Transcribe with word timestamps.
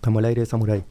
Estamos 0.00 0.20
al 0.20 0.24
aire 0.24 0.40
de 0.40 0.46
Samurai. 0.46 0.82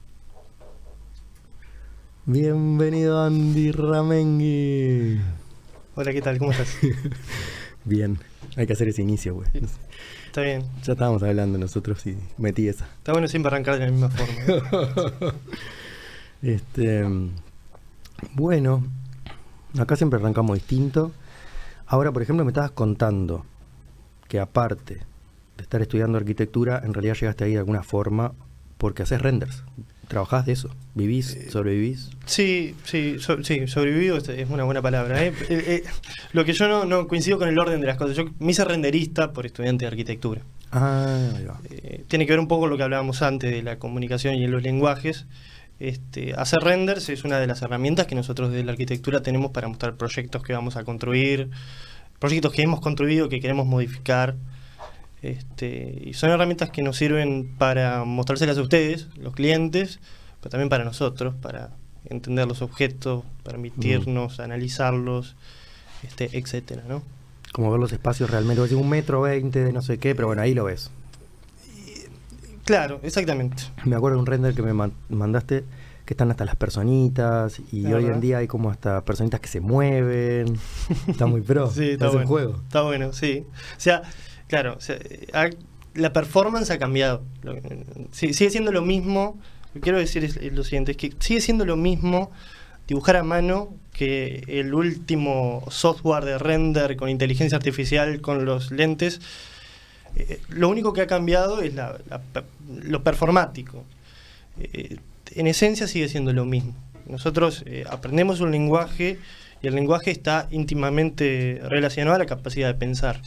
Bienvenido 2.28 3.20
Andy 3.24 3.72
Ramengui. 3.72 5.20
Hola, 5.96 6.14
¿qué 6.14 6.22
tal? 6.22 6.38
¿Cómo 6.38 6.52
estás? 6.52 6.78
Bien, 7.86 8.20
hay 8.56 8.68
que 8.68 8.74
hacer 8.74 8.88
ese 8.88 9.02
inicio, 9.02 9.34
güey. 9.34 9.48
Está 10.28 10.42
bien. 10.42 10.62
Ya 10.84 10.94
estábamos 10.94 11.24
hablando 11.24 11.58
nosotros 11.58 12.06
y 12.06 12.20
metí 12.38 12.68
esa. 12.68 12.86
Está 12.86 13.14
bueno 13.14 13.28
siempre 13.28 13.48
arrancar 13.48 13.80
de 13.80 13.86
la 13.88 13.92
misma 13.92 14.10
forma. 14.12 15.34
este, 16.44 17.04
bueno, 18.36 18.86
acá 19.80 19.96
siempre 19.96 20.20
arrancamos 20.20 20.54
distinto. 20.54 21.14
Ahora, 21.88 22.12
por 22.12 22.22
ejemplo, 22.22 22.46
me 22.46 22.52
estabas 22.52 22.72
contando 22.74 23.44
que 24.28 24.40
aparte 24.40 25.00
de 25.58 25.64
estar 25.64 25.82
estudiando 25.82 26.20
arquitectura, 26.20 26.80
en 26.86 26.94
realidad 26.94 27.16
llegaste 27.16 27.46
ahí 27.46 27.54
de 27.54 27.58
alguna 27.58 27.82
forma 27.82 28.34
porque 28.80 29.04
haces 29.04 29.22
renders. 29.22 29.62
¿Trabajás 30.08 30.48
de 30.48 30.54
eso? 30.54 30.70
¿Vivís? 30.96 31.36
Eh, 31.36 31.52
¿Sobrevivís? 31.52 32.10
Sí, 32.26 32.74
sí, 32.84 33.18
so- 33.20 33.44
sí, 33.44 33.68
sobrevivido 33.68 34.18
es, 34.18 34.28
es 34.28 34.50
una 34.50 34.64
buena 34.64 34.82
palabra. 34.82 35.24
¿eh? 35.24 35.32
Eh, 35.50 35.64
eh, 35.68 35.84
lo 36.34 36.44
que 36.46 36.54
yo 36.54 36.68
no, 36.68 36.86
no 36.86 37.08
coincido 37.08 37.38
con 37.38 37.48
el 37.48 37.60
orden 37.60 37.80
de 37.80 37.86
las 37.86 37.98
cosas. 37.98 38.18
Yo 38.18 38.26
me 38.40 38.50
hice 38.52 38.66
renderista 38.66 39.32
por 39.34 39.46
estudiante 39.46 39.86
de 39.86 39.90
arquitectura. 39.90 40.42
Ah, 40.72 41.30
ahí 41.38 41.46
va. 41.46 41.60
Tiene 42.08 42.26
que 42.26 42.32
ver 42.32 42.40
un 42.40 42.48
poco 42.48 42.62
con 42.62 42.72
lo 42.72 42.78
que 42.78 42.82
hablábamos 42.84 43.22
antes 43.22 43.52
de 43.52 43.62
la 43.62 43.78
comunicación 43.78 44.34
y 44.34 44.48
los 44.48 44.64
lenguajes. 44.64 45.28
Este, 45.80 46.34
hacer 46.34 46.60
renders 46.62 47.08
es 47.10 47.24
una 47.24 47.40
de 47.40 47.46
las 47.46 47.62
herramientas 47.62 48.08
que 48.08 48.16
nosotros 48.16 48.52
de 48.52 48.64
la 48.64 48.72
arquitectura 48.72 49.22
tenemos 49.22 49.52
para 49.52 49.68
mostrar 49.68 49.96
proyectos 49.96 50.42
que 50.42 50.54
vamos 50.54 50.76
a 50.76 50.84
construir, 50.86 51.52
proyectos 52.18 52.52
que 52.52 52.64
hemos 52.64 52.82
construido 52.82 53.30
que 53.30 53.40
queremos 53.40 53.68
modificar. 53.68 54.36
Este, 55.22 56.02
y 56.06 56.14
son 56.14 56.30
herramientas 56.30 56.70
que 56.70 56.82
nos 56.82 56.96
sirven 56.98 57.54
para 57.58 58.04
mostrárselas 58.06 58.58
a 58.58 58.62
ustedes, 58.62 59.08
los 59.18 59.34
clientes, 59.34 60.00
pero 60.40 60.52
también 60.52 60.70
para 60.70 60.86
nosotros, 60.86 61.36
para 61.42 61.72
entender 62.06 62.48
los 62.48 62.62
objetos, 62.62 63.24
permitirnos 63.44 64.40
analizarlos, 64.40 65.36
este, 66.04 66.38
etcétera, 66.38 66.84
¿no? 66.88 67.04
Como 67.52 67.70
ver 67.72 67.80
los 67.80 67.92
espacios 67.92 68.30
realmente. 68.30 68.62
Decís, 68.62 68.78
un 68.78 68.90
metro 68.90 69.22
veinte 69.22 69.64
de 69.64 69.74
no 69.74 69.82
sé 69.82 69.98
qué, 69.98 70.16
pero 70.16 70.28
bueno, 70.28 70.42
ahí 70.42 70.54
lo 70.54 70.64
ves. 70.66 70.90
Claro, 72.66 73.00
exactamente. 73.04 73.64
Me 73.86 73.96
acuerdo 73.96 74.18
de 74.18 74.22
un 74.22 74.26
render 74.28 74.54
que 74.54 74.62
me 74.62 74.74
man- 74.74 74.94
mandaste 75.10 75.64
que 76.06 76.14
están 76.14 76.32
hasta 76.32 76.46
las 76.46 76.56
personitas 76.56 77.60
y 77.72 77.86
hoy 77.92 78.06
en 78.06 78.20
día 78.20 78.40
hay 78.40 78.48
como 78.48 78.70
hasta 78.72 79.02
personitas 79.04 79.40
que 79.40 79.48
se 79.48 79.60
mueven. 79.60 80.58
Está 81.08 81.26
muy 81.26 81.42
pro. 81.42 81.70
Sí, 81.72 81.92
está 81.92 82.06
es 82.06 82.12
bueno. 82.12 82.26
un 82.26 82.28
juego. 82.28 82.62
Está 82.64 82.82
bueno, 82.84 83.14
sí. 83.14 83.44
O 83.78 83.80
sea, 83.80 84.04
claro, 84.50 84.78
la 85.94 86.12
performance 86.14 86.70
ha 86.72 86.78
cambiado. 86.78 87.24
Sigue 88.12 88.34
siendo 88.50 88.72
lo 88.74 88.82
mismo. 88.82 89.40
Lo 89.68 89.74
que 89.76 89.80
quiero 89.82 89.98
decir 90.00 90.24
es, 90.26 90.42
lo 90.52 90.64
siguiente, 90.64 90.92
es 90.92 90.98
que 90.98 91.14
sigue 91.20 91.40
siendo 91.42 91.66
lo 91.66 91.78
mismo 91.78 92.32
dibujar 92.88 93.16
a 93.18 93.24
mano 93.24 93.74
que 93.94 94.44
el 94.48 94.74
último 94.74 95.64
software 95.70 96.26
de 96.26 96.38
render 96.40 96.96
con 96.98 97.08
inteligencia 97.10 97.56
artificial 97.58 98.20
con 98.22 98.46
los 98.46 98.72
lentes. 98.72 99.22
Eh, 100.16 100.42
lo 100.50 100.70
único 100.70 100.92
que 100.92 101.02
ha 101.02 101.08
cambiado 101.08 101.62
es 101.62 101.76
la- 101.76 102.00
lo 102.84 103.04
performático. 103.04 103.84
Eh, 104.60 104.98
en 105.36 105.46
esencia 105.48 105.88
sigue 105.88 106.10
siendo 106.10 106.34
lo 106.34 106.46
mismo. 106.46 106.74
Nosotros 107.08 107.64
eh, 107.68 107.84
aprendemos 107.90 108.40
un 108.42 108.50
lenguaje 108.52 109.20
y 109.62 109.68
el 109.68 109.76
lenguaje 109.76 110.10
está 110.10 110.48
íntimamente 110.50 111.60
relacionado 111.64 112.16
a 112.16 112.20
la 112.20 112.26
capacidad 112.26 112.68
de 112.68 112.74
pensar. 112.74 113.22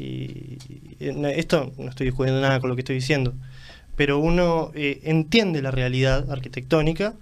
Y, 0.00 0.58
esto 0.98 1.72
no 1.78 1.88
estoy 1.90 2.06
discutiendo 2.06 2.40
nada 2.40 2.60
con 2.60 2.70
lo 2.70 2.76
que 2.76 2.80
estoy 2.80 2.96
diciendo, 2.96 3.34
pero 3.96 4.18
uno 4.18 4.70
eh, 4.74 5.00
entiende 5.04 5.60
la 5.62 5.70
realidad 5.70 6.30
arquitectónica 6.30 7.14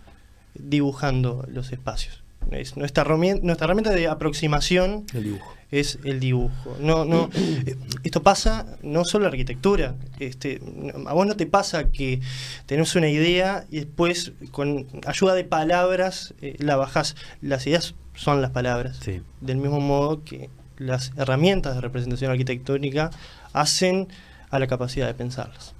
dibujando 0.54 1.44
los 1.48 1.72
espacios. 1.72 2.22
Es 2.50 2.76
nuestra, 2.76 3.04
herramien- 3.04 3.40
nuestra 3.42 3.66
herramienta 3.66 3.90
de 3.90 4.08
aproximación 4.08 5.04
El 5.12 5.24
dibujo. 5.24 5.54
es 5.70 5.98
el 6.04 6.18
dibujo. 6.18 6.76
No, 6.80 7.04
no, 7.04 7.28
eh, 7.34 7.76
esto 8.04 8.22
pasa 8.22 8.64
no 8.82 9.04
solo 9.04 9.24
en 9.26 9.30
la 9.30 9.34
arquitectura. 9.34 9.94
Este, 10.18 10.60
a 11.06 11.12
vos 11.12 11.26
no 11.26 11.36
te 11.36 11.46
pasa 11.46 11.90
que 11.90 12.20
tenés 12.66 12.94
una 12.96 13.08
idea 13.08 13.66
y 13.70 13.76
después 13.80 14.32
con 14.50 14.86
ayuda 15.06 15.34
de 15.34 15.44
palabras 15.44 16.32
eh, 16.40 16.56
la 16.58 16.76
bajás. 16.76 17.16
Las 17.42 17.66
ideas 17.66 17.94
son 18.14 18.40
las 18.40 18.50
palabras. 18.50 18.98
Sí. 19.02 19.20
Del 19.42 19.58
mismo 19.58 19.80
modo 19.80 20.24
que 20.24 20.48
las 20.78 21.12
herramientas 21.16 21.74
de 21.74 21.80
representación 21.80 22.30
arquitectónica 22.30 23.10
hacen 23.52 24.08
a 24.50 24.58
la 24.58 24.66
capacidad 24.66 25.06
de 25.06 25.14
pensarlas. 25.14 25.74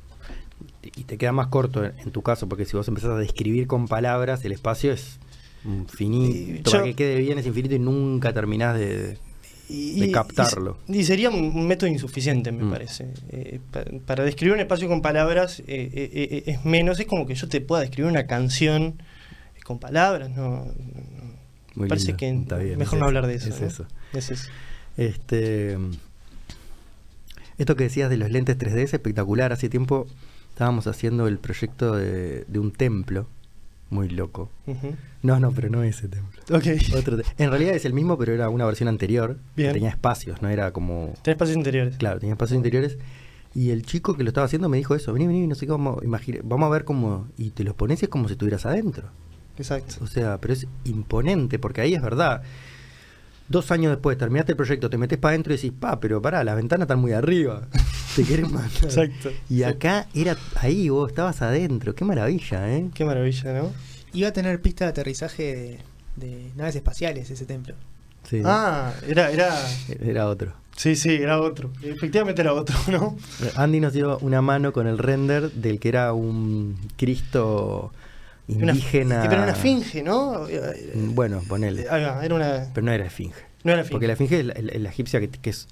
Y 0.97 1.05
te 1.05 1.19
queda 1.19 1.33
más 1.33 1.49
corto 1.49 1.85
en, 1.85 2.11
tu 2.11 2.23
caso, 2.23 2.49
porque 2.49 2.65
si 2.65 2.77
vos 2.77 2.87
empezás 2.89 3.11
a 3.11 3.17
describir 3.17 3.67
con 3.67 3.89
palabras, 3.89 4.45
el 4.45 4.53
espacio 4.53 4.93
es 4.93 5.19
infinito. 5.65 6.71
Para 6.71 6.85
que 6.85 6.95
quede 6.95 7.17
bien 7.17 7.39
es 7.39 7.47
infinito 7.47 7.75
y 7.75 7.79
nunca 7.79 8.33
terminás 8.33 8.77
de... 8.79 9.19
y, 9.69 10.01
de 10.01 10.07
y- 10.07 10.13
captarlo. 10.13 10.79
Y, 10.89 10.99
y 10.99 11.05
sería 11.05 11.31
un, 11.31 11.67
método 11.67 11.91
insuficiente, 11.91 12.53
me 12.53 12.65
Mm. 12.65 12.71
parece. 12.71 13.13
Eh, 13.31 13.61
pa- 13.71 13.85
para 14.07 14.25
describir 14.25 14.55
un 14.55 14.61
espacio 14.61 14.89
con 14.89 15.03
palabras 15.03 15.61
eh, 15.61 15.65
eh, 15.67 16.43
es 16.47 16.65
menos, 16.65 16.99
es 17.01 17.07
como 17.07 17.27
que 17.27 17.35
yo 17.35 17.49
te 17.49 17.61
pueda 17.61 17.83
describir 17.83 18.11
una 18.11 18.27
canción 18.27 19.01
con 19.65 19.79
palabras, 19.79 20.31
no. 20.31 20.67
me 21.75 21.89
parece 21.89 22.15
que 22.17 22.33
bien, 22.33 22.47
mejor 22.79 22.95
es 22.97 23.01
no 23.01 23.05
hablar 23.07 23.27
de 23.27 23.35
eso. 23.35 23.51
es 23.51 23.61
¿no? 23.61 23.67
eso. 23.67 23.87
Es 24.15 24.31
eso. 24.31 24.49
Este, 24.99 25.79
esto 27.57 27.77
que 27.77 27.85
decías 27.85 28.11
de 28.11 28.17
los 28.19 28.31
lentes 28.31 28.59
3D 28.59 28.79
es 28.79 28.95
espectacular. 28.95 29.53
Hace 29.53 29.69
tiempo 29.69 30.07
estábamos 30.51 30.87
haciendo 30.87 31.27
el 31.27 31.39
proyecto 31.39 31.95
de, 31.97 32.45
de 32.47 32.59
un 32.59 32.71
templo. 32.73 33.27
Muy 33.91 34.11
loco. 34.11 34.51
No, 35.23 35.41
no, 35.41 35.51
pero 35.53 35.71
no 35.71 35.83
ese 35.83 36.09
templo. 36.09 36.43
Ok. 36.55 36.67
Otro 36.95 37.17
te- 37.17 37.25
en 37.43 37.49
realidad 37.51 37.75
es 37.75 37.87
el 37.87 37.95
mismo, 37.95 38.19
pero 38.19 38.35
era 38.35 38.51
una 38.51 38.67
versión 38.67 38.87
anterior. 38.89 39.39
que 39.57 39.63
Bien. 39.63 39.73
Tenía 39.73 39.89
espacios, 39.89 40.43
no 40.43 40.49
era 40.51 40.73
como... 40.73 41.15
Tenés 41.23 41.37
espacios 41.37 41.57
interiores. 41.57 41.97
Claro, 41.97 42.21
tenía 42.21 42.35
espacios 42.35 42.57
interiores. 42.59 42.99
Y 43.55 43.71
el 43.71 43.85
chico 43.87 44.15
que 44.15 44.25
lo 44.25 44.29
estaba 44.29 44.45
haciendo 44.45 44.69
me 44.69 44.77
dijo 44.77 44.95
eso, 44.95 45.15
vení, 45.15 45.27
vení, 45.27 45.47
no 45.47 45.55
sé 45.55 45.67
cómo, 45.67 46.01
imagina, 46.03 46.41
vamos 46.45 46.67
a 46.67 46.71
ver 46.71 46.85
cómo... 46.85 47.29
Y 47.39 47.51
te 47.51 47.65
los 47.65 47.75
pones 47.75 48.03
y 48.03 48.05
es 48.05 48.09
como 48.11 48.29
si 48.29 48.33
estuvieras 48.33 48.67
adentro. 48.67 49.09
Exacto. 49.57 50.05
O 50.05 50.07
sea, 50.07 50.37
pero 50.39 50.53
es 50.53 50.67
imponente, 50.85 51.59
porque 51.59 51.81
ahí 51.81 51.95
es 51.95 52.03
verdad. 52.03 52.43
Dos 53.49 53.71
años 53.71 53.91
después, 53.93 54.19
terminaste 54.19 54.53
el 54.53 54.57
proyecto, 54.57 54.91
te 54.91 54.99
metes 54.99 55.19
para 55.19 55.31
adentro 55.31 55.53
y 55.53 55.57
decís, 55.57 55.73
pa, 55.79 55.99
pero 56.01 56.21
pará, 56.21 56.45
las 56.45 56.57
ventanas 56.57 56.85
están 56.85 56.99
muy 56.99 57.13
arriba. 57.13 57.63
te 58.17 58.25
querés 58.25 58.51
matar. 58.51 58.85
Exacto. 58.85 59.31
Y 59.49 59.57
Sí. 59.59 59.63
acá 59.65 60.07
era 60.15 60.37
ahí, 60.57 60.89
vos 60.91 61.09
estabas 61.11 61.41
adentro. 61.43 61.95
Qué 61.95 62.05
maravilla, 62.05 62.71
¿eh? 62.75 62.89
Qué 62.93 63.05
maravilla, 63.05 63.53
¿no? 63.63 63.73
Iba 64.13 64.29
a 64.29 64.33
tener 64.33 64.61
pista 64.61 64.85
de 64.85 64.91
aterrizaje 64.91 65.43
de, 65.55 65.79
de 66.17 66.51
naves 66.57 66.77
espaciales 66.77 67.31
ese 67.31 67.47
templo. 67.47 67.75
Sí. 68.29 68.43
Ah, 68.45 68.93
era, 69.07 69.31
era. 69.31 69.55
Era 70.01 70.29
otro. 70.29 70.53
Sí, 70.77 70.95
sí, 70.95 71.15
era 71.15 71.41
otro. 71.41 71.71
Efectivamente 71.83 72.41
era 72.43 72.53
otro, 72.53 72.77
¿no? 72.91 73.17
Andy 73.57 73.81
nos 73.81 73.93
dio 73.95 74.19
una 74.19 74.43
mano 74.43 74.73
con 74.73 74.87
el 74.87 74.99
render 74.99 75.51
del 75.53 75.81
que 75.81 75.89
era 75.89 76.13
un 76.13 76.77
Cristo 76.97 77.93
Una- 78.49 78.73
indígena. 78.73 79.21
pero 79.23 79.35
era 79.35 79.43
una 79.43 79.53
esfinge, 79.53 80.03
¿no? 80.03 80.47
Mm, 80.95 81.15
Bueno, 81.15 81.43
ponele. 81.49 81.83
Era 81.83 82.35
una. 82.35 82.67
Pero 82.73 82.85
no 82.87 82.93
era 82.93 83.05
esfinge. 83.07 83.37
No 83.65 83.73
era 83.73 83.83
esfinge. 83.83 83.93
Porque 83.93 84.07
la 84.07 84.13
esfinge 84.15 84.41
es 84.41 84.45
la, 84.47 84.55
la- 84.55 84.79
la 84.79 84.89
egipcia 84.89 85.21
que, 85.21 85.29
que 85.29 85.51
es 85.51 85.69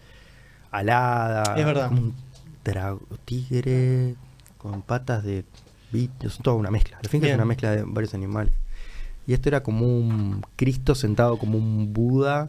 alada. 0.71 1.55
Es 1.57 1.65
verdad. 1.65 1.89
como 1.89 2.01
un 2.03 2.15
drago- 2.65 3.01
tigre 3.25 4.15
con 4.59 4.83
patas 4.83 5.25
de 5.25 5.45
bichos. 5.93 6.35
Es 6.35 6.43
toda 6.43 6.57
una 6.57 6.71
mezcla. 6.71 6.97
La 6.97 7.03
esfinge 7.03 7.27
Bien. 7.27 7.35
es 7.35 7.39
una 7.39 7.47
mezcla 7.47 7.71
de 7.71 7.83
varios 7.85 8.13
animales. 8.15 8.53
Y 9.27 9.33
esto 9.33 9.49
era 9.49 9.63
como 9.63 9.87
un 9.87 10.45
Cristo 10.57 10.95
sentado 10.95 11.39
como 11.39 11.59
un 11.59 11.93
Buda 11.93 12.49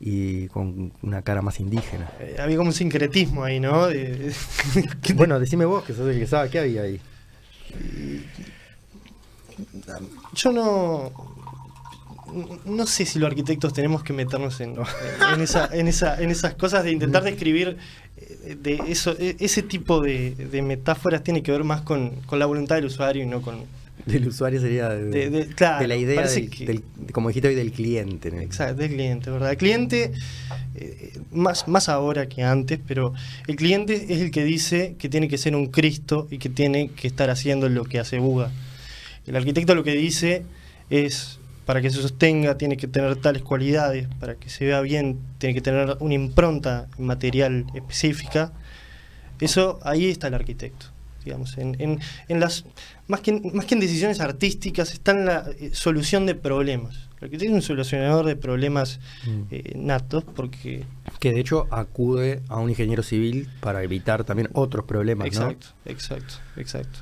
y 0.00 0.46
con 0.48 0.92
una 1.02 1.22
cara 1.22 1.40
más 1.42 1.58
indígena. 1.60 2.08
Eh, 2.20 2.36
había 2.38 2.56
como 2.56 2.68
un 2.70 2.74
sincretismo 2.74 3.44
ahí, 3.44 3.60
¿no? 3.60 3.86
Bueno, 5.14 5.38
decime 5.40 5.64
vos 5.64 5.84
que 5.84 5.94
sos 5.94 6.08
el 6.08 6.18
que 6.18 6.26
sabe 6.26 6.50
qué 6.50 6.58
había 6.58 6.82
ahí. 6.82 7.00
Yo 10.34 10.52
no. 10.52 11.12
No 12.66 12.86
sé 12.86 13.06
si 13.06 13.18
los 13.18 13.26
arquitectos 13.30 13.72
tenemos 13.72 14.02
que 14.02 14.12
meternos 14.12 14.60
en, 14.60 14.74
en, 15.34 15.40
esa, 15.40 15.66
en, 15.72 15.88
esa, 15.88 16.20
en 16.22 16.30
esas 16.30 16.54
cosas 16.54 16.84
de 16.84 16.92
intentar 16.92 17.22
describir 17.24 17.78
eh, 18.18 18.54
de 18.60 18.82
eso, 18.88 19.16
e- 19.18 19.36
ese 19.40 19.62
tipo 19.62 20.00
de, 20.02 20.32
de 20.34 20.60
metáforas 20.60 21.22
tiene 21.22 21.42
que 21.42 21.50
ver 21.52 21.64
más 21.64 21.80
con, 21.80 22.10
con 22.26 22.38
la 22.38 22.44
voluntad 22.44 22.74
del 22.76 22.84
usuario 22.84 23.22
y 23.22 23.26
no 23.26 23.40
con, 23.40 23.62
Del 24.04 24.28
usuario 24.28 24.60
sería 24.60 24.90
de, 24.90 25.04
De- 25.06 25.30
de- 25.30 25.46
claro, 25.54 25.80
de 25.80 25.88
la 25.88 25.96
idea, 25.96 26.16
parece 26.16 26.42
del, 26.42 26.50
que- 26.50 26.66
del- 26.66 26.82
como 27.12 27.28
dijiste 27.28 27.48
hoy, 27.48 27.54
del 27.54 27.72
cliente. 27.72 28.30
¿no? 28.30 28.40
Exacto, 28.42 28.74
del 28.82 28.90
cliente, 28.92 29.30
¿verdad? 29.30 29.50
El 29.52 29.56
cliente, 29.56 30.12
eh, 30.74 31.18
más, 31.32 31.66
más 31.66 31.88
ahora 31.88 32.28
que 32.28 32.42
antes, 32.42 32.78
pero 32.86 33.14
el 33.46 33.56
cliente 33.56 34.04
es 34.12 34.20
el 34.20 34.30
que 34.30 34.44
dice 34.44 34.96
que 34.98 35.08
tiene 35.08 35.28
que 35.28 35.38
ser 35.38 35.56
un 35.56 35.68
Cristo 35.68 36.28
y 36.30 36.36
que 36.36 36.50
tiene 36.50 36.90
que 36.90 37.08
estar 37.08 37.30
haciendo 37.30 37.70
lo 37.70 37.84
que 37.86 37.98
hace 38.00 38.18
Buda. 38.18 38.52
El 39.28 39.36
arquitecto 39.36 39.74
lo 39.74 39.84
que 39.84 39.92
dice 39.94 40.44
es, 40.90 41.38
para 41.66 41.80
que 41.82 41.90
se 41.90 42.00
sostenga, 42.00 42.56
tiene 42.56 42.76
que 42.76 42.88
tener 42.88 43.14
tales 43.16 43.42
cualidades, 43.42 44.08
para 44.20 44.34
que 44.36 44.48
se 44.48 44.64
vea 44.64 44.80
bien, 44.80 45.18
tiene 45.38 45.54
que 45.54 45.60
tener 45.60 45.96
una 46.00 46.14
impronta 46.14 46.88
material 46.98 47.66
específica. 47.74 48.52
Eso, 49.40 49.78
ahí 49.82 50.08
está 50.08 50.28
el 50.28 50.34
arquitecto. 50.34 50.86
digamos, 51.24 51.58
en, 51.58 51.76
en, 51.78 51.98
en 52.28 52.40
las 52.40 52.64
más 53.06 53.20
que, 53.20 53.32
en- 53.32 53.50
más 53.54 53.66
que 53.66 53.74
en 53.74 53.80
decisiones 53.80 54.18
artísticas, 54.20 54.92
está 54.94 55.12
en 55.12 55.26
la 55.26 55.44
eh, 55.60 55.70
solución 55.74 56.24
de 56.24 56.34
problemas. 56.34 56.94
El 57.18 57.24
arquitecto 57.24 57.44
es 57.44 57.50
un 57.52 57.62
solucionador 57.62 58.24
de 58.24 58.34
problemas 58.36 58.98
Mm. 59.26 59.42
eh, 59.50 59.72
natos, 59.76 60.24
porque 60.24 60.84
Que 61.20 61.32
de 61.32 61.40
hecho 61.40 61.66
acude 61.70 62.40
a 62.48 62.56
un 62.56 62.70
ingeniero 62.70 63.02
civil 63.02 63.46
para 63.60 63.82
evitar 63.82 64.24
también 64.24 64.48
otros 64.54 64.86
problemas, 64.86 65.26
Exacto, 65.26 65.66
exacto, 65.84 66.34
exacto. 66.56 67.00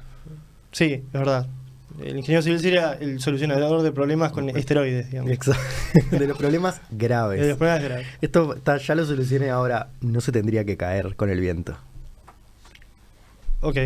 Sí, 0.72 0.84
es 0.94 1.12
verdad. 1.12 1.46
El 2.02 2.16
ingeniero 2.18 2.42
civil 2.42 2.60
sería 2.60 2.92
el 2.92 3.20
solucionador 3.20 3.82
de 3.82 3.92
problemas 3.92 4.32
con 4.32 4.48
esteroides, 4.50 5.10
digamos. 5.10 5.30
Exacto. 5.32 5.60
De 6.10 6.26
los 6.26 6.36
problemas 6.36 6.80
graves. 6.90 7.40
De 7.40 7.48
los 7.48 7.58
problemas 7.58 7.82
graves. 7.82 8.06
Esto 8.20 8.54
está- 8.54 8.76
ya 8.78 8.94
lo 8.94 9.04
solucioné 9.06 9.50
ahora, 9.50 9.88
no 10.00 10.20
se 10.20 10.32
tendría 10.32 10.64
que 10.64 10.76
caer 10.76 11.16
con 11.16 11.30
el 11.30 11.40
viento. 11.40 11.76
Ok. 13.60 13.76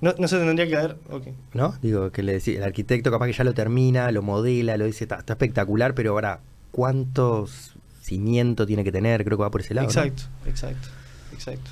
No, 0.00 0.14
no 0.18 0.28
se 0.28 0.38
tendría 0.38 0.66
que 0.66 0.76
haber. 0.76 0.96
Ok. 1.10 1.26
¿No? 1.52 1.74
Digo, 1.82 2.10
que 2.10 2.22
le 2.22 2.32
decía, 2.32 2.56
el 2.58 2.64
arquitecto 2.64 3.10
capaz 3.10 3.26
que 3.26 3.32
ya 3.34 3.44
lo 3.44 3.52
termina, 3.52 4.10
lo 4.12 4.22
modela, 4.22 4.76
lo 4.78 4.86
dice, 4.86 5.04
está, 5.04 5.16
está 5.16 5.34
espectacular, 5.34 5.94
pero 5.94 6.12
ahora, 6.12 6.40
¿cuántos 6.70 7.74
cimientos 8.00 8.66
tiene 8.66 8.82
que 8.82 8.92
tener? 8.92 9.24
Creo 9.24 9.36
que 9.36 9.42
va 9.42 9.50
por 9.50 9.60
ese 9.60 9.74
lado. 9.74 9.86
¿no? 9.86 9.90
Exacto, 9.90 10.22
exacto, 10.46 10.88
exacto. 11.34 11.70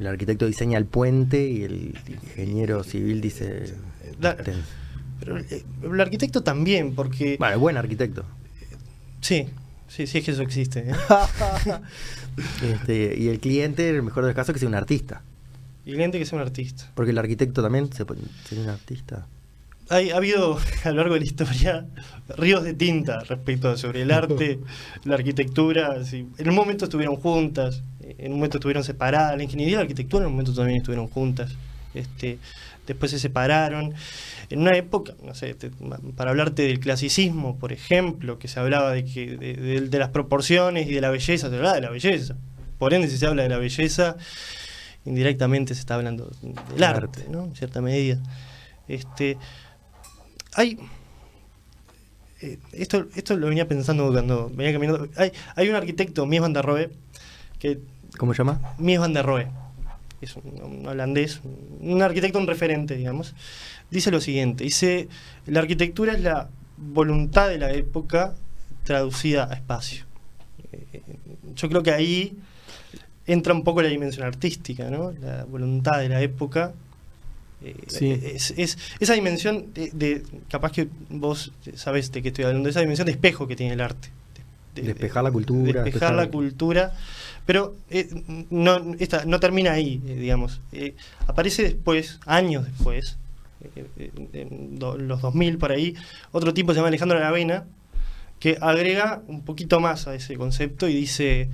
El 0.00 0.06
arquitecto 0.08 0.46
diseña 0.46 0.78
el 0.78 0.86
puente 0.86 1.46
y 1.46 1.62
el 1.62 1.94
ingeniero 2.08 2.82
civil 2.82 3.20
dice. 3.20 3.74
La- 4.20 4.34
Pero 5.20 5.38
eh, 5.38 5.62
el 5.82 6.00
arquitecto 6.00 6.42
también, 6.42 6.94
porque. 6.94 7.36
Bueno, 7.38 7.58
buen 7.60 7.76
arquitecto. 7.76 8.24
Sí, 9.20 9.46
sí, 9.88 10.06
sí 10.06 10.18
es 10.18 10.24
que 10.24 10.30
eso 10.32 10.42
existe. 10.42 10.90
¿eh? 10.90 10.94
Este, 12.62 13.14
y 13.18 13.28
el 13.28 13.40
cliente, 13.40 13.88
en 13.90 13.96
el 13.96 14.02
mejor 14.02 14.22
de 14.24 14.30
los 14.30 14.36
casos, 14.36 14.52
que 14.54 14.58
sea 14.58 14.68
un 14.68 14.74
artista. 14.74 15.22
y 15.84 15.90
el 15.90 15.96
cliente 15.96 16.18
que 16.18 16.24
sea 16.24 16.36
un 16.38 16.42
artista. 16.42 16.90
Porque 16.94 17.10
el 17.10 17.18
arquitecto 17.18 17.62
también 17.62 17.92
se 17.92 18.04
puede 18.06 18.22
ser 18.48 18.58
un 18.60 18.68
artista. 18.68 19.26
Hay, 19.90 20.10
ha 20.10 20.16
habido 20.16 20.58
a 20.84 20.88
lo 20.90 20.96
largo 20.96 21.14
de 21.14 21.20
la 21.20 21.26
historia 21.26 21.86
ríos 22.36 22.62
de 22.64 22.74
tinta 22.74 23.20
respecto 23.20 23.76
sobre 23.76 24.02
el 24.02 24.10
arte, 24.12 24.60
la 25.04 25.16
arquitectura. 25.16 26.02
sí. 26.04 26.26
En 26.38 26.48
un 26.48 26.54
momento 26.54 26.84
estuvieron 26.86 27.16
juntas, 27.16 27.82
en 28.00 28.32
un 28.32 28.38
momento 28.38 28.58
estuvieron 28.58 28.84
separadas. 28.84 29.36
La 29.36 29.42
ingeniería 29.42 29.72
y 29.74 29.76
la 29.76 29.82
arquitectura 29.82 30.22
en 30.22 30.28
un 30.28 30.32
momento 30.34 30.54
también 30.54 30.78
estuvieron 30.78 31.08
juntas. 31.08 31.52
Este, 31.92 32.38
después 32.86 33.10
se 33.10 33.18
separaron. 33.18 33.92
En 34.48 34.60
una 34.60 34.76
época, 34.76 35.14
no 35.24 35.34
sé, 35.34 35.54
te- 35.54 35.70
para 36.16 36.30
hablarte 36.30 36.62
del 36.62 36.78
clasicismo, 36.80 37.58
por 37.58 37.72
ejemplo, 37.72 38.38
que 38.38 38.46
se 38.48 38.60
hablaba 38.60 38.92
de, 38.92 39.04
que, 39.04 39.36
de, 39.36 39.54
de- 39.54 39.80
de 39.88 39.98
las 39.98 40.10
proporciones 40.10 40.88
y 40.88 40.92
de 40.94 41.00
la 41.00 41.10
belleza, 41.10 41.50
se 41.50 41.56
hablaba 41.56 41.74
de 41.74 41.80
la 41.82 41.90
belleza. 41.90 42.36
Por 42.78 42.94
ende, 42.94 43.08
si 43.08 43.18
se 43.18 43.26
habla 43.26 43.42
de 43.42 43.48
la 43.48 43.58
belleza, 43.58 44.16
indirectamente 45.04 45.74
se 45.74 45.80
está 45.80 45.94
hablando 45.96 46.30
del 46.72 46.84
arte, 46.84 47.24
¿no? 47.30 47.44
En 47.44 47.56
cierta 47.56 47.80
medida. 47.80 48.18
Este, 48.88 49.36
hay 50.54 50.78
eh, 52.40 52.58
esto, 52.72 53.06
esto 53.14 53.36
lo 53.36 53.48
venía 53.48 53.68
pensando 53.68 54.10
cuando 54.10 54.50
venía 54.50 54.72
caminando. 54.72 55.08
Hay, 55.16 55.32
hay 55.56 55.68
un 55.68 55.76
arquitecto, 55.76 56.26
Mies 56.26 56.40
van 56.40 56.52
der 56.52 56.64
Rohe, 56.64 56.90
que 57.58 57.80
¿Cómo 58.16 58.34
se 58.34 58.38
llama? 58.38 58.60
Mies 58.78 58.98
van 58.98 59.12
der 59.12 59.26
Rohe, 59.26 59.48
es 60.20 60.36
un, 60.36 60.60
un 60.62 60.86
holandés, 60.86 61.40
un 61.80 62.02
arquitecto, 62.02 62.38
un 62.38 62.46
referente, 62.46 62.96
digamos, 62.96 63.34
dice 63.90 64.10
lo 64.10 64.20
siguiente, 64.20 64.64
dice, 64.64 65.08
la 65.46 65.60
arquitectura 65.60 66.14
es 66.14 66.20
la 66.20 66.48
voluntad 66.78 67.48
de 67.48 67.58
la 67.58 67.72
época 67.72 68.34
traducida 68.84 69.48
a 69.50 69.54
espacio. 69.54 70.04
Eh, 70.72 71.02
yo 71.54 71.68
creo 71.68 71.82
que 71.82 71.92
ahí 71.92 72.38
entra 73.26 73.52
un 73.52 73.64
poco 73.64 73.82
la 73.82 73.88
dimensión 73.88 74.26
artística, 74.26 74.90
¿no? 74.90 75.12
La 75.12 75.44
voluntad 75.44 75.98
de 75.98 76.08
la 76.08 76.22
época. 76.22 76.72
Eh, 77.62 77.76
Sí. 77.88 78.10
es, 78.10 78.52
es- 78.56 78.78
esa 79.00 79.14
dimensión 79.14 79.72
de, 79.74 79.90
de- 79.92 80.22
capaz 80.48 80.72
que 80.72 80.88
vos 81.08 81.52
sabés 81.74 82.10
de 82.12 82.22
qué 82.22 82.28
estoy 82.28 82.44
hablando, 82.44 82.68
esa 82.68 82.80
dimensión 82.80 83.06
de 83.06 83.12
espejo 83.12 83.46
que 83.46 83.56
tiene 83.56 83.74
el 83.74 83.80
arte. 83.80 84.08
De- 84.74 84.82
de- 84.82 84.88
Despejar 84.88 85.24
la 85.24 85.30
cultura, 85.32 85.82
Despejar 85.82 86.14
la 86.14 86.28
cultura. 86.30 86.94
Pero 87.46 87.74
eh, 87.90 88.08
no, 88.50 88.94
esta, 89.00 89.24
no 89.24 89.40
termina 89.40 89.72
ahí, 89.72 90.00
eh, 90.06 90.14
digamos. 90.14 90.60
Eh, 90.72 90.94
aparece 91.26 91.62
después, 91.64 92.20
años 92.26 92.64
después, 92.66 93.16
eh, 93.76 93.86
eh, 93.98 94.10
en 94.34 94.78
do- 94.78 94.96
los 94.96 95.20
2000 95.20 95.58
por 95.58 95.72
ahí, 95.72 95.94
otro 96.32 96.54
tipo 96.54 96.72
se 96.72 96.76
llama 96.76 96.88
Alejandro 96.88 97.18
Aravena, 97.18 97.64
que 98.38 98.56
agrega 98.60 99.22
un 99.26 99.42
poquito 99.42 99.80
más 99.80 100.06
a 100.06 100.14
ese 100.14 100.36
concepto 100.36 100.88
y 100.88 100.94
dice, 100.94 101.48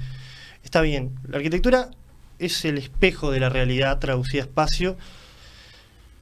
está 0.62 0.82
bien, 0.82 1.12
la 1.26 1.38
arquitectura 1.38 1.90
es 2.38 2.64
el 2.66 2.76
espejo 2.78 3.30
de 3.30 3.40
la 3.40 3.48
realidad 3.48 3.98
traducida 3.98 4.42
a 4.42 4.46
espacio, 4.46 4.96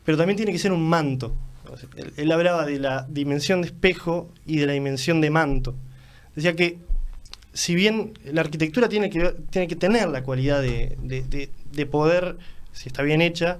pero 0.05 0.17
también 0.19 0.37
tiene 0.37 0.53
que 0.53 0.59
ser 0.59 0.73
un 0.73 0.87
manto. 0.89 1.35
Él, 1.97 2.13
él 2.17 2.33
hablaba 2.33 2.67
de 2.67 2.79
la 2.79 3.07
dimensión 3.09 3.63
de 3.63 3.69
espejo 3.69 4.31
y 4.47 4.59
de 4.59 4.67
la 4.67 4.73
dimensión 4.75 5.21
de 5.21 5.31
manto. 5.31 5.75
Decía 6.37 6.55
que 6.55 6.79
si 7.53 7.75
bien 7.75 8.13
la 8.25 8.41
arquitectura 8.43 8.89
tiene 8.89 9.11
que, 9.11 9.35
tiene 9.51 9.69
que 9.69 9.77
tener 9.77 10.09
la 10.09 10.23
cualidad 10.23 10.61
de, 10.61 10.97
de- 11.03 11.23
de- 11.23 11.51
de 11.73 11.87
poder, 11.87 12.37
si 12.73 12.89
está 12.89 13.03
bien 13.03 13.23
hecha, 13.23 13.59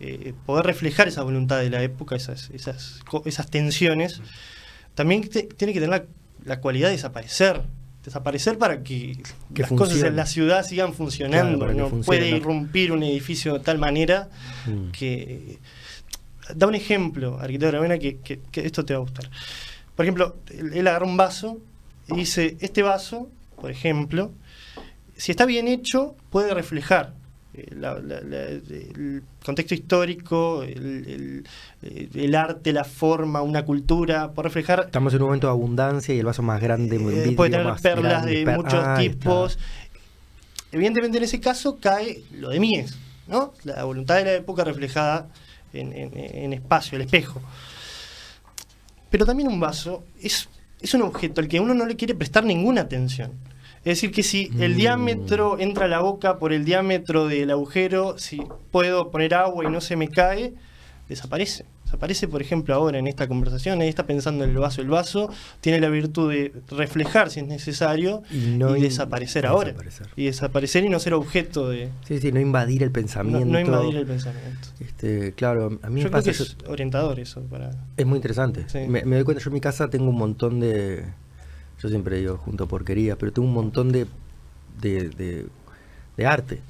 eh, 0.00 0.32
poder 0.46 0.66
reflejar 0.66 1.08
esa 1.08 1.22
voluntad 1.22 1.58
de 1.60 1.70
la 1.70 1.82
época, 1.82 2.16
esas, 2.16 2.50
esas, 2.50 3.02
tensiones, 3.50 4.20
también 4.94 5.28
te- 5.28 5.42
tiene 5.44 5.72
que 5.72 5.80
tener 5.80 6.00
la, 6.00 6.04
la 6.44 6.60
cualidad 6.60 6.88
de 6.88 6.92
desaparecer. 6.92 7.62
Desaparecer 8.06 8.56
para 8.56 8.84
que, 8.84 9.18
Que 9.52 9.62
las 9.62 9.72
cosas 9.72 10.00
en 10.04 10.14
la 10.14 10.26
ciudad 10.26 10.64
sigan 10.64 10.94
funcionando. 10.94 11.58
Claro, 11.58 11.74
no 11.74 11.88
funcione, 11.88 12.04
puede 12.06 12.30
¿no? 12.30 12.36
irrumpir 12.36 12.92
un 12.92 13.02
edificio 13.02 13.54
de 13.54 13.60
tal 13.60 13.78
manera 13.78 14.28
Mm. 14.66 14.90
que 14.92 15.58
da 16.54 16.68
un 16.68 16.76
ejemplo, 16.76 17.36
arquitecto 17.40 17.66
Aravena, 17.66 17.98
que, 17.98 18.18
que- 18.18 18.38
que 18.52 18.64
esto 18.64 18.84
te 18.84 18.94
va 18.94 18.98
a 18.98 19.02
gustar. 19.02 19.28
Por 19.96 20.04
ejemplo, 20.04 20.36
él, 20.56 20.86
agarra 20.86 21.04
un 21.04 21.16
vaso 21.16 21.58
y 22.06 22.14
dice, 22.14 22.56
este 22.60 22.82
vaso, 22.82 23.28
por 23.60 23.72
ejemplo, 23.72 24.30
si 25.16 25.32
está 25.32 25.44
bien 25.44 25.66
hecho, 25.66 26.14
puede 26.30 26.54
reflejar 26.54 27.14
la- 27.76 27.94
la- 27.98 28.20
la- 28.20 28.42
el 28.48 29.22
contexto 29.44 29.74
histórico, 29.74 30.62
el, 30.62 31.44
el- 31.82 32.10
el 32.14 32.34
arte, 32.34 32.72
la 32.72 32.84
forma, 32.84 33.42
una 33.42 33.64
cultura, 33.64 34.32
puede 34.32 34.48
reflejar 34.48 34.80
Estamos 34.86 35.12
en 35.14 35.20
un 35.22 35.26
momento 35.28 35.46
de 35.46 35.52
abundancia 35.52 36.14
y 36.14 36.18
el 36.18 36.26
vaso 36.26 36.42
más 36.42 36.60
grande, 36.60 36.96
eh, 36.96 36.98
vidrio 36.98 37.36
puede 37.36 37.50
tener 37.52 37.66
más 37.66 37.80
perlas 37.80 38.22
grande, 38.22 38.38
de 38.38 38.44
per- 38.44 38.56
muchos 38.56 38.74
Ah, 38.74 38.96
está. 38.96 38.96
tipos. 39.00 39.58
Evidentemente 40.72 41.18
en 41.18 41.24
ese 41.24 41.40
caso 41.40 41.78
cae 41.80 42.22
lo 42.32 42.50
de 42.50 42.60
Mies, 42.60 42.96
¿no? 43.28 43.54
La 43.64 43.84
voluntad 43.84 44.16
de 44.16 44.24
la 44.24 44.34
época 44.34 44.64
reflejada 44.64 45.28
en, 45.72 45.92
en- 45.92 46.12
en 46.14 46.52
espacio, 46.52 46.96
el 46.96 47.02
espejo. 47.02 47.40
Pero 49.10 49.24
también 49.24 49.48
un 49.48 49.60
vaso 49.60 50.04
es, 50.20 50.48
es 50.80 50.92
un 50.94 51.02
objeto 51.02 51.40
al 51.40 51.48
que 51.48 51.60
uno 51.60 51.74
no 51.74 51.86
le 51.86 51.96
quiere 51.96 52.14
prestar 52.14 52.44
ninguna 52.44 52.82
atención. 52.82 53.32
Es 53.86 53.98
decir, 53.98 54.10
que 54.10 54.22
si 54.22 54.50
el 54.58 54.74
Mm. 54.74 54.76
diámetro 54.76 55.58
entra 55.60 55.84
a 55.84 55.88
la 55.88 56.00
boca 56.00 56.38
por 56.38 56.52
el 56.52 56.64
diámetro 56.64 57.26
del 57.28 57.50
agujero, 57.52 58.18
si 58.18 58.42
puedo 58.72 59.10
poner 59.10 59.32
agua 59.34 59.64
y 59.64 59.68
no 59.70 59.80
se 59.80 59.94
me 59.96 60.08
cae, 60.08 60.52
desaparece. 61.08 61.64
Desaparece, 61.84 62.26
por 62.26 62.42
ejemplo, 62.42 62.74
ahora 62.74 62.98
en 62.98 63.06
esta 63.06 63.28
conversación, 63.28 63.80
ahí 63.80 63.88
está 63.88 64.06
pensando 64.08 64.42
en 64.42 64.50
el 64.50 64.56
vaso. 64.56 64.80
El 64.82 64.88
vaso 64.88 65.30
tiene 65.60 65.78
la 65.78 65.88
virtud 65.88 66.32
de 66.32 66.52
reflejar 66.68 67.30
si 67.30 67.38
es 67.38 67.46
necesario 67.46 68.24
Y 68.32 68.56
no 68.58 68.76
y 68.76 68.80
desaparecer 68.80 69.46
ahora. 69.46 69.68
desaparecer. 69.70 70.08
Y 70.16 70.24
desaparecer 70.24 70.84
y 70.84 70.88
no 70.88 70.98
ser 70.98 71.14
objeto 71.14 71.68
de... 71.68 71.90
Sí, 72.08 72.18
sí, 72.18 72.32
no 72.32 72.40
invadir 72.40 72.82
el 72.82 72.90
pensamiento. 72.90 73.46
no 73.46 73.60
invadir 73.60 73.94
el 73.98 74.04
pensamiento. 74.06 74.66
Este, 74.80 75.32
claro, 75.34 75.78
a 75.80 75.88
mí 75.88 76.00
Yo 76.00 76.08
me 76.08 76.10
creo 76.10 76.10
pasa 76.10 76.24
que 76.24 76.30
es 76.30 76.56
orientador 76.66 77.20
eso 77.20 77.40
para... 77.42 77.70
Es 77.96 78.04
muy 78.04 78.16
interesante. 78.16 78.64
Sí. 78.66 78.80
Me, 78.88 79.04
me 79.04 79.14
doy 79.14 79.24
cuenta, 79.24 79.40
yo 79.44 79.50
en 79.50 79.54
mi 79.54 79.60
casa 79.60 79.88
tengo 79.88 80.08
un 80.10 80.18
montón 80.18 80.58
de. 80.58 81.04
Yo 81.82 81.88
siempre 81.88 82.18
digo 82.18 82.36
junto 82.38 82.66
porquerías, 82.66 83.16
pero 83.18 83.32
tengo 83.32 83.46
un 83.48 83.54
montón 83.54 83.90
de. 83.92 84.06
de, 84.80 85.08
de, 85.10 85.46
de 86.16 86.26
arte. 86.26 86.60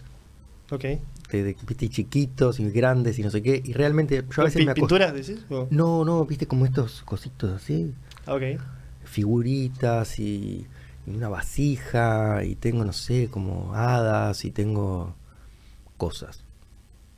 Ok. 0.71 0.83
De, 0.83 1.43
de, 1.43 1.57
viste, 1.67 1.89
chiquitos 1.89 2.59
y 2.61 2.71
grandes 2.71 3.19
y 3.19 3.23
no 3.23 3.31
sé 3.31 3.43
qué. 3.43 3.61
Y 3.65 3.73
realmente 3.73 4.25
yo 4.35 4.43
a 4.43 4.45
veces 4.45 4.65
me 4.65 4.75
¿Pinturas 4.75 5.13
decís? 5.15 5.45
o- 5.51 5.67
No, 5.71 6.05
no, 6.05 6.25
viste 6.25 6.47
como 6.47 6.65
estos 6.65 7.03
cositos 7.03 7.51
así. 7.53 7.93
Ah, 8.27 8.35
Ok. 8.35 8.43
Figuritas 9.05 10.19
y, 10.19 10.67
y 11.07 11.11
una 11.11 11.29
vasija. 11.29 12.45
Y 12.45 12.57
tengo, 12.57 12.85
no 12.85 12.93
sé, 12.93 13.29
como 13.31 13.75
hadas 13.75 14.45
y 14.45 14.51
tengo 14.51 15.15
cosas 15.97 16.41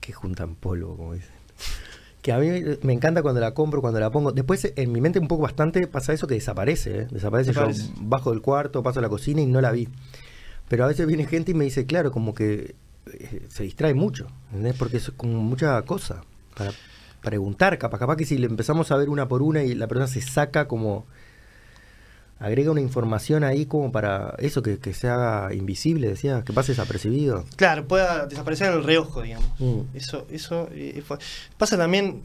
que 0.01 0.13
juntan 0.13 0.55
polvo, 0.55 0.97
como 0.97 1.15
dicen. 1.15 1.38
Que 2.29 2.33
a 2.35 2.39
mí 2.39 2.51
me 2.83 2.93
encanta 2.93 3.23
cuando 3.23 3.41
la 3.41 3.55
compro, 3.55 3.81
cuando 3.81 3.99
la 4.01 4.11
pongo. 4.11 4.33
Después 4.33 4.71
en 4.77 4.93
mi 4.93 5.01
mente 5.01 5.19
un 5.19 5.29
poco 5.29 5.45
bastante 5.45 5.87
pasa 5.87 6.13
eso 6.13 6.27
que 6.27 6.35
desaparece. 6.35 6.91
¿eh? 6.91 7.09
Desaparece. 7.11 7.53
Desaparece. 7.53 7.85
Yo 7.85 8.03
bajo 8.03 8.33
del 8.33 8.43
cuarto, 8.43 8.83
paso 8.83 8.99
a 8.99 9.03
la 9.03 9.09
cocina 9.09 9.41
y 9.41 9.47
no 9.47 9.63
la 9.63 9.73
vi. 9.73 9.89
Pero 10.69 10.85
a 10.85 10.89
veces 10.89 11.07
viene 11.07 11.25
gente 11.25 11.53
y 11.53 11.55
me 11.55 11.65
dice, 11.65 11.87
claro, 11.87 12.13
como 12.13 12.35
que 12.35 12.75
eh, 13.07 13.47
se 13.49 13.63
distrae 13.63 13.95
mucho. 13.95 14.27
¿entendés? 14.49 14.77
Porque 14.77 14.99
es 14.99 15.11
como 15.17 15.41
mucha 15.41 15.81
cosa 15.87 16.21
para 16.55 16.73
preguntar. 17.23 17.79
Capaz, 17.79 17.99
capaz 17.99 18.17
que 18.17 18.27
si 18.27 18.37
le 18.37 18.47
empezamos 18.47 18.93
a 18.93 18.99
ver 18.99 19.09
una 19.09 19.27
por 19.27 19.41
una 19.41 19.65
y 19.65 19.75
la 19.75 19.87
persona 19.87 20.07
se 20.07 20.21
saca 20.21 20.69
como 20.69 21.07
agrega 22.41 22.71
una 22.71 22.81
información 22.81 23.43
ahí 23.45 23.67
como 23.67 23.91
para 23.91 24.35
eso 24.39 24.63
que, 24.63 24.79
que 24.79 24.95
se 24.95 25.09
haga 25.09 25.53
invisible, 25.55 26.09
decía, 26.09 26.43
que 26.45 26.53
pase 26.53 26.73
desapercibido. 26.73 27.45
Claro, 27.57 27.87
pueda 27.89 28.27
desaparecer 28.27 28.69
en 28.71 28.79
el 28.79 28.85
reojo, 28.85 29.23
digamos. 29.23 29.49
Mm. 29.59 29.81
Eso, 29.95 30.27
eso 30.31 30.69
eh, 30.73 31.03
fue- 31.07 31.19
pasa 31.57 31.77
también, 31.77 32.23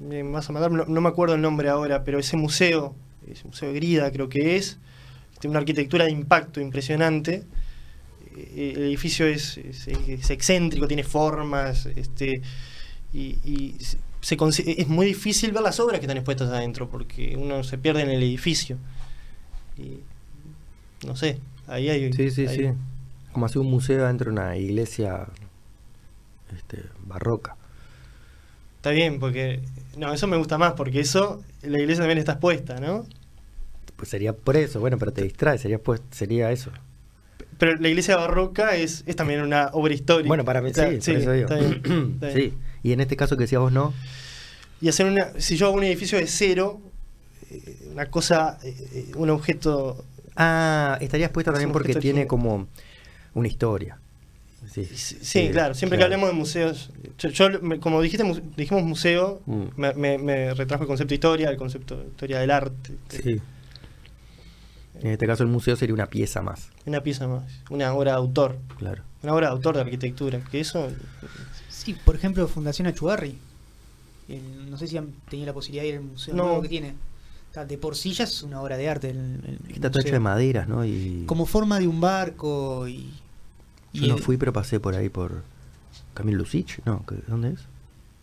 me 0.00 0.22
vas 0.24 0.48
a 0.48 0.52
matar, 0.52 0.70
no, 0.70 0.84
no 0.84 1.00
me 1.00 1.08
acuerdo 1.08 1.34
el 1.34 1.40
nombre 1.40 1.68
ahora, 1.70 2.04
pero 2.04 2.18
ese 2.18 2.36
museo, 2.36 2.94
ese 3.30 3.46
museo 3.46 3.68
de 3.68 3.74
Grida 3.76 4.10
creo 4.12 4.28
que 4.28 4.56
es, 4.56 4.78
tiene 5.40 5.52
una 5.52 5.60
arquitectura 5.60 6.04
de 6.04 6.10
impacto 6.10 6.60
impresionante. 6.60 7.44
Eh, 8.36 8.74
El 8.76 8.82
edificio 8.84 9.26
es, 9.26 9.56
es- 9.58 9.88
es 9.88 10.30
excéntrico, 10.30 10.86
tiene 10.86 11.02
formas, 11.04 11.86
este, 11.86 12.42
y, 13.12 13.36
y 13.44 13.76
se- 14.20 14.36
es 14.78 14.88
muy 14.88 15.06
difícil 15.06 15.52
ver 15.52 15.62
las 15.62 15.80
obras 15.80 15.98
que 15.98 16.04
están 16.06 16.18
expuestas 16.18 16.48
adentro, 16.50 16.88
porque 16.90 17.36
uno 17.38 17.64
se 17.64 17.78
pierde 17.78 18.02
en 18.02 18.10
el 18.10 18.22
edificio. 18.22 18.76
Y 19.80 20.00
no 21.06 21.16
sé, 21.16 21.38
ahí 21.66 21.88
hay... 21.88 22.12
Sí, 22.12 22.30
sí, 22.30 22.48
sí. 22.48 22.70
Como 23.32 23.46
hacer 23.46 23.58
un 23.58 23.70
museo 23.70 24.06
dentro 24.06 24.26
de 24.26 24.32
una 24.32 24.56
iglesia 24.56 25.26
este, 26.56 26.84
barroca. 27.06 27.56
Está 28.76 28.90
bien, 28.90 29.20
porque. 29.20 29.60
No, 29.98 30.12
eso 30.12 30.26
me 30.26 30.38
gusta 30.38 30.56
más, 30.56 30.72
porque 30.72 31.00
eso. 31.00 31.42
La 31.62 31.78
iglesia 31.78 32.02
también 32.02 32.16
está 32.16 32.32
expuesta, 32.32 32.80
¿no? 32.80 33.04
Pues 33.96 34.08
sería 34.08 34.32
por 34.32 34.56
eso, 34.56 34.80
bueno, 34.80 34.96
pero 34.96 35.12
te 35.12 35.22
distrae, 35.22 35.58
sería, 35.58 35.78
pues, 35.78 36.00
sería 36.10 36.50
eso. 36.50 36.70
Pero 37.58 37.76
la 37.76 37.88
iglesia 37.88 38.16
barroca 38.16 38.74
es, 38.74 39.04
es 39.06 39.16
también 39.16 39.42
una 39.42 39.68
obra 39.74 39.92
histórica. 39.92 40.28
Bueno, 40.28 40.46
para 40.46 40.62
mí 40.62 40.70
O 40.70 40.74
sea, 40.74 40.88
sí, 40.98 41.12
por 41.12 41.20
eso 41.20 41.32
digo. 41.32 41.48
está 41.48 41.56
bien, 41.56 41.82
está 42.14 42.26
bien. 42.32 42.50
sí, 42.50 42.54
y 42.82 42.92
en 42.92 43.00
este 43.00 43.16
caso 43.16 43.36
que 43.36 43.42
decías 43.42 43.60
vos 43.60 43.70
no, 43.70 43.92
Y 44.80 44.88
hacer 44.88 45.04
una. 45.04 45.38
Si 45.38 45.58
yo 45.58 45.66
hago 45.66 45.76
un 45.76 45.84
edificio 45.84 46.16
de 46.16 46.26
cero, 46.26 46.80
una 47.92 48.06
cosa. 48.10 48.58
eh, 48.62 49.12
un 49.16 49.30
objeto. 49.30 50.04
Ah, 50.36 50.96
estaría 51.00 51.26
expuesta 51.26 51.50
Es 51.50 51.54
también 51.54 51.72
porque 51.72 51.94
tiene 51.94 52.26
como 52.26 52.66
una 53.34 53.48
historia. 53.48 53.98
Sí, 54.72 54.84
Sí, 54.84 55.48
claro, 55.50 55.74
siempre 55.74 55.98
que 55.98 56.04
hablemos 56.04 56.28
de 56.28 56.34
museos. 56.34 56.90
Yo, 57.18 57.28
yo, 57.30 57.60
me- 57.62 57.80
como 57.80 58.00
dijiste, 58.02 58.22
mu- 58.24 58.38
dijimos 58.56 58.84
museo, 58.84 59.40
Mm. 59.46 59.62
me, 59.76 59.94
me- 59.94 60.18
me 60.18 60.54
retrajo 60.54 60.84
el 60.84 60.86
concepto 60.86 61.08
de 61.08 61.14
historia, 61.16 61.50
el 61.50 61.56
concepto 61.56 61.96
de 61.96 62.06
historia 62.06 62.38
del 62.38 62.50
arte. 62.52 62.94
Sí. 63.08 63.40
En 65.00 65.10
este 65.12 65.26
caso 65.26 65.42
el 65.42 65.48
museo 65.48 65.76
sería 65.76 65.94
una 65.94 66.06
pieza 66.06 66.42
más, 66.42 66.68
Una 66.84 67.02
pieza 67.02 67.26
más, 67.26 67.44
una 67.70 67.92
obra 67.94 68.12
de 68.12 68.16
autor. 68.18 68.58
claro. 68.78 69.02
Una 69.22 69.34
obra 69.34 69.46
de 69.48 69.52
autor 69.52 69.74
de 69.74 69.80
arquitectura. 69.82 70.40
Que 70.50 70.60
eso. 70.60 70.88
Sí, 71.68 71.94
por 72.04 72.14
ejemplo, 72.14 72.46
Fundación 72.48 72.86
Achugarri. 72.86 73.36
El- 74.28 74.70
no 74.70 74.76
sé 74.78 74.86
si 74.86 74.96
han 74.96 75.08
tenido 75.28 75.46
la 75.48 75.52
posibilidad 75.52 75.82
de 75.82 75.88
ir 75.88 75.94
al 75.96 76.02
museo 76.02 76.34
No. 76.34 76.44
nuevo 76.44 76.62
que 76.62 76.68
tiene. 76.68 76.94
De 77.54 77.78
por 77.78 77.96
sí 77.96 78.12
ya 78.12 78.24
es 78.24 78.42
una 78.44 78.60
obra 78.62 78.76
de 78.76 78.88
arte. 78.88 79.10
El, 79.10 79.18
el 79.66 79.72
Está 79.74 79.90
todo 79.90 80.02
hecho 80.02 80.12
de 80.12 80.20
maderas, 80.20 80.68
¿no? 80.68 80.84
Y 80.84 81.24
Como 81.26 81.46
forma 81.46 81.80
de 81.80 81.88
un 81.88 82.00
barco 82.00 82.86
y... 82.86 83.12
yo 83.92 84.04
y 84.04 84.08
no 84.08 84.16
el- 84.16 84.22
fui, 84.22 84.36
pero 84.36 84.52
pasé 84.52 84.78
por 84.78 84.94
ahí 84.94 85.08
por 85.08 85.42
Camil 86.14 86.36
Lucich, 86.36 86.78
¿no? 86.84 87.04
¿Qué- 87.06 87.16
¿Dónde 87.26 87.50
es? 87.50 87.60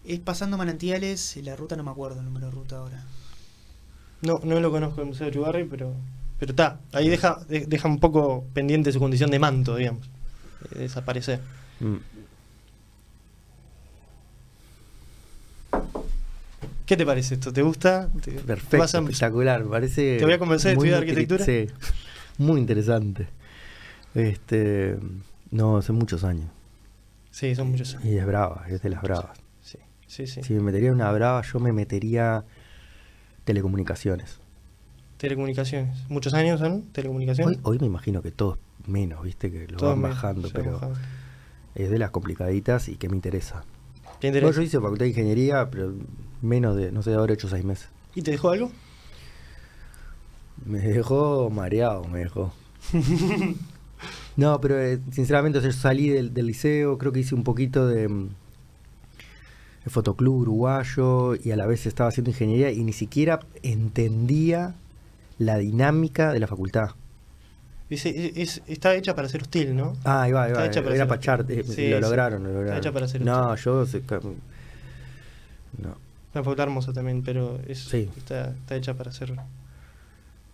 Es 0.05 0.19
pasando 0.21 0.57
manantiales, 0.57 1.35
y 1.35 1.41
la 1.41 1.57
ruta 1.57 1.75
no 1.75 1.83
me 1.83 1.91
acuerdo 1.91 2.19
el 2.19 2.25
número 2.25 2.45
de 2.45 2.51
ruta 2.53 2.77
ahora. 2.77 3.03
No, 4.21 4.39
no 4.43 4.59
lo 4.61 4.71
conozco 4.71 5.01
el 5.01 5.07
Museo 5.07 5.27
de 5.27 5.33
Chugarri, 5.33 5.65
pero 5.65 5.93
pero 6.39 6.51
está. 6.51 6.79
Ahí 6.93 7.09
deja, 7.09 7.39
de- 7.49 7.65
deja 7.65 7.87
un 7.89 7.99
poco 7.99 8.45
pendiente 8.53 8.91
su 8.93 8.99
condición 8.99 9.29
de 9.31 9.39
manto, 9.39 9.75
digamos. 9.75 10.07
eh, 10.71 10.79
desaparecer. 10.79 11.41
Mm. 11.81 11.95
¿Qué 16.87 16.97
te 16.97 17.05
parece 17.05 17.35
esto? 17.35 17.53
¿Te 17.53 17.61
gusta? 17.61 18.09
¿Te- 18.23 18.31
Perfecto, 18.31 18.77
vas 18.77 18.95
a- 18.95 18.99
espectacular, 18.99 19.63
me 19.63 19.69
parece... 19.69 20.17
¿Te 20.17 20.25
voy 20.25 20.33
a 20.33 20.39
convencer 20.39 20.69
de 20.69 20.73
estudiar 20.75 20.99
arquitectura? 20.99 21.43
Sí, 21.45 21.67
muy 22.39 22.59
interesante. 22.61 23.27
Este, 24.15 24.97
no, 25.51 25.77
hace 25.77 25.91
muchos 25.91 26.23
años. 26.23 26.49
Sí, 27.29 27.53
son 27.55 27.69
muchos 27.71 27.93
años. 27.93 28.05
Y 28.05 28.17
es 28.17 28.25
brava, 28.25 28.65
es 28.69 28.81
de 28.81 28.89
las 28.89 29.01
bravas. 29.03 29.37
Sí, 29.61 29.77
sí, 30.07 30.25
sí. 30.27 30.41
Si 30.43 30.53
me 30.53 30.61
metería 30.61 30.87
en 30.89 30.95
una 30.95 31.11
brava, 31.11 31.41
yo 31.41 31.59
me 31.59 31.71
metería 31.73 32.45
telecomunicaciones. 33.43 34.39
Telecomunicaciones. 35.17 35.97
¿Muchos 36.09 36.33
años 36.33 36.59
son 36.59 36.83
telecomunicaciones? 36.93 37.57
Hoy, 37.57 37.61
hoy 37.63 37.79
me 37.79 37.87
imagino 37.87 38.21
que 38.21 38.31
todos 38.31 38.59
menos, 38.85 39.23
viste, 39.23 39.51
que 39.51 39.67
lo 39.67 39.79
van 39.79 40.01
bajando, 40.01 40.49
pero 40.53 40.79
es 41.75 41.89
de 41.89 41.97
las 41.99 42.11
complicaditas 42.11 42.87
y 42.87 42.95
que 42.95 43.09
me 43.09 43.15
interesa. 43.15 43.63
¿Te 44.19 44.27
Bueno, 44.27 44.37
interesa? 44.37 44.55
yo 44.57 44.61
hice 44.61 44.79
facultad 44.79 45.03
de 45.05 45.09
ingeniería, 45.09 45.69
pero 45.69 45.93
menos 46.41 46.75
de, 46.75 46.91
no 46.91 47.01
sé, 47.03 47.11
de 47.11 47.15
haber 47.17 47.31
hecho 47.31 47.47
seis 47.49 47.63
meses. 47.65 47.87
¿Y 48.15 48.21
te 48.21 48.31
dejó 48.31 48.49
algo? 48.51 48.71
Me 50.65 50.79
dejó 50.79 51.49
mareado, 51.49 52.05
me 52.07 52.19
dejó. 52.19 52.53
no, 54.37 54.59
pero 54.61 54.79
eh, 54.81 54.99
sinceramente 55.11 55.59
o 55.59 55.61
sea, 55.61 55.71
yo 55.71 55.77
salí 55.77 56.09
del, 56.09 56.33
del 56.33 56.47
liceo, 56.47 56.97
creo 56.97 57.11
que 57.11 57.19
hice 57.19 57.35
un 57.35 57.43
poquito 57.43 57.87
de, 57.87 58.07
mm, 58.07 58.29
de 59.85 59.89
fotoclub 59.89 60.35
uruguayo 60.41 61.35
y 61.35 61.51
a 61.51 61.55
la 61.55 61.65
vez 61.67 61.85
estaba 61.85 62.09
haciendo 62.09 62.31
ingeniería 62.31 62.71
y 62.71 62.83
ni 62.83 62.93
siquiera 62.93 63.39
entendía 63.63 64.73
la 65.39 65.57
dinámica 65.57 66.33
de 66.33 66.39
la 66.39 66.47
facultad. 66.47 66.91
Dice, 67.89 68.33
es- 68.35 68.61
está 68.67 68.95
hecha 68.95 69.15
para 69.15 69.29
ser 69.29 69.43
hostil, 69.43 69.75
¿no? 69.75 69.93
Ah, 70.03 70.23
ahí 70.23 70.31
va, 70.33 70.43
ahí 70.43 70.49
Está 70.51 70.61
va, 70.61 70.67
hecha 70.67 70.83
para 70.83 70.95
Era 70.95 71.07
para 71.07 71.19
echar, 71.21 71.45
eh, 71.49 71.63
Sí, 71.63 71.89
lo 71.89 71.95
sí. 71.97 72.01
lograron, 72.01 72.43
lo 72.43 72.49
Está 72.49 72.59
lograron. 72.59 72.79
hecha 72.79 72.91
para 72.91 73.07
ser 73.07 73.21
no, 73.21 73.51
hostil. 73.51 73.63
yo... 73.63 73.85
se 73.85 74.01
no, 75.81 75.95
Una 76.37 76.43
facultad 76.43 76.65
hermosa 76.67 76.93
también, 76.93 77.23
pero 77.23 77.59
es, 77.67 77.79
Sí. 77.85 78.07
está, 78.15 78.49
está 78.51 78.75
hecha 78.75 78.93
para 78.93 79.11
ser. 79.11 79.33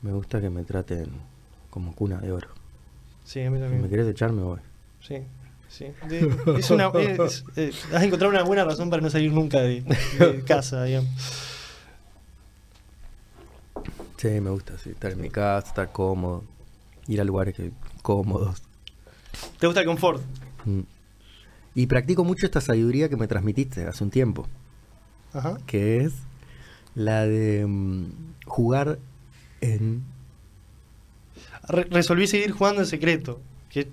me 0.01 0.11
gusta 0.13 0.39
que 0.39 0.49
me 0.49 0.63
traten 0.63 1.07
como 1.69 1.93
cuna 1.93 2.19
de 2.19 2.31
oro. 2.31 2.47
Sí, 3.25 3.41
a 3.41 3.51
mí 3.51 3.57
Si 3.57 3.63
también. 3.63 3.81
me 3.81 3.89
querés 3.89 4.07
echar, 4.07 4.31
me 4.31 4.43
voy. 4.43 4.59
Sí, 5.01 5.17
sí. 5.67 5.87
De- 6.07 6.33
es 6.57 6.69
una, 6.71 6.87
es- 7.57 7.83
has 7.93 8.03
encontrado 8.03 8.29
una 8.29 8.43
buena 8.43 8.63
razón 8.63 8.89
para 8.89 9.01
no 9.01 9.09
salir 9.09 9.33
nunca 9.33 9.59
de, 9.59 9.81
de 9.81 10.43
casa, 10.47 10.85
digamos. 10.85 11.09
Sí, 14.17 14.29
me 14.39 14.49
gusta, 14.51 14.77
sí, 14.77 14.91
estar 14.91 15.11
en 15.11 15.19
mi 15.21 15.29
casa, 15.29 15.67
estar 15.67 15.91
cómodo, 15.91 16.43
ir 17.07 17.19
a 17.19 17.25
lugares 17.25 17.55
que, 17.55 17.71
cómodos. 18.01 18.61
¿Te 19.59 19.67
gusta 19.67 19.81
el 19.81 19.85
confort? 19.87 20.21
Mm. 20.63 20.79
Y 21.75 21.87
practico 21.87 22.23
mucho 22.23 22.45
esta 22.45 22.61
sabiduría 22.61 23.09
que 23.09 23.17
me 23.17 23.27
transmitiste 23.27 23.85
hace 23.85 24.01
un 24.03 24.11
tiempo, 24.11 24.47
Ajá. 25.33 25.57
que 25.65 26.03
es 26.03 26.13
la 26.95 27.25
de 27.25 27.65
mm, 27.65 28.05
jugar 28.45 28.99
en... 29.61 30.03
Re- 31.67 31.87
resolví 31.89 32.27
seguir 32.27 32.51
jugando 32.51 32.81
en 32.81 32.87
secreto. 32.87 33.39
Que, 33.69 33.87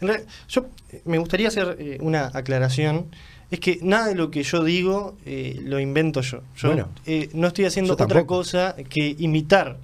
en 0.00 0.10
yo 0.48 0.66
eh, 0.90 1.02
me 1.04 1.18
gustaría 1.18 1.48
hacer 1.48 1.76
eh, 1.78 1.98
una 2.00 2.30
aclaración. 2.32 3.06
Es 3.50 3.60
que 3.60 3.78
nada 3.82 4.06
de 4.06 4.14
lo 4.14 4.30
que 4.30 4.42
yo 4.44 4.64
digo 4.64 5.16
eh, 5.26 5.60
lo 5.62 5.78
invento 5.78 6.20
yo. 6.22 6.42
Yo 6.56 6.68
Bueno, 6.68 6.88
eh, 7.06 7.28
no 7.34 7.48
estoy 7.48 7.66
haciendo 7.66 7.92
otra 7.94 8.24
cosa 8.24 8.74
que 8.88 9.14
imitar 9.18 9.76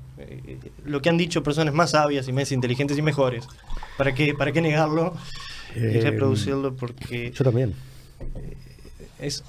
lo 0.84 1.00
que 1.00 1.10
han 1.10 1.16
dicho 1.18 1.42
personas 1.44 1.74
más 1.74 1.90
sabias 1.92 2.26
y 2.28 2.32
más 2.32 2.50
inteligentes 2.50 2.96
y 2.98 3.02
mejores. 3.02 3.46
¿Para 3.96 4.14
qué, 4.14 4.34
para 4.34 4.52
qué 4.52 4.60
negarlo 4.60 5.14
y 5.76 6.00
reproducirlo? 6.00 6.74
Porque 6.74 7.30
Yo 7.32 7.44
también. 7.44 7.74
es, 9.20 9.44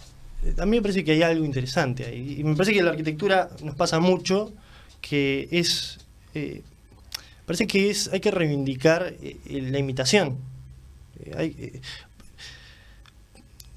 a 0.58 0.65
mí 0.65 0.77
me 0.77 0.81
parece 0.81 1.03
que 1.03 1.12
hay 1.12 1.22
algo 1.24 1.46
interesante 1.46 2.05
ahí. 2.05 2.38
Y 2.39 2.43
me 2.43 2.55
parece 2.55 2.74
que 2.74 2.81
la 2.84 2.91
arquitectura 2.91 3.50
nos 3.63 3.75
pasa 3.75 4.00
mucho, 4.00 4.53
que 5.01 5.48
es... 5.51 6.00
eh, 6.34 6.62
parece 7.46 7.65
que 7.67 7.89
es 7.89 8.10
hay 8.13 8.19
que 8.19 8.31
reivindicar 8.31 9.15
eh, 9.22 9.38
eh, 9.48 9.62
la 9.72 9.79
imitación. 9.79 10.38
Eh, 11.24 11.31
hay, 11.38 11.81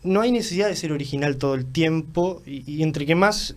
no 0.03 0.21
hay 0.21 0.31
necesidad 0.33 0.69
de 0.69 0.77
ser 0.77 0.93
original 0.93 1.37
todo 1.37 1.55
el 1.55 1.65
tiempo 1.65 2.43
y, 2.45 2.71
y 2.71 2.83
entre 2.83 3.07
que 3.07 3.15
más 3.15 3.55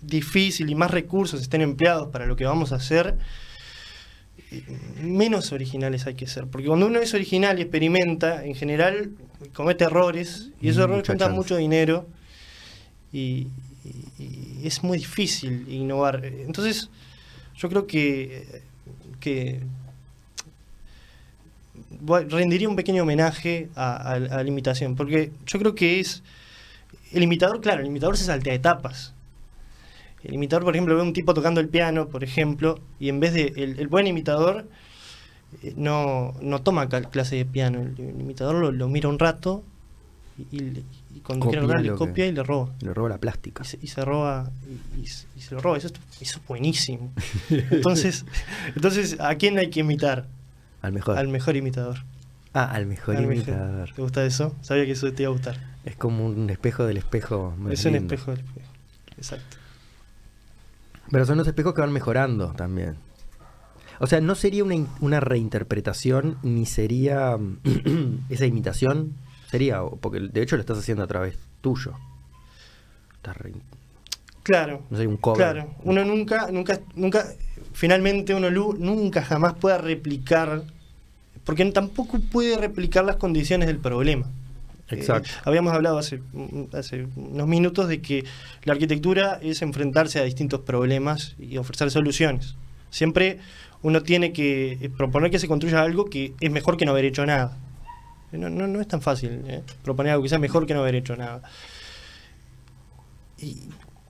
difícil 0.00 0.70
y 0.70 0.74
más 0.74 0.90
recursos 0.90 1.40
estén 1.40 1.60
empleados 1.62 2.08
para 2.10 2.26
lo 2.26 2.36
que 2.36 2.44
vamos 2.44 2.72
a 2.72 2.76
hacer, 2.76 3.16
menos 5.02 5.52
originales 5.52 6.06
hay 6.06 6.14
que 6.14 6.26
ser. 6.26 6.46
Porque 6.46 6.68
cuando 6.68 6.86
uno 6.86 7.00
es 7.00 7.12
original 7.14 7.58
y 7.58 7.62
experimenta, 7.62 8.44
en 8.44 8.54
general 8.54 9.10
comete 9.52 9.84
errores 9.84 10.50
y 10.60 10.68
esos 10.68 10.84
errores 10.84 10.98
Mucha 10.98 11.06
cuentan 11.12 11.28
chance. 11.28 11.36
mucho 11.36 11.56
dinero 11.56 12.06
y, 13.14 13.46
es 14.62 14.82
muy 14.82 14.98
difícil 14.98 15.66
innovar. 15.68 16.24
Entonces, 16.24 16.90
yo 17.56 17.68
creo 17.68 17.86
que, 17.86 18.46
rendiría 22.28 22.68
un 22.68 22.76
pequeño 22.76 23.02
homenaje 23.02 23.68
a, 23.76 24.18
la 24.18 24.42
imitación, 24.42 24.96
porque 24.96 25.32
yo 25.46 25.58
creo 25.58 25.74
que 25.74 26.00
es... 26.00 26.22
El 27.12 27.22
imitador, 27.22 27.60
claro, 27.60 27.80
el 27.80 27.86
imitador 27.86 28.16
se 28.16 28.24
saltea 28.24 28.54
etapas. 28.54 29.14
El 30.24 30.34
imitador, 30.34 30.64
por 30.64 30.74
ejemplo, 30.74 30.96
ve 30.96 31.02
un 31.02 31.12
tipo 31.12 31.34
tocando 31.34 31.60
el 31.60 31.68
piano, 31.68 32.08
por 32.08 32.24
ejemplo, 32.24 32.80
y 32.98 33.08
en 33.10 33.20
vez 33.20 33.34
de... 33.34 33.52
El, 33.56 33.86
buen 33.88 34.06
imitador 34.06 34.66
eh, 35.62 35.74
no, 35.76 36.34
no 36.40 36.62
toma 36.62 36.88
clase 36.88 37.36
de 37.36 37.44
piano, 37.44 37.82
el, 37.82 37.98
imitador 37.98 38.56
lo, 38.56 38.72
lo 38.72 38.88
mira 38.88 39.08
un 39.08 39.18
rato 39.18 39.62
y, 40.50 40.56
y- 40.56 40.84
y 41.14 41.20
cuando 41.20 41.46
quiere 41.46 41.62
lograr 41.62 41.82
le 41.82 41.90
que- 41.90 41.94
copia 41.96 42.26
y 42.26 42.32
le 42.32 42.42
roba. 42.42 42.72
Le 42.80 42.92
roba 42.92 43.08
la 43.10 43.18
plástica. 43.18 43.62
Y 43.62 43.66
se, 43.66 43.78
y 43.82 43.86
se 43.86 44.04
roba 44.04 44.50
y, 44.98 45.02
y 45.02 45.06
se- 45.06 45.54
lo 45.54 45.60
roba. 45.60 45.76
Eso, 45.78 45.88
es- 45.88 45.94
eso 46.20 46.38
es 46.40 46.46
buenísimo. 46.48 47.12
Entonces, 47.50 48.24
entonces, 48.74 49.18
¿a 49.20 49.34
quién 49.36 49.58
hay 49.58 49.70
que 49.70 49.80
imitar? 49.80 50.26
Al 50.82 50.92
mejor. 50.92 51.16
Al 51.18 51.28
mejor 51.28 51.56
imitador. 51.56 51.98
ah, 52.52 52.64
al 52.70 52.86
mejor 52.86 53.16
Al 53.16 53.22
mejor. 53.26 53.34
imitador. 53.36 53.92
¿Te 53.94 54.02
gusta 54.02 54.24
eso? 54.24 54.54
Sabía 54.60 54.84
que 54.86 54.92
eso 54.92 55.10
te 55.12 55.22
iba 55.22 55.30
a 55.30 55.32
gustar. 55.32 55.56
Es 55.84 55.96
como 55.96 56.26
un 56.26 56.48
espejo 56.50 56.84
del 56.86 56.96
espejo. 56.98 57.54
más 57.58 57.72
es 57.74 57.84
un 57.84 57.94
espejo 57.94 58.30
del 58.32 58.40
espejo. 58.40 58.68
Exacto. 59.16 59.56
Pero 61.10 61.26
son 61.26 61.38
los 61.38 61.46
espejos 61.46 61.74
que 61.74 61.80
van 61.82 61.92
mejorando 61.92 62.52
también. 62.52 62.96
O 64.00 64.06
sea, 64.06 64.20
no 64.20 64.34
sería 64.34 64.64
una, 64.64 64.74
una 65.00 65.20
reinterpretación, 65.20 66.38
ni 66.42 66.66
sería 66.66 67.36
mm, 67.36 68.26
esa 68.30 68.46
imitación. 68.46 69.12
Sería, 69.54 69.82
porque 70.00 70.18
de 70.18 70.42
hecho 70.42 70.56
lo 70.56 70.62
estás 70.62 70.78
haciendo 70.78 71.04
a 71.04 71.06
través 71.06 71.38
tuyo. 71.60 71.92
Estás 73.14 73.36
Claro. 74.42 74.82
no 74.90 74.98
sé, 74.98 75.06
un 75.06 75.16
cover. 75.16 75.36
Claro, 75.38 75.74
uno 75.84 76.04
nunca, 76.04 76.50
nunca, 76.50 76.80
nunca, 76.96 77.24
finalmente 77.72 78.34
uno 78.34 78.50
lu- 78.50 78.74
nunca 78.76 79.22
jamás 79.22 79.54
pueda 79.54 79.78
replicar, 79.78 80.64
porque 81.44 81.64
tampoco 81.66 82.18
puede 82.32 82.58
replicar 82.58 83.04
las 83.04 83.14
condiciones 83.14 83.68
del 83.68 83.78
problema. 83.78 84.26
Exacto. 84.88 85.30
Eh, 85.30 85.42
habíamos 85.44 85.72
hablado 85.72 85.98
hace, 85.98 86.20
hace 86.72 87.06
unos 87.14 87.46
minutos 87.46 87.86
de 87.86 88.02
que 88.02 88.24
la 88.64 88.72
arquitectura 88.72 89.38
es 89.40 89.62
enfrentarse 89.62 90.18
a 90.18 90.24
distintos 90.24 90.62
problemas 90.62 91.36
y 91.38 91.58
ofrecer 91.58 91.92
soluciones. 91.92 92.56
Siempre 92.90 93.38
uno 93.82 94.02
tiene 94.02 94.32
que 94.32 94.72
eh, 94.72 94.90
proponer 94.90 95.30
que 95.30 95.38
se 95.38 95.46
construya 95.46 95.80
algo 95.80 96.06
que 96.06 96.34
es 96.40 96.50
mejor 96.50 96.76
que 96.76 96.86
no 96.86 96.90
haber 96.90 97.04
hecho 97.04 97.24
nada. 97.24 97.56
No, 98.38 98.50
no, 98.50 98.66
no 98.66 98.80
es 98.80 98.88
tan 98.88 99.00
fácil 99.02 99.42
¿eh? 99.46 99.62
proponer 99.82 100.12
algo 100.12 100.22
que 100.22 100.28
sea 100.28 100.38
mejor 100.38 100.66
que 100.66 100.74
no 100.74 100.80
haber 100.80 100.94
hecho 100.94 101.16
nada. 101.16 101.42
Y 103.38 103.58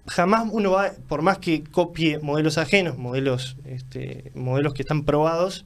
jamás 0.06 0.48
uno 0.50 0.70
va, 0.70 0.92
por 1.08 1.22
más 1.22 1.38
que 1.38 1.64
copie 1.64 2.18
modelos 2.18 2.58
ajenos, 2.58 2.98
modelos, 2.98 3.56
este, 3.64 4.30
modelos 4.34 4.74
que 4.74 4.82
están 4.82 5.04
probados, 5.04 5.64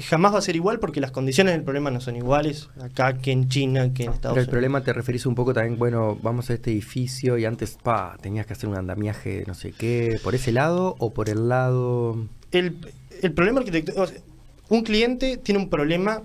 jamás 0.00 0.32
va 0.32 0.38
a 0.38 0.42
ser 0.42 0.56
igual 0.56 0.78
porque 0.78 1.00
las 1.00 1.10
condiciones 1.10 1.52
del 1.54 1.62
problema 1.62 1.90
no 1.90 2.00
son 2.00 2.16
iguales 2.16 2.70
acá 2.80 3.18
que 3.18 3.32
en 3.32 3.48
China, 3.48 3.92
que 3.92 4.04
en 4.04 4.12
Estados 4.12 4.20
Pero 4.22 4.30
el 4.30 4.38
Unidos. 4.38 4.48
problema 4.48 4.82
te 4.82 4.92
referís 4.92 5.26
un 5.26 5.34
poco 5.34 5.52
también, 5.52 5.78
bueno, 5.78 6.18
vamos 6.22 6.50
a 6.50 6.54
este 6.54 6.70
edificio 6.70 7.36
y 7.36 7.44
antes, 7.44 7.76
pa, 7.82 8.16
tenías 8.20 8.46
que 8.46 8.54
hacer 8.54 8.68
un 8.68 8.76
andamiaje, 8.76 9.44
no 9.46 9.54
sé 9.54 9.72
qué, 9.72 10.18
¿por 10.22 10.34
ese 10.34 10.52
lado 10.52 10.96
o 10.98 11.12
por 11.12 11.28
el 11.28 11.48
lado...? 11.48 12.26
el, 12.52 12.76
el 13.22 13.32
problema 13.32 13.60
arquitectónico, 13.60 14.06
sea, 14.06 14.20
un 14.68 14.82
cliente 14.82 15.36
tiene 15.36 15.60
un 15.60 15.68
problema 15.68 16.22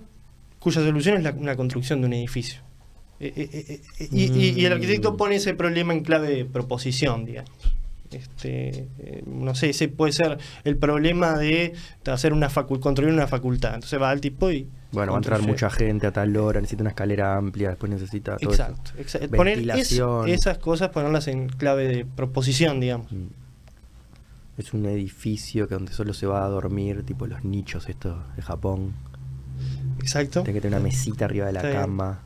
cuya 0.66 0.82
solución 0.82 1.18
es 1.18 1.24
la, 1.24 1.32
una 1.32 1.56
construcción 1.56 2.02
de 2.02 2.08
un 2.08 2.14
edificio. 2.14 2.62
Eh, 3.20 3.32
eh, 3.38 3.82
eh, 4.00 4.08
y, 4.12 4.24
y- 4.34 4.60
y 4.60 4.66
el 4.66 4.74
arquitecto 4.74 5.14
Mm. 5.14 5.18
pone 5.18 5.36
ese 5.36 5.54
problema 5.54 5.94
en 5.94 6.02
clave 6.04 6.28
de 6.30 6.44
proposición, 6.46 7.24
digamos. 7.24 7.52
Este, 8.12 8.88
no 9.28 9.54
sé, 9.56 9.70
ese 9.72 9.88
puede 9.90 10.12
ser 10.12 10.38
el 10.64 10.78
problema 10.78 11.38
de 11.38 11.74
hacer 12.12 12.34
una 12.34 12.50
construir 12.50 13.12
una 13.14 13.28
facultad. 13.28 13.76
Entonces 13.76 14.02
va 14.02 14.10
al 14.10 14.22
tipo 14.22 14.52
y. 14.52 14.68
Bueno, 14.92 15.12
va 15.12 15.18
a 15.18 15.20
entrar 15.20 15.42
mucha 15.44 15.70
gente 15.70 16.08
a 16.08 16.12
tal 16.12 16.36
hora, 16.38 16.60
necesita 16.62 16.84
una 16.84 16.92
escalera 16.92 17.36
amplia, 17.38 17.70
después 17.70 17.92
necesita 17.92 18.38
todo 18.38 18.52
eso. 18.54 18.64
Exacto, 18.64 18.92
exacto. 18.98 19.30
Poner 19.36 19.60
es- 19.72 19.92
esas 20.28 20.58
cosas, 20.58 20.90
ponerlas 20.90 21.28
en 21.28 21.48
clave 21.50 21.88
de 21.88 22.06
proposición, 22.06 22.80
digamos. 22.80 23.12
Mm. 23.12 23.28
Es 24.58 24.74
un 24.74 24.86
edificio 24.86 25.68
que 25.68 25.76
donde 25.76 25.92
solo 25.92 26.14
se 26.14 26.26
va 26.28 26.46
a 26.46 26.48
dormir, 26.50 27.04
tipo 27.04 27.28
los 27.28 27.44
nichos 27.44 27.88
estos 27.90 28.16
de 28.36 28.42
Japón. 28.42 28.94
Exacto. 30.00 30.44
Tiene 30.44 30.58
que 30.58 30.62
tener 30.62 30.78
una 30.80 30.84
mesita 30.88 31.26
arriba 31.26 31.48
de 31.48 31.54
la 31.54 31.60
Está 31.60 31.70
bien. 31.70 31.82
cama. 31.82 32.20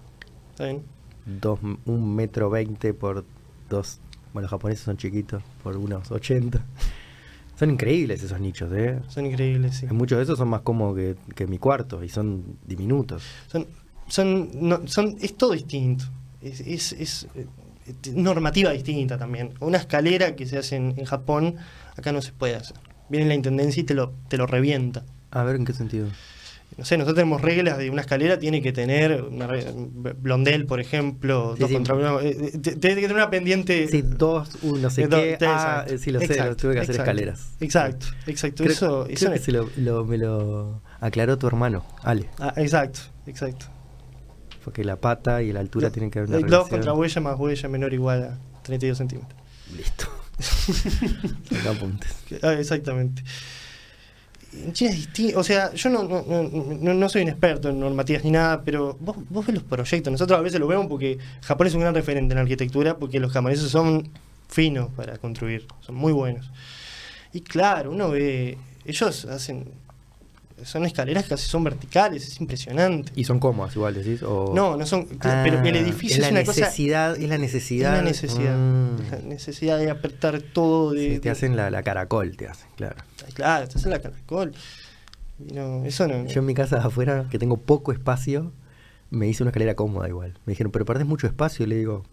Está 0.51 0.65
bien. 0.65 0.81
Dos, 1.25 1.59
un 1.85 2.15
metro 2.15 2.49
veinte 2.49 2.93
por 2.93 3.25
dos. 3.69 3.99
Bueno, 4.33 4.43
los 4.45 4.51
japoneses 4.51 4.83
son 4.85 4.97
chiquitos, 4.97 5.41
por 5.63 5.75
unos 5.77 6.11
80. 6.11 6.63
Son 7.57 7.71
increíbles 7.71 8.23
esos 8.23 8.39
nichos, 8.39 8.71
¿eh? 8.73 8.99
Son 9.09 9.25
increíbles, 9.25 9.75
sí. 9.77 9.85
Muchos 9.87 10.17
de 10.17 10.23
esos 10.23 10.37
son 10.37 10.47
más 10.49 10.61
cómodos 10.61 10.95
que, 10.95 11.15
que 11.35 11.45
mi 11.45 11.57
cuarto 11.57 12.03
y 12.03 12.09
son 12.09 12.57
diminutos. 12.65 13.23
Son, 13.47 13.67
son, 14.07 14.49
no- 14.67 14.87
son, 14.87 15.17
es 15.21 15.35
todo 15.35 15.51
distinto. 15.53 16.05
Es, 16.41 16.61
es, 16.61 16.93
es, 16.93 17.27
eh, 17.35 17.47
normativa 18.13 18.71
distinta 18.71 19.17
también. 19.17 19.53
Una 19.59 19.77
escalera 19.77 20.35
que 20.35 20.45
se 20.45 20.57
hace 20.57 20.77
en, 20.77 20.93
en 20.97 21.05
Japón, 21.05 21.55
acá 21.97 22.11
no 22.13 22.21
se 22.21 22.31
puede 22.31 22.55
hacer. 22.55 22.77
Viene 23.09 23.25
la 23.27 23.33
intendencia 23.35 23.81
y 23.81 23.83
te 23.83 23.93
lo, 23.93 24.13
te 24.29 24.37
lo 24.37 24.45
revienta. 24.47 25.03
A 25.31 25.43
ver, 25.43 25.55
¿en 25.57 25.65
qué 25.65 25.73
sentido? 25.73 26.07
No 26.79 26.85
sé, 26.85 26.97
nosotros 26.97 27.15
tenemos 27.15 27.41
reglas 27.41 27.77
de 27.77 27.89
una 27.89 27.99
escalera 28.01 28.39
tiene 28.39 28.61
que 28.61 28.71
tener 28.71 29.21
una 29.21 29.47
re- 29.47 29.65
blondel, 30.17 30.65
por 30.65 30.79
ejemplo, 30.79 31.53
Sí, 31.55 31.59
dos 31.59 31.67
sí. 31.69 31.75
contra 31.75 31.93
uno, 31.95 32.21
eh, 32.21 32.29
eh, 32.53 32.57
tiene 32.59 32.77
que 32.95 33.01
tener 33.01 33.13
una 33.15 33.29
pendiente. 33.29 33.87
Sí, 33.89 34.01
dos, 34.01 34.49
uno, 34.61 34.77
no 34.83 34.89
sé 34.89 35.07
dos- 35.07 35.19
qué. 35.19 35.37
Ah, 35.45 35.85
sí, 35.87 36.11
lo 36.11 36.19
sé, 36.21 36.27
lo 36.27 36.33
exacto, 36.33 36.55
tuve 36.55 36.73
que 36.75 36.79
hacer 36.79 36.95
exacto, 36.95 37.11
escaleras. 37.11 37.47
Exacto, 37.59 38.05
exacto. 38.27 38.63
Creo, 38.63 38.73
eso, 38.73 39.03
creo 39.03 39.13
eso 39.15 39.31
que 39.33 39.39
se 39.39 39.51
lo, 39.51 39.69
lo- 39.75 40.05
me 40.05 40.17
lo 40.17 40.81
aclaró 41.01 41.37
tu 41.37 41.47
hermano, 41.47 41.85
Ale. 42.01 42.29
ah, 42.39 42.53
exacto, 42.55 43.01
exacto. 43.27 43.65
Porque 44.63 44.83
la 44.85 44.95
pata 44.95 45.41
y 45.41 45.51
la 45.51 45.59
altura 45.59 45.89
tienen 45.89 46.09
que 46.11 46.19
haber 46.19 46.29
una 46.29 46.37
eh, 46.37 46.41
Dos 46.41 46.49
relación. 46.51 46.69
contra 46.69 46.93
huella 46.93 47.21
más 47.21 47.37
huella 47.39 47.67
menor 47.69 47.93
igual 47.93 48.23
a 48.23 48.61
32 48.63 48.97
centímetros. 48.97 49.39
Listo. 49.75 50.05
Saca 51.49 51.71
apuntes. 51.71 52.11
Que- 52.27 52.39
ah, 52.41 52.53
exactamente. 52.53 53.23
En 54.51 54.73
China 54.73 54.89
es 54.91 54.95
distinto, 54.97 55.39
o 55.39 55.43
sea, 55.43 55.73
yo 55.73 55.89
no, 55.91 56.03
no, 56.03 56.23
no- 56.23 56.93
no 56.93 57.09
soy 57.09 57.21
un 57.21 57.29
experto 57.29 57.69
en 57.69 57.79
normativas 57.79 58.23
ni 58.23 58.31
nada, 58.31 58.63
pero 58.63 58.97
vos, 58.99 59.15
vos 59.29 59.45
ves 59.45 59.53
los 59.55 59.63
proyectos, 59.63 60.11
nosotros 60.11 60.39
a 60.39 60.41
veces 60.41 60.59
lo 60.59 60.67
vemos 60.67 60.87
porque 60.87 61.19
Japón 61.41 61.67
es 61.67 61.73
un 61.75 61.81
gran 61.81 61.93
referente 61.93 62.33
en 62.33 62.37
la 62.37 62.41
arquitectura, 62.41 62.97
porque 62.97 63.19
los 63.19 63.31
japoneses 63.31 63.69
son 63.69 64.09
finos 64.47 64.89
para 64.95 65.17
construir, 65.19 65.67
son 65.81 65.95
muy 65.95 66.11
buenos. 66.13 66.49
Y 67.31 67.41
claro, 67.41 67.91
uno 67.91 68.09
ve, 68.09 68.57
ellos 68.85 69.25
hacen, 69.25 69.65
son 70.63 70.85
escaleras 70.85 71.23
que 71.23 71.29
casi 71.29 71.47
son 71.47 71.63
verticales, 71.63 72.27
es 72.27 72.39
impresionante. 72.41 73.11
¿Y 73.15 73.23
son 73.23 73.39
cómodas 73.39 73.75
igual, 73.75 73.93
decís? 73.93 74.21
O... 74.23 74.53
No, 74.55 74.75
no 74.77 74.85
son, 74.85 75.05
pero 75.21 75.59
el 75.61 75.75
Ah, 75.75 75.79
edificio 75.79 76.17
es 76.17 76.17
es, 76.17 76.19
la 76.21 76.29
una 76.39 76.45
cosa... 76.45 76.61
necesidad, 76.61 77.17
es 77.17 77.27
la 77.29 77.35
Es 77.35 77.41
necesidad. 77.41 77.91
la 77.93 78.01
necesidad, 78.01 78.55
Mm. 78.57 79.11
la 79.11 79.17
necesidad 79.21 79.77
de 79.77 79.89
apretar 79.89 80.41
todo 80.41 80.91
de... 80.91 80.99
Sí, 81.15 81.19
te 81.19 81.19
de- 81.21 81.29
hacen 81.31 81.55
la, 81.55 81.69
la 81.69 81.83
caracol, 81.83 82.35
te 82.37 82.47
hacen, 82.47 82.67
claro. 82.75 82.95
Claro, 83.33 83.63
estás 83.63 83.83
en 83.85 83.91
la 83.91 83.99
caracol. 83.99 84.53
No, 85.53 85.85
eso 85.85 86.07
no. 86.07 86.25
Yo 86.27 86.39
en 86.41 86.45
mi 86.45 86.53
casa 86.53 86.77
afuera, 86.83 87.27
que 87.29 87.39
tengo 87.39 87.57
poco 87.57 87.91
espacio, 87.93 88.51
me 89.09 89.27
hice 89.27 89.43
una 89.43 89.51
escalera 89.51 89.75
cómoda 89.75 90.07
igual. 90.09 90.33
Me 90.45 90.51
dijeron, 90.51 90.71
pero 90.71 90.85
perdés 90.85 91.05
mucho 91.07 91.27
espacio. 91.27 91.65
Y 91.65 91.69
le 91.69 91.75
digo, 91.77 92.03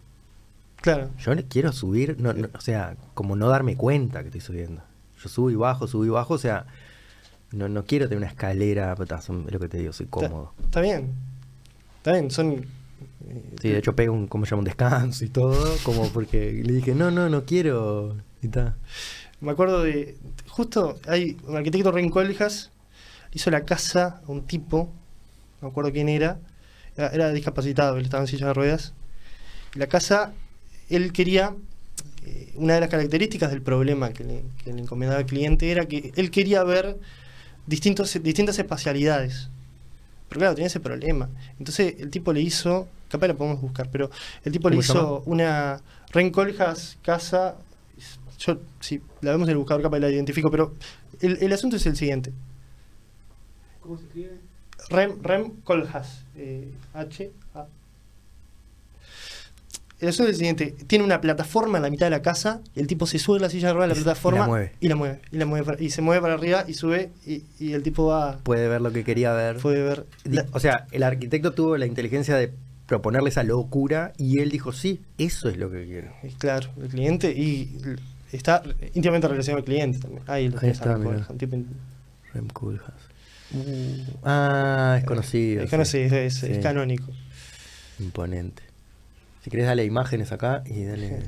Claro, 0.81 1.09
yo 1.19 1.33
quiero 1.49 1.71
subir, 1.73 2.15
no, 2.19 2.33
no, 2.33 2.47
o 2.55 2.61
sea, 2.61 2.95
como 3.15 3.35
no 3.35 3.49
darme 3.49 3.75
cuenta 3.75 4.21
que 4.21 4.27
estoy 4.27 4.41
subiendo. 4.41 4.81
Yo 5.21 5.27
subo 5.27 5.49
y 5.49 5.55
bajo, 5.55 5.87
subo 5.87 6.05
y 6.05 6.09
bajo, 6.09 6.35
o 6.35 6.37
sea, 6.37 6.67
no, 7.51 7.69
no 7.69 7.85
quiero 7.85 8.05
tener 8.07 8.17
una 8.19 8.27
escalera, 8.27 8.95
son- 9.21 9.43
es 9.47 9.53
lo 9.53 9.59
que 9.59 9.67
te 9.69 9.77
digo, 9.77 9.93
soy 9.93 10.07
cómodo. 10.07 10.51
Está, 10.55 10.65
está 10.65 10.81
bien. 10.81 11.11
Está 11.97 12.11
bien, 12.13 12.31
son. 12.31 12.53
eh, 12.53 13.43
Sí, 13.61 13.69
de 13.69 13.77
hecho 13.79 13.95
pego 13.95 14.13
un, 14.13 14.27
¿cómo 14.27 14.45
se 14.45 14.51
llama? 14.51 14.59
Un 14.59 14.65
descanso 14.65 15.25
y 15.25 15.29
todo, 15.29 15.75
como 15.83 16.07
porque 16.09 16.61
le 16.63 16.73
dije, 16.73 16.93
no, 16.95 17.11
no, 17.11 17.29
no 17.29 17.43
quiero. 17.45 18.15
Y 18.41 18.47
ta. 18.49 18.75
Me 19.41 19.51
acuerdo 19.51 19.83
de. 19.83 20.15
Justo 20.47 20.99
hay 21.07 21.37
un 21.47 21.55
arquitecto 21.57 21.91
Rencoljas, 21.91 22.71
hizo 23.33 23.49
la 23.51 23.61
casa 23.65 24.21
a 24.27 24.31
un 24.31 24.45
tipo, 24.47 24.91
no 25.61 25.67
me 25.67 25.71
acuerdo 25.71 25.91
quién 25.91 26.09
era, 26.09 26.39
era, 26.95 27.09
era 27.09 27.31
discapacitado, 27.31 27.97
él 27.97 28.05
estaba 28.05 28.23
en 28.23 28.27
silla 28.27 28.47
de 28.47 28.53
ruedas. 28.53 28.93
Y 29.75 29.79
la 29.79 29.87
casa, 29.87 30.33
él 30.89 31.11
quería. 31.13 31.55
eh, 32.25 32.53
Una 32.55 32.75
de 32.75 32.79
las 32.81 32.89
características 32.89 33.51
del 33.51 33.61
problema 33.61 34.11
que 34.11 34.23
le, 34.23 34.43
que 34.63 34.73
le 34.73 34.81
encomendaba 34.81 35.19
al 35.19 35.25
cliente 35.27 35.69
era 35.71 35.85
que 35.87 36.11
él 36.15 36.31
quería 36.31 36.63
ver 36.63 36.97
distintos, 37.67 38.21
distintas 38.23 38.59
espacialidades. 38.59 39.49
Pero 40.29 40.39
claro, 40.39 40.55
tenía 40.55 40.67
ese 40.67 40.79
problema. 40.79 41.29
Entonces 41.59 41.95
el 41.99 42.09
tipo 42.11 42.33
le 42.33 42.41
hizo, 42.41 42.87
capaz 43.09 43.27
la 43.27 43.35
podemos 43.35 43.61
buscar, 43.61 43.89
pero 43.91 44.09
el 44.43 44.51
tipo 44.51 44.69
le 44.69 44.75
¿Cómo 44.75 44.83
se 44.83 44.91
hizo 44.91 44.93
llama? 44.93 45.21
una 45.25 45.81
Rencoljas 46.11 46.97
casa. 47.03 47.57
Yo, 48.39 48.59
si 48.79 49.01
la 49.21 49.31
vemos 49.31 49.47
en 49.47 49.53
el 49.53 49.57
buscador, 49.57 49.81
capaz 49.83 49.99
la 49.99 50.09
identifico, 50.11 50.51
pero 50.51 50.75
el, 51.21 51.37
el 51.41 51.53
asunto 51.53 51.75
es 51.77 51.85
el 51.87 51.95
siguiente. 51.97 52.33
¿Cómo 53.79 53.97
se 53.97 54.05
escribe? 54.05 54.41
Rem, 54.89 55.21
Rem 55.21 55.61
Colhas. 55.63 56.25
eh, 56.35 56.71
H. 56.93 57.31
El 59.99 60.09
asunto 60.09 60.25
es 60.29 60.35
el 60.35 60.37
siguiente: 60.37 60.75
tiene 60.87 61.03
una 61.03 61.19
plataforma 61.21 61.77
en 61.77 61.83
la 61.83 61.89
mitad 61.89 62.05
de 62.05 62.11
la 62.11 62.21
casa, 62.21 62.61
y 62.75 62.79
el 62.79 62.87
tipo 62.87 63.07
se 63.07 63.17
sube 63.19 63.37
a 63.37 63.41
la 63.41 63.49
silla 63.49 63.69
de 63.69 63.73
ruedas 63.73 63.89
de 63.89 63.95
la 63.95 64.03
plataforma 64.03 64.45
mueve. 64.47 64.71
y 64.79 64.87
la 64.87 64.95
mueve, 64.95 65.21
y 65.31 65.37
la 65.37 65.45
mueve 65.45 65.65
para- 65.65 65.81
y 65.81 65.89
se 65.89 66.01
mueve 66.01 66.21
para 66.21 66.35
arriba 66.35 66.65
y 66.67 66.73
sube, 66.75 67.09
y, 67.25 67.43
y 67.59 67.73
el 67.73 67.81
tipo 67.83 68.05
va. 68.07 68.37
Puede 68.43 68.67
ver 68.67 68.81
lo 68.81 68.91
que 68.91 69.03
quería 69.03 69.33
ver. 69.33 69.57
Puede 69.57 69.81
ver. 69.81 70.05
La- 70.25 70.45
o 70.51 70.59
sea, 70.59 70.85
el 70.91 71.03
arquitecto 71.03 71.51
tuvo 71.53 71.77
la 71.77 71.85
inteligencia 71.87 72.35
de 72.35 72.53
proponerle 72.85 73.29
esa 73.29 73.43
locura 73.43 74.13
y 74.17 74.39
él 74.39 74.49
dijo, 74.51 74.71
sí, 74.71 75.01
eso 75.17 75.49
es 75.49 75.57
lo 75.57 75.69
que 75.71 75.83
quiero. 75.85 76.11
claro, 76.37 76.69
el 76.81 76.87
cliente, 76.89 77.31
y 77.31 77.75
está 78.31 78.61
íntimamente 78.93 79.27
relacionado 79.27 79.59
al 79.59 79.65
cliente 79.65 79.99
también. 79.99 80.23
Ahí 80.27 80.47
lo 80.49 80.59
Ahí 80.61 80.69
está, 80.69 80.95
Rem 80.95 81.25
tipo 81.37 81.57
Koolhaas. 82.53 82.93
Uh, 83.53 84.03
ah, 84.23 84.95
es 84.99 85.05
conocido. 85.05 85.63
Es 85.63 85.69
conocido, 85.69 86.15
es, 86.17 86.35
sí. 86.35 86.45
es 86.47 86.55
Sí. 86.57 86.61
canónico. 86.61 87.11
Imponente. 87.99 88.63
Si 89.47 89.51
querés, 89.51 89.67
dale 89.67 89.85
imágenes 89.85 90.33
acá 90.33 90.61
y 90.65 90.83
dale. 90.83 91.23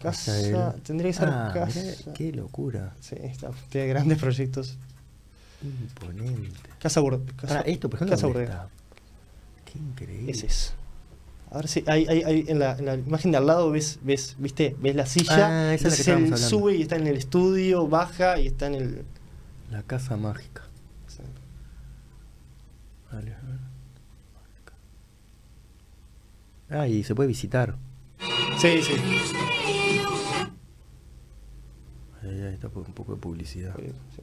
Casa 0.00 0.74
tendría 0.82 1.10
que 1.10 1.18
ser 1.18 1.28
Ah, 1.28 1.50
mirá, 1.52 1.66
casa. 1.66 2.12
qué 2.14 2.32
locura. 2.32 2.94
Sí, 3.00 3.16
está, 3.20 3.50
tiene 3.68 3.88
grandes 3.88 4.16
proyectos. 4.18 4.78
Imponente. 5.62 6.70
Casa 6.80 7.00
Burde. 7.00 7.30
Casa, 7.34 7.60
esto, 7.60 7.90
por 7.90 7.98
ejemplo, 7.98 8.16
Casa 8.16 8.28
¿dónde 8.28 8.38
Burde. 8.44 8.50
está? 8.54 8.68
Qué 9.70 9.78
increíble. 9.78 10.32
Ese 10.32 10.46
es. 10.46 10.72
A 11.50 11.56
ver 11.58 11.68
si 11.68 11.84
hay, 11.86 12.06
hay, 12.06 12.22
hay- 12.22 12.44
en, 12.48 12.60
la, 12.60 12.78
en 12.78 12.86
la 12.86 12.94
imagen 12.94 13.30
de 13.32 13.36
al 13.36 13.46
lado 13.46 13.70
ves, 13.70 13.98
ves, 14.02 14.36
viste, 14.38 14.74
ves 14.80 14.96
la 14.96 15.04
silla. 15.04 15.68
Ah, 15.68 15.74
esa 15.74 15.88
es 15.88 15.98
la 16.08 16.14
que 16.14 16.22
él 16.24 16.38
sube 16.38 16.76
y 16.76 16.80
está 16.82 16.96
en 16.96 17.06
el 17.06 17.18
estudio, 17.18 17.86
baja 17.88 18.40
y 18.40 18.46
está 18.46 18.68
en 18.68 18.74
el. 18.74 19.04
La 19.70 19.82
casa 19.82 20.16
mágica. 20.16 20.62
Dale, 23.12 23.34
a 23.34 23.40
ver. 23.40 23.67
Ah, 26.70 26.86
y 26.86 27.02
se 27.04 27.14
puede 27.14 27.28
visitar. 27.28 27.76
Sí, 28.58 28.82
sí. 28.82 28.92
Ahí, 32.22 32.42
ahí 32.42 32.54
está 32.54 32.68
un 32.68 32.92
poco 32.92 33.14
de 33.14 33.20
publicidad. 33.20 33.74
Sí. 33.76 34.22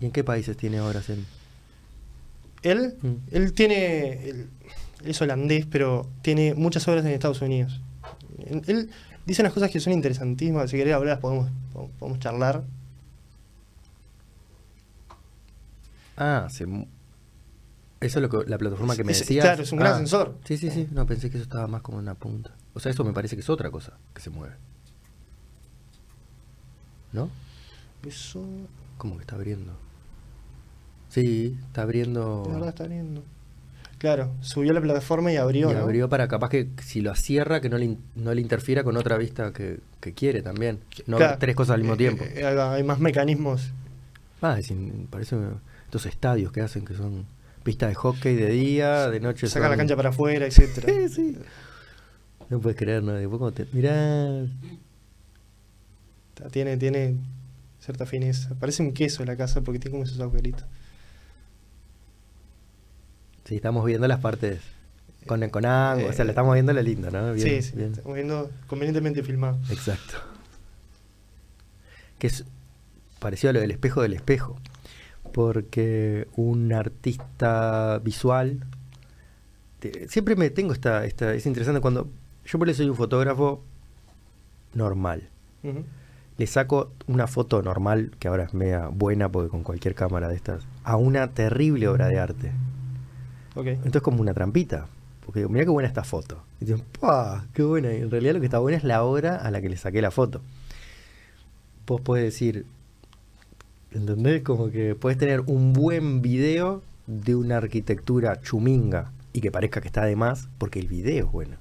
¿Y 0.00 0.06
en 0.06 0.10
qué 0.12 0.24
países 0.24 0.56
tiene 0.56 0.80
obras 0.80 1.08
él? 1.08 1.24
Él, 2.62 2.96
Mm. 3.00 3.14
él 3.30 3.52
tiene. 3.52 4.28
Él, 4.28 4.46
es 5.04 5.20
holandés, 5.22 5.66
pero 5.66 6.08
tiene 6.22 6.54
muchas 6.54 6.86
obras 6.88 7.04
en 7.04 7.12
Estados 7.12 7.40
Unidos. 7.40 7.80
Él, 8.46 8.62
él 8.66 8.90
dice 9.24 9.42
unas 9.42 9.52
cosas 9.52 9.70
que 9.70 9.78
son 9.78 9.92
interesantísimas. 9.92 10.70
Si 10.70 10.76
querés 10.76 10.94
hablar, 10.94 11.20
podemos, 11.20 11.50
podemos 11.98 12.18
charlar. 12.18 12.64
Ah, 16.16 16.46
se 16.50 16.64
eso 17.98 18.18
es 18.18 18.22
lo 18.22 18.28
que, 18.28 18.48
la 18.48 18.58
plataforma 18.58 18.94
que 18.94 19.04
me 19.04 19.12
Es- 19.12 19.20
decías. 19.20 19.44
claro, 19.44 19.62
es 19.62 19.72
un 19.72 19.78
gran 19.78 19.94
Ah, 19.94 19.96
sensor. 19.96 20.36
Sí, 20.44 20.56
sí, 20.58 20.70
sí. 20.70 20.86
No, 20.92 21.06
pensé 21.06 21.30
que 21.30 21.38
eso 21.38 21.44
estaba 21.44 21.66
más 21.66 21.80
como 21.82 21.98
una 21.98 22.14
punta. 22.14 22.54
O 22.74 22.80
sea, 22.80 22.92
eso 22.92 23.04
me 23.04 23.12
parece 23.14 23.36
que 23.36 23.40
es 23.40 23.48
otra 23.50 23.70
cosa 23.70 23.94
que 24.14 24.20
se 24.20 24.28
mueve. 24.30 24.54
¿No? 27.12 27.30
Eso. 28.06 28.44
Como 28.98 29.16
que 29.16 29.22
está 29.22 29.36
abriendo. 29.36 29.72
Sí, 31.08 31.58
está 31.66 31.82
abriendo. 31.82 32.42
De 32.46 32.52
verdad 32.52 32.68
está 32.68 32.86
viendo. 32.86 33.22
Claro, 33.98 34.30
subió 34.42 34.74
la 34.74 34.80
plataforma 34.82 35.32
y 35.32 35.36
abrió. 35.36 35.70
y 35.70 35.74
¿no? 35.74 35.80
abrió 35.80 36.08
para 36.10 36.28
capaz 36.28 36.50
que 36.50 36.68
si 36.82 37.00
lo 37.00 37.14
cierra, 37.14 37.60
que 37.62 37.70
no 37.70 37.78
le, 37.78 37.96
no 38.14 38.34
le 38.34 38.40
interfiera 38.42 38.84
con 38.84 38.96
otra 38.98 39.16
vista 39.16 39.52
que, 39.54 39.80
que 40.00 40.12
quiere 40.12 40.42
también. 40.42 40.80
No 41.06 41.16
Claro. 41.16 41.38
tres 41.38 41.56
cosas 41.56 41.74
al 41.74 41.80
mismo 41.80 41.94
Eh, 41.94 41.96
tiempo. 41.96 42.24
eh, 42.24 42.32
eh, 42.40 42.44
hay 42.60 42.82
más 42.82 42.98
mecanismos. 42.98 43.70
Ah, 44.42 44.58
es 44.58 44.70
in- 44.70 45.08
parece 45.10 45.36
estos 45.86 46.06
estadios 46.06 46.52
que 46.52 46.60
hacen 46.60 46.84
que 46.84 46.94
son 46.94 47.26
pistas 47.62 47.88
de 47.88 47.94
hockey 47.94 48.34
de 48.34 48.48
día, 48.50 49.08
de 49.08 49.20
noche. 49.20 49.46
Saca 49.46 49.68
la 49.68 49.76
cancha 49.76 49.96
para 49.96 50.10
afuera, 50.10 50.46
etcétera. 50.46 50.86
Sí, 51.08 51.08
sí. 51.08 51.38
No 52.48 52.60
puedes 52.60 52.78
creer, 52.78 53.02
¿no? 53.02 53.12
Después 53.12 53.38
cuando 53.38 53.54
te... 53.54 53.66
Mirá. 53.72 54.46
Tiene, 56.52 56.76
tiene 56.76 57.16
cierta 57.80 58.06
fineza. 58.06 58.54
Parece 58.60 58.82
un 58.82 58.92
queso 58.92 59.24
la 59.24 59.36
casa 59.36 59.62
porque 59.62 59.80
tiene 59.80 59.92
como 59.92 60.04
esos 60.04 60.20
agujeritos. 60.20 60.64
Sí, 63.44 63.56
estamos 63.56 63.84
viendo 63.84 64.06
las 64.06 64.20
partes 64.20 64.60
con, 65.26 65.48
con 65.50 65.66
ángulo. 65.66 66.10
o 66.10 66.12
sea, 66.12 66.24
le 66.24 66.32
estamos 66.32 66.54
viendo 66.54 66.72
lo 66.72 66.82
lindo, 66.82 67.10
¿no? 67.10 67.32
Bien, 67.32 67.62
sí, 67.62 67.70
sí. 67.70 67.76
bien. 67.76 67.92
Estamos 67.92 68.14
viendo 68.14 68.50
convenientemente 68.66 69.22
filmado. 69.22 69.58
Exacto. 69.70 70.14
Que 72.18 72.28
es 72.28 72.44
parecido 73.18 73.50
a 73.50 73.52
lo 73.54 73.60
del 73.60 73.72
espejo 73.72 74.02
del 74.02 74.12
espejo. 74.12 74.56
Porque 75.36 76.28
un 76.36 76.72
artista 76.72 78.00
visual. 78.02 78.64
te- 79.80 80.08
siempre 80.08 80.34
me 80.34 80.48
tengo 80.48 80.72
esta, 80.72 81.04
esta. 81.04 81.34
Es 81.34 81.44
interesante 81.44 81.82
cuando. 81.82 82.08
Yo 82.46 82.58
por 82.58 82.70
eso 82.70 82.78
soy 82.78 82.88
un 82.88 82.96
fotógrafo 82.96 83.62
normal. 84.72 85.28
Le 86.38 86.46
saco 86.46 86.90
una 87.06 87.26
foto 87.26 87.60
normal, 87.60 88.12
que 88.18 88.28
ahora 88.28 88.44
es 88.44 88.54
media 88.54 88.88
buena 88.88 89.28
porque 89.28 89.50
con 89.50 89.62
cualquier 89.62 89.94
cámara 89.94 90.28
de 90.28 90.36
estas, 90.36 90.64
a 90.84 90.96
una 90.96 91.28
terrible 91.34 91.86
obra 91.88 92.08
de 92.08 92.18
arte. 92.18 92.52
Ok. 93.56 93.66
Entonces 93.66 94.00
como 94.00 94.22
una 94.22 94.32
trampita. 94.32 94.86
Porque 95.26 95.40
digo, 95.40 95.50
mira 95.50 95.66
qué 95.66 95.70
buena 95.70 95.86
esta 95.88 96.04
foto. 96.04 96.42
Y 96.62 96.64
digo, 96.64 96.78
¡pah! 96.98 97.44
¡Qué 97.52 97.62
buena! 97.62 97.92
Y 97.92 97.96
en 97.98 98.10
realidad 98.10 98.32
lo 98.32 98.40
que 98.40 98.46
está 98.46 98.58
buena 98.58 98.78
es 98.78 98.84
la 98.84 99.02
obra 99.04 99.36
a 99.36 99.50
la 99.50 99.60
que 99.60 99.68
le 99.68 99.76
saqué 99.76 100.00
la 100.00 100.10
foto. 100.10 100.40
Vos 101.86 102.00
podés 102.00 102.24
decir, 102.24 102.64
¿entendés? 103.96 104.42
Como 104.42 104.70
que 104.70 104.94
podés 104.94 105.18
tener 105.18 105.40
un 105.46 105.72
buen 105.72 106.22
video 106.22 106.82
de 107.06 107.34
una 107.34 107.56
arquitectura 107.58 108.40
chuminga 108.40 109.12
y 109.32 109.40
que 109.40 109.50
parezca 109.50 109.80
que 109.80 109.88
está 109.88 110.04
de 110.04 110.16
más 110.16 110.48
porque 110.58 110.78
el 110.80 110.88
video 110.88 111.26
es 111.26 111.32
bueno. 111.32 111.56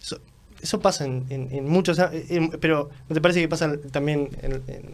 Eso, 0.00 0.20
eso 0.62 0.80
pasa 0.80 1.04
en, 1.04 1.26
en- 1.28 1.52
en 1.52 1.68
muchos. 1.68 1.98
en- 1.98 2.50
pero 2.60 2.90
¿no 3.08 3.14
te 3.14 3.20
parece 3.20 3.40
que 3.40 3.48
pasa 3.48 3.76
también 3.90 4.30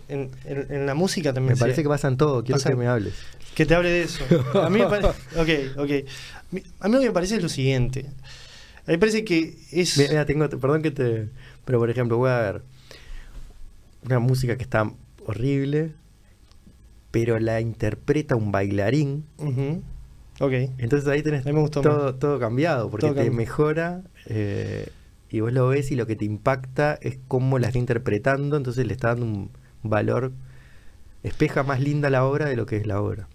en, 0.08 0.86
la 0.86 0.94
música 0.94 1.32
también? 1.32 1.54
Me 1.54 1.58
parece 1.60 1.82
que 1.82 1.88
pasa 1.88 2.08
en 2.08 2.16
todo. 2.16 2.42
Quiero 2.42 2.56
pasa- 2.58 2.70
que 2.70 2.76
me 2.76 2.86
hables. 2.86 3.14
Que 3.54 3.66
te 3.66 3.74
hable 3.74 3.90
de 3.90 4.02
eso. 4.02 4.24
A 4.62 4.70
mí 4.70 4.78
me 4.78 4.86
parece. 4.86 5.08
Ok, 5.36 5.78
ok. 5.78 5.90
A 6.80 6.88
mí 6.88 6.94
lo 6.94 7.00
que 7.00 7.06
me 7.06 7.12
parece 7.12 7.36
es 7.36 7.42
lo 7.42 7.48
siguiente. 7.48 8.06
A 8.84 8.90
mí 8.90 8.94
me 8.94 8.98
parece 8.98 9.24
que 9.24 9.56
es. 9.70 9.96
Mira, 9.98 10.24
tengo, 10.26 10.48
perdón 10.48 10.82
que 10.82 10.90
te... 10.90 11.28
Pero 11.64 11.78
por 11.78 11.88
ejemplo, 11.90 12.16
voy 12.18 12.30
a 12.30 12.38
ver 12.40 12.62
una 14.04 14.18
música 14.18 14.56
que 14.56 14.64
está 14.64 14.90
horrible, 15.26 15.92
pero 17.12 17.38
la 17.38 17.60
interpreta 17.60 18.34
un 18.34 18.50
bailarín. 18.50 19.24
Ujú. 19.38 19.80
Ok. 20.40 20.52
Entonces 20.78 21.08
ahí 21.08 21.22
tenés 21.22 21.44
me 21.44 21.52
gustó 21.52 21.80
todo, 21.82 22.14
todo 22.16 22.40
cambiado, 22.40 22.90
porque 22.90 23.06
Todo 23.06 23.14
te 23.22 23.30
mejora 23.30 24.02
eh, 24.26 24.88
y 25.30 25.38
vos 25.40 25.52
lo 25.52 25.68
ves 25.68 25.92
y 25.92 25.94
lo 25.96 26.06
que 26.06 26.16
te 26.16 26.24
impacta 26.24 26.98
es 27.00 27.18
cómo 27.28 27.58
la 27.60 27.68
está 27.68 27.78
interpretando, 27.78 28.56
entonces 28.56 28.84
le 28.86 28.92
está 28.92 29.08
dando 29.08 29.26
un 29.26 29.50
valor, 29.84 30.32
espeja 31.22 31.62
más 31.62 31.80
linda 31.80 32.10
la 32.10 32.24
obra 32.24 32.46
de 32.46 32.56
lo 32.56 32.66
que 32.66 32.76
es 32.76 32.86
la 32.86 33.00
obra. 33.00 33.28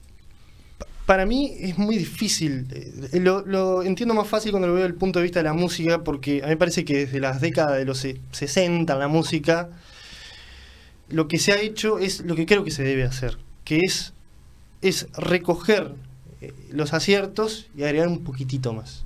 Para 1.05 1.25
mí 1.25 1.53
es 1.59 1.77
muy 1.77 1.97
difícil. 1.97 2.67
eh, 2.73 3.19
Lo, 3.21 3.45
lo 3.45 3.81
entiendo 3.83 4.13
más 4.13 4.27
fácil 4.27 4.51
cuando 4.51 4.67
lo 4.67 4.73
veo 4.73 4.83
desde 4.83 4.93
el 4.93 4.99
punto 4.99 5.19
de 5.19 5.23
vista 5.23 5.39
de 5.39 5.45
la 5.45 5.53
música, 5.53 6.03
porque 6.03 6.41
a 6.41 6.47
mí 6.47 6.49
me 6.49 6.57
parece 6.57 6.83
que 6.83 6.97
desde 7.05 7.21
las 7.21 7.39
décadas 7.39 7.77
de 7.77 7.85
los 7.85 7.97
se- 7.99 8.19
60 8.31 8.93
en 8.93 8.99
la 8.99 9.07
música, 9.07 9.69
lo 11.09 11.27
que 11.29 11.39
se 11.39 11.53
ha 11.53 11.61
hecho 11.61 11.99
es 11.99 12.25
lo 12.25 12.35
que 12.35 12.45
creo 12.45 12.63
que 12.65 12.71
se 12.71 12.83
debe 12.83 13.03
hacer, 13.05 13.37
que 13.67 13.79
es, 13.79 14.13
es 14.81 15.07
recoger 15.17 15.93
eh, 16.39 16.53
los 16.71 16.93
aciertos 16.93 17.67
y 17.75 17.83
agregar 17.83 18.07
un 18.07 18.23
poquitito 18.23 18.71
más. 18.71 19.05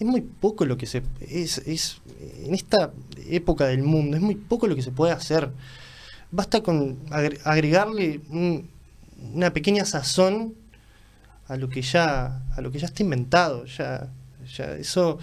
Es 0.00 0.06
muy 0.06 0.22
poco 0.22 0.64
lo 0.64 0.76
que 0.76 0.86
se... 0.86 1.02
Es, 1.20 1.58
es, 1.58 2.00
en 2.44 2.52
esta 2.54 2.92
época 3.28 3.66
del 3.66 3.82
mundo, 3.84 4.16
es 4.16 4.22
muy 4.22 4.34
poco 4.34 4.66
lo 4.66 4.74
que 4.74 4.82
se 4.82 4.90
puede 4.90 5.12
hacer. 5.12 5.50
Basta 6.32 6.62
con 6.62 6.98
agre- 7.10 7.38
agregarle 7.44 8.20
un- 8.30 8.68
una 9.34 9.52
pequeña 9.52 9.84
sazón 9.84 10.54
a 11.46 11.56
lo 11.56 11.68
que 11.68 11.82
ya 11.82 12.42
a 12.56 12.60
lo 12.60 12.70
que 12.72 12.78
ya 12.80 12.86
está 12.86 13.02
inventado 13.04 13.64
ya, 13.66 14.10
ya 14.56 14.74
eso 14.76 15.18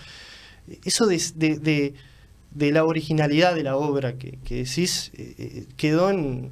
eso 0.86 1.06
de, 1.08 1.22
de- 1.36 1.58
de- 1.60 1.94
de 2.52 2.72
la 2.72 2.84
originalidad 2.86 3.56
de 3.56 3.64
la 3.64 3.76
obra 3.76 4.14
que, 4.18 4.38
que 4.46 4.56
decís 4.64 5.12
eh, 5.16 5.36
eh, 5.38 5.66
quedó 5.76 6.10
en 6.12 6.52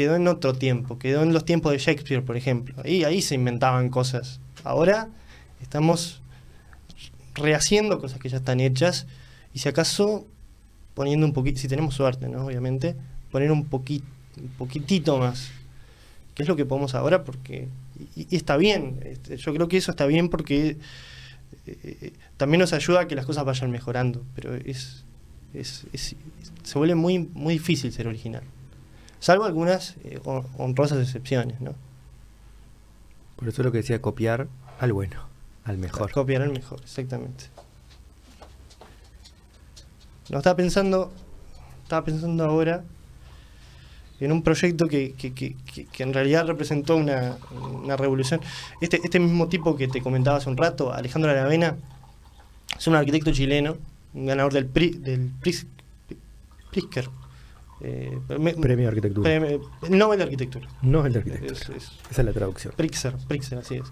quedó 0.00 0.16
en 0.16 0.26
otro 0.28 0.54
tiempo 0.54 0.98
quedó 0.98 1.22
en 1.22 1.32
los 1.34 1.44
tiempos 1.44 1.72
de 1.72 1.78
Shakespeare 1.78 2.22
por 2.24 2.36
ejemplo. 2.36 2.74
Ahí 2.84 3.04
ahí 3.04 3.20
se 3.20 3.34
inventaban 3.34 3.90
cosas. 3.90 4.40
Ahora 4.64 5.08
estamos 5.62 6.22
rehaciendo 7.34 7.98
cosas 8.00 8.18
que 8.18 8.28
ya 8.28 8.38
están 8.38 8.60
hechas 8.60 9.06
y 9.54 9.58
si 9.58 9.68
acaso 9.68 10.26
poniendo 10.94 11.26
un 11.26 11.32
poquito 11.32 11.60
si 11.60 11.68
tenemos 11.68 11.94
suerte 11.94 12.28
no 12.28 12.46
obviamente 12.46 12.96
poner 13.30 13.50
un 13.52 13.60
un 13.60 14.48
poquitito 14.58 15.18
más 15.18 15.50
que 16.34 16.42
es 16.44 16.48
lo 16.48 16.56
que 16.56 16.64
podemos 16.64 16.94
ahora 16.94 17.24
porque 17.24 17.68
y, 18.16 18.26
y 18.30 18.36
está 18.36 18.56
bien 18.56 19.00
este, 19.04 19.36
yo 19.36 19.52
creo 19.54 19.68
que 19.68 19.76
eso 19.76 19.90
está 19.90 20.06
bien 20.06 20.28
porque 20.28 20.76
eh, 21.66 22.12
también 22.36 22.60
nos 22.60 22.72
ayuda 22.72 23.00
a 23.02 23.08
que 23.08 23.14
las 23.14 23.26
cosas 23.26 23.44
vayan 23.44 23.70
mejorando 23.70 24.24
pero 24.34 24.54
es- 24.54 25.04
es- 25.54 25.84
se 26.62 26.78
vuelve 26.78 26.94
muy 26.94 27.18
muy 27.34 27.54
difícil 27.54 27.92
ser 27.92 28.06
original 28.08 28.42
salvo 29.20 29.44
algunas 29.44 29.96
eh, 30.04 30.18
hon- 30.24 30.46
honrosas 30.58 30.98
excepciones 30.98 31.60
no 31.60 31.74
Por 33.36 33.48
eso 33.48 33.62
lo 33.62 33.70
que 33.72 33.78
decía 33.78 34.00
copiar 34.02 34.48
al 34.80 34.92
bueno, 34.92 35.22
al 35.64 35.78
mejor. 35.78 36.10
copiar 36.12 36.42
el 36.42 36.50
mejor 36.52 36.80
exactamente 36.82 37.44
no 40.30 40.38
estaba 40.38 40.56
pensando 40.56 41.12
estaba 41.82 42.04
pensando 42.04 42.44
ahora 42.44 42.84
en 44.20 44.32
un 44.32 44.42
proyecto 44.42 44.86
que, 44.86 45.12
que- 45.14 45.32
que- 45.32 45.56
que- 45.86 46.02
en 46.02 46.12
realidad 46.12 46.46
representó 46.46 46.94
una, 46.94 47.38
una 47.72 47.96
revolución. 47.96 48.38
Este, 48.82 49.00
este 49.02 49.18
mismo 49.18 49.48
tipo 49.48 49.76
que 49.76 49.88
te 49.88 50.02
comentaba 50.02 50.36
hace 50.36 50.50
un 50.50 50.58
rato, 50.58 50.92
Alejandro 50.92 51.30
Aravena, 51.30 51.76
es 52.78 52.86
un 52.86 52.96
arquitecto 52.96 53.32
chileno, 53.32 53.78
un 54.12 54.26
ganador 54.26 54.52
del 54.52 54.66
PRI, 54.66 54.90
del 54.90 55.30
PRIX, 55.40 55.66
Pritzker. 56.70 57.08
Eh, 57.82 58.18
me- 58.38 58.54
Premio 58.54 58.84
de 58.84 58.88
Arquitectura. 58.88 59.30
premio- 59.30 59.60
Nobel 59.88 60.18
de 60.18 60.24
Arquitectura. 60.24 60.68
No 60.82 61.06
el 61.06 61.12
de 61.14 61.18
arquitectura. 61.20 61.52
Es- 61.54 61.68
es- 61.70 61.92
Esa 62.10 62.20
es 62.22 62.24
la 62.26 62.32
traducción. 62.32 62.74
Pritzker, 62.76 63.14
Pritzker, 63.26 63.58
así 63.58 63.76
es. 63.76 63.84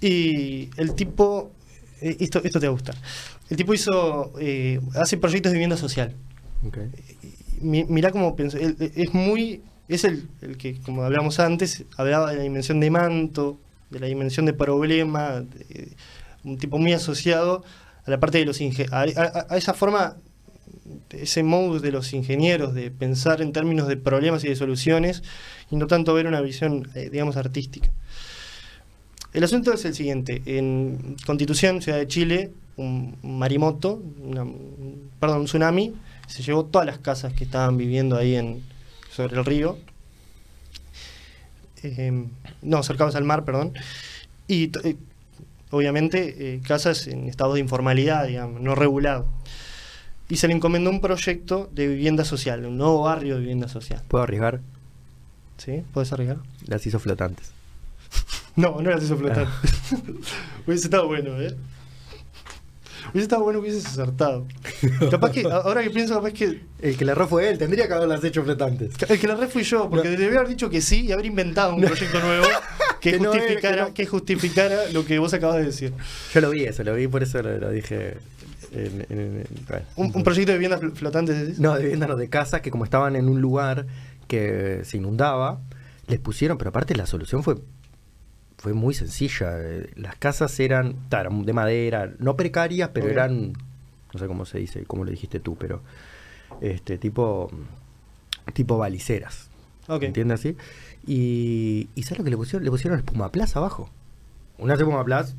Y 0.00 0.70
el 0.76 0.94
tipo, 0.94 1.50
eh, 2.00 2.16
esto, 2.20 2.40
esto 2.44 2.60
te 2.60 2.66
va 2.66 2.70
a 2.70 2.74
gustar. 2.74 2.94
El 3.48 3.56
tipo 3.56 3.72
hizo, 3.74 4.32
eh, 4.38 4.80
hace 4.96 5.16
proyectos 5.16 5.52
de 5.52 5.56
vivienda 5.58 5.76
social. 5.76 6.14
Ok. 6.66 6.78
Mi- 7.60 7.84
mirá 7.84 8.10
cómo 8.10 8.34
pensó, 8.36 8.58
es 8.58 9.14
muy, 9.14 9.62
es 9.88 10.04
el, 10.04 10.28
el 10.42 10.56
que, 10.58 10.80
como 10.80 11.02
hablamos 11.02 11.40
antes, 11.40 11.84
hablaba 11.96 12.30
de 12.32 12.36
la 12.38 12.42
dimensión 12.42 12.80
de 12.80 12.90
manto, 12.90 13.58
de 13.90 14.00
la 14.00 14.06
dimensión 14.06 14.44
de 14.46 14.52
problema, 14.52 15.40
de- 15.40 15.92
un 16.42 16.58
tipo 16.58 16.78
muy 16.78 16.92
asociado 16.92 17.64
a 18.04 18.10
la 18.10 18.20
parte 18.20 18.38
de 18.38 18.44
los 18.44 18.60
inge- 18.60 18.88
a, 18.90 19.02
a- 19.22 19.46
a 19.48 19.56
esa 19.56 19.72
forma, 19.72 20.16
ese 21.10 21.42
modus 21.42 21.82
de 21.82 21.92
los 21.92 22.12
ingenieros, 22.12 22.74
de 22.74 22.90
pensar 22.90 23.40
en 23.40 23.52
términos 23.52 23.88
de 23.88 23.96
problemas 23.96 24.44
y 24.44 24.48
de 24.48 24.56
soluciones, 24.56 25.22
y 25.70 25.76
no 25.76 25.86
tanto 25.86 26.14
ver 26.14 26.26
una 26.26 26.40
visión, 26.40 26.88
eh, 26.94 27.08
digamos, 27.10 27.36
artística. 27.36 27.90
El 29.32 29.42
asunto 29.42 29.72
es 29.72 29.84
el 29.84 29.94
siguiente. 29.94 30.42
En 30.46 31.16
Constitución, 31.26 31.82
Ciudad 31.82 31.98
de 31.98 32.06
Chile, 32.06 32.52
un 32.76 33.16
marimoto, 33.22 34.02
perdón, 35.20 35.40
un 35.40 35.44
tsunami, 35.46 35.94
se 36.26 36.42
llevó 36.42 36.64
todas 36.64 36.86
las 36.86 36.98
casas 36.98 37.32
que 37.32 37.44
estaban 37.44 37.76
viviendo 37.76 38.16
ahí 38.16 38.36
en, 38.36 38.62
sobre 39.10 39.36
el 39.36 39.44
río. 39.44 39.78
Eh, 41.82 42.26
no, 42.62 42.82
cercados 42.82 43.14
al 43.14 43.24
mar, 43.24 43.44
perdón. 43.44 43.74
Y 44.48 44.70
eh, 44.84 44.96
obviamente 45.70 46.54
eh, 46.54 46.60
casas 46.66 47.06
en 47.06 47.28
estado 47.28 47.54
de 47.54 47.60
informalidad, 47.60 48.26
digamos, 48.26 48.60
no 48.60 48.74
regulado. 48.74 49.26
Y 50.28 50.36
se 50.36 50.48
le 50.48 50.54
encomendó 50.54 50.90
un 50.90 51.00
proyecto 51.00 51.68
de 51.72 51.86
vivienda 51.86 52.24
social, 52.24 52.64
un 52.64 52.78
nuevo 52.78 53.02
barrio 53.02 53.34
de 53.34 53.40
vivienda 53.40 53.68
social. 53.68 54.02
¿Puedo 54.08 54.24
arriesgar? 54.24 54.60
¿Sí? 55.58 55.82
¿Puedes 55.92 56.12
arriesgar? 56.12 56.38
Las 56.66 56.86
hizo 56.86 56.98
flotantes. 56.98 57.50
No, 58.56 58.80
no 58.80 58.88
las 58.88 59.02
hizo 59.02 59.16
flotar. 59.16 59.48
hubiese 60.66 60.84
estado 60.84 61.08
bueno, 61.08 61.40
¿eh? 61.42 61.56
Hubiese 63.10 63.24
estado 63.24 63.42
bueno 63.42 63.60
que 63.60 63.68
hubieses 63.68 63.84
acertado. 63.84 64.46
Capaz 65.10 65.32
que, 65.32 65.42
ahora 65.44 65.82
que 65.82 65.90
pienso, 65.90 66.14
capaz 66.14 66.32
que. 66.32 66.62
El 66.80 66.96
que 66.96 67.04
la 67.04 67.12
erró 67.12 67.26
fue 67.26 67.48
él, 67.50 67.58
tendría 67.58 67.88
que 67.88 67.94
haberlas 67.94 68.22
hecho 68.22 68.44
flotantes. 68.44 68.94
El 69.08 69.18
que 69.18 69.26
la 69.26 69.34
re 69.34 69.48
fui 69.48 69.64
yo, 69.64 69.90
porque 69.90 70.08
No. 70.08 70.16
debía 70.16 70.38
haber 70.38 70.48
dicho 70.48 70.70
que 70.70 70.80
sí 70.80 71.00
y 71.06 71.10
haber 71.10 71.26
inventado 71.26 71.74
un 71.74 71.82
proyecto 71.82 72.20
nuevo 72.20 72.46
que, 73.00 73.12
Que 73.12 73.18
no 73.18 73.32
era, 73.32 73.40
justificara, 73.42 73.90
que 73.92 74.06
justificara 74.06 74.76
lo 74.92 75.04
que 75.04 75.18
vos 75.18 75.34
acabas 75.34 75.56
de 75.56 75.64
decir. 75.64 75.92
Yo 76.32 76.40
lo 76.40 76.50
vi 76.50 76.64
eso, 76.64 76.84
lo 76.84 76.94
vi, 76.94 77.08
por 77.08 77.24
eso 77.24 77.42
lo, 77.42 77.58
lo 77.58 77.70
dije. 77.70 78.18
En- 78.74 79.06
en- 79.08 79.18
en- 79.40 79.46
bueno. 79.68 79.84
Un, 79.96 80.12
un 80.14 80.22
proyecto 80.24 80.52
de 80.52 80.58
viviendas 80.58 80.80
fl- 80.82 80.92
flotantes? 80.94 81.58
No, 81.58 81.74
de 81.74 81.82
viviendas 81.82 82.08
no, 82.08 82.16
de 82.16 82.28
casas 82.28 82.60
que 82.60 82.70
como 82.70 82.84
estaban 82.84 83.16
en 83.16 83.28
un 83.28 83.40
lugar 83.40 83.86
que 84.28 84.80
se 84.84 84.96
inundaba, 84.96 85.60
les 86.06 86.18
pusieron, 86.20 86.58
pero 86.58 86.70
aparte 86.70 86.94
la 86.94 87.06
solución 87.06 87.42
fue 87.42 87.56
fue 88.58 88.72
muy 88.72 88.94
sencilla. 88.94 89.52
eh, 89.60 89.90
Las 89.96 90.16
casas 90.16 90.58
eran, 90.60 90.96
de 91.10 91.52
madera, 91.52 92.12
no 92.18 92.34
precarias, 92.36 92.90
pero 92.94 93.08
eran, 93.08 93.52
no 94.12 94.18
sé 94.20 94.26
cómo 94.26 94.46
se 94.46 94.58
dice, 94.58 94.84
cómo 94.86 95.04
lo 95.04 95.10
dijiste 95.10 95.38
tú, 95.40 95.56
pero 95.56 95.82
este 96.62 96.96
tipo 96.98 97.50
tipo 98.54 98.78
baliceras. 98.78 99.48
Ok. 99.88 100.04
¿Entiendes 100.04 100.40
así? 100.40 100.56
Y, 101.06 101.88
y 101.94 102.02
¿sabes 102.04 102.18
lo 102.18 102.24
que 102.24 102.30
le 102.30 102.36
pusieron? 102.38 102.64
Le 102.64 102.70
pusieron 102.70 102.98
espumaplas 102.98 103.54
abajo. 103.56 103.90
Una 104.56 104.74
espumaplas 104.74 105.34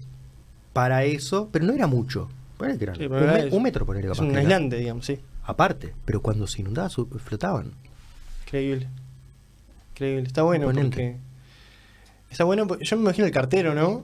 para 0.73 1.03
eso, 1.05 1.49
pero 1.51 1.65
no 1.65 1.73
era 1.73 1.87
mucho. 1.87 2.29
Eran 2.59 2.95
Sí, 2.95 3.05
un, 3.05 3.11
me- 3.11 3.45
un 3.51 3.63
metro, 3.63 3.85
Es 3.93 4.01
capaz 4.17 4.21
un 4.21 4.35
aislante, 4.35 4.77
digamos, 4.77 5.05
sí. 5.05 5.19
Aparte, 5.43 5.93
pero 6.05 6.21
cuando 6.21 6.47
se 6.47 6.61
inundaba 6.61 6.89
flotaban. 6.89 7.71
Increíble. 8.45 8.87
Increíble. 9.93 10.27
Está 10.27 10.43
bueno 10.43 10.71
porque. 10.71 11.17
Está 12.31 12.43
bueno 12.43 12.67
porque 12.67 12.85
yo 12.85 12.97
me 12.97 13.03
imagino 13.03 13.25
el 13.27 13.31
cartero, 13.33 13.73
¿no? 13.75 14.03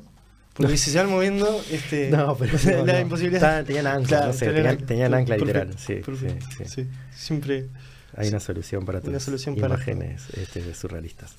Porque 0.53 0.77
si 0.77 0.91
se 0.91 0.97
van 0.97 1.09
moviendo, 1.09 1.61
este. 1.71 2.09
No, 2.09 2.35
pero 2.35 2.53
no, 2.77 2.85
la 2.85 2.93
no. 2.93 2.99
imposibilidad. 2.99 3.41
Estaban- 3.59 3.65
tenían 3.65 3.87
ancla, 3.87 4.27
no 4.27 4.33
sé, 4.33 4.45
tenían- 4.51 4.77
tenían 4.85 5.13
ancla 5.13 5.35
Perfecto, 5.37 5.45
literal, 5.45 5.79
sí, 5.79 5.95
perfecto, 5.95 6.45
sí, 6.57 6.65
sí. 6.83 6.87
Siempre. 7.15 7.67
Hay 8.15 8.27
una 8.27 8.39
solución 8.41 8.83
para 8.85 8.99
tus 8.99 9.23
solución 9.23 9.55
para 9.55 9.75
imágenes 9.75 10.29
este, 10.35 10.73
surrealistas. 10.75 11.33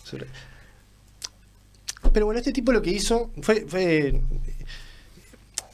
Pero 2.12 2.26
bueno, 2.26 2.38
este 2.38 2.52
tipo 2.52 2.72
lo 2.72 2.82
que 2.82 2.90
hizo 2.90 3.30
fue. 3.42 3.64
fue 3.68 4.20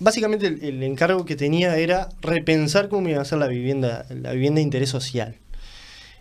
básicamente 0.01 0.47
el, 0.47 0.63
el 0.63 0.83
encargo 0.83 1.25
que 1.25 1.37
tenía 1.37 1.77
era 1.77 2.09
repensar 2.21 2.89
cómo 2.89 3.09
iba 3.09 3.21
a 3.21 3.25
ser 3.25 3.39
la 3.39 3.49
vivienda, 3.49 4.07
la 4.11 4.33
vivienda 4.33 4.59
de 4.59 4.63
interés 4.63 4.91
social. 4.91 5.37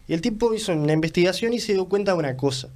Y 0.08 0.13
el 0.13 0.22
tipo 0.22 0.54
hizo 0.54 0.74
una 0.74 0.94
investigación 0.94 1.54
y 1.54 1.60
se 1.60 1.74
dio 1.74 1.86
cuenta 1.86 2.13
de 2.13 2.18
una 2.18 2.38
cosa. 2.38 2.70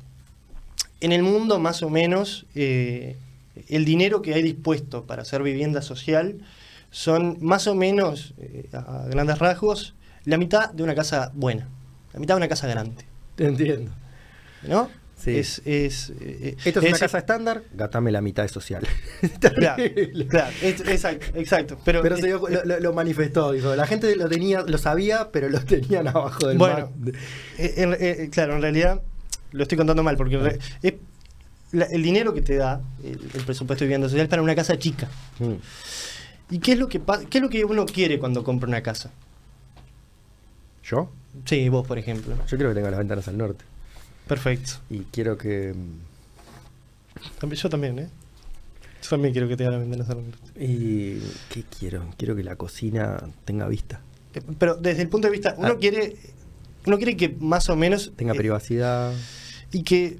En 0.99 1.11
el 1.11 1.23
mundo, 1.23 1.59
más 1.59 1.81
o 1.81 1.89
menos, 1.89 2.45
eh, 2.55 3.15
el 3.69 3.85
dinero 3.85 4.21
que 4.21 4.33
hay 4.33 4.43
dispuesto 4.43 5.05
para 5.05 5.21
hacer 5.21 5.41
vivienda 5.41 5.81
social 5.81 6.39
son 6.91 7.37
más 7.41 7.67
o 7.67 7.75
menos, 7.75 8.33
eh, 8.37 8.67
a 8.73 9.05
grandes 9.09 9.39
rasgos, 9.39 9.95
la 10.25 10.37
mitad 10.37 10.69
de 10.71 10.83
una 10.83 10.93
casa 10.93 11.31
buena, 11.33 11.67
la 12.13 12.19
mitad 12.19 12.35
de 12.35 12.39
una 12.39 12.47
casa 12.49 12.67
grande. 12.67 13.05
Te 13.35 13.45
entiendo. 13.45 13.91
¿No? 14.67 14.89
Sí. 15.23 15.37
Es, 15.37 15.61
es, 15.65 16.11
eh, 16.19 16.55
Esto 16.65 16.79
es 16.79 16.85
una 16.85 16.95
es- 16.95 16.99
casa 16.99 17.17
estándar, 17.19 17.63
gátame 17.73 18.11
la 18.11 18.21
mitad 18.21 18.43
de 18.43 18.49
social. 18.49 18.87
Claro, 19.39 19.83
claro, 20.29 20.51
es- 20.61 20.81
exacto, 20.81 21.25
exacto. 21.35 21.77
Pero, 21.85 22.01
Pero 22.01 22.15
se 22.17 22.23
eh, 22.23 22.25
dio- 22.27 22.47
lo, 22.49 22.65
lo- 22.65 22.79
lo 22.79 22.93
manifestó, 22.93 23.51
dijo. 23.51 23.75
La 23.75 23.85
gente 23.85 24.15
lo 24.15 24.27
tenía, 24.27 24.61
lo 24.63 24.77
sabía, 24.77 25.29
pero 25.31 25.47
lo 25.49 25.59
tenían 25.63 26.07
abajo 26.07 26.47
del 26.47 26.57
Bueno, 26.57 26.91
mar. 26.99 27.13
eh, 27.57 27.73
en- 27.77 27.95
eh, 27.99 28.29
claro, 28.31 28.55
en 28.55 28.61
realidad 28.63 29.01
lo 29.51 29.63
estoy 29.63 29.77
contando 29.77 30.01
mal, 30.03 30.17
porque 30.17 30.57
es- 30.81 30.93
la- 31.71 31.85
el 31.85 32.01
dinero 32.03 32.33
que 32.33 32.41
te 32.41 32.55
da 32.55 32.81
el, 33.03 33.19
el 33.33 33.43
presupuesto 33.45 33.83
de 33.83 33.87
vivienda 33.87 34.07
social 34.09 34.23
es 34.25 34.29
para 34.29 34.41
una 34.41 34.55
casa 34.55 34.77
chica. 34.79 35.07
Mm. 35.39 35.53
¿Y 36.49 36.59
qué 36.59 36.73
es 36.73 36.79
lo 36.79 36.87
que 36.89 36.99
qué 37.29 37.37
es 37.37 37.41
lo 37.41 37.49
que 37.49 37.63
uno 37.63 37.85
quiere 37.85 38.17
cuando 38.19 38.43
compra 38.43 38.67
una 38.67 38.81
casa? 38.83 39.11
¿Yo? 40.83 41.11
Sí, 41.45 41.69
vos, 41.69 41.87
por 41.87 41.97
ejemplo. 41.97 42.35
Yo 42.47 42.57
quiero 42.57 42.69
que 42.71 42.75
tenga 42.75 42.89
las 42.89 42.99
ventanas 42.99 43.27
al 43.27 43.37
norte. 43.37 43.63
Perfecto. 44.31 44.71
Y 44.89 44.99
quiero 45.11 45.37
que. 45.37 45.75
Yo 47.41 47.69
también, 47.69 47.99
¿eh? 47.99 48.07
Yo 49.03 49.09
también 49.09 49.33
quiero 49.33 49.49
que 49.49 49.57
te 49.57 49.65
al 50.09 50.23
norte. 50.23 50.37
¿Y 50.55 51.19
qué 51.49 51.65
quiero? 51.77 52.05
Quiero 52.17 52.33
que 52.33 52.43
la 52.43 52.55
cocina 52.55 53.21
tenga 53.43 53.67
vista. 53.67 53.99
Pero 54.57 54.75
desde 54.75 55.01
el 55.01 55.09
punto 55.09 55.27
de 55.27 55.33
vista, 55.33 55.53
uno 55.57 55.73
Ah. 55.73 55.77
quiere 55.77 56.15
uno 56.85 56.95
quiere 56.95 57.17
que 57.17 57.35
más 57.41 57.67
o 57.69 57.75
menos 57.75 58.13
Tenga 58.15 58.33
eh, 58.33 58.37
privacidad. 58.37 59.13
y 59.73 59.83
que 59.83 60.19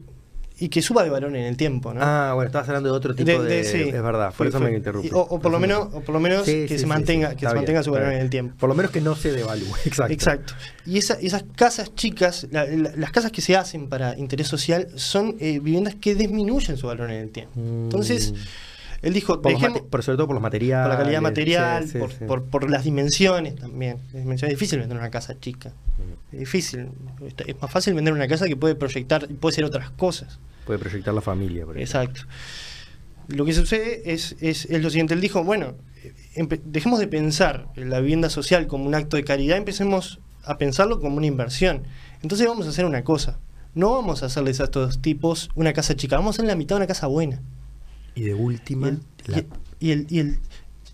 y 0.61 0.69
que 0.69 0.81
suba 0.81 1.03
de 1.03 1.09
valor 1.09 1.35
en 1.35 1.43
el 1.43 1.57
tiempo, 1.57 1.93
¿no? 1.93 1.99
Ah, 2.03 2.31
bueno, 2.35 2.47
estabas 2.47 2.67
hablando 2.69 2.89
de 2.89 2.95
otro 2.95 3.13
tipo 3.15 3.29
De- 3.31 3.39
de. 3.39 3.55
de- 3.57 3.63
sí. 3.63 3.81
Es 3.89 4.01
verdad, 4.03 4.27
por 4.27 4.33
Fue- 4.35 4.47
eso 4.49 4.59
fue- 4.59 4.69
me 4.71 4.77
interrumpí. 4.77 5.09
o- 5.11 5.19
o 5.19 5.39
por 5.39 5.51
lo 5.51 5.59
menos- 5.59 5.89
o 5.91 6.01
por 6.01 6.13
lo 6.13 6.19
menos 6.19 6.43
que 6.45 6.67
se 6.77 6.85
mantenga- 6.85 7.35
que 7.35 7.47
se 7.47 7.53
mantenga 7.55 7.83
su 7.83 7.91
valor 7.91 8.13
en 8.13 8.19
el 8.21 8.29
tiempo. 8.29 8.55
Por 8.59 8.69
lo 8.69 8.75
menos 8.75 8.91
que 8.91 9.01
no 9.01 9.15
se 9.15 9.31
devalúe, 9.31 9.65
exacto. 9.85 10.13
Exacto. 10.13 10.53
Y 10.85 10.97
esa- 10.99 11.15
esas 11.19 11.43
casas 11.55 11.93
chicas, 11.95 12.47
la- 12.51 12.65
la- 12.65 12.93
las 12.95 13.11
casas 13.11 13.31
que 13.31 13.41
se 13.41 13.55
hacen 13.57 13.89
para 13.89 14.17
interés 14.17 14.47
social, 14.47 14.87
son 14.95 15.35
eh, 15.39 15.59
viviendas 15.59 15.95
que 15.95 16.15
disminuyen 16.15 16.77
su 16.77 16.87
valor 16.87 17.09
en 17.11 17.17
el 17.17 17.29
tiempo. 17.31 17.59
Mm. 17.59 17.83
Entonces, 17.85 18.33
él 19.01 19.13
dijo, 19.13 19.41
Por 19.41 19.51
dejemos, 19.53 19.81
por 19.81 20.03
sobre 20.03 20.17
todo 20.17 20.27
por 20.27 20.35
los 20.35 20.43
materiales. 20.43 20.87
por 20.87 20.95
la 20.95 21.03
calidad 21.03 21.21
material, 21.21 21.83
sí, 21.85 21.89
sí, 21.93 21.97
por, 21.97 22.11
sí. 22.11 22.25
por- 22.27 22.43
por 22.43 22.69
las 22.69 22.83
dimensiones 22.83 23.55
también. 23.55 23.97
Es 24.13 24.41
difícil 24.41 24.77
vender 24.79 24.95
una 24.97 25.09
casa 25.09 25.39
chica. 25.39 25.69
Mm. 25.97 26.33
Es 26.35 26.39
difícil. 26.39 26.87
Es 27.47 27.59
más 27.61 27.71
fácil 27.71 27.93
vender 27.95 28.13
una 28.13 28.27
casa 28.27 28.45
que 28.45 28.55
puede 28.55 28.75
proyectar 28.75 29.25
y 29.29 29.33
puede 29.33 29.55
ser 29.55 29.65
otras 29.65 29.89
cosas. 29.91 30.39
Puede 30.71 30.79
proyectar 30.79 31.13
la 31.13 31.19
familia, 31.21 31.65
por. 31.65 31.77
Exacto. 31.77 32.21
Lo 33.27 33.43
que 33.43 33.51
sucede 33.53 34.13
es, 34.13 34.37
es, 34.39 34.65
es 34.65 34.81
lo 34.81 34.89
siguiente. 34.89 35.13
Él 35.13 35.19
dijo, 35.21 35.43
bueno, 35.43 35.75
dejemos 36.65 36.99
de 36.99 37.07
pensar 37.07 37.67
en 37.75 37.89
la 37.89 37.99
vivienda 37.99 38.29
social 38.29 38.67
como 38.67 38.85
un 38.85 38.95
acto 38.95 39.17
de 39.17 39.23
caridad, 39.25 39.57
empecemos 39.57 40.19
a 40.45 40.57
pensarlo 40.57 41.01
como 41.01 41.17
una 41.17 41.25
inversión. 41.25 41.83
Entonces 42.23 42.47
vamos 42.47 42.67
a 42.67 42.69
hacer 42.69 42.85
una 42.85 43.03
cosa. 43.03 43.37
No 43.75 43.91
vamos 43.91 44.23
a 44.23 44.27
hacerles 44.27 44.61
a 44.61 44.65
estos 44.65 45.01
tipos 45.01 45.49
una 45.55 45.73
casa 45.73 45.95
chica, 45.95 46.15
vamos 46.15 46.35
a 46.35 46.37
hacer 46.37 46.45
la 46.47 46.55
mitad 46.55 46.75
de 46.75 46.79
una 46.81 46.87
casa 46.87 47.07
buena. 47.07 47.41
Y 48.15 48.21
de 48.23 48.31
Y 48.31 48.33
última. 48.33 48.87
el, 48.89 48.99
la- 49.27 49.39
y- 49.39 49.47
y 49.87 49.91
el, 49.91 50.07
y 50.09 50.19
el- 50.19 50.39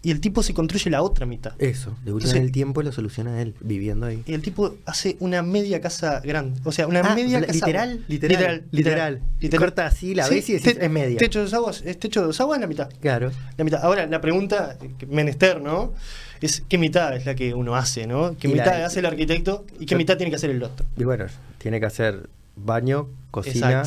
y 0.04 0.12
el 0.12 0.22
tipo 0.22 0.44
se 0.44 0.54
construye 0.54 0.90
la 0.90 1.02
otra 1.02 1.26
mitad. 1.26 1.54
Eso, 1.60 1.90
de 2.06 2.14
última 2.14 2.30
Entonces- 2.32 2.42
el 2.42 2.52
tiempo 2.52 2.82
lo 2.84 2.92
soluciona 2.92 3.42
él, 3.42 3.56
viviendo 3.60 4.06
ahí. 4.06 4.24
Y 4.26 4.34
el 4.34 4.42
tipo 4.42 4.76
hace 4.86 5.18
una 5.20 5.42
media 5.42 5.82
casa 5.82 6.20
grande. 6.22 6.60
O 6.64 6.72
sea, 6.72 6.88
una 6.88 7.02
Ah, 7.02 7.16
media 7.16 7.40
la- 7.40 7.48
casa. 7.48 7.54
literal, 7.66 8.06
literal, 8.08 8.64
literal. 8.72 9.22
literal. 9.40 9.60
Corta 9.60 9.86
así, 9.88 10.16
la 10.16 10.28
ves 10.30 10.48
y 10.50 10.54
decís, 10.54 10.76
te- 10.76 10.86
es 10.86 10.92
media. 10.92 11.18
Techo 11.18 11.40
de 11.40 11.46
dos 11.46 11.54
aguas, 11.54 11.82
es 11.86 12.00
techo 12.00 12.22
de 12.22 12.28
dos 12.28 12.40
aguas 12.40 12.60
la 12.60 12.68
mitad. 12.68 12.90
Claro. 13.02 13.32
La 13.58 13.64
mitad. 13.64 13.84
Ahora, 13.84 14.06
la 14.06 14.22
pregunta, 14.22 14.78
menester, 15.10 15.62
¿no? 15.62 15.94
Es 16.40 16.64
qué 16.70 16.78
mitad 16.78 17.16
es 17.16 17.26
la 17.26 17.34
que 17.36 17.54
uno 17.56 17.76
hace, 17.76 18.06
¿no? 18.06 18.38
¿Qué 18.38 18.48
Y 18.48 18.54
la- 18.54 18.64
mitad 18.64 18.84
hace 18.86 19.00
el 19.00 19.08
arquitecto 19.08 19.66
y 19.80 19.86
qué 19.88 19.94
Yo- 19.94 19.98
mitad 19.98 20.18
tiene 20.18 20.30
que 20.30 20.36
hacer 20.36 20.52
el 20.52 20.62
otro? 20.62 20.86
Y 20.96 21.04
bueno, 21.04 21.26
tiene 21.58 21.80
que 21.80 21.88
hacer 21.88 22.30
baño, 22.56 23.08
cocina 23.32 23.84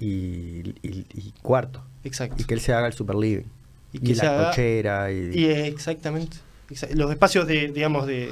y, 0.00 0.06
y- 0.82 1.06
y 1.14 1.32
cuarto. 1.42 1.82
Exacto. 2.04 2.36
Y 2.38 2.44
que 2.44 2.54
él 2.54 2.60
se 2.60 2.72
haga 2.72 2.88
el 2.88 2.92
super 2.92 3.14
living. 3.14 3.44
Y 3.92 3.98
Y, 3.98 4.00
que 4.00 4.14
se 4.14 4.24
la 4.24 4.34
haga- 4.38 4.50
cochera. 4.50 5.12
Y, 5.12 5.30
Y, 5.38 5.44
exactamente. 5.46 6.36
exa- 6.70 6.90
los 6.94 7.10
espacios 7.10 7.46
de, 7.46 7.68
digamos, 7.68 8.06
de 8.06 8.30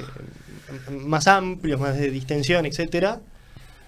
más 1.05 1.27
amplios, 1.27 1.79
más 1.79 1.95
de 1.97 2.09
distensión, 2.09 2.65
etcétera, 2.65 3.21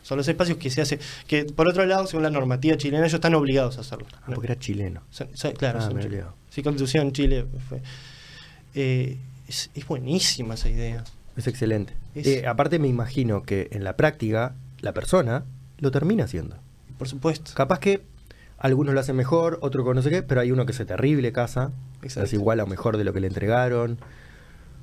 son 0.03 0.17
los 0.17 0.27
espacios 0.27 0.57
que 0.57 0.69
se 0.69 0.81
hace, 0.81 0.99
que 1.27 1.45
por 1.45 1.67
otro 1.67 1.85
lado, 1.85 2.05
según 2.07 2.23
la 2.23 2.29
normativa 2.29 2.75
chilena, 2.77 3.03
ellos 3.05 3.13
están 3.13 3.33
obligados 3.35 3.77
a 3.77 3.81
hacerlo. 3.81 4.05
Ah, 4.21 4.23
porque 4.27 4.47
era 4.47 4.59
chileno. 4.59 5.01
Son- 5.09 5.29
son- 5.33 5.53
claro, 5.53 5.79
Ah, 5.81 5.85
son 5.85 5.95
me. 5.95 6.03
Sí, 6.49 6.61
Constitución 6.61 7.11
Chile 7.13 7.45
fue. 7.69 7.81
Eh, 8.75 9.17
es, 9.47 9.69
es 9.73 9.87
buenísima 9.87 10.55
esa 10.55 10.69
idea. 10.69 11.03
Es 11.37 11.47
excelente. 11.47 11.93
Es- 12.15 12.27
Eh, 12.27 12.47
aparte 12.47 12.79
me 12.79 12.87
imagino 12.87 13.43
que 13.43 13.69
en 13.71 13.83
la 13.83 13.95
práctica 13.95 14.55
la 14.81 14.93
persona 14.93 15.45
lo 15.79 15.89
termina 15.91 16.25
haciendo. 16.25 16.57
Por 16.97 17.07
supuesto. 17.07 17.51
Capaz 17.55 17.79
que 17.79 18.01
algunos 18.57 18.93
lo 18.93 18.99
hacen 18.99 19.15
mejor, 19.15 19.59
otros 19.61 19.83
con 19.85 19.95
no 19.95 20.01
sé 20.01 20.09
qué, 20.09 20.23
pero 20.23 20.41
hay 20.41 20.51
uno 20.51 20.65
que 20.65 20.73
se 20.73 20.85
terrible 20.85 21.31
casa, 21.31 21.71
Exacto. 22.01 22.25
es 22.27 22.33
igual 22.33 22.59
o 22.59 22.67
mejor 22.67 22.97
de 22.97 23.03
lo 23.03 23.13
que 23.13 23.19
le 23.19 23.27
entregaron. 23.27 23.97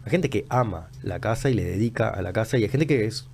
Hay 0.04 0.10
gente 0.10 0.30
que 0.30 0.44
ama 0.48 0.88
la 1.02 1.18
casa 1.20 1.50
y 1.50 1.54
le 1.54 1.64
dedica 1.64 2.08
a 2.08 2.22
la 2.22 2.32
casa 2.32 2.56
y 2.58 2.62
hay 2.62 2.68
gente 2.68 2.86
que 2.86 3.04
es 3.06 3.26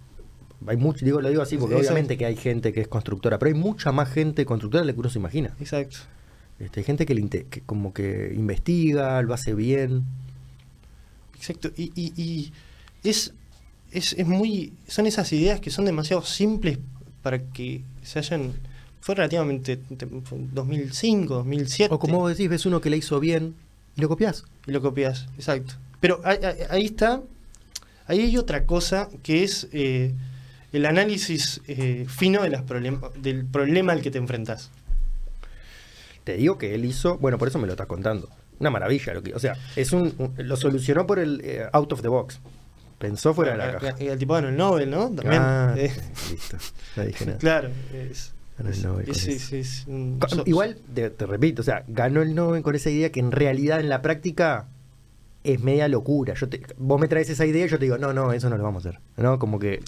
hay 0.66 0.76
mucho, 0.78 1.04
digo, 1.04 1.20
lo 1.20 1.28
digo 1.28 1.42
así 1.42 1.58
porque 1.58 1.74
Exacto. 1.74 1.92
obviamente 1.92 2.16
que 2.16 2.24
hay 2.26 2.34
gente 2.36 2.72
que 2.72 2.80
es 2.80 2.88
constructora, 2.88 3.38
pero 3.38 3.54
hay 3.54 3.60
mucha 3.60 3.92
más 3.92 4.08
gente 4.10 4.46
constructora 4.46 4.80
de 4.82 4.86
la 4.86 4.92
que 4.94 5.00
uno 5.00 5.10
se 5.10 5.18
imagina. 5.18 5.54
Exacto. 5.60 5.98
Este, 6.58 6.80
hay 6.80 6.84
gente 6.84 7.04
que, 7.04 7.14
le 7.14 7.28
que 7.28 7.60
como 7.60 7.92
que 7.92 8.32
investiga, 8.34 9.20
lo 9.22 9.34
hace 9.34 9.52
bien. 9.54 10.04
Exacto. 11.34 11.70
Y, 11.76 11.92
y- 11.94 12.12
y 12.16 12.52
es, 13.08 13.34
es, 13.92 14.14
es 14.14 14.26
muy. 14.26 14.72
Son 14.88 15.06
esas 15.06 15.30
ideas 15.32 15.60
que 15.60 15.70
son 15.70 15.84
demasiado 15.84 16.22
simples 16.22 16.78
para 17.22 17.38
que 17.38 17.82
se 18.02 18.18
hayan. 18.18 18.52
Fue 19.06 19.14
relativamente. 19.14 19.76
te- 19.76 20.06
fue 20.06 20.38
2005, 20.52 21.34
2007. 21.34 21.94
O 21.94 21.98
como 22.00 22.18
vos 22.18 22.30
decís, 22.30 22.48
ves 22.50 22.66
uno 22.66 22.80
que 22.80 22.90
le 22.90 22.96
hizo 22.96 23.20
bien 23.20 23.54
y 23.94 24.00
lo 24.00 24.08
copias. 24.08 24.42
Y 24.66 24.72
lo 24.72 24.82
copias, 24.82 25.26
exacto. 25.36 25.74
Pero 26.00 26.20
ahí, 26.24 26.86
está. 26.86 27.22
Ahí 28.08 28.18
hay 28.20 28.36
otra 28.36 28.66
cosa 28.66 29.08
que 29.22 29.44
es 29.44 29.68
eh, 29.70 30.12
el 30.72 30.86
análisis 30.86 31.60
eh, 31.68 32.04
fino 32.08 32.42
de 32.42 32.50
las 32.50 32.64
problem- 32.66 33.12
del 33.12 33.44
problema 33.44 33.92
al 33.92 34.02
que 34.02 34.10
te 34.10 34.18
enfrentas. 34.18 34.70
Te 36.24 36.36
digo 36.36 36.58
que 36.58 36.74
él 36.74 36.84
hizo, 36.84 37.16
bueno, 37.18 37.38
por 37.38 37.46
eso 37.46 37.60
me 37.60 37.66
lo 37.68 37.74
estás 37.74 37.86
contando. 37.86 38.28
Una 38.58 38.70
maravilla 38.70 39.14
lo 39.14 39.22
que, 39.22 39.34
o 39.34 39.38
sea, 39.38 39.56
es 39.76 39.92
un, 39.92 40.12
un- 40.18 40.34
lo 40.36 40.56
solucionó 40.56 41.06
por 41.06 41.20
el 41.20 41.40
eh, 41.44 41.66
out 41.72 41.92
of 41.92 42.02
the 42.02 42.08
box. 42.08 42.40
Pensó 42.98 43.34
fuera 43.34 43.52
de 43.52 43.58
la 43.58 43.78
caja. 43.78 44.02
Y 44.02 44.08
el 44.08 44.18
tipo 44.18 44.34
ganó 44.34 44.48
el 44.48 44.56
Nobel, 44.56 44.90
¿no? 44.90 45.10
También. 45.10 45.42
Ah, 45.42 45.74
Eh, 45.76 45.92
listo. 46.32 46.56
No 46.96 47.04
dije 47.04 47.26
nada. 47.26 47.38
claro. 47.38 47.70
Es, 47.94 48.32
Ganó 48.58 48.70
el 48.70 48.82
Nobel 48.82 49.10
es- 49.10 49.26
es- 49.28 49.52
es 49.52 49.84
un- 49.86 50.18
Igual, 50.46 50.78
te, 50.94 51.10
te 51.10 51.26
repito, 51.26 51.60
o 51.60 51.64
sea, 51.64 51.84
ganó 51.88 52.22
el 52.22 52.34
Nobel 52.34 52.62
con 52.62 52.74
esa 52.74 52.88
idea 52.90 53.12
que 53.12 53.20
en 53.20 53.30
realidad 53.32 53.80
en 53.80 53.88
la 53.88 54.00
práctica 54.02 54.68
es 55.44 55.60
media 55.60 55.88
locura. 55.88 56.34
Yo 56.34 56.48
te- 56.48 56.62
vos 56.78 56.98
me 57.00 57.06
traes 57.08 57.28
esa 57.30 57.44
idea 57.46 57.66
y 57.66 57.68
yo 57.68 57.78
te 57.78 57.84
digo, 57.84 57.98
no, 57.98 58.12
no, 58.12 58.32
eso 58.32 58.48
no 58.50 58.56
lo 58.56 58.64
vamos 58.64 58.84
a 58.86 58.88
hacer. 58.88 59.00
¿No? 59.16 59.38
Como 59.38 59.58
que. 59.58 59.80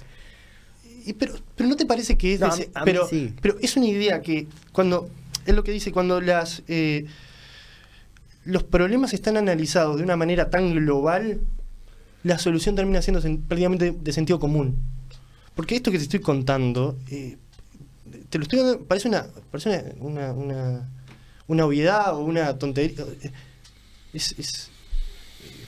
Y 1.06 1.14
pero, 1.14 1.32
pero 1.56 1.68
no 1.68 1.76
te 1.76 1.86
parece 1.86 2.18
que 2.18 2.34
es 2.34 2.40
No, 2.40 2.46
a 2.46 2.48
ese- 2.50 2.66
mí- 2.66 2.72
a 2.74 2.80
mí 2.80 2.84
pero, 2.84 3.08
sí. 3.08 3.34
pero 3.40 3.56
es 3.60 3.76
una 3.76 3.86
idea 3.86 4.20
que 4.20 4.46
cuando 4.72 5.08
es 5.46 5.54
lo 5.54 5.64
que 5.64 5.72
dice 5.72 5.90
cuando 5.90 6.20
las 6.20 6.62
eh, 6.68 7.06
los 8.44 8.62
problemas 8.64 9.14
están 9.14 9.36
analizados 9.38 9.96
de 9.96 10.02
una 10.02 10.16
manera 10.16 10.50
tan 10.50 10.74
global 10.74 11.40
la 12.24 12.38
solución 12.38 12.74
termina 12.76 13.00
siendo 13.00 13.22
sen- 13.22 13.40
prácticamente 13.46 13.92
de 13.98 14.12
sentido 14.12 14.38
común 14.38 14.76
porque 15.54 15.76
esto 15.76 15.90
que 15.90 15.96
te 15.98 16.04
estoy 16.04 16.20
contando 16.20 16.98
eh, 17.10 17.36
te 18.28 18.38
lo 18.38 18.42
estoy 18.42 18.58
dando 18.60 18.80
parece 18.84 19.08
una 19.08 19.26
parece 19.50 19.94
una, 20.00 20.32
una, 20.32 20.32
una, 20.32 20.88
una 21.46 21.64
obviedad 21.66 22.14
o 22.14 22.20
una 22.20 22.58
tontería 22.58 23.04
es, 24.12 24.34
es- 24.38 24.70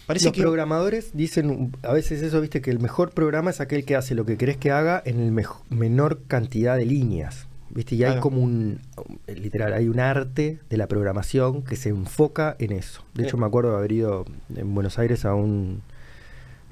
parece 0.07 0.27
Los 0.27 0.35
que 0.35 0.41
programadores 0.43 1.11
dicen 1.15 1.73
a 1.83 1.93
veces 1.93 2.23
eso, 2.23 2.41
viste, 2.41 2.61
que 2.61 2.71
el 2.71 2.81
mejor 2.81 3.13
programa 3.13 3.51
es 3.51 3.61
aquel 3.61 3.85
que 3.85 3.95
hace 3.97 4.15
lo 4.15 4.25
que 4.27 4.37
querés 4.37 4.57
que 4.57 4.71
haga 4.73 5.01
en 5.05 5.21
el 5.21 5.33
menor 5.71 6.23
cantidad 6.27 6.77
de 6.77 6.85
líneas. 6.87 7.47
¿Viste? 7.73 7.95
Y 7.95 8.03
hay 8.03 8.11
Claro. 8.15 8.23
como 8.23 8.43
un, 8.43 8.81
literal, 9.29 9.73
hay 9.75 9.87
un 9.89 10.01
arte 10.01 10.59
de 10.69 10.77
la 10.77 10.89
programación 10.89 11.63
que 11.63 11.77
se 11.77 11.91
enfoca 11.91 12.57
en 12.59 12.73
eso. 12.73 13.05
De 13.15 13.23
hecho, 13.23 13.37
Eh. 13.37 13.41
me 13.41 13.47
acuerdo 13.47 13.71
de 13.71 13.77
haber 13.77 13.93
ido 13.93 14.25
en 14.57 14.75
Buenos 14.75 14.99
Aires 14.99 15.25
a 15.25 15.37
un 15.37 15.81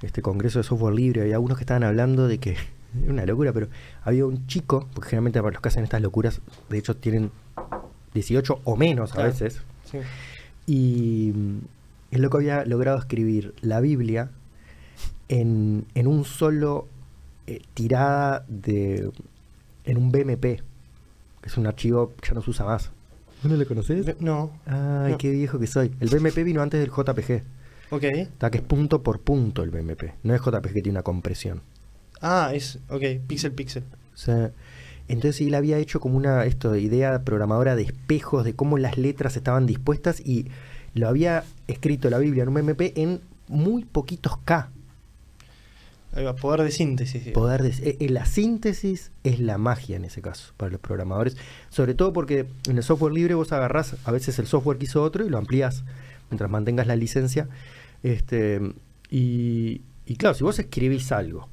este 0.03 0.21
congreso 0.23 0.59
de 0.59 0.65
software 0.65 0.95
libre. 0.95 1.21
Había 1.23 1.35
algunos 1.37 1.57
que 1.57 1.63
estaban 1.63 1.85
hablando 1.85 2.27
de 2.27 2.39
que 2.39 2.57
una 3.07 3.25
locura, 3.27 3.53
pero 3.53 3.69
había 4.03 4.25
un 4.27 4.47
chico, 4.47 4.89
porque 4.95 5.11
generalmente 5.11 5.41
para 5.41 5.53
los 5.53 5.61
que 5.63 5.69
hacen 5.69 5.85
estas 5.85 6.01
locuras, 6.03 6.41
de 6.69 6.79
hecho 6.79 6.97
tienen 6.97 7.31
18 8.15 8.61
o 8.65 8.77
menos 8.77 9.15
a 9.17 9.23
veces, 9.25 9.61
sí. 9.91 9.99
y 10.67 11.33
mm, 11.35 11.59
el 12.13 12.23
loco 12.23 12.39
había 12.39 12.65
logrado 12.65 12.99
escribir 12.99 13.55
la 13.61 13.81
Biblia 13.81 14.31
en, 15.29 15.85
en 15.95 16.07
un 16.07 16.25
solo 16.25 16.89
eh, 17.47 17.61
tirada 17.75 18.45
de. 18.49 19.11
en 19.85 19.97
un 19.99 20.11
BMP, 20.11 20.41
que 20.43 20.63
es 21.47 21.57
un 21.57 21.67
archivo 21.67 22.15
que 22.21 22.29
ya 22.29 22.35
no 22.35 22.43
se 22.43 22.51
usa 22.51 22.65
más. 22.67 22.91
¿No 23.45 23.55
lo 23.55 23.67
conoces? 23.67 24.21
no 24.21 24.51
Ay, 24.67 25.13
No. 25.13 25.19
qué 25.19 25.31
viejo 25.31 25.59
que 25.59 25.67
soy. 25.67 25.93
El 26.01 26.09
BMP 26.09 26.39
vino 26.45 26.61
antes 26.61 26.81
del 26.81 26.91
JPG. 26.91 27.43
ok 27.91 28.03
Está 28.05 28.51
que 28.51 28.59
es 28.59 28.65
punto 28.65 29.03
por 29.03 29.21
punto 29.21 29.63
el 29.63 29.71
BMP. 29.71 30.15
No 30.25 30.35
es 30.35 30.41
JPG 30.41 30.63
que 30.73 30.83
tiene 30.83 30.91
una 30.91 31.03
compresión. 31.03 31.63
Ah 32.21 32.51
es 32.55 32.79
ok 32.89 33.03
pixel 33.27 33.53
pixel 33.53 33.85
O 34.15 34.17
sea, 34.17 34.51
entonces 35.09 35.41
él 35.47 35.55
había 35.55 35.79
hecho 35.79 36.01
como 36.01 36.17
una 36.17 36.45
esto, 36.45 36.75
idea 36.77 37.23
programadora 37.23 37.77
de 37.77 37.83
espejos, 37.83 38.45
de 38.45 38.55
cómo 38.55 38.77
las 38.79 38.99
letras 38.99 39.37
estaban 39.37 39.67
dispuestas 39.67 40.21
y 40.21 40.47
lo 40.95 41.09
había 41.09 41.45
escrito 41.67 42.11
la 42.11 42.19
Biblia 42.19 42.43
en 42.43 42.49
un 42.49 42.55
BMP 42.55 42.93
en 42.97 43.21
muy 43.49 43.85
poquitos 43.85 44.37
K. 44.45 44.71
Ahí 46.15 46.25
va, 46.25 46.35
poder 46.35 46.63
de 46.63 46.71
síntesis. 46.71 47.25
digamos. 47.27 47.35
Poder 47.35 47.63
de- 47.63 47.91
eh, 47.91 47.97
eh, 48.01 48.09
la 48.09 48.25
síntesis 48.25 49.11
es 49.25 49.41
la 49.41 49.59
magia 49.59 49.97
en 49.97 50.05
ese 50.07 50.23
caso 50.23 50.53
para 50.57 50.73
los 50.73 50.81
programadores. 50.81 51.37
Sobre 51.69 51.95
todo 51.95 52.13
porque 52.13 52.47
en 52.69 52.77
el 52.79 52.83
software 52.83 53.13
libre 53.13 53.35
vos 53.35 53.53
agarrás 53.53 53.97
a 54.05 54.11
veces 54.11 54.39
el 54.39 54.47
software 54.47 54.79
que 54.79 54.85
hizo 54.87 55.03
otro 55.03 55.25
y 55.25 55.29
lo 55.29 55.39
amplías 55.39 55.85
mientras 56.31 56.51
mantengas 56.51 56.87
la 56.87 56.97
licencia. 56.97 57.49
Este, 58.03 58.61
y, 59.11 59.83
y 60.07 60.17
claro, 60.17 60.35
si 60.35 60.45
vos 60.45 60.59
escribís 60.59 61.13
algo 61.13 61.49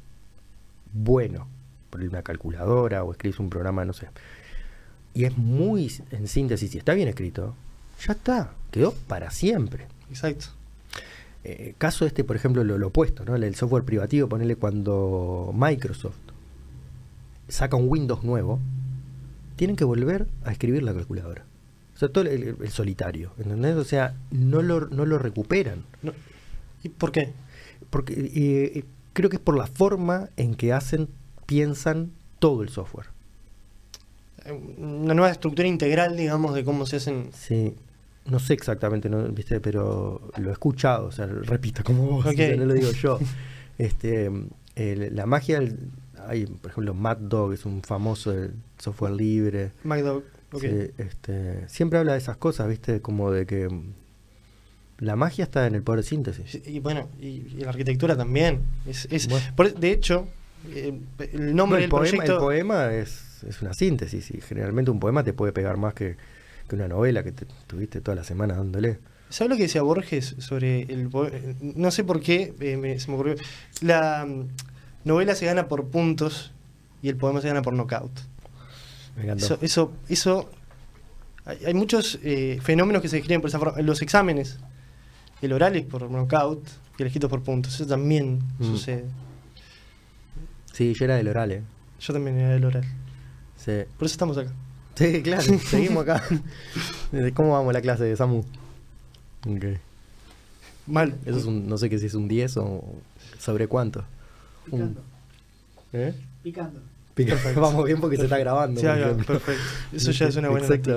bueno, 0.96 1.48
por 1.90 2.02
una 2.02 2.24
calculadora 2.24 3.04
o 3.04 3.12
escribís 3.12 3.40
un 3.40 3.50
programa, 3.50 3.84
no 3.86 3.94
sé, 3.94 4.08
y 5.14 5.26
es 5.26 5.38
muy 5.38 5.92
en 6.12 6.28
síntesis 6.28 6.74
y 6.74 6.78
está 6.78 6.94
bien 6.94 7.08
escrito, 7.08 7.54
ya 8.06 8.14
está, 8.14 8.52
quedó 8.72 8.94
para 9.08 9.30
siempre. 9.30 9.88
Exacto. 10.10 10.48
Eh, 11.44 11.76
caso 11.78 12.06
este, 12.06 12.24
por 12.24 12.36
ejemplo, 12.36 12.64
lo, 12.64 12.78
lo 12.78 12.88
opuesto, 12.88 13.24
¿no? 13.24 13.36
El, 13.36 13.56
software 13.56 13.84
privativo, 13.84 14.28
ponerle 14.28 14.56
cuando 14.56 15.52
Microsoft 15.54 16.16
saca 17.48 17.76
un 17.76 17.88
Windows 17.90 18.24
nuevo, 18.24 18.60
tienen 19.56 19.76
que 19.76 19.84
volver 19.84 20.28
a 20.44 20.52
escribir 20.52 20.82
la 20.84 20.94
calculadora. 20.94 21.46
O 21.94 21.98
sea, 21.98 22.10
todo 22.10 22.24
el, 22.26 22.56
el- 22.60 22.70
solitario, 22.70 23.32
¿entendés? 23.38 23.76
O 23.76 23.84
sea, 23.84 24.16
no 24.32 24.62
lo, 24.62 24.88
no 24.88 25.06
lo 25.06 25.20
recuperan. 25.20 25.84
No. 26.02 26.14
¿Y 26.84 26.90
por 26.90 27.12
qué? 27.12 27.32
Porque 27.90 28.14
eh, 28.18 28.84
creo 29.16 29.30
que 29.32 29.38
es 29.38 29.42
por 29.42 29.58
la 29.58 29.66
forma 29.66 30.30
en 30.38 30.54
que 30.54 30.72
hacen, 30.74 31.10
piensan 31.48 32.12
todo 32.38 32.62
el 32.62 32.70
software. 32.70 33.08
Eh, 34.46 34.52
Una 34.78 35.14
nueva 35.16 35.32
estructura 35.32 35.68
integral, 35.68 36.16
digamos, 36.16 36.54
de 36.54 36.64
cómo 36.64 36.86
se 36.86 36.98
hacen. 36.98 37.30
Sí, 37.34 37.74
no 38.26 38.40
sé 38.40 38.54
exactamente, 38.54 39.10
¿no? 39.10 39.24
¿Viste? 39.30 39.60
pero 39.60 40.30
lo 40.38 40.50
he 40.50 40.52
escuchado, 40.52 41.08
o 41.08 41.12
sea, 41.12 41.26
repito 41.26 41.84
como 41.84 42.06
vos, 42.06 42.26
Ok. 42.26 42.34
o 42.34 42.36
sea, 42.38 42.56
no 42.56 42.66
lo 42.66 42.74
digo 42.74 42.92
yo. 42.92 43.20
Este, 43.78 44.30
el- 44.76 45.16
la 45.16 45.26
magia, 45.26 45.58
el- 45.58 45.78
hay, 46.28 46.46
por 46.46 46.72
ejemplo, 46.72 46.94
Mad 46.94 47.18
Dog 47.18 47.54
es 47.54 47.66
un 47.66 47.82
famoso 47.84 48.32
del 48.32 48.54
software 48.80 49.14
libre. 49.14 49.72
MacDog. 49.84 50.24
ok. 50.54 50.62
Sí, 50.62 50.68
este, 50.98 51.68
siempre 51.70 52.00
habla 52.00 52.14
de 52.14 52.18
esas 52.20 52.38
cosas, 52.38 52.68
¿viste? 52.68 53.02
Como 53.02 53.32
de 53.32 53.46
que 53.46 53.68
la 55.00 55.16
magia 55.16 55.44
está 55.44 55.68
en 55.68 55.76
el 55.76 55.84
poder 55.84 56.02
de 56.04 56.08
síntesis. 56.10 56.52
Sí, 56.52 56.62
Y 56.66 56.80
bueno, 56.80 57.10
y, 57.20 57.26
y 57.28 57.50
la 57.64 57.70
arquitectura 57.70 58.16
también. 58.16 58.62
Es, 58.86 59.08
es- 59.12 59.28
Bueno. 59.28 59.46
por- 59.56 59.74
de 59.74 59.92
hecho, 59.92 60.28
eh, 60.70 60.98
el 61.34 61.48
No, 61.48 61.54
nombre 61.64 61.78
el, 61.80 61.84
del 61.84 61.90
poema, 61.90 62.24
el 62.26 62.38
poema 62.38 62.94
es, 62.94 63.44
es 63.48 63.62
una 63.62 63.74
síntesis 63.74 64.32
y 64.32 64.42
generalmente 64.42 64.92
un 64.92 65.00
poema 65.00 65.24
te 65.24 65.34
puede 65.34 65.52
pegar 65.54 65.78
más 65.78 65.94
que, 65.94 66.16
que 66.68 66.76
una 66.76 66.88
novela 66.88 67.24
que 67.24 67.32
te 67.32 67.46
tuviste 67.68 68.02
toda 68.02 68.16
la 68.16 68.24
semana 68.24 68.56
dándole. 68.56 69.00
¿Sabes 69.30 69.50
lo 69.50 69.58
que 69.58 69.64
decía 69.64 69.82
Borges 69.82 70.36
sobre 70.38 70.82
el 70.84 71.10
po- 71.10 71.28
No 71.62 71.92
sé 71.92 72.04
por 72.04 72.22
qué 72.22 72.54
eh, 72.60 72.78
me- 72.78 73.00
se 73.00 73.10
me 73.10 73.16
ocurrió. 73.16 73.36
La 73.82 74.26
novela 75.04 75.36
se 75.36 75.46
gana 75.46 75.68
por 75.68 75.88
puntos 75.88 76.52
y 77.02 77.10
el 77.10 77.18
poema 77.18 77.42
se 77.42 77.48
gana 77.50 77.62
por 77.62 77.74
knockout. 77.74 78.12
Me 79.18 79.24
encantó. 79.24 79.46
Eso, 79.46 79.58
eso, 79.62 79.94
eso 80.10 80.50
hay, 81.44 81.58
hay 81.66 81.74
muchos 81.74 82.20
eh, 82.24 82.60
fenómenos 82.62 83.02
que 83.02 83.10
se 83.10 83.18
describen 83.18 83.42
por 83.42 83.50
esa 83.50 83.60
forma. 83.60 83.82
Los 83.82 84.02
exámenes, 84.02 84.58
el 85.42 85.54
oral 85.54 85.76
es 85.76 85.86
por 85.86 86.10
knockout 86.10 86.68
y 86.98 87.02
el 87.02 87.08
escrito 87.08 87.30
por 87.30 87.42
puntos. 87.44 87.74
Eso 87.76 87.86
también 87.88 88.40
Mm. 88.60 88.64
sucede. 88.66 89.06
Sí, 90.74 90.94
yo 90.94 91.06
era 91.06 91.16
del 91.16 91.28
oral, 91.28 91.52
¿eh? 91.52 91.62
Yo 92.00 92.14
también 92.14 92.38
era 92.38 92.50
del 92.50 92.66
oral. 92.66 92.84
Sí. 93.58 93.72
Por 93.98 94.06
eso 94.06 94.14
estamos 94.14 94.38
acá. 94.38 94.52
Sí, 94.96 95.22
claro, 95.22 95.42
seguimos 95.70 96.04
acá. 96.08 96.24
¿Cómo 97.34 97.52
vamos 97.54 97.74
la 97.74 97.82
clase 97.82 98.04
de 98.06 98.16
Samu? 98.16 98.40
Ok. 99.48 99.66
Mal. 100.88 101.16
Eso 101.26 101.38
es 101.40 101.46
un, 101.46 101.68
no 101.68 101.78
sé 101.78 101.90
qué 101.90 101.98
si 101.98 102.06
es 102.08 102.14
un 102.14 102.28
10 102.28 102.58
o 102.58 102.84
sobre 103.40 103.68
cuánto. 103.68 104.04
Un- 104.72 104.80
Picando. 104.80 105.02
¿Eh? 105.94 106.14
Picando. 106.44 106.80
Pica- 107.16 107.38
Vamos 107.56 107.86
bien 107.86 108.00
porque 108.02 108.18
se 108.18 108.24
está 108.26 108.38
grabando. 108.38 108.80
Sí, 108.82 108.88
perfecto. 109.26 109.62
Eso 109.94 110.12
ya 110.12 110.28
es 110.28 110.36
una 110.36 110.50
buena 110.50 110.68
noticia. 110.70 110.96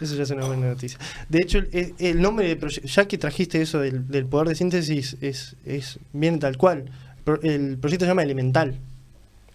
Eso 0.00 0.14
ya 0.16 0.22
es 0.22 0.30
una 0.30 0.46
buena 0.46 0.68
noticia. 0.68 0.98
De 1.28 1.38
hecho, 1.42 1.58
el, 1.72 1.94
el 1.98 2.20
nombre 2.22 2.48
del 2.48 2.56
proyecto, 2.58 2.88
ya 2.88 3.06
que 3.06 3.18
trajiste 3.18 3.60
eso 3.60 3.80
del, 3.80 4.08
del 4.08 4.24
poder 4.26 4.48
de 4.48 4.54
síntesis, 4.54 5.16
es, 5.20 5.56
es 5.66 5.98
bien 6.12 6.38
tal 6.38 6.56
cual. 6.56 6.90
El 7.42 7.76
proyecto 7.78 8.04
se 8.06 8.10
llama 8.10 8.22
Elemental. 8.22 8.76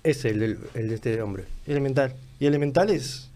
Es 0.04 0.24
el, 0.26 0.40
del- 0.40 0.60
el 0.76 0.90
de 0.90 0.96
este 0.96 1.22
hombre. 1.22 1.46
Elemental. 1.66 2.14
Y 2.40 2.46
Elemental 2.46 2.90
es, 2.92 3.28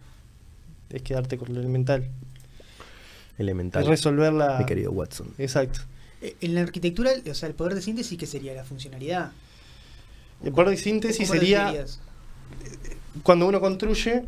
es 0.91 1.01
quedarte 1.01 1.37
con 1.37 1.51
lo 1.53 1.59
elemental. 1.59 2.07
Elemental. 3.37 3.83
Es 3.83 3.87
resolver 3.89 4.33
la... 4.33 4.59
Mi 4.59 4.65
querido 4.65 4.91
Watson. 4.91 5.33
Exacto. 5.37 5.79
Eh, 6.21 6.35
En 6.41 6.53
la 6.55 6.61
arquitectura, 6.61 7.11
o 7.29 7.33
sea, 7.33 7.47
el 7.49 7.55
poder 7.55 7.73
de 7.73 7.81
síntesis, 7.81 8.17
¿qué 8.17 8.25
sería? 8.27 8.53
La 8.53 8.63
funcionalidad. 8.65 9.31
El 10.43 10.51
poder 10.51 10.69
de 10.71 10.77
síntesis 10.77 11.27
¿Cómo 11.27 11.33
lo 11.35 11.39
sería 11.39 11.59
definirías? 11.65 11.99
cuando 13.23 13.47
uno 13.47 13.59
construye, 13.59 14.25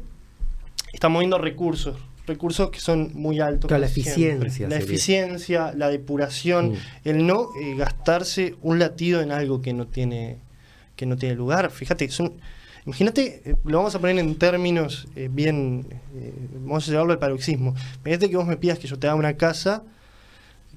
está 0.94 1.10
moviendo 1.10 1.38
recursos. 1.38 1.98
Recursos 2.28 2.70
que 2.70 2.80
son 2.80 3.12
muy 3.14 3.40
altos. 3.40 3.68
Claro, 3.68 3.82
la 3.82 3.88
eficiencia 3.88 4.16
siempre. 4.24 4.48
La 4.50 4.54
sería. 4.54 4.78
eficiencia, 4.78 5.74
la 5.76 5.90
depuración, 5.90 6.72
Mm. 6.74 6.76
el 7.06 7.26
no 7.28 7.50
eh, 7.62 7.76
gastarse 7.76 8.56
un 8.62 8.80
latido 8.80 9.22
en 9.22 9.32
algo 9.32 9.62
que 9.62 9.74
no 9.74 9.88
tiene, 9.88 10.38
que 10.96 11.06
no 11.06 11.18
tiene 11.18 11.36
lugar. 11.36 11.72
Fíjate, 11.72 12.08
son, 12.10 12.34
imagínate, 12.86 13.42
eh, 13.46 13.56
lo 13.66 13.78
vamos 13.80 13.96
a 13.96 14.00
poner 14.00 14.20
en 14.20 14.36
términos 14.36 15.08
eh, 15.16 15.30
bien, 15.32 15.86
eh, 16.16 16.34
vamos 16.64 16.88
a 16.88 16.92
llevarlo 16.92 17.12
al 17.14 17.20
paroxismo. 17.20 17.74
Imagínate 18.06 18.30
que 18.30 18.38
vos 18.38 18.46
me 18.48 18.58
pidas 18.58 18.78
que 18.80 18.88
yo 18.88 19.00
te 19.00 19.08
haga 19.08 19.16
una 19.16 19.36
casa 19.36 19.84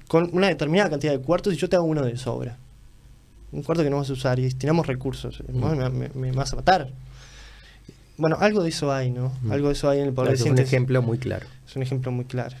con 0.07 0.29
una 0.33 0.47
determinada 0.47 0.89
cantidad 0.89 1.13
de 1.13 1.19
cuartos 1.19 1.53
y 1.53 1.57
yo 1.57 1.69
te 1.69 1.75
hago 1.75 1.85
uno 1.85 2.03
de 2.03 2.17
sobra. 2.17 2.57
Un 3.51 3.61
cuarto 3.63 3.83
que 3.83 3.89
no 3.89 3.97
vas 3.97 4.09
a 4.09 4.13
usar 4.13 4.39
y 4.39 4.43
destinamos 4.43 4.87
recursos. 4.87 5.41
Mm. 5.47 5.59
Vos 5.61 5.77
me, 5.77 5.89
me- 5.89 6.09
me 6.13 6.31
vas 6.31 6.51
a 6.53 6.55
matar. 6.57 6.89
Bueno, 8.17 8.37
algo 8.39 8.63
de 8.63 8.69
eso 8.69 8.91
hay, 8.93 9.11
¿no? 9.11 9.33
Mm. 9.43 9.51
Algo 9.51 9.67
de 9.67 9.73
eso 9.73 9.89
hay 9.89 9.99
en 9.99 10.07
el 10.07 10.13
poder 10.13 10.35
Claro, 10.35 10.45
es 10.45 10.51
un 10.51 10.59
ejemplo 10.59 11.01
muy 11.01 11.17
claro. 11.17 11.45
Es 11.67 11.75
un 11.75 11.81
ejemplo 11.83 12.11
muy 12.11 12.25
claro. 12.25 12.55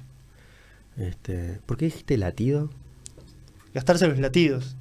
Este, 0.97 1.59
¿Por 1.65 1.77
qué 1.77 1.85
dijiste 1.85 2.17
latido? 2.17 2.69
Gastarse 3.73 4.07
los 4.07 4.19
latidos. 4.19 4.75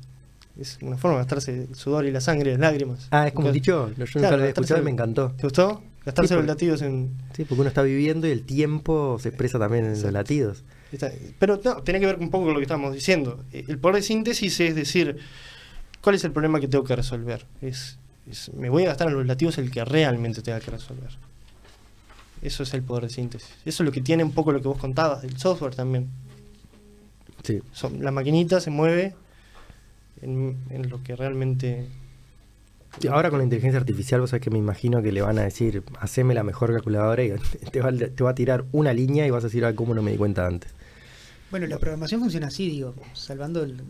Es 0.59 0.79
una 0.83 0.97
forma 0.97 1.17
de 1.19 1.23
gastarse 1.25 1.65
el 1.65 1.75
sudor 1.75 2.07
y 2.07 2.13
la 2.13 2.21
sangre, 2.21 2.53
las 2.53 2.61
lágrimas. 2.61 3.09
Ah, 3.11 3.27
es 3.27 3.33
como 3.33 3.49
Entonces, 3.49 3.63
dicho. 3.63 3.89
Yo 3.89 3.95
Claro, 3.95 4.11
nunca 4.15 4.31
lo 4.31 4.37
había 4.37 4.49
escuchado 4.51 4.81
y 4.81 4.85
me 4.85 4.91
encantó. 4.93 5.33
¿Te 5.37 5.43
gustó? 5.43 5.83
Gastarse 6.05 6.29
Sí, 6.29 6.35
los 6.35 6.43
porque- 6.43 6.47
latidos 6.47 6.83
en... 6.83 7.11
Sí, 7.35 7.45
porque 7.45 7.61
uno 7.63 7.69
está 7.69 7.83
viviendo 7.83 8.29
y 8.29 8.31
el 8.31 8.43
tiempo 8.45 9.19
se 9.21 9.31
expresa 9.31 9.59
también 9.59 9.85
en 9.87 10.01
los 10.01 10.13
latidos. 10.13 10.63
Pero 11.41 11.61
no, 11.65 11.83
tiene 11.83 11.99
que 11.99 12.07
ver 12.07 12.19
un 12.21 12.31
poco 12.31 12.45
con 12.45 12.55
lo 12.55 12.61
que 12.61 12.65
estábamos 12.65 12.95
diciendo. 12.95 13.43
El 13.53 13.79
poder 13.79 13.97
de 13.97 14.03
síntesis 14.03 14.61
es 14.61 14.77
decir, 14.77 15.17
¿cuál 16.01 16.15
es 16.15 16.23
el 16.23 16.31
problema 16.31 16.61
que 16.61 16.69
tengo 16.69 16.85
que 16.85 16.95
resolver? 16.95 17.47
Es, 17.61 17.99
es, 18.31 18.53
me 18.55 18.71
voy 18.71 18.85
a 18.85 18.89
gastar 18.89 19.09
en 19.09 19.15
los 19.15 19.27
latidos 19.27 19.59
el 19.59 19.71
que 19.71 19.85
realmente 19.85 20.43
tenga 20.43 20.61
que 20.61 20.71
resolver. 20.71 21.11
Eso 22.43 22.63
es 22.63 22.75
el 22.75 22.83
poder 22.83 23.05
de 23.05 23.11
síntesis. 23.11 23.51
Eso 23.65 23.83
es 23.83 23.87
lo 23.87 23.93
que 23.93 24.01
tiene 24.03 24.23
un 24.25 24.33
poco 24.33 24.53
lo 24.53 24.61
que 24.61 24.69
vos 24.69 24.79
contabas, 24.79 25.23
del 25.23 25.37
software 25.39 25.75
también. 25.75 26.09
Sí. 27.43 27.61
Son- 27.73 28.03
la 28.03 28.11
maquinita 28.11 28.61
se 28.61 28.71
mueve 28.71 29.15
en, 30.23 30.57
en 30.71 30.89
lo 30.91 31.03
que 31.03 31.17
realmente... 31.17 31.89
Sí, 33.01 33.09
Ahora 33.09 33.29
con 33.29 33.39
la 33.39 33.45
inteligencia 33.45 33.81
artificial, 33.81 34.21
vos 34.21 34.31
sabés 34.31 34.43
que 34.45 34.51
me 34.51 34.59
imagino 34.59 35.03
que 35.03 35.11
le 35.11 35.21
van 35.21 35.39
a 35.39 35.43
decir, 35.43 35.83
haceme 35.99 36.33
la 36.33 36.45
mejor 36.45 36.73
calculadora 36.73 37.25
y 37.25 37.33
te 37.73 37.81
va, 37.81 37.91
te 37.93 38.23
va 38.23 38.31
a 38.31 38.35
tirar 38.35 38.65
una 38.73 38.93
línea 38.93 39.27
y 39.27 39.31
vas 39.31 39.43
a 39.43 39.49
decir, 39.49 39.65
ah, 39.65 39.75
¿cómo 39.75 39.95
no 39.95 40.03
me 40.03 40.13
di 40.13 40.17
cuenta 40.17 40.47
antes? 40.47 40.71
Bueno, 41.51 41.67
la 41.67 41.79
programación 41.79 42.21
funciona 42.21 42.47
así, 42.49 42.69
digo, 42.69 42.95
salvando 43.15 43.63
el- 43.65 43.83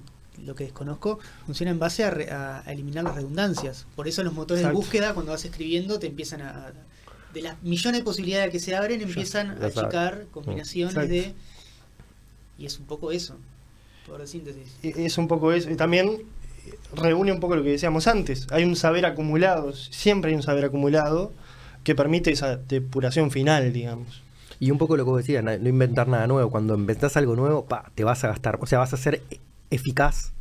lo 0.45 0.55
que 0.55 0.65
desconozco, 0.65 1.19
funciona 1.47 1.71
en 1.71 1.79
base 1.79 2.05
a, 2.05 2.11
re- 2.11 2.31
a- 2.31 2.63
a 2.67 2.73
eliminar 2.73 3.05
las 3.05 3.15
redundancias. 3.15 3.87
Por 3.97 4.09
eso 4.09 4.23
los 4.23 4.33
motores 4.33 4.63
Exacto. 4.63 4.79
de 4.79 4.85
búsqueda, 4.85 5.15
cuando 5.15 5.33
vas 5.33 5.45
escribiendo, 5.45 5.99
te 5.99 6.07
empiezan 6.09 6.43
a... 6.43 6.73
De 7.33 7.43
las 7.43 7.61
millones 7.63 8.01
de 8.01 8.05
posibilidades 8.05 8.51
que 8.51 8.61
se 8.61 8.77
abren, 8.77 9.01
empiezan 9.01 9.59
ya 9.59 9.65
a 9.65 9.69
achicar 9.69 10.27
combinaciones 10.31 10.95
Exacto. 10.95 11.13
de... 11.13 11.35
Y 12.59 12.67
es 12.67 12.79
un 12.79 12.87
poco 12.87 13.11
eso, 13.11 13.37
poder 14.07 14.21
de 14.23 14.27
síntesis. 14.29 14.77
e- 14.83 15.05
Es 15.07 15.19
un 15.19 15.27
poco 15.29 15.51
eso. 15.53 15.71
Y 15.71 15.75
también 15.77 16.09
eh, 16.09 16.75
reúne 16.95 17.33
un 17.33 17.41
poco 17.41 17.57
lo 17.57 17.63
que 17.65 17.71
decíamos 17.71 18.07
antes. 18.07 18.47
Hay 18.51 18.63
un 18.65 18.77
saber 18.77 19.05
acumulado, 19.07 19.73
siempre 19.73 20.31
hay 20.31 20.37
un 20.37 20.43
saber 20.45 20.65
acumulado 20.65 21.33
que 21.83 21.95
permite 21.97 22.31
esa 22.31 22.57
depuración 22.57 23.31
final, 23.33 23.73
digamos. 23.73 24.23
Y 24.61 24.71
un 24.71 24.79
poco 24.79 24.97
lo 24.97 25.05
que 25.05 25.11
vos 25.11 25.19
decías, 25.19 25.43
no 25.43 25.53
inventar 25.69 26.07
nada 26.07 26.29
nuevo. 26.29 26.49
Cuando 26.51 26.77
inventás 26.77 27.17
algo 27.17 27.35
nuevo, 27.35 27.65
pa, 27.67 27.91
te 27.97 28.05
vas 28.05 28.23
a 28.23 28.29
gastar. 28.29 28.59
O 28.61 28.67
sea, 28.67 28.79
vas 28.79 28.95
a 28.95 28.97
ser 28.97 29.21
e- 29.31 29.41
eficaz, 29.71 30.33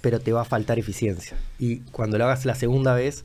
pero 0.00 0.20
te 0.20 0.32
va 0.32 0.42
a 0.42 0.44
faltar 0.44 0.78
eficiencia. 0.78 1.36
Y 1.58 1.78
cuando 1.92 2.18
lo 2.18 2.24
hagas 2.24 2.44
la 2.44 2.54
segunda 2.54 2.94
vez, 2.94 3.24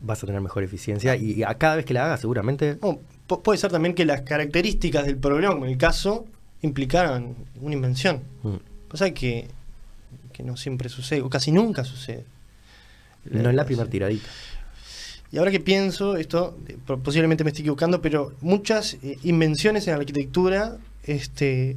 vas 0.00 0.22
a 0.22 0.26
tener 0.26 0.40
mejor 0.40 0.62
eficiencia. 0.64 1.16
Y 1.16 1.42
a 1.42 1.54
cada 1.54 1.76
vez 1.76 1.84
que 1.84 1.94
la 1.94 2.06
hagas, 2.06 2.20
seguramente. 2.20 2.78
Puede 3.26 3.58
ser 3.58 3.70
también 3.70 3.94
que 3.94 4.04
las 4.04 4.20
características 4.22 5.06
del 5.06 5.16
problema, 5.16 5.54
como 5.54 5.64
en 5.66 5.72
el 5.72 5.78
caso, 5.78 6.26
implicaran 6.62 7.34
una 7.60 7.74
invención. 7.74 8.22
mm, 8.42 8.56
Pasa 8.88 9.10
que, 9.12 9.48
que 10.32 10.42
no 10.42 10.56
siempre 10.56 10.88
sucede, 10.88 11.22
o 11.22 11.30
casi 11.30 11.50
nunca 11.52 11.84
sucede. 11.84 12.24
No 13.30 13.48
es 13.48 13.54
la 13.56 13.64
primera 13.64 13.88
tiradita. 13.88 14.28
Y 15.32 15.38
ahora 15.38 15.50
que 15.50 15.58
pienso, 15.60 16.16
esto 16.16 16.56
eh, 16.68 16.76
po- 16.86 16.98
posiblemente 16.98 17.42
me 17.42 17.50
estoy 17.50 17.62
equivocando, 17.62 18.00
pero 18.02 18.34
muchas 18.40 18.94
eh, 19.02 19.18
invenciones 19.24 19.86
en 19.88 19.94
la 19.94 20.00
arquitectura 20.00 20.76
este, 21.02 21.76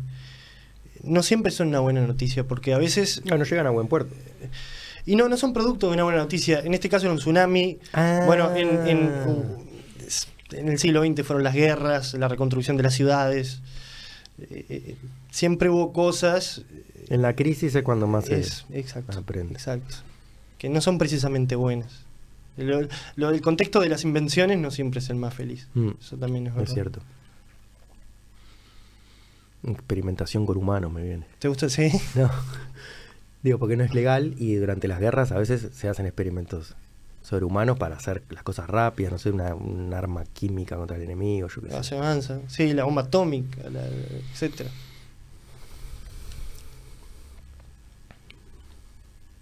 no 1.03 1.23
siempre 1.23 1.51
son 1.51 1.67
una 1.69 1.79
buena 1.79 2.05
noticia, 2.05 2.43
porque 2.45 2.73
a 2.73 2.77
veces... 2.77 3.21
No, 3.25 3.37
no 3.37 3.43
llegan 3.43 3.67
a 3.67 3.69
buen 3.69 3.87
puerto. 3.87 4.13
Y 5.05 5.15
no, 5.15 5.29
no 5.29 5.37
son 5.37 5.53
producto 5.53 5.87
de 5.87 5.93
una 5.93 6.03
buena 6.03 6.19
noticia. 6.19 6.59
En 6.59 6.73
este 6.73 6.89
caso 6.89 7.05
era 7.05 7.13
un 7.13 7.19
tsunami. 7.19 7.79
Ah. 7.93 8.23
Bueno, 8.25 8.53
en, 8.55 8.87
en, 8.87 10.69
el 10.69 10.79
siglo 10.79 11.03
XX 11.05 11.23
fueron 11.25 11.43
las 11.43 11.53
guerras, 11.53 12.13
la 12.13 12.27
reconstrucción 12.27 12.77
de 12.77 12.83
las 12.83 12.93
ciudades. 12.93 13.61
Eh, 14.39 14.65
eh, 14.69 14.95
siempre 15.31 15.69
hubo 15.69 15.93
cosas... 15.93 16.63
En 17.09 17.21
la 17.21 17.35
crisis 17.35 17.73
es 17.73 17.83
cuando 17.83 18.05
más 18.07 18.25
se 18.25 18.39
Es, 18.39 18.65
exacto. 18.71 19.17
aprende. 19.17 19.53
Exacto. 19.53 19.95
Que 20.57 20.67
no 20.69 20.81
son 20.81 20.97
precisamente 20.97 21.55
buenas. 21.55 22.05
Lo, 22.57 22.81
lo- 23.15 23.29
el 23.29 23.41
contexto 23.41 23.79
de 23.79 23.87
las 23.87 24.03
invenciones 24.03 24.57
no 24.57 24.71
siempre 24.71 24.99
es 24.99 25.09
el 25.09 25.15
más 25.15 25.33
feliz. 25.33 25.67
Mm, 25.73 25.91
Eso 26.01 26.17
también 26.17 26.47
es 26.47 26.53
verdad. 26.53 26.67
es 26.67 26.73
cierto. 26.73 27.01
Experimentación 29.67 30.45
con 30.45 30.57
humanos 30.57 30.91
me 30.91 31.03
viene. 31.03 31.25
¿Te 31.39 31.47
gusta? 31.47 31.69
Sí. 31.69 31.91
No. 32.15 32.29
Digo, 33.43 33.59
porque 33.59 33.77
no 33.77 33.83
es 33.83 33.93
legal 33.93 34.33
y 34.37 34.55
durante 34.55 34.87
las 34.87 34.99
guerras 34.99 35.31
a 35.31 35.37
veces 35.37 35.69
se 35.73 35.87
hacen 35.87 36.05
experimentos 36.07 36.75
sobre 37.21 37.45
humanos 37.45 37.77
para 37.77 37.95
hacer 37.95 38.23
las 38.29 38.41
cosas 38.43 38.67
rápidas, 38.69 39.11
no 39.11 39.19
sé, 39.19 39.29
una, 39.31 39.53
un 39.53 39.93
arma 39.93 40.23
química 40.33 40.75
contra 40.75 40.97
el 40.97 41.03
enemigo, 41.03 41.47
yo 41.47 41.61
qué 41.61 41.69
sé. 41.69 41.83
Se 41.83 41.95
avanza. 41.97 42.39
Sí, 42.47 42.73
la 42.73 42.83
bomba 42.85 43.03
atómica, 43.03 43.69
la- 43.69 43.85
etcétera. 43.85 44.69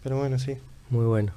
Pero 0.03 0.17
bueno, 0.17 0.37
sí. 0.39 0.57
Muy 0.89 1.05
bueno. 1.05 1.31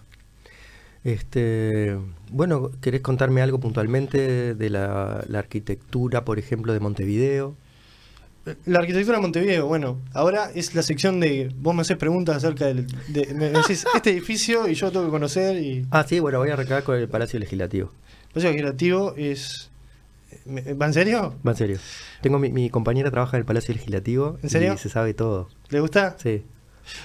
Este, 1.04 1.96
bueno, 2.30 2.70
¿querés 2.80 3.00
contarme 3.02 3.40
algo 3.40 3.60
puntualmente 3.60 4.54
de 4.54 4.70
la, 4.70 5.24
la 5.28 5.38
arquitectura, 5.38 6.24
por 6.24 6.38
ejemplo, 6.38 6.72
de 6.72 6.80
Montevideo? 6.80 7.54
La 8.66 8.78
arquitectura 8.80 9.16
de 9.18 9.22
Montevideo, 9.22 9.66
bueno, 9.66 9.98
ahora 10.12 10.50
es 10.54 10.74
la 10.74 10.82
sección 10.82 11.20
de 11.20 11.50
vos 11.58 11.74
me 11.74 11.82
haces 11.82 11.96
preguntas 11.96 12.36
acerca 12.36 12.66
del, 12.66 12.86
de, 13.08 13.32
me 13.34 13.50
decís 13.50 13.84
este 13.94 14.10
edificio 14.10 14.68
y 14.68 14.74
yo 14.74 14.90
tengo 14.90 15.04
que 15.06 15.10
conocer 15.10 15.56
y 15.62 15.86
Ah, 15.90 16.04
sí, 16.08 16.20
bueno, 16.20 16.38
voy 16.38 16.50
a 16.50 16.56
recargar 16.56 16.82
con 16.84 16.96
el 16.96 17.08
Palacio 17.08 17.38
Legislativo. 17.38 17.90
el 18.28 18.28
Palacio 18.34 18.50
Legislativo 18.50 19.14
es 19.16 19.70
¿me- 20.44 20.74
¿va 20.74 20.86
en 20.86 20.92
serio? 20.94 21.34
Va 21.46 21.50
en 21.52 21.56
serio. 21.56 21.78
Tengo 22.20 22.38
mi, 22.38 22.50
mi 22.50 22.70
compañera 22.70 23.10
trabaja 23.10 23.36
en 23.36 23.40
el 23.40 23.46
Palacio 23.46 23.74
Legislativo 23.74 24.38
¿En 24.42 24.50
serio? 24.50 24.74
y 24.74 24.78
se 24.78 24.88
sabe 24.88 25.14
todo. 25.14 25.48
¿Le 25.70 25.80
gusta? 25.80 26.16
Sí, 26.18 26.42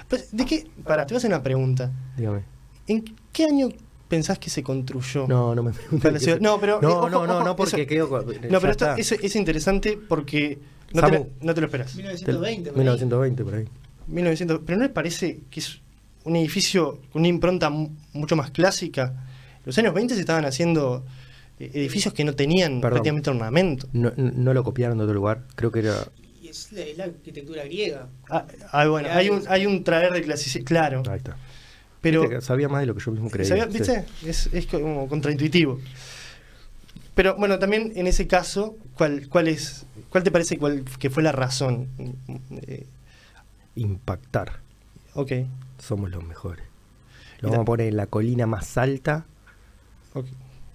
Pues, 0.08 0.30
¿De 0.32 0.46
qué? 0.46 0.68
Pará, 0.84 1.06
te 1.06 1.14
voy 1.14 1.18
a 1.18 1.20
hacer 1.20 1.30
una 1.32 1.44
pregunta. 1.44 1.92
dígame. 2.18 2.44
¿En 2.88 3.04
qué 3.32 3.46
año 3.46 3.70
pensás 4.10 4.38
que 4.40 4.50
se 4.50 4.62
construyó? 4.62 5.26
No, 5.28 5.56
no 5.56 5.64
me 5.64 5.72
preguntes. 5.72 6.40
No, 6.42 6.60
pero, 6.60 6.80
No, 6.82 6.90
eh, 6.90 6.92
ojo, 6.94 7.10
no, 7.10 7.26
no, 7.28 7.36
ojo, 7.38 7.44
no, 7.46 7.56
porque 7.56 7.88
eso- 7.90 8.10
con- 8.10 8.26
No, 8.50 8.60
pero 8.60 8.72
esto 8.72 8.96
es, 8.96 9.12
es 9.14 9.36
interesante 9.36 9.98
porque 10.08 10.60
no 10.94 11.02
te, 11.02 11.18
Samu. 11.18 11.30
no 11.42 11.54
te 11.54 11.62
lo 11.62 11.68
esperas. 11.68 11.96
1920, 11.96 12.72
por 12.72 12.78
ahí. 12.80 12.84
1920 12.86 13.44
por 13.44 13.56
ahí. 13.56 13.66
1900, 14.08 14.62
pero 14.66 14.78
¿no 14.78 14.84
les 14.84 14.92
parece 14.94 15.40
que 15.50 15.60
es 15.60 15.80
un 16.26 16.36
edificio 16.36 17.00
con 17.12 17.22
una 17.22 17.28
impronta 17.30 17.70
mu- 17.70 17.90
mucho 18.14 18.36
más 18.36 18.52
clásica? 18.52 19.14
En 19.58 19.64
los 19.66 19.78
años 19.78 19.94
20 19.94 20.14
se 20.16 20.20
estaban 20.22 20.46
haciendo 20.46 21.06
eh, 21.60 21.72
edificios 21.74 22.14
que 22.14 22.24
no 22.24 22.34
tenían 22.34 22.82
Perdón. 22.82 22.92
prácticamente 22.96 23.30
ornamento. 23.30 23.88
No, 23.94 24.12
no 24.18 24.54
lo 24.54 24.64
copiaron 24.64 24.98
de 24.98 25.04
otro 25.06 25.14
lugar. 25.16 25.44
Creo 25.56 25.72
que 25.72 25.80
era. 25.80 25.96
Y 26.42 26.50
es 26.50 26.72
la, 26.74 26.82
es 26.82 26.98
la 26.98 27.04
arquitectura 27.06 27.64
griega. 27.64 28.10
Ah, 28.30 28.46
ah, 28.72 28.88
bueno, 28.88 29.08
hay 29.12 29.30
un, 29.30 29.42
hay 29.48 29.66
un 29.66 29.84
traer 29.84 30.12
de 30.12 30.22
clasicidad, 30.22 30.66
claro. 30.66 31.04
Ahí 31.10 31.18
está. 31.18 31.38
Pero, 32.02 32.22
Viste 32.24 32.42
sabía 32.42 32.68
más 32.68 32.82
de 32.82 32.88
lo 32.88 32.96
que 32.96 33.02
yo 33.02 33.12
mismo 33.12 33.30
creía. 33.30 33.48
¿sabía- 33.48 33.72
sí. 33.72 33.78
¿viste? 33.78 34.06
Es, 34.26 34.50
es 34.52 34.66
como 34.68 35.08
contraintuitivo. 35.08 35.80
Pero 37.16 37.36
bueno, 37.36 37.60
también 37.60 37.92
en 37.96 38.08
ese 38.08 38.28
caso, 38.28 38.76
¿cuál, 38.96 39.28
cuál 39.30 39.48
es, 39.48 39.86
cuál 40.10 40.24
te 40.24 40.32
parece 40.32 40.58
cuál, 40.58 40.84
que 41.00 41.10
fue 41.10 41.22
la 41.24 41.32
razón? 41.32 41.88
Eh, 42.68 42.86
Impactar. 43.76 44.60
Ok, 45.16 45.32
Somos 45.80 46.10
los 46.12 46.24
mejores. 46.24 46.66
Lo 47.40 47.50
vamos 47.50 47.64
a 47.64 47.66
poner 47.66 47.88
en 47.88 47.98
la 47.98 48.08
colina 48.08 48.46
más 48.48 48.78
alta. 48.78 49.26
ok. 50.14 50.26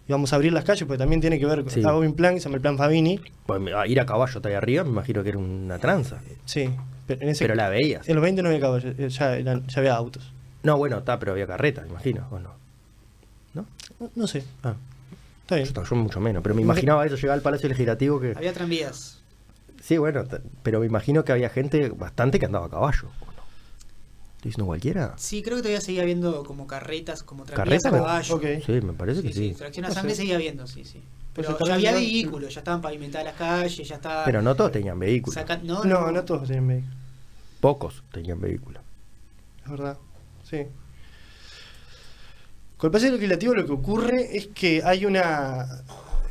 Y 0.07 0.13
vamos 0.13 0.33
a 0.33 0.37
abrir 0.37 0.53
las 0.55 0.65
calles 0.65 0.85
porque 0.85 0.99
también 0.99 1.21
tiene 1.21 1.39
que 1.39 1.45
ver 1.45 1.61
con 1.63 1.71
Sí. 1.71 1.83
un 1.85 2.15
plan 2.15 2.35
que 2.35 2.41
se 2.41 2.45
llama 2.45 2.57
el 2.57 2.63
plan 2.63 2.79
Fabini. 2.79 3.21
Pues, 3.47 3.61
ir 3.89 4.01
a 4.01 4.07
caballo 4.07 4.33
hasta 4.39 4.49
ahí 4.49 4.55
arriba, 4.55 4.83
me 4.85 4.91
imagino 4.91 5.23
que 5.23 5.29
era 5.29 5.39
una 5.39 5.79
tranza. 5.79 6.21
Sí, 6.47 6.71
pero 7.07 7.21
en 7.23 7.29
ese 7.29 7.45
Pero 7.45 7.55
la 7.55 7.69
veías. 7.69 8.09
en 8.09 8.15
los 8.15 8.23
20 8.23 8.43
no 8.43 8.49
había 8.49 8.61
caballos, 8.61 8.95
eh, 8.99 9.09
ya, 9.11 9.37
eran- 9.37 9.67
ya 9.67 9.81
había 9.81 9.95
autos. 9.95 10.33
No, 10.63 10.79
bueno, 10.79 10.99
está, 10.99 11.19
pero 11.19 11.33
había 11.33 11.47
carreta, 11.47 11.83
me 11.83 11.89
imagino, 11.89 12.27
¿o 12.31 12.39
no? 12.39 12.53
¿No? 13.55 13.67
No, 14.01 14.11
no 14.15 14.27
sé, 14.27 14.45
Ah, 14.63 14.77
está 15.57 15.57
bien. 15.57 15.89
yo, 15.89 15.97
mucho 15.97 16.21
menos, 16.21 16.43
pero 16.43 16.55
me 16.55 16.63
imaginaba 16.63 17.05
eso, 17.07 17.17
llegaba 17.17 17.35
al 17.35 17.43
Palacio 17.43 17.69
Legislativo 17.69 18.21
que... 18.21 18.33
Había 18.37 18.53
tranvías. 18.53 19.23
Sí, 19.83 19.97
bueno, 19.97 20.25
pero 20.63 20.81
me 20.81 20.87
imagino 20.87 21.25
que 21.25 21.33
había 21.33 21.49
gente 21.51 21.89
bastante 21.91 22.39
que 22.39 22.47
andaba 22.47 22.67
a 22.67 22.71
caballo, 22.71 23.09
¿o 23.21 23.27
no? 23.27 23.43
¿Estoy 24.37 24.51
diciendo 24.51 24.67
cualquiera? 24.67 25.15
Sí, 25.17 25.43
creo 25.43 25.57
que 25.57 25.63
todavía 25.63 25.81
seguía 25.81 26.03
habiendo 26.03 26.43
como 26.45 26.67
carretas, 26.67 27.23
como 27.23 27.45
tranvías 27.45 27.83
¿Carreta? 27.83 27.89
a 27.89 27.93
caballo. 27.93 28.41
Sí, 28.65 28.73
me 28.83 28.93
parece 28.93 29.23
que 29.23 29.33
sí. 29.33 29.55
Tracción 29.57 29.85
a 29.87 29.89
No 29.89 29.95
sangre 29.95 30.11
sé. 30.11 30.17
seguía 30.17 30.35
habiendo, 30.37 30.67
sí, 30.67 30.85
sí. 30.85 31.01
Pero 31.35 31.57
se 31.57 31.65
ya 31.67 31.75
había 31.75 31.93
vehículos, 31.93 32.53
ya 32.55 32.61
estaban 32.61 32.81
pavimentadas 32.81 33.27
las 33.27 33.37
calles, 33.37 33.89
ya 33.89 33.95
estaba. 33.95 34.25
Pero 34.25 34.43
no 34.43 34.55
todos 34.57 34.73
tenían 34.73 34.99
vehículos. 34.99 35.35
saca- 35.35 35.59
no, 35.63 35.85
No, 35.85 36.11
no, 36.11 36.25
todos 36.25 36.47
tienen 36.49 36.67
vehículos, 36.67 36.97
Pocos 37.61 38.03
tenían 38.13 38.41
vehículos. 38.41 38.83
es 39.65 39.71
verdad. 39.71 39.99
Sí. 40.43 40.67
Con 42.79 42.89
el 42.89 42.93
Palacio 42.93 43.13
Legislativo 43.13 43.55
lo 43.55 43.67
que 43.67 43.73
ocurre 43.73 44.37
es 44.37 44.47
que 44.49 44.83
hay 44.85 45.05
una 45.05 45.67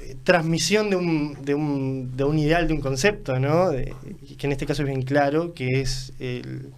eh, 0.01 0.15
transmisión 0.23 0.89
de 0.89 0.95
un, 0.95 1.37
de 1.43 1.53
un, 1.53 2.15
de 2.15 2.23
un 2.23 2.39
ideal, 2.39 2.67
de 2.67 2.73
un 2.73 2.81
concepto, 2.81 3.37
¿no? 3.39 3.69
De- 3.69 3.93
que 4.37 4.47
en 4.47 4.53
este 4.53 4.65
caso 4.65 4.81
es 4.83 4.87
bien 4.87 5.01
claro, 5.01 5.53
que 5.53 5.81
es 5.81 6.13
el, 6.19 6.71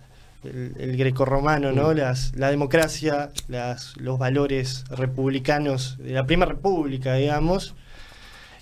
el, 0.43 0.73
el 0.79 0.97
grecorromano, 0.97 1.71
¿no? 1.71 1.89
Mm. 1.93 1.97
Las, 1.97 2.35
la 2.35 2.49
democracia, 2.49 3.31
las, 3.47 3.95
los 3.97 4.17
valores 4.17 4.85
republicanos 4.89 5.97
de 5.99 6.11
la 6.13 6.25
Primera 6.25 6.51
República, 6.51 7.13
digamos. 7.13 7.75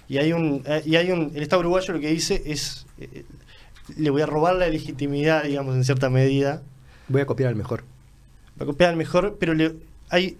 Y 0.10 0.18
hay 0.18 0.34
un, 0.34 0.64
eh, 0.66 0.82
y 0.86 0.96
hay 0.98 1.12
un, 1.12 1.32
el 1.36 1.42
Estado 1.44 1.62
uruguayo 1.62 1.94
lo 1.94 2.00
que 2.02 2.10
dice 2.12 2.42
es, 2.46 2.86
eh, 3.00 3.24
le 3.98 4.10
voy 4.10 4.22
a 4.22 4.26
robar 4.26 4.56
la 4.56 4.68
legitimidad, 4.68 5.44
digamos, 5.44 5.74
en 5.76 5.84
cierta 5.86 6.10
medida, 6.10 6.62
Voy 7.10 7.22
a 7.22 7.26
copiar 7.26 7.48
al 7.50 7.56
mejor. 7.56 7.86
va 8.60 8.64
a 8.64 8.66
copiar 8.66 8.90
al 8.90 8.98
mejor, 8.98 9.38
pero 9.40 9.54
le- 9.54 9.76
hay, 10.10 10.38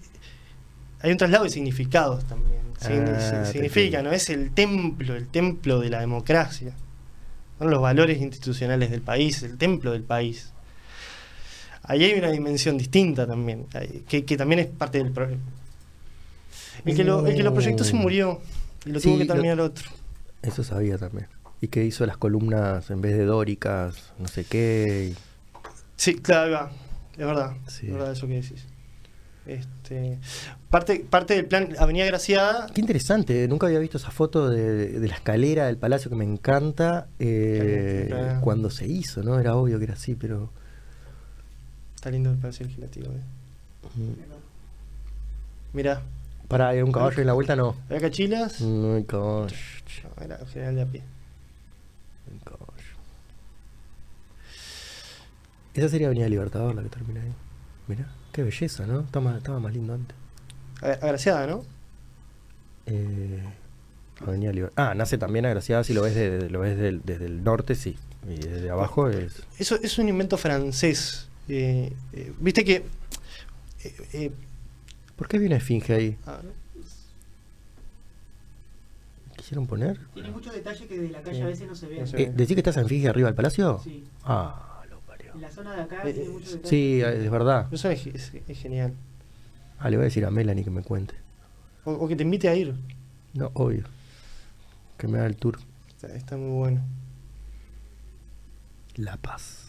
hay 1.02 1.12
un 1.12 1.18
traslado 1.18 1.44
de 1.44 1.50
significados 1.50 2.26
también. 2.26 2.58
Ah, 2.82 3.46
significa. 3.52 4.02
¿no? 4.04 4.12
Es 4.12 4.30
el 4.30 4.52
templo, 4.52 5.16
el 5.16 5.28
templo 5.28 5.80
de 5.80 5.90
la 5.90 6.00
democracia. 6.00 6.74
Son 7.58 7.72
los 7.72 7.82
valores 7.82 8.22
institucionales 8.22 8.92
del 8.92 9.02
país, 9.02 9.42
el 9.44 9.58
templo 9.58 9.92
del 9.92 10.04
país. 10.04 10.52
Ahí 11.84 12.04
hay 12.04 12.20
una 12.20 12.30
dimensión 12.32 12.78
distinta 12.78 13.26
también, 13.26 13.66
que, 14.08 14.26
que 14.26 14.38
también 14.38 14.60
es 14.60 14.68
parte 14.68 14.98
del 15.00 15.12
problema. 15.12 15.42
El 16.86 16.96
que 16.96 17.04
lo, 17.04 17.26
el 17.26 17.36
que 17.36 17.44
lo 17.44 17.54
proyectó 17.54 17.84
se 17.84 17.94
murió 17.96 18.42
y 18.86 18.90
lo 18.92 19.00
Sí, 19.00 19.08
tuvo 19.08 19.18
que 19.18 19.26
lo- 19.26 19.34
terminar 19.34 19.60
otro. 19.62 19.90
Eso 20.44 20.64
sabía 20.64 20.98
también. 20.98 21.28
Y 21.62 21.70
que 21.70 21.84
hizo 21.84 22.06
las 22.06 22.18
columnas 22.18 22.92
en 22.92 23.02
vez 23.02 23.18
de 23.18 23.26
dóricas, 23.26 24.14
no 24.20 24.28
sé 24.28 24.44
qué. 24.46 25.14
y- 25.14 25.18
Sí, 25.96 26.16
claro, 26.16 26.70
es 27.14 27.26
verdad, 27.26 27.56
Sí. 27.68 27.88
es 27.88 27.94
verdad 27.94 28.12
eso 28.12 28.28
que 28.28 28.34
decís. 28.36 28.66
Este, 29.48 30.20
parte, 30.70 31.06
parte 31.10 31.34
del 31.36 31.46
plan 31.46 31.70
Avenida 31.80 32.06
Graciada 32.06 32.68
Qué 32.74 32.82
interesante, 32.82 33.48
nunca 33.48 33.68
había 33.68 33.80
visto 33.80 33.98
esa 33.98 34.12
foto 34.12 34.50
de, 34.50 35.00
de 35.00 35.08
la 35.08 35.16
escalera 35.16 35.68
del 35.68 35.78
palacio 35.78 36.10
que 36.10 36.18
me 36.18 36.26
encanta 36.26 37.08
eh, 37.18 38.08
Claro. 38.10 38.42
cuando 38.42 38.70
se 38.70 38.86
hizo, 38.88 39.24
¿no? 39.24 39.40
Era 39.40 39.56
obvio 39.56 39.78
que 39.78 39.86
era 39.86 39.94
así, 39.94 40.16
pero... 40.16 40.52
Está 41.96 42.12
lindo 42.12 42.30
el 42.30 42.38
Palacio 42.38 42.66
Legislativo. 42.66 43.08
Eh. 43.08 43.22
mm. 43.96 45.76
Mirá, 45.78 46.02
Para, 46.50 46.70
¿hay 46.70 46.82
un 46.82 46.92
caballo 46.92 47.22
en 47.22 47.28
la 47.28 47.34
vuelta? 47.34 47.56
No. 47.56 47.76
¿hay 47.90 48.00
cachilas? 48.02 48.60
No 48.62 48.96
hay 48.96 49.04
caballo. 49.06 49.56
No, 50.18 50.24
era 50.26 50.46
general 50.46 50.76
de 50.76 50.82
a 50.82 50.86
pie. 50.86 51.04
hay 52.32 52.40
caballo. 52.40 52.68
Esa 55.74 55.90
sería 55.90 56.08
Avenida 56.08 56.28
Libertador 56.28 56.74
la 56.76 56.82
que 56.84 56.90
termina 56.90 57.22
ahí. 57.22 57.32
Mirá, 57.88 58.08
qué 58.38 58.44
belleza, 58.44 58.86
¿no? 58.86 59.00
Estaba 59.00 59.26
más, 59.32 59.38
estaba 59.40 59.60
más 59.60 59.74
lindo 59.74 59.96
antes. 59.96 60.16
Agraciada, 60.80 61.48
¿no? 61.48 61.64
Eh, 62.86 63.42
Avenida 64.26 64.52
Libertador. 64.54 64.92
Ah, 64.92 64.94
nace 64.94 65.18
también 65.18 65.48
agraciada 65.48 65.84
si 65.84 65.96
lo 65.96 66.04
ves, 66.04 66.14
de- 66.14 66.48
lo 66.52 66.60
ves 66.60 66.78
del- 66.78 67.02
desde 67.04 67.26
el 67.26 67.44
norte, 67.44 67.74
sí. 67.74 67.98
Y 68.30 68.36
desde 68.38 68.70
abajo 68.70 69.10
es... 69.10 69.42
Eso 69.58 69.76
es 69.82 69.98
un 69.98 70.08
invento 70.10 70.38
francés. 70.38 71.30
Eh, 71.50 71.92
eh, 72.14 72.32
Viste 72.40 72.64
que. 72.64 72.76
eh, 73.84 73.96
eh, 74.14 74.32
¿Por 75.16 75.28
qué 75.28 75.40
una 75.40 75.56
esfinge 75.56 75.94
ahí? 75.96 76.18
ah, 76.28 76.40
¿Quisieron 79.36 79.66
poner? 79.66 80.00
Tiene 80.14 80.30
muchos 80.30 80.54
detalles 80.54 80.88
que 80.88 81.00
de 81.00 81.10
la 81.10 81.22
calle 81.24 81.38
Sí. 81.38 81.42
a 81.42 81.46
veces 81.48 81.68
no 81.68 81.74
se 81.76 81.88
ven. 81.88 82.06
Eh, 82.14 82.32
¿Decís 82.36 82.54
que 82.56 82.60
estás 82.60 82.78
en 82.78 82.84
esfinge 82.84 83.08
arriba 83.10 83.30
del 83.30 83.36
palacio? 83.36 83.80
Sí. 83.84 84.04
Ah, 84.24 84.67
la 85.42 85.52
zona 85.52 85.76
de 85.76 85.82
acá 85.82 86.02
Eh, 86.04 86.14
tiene 86.14 86.30
eh, 86.30 86.32
muchos 86.32 86.52
detalles. 86.54 86.70
Sí, 86.70 87.02
es 87.02 87.30
verdad. 87.32 87.68
eso 87.74 87.90
es, 87.90 88.08
es- 88.08 88.34
es 88.48 88.58
genial. 88.60 88.94
Ah, 89.80 89.90
le 89.90 89.98
voy 89.98 90.04
a 90.04 90.06
decir 90.06 90.26
a 90.26 90.32
Melanie 90.32 90.64
que 90.64 90.72
me 90.72 90.82
cuente. 90.84 91.16
O, 91.86 91.92
o 91.94 92.08
que 92.08 92.16
te 92.16 92.24
invite 92.24 92.50
a 92.50 92.56
ir. 92.56 92.76
No, 93.34 93.52
obvio. 93.54 93.84
Que 94.98 95.08
me 95.08 95.18
haga 95.20 95.28
el 95.28 95.36
tour. 95.38 95.60
Está, 95.90 96.08
está 96.16 96.38
muy 96.38 96.50
bueno. 96.58 96.82
La 98.96 99.18
Paz. 99.18 99.66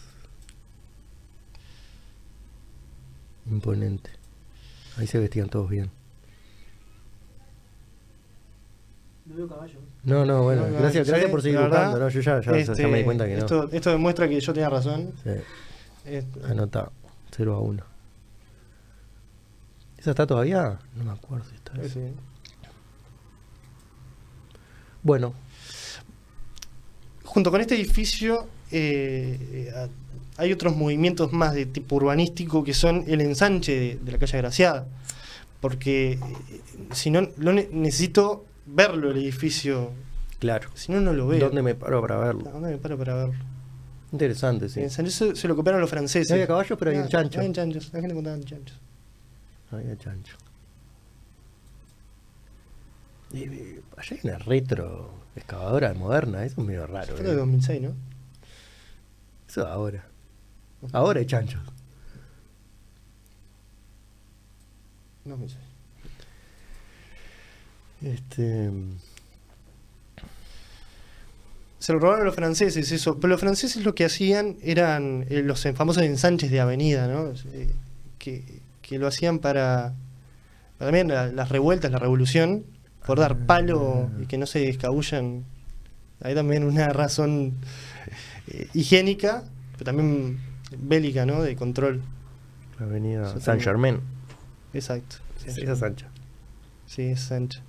Imponente. 3.49 4.09
Ahí 4.97 5.07
se 5.07 5.19
vestían 5.19 5.49
todos 5.49 5.69
bien. 5.69 5.89
No 9.25 9.35
veo 9.35 9.47
caballo. 9.47 9.79
No, 10.03 10.25
no, 10.25 10.43
bueno, 10.43 10.61
No, 10.63 10.69
no, 10.69 10.79
gracias, 10.79 11.05
sí, 11.07 11.11
gracias 11.11 11.31
por 11.31 11.41
seguir 11.41 11.59
verdad, 11.59 11.87
buscando. 11.91 11.99
¿no? 11.99 12.09
Yo 12.09 12.21
ya, 12.21 12.39
ya, 12.41 12.51
ya 12.53 12.57
este, 12.57 12.87
me 12.87 12.99
di 12.99 13.03
cuenta 13.03 13.25
que 13.27 13.35
no. 13.37 13.45
Esto, 13.71 13.89
demuestra 13.91 14.27
que 14.29 14.39
yo 14.39 14.53
tenía 14.53 14.69
razón. 14.69 15.11
Sí, 15.23 15.29
Este, 16.05 16.43
anota 16.45 16.91
0 17.35 17.53
a 17.55 17.59
1. 17.59 17.83
¿Esa 19.97 20.09
está 20.11 20.25
todavía? 20.25 20.79
No 20.95 21.03
me 21.03 21.11
acuerdo 21.11 21.45
si 21.49 21.55
está. 21.55 21.73
sí. 21.89 21.99
Bueno, 25.03 25.33
Junto 27.23 27.51
con 27.51 27.61
este 27.61 27.75
edificio 27.75 28.47
eh, 28.71 29.71
hay 30.37 30.51
otros 30.51 30.75
movimientos 30.75 31.31
más 31.31 31.53
de 31.53 31.67
tipo 31.67 31.95
urbanístico 31.97 32.63
que 32.63 32.73
son 32.73 33.03
el 33.07 33.21
ensanche 33.21 33.79
de, 33.79 33.95
de 34.01 34.11
la 34.13 34.17
calle 34.17 34.37
Agraciada. 34.37 34.87
Porque 35.61 36.13
eh, 36.13 36.19
si 36.91 37.11
no, 37.11 37.27
lo 37.37 37.53
ne- 37.53 37.69
necesito 37.71 38.45
verlo 38.73 39.11
el 39.11 39.17
edificio, 39.17 39.91
claro. 40.39 40.69
si 40.75 40.91
no, 40.91 41.01
no 41.01 41.13
lo 41.13 41.27
veo. 41.27 41.39
¿Dónde 41.39 41.61
me 41.61 41.75
paro 41.75 42.01
para 42.01 42.17
verlo? 42.17 42.49
¿Dónde 42.51 42.71
me 42.71 42.77
paro 42.77 42.97
para 42.97 43.15
verlo? 43.15 43.35
Interesante, 44.11 44.69
sí. 44.69 44.81
Ensanche 44.81 45.11
se, 45.11 45.35
se 45.35 45.47
lo 45.47 45.55
copiaron 45.55 45.81
los 45.81 45.89
franceses. 45.89 46.29
No 46.29 46.35
había 46.35 46.47
caballos, 46.47 46.77
pero 46.79 46.91
había 46.91 47.07
chanchos. 47.07 47.37
Había 47.37 47.53
chanchos, 47.53 47.93
la 47.93 48.01
gente 48.01 48.15
contaba 48.15 48.35
en 48.35 48.43
chanchos. 48.43 48.79
Había 49.71 49.97
chancho. 49.97 50.35
Y, 53.31 53.37
y, 53.37 53.83
allá 53.95 54.17
hay 54.17 54.19
una 54.23 54.37
retro 54.39 55.11
excavadora 55.35 55.93
moderna, 55.93 56.43
eso 56.43 56.61
es 56.61 56.67
medio 56.67 56.87
raro. 56.87 57.15
Fue 57.15 57.25
¿eh? 57.25 57.29
de 57.29 57.35
2006, 57.35 57.81
¿no? 57.81 57.93
Eso 59.47 59.67
ahora. 59.67 60.05
Ahora 60.91 61.19
hay 61.19 61.25
chanchos. 61.25 61.61
2006. 65.25 65.68
Este, 68.01 68.71
Se 71.79 71.93
lo 71.93 71.99
robaron 71.99 72.25
los 72.25 72.35
franceses, 72.35 72.91
eso. 72.91 73.15
Pero 73.19 73.29
los 73.29 73.39
franceses 73.39 73.83
lo 73.83 73.95
que 73.95 74.05
hacían 74.05 74.57
eran 74.61 75.25
eh, 75.29 75.41
los 75.43 75.63
famosos 75.75 76.03
ensanches 76.03 76.51
de 76.51 76.59
avenida, 76.59 77.07
¿no? 77.07 77.33
Eh, 77.53 77.73
que, 78.17 78.43
que 78.81 78.99
lo 78.99 79.07
hacían 79.07 79.39
para, 79.39 79.93
para 80.77 80.91
también 80.91 81.07
la- 81.07 81.31
las 81.31 81.49
revueltas, 81.49 81.91
la 81.91 81.99
revolución, 81.99 82.65
por 83.05 83.17
dar 83.19 83.37
palo 83.45 84.09
y 84.21 84.25
que 84.25 84.37
no 84.37 84.45
se 84.45 84.67
escabullan. 84.69 85.45
Hay 86.21 86.35
también 86.35 86.65
una 86.65 86.87
razón 86.93 87.53
eh, 88.47 88.67
higiénica, 88.73 89.45
pero 89.73 89.85
también 89.85 90.39
bélica, 90.77 91.25
¿no? 91.25 91.41
De 91.41 91.55
control. 91.55 92.01
la 92.77 92.85
avenida 92.87 93.39
San. 93.39 93.59
Germain. 93.61 93.99
Exacto. 94.73 95.15
Esa 95.45 95.61
esa 95.61 95.71
es 95.73 95.81
ancha. 95.83 96.07
Sí, 96.87 97.03
es 97.03 97.31
ancha. 97.31 97.61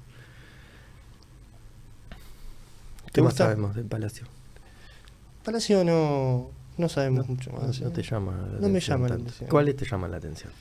¿Qué 2.99 2.99
¿Te 3.12 3.20
más 3.22 3.32
gusta? 3.32 3.44
sabemos 3.44 3.74
del 3.74 3.84
palacio? 3.86 4.26
Palacio 5.44 5.84
no, 5.84 6.50
no 6.78 6.88
sabemos 6.88 7.26
No, 7.28 7.34
mucho 7.34 7.50
más. 7.52 7.80
no 7.80 7.88
¿eh? 7.88 7.90
te 7.90 8.02
llama 8.02 8.32
la 8.52 8.60
No 8.60 8.68
me 8.68 8.80
llama 8.80 9.08
la 9.08 9.14
atención. 9.16 9.48
¿Cuáles 9.50 9.76
te 9.76 9.84
llaman 9.86 10.10
la 10.10 10.16
atención? 10.18 10.52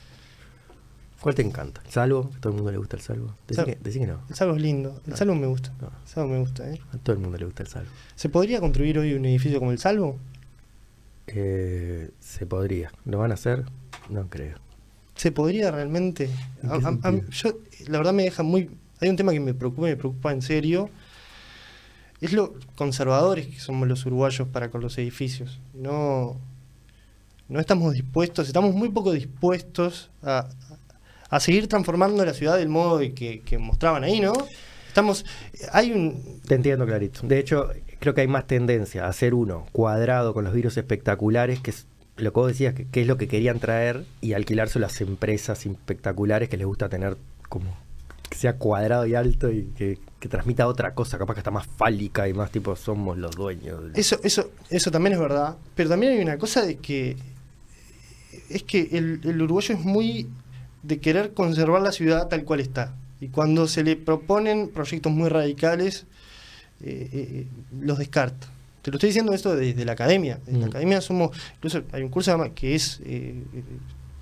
¿Cuál 1.20 1.34
te 1.34 1.42
encanta? 1.42 1.82
¿El 1.84 1.90
salvo? 1.92 2.30
¿A 2.34 2.40
todo 2.40 2.50
el 2.52 2.56
mundo 2.56 2.72
le 2.72 2.78
gusta 2.78 2.96
el 2.96 3.02
salvo? 3.02 3.34
Decí, 3.46 3.56
Sal- 3.56 3.66
que, 3.66 3.74
decí 3.76 3.98
que 3.98 4.06
no. 4.06 4.20
El 4.30 4.34
salvo 4.34 4.56
es 4.56 4.62
lindo. 4.62 5.00
El 5.06 5.12
Ah. 5.12 5.16
salvo 5.16 5.34
me 5.34 5.46
gusta. 5.46 5.70
No, 5.80 5.88
El 5.88 6.08
salvo 6.08 6.28
me 6.30 6.38
gusta, 6.38 6.70
¿eh? 6.72 6.80
A 6.94 6.96
todo 6.96 7.12
el 7.14 7.20
mundo 7.20 7.36
le 7.36 7.44
gusta 7.44 7.62
el 7.62 7.68
salvo. 7.68 7.90
¿Se 8.16 8.30
podría 8.30 8.58
construir 8.60 8.98
hoy 8.98 9.12
un 9.12 9.26
edificio 9.26 9.58
como 9.58 9.70
el 9.70 9.78
salvo? 9.78 10.18
Eh, 11.26 12.10
se 12.20 12.46
podría. 12.46 12.90
¿Lo 13.04 13.18
van 13.18 13.30
a 13.30 13.34
hacer? 13.34 13.64
No 14.08 14.28
creo. 14.28 14.56
¿Se 15.14 15.30
podría 15.30 15.70
realmente? 15.70 16.30
Yo, 17.30 17.50
la 17.88 17.98
verdad, 17.98 18.12
me 18.14 18.22
deja 18.24 18.42
muy. 18.42 18.70
Hay 19.00 19.08
un 19.10 19.16
tema 19.16 19.32
que 19.32 19.40
me 19.40 19.52
preocupa, 19.54 19.82
me 19.88 19.96
preocupa 19.96 20.32
en 20.32 20.40
serio. 20.42 20.88
Es 22.20 22.32
lo 22.32 22.54
conservadores 22.74 23.46
que 23.46 23.58
somos 23.60 23.88
los 23.88 24.04
uruguayos 24.04 24.48
para 24.48 24.70
con 24.70 24.80
los 24.82 24.98
edificios. 24.98 25.60
No, 25.72 26.36
no 27.48 27.60
estamos 27.60 27.94
dispuestos, 27.94 28.46
estamos 28.46 28.74
muy 28.74 28.90
poco 28.90 29.12
dispuestos 29.12 30.10
a, 30.22 30.48
a 31.30 31.40
seguir 31.40 31.68
transformando 31.68 32.24
la 32.24 32.34
ciudad 32.34 32.58
del 32.58 32.68
modo 32.68 32.98
que, 32.98 33.58
mostraban 33.58 34.04
ahí, 34.04 34.20
¿no? 34.20 34.32
Estamos. 34.88 35.24
Hay 35.72 35.92
un. 35.92 36.40
Te 36.46 36.56
entiendo 36.56 36.84
clarito. 36.84 37.20
De 37.22 37.38
hecho, 37.38 37.70
creo 38.00 38.14
que 38.14 38.22
hay 38.22 38.26
más 38.26 38.46
tendencia 38.46 39.06
a 39.06 39.08
hacer 39.08 39.34
uno 39.34 39.66
cuadrado 39.72 40.34
con 40.34 40.44
los 40.44 40.52
virus 40.52 40.76
espectaculares, 40.76 41.60
que 41.60 41.70
es 41.70 41.86
lo 42.16 42.32
que 42.32 42.40
vos 42.40 42.48
decías, 42.48 42.74
que, 42.74 42.86
que 42.86 43.02
es 43.02 43.06
lo 43.06 43.16
que 43.16 43.28
querían 43.28 43.60
traer, 43.60 44.04
y 44.20 44.32
alquilarse 44.32 44.80
las 44.80 45.00
empresas 45.00 45.64
espectaculares 45.64 46.48
que 46.48 46.56
les 46.56 46.66
gusta 46.66 46.88
tener 46.88 47.16
como 47.48 47.76
que 48.30 48.38
sea 48.38 48.56
cuadrado 48.56 49.04
y 49.06 49.14
alto 49.14 49.50
y 49.50 49.64
que, 49.76 49.98
que 50.18 50.28
transmita 50.28 50.66
otra 50.66 50.94
cosa, 50.94 51.18
capaz 51.18 51.34
que 51.34 51.40
está 51.40 51.50
más 51.50 51.66
fálica 51.66 52.26
y 52.28 52.32
más 52.32 52.50
tipo 52.50 52.74
somos 52.76 53.18
los 53.18 53.34
dueños. 53.36 53.80
Eso, 53.94 54.18
eso, 54.22 54.50
eso 54.70 54.90
también 54.90 55.12
es 55.14 55.18
verdad. 55.20 55.56
Pero 55.74 55.90
también 55.90 56.12
hay 56.12 56.20
una 56.20 56.38
cosa 56.38 56.64
de 56.64 56.76
que. 56.76 57.16
Es 58.48 58.62
que 58.62 58.88
el, 58.92 59.20
el 59.24 59.42
uruguayo 59.42 59.74
es 59.74 59.80
muy 59.84 60.28
de 60.82 60.98
querer 60.98 61.34
conservar 61.34 61.82
la 61.82 61.92
ciudad 61.92 62.28
tal 62.28 62.44
cual 62.44 62.60
está. 62.60 62.94
Y 63.20 63.28
cuando 63.28 63.66
se 63.68 63.82
le 63.82 63.96
proponen 63.96 64.68
proyectos 64.68 65.12
muy 65.12 65.28
radicales, 65.28 66.06
eh, 66.82 67.08
eh, 67.12 67.46
los 67.80 67.98
descarta. 67.98 68.46
Te 68.82 68.90
lo 68.90 68.96
estoy 68.96 69.08
diciendo 69.10 69.34
esto 69.34 69.54
desde 69.54 69.84
la 69.84 69.92
academia. 69.92 70.38
En 70.46 70.60
la 70.60 70.66
Mm. 70.66 70.70
academia 70.70 71.00
somos. 71.00 71.36
Incluso 71.56 71.82
hay 71.92 72.02
un 72.02 72.08
curso 72.08 72.38
que 72.54 72.74
es 72.74 73.00
eh, 73.04 73.34
eh, 73.54 73.62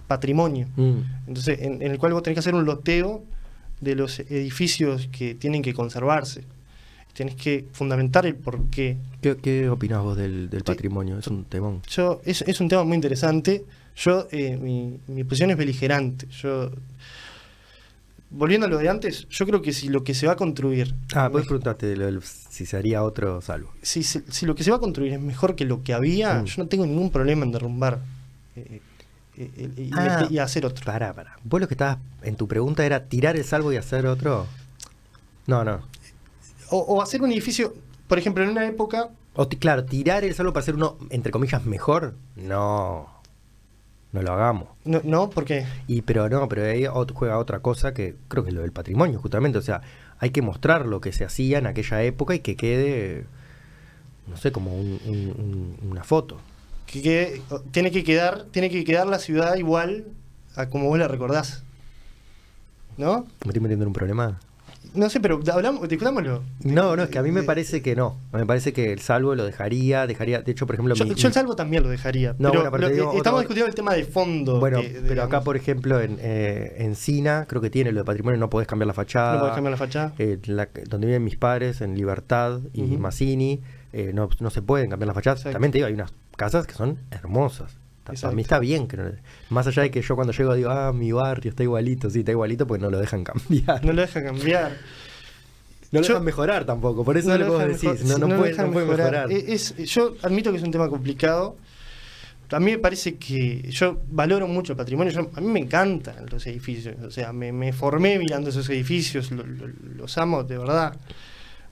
patrimonio. 0.08 0.66
Mm. 0.76 0.98
Entonces, 1.28 1.58
en, 1.60 1.82
en 1.82 1.92
el 1.92 1.98
cual 1.98 2.12
vos 2.14 2.22
tenés 2.22 2.36
que 2.36 2.40
hacer 2.40 2.54
un 2.54 2.64
loteo 2.64 3.22
de 3.80 3.94
los 3.94 4.18
edificios 4.20 5.08
que 5.12 5.34
tienen 5.34 5.62
que 5.62 5.74
conservarse. 5.74 6.44
Tenés 7.14 7.34
que 7.34 7.64
fundamentar 7.72 8.26
el 8.26 8.36
porqué. 8.36 8.96
¿Qué, 9.20 9.36
qué 9.36 9.68
opinás 9.68 10.02
vos 10.02 10.16
del, 10.16 10.48
del 10.50 10.60
Sí. 10.60 10.64
patrimonio? 10.66 11.18
Es 11.18 11.26
un 11.26 11.44
temón. 11.44 11.82
Yo, 11.88 12.20
es, 12.24 12.42
es 12.42 12.60
un 12.60 12.68
tema 12.68 12.84
muy 12.84 12.94
interesante. 12.94 13.64
Yo, 13.96 14.28
eh, 14.30 14.56
mi, 14.56 14.98
mi 15.08 15.24
posición 15.24 15.50
es 15.50 15.56
beligerante. 15.56 16.28
Yo, 16.28 16.70
volviendo 18.30 18.66
a 18.66 18.70
lo 18.70 18.78
de 18.78 18.88
antes, 18.88 19.26
yo 19.30 19.46
creo 19.46 19.62
que 19.62 19.72
si 19.72 19.88
lo 19.88 20.04
que 20.04 20.14
se 20.14 20.26
va 20.26 20.34
a 20.34 20.36
construir, 20.36 20.94
Ah, 21.14 21.28
vos 21.28 21.42
preguntaste 21.46 21.96
lo 21.96 22.06
del- 22.06 22.22
si 22.22 22.66
se 22.66 22.76
haría 22.76 23.02
otro 23.02 23.40
salvo. 23.40 23.72
si, 23.82 24.02
si 24.02 24.46
lo 24.46 24.54
que 24.54 24.62
se 24.62 24.70
va 24.70 24.76
a 24.76 24.80
construir 24.80 25.12
es 25.14 25.20
mejor 25.20 25.56
que 25.56 25.64
lo 25.64 25.82
que 25.82 25.94
había, 25.94 26.42
Mm. 26.42 26.44
yo 26.44 26.62
no 26.62 26.68
tengo 26.68 26.86
ningún 26.86 27.10
problema 27.10 27.44
en 27.44 27.52
derrumbar 27.52 28.00
eh, 28.56 28.80
y, 29.76 29.90
Ah. 29.94 30.26
y 30.30 30.38
hacer 30.38 30.66
otro. 30.66 30.84
Pará, 30.84 31.12
pará. 31.14 31.36
Vos 31.44 31.60
lo 31.60 31.68
que 31.68 31.74
estabas 31.74 31.98
en 32.22 32.36
tu 32.36 32.48
pregunta 32.48 32.84
era 32.84 33.04
tirar 33.04 33.36
el 33.36 33.44
salvo 33.44 33.72
y 33.72 33.76
hacer 33.76 34.06
otro. 34.06 34.46
No, 35.46 35.64
no. 35.64 35.80
O, 36.70 36.78
o 36.78 37.02
hacer 37.02 37.22
un 37.22 37.30
edificio, 37.32 37.74
por 38.08 38.18
ejemplo, 38.18 38.42
en 38.44 38.50
una 38.50 38.66
época, 38.66 39.10
O 39.34 39.46
ti- 39.46 39.56
claro, 39.56 39.84
tirar 39.84 40.24
el 40.24 40.34
salvo 40.34 40.52
para 40.52 40.62
hacer 40.62 40.74
uno, 40.74 40.96
entre 41.10 41.30
comillas, 41.32 41.64
mejor. 41.64 42.14
No. 42.36 43.08
No 44.10 44.22
lo 44.22 44.32
hagamos. 44.32 44.68
no, 44.84 45.00
no 45.04 45.28
porque 45.30 45.66
Y 45.86 46.00
pero 46.02 46.28
no, 46.30 46.48
pero 46.48 46.64
ahí 46.64 46.86
juega 47.14 47.38
otra 47.38 47.60
cosa 47.60 47.92
que 47.92 48.16
creo 48.28 48.42
que 48.42 48.48
es 48.50 48.54
lo 48.54 48.62
del 48.62 48.72
patrimonio, 48.72 49.20
justamente. 49.20 49.58
O 49.58 49.62
sea, 49.62 49.82
hay 50.18 50.30
que 50.30 50.40
mostrar 50.42 50.86
lo 50.86 51.00
que 51.00 51.12
se 51.12 51.24
hacía 51.24 51.58
en 51.58 51.66
aquella 51.66 52.02
época 52.02 52.34
y 52.34 52.40
que 52.40 52.56
quede, 52.56 53.26
no 54.26 54.36
sé, 54.38 54.50
como 54.50 54.74
un- 54.74 54.98
un- 55.06 55.76
un- 55.82 55.90
una 55.92 56.04
foto. 56.04 56.40
Que 56.90 57.02
quede- 57.02 57.42
tiene 57.70 57.90
que 57.92 58.02
quedar 58.02 58.46
tiene 58.50 58.70
que 58.70 58.82
quedar 58.84 59.06
la 59.06 59.18
ciudad 59.18 59.54
igual 59.56 60.06
a 60.56 60.68
como 60.68 60.88
vos 60.88 60.98
la 60.98 61.06
recordás. 61.08 61.62
¿No? 62.96 63.26
¿Me 63.44 63.48
estoy 63.50 63.60
metiendo 63.60 63.84
en 63.84 63.88
un 63.88 63.92
problema? 63.92 64.40
No 64.94 65.10
sé, 65.10 65.20
pero 65.20 65.38
hablamos, 65.52 65.86
discutámoslo. 65.86 66.42
No, 66.64 66.96
no, 66.96 67.02
es 67.04 67.10
que 67.10 67.18
a 67.18 67.22
mí 67.22 67.30
me 67.30 67.42
parece 67.42 67.82
que 67.82 67.94
no. 67.94 68.16
Me 68.32 68.46
parece 68.46 68.72
que 68.72 68.90
el 68.90 69.00
salvo 69.00 69.34
lo 69.34 69.44
dejaría, 69.44 70.06
dejaría, 70.06 70.40
de 70.40 70.50
hecho, 70.50 70.66
por 70.66 70.74
ejemplo, 70.76 70.94
Yo, 70.94 71.04
mi- 71.04 71.14
yo 71.14 71.28
el 71.28 71.34
salvo 71.34 71.54
también 71.54 71.82
lo 71.82 71.90
dejaría. 71.90 72.34
No, 72.38 72.50
pero 72.50 72.62
bueno, 72.62 72.70
pero 72.72 72.80
lo- 72.82 72.88
te 72.88 72.94
digo 72.94 73.12
eh, 73.12 73.16
estamos 73.18 73.38
otro- 73.40 73.40
discutiendo 73.40 73.68
el 73.68 73.74
tema 73.74 73.92
de 73.94 74.04
fondo. 74.04 74.58
Bueno, 74.58 74.80
de- 74.80 74.88
de- 75.02 75.08
pero 75.08 75.22
acá, 75.24 75.42
por 75.42 75.56
ejemplo, 75.56 76.00
en, 76.00 76.16
eh, 76.20 76.76
en 76.78 76.96
Sina, 76.96 77.44
creo 77.46 77.60
que 77.60 77.68
tiene 77.70 77.92
lo 77.92 78.00
de 78.00 78.04
patrimonio, 78.06 78.40
no 78.40 78.48
podés 78.48 78.66
cambiar 78.66 78.86
la 78.86 78.94
fachada. 78.94 79.34
No 79.34 79.40
podés 79.40 79.54
cambiar 79.54 79.72
la 79.72 79.76
fachada. 79.76 80.14
Eh, 80.18 80.38
la- 80.46 80.68
donde 80.88 81.06
viven 81.06 81.22
mis 81.22 81.36
padres, 81.36 81.82
en 81.82 81.94
Libertad 81.94 82.58
y 82.72 82.82
Ujú. 82.84 82.98
Mazzini, 82.98 83.60
eh, 83.92 84.12
no, 84.14 84.28
no 84.40 84.50
se 84.50 84.62
pueden 84.62 84.90
cambiar 84.90 85.06
las 85.08 85.14
fachadas. 85.14 85.40
Exacto. 85.40 85.54
También 85.54 85.72
te 85.72 85.78
digo, 85.78 85.86
hay 85.88 85.94
unas 85.94 86.12
casas 86.36 86.66
que 86.66 86.74
son 86.74 86.98
hermosas. 87.10 87.76
Exacto. 88.10 88.34
mí 88.36 88.40
está 88.42 88.58
bien. 88.58 88.88
que 88.88 88.96
no- 88.96 89.10
más 89.50 89.66
allá 89.66 89.82
de 89.82 89.90
que 89.90 90.00
yo 90.00 90.14
cuando 90.16 90.32
llego 90.32 90.54
digo, 90.54 90.70
ah, 90.70 90.92
mi 90.94 91.12
barrio 91.12 91.50
está 91.50 91.62
igualito, 91.62 92.08
sí, 92.08 92.20
está 92.20 92.30
igualito, 92.32 92.66
porque 92.66 92.82
no 92.82 92.90
lo 92.90 92.98
dejan 92.98 93.22
cambiar. 93.24 93.84
No 93.84 93.92
lo 93.92 94.00
deja 94.00 94.22
cambiar. 94.24 94.72
No 95.90 96.00
lo 96.00 96.06
Yo- 96.06 96.14
dejan 96.14 96.24
mejorar 96.24 96.64
tampoco, 96.64 97.04
por 97.04 97.16
eso 97.18 97.28
vos 97.28 97.38
dejan 97.38 97.68
decís. 97.68 97.82
mejor- 98.04 98.20
no, 98.20 98.26
no, 98.36 98.42
dejan 98.42 98.66
no 98.66 98.72
puede 98.72 98.86
mejorar. 98.86 99.30
Es- 99.32 99.74
yo 99.76 100.16
admito 100.22 100.50
que 100.50 100.56
es 100.58 100.62
un 100.62 100.70
tema 100.70 100.88
complicado. 100.88 101.56
A 102.50 102.60
mí 102.60 102.70
me 102.70 102.78
parece 102.78 103.16
que 103.16 103.70
yo 103.70 104.00
valoro 104.10 104.48
mucho 104.48 104.72
el 104.72 104.78
patrimonio. 104.78 105.12
yo- 105.12 105.30
a 105.34 105.40
mí 105.42 105.48
me 105.48 105.60
encantan 105.60 106.24
los 106.30 106.46
edificios. 106.46 106.96
O 107.04 107.10
sea, 107.10 107.32
me, 107.34 107.52
me 107.52 107.74
formé 107.74 108.18
mirando 108.18 108.48
esos 108.48 108.68
edificios. 108.70 109.30
lo- 109.32 109.44
lo- 109.46 109.66
los 109.96 110.16
amo 110.16 110.44
de 110.44 110.56
verdad. 110.56 110.96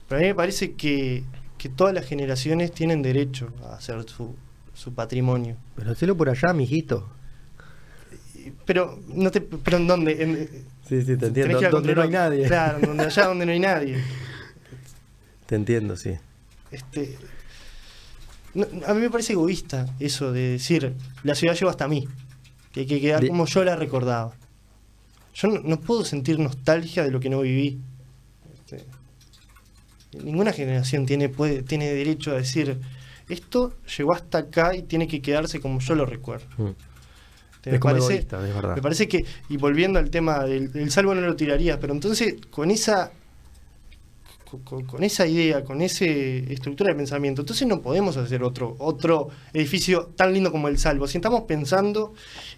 Pero 0.07 0.19
a 0.19 0.21
mí 0.21 0.27
me 0.27 0.35
parece 0.35 0.73
que, 0.73 1.23
que 1.57 1.69
todas 1.69 1.93
las 1.93 2.05
generaciones 2.05 2.71
tienen 2.71 3.01
derecho 3.01 3.49
a 3.65 3.75
hacer 3.75 4.03
su, 4.09 4.35
su 4.73 4.93
patrimonio. 4.93 5.55
Pero 5.75 5.91
hacelo 5.91 6.15
por 6.15 6.29
allá, 6.29 6.53
mijito. 6.53 7.09
Pero, 8.65 8.99
no 9.07 9.29
te, 9.31 9.41
pero 9.41 9.77
¿en 9.77 9.87
dónde? 9.87 10.23
En- 10.23 10.49
Sí, 10.87 11.01
sí, 11.01 11.17
te 11.17 11.25
entiendo. 11.27 11.59
Donde 11.69 11.93
no 11.95 12.01
hay 12.03 12.09
nadie. 12.09 12.47
Claro, 12.47 12.79
donde 12.79 13.03
allá 13.05 13.25
donde 13.25 13.45
no 13.45 13.51
hay 13.51 13.59
nadie. 13.59 14.01
Te 15.45 15.55
entiendo, 15.55 15.97
sí. 15.97 16.11
Este, 16.71 17.17
no, 18.53 18.65
a 18.85 18.93
mí 18.93 19.01
me 19.01 19.09
parece 19.09 19.33
egoísta 19.33 19.85
eso 19.99 20.31
de 20.31 20.51
decir, 20.51 20.93
la 21.23 21.35
ciudad 21.35 21.55
llegó 21.55 21.69
hasta 21.69 21.87
mí, 21.89 22.07
que 22.71 22.81
hay 22.81 22.85
que 22.85 23.01
quedar 23.01 23.27
como 23.27 23.45
yo 23.45 23.63
la 23.65 23.75
recordaba. 23.75 24.33
Yo 25.33 25.49
no, 25.49 25.59
no 25.61 25.79
puedo 25.79 26.03
sentir 26.05 26.39
nostalgia 26.39 27.03
de 27.03 27.11
lo 27.11 27.19
que 27.19 27.29
no 27.29 27.41
viví. 27.41 27.79
Ninguna 30.23 30.51
generación 30.53 31.05
tiene, 31.05 31.29
puede, 31.29 31.63
tiene 31.63 31.93
derecho 31.93 32.31
a 32.31 32.35
decir, 32.35 32.79
esto 33.29 33.73
llegó 33.97 34.13
hasta 34.13 34.37
acá 34.39 34.75
y 34.75 34.83
tiene 34.83 35.07
que 35.07 35.21
quedarse 35.21 35.59
como 35.59 35.79
yo 35.79 35.95
lo 35.95 36.05
recuerdo. 36.05 36.45
Mm. 36.57 36.69
Te- 37.61 37.75
egoísta, 37.75 38.47
es 38.47 38.53
verdad. 38.55 38.75
me 38.75 38.81
parece 38.81 39.07
que, 39.07 39.25
y 39.49 39.57
volviendo 39.57 39.99
al 39.99 40.09
tema 40.09 40.45
del, 40.45 40.71
del 40.71 40.89
salvo 40.91 41.13
no 41.15 41.21
lo 41.21 41.35
tirarías, 41.35 41.77
pero 41.79 41.93
entonces 41.93 42.35
con 42.49 42.71
esa 42.71 43.11
con 44.85 45.03
esa 45.03 45.27
idea, 45.27 45.65
con 45.65 45.81
esa 45.81 46.05
estructura 46.05 46.91
de 46.91 46.95
pensamiento, 46.95 47.41
entonces 47.41 47.67
no 47.67 47.81
podemos 47.81 48.15
hacer 48.15 48.43
otro, 48.43 48.77
otro 48.79 49.27
edificio 49.53 50.05
tan 50.15 50.31
lindo 50.31 50.53
como 50.53 50.69
el 50.69 50.77
salvo. 50.77 51.05
Si 51.05 51.17
estamos 51.17 51.41
pensando 51.41 52.13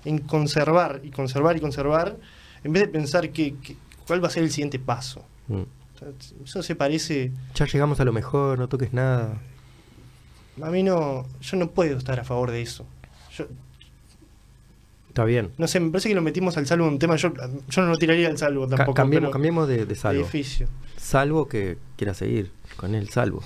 en 0.05 0.19
conservar 0.19 1.01
y 1.03 1.09
conservar 1.09 1.57
y 1.57 1.59
conservar, 1.59 2.15
en 2.63 2.73
vez 2.73 2.83
de 2.83 2.89
pensar 2.89 3.31
que, 3.31 3.55
que- 3.55 3.75
cuál 4.05 4.23
va 4.23 4.27
a 4.27 4.31
ser 4.31 4.43
el 4.43 4.51
siguiente 4.51 4.77
paso. 4.77 5.23
Mm. 5.47 5.63
Eso 6.43 6.63
se 6.63 6.75
parece, 6.75 7.31
Ya 7.55 7.65
llegamos 7.65 7.99
a 7.99 8.05
lo 8.05 8.13
mejor, 8.13 8.57
no 8.59 8.67
toques 8.69 8.93
nada. 8.93 9.37
a 10.61 10.69
mí 10.69 10.83
no, 10.83 11.25
yo 11.41 11.57
no 11.57 11.71
puedo 11.71 11.97
estar 11.97 12.19
a 12.19 12.23
favor 12.23 12.51
de 12.51 12.61
eso. 12.61 12.85
Yo, 13.35 13.45
Está 15.09 15.23
bien. 15.25 15.51
no 15.57 15.67
sé, 15.67 15.79
me 15.79 15.89
parece 15.91 16.09
que 16.09 16.15
lo 16.15 16.21
metimos 16.21 16.55
al 16.57 16.67
salvo 16.67 16.85
en 16.87 16.93
un 16.93 16.99
tema, 16.99 17.15
yo, 17.15 17.33
yo 17.69 17.81
no 17.81 17.87
lo 17.89 17.97
tiraría 17.97 18.27
al 18.29 18.37
salvo 18.37 18.67
Ca- 18.69 18.77
tampoco. 18.77 18.93
cambiemos, 18.95 19.27
pero- 19.27 19.31
cambiemos 19.33 19.67
de, 19.67 19.85
de 19.85 19.95
salvo. 19.95 20.21
edificio. 20.21 20.67
Salvo 20.97 21.47
que 21.47 21.77
quiera 21.97 22.13
seguir 22.13 22.51
con 22.77 22.93
el 22.95 23.09
salvo. 23.09 23.43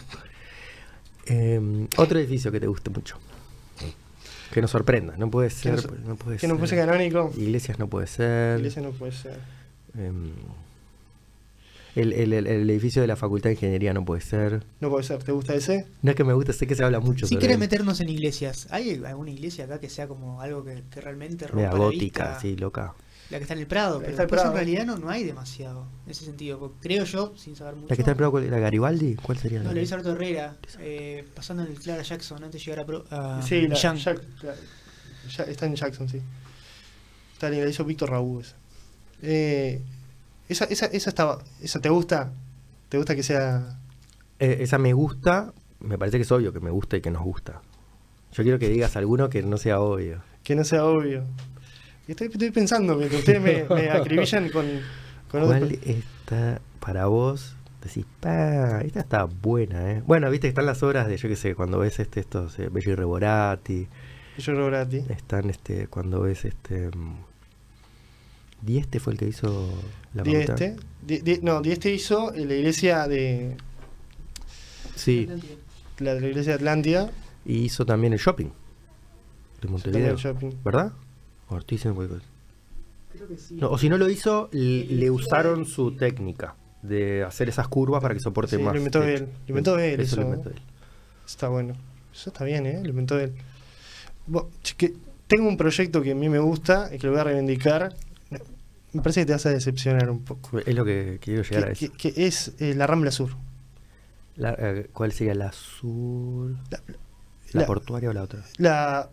Eh, 1.25 1.87
otro 1.97 2.19
edificio 2.19 2.51
que 2.51 2.59
te 2.59 2.67
guste 2.67 2.89
mucho. 2.89 3.17
Que 4.51 4.61
nos 4.61 4.69
sorprenda. 4.71 5.15
No 5.17 5.31
puede 5.31 5.49
ser. 5.49 5.73
nos- 5.73 5.87
pues, 5.87 5.99
no 6.01 6.15
puede 6.15 6.37
Que 6.37 6.47
no 6.47 6.53
ser. 6.55 6.59
fuese 6.59 6.75
canónico. 6.75 7.31
Iglesias 7.37 7.79
no 7.79 7.87
puede 7.87 8.07
ser. 8.07 8.59
Iglesia 8.59 8.81
no 8.81 8.91
puede 8.91 9.11
ser. 9.13 9.39
Em, 9.97 10.31
el, 11.95 12.13
el- 12.13 12.33
el- 12.33 12.47
el 12.47 12.69
edificio 12.69 13.01
de 13.01 13.07
la 13.07 13.15
Facultad 13.15 13.49
de 13.49 13.53
Ingeniería 13.55 13.93
no 13.93 14.03
puede 14.05 14.21
ser. 14.21 14.63
No 14.79 14.89
puede 14.89 15.03
ser. 15.03 15.21
¿Te 15.23 15.31
gusta 15.31 15.53
ese? 15.55 15.85
No 16.01 16.11
es 16.11 16.15
que 16.15 16.23
me 16.23 16.33
guste, 16.33 16.53
sé 16.53 16.65
que 16.67 16.75
se 16.75 16.83
habla 16.83 16.99
mucho. 16.99 17.25
Si 17.27 17.35
sobre 17.35 17.39
quieres 17.41 17.55
él. 17.55 17.59
meternos 17.59 17.99
en 18.01 18.09
iglesias, 18.09 18.67
¿hay 18.71 19.01
alguna 19.05 19.31
iglesia 19.31 19.65
acá 19.65 19.79
que 19.79 19.89
sea 19.89 20.07
como 20.07 20.41
algo 20.41 20.63
que, 20.63 20.83
que 20.91 21.01
realmente 21.01 21.47
rompa 21.47 21.71
la 21.71 21.77
gótica, 21.77 22.23
vista? 22.23 22.39
sí, 22.39 22.55
loca. 22.55 22.93
La 23.29 23.37
que 23.39 23.43
está 23.43 23.53
en 23.53 23.61
el 23.61 23.67
Prado, 23.67 23.93
La 23.95 23.99
pero 24.05 24.11
en 24.11 24.17
después 24.17 24.41
en 24.41 24.43
Prado. 24.51 24.53
realidad 24.55 24.85
no, 24.85 24.97
no 24.97 25.09
hay 25.09 25.23
demasiado 25.23 25.87
en 26.05 26.11
ese 26.11 26.25
sentido. 26.25 26.73
creo 26.81 27.03
yo, 27.05 27.33
sin 27.37 27.55
saber 27.55 27.75
mucho. 27.75 27.87
¿La 27.89 27.95
que 27.95 28.01
está 28.01 28.11
en 28.11 28.17
Prado, 28.17 28.31
cuál 28.31 28.43
era? 28.43 28.59
¿Garibaldi? 28.59 29.15
¿Cuál 29.15 29.37
sería? 29.37 29.59
No, 29.59 29.69
la 29.69 29.73
la 29.75 29.81
hizo 29.81 29.95
Alberto 29.95 30.11
Herrera, 30.11 30.57
eh, 30.79 31.25
pasando 31.33 31.63
en 31.63 31.71
el 31.71 31.79
Clara 31.79 32.03
Jackson 32.03 32.43
antes 32.43 32.61
de 32.61 32.65
llegar 32.65 32.83
a, 32.83 32.85
Pro- 32.85 33.05
a 33.09 33.41
sí, 33.41 33.67
la. 33.67 33.75
Jack- 33.75 34.21
la- 34.43 34.55
ya- 35.35 35.43
está 35.45 35.65
en 35.65 35.75
Jackson, 35.75 36.09
sí. 36.09 36.21
Está 37.33 37.47
en- 37.47 37.63
la 37.63 37.69
hizo 37.69 37.85
Víctor 37.85 38.09
Raúl. 38.11 38.43
Eh, 39.21 39.81
esa, 40.53 40.65
esa, 40.65 40.85
esa 40.87 41.09
estaba. 41.09 41.39
¿Esa 41.61 41.79
te 41.81 41.89
gusta? 41.89 42.31
¿Te 42.89 42.97
gusta 42.97 43.15
que 43.15 43.23
sea.? 43.23 43.79
Eh, 44.39 44.57
esa 44.61 44.77
me 44.77 44.93
gusta, 44.93 45.53
me 45.79 45.97
parece 45.97 46.17
que 46.17 46.23
es 46.23 46.31
obvio 46.31 46.53
que 46.53 46.59
me 46.59 46.71
gusta 46.71 46.97
y 46.97 47.01
que 47.01 47.11
nos 47.11 47.23
gusta. 47.23 47.61
Yo 48.31 48.43
quiero 48.43 48.57
que 48.59 48.69
digas 48.69 48.95
alguno 48.95 49.29
que 49.29 49.43
no 49.43 49.57
sea 49.57 49.79
obvio. 49.79 50.21
que 50.43 50.55
no 50.55 50.63
sea 50.63 50.85
obvio? 50.85 51.23
Estoy, 52.07 52.27
estoy 52.27 52.51
pensando 52.51 52.95
mientras 52.95 53.19
ustedes 53.19 53.41
me, 53.41 53.63
me 53.75 53.89
acribillan 53.91 54.49
con, 54.49 54.65
con 55.31 55.45
¿Cuál 55.45 55.79
está 55.83 56.59
para 56.79 57.05
vos? 57.05 57.55
Decís, 57.81 58.05
pa, 58.19 58.81
esta 58.81 59.01
está 59.01 59.23
buena, 59.25 59.91
¿eh? 59.91 60.03
Bueno, 60.05 60.29
viste 60.29 60.47
que 60.47 60.49
están 60.49 60.65
las 60.65 60.81
obras 60.83 61.07
de, 61.07 61.17
yo 61.17 61.29
qué 61.29 61.35
sé, 61.35 61.53
cuando 61.55 61.79
ves 61.79 61.99
este, 61.99 62.19
estos, 62.21 62.57
eh, 62.59 62.69
Bello 62.71 62.91
y 62.93 62.95
Reborati, 62.95 63.87
Yo 64.37 64.53
creo 64.53 64.65
gratis. 64.67 65.09
están, 65.09 65.49
este, 65.49 65.87
cuando 65.87 66.21
ves 66.21 66.45
este... 66.45 66.89
mm, 66.95 67.32
Dieste 68.65 68.99
fue 68.99 69.13
el 69.13 69.19
que 69.19 69.27
hizo 69.27 69.69
la 70.13 70.23
Dieste. 70.23 70.75
Di- 71.05 71.19
di- 71.19 71.39
no, 71.41 71.61
Dieste 71.61 71.91
hizo 71.93 72.33
eh, 72.33 72.45
la 72.45 72.53
iglesia 72.55 73.07
de 73.07 73.57
Sí, 74.95 75.27
la, 75.99 76.13
la 76.15 76.27
iglesia 76.27 76.51
de 76.53 76.55
Atlántida. 76.55 77.11
y 77.45 77.57
hizo 77.59 77.85
también 77.85 78.13
el 78.13 78.19
shopping 78.19 78.47
de 79.61 79.67
Montevideo, 79.69 80.11
el 80.11 80.17
shopping. 80.17 80.51
¿verdad? 80.63 80.91
O 81.47 81.49
cualquier 81.49 81.93
cosa. 81.93 82.19
Creo 83.13 83.27
que 83.27 83.37
sí. 83.37 83.55
No, 83.55 83.69
o 83.69 83.77
si 83.77 83.89
no 83.89 83.97
lo 83.97 84.09
hizo, 84.09 84.49
le 84.51 85.09
usaron 85.11 85.65
su 85.65 85.95
técnica 85.95 86.55
de 86.81 87.23
hacer 87.23 87.49
esas 87.49 87.67
curvas 87.67 88.01
para 88.01 88.13
que 88.13 88.19
soporte 88.19 88.57
Sí, 88.57 88.61
más. 88.63 88.73
lo 88.73 88.77
inventó 88.79 88.99
techo. 89.01 89.23
él, 89.23 89.29
lo 89.47 89.49
inventó 89.49 89.79
él, 89.79 89.99
Eso 89.99 90.15
lo 90.17 90.21
eso. 90.23 90.29
inventó 90.31 90.49
él. 90.49 90.61
Está 91.25 91.47
bueno. 91.49 91.75
Eso 92.13 92.29
está 92.29 92.43
bien, 92.43 92.65
¿eh? 92.65 92.79
Lo 92.83 92.89
inventó 92.89 93.19
él. 93.19 93.33
Que 94.77 94.93
tengo 95.27 95.47
un 95.47 95.57
proyecto 95.57 96.01
que 96.01 96.11
a 96.11 96.15
mí 96.15 96.29
me 96.29 96.39
gusta 96.39 96.89
y 96.93 96.97
que 96.97 97.07
lo 97.07 97.13
voy 97.13 97.21
a 97.21 97.23
reivindicar. 97.25 97.95
Me 98.93 99.01
parece 99.01 99.21
que 99.21 99.25
te 99.25 99.31
vas 99.33 99.45
a 99.45 99.49
decepcionar 99.49 100.09
un 100.09 100.23
poco. 100.23 100.59
Es 100.59 100.75
lo 100.75 100.85
que 100.85 101.17
quiero 101.21 101.41
llegar 101.43 101.63
a 101.63 101.73
Que, 101.73 101.85
eso. 101.85 101.93
que- 101.97 102.13
que 102.13 102.25
es 102.27 102.53
eh, 102.59 102.73
la 102.75 102.87
Rambla 102.87 103.11
Sur. 103.11 103.31
La- 104.35 104.55
eh, 104.57 104.89
¿Cuál 104.93 105.11
sería 105.11 105.35
la 105.35 105.47
azul? 105.47 106.57
La, 106.71 106.81
¿La, 107.53 107.61
la- 107.61 107.67
portuaria 107.67 108.09
o 108.09 108.13
la 108.13 108.23
otra? 108.23 108.43
la 108.57 109.09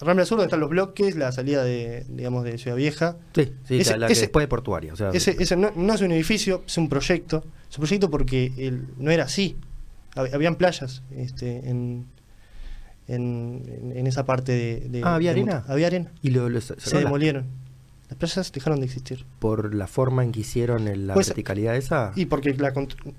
Rambla 0.00 0.24
Sur, 0.26 0.38
donde 0.38 0.46
están 0.48 0.60
los 0.60 0.70
bloques, 0.70 1.14
la 1.16 1.30
salida 1.32 1.62
de, 1.64 2.04
digamos, 2.08 2.44
de 2.44 2.58
Ciudad 2.58 2.76
Vieja. 2.76 3.16
Sí, 3.34 3.52
sí, 3.66 3.78
Ese- 3.80 3.96
la, 3.96 4.06
que 4.08 4.12
ese- 4.12 4.22
después 4.22 4.42
de 4.42 4.48
portuaria. 4.48 4.92
O 4.92 4.96
sea, 4.96 5.10
Ese, 5.10 5.36
ese 5.38 5.56
no, 5.56 5.70
no 5.76 5.94
es 5.94 6.00
un 6.00 6.10
edificio, 6.12 6.62
es 6.66 6.76
un 6.78 6.88
proyecto. 6.88 7.44
Es 7.70 7.78
un 7.78 7.82
proyecto 7.82 8.10
porque 8.10 8.52
el- 8.58 8.86
no 8.98 9.10
era 9.12 9.24
así. 9.24 9.56
Hab- 10.16 10.32
Habían 10.34 10.56
playas 10.56 11.02
este, 11.16 11.68
en, 11.68 12.06
en, 13.08 13.92
en- 13.94 14.06
esa 14.06 14.24
parte 14.24 14.52
de. 14.52 14.80
de- 14.88 15.02
Ah, 15.04 15.14
¿había 15.16 15.32
de 15.32 15.40
arena? 15.40 15.64
Había 15.68 15.86
arena. 15.88 16.12
y 16.22 16.30
lo, 16.30 16.60
Se 16.60 16.98
demolieron. 16.98 17.46
Las 18.08 18.18
playas 18.18 18.52
dejaron 18.52 18.80
de 18.80 18.86
existir. 18.86 19.24
por 19.38 19.74
la 19.74 19.86
forma 19.86 20.22
en 20.24 20.30
que 20.32 20.40
hicieron 20.40 20.88
el- 20.88 21.06
la 21.06 21.14
Pues- 21.14 21.28
verticalidad 21.28 21.74
esa. 21.76 22.12
Y 22.16 22.26
porque, 22.26 22.52
la, 22.54 22.72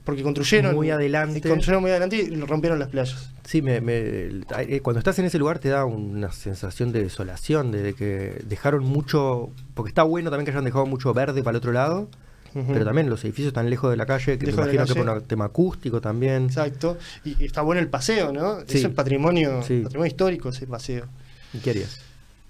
porque 0.04 0.22
construyeron. 0.24 0.76
Muy 0.76 0.90
adelante. 0.92 1.42
Construyeron 1.42 1.82
muy 1.82 1.92
adelante 1.92 2.18
y 2.18 2.30
rompieron 2.36 2.78
las 2.80 2.90
playas. 2.90 3.30
Sí, 3.46 3.62
me, 3.62 3.82
me- 3.82 3.98
el- 3.98 4.46
eh, 4.60 4.80
cuando 4.82 5.00
estás 5.00 5.18
en 5.20 5.26
ese 5.26 5.38
lugar 5.40 5.60
te 5.60 5.70
da 5.70 5.86
una 5.86 6.32
sensación 6.32 6.92
de 6.92 7.02
desolación, 7.04 7.72
de, 7.72 7.82
de 7.82 7.94
que 7.94 8.44
dejaron 8.48 8.84
mucho, 8.86 9.50
porque 9.74 9.90
está 9.90 10.04
bueno 10.04 10.30
también 10.30 10.46
que 10.46 10.52
hayan 10.52 10.66
dejado 10.66 10.86
mucho 10.86 11.14
verde 11.14 11.42
para 11.44 11.52
el 11.52 11.58
otro 11.58 11.72
lado, 11.72 12.08
pero 12.54 12.86
también 12.86 13.10
los 13.10 13.24
edificios 13.26 13.50
están 13.50 13.70
lejos 13.70 13.90
de 13.92 13.98
la 13.98 14.06
calle, 14.06 14.38
que 14.38 14.46
me 14.46 14.54
imagino 14.54 14.86
que 14.86 14.96
por 14.96 15.10
un 15.10 15.22
tema 15.24 15.46
acústico 15.46 16.00
también. 16.00 16.46
Exacto. 16.46 16.98
Y, 17.26 17.42
y 17.44 17.46
está 17.48 17.62
bueno 17.62 17.82
el 17.82 17.90
paseo, 17.90 18.32
¿no? 18.32 18.60
Sí. 18.68 18.78
Es 18.78 18.88
patrimonio, 18.90 19.62
Sí. 19.64 19.82
patrimonio 19.82 20.08
histórico, 20.12 20.50
ese 20.50 20.66
paseo. 20.68 21.06
¿Y 21.54 21.58
qué 21.60 21.72
harías? 21.72 22.00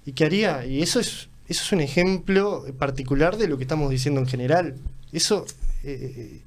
¿Y 0.04 0.12
qué 0.12 0.24
haría? 0.26 0.64
Y 0.64 0.80
eso 0.82 1.00
es, 1.00 1.28
eso 1.48 1.62
es 1.62 1.72
un 1.72 1.80
ejemplo 1.80 2.64
particular 2.78 3.36
de 3.36 3.48
lo 3.48 3.56
que 3.56 3.64
estamos 3.64 3.90
diciendo 3.90 4.20
en 4.20 4.26
general. 4.26 4.76
Eso, 5.12 5.44
eh, 5.84 6.42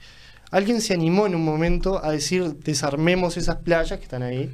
alguien 0.52 0.82
se 0.82 0.94
animó 0.94 1.26
en 1.28 1.36
un 1.36 1.44
momento 1.46 2.04
a 2.04 2.12
decir, 2.12 2.56
desarmemos 2.64 3.38
esas 3.38 3.58
playas 3.58 3.98
que 3.98 4.04
están 4.04 4.24
ahí. 4.24 4.50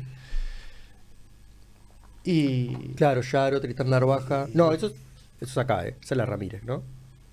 Y 2.24 2.70
Claro, 2.96 3.22
Yaro, 3.22 3.62
Tristán 3.62 3.90
Narvaja. 3.90 4.48
No, 4.54 4.72
eso, 4.72 4.88
es- 4.88 4.94
eso 5.42 5.52
es 5.52 5.58
acá, 5.58 5.86
¿eh? 5.88 5.96
Esa 6.02 6.16
es 6.16 6.18
la 6.18 6.26
Ramírez, 6.26 6.64
¿no? 6.64 6.82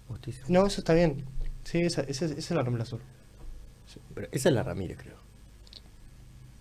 ¿O 0.09 0.15
estoy 0.15 0.33
diciendo? 0.33 0.61
no, 0.61 0.67
eso 0.67 0.81
está 0.81 0.93
bien. 0.95 1.25
Sí, 1.65 1.81
esa, 1.81 2.03
esa, 2.03 2.27
esa 2.27 2.35
es 2.39 2.51
la 2.51 2.63
Rambla 2.63 2.85
Sur. 2.85 3.01
Pero 4.15 4.29
esa 4.33 4.49
es 4.49 4.55
la 4.55 4.63
Ramírez, 4.63 4.99
creo. 4.99 5.17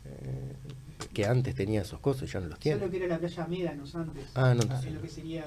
Eh, 0.06 0.54
que 1.14 1.26
antes 1.26 1.56
tenía 1.56 1.82
esos 1.82 2.00
cosas 2.00 2.30
y 2.30 2.32
ya 2.32 2.40
no 2.40 2.48
los 2.48 2.60
tiene. 2.60 2.80
Solo 2.80 2.92
que 2.92 2.98
era 2.98 3.08
la 3.08 3.18
playa 3.20 3.48
Médanos 3.48 3.96
antes. 3.96 4.24
Ah, 4.36 4.42
no, 4.42 4.52
En 4.52 4.62
entonces- 4.62 4.94
lo 4.94 5.02
que 5.02 5.08
sería. 5.10 5.44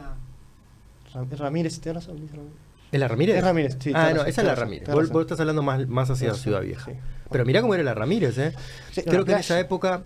Ram- 1.14 1.30
Ramírez, 1.36 1.80
¿te? 1.80 1.90
Dice 1.92 2.08
Ramírez. 2.08 2.52
¿Es 2.92 3.00
la 3.00 3.08
Ramírez? 3.08 3.36
Es 3.36 3.44
Ramírez, 3.44 3.76
sí, 3.80 3.92
Ah, 3.94 4.08
no, 4.10 4.14
razón, 4.16 4.28
esa 4.28 4.40
es 4.42 4.46
la 4.46 4.54
Ramírez. 4.54 4.88
Vos, 4.88 5.20
estás 5.22 5.40
hablando 5.40 5.62
más, 5.62 5.86
más 5.88 6.10
hacia 6.10 6.28
Tenés 6.28 6.42
Ciudad 6.42 6.60
Vieja. 6.62 6.90
sí. 6.92 6.96
Pero 7.30 7.44
mirá 7.44 7.60
cómo 7.62 7.74
era 7.74 7.82
la 7.82 7.94
Ramírez, 7.94 8.38
¿eh? 8.38 8.52
Sí, 8.92 9.02
Creo 9.02 9.20
no, 9.20 9.24
que 9.24 9.32
en 9.32 9.36
la 9.36 9.40
esa 9.40 9.58
época 9.58 10.02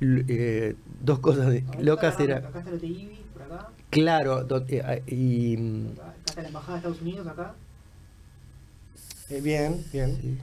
eh, 0.00 0.74
dos 1.02 1.18
cosas 1.20 1.48
de- 1.48 1.62
locas 1.80 2.18
era... 2.18 2.38
Acá 2.38 2.58
está 2.60 2.70
el 2.70 2.84
Ibi, 2.84 3.20
por 3.32 3.42
acá. 3.42 3.68
Claro, 3.90 4.42
do- 4.44 4.64
eh, 4.68 4.82
ah, 4.84 4.96
y... 5.06 5.54
Acá, 5.92 6.14
está 6.26 6.42
la 6.42 6.48
embajada 6.48 6.72
de 6.72 6.78
Estados 6.78 7.00
Unidos, 7.02 7.26
acá. 7.28 7.54
Eh, 9.30 9.40
bien, 9.40 9.84
bien. 9.92 10.16
sí. 10.20 10.38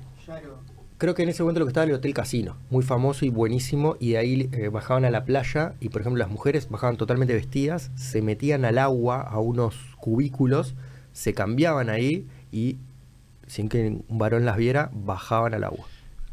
Creo 0.97 1.15
que 1.15 1.23
en 1.23 1.29
ese 1.29 1.41
momento 1.43 1.59
lo 1.59 1.65
que 1.65 1.71
estaba 1.71 1.85
era 1.85 1.93
el 1.93 1.97
Hotel 1.97 2.13
Casino, 2.13 2.55
muy 2.69 2.83
famoso 2.83 3.25
y 3.25 3.29
buenísimo, 3.29 3.97
y 3.99 4.11
de 4.11 4.17
ahí 4.19 4.49
eh, 4.53 4.69
bajaban 4.69 5.03
a 5.03 5.09
la 5.11 5.25
playa 5.25 5.73
y, 5.79 5.89
por 5.89 6.01
ejemplo, 6.01 6.19
las 6.19 6.29
mujeres 6.29 6.69
bajaban 6.69 6.95
totalmente 6.95 7.33
vestidas, 7.33 7.89
se 7.95 8.21
metían 8.21 8.63
al 8.65 8.77
agua 8.77 9.21
a 9.21 9.39
unos 9.39 9.75
cubículos, 10.01 10.73
se 11.13 11.33
cambiaban 11.33 11.89
ahí 11.89 12.27
y, 12.51 12.75
sin 13.47 13.69
que 13.69 14.01
un 14.07 14.17
varón 14.17 14.45
las 14.45 14.57
viera, 14.57 14.89
bajaban 14.93 15.53
al 15.53 15.63
agua. 15.63 15.85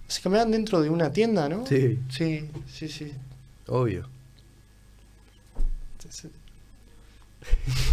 Se 0.08 0.20
cambiaban 0.22 0.50
dentro 0.50 0.80
de 0.80 0.90
una 0.90 1.12
tienda, 1.12 1.48
¿no? 1.48 1.66
Sí. 1.66 1.98
Sí, 2.08 2.48
sí, 2.66 2.88
sí. 2.88 3.12
Obvio. 3.68 4.08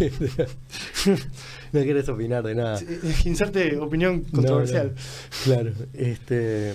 No 1.72 1.82
quieres 1.82 2.08
opinar 2.08 2.42
de 2.42 2.54
nada. 2.54 2.80
Inserte 3.24 3.76
opinión 3.78 4.22
controversial. 4.22 4.88
No, 4.88 4.92
no. 4.94 5.00
Claro. 5.44 5.72
Este, 5.94 6.72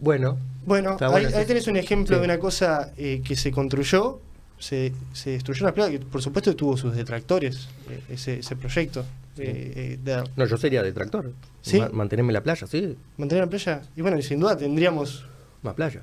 bueno, 0.00 0.38
Bueno, 0.66 0.96
ahí, 1.00 1.44
tenés 1.46 1.66
un 1.66 1.76
ejemplo 1.76 2.16
Sí. 2.16 2.20
de 2.20 2.24
una 2.24 2.38
cosa 2.38 2.92
eh, 2.96 3.22
que 3.24 3.36
se 3.36 3.50
construyó, 3.50 4.20
se, 4.58 4.92
se 5.12 5.30
destruyó 5.30 5.64
una 5.66 5.74
plaza, 5.74 5.90
que 5.90 5.98
por 6.00 6.22
supuesto 6.22 6.54
tuvo 6.56 6.76
sus 6.76 6.94
detractores, 6.94 7.68
eh, 7.90 8.00
ese, 8.10 8.38
ese 8.40 8.56
proyecto. 8.56 9.04
eh, 9.38 9.72
eh, 9.76 9.98
de 10.02 10.24
no, 10.36 10.46
yo 10.46 10.56
sería 10.56 10.82
detractor. 10.82 11.32
¿Sí? 11.62 11.78
Ma- 11.78 11.88
mantenerme 11.90 12.30
en 12.30 12.34
la 12.34 12.42
playa, 12.42 12.66
sí. 12.66 12.96
mantener 13.16 13.44
la 13.44 13.50
playa. 13.50 13.82
Y 13.96 14.02
bueno, 14.02 14.18
y 14.18 14.22
sin 14.22 14.40
duda 14.40 14.56
tendríamos 14.56 15.24
Más 15.62 15.74
playa. 15.74 16.02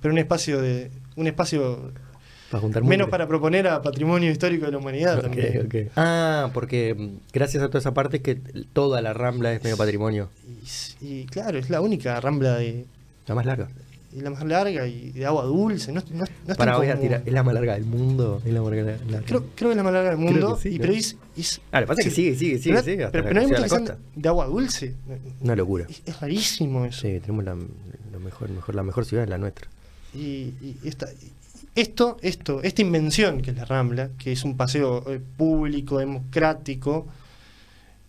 pero 0.00 0.12
un 0.12 0.18
espacio 0.18 0.60
de 0.60 0.90
un 1.16 1.26
espacio 1.26 1.92
Para 2.50 2.60
juntar 2.60 2.82
menos 2.84 3.08
para 3.08 3.26
proponer 3.28 3.66
a 3.68 3.82
patrimonio 3.82 4.30
histórico 4.30 4.66
de 4.66 4.72
la 4.72 4.78
humanidad 4.78 5.20
también. 5.20 5.90
Ah, 5.96 6.50
porque 6.54 6.94
mm, 6.94 7.30
gracias 7.32 7.62
a 7.62 7.68
toda 7.68 7.78
esa 7.80 7.94
parte 7.94 8.16
es 8.18 8.22
que 8.22 8.34
toda 8.72 9.00
la 9.02 9.12
rambla 9.12 9.52
es 9.52 9.62
medio 9.62 9.76
patrimonio. 9.76 10.28
Y, 11.00 11.06
y 11.06 11.26
claro, 11.26 11.58
es 11.58 11.68
la 11.70 11.80
única 11.80 12.20
rambla 12.20 12.56
de 12.56 12.86
La 13.26 13.34
más 13.34 13.46
larga. 13.46 13.68
Y 14.14 14.20
la 14.20 14.30
más 14.30 14.44
larga 14.44 14.86
y 14.86 15.10
de 15.12 15.24
agua 15.26 15.44
dulce. 15.44 15.92
No, 15.92 16.02
no, 16.10 16.18
no 16.18 16.24
es 16.52 16.56
Para 16.56 16.76
voy 16.76 16.88
a 16.88 16.98
tirar. 17.00 17.22
Es 17.24 17.32
la 17.32 17.42
más 17.42 17.54
larga 17.54 17.74
del 17.74 17.84
mundo. 17.86 18.42
Es 18.44 18.52
la 18.52 18.60
más 18.62 18.70
larga. 18.72 18.96
la- 19.08 19.20
Creo, 19.22 19.44
creo 19.54 19.68
que 19.68 19.70
es 19.70 19.76
la 19.76 19.82
más 19.82 19.92
larga 19.92 20.10
del 20.10 20.18
mundo. 20.18 20.58
sí, 20.60 20.68
y, 20.70 20.78
pero 20.78 20.92
es, 20.92 21.16
es- 21.36 21.60
Ah, 21.72 21.80
lo 21.80 21.86
que 21.86 21.88
pasa 21.88 22.00
es 22.02 22.06
que 22.08 22.14
sigue, 22.14 22.34
sigue, 22.36 22.58
sigue, 22.58 22.74
pero, 22.74 22.84
sigue. 22.84 23.04
hasta 23.04 23.12
pero- 23.22 23.34
no 23.34 23.40
hay 23.40 23.46
llega 23.46 23.58
a 23.58 23.60
muchas 23.62 23.72
la 23.72 23.78
que 23.78 23.84
sean 23.86 23.98
costa. 23.98 24.20
de 24.20 24.28
agua 24.28 24.46
dulce. 24.46 24.94
Una 25.40 25.56
locura. 25.56 25.86
Es, 25.88 26.02
es 26.04 26.20
rarísimo 26.20 26.84
eso. 26.84 27.00
Sí, 27.00 27.20
tenemos 27.20 27.44
la, 27.44 27.56
mejor, 28.22 28.50
mejor, 28.50 28.74
la 28.74 28.82
mejor 28.82 29.04
ciudad 29.04 29.24
es 29.24 29.30
la 29.30 29.38
nuestra. 29.38 29.68
Y, 30.14 30.52
y 30.60 30.76
esta- 30.84 31.08
esto, 31.74 32.18
esto, 32.20 32.62
esta 32.62 32.82
invención 32.82 33.40
que 33.40 33.50
es 33.52 33.56
la 33.56 33.64
Rambla, 33.64 34.10
que 34.18 34.32
es 34.32 34.44
un 34.44 34.56
paseo 34.58 35.10
eh, 35.10 35.20
público, 35.38 35.98
democrático, 35.98 37.06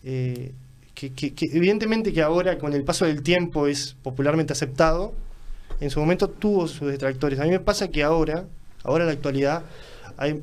eh, 0.03 0.51
que, 0.93 1.11
que- 1.13 1.33
que 1.33 1.45
evidentemente 1.53 2.13
que 2.13 2.21
ahora 2.21 2.57
con 2.57 2.73
el 2.73 2.83
paso 2.83 3.05
del 3.05 3.23
tiempo 3.23 3.67
es 3.67 3.95
popularmente 4.03 4.53
aceptado, 4.53 5.13
en 5.83 5.89
su 5.89 5.99
momento 5.99 6.29
tuvo 6.29 6.67
sus 6.67 6.89
detractores. 6.89 7.39
A 7.39 7.43
mí 7.43 7.49
me 7.49 7.59
pasa 7.59 7.87
que 7.89 8.03
ahora, 8.03 8.45
ahora 8.83 9.03
en 9.03 9.07
la 9.07 9.13
actualidad, 9.13 9.63
hay, 10.17 10.41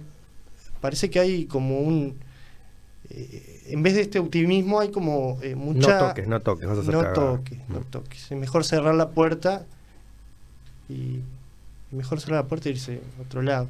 parece 0.81 1.09
que 1.11 1.19
hay 1.21 1.47
como 1.47 1.81
un... 1.81 2.19
eh, 3.09 3.63
en 3.69 3.83
vez 3.83 3.95
de 3.95 4.03
este 4.03 4.19
optimismo 4.19 4.81
hay 4.81 4.91
como 4.91 5.39
eh, 5.43 5.55
mucha... 5.55 6.01
No 6.01 6.09
toques, 6.09 6.29
no 6.29 6.41
toques, 6.41 6.69
vas 6.69 6.79
a 6.79 6.91
No 6.91 7.13
toques, 7.13 7.59
no 7.69 7.81
toques. 7.81 8.31
Es 8.31 8.39
mejor 8.39 8.65
cerrar 8.65 8.95
la 8.95 9.11
puerta 9.11 9.65
y 10.89 11.21
mejor 11.91 12.21
cerrar 12.21 12.43
la 12.45 12.49
puerta 12.49 12.69
e 12.69 12.73
irse 12.73 13.01
a 13.19 13.23
otro 13.23 13.43
lado. 13.43 13.69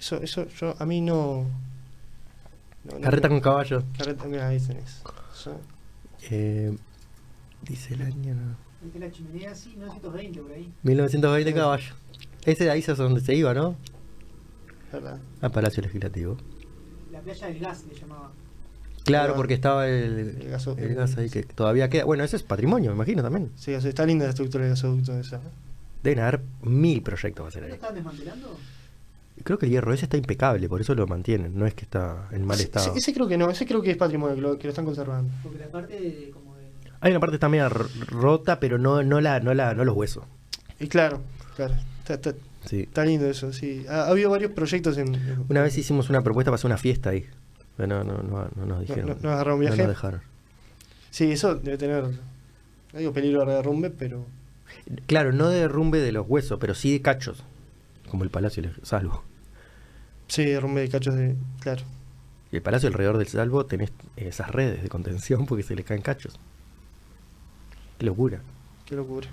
Eso, 0.00 0.16
eso 0.22 0.46
yo, 0.48 0.74
a 0.78 0.86
mí 0.86 1.00
no... 1.00 1.44
Carreta 3.02 3.28
con 3.28 3.40
caballo. 3.40 3.82
Carreta, 3.98 4.24
mira, 4.26 4.48
ahí 4.48 4.60
tenés. 4.60 5.02
Eso- 5.34 5.60
Eh, 6.30 6.76
dice 7.62 7.94
el 7.94 8.02
año. 8.02 8.34
no. 8.34 8.65
La 8.98 9.10
chimenea, 9.10 9.54
sí, 9.54 9.74
920 9.78 10.40
por 10.40 10.52
ahí. 10.52 10.72
1920 10.82 11.54
caballo. 11.54 11.94
Ese 12.44 12.64
de 12.64 12.70
ahí 12.70 12.80
es 12.80 12.88
a 12.88 12.94
donde 12.94 13.20
se 13.20 13.34
iba, 13.34 13.52
¿no? 13.54 13.76
¿verdad? 14.92 15.18
Al 15.40 15.50
Palacio 15.50 15.82
Legislativo. 15.82 16.36
La 17.12 17.20
playa 17.20 17.46
del 17.48 17.58
gas 17.58 17.84
le 17.88 17.94
llamaba. 17.98 18.30
Claro, 19.04 19.34
porque 19.36 19.54
estaba 19.54 19.86
el, 19.88 20.36
El 20.40 20.50
gaso- 20.50 20.76
el 20.78 20.94
gas 20.94 21.16
ahí 21.16 21.28
que 21.30 21.42
todavía 21.42 21.88
queda. 21.88 22.04
Bueno, 22.04 22.24
eso 22.24 22.36
es 22.36 22.42
patrimonio, 22.42 22.90
me 22.90 22.96
imagino 22.96 23.22
también. 23.22 23.50
Sí, 23.56 23.72
o 23.74 23.80
sea, 23.80 23.88
está 23.88 24.04
linda 24.06 24.24
la 24.24 24.30
estructura 24.30 24.64
del 24.64 24.72
gasoducto 24.72 25.16
esa. 25.18 25.36
¿eh? 25.36 25.40
Deben 26.02 26.20
haber 26.20 26.40
mil 26.62 27.02
proyectos 27.02 27.44
va 27.44 27.48
a 27.48 27.52
ser 27.52 27.62
¿No 27.62 27.68
lo 27.68 27.74
estaban 27.74 27.94
desmantelando? 27.96 28.56
Creo 29.44 29.58
que 29.58 29.66
el 29.66 29.72
hierro 29.72 29.92
ese 29.92 30.06
está 30.06 30.16
impecable, 30.16 30.68
por 30.68 30.80
eso 30.80 30.94
lo 30.94 31.06
mantienen, 31.06 31.56
no 31.58 31.66
es 31.66 31.74
que 31.74 31.82
está 31.84 32.28
en 32.32 32.44
mal 32.44 32.56
Ese- 32.56 32.64
estado. 32.64 32.94
Ese, 32.96 33.12
creo 33.12 33.28
que 33.28 33.36
no, 33.36 33.50
ese 33.50 33.66
creo 33.66 33.82
que 33.82 33.90
es 33.90 33.96
patrimonio, 33.96 34.34
que 34.34 34.40
lo, 34.40 34.58
que 34.58 34.64
lo 34.64 34.70
están 34.70 34.84
conservando. 34.86 35.30
Porque 35.42 35.58
la 35.58 35.68
parte 35.68 36.00
de, 36.00 36.30
como 36.30 36.44
de- 36.44 36.45
Hay 37.00 37.10
una 37.10 37.20
parte 37.20 37.32
que 37.32 37.36
está 37.36 37.48
media 37.48 37.68
rota, 37.68 38.58
pero 38.60 38.78
no, 38.78 39.02
no, 39.02 39.20
la, 39.20 39.40
no, 39.40 39.54
la, 39.54 39.74
no 39.74 39.84
los 39.84 39.94
huesos. 39.96 40.24
Y 40.80 40.88
claro, 40.88 41.20
claro. 41.56 41.74
Está, 42.00 42.14
está- 42.14 42.34
Sí. 42.64 42.80
está 42.82 43.04
lindo 43.04 43.26
eso, 43.30 43.52
sí. 43.52 43.84
Ha, 43.88 44.02
ha 44.02 44.08
habido 44.08 44.28
varios 44.30 44.50
proyectos 44.50 44.98
en. 44.98 45.44
Una 45.48 45.62
vez 45.62 45.78
hicimos 45.78 46.10
una 46.10 46.22
propuesta 46.22 46.50
para 46.50 46.56
hacer 46.56 46.66
una 46.66 46.76
fiesta 46.78 47.10
ahí. 47.10 47.24
Pero 47.76 47.86
no, 47.86 48.02
no, 48.02 48.22
no, 48.22 48.48
no 48.56 48.66
nos 48.66 48.80
dijeron. 48.80 49.16
no- 49.22 49.30
agarraron 49.30 49.60
viaje. 49.60 49.76
No 49.76 49.82
nos 49.84 49.90
dejaron. 49.94 50.20
Sí, 51.10 51.30
eso 51.30 51.54
debe 51.54 51.78
tener. 51.78 52.02
No 52.92 52.98
digo 52.98 53.12
peligro 53.12 53.44
de 53.44 53.54
derrumbe, 53.54 53.90
pero. 53.90 54.26
Claro, 55.06 55.32
no 55.32 55.48
de 55.48 55.60
derrumbe 55.60 56.00
de 56.00 56.10
los 56.10 56.26
huesos, 56.28 56.58
pero 56.60 56.74
sí 56.74 56.92
de 56.92 57.02
cachos. 57.02 57.44
Como 58.10 58.24
el 58.24 58.30
Palacio 58.30 58.62
del 58.64 58.74
Salvo. 58.82 59.22
Sí, 60.26 60.44
derrumbe 60.44 60.80
de 60.80 60.88
cachos 60.88 61.14
de. 61.14 61.36
Claro. 61.60 61.82
Y 62.50 62.56
el 62.56 62.62
Palacio 62.62 62.88
alrededor 62.88 63.18
del 63.18 63.28
Salvo 63.28 63.64
tenés 63.66 63.92
esas 64.16 64.50
redes 64.50 64.82
de 64.82 64.88
contención 64.88 65.46
porque 65.46 65.62
se 65.62 65.76
le 65.76 65.84
caen 65.84 66.02
cachos. 66.02 66.38
Qué 67.98 68.06
locura. 68.06 68.40
Qué 68.84 68.94
locura. 68.94 69.28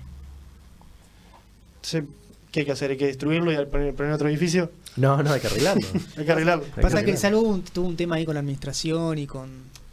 Entonces, 1.76 2.04
¿qué 2.50 2.60
hay 2.60 2.66
que 2.66 2.72
hacer? 2.72 2.90
¿Hay 2.92 2.96
que 2.96 3.06
destruirlo 3.06 3.52
y 3.52 3.66
poner, 3.66 3.94
poner 3.94 4.12
otro 4.12 4.28
edificio? 4.28 4.70
No, 4.96 5.22
no, 5.22 5.32
hay 5.32 5.40
que 5.40 5.48
arreglarlo. 5.48 5.86
Hay 6.16 6.24
que 6.24 6.32
arreglarlo. 6.32 6.64
Hay 6.76 6.82
Pasa 6.82 7.04
que 7.04 7.14
que 7.14 7.34
un- 7.34 7.62
tuvo 7.62 7.86
un 7.88 7.96
tema 7.96 8.16
ahí 8.16 8.24
con 8.24 8.34
la 8.34 8.40
administración 8.40 9.18
y 9.18 9.26
con, 9.26 9.50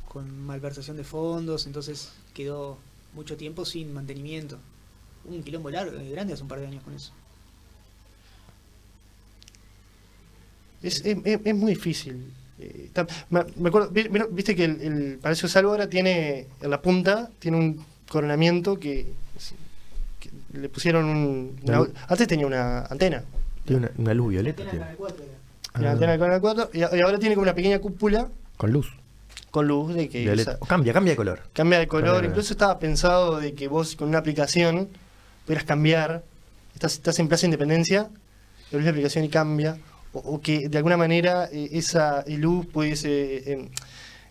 con 0.07 0.45
malversación 0.45 0.95
de 0.95 1.03
fondos, 1.03 1.65
entonces 1.65 2.11
quedó 2.33 2.77
mucho 3.13 3.35
tiempo 3.35 3.65
sin 3.65 3.93
mantenimiento. 3.93 4.57
Un 5.25 5.43
quilombo 5.43 5.69
largo, 5.69 5.97
eh, 5.97 6.09
grande 6.11 6.33
hace 6.33 6.43
un 6.43 6.49
par 6.49 6.59
de 6.59 6.67
años 6.67 6.83
con 6.83 6.93
eso. 6.93 7.11
Es, 10.81 11.03
es, 11.05 11.17
es- 11.23 11.39
es 11.43 11.55
muy 11.55 11.73
difícil. 11.73 12.31
Eh, 12.59 12.83
está- 12.85 13.07
me, 13.29 13.43
me 13.57 13.69
acuerdo, 13.69 13.89
vi- 13.89 14.07
vi- 14.07 14.21
viste 14.31 14.55
que 14.55 14.65
el, 14.65 14.81
el 14.81 15.17
Palacio 15.21 15.47
de 15.47 15.53
Salvo 15.53 15.71
ahora 15.71 15.89
tiene, 15.89 16.47
en 16.61 16.69
la 16.69 16.81
punta, 16.81 17.29
tiene 17.39 17.57
un 17.57 17.85
coronamiento 18.11 18.77
que, 18.79 19.07
que 20.19 20.29
le 20.59 20.67
pusieron 20.69 21.05
un... 21.05 21.57
una- 21.63 21.87
antes 22.07 22.27
tenía 22.27 22.45
una 22.45 22.81
antena. 22.85 23.23
Tiene 23.65 23.87
una, 23.87 23.91
una 23.97 24.13
luz 24.13 24.29
violeta. 24.31 24.63
Antena 24.63 24.71
tiene. 24.71 24.85
Canal 24.85 24.97
4 24.97 25.23
era. 25.23 25.79
Una 25.79 25.87
Ah, 25.89 25.91
antena 25.93 26.11
de 26.11 26.19
Canal 26.19 26.41
4 26.41 26.69
y, 26.73 26.81
ahora 26.83 27.17
tiene 27.19 27.35
como 27.35 27.43
una 27.43 27.55
pequeña 27.55 27.79
cúpula 27.79 28.27
Con 28.57 28.71
luz. 28.73 28.87
con 29.51 29.67
luz 29.67 29.93
de 29.95 30.09
que 30.09 30.29
O 30.59 30.65
cambia, 30.65 30.91
cambia 30.93 31.13
de 31.13 31.17
color. 31.17 31.39
cambia 31.53 31.79
de 31.79 31.87
color. 31.87 32.05
Cambia 32.05 32.21
de 32.21 32.27
Incluso 32.27 32.53
estaba 32.53 32.77
pensado 32.79 33.39
de 33.39 33.53
que 33.53 33.67
vos 33.69 33.95
con 33.95 34.09
una 34.09 34.17
aplicación 34.19 34.89
pudieras 35.45 35.63
cambiar. 35.63 36.23
Estás, 36.73 36.93
estás 36.93 37.17
en 37.19 37.27
Plaza 37.29 37.45
Independencia, 37.45 38.09
abrís 38.71 38.83
la 38.85 38.91
aplicación 38.91 39.23
y 39.23 39.29
cambia. 39.29 39.77
O, 40.13 40.19
o 40.19 40.41
que 40.41 40.67
de 40.67 40.77
alguna 40.77 40.97
manera 40.97 41.47
eh, 41.51 41.69
esa 41.71 42.25
luz 42.27 42.65
pudiese, 42.65 43.51
eh, 43.53 43.69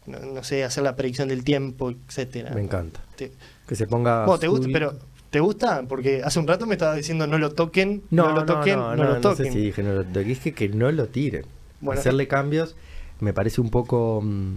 no, 0.06 0.18
no 0.20 0.42
sé, 0.44 0.64
hacer 0.64 0.82
la 0.82 0.96
predicción 0.96 1.28
del 1.28 1.44
tiempo, 1.44 1.90
etcétera. 1.90 2.50
Me 2.54 2.62
encanta. 2.62 3.00
Te, 3.16 3.32
Que 3.66 3.74
se 3.74 3.86
ponga. 3.86 4.24
Vos, 4.26 4.40
¿te 4.40 4.48
gusta? 4.48 4.68
Pero, 4.72 4.96
¿te 5.30 5.40
gusta? 5.40 5.84
Porque 5.88 6.22
hace 6.24 6.38
un 6.38 6.46
rato 6.48 6.66
me 6.66 6.74
estabas 6.74 6.96
diciendo 6.96 7.26
no 7.26 7.38
lo 7.38 7.52
toquen, 7.52 8.02
no, 8.10 8.30
No, 8.30 8.34
lo 8.36 8.44
toquen, 8.46 8.78
no, 8.78 8.94
lo 8.96 9.04
no 9.14 9.20
toquen. 9.20 9.46
sé 9.46 9.52
si 9.52 9.60
dije 9.60 9.82
no 9.82 9.92
lo 9.92 10.04
toquen. 10.04 10.24
Dije 10.28 10.52
que 10.54 10.68
no 10.68 10.90
lo 10.90 11.06
tiren. 11.06 11.44
Bueno, 11.80 12.00
Hacerle 12.00 12.26
cambios 12.28 12.76
me 13.20 13.32
parece 13.32 13.60
un 13.60 13.70
poco 13.70 14.20
mm, 14.22 14.54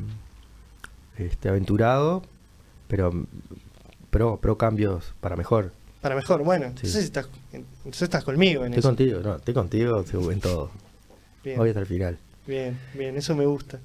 este, 1.17 1.49
aventurado, 1.49 2.23
pero 2.87 3.11
mm, 3.11 3.25
pro, 4.09 4.37
pro 4.37 4.57
cambios 4.57 5.13
para 5.21 5.35
mejor. 5.35 5.71
Para 6.01 6.15
mejor, 6.15 6.43
bueno, 6.43 6.65
Sí. 6.65 6.71
entonces, 6.75 7.03
estás, 7.05 7.29
entonces 7.53 8.01
estás 8.01 8.23
conmigo 8.25 8.65
en 8.65 8.73
Estoy 8.73 8.79
eso. 8.79 8.89
contigo, 8.89 9.19
no, 9.21 9.35
estoy 9.37 9.53
contigo 9.53 10.03
en 10.31 10.39
todo. 10.41 10.71
Bien. 11.43 11.59
Hoy 11.59 11.69
hasta 11.69 11.79
el 11.81 11.85
final. 11.85 12.17
Bien, 12.45 12.77
bien, 12.93 13.15
eso 13.15 13.35
me 13.35 13.45
gusta. 13.45 13.79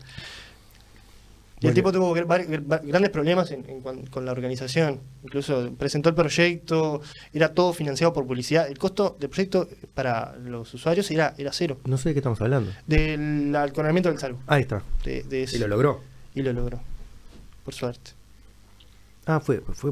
Y 1.61 1.67
el 1.67 1.75
tipo 1.75 1.91
tuvo 1.93 2.13
grandes 2.15 3.11
problemas 3.11 3.51
en- 3.51 3.69
en 3.69 3.81
cuan- 3.81 4.07
con 4.07 4.25
la 4.25 4.33
organización. 4.33 5.01
Incluso 5.25 5.73
presentó 5.77 6.09
el 6.09 6.15
proyecto, 6.15 7.01
era 7.33 7.53
todo 7.53 7.73
financiado 7.73 8.13
por 8.13 8.27
publicidad. 8.27 8.69
El 8.69 8.79
costo 8.79 9.17
del 9.19 9.29
proyecto 9.29 9.69
para 9.95 10.37
los 10.37 10.73
usuarios 10.75 11.11
era, 11.11 11.35
era 11.37 11.53
cero. 11.53 11.79
No 11.85 11.99
sé 11.99 12.11
de 12.11 12.15
qué 12.15 12.19
estamos 12.21 12.41
hablando. 12.41 12.71
Del 12.87 13.55
alcoholamiento 13.57 14.09
del 14.09 14.19
salvo. 14.19 14.39
Ahí 14.47 14.63
está. 14.63 14.83
De, 15.05 15.23
de 15.25 15.49
Y 15.53 15.59
lo 15.59 15.67
logró. 15.69 16.01
y 16.35 16.43
lo 16.43 16.53
logró. 16.53 16.81
Por 17.65 17.75
suerte. 17.75 18.13
Ah, 19.31 19.41
fue, 19.41 19.61
fue, 19.61 19.91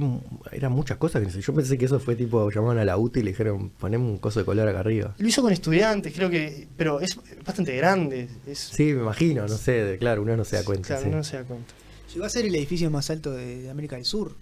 eran 0.50 0.72
muchas 0.72 0.96
cosas 0.96 1.22
que 1.22 1.42
yo 1.42 1.52
pensé 1.54 1.76
que 1.76 1.84
eso 1.84 2.00
fue 2.00 2.16
tipo, 2.16 2.50
llamaban 2.50 2.78
a 2.78 2.86
la 2.86 2.96
UTI 2.96 3.20
y 3.20 3.22
le 3.22 3.30
dijeron, 3.32 3.68
ponemos 3.68 4.10
un 4.10 4.16
coso 4.16 4.40
de 4.40 4.46
color 4.46 4.66
acá 4.66 4.80
arriba. 4.80 5.14
Lo 5.18 5.28
hizo 5.28 5.42
con 5.42 5.52
estudiantes, 5.52 6.14
creo 6.14 6.30
que. 6.30 6.66
Pero 6.76 7.00
es 7.00 7.18
bastante 7.44 7.76
grande. 7.76 8.28
Es, 8.46 8.58
Sí, 8.58 8.84
me 8.94 9.02
imagino, 9.02 9.42
no 9.46 9.56
sé, 9.58 9.72
de- 9.72 9.98
claro, 9.98 10.22
uno 10.22 10.36
no 10.38 10.44
se 10.46 10.56
da 10.56 10.64
cuenta. 10.64 10.86
Claro, 10.88 11.02
sí. 11.04 11.10
no 11.10 11.22
se 11.22 11.36
da 11.36 11.44
cuenta. 11.44 11.74
Llegó 12.14 12.24
a 12.24 12.30
ser 12.30 12.46
el 12.46 12.54
edificio 12.54 12.90
más 12.90 13.10
alto 13.10 13.30
de, 13.32 13.62
de 13.62 13.70
América 13.70 13.96
del 13.96 14.06
Sur. 14.06 14.32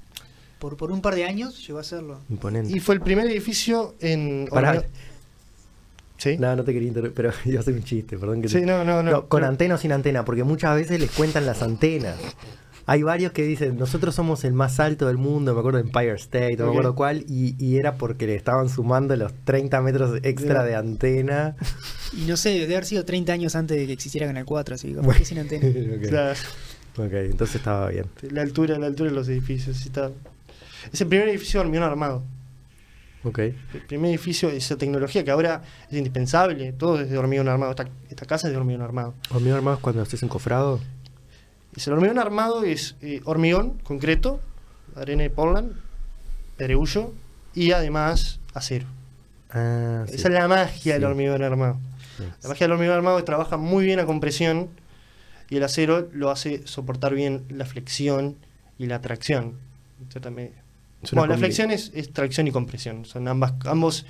Por, 0.60 0.76
por 0.76 0.92
un 0.92 1.00
par 1.02 1.16
de 1.16 1.24
años 1.24 1.66
llegó 1.66 1.80
a 1.80 1.84
serlo. 1.84 2.20
Imponente. 2.30 2.72
Y 2.74 2.78
fue 2.78 2.94
el 2.94 3.00
primer 3.00 3.26
edificio 3.26 3.96
en. 4.00 4.46
Hormigón- 4.50 4.84
¿Sí? 6.18 6.36
No, 6.38 6.54
no 6.54 6.62
te 6.64 6.72
quería 6.72 6.86
interrumpir, 6.88 7.14
pero 7.16 7.32
iba 7.44 7.58
a 7.58 7.60
hacer 7.62 7.74
un 7.74 7.82
chiste, 7.82 8.16
perdón 8.16 8.40
que 8.40 8.48
te- 8.48 8.60
Sí, 8.60 8.64
no, 8.64 8.84
no, 8.84 9.02
no. 9.02 9.10
No, 9.10 9.28
con 9.28 9.40
Pero- 9.40 9.48
antena 9.50 9.74
o 9.74 9.78
sin 9.78 9.90
antena, 9.90 10.24
porque 10.24 10.44
muchas 10.44 10.76
veces 10.76 11.00
les 11.00 11.10
cuentan 11.10 11.44
las 11.46 11.62
antenas. 11.62 12.14
Hay 12.86 13.02
varios 13.02 13.32
que 13.32 13.42
dicen, 13.44 13.78
nosotros 13.78 14.14
somos 14.14 14.44
el 14.44 14.52
más 14.52 14.78
alto 14.78 15.06
del 15.06 15.16
mundo, 15.16 15.54
me 15.54 15.60
acuerdo 15.60 15.78
de 15.78 15.84
Empire 15.84 16.14
State, 16.16 16.56
no 16.58 16.64
me 16.66 16.70
acuerdo 16.72 16.94
cuál, 16.94 17.24
y, 17.28 17.54
y 17.58 17.78
era 17.78 17.94
porque 17.96 18.26
le 18.26 18.34
estaban 18.34 18.68
sumando 18.68 19.16
los 19.16 19.32
30 19.44 19.80
metros 19.80 20.18
extra 20.22 20.64
de 20.64 20.74
antena. 20.76 21.56
Y 22.16 22.26
no 22.26 22.36
sé, 22.36 22.50
debe 22.50 22.74
haber 22.76 22.84
sido 22.84 23.04
30 23.04 23.32
años 23.32 23.56
antes 23.56 23.76
de 23.76 23.86
que 23.86 23.92
existiera 23.92 24.26
Canal 24.28 24.44
4, 24.44 24.76
así 24.76 24.86
que 24.88 24.94
capaz 24.94 25.06
Bueno. 25.06 25.18
que 25.18 25.24
sin 25.24 25.38
antena. 25.40 25.66
ok, 25.96 26.08
Claro. 26.08 26.38
ok, 26.98 27.12
entonces 27.30 27.56
estaba 27.56 27.88
bien. 27.88 28.04
La 28.30 28.42
altura, 28.42 28.78
la 28.78 28.86
altura 28.86 29.10
de 29.10 29.16
los 29.16 29.28
edificios. 29.28 29.76
sí 29.78 29.88
está. 29.88 30.12
Es 30.92 31.00
el 31.00 31.08
primer 31.08 31.28
edificio 31.28 31.58
de 31.58 31.66
hormigón 31.66 31.88
armado. 31.88 32.22
Ok. 33.24 33.38
El 33.38 33.54
primer 33.88 34.10
edificio, 34.10 34.48
esa 34.50 34.76
tecnología 34.76 35.24
que 35.24 35.30
ahora 35.32 35.62
es 35.90 35.96
indispensable. 35.96 36.72
Todo 36.74 37.00
es 37.00 37.10
de 37.10 37.18
hormigón 37.18 37.48
armado. 37.48 37.70
Esta, 37.72 37.88
esta 38.10 38.26
casa 38.26 38.46
es 38.48 38.52
de 38.52 38.58
hormigón 38.58 38.82
armado. 38.82 39.14
Hormigón 39.30 39.56
armado 39.56 39.78
es 39.78 39.82
cuando 39.82 40.02
haces 40.02 40.22
encofrado. 40.22 40.78
Es 41.76 41.86
el 41.86 41.94
hormigón 41.94 42.18
armado 42.18 42.64
es 42.64 42.96
eh, 43.02 43.20
hormigón 43.24 43.78
concreto, 43.82 44.40
arena 44.96 45.22
de 45.24 45.30
Portland, 45.30 45.72
pedregullo 46.56 47.12
y 47.54 47.72
además 47.72 48.40
acero. 48.52 48.86
Ah, 49.50 50.04
sí. 50.08 50.16
Esa 50.16 50.28
es 50.28 50.34
la 50.34 50.48
magia 50.48 50.94
del 50.94 51.04
hormigón 51.04 51.42
armado. 51.42 51.78
Sí. 52.16 52.24
La 52.42 52.48
magia 52.48 52.66
del 52.66 52.72
hormigón 52.72 52.96
armado 52.96 53.18
es 53.18 53.22
que 53.22 53.26
trabaja 53.26 53.56
muy 53.56 53.84
bien 53.84 53.98
a 53.98 54.06
compresión 54.06 54.68
y 55.50 55.56
el 55.56 55.64
acero 55.64 56.08
lo 56.12 56.30
hace 56.30 56.66
soportar 56.66 57.14
bien 57.14 57.44
la 57.48 57.64
flexión 57.64 58.36
y 58.78 58.86
la 58.86 59.00
tracción. 59.00 59.54
una 60.14 60.30
Bueno, 61.12 61.26
la 61.26 61.38
flexión 61.38 61.70
es, 61.70 61.90
es 61.94 62.12
tracción 62.12 62.48
y 62.48 62.52
compresión. 62.52 63.04
Son 63.04 63.28
ambas, 63.28 63.54
ambos 63.66 64.06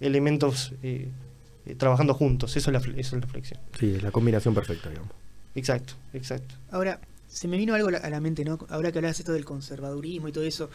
elementos 0.00 0.72
eh, 0.82 1.08
eh, 1.66 1.74
trabajando 1.74 2.14
juntos. 2.14 2.56
Eso 2.56 2.70
es, 2.70 2.86
la, 2.86 3.00
eso 3.00 3.16
es 3.16 3.22
la 3.22 3.28
flexión. 3.28 3.60
Sí, 3.78 3.94
es 3.96 4.02
la 4.02 4.10
combinación 4.10 4.54
perfecta, 4.54 4.88
digamos. 4.88 5.10
Exacto, 5.54 5.94
exacto. 6.12 6.54
Ahora, 6.70 7.00
se 7.28 7.48
me 7.48 7.56
vino 7.56 7.74
algo 7.74 7.88
a 7.88 8.10
la- 8.10 8.20
mente, 8.20 8.44
¿no? 8.44 8.58
Ahora 8.68 8.92
que 8.92 8.98
hablas 8.98 9.18
esto 9.18 9.32
del 9.32 9.44
conservadurismo 9.44 10.28
y 10.28 10.32
todo 10.32 10.44
eso. 10.44 10.70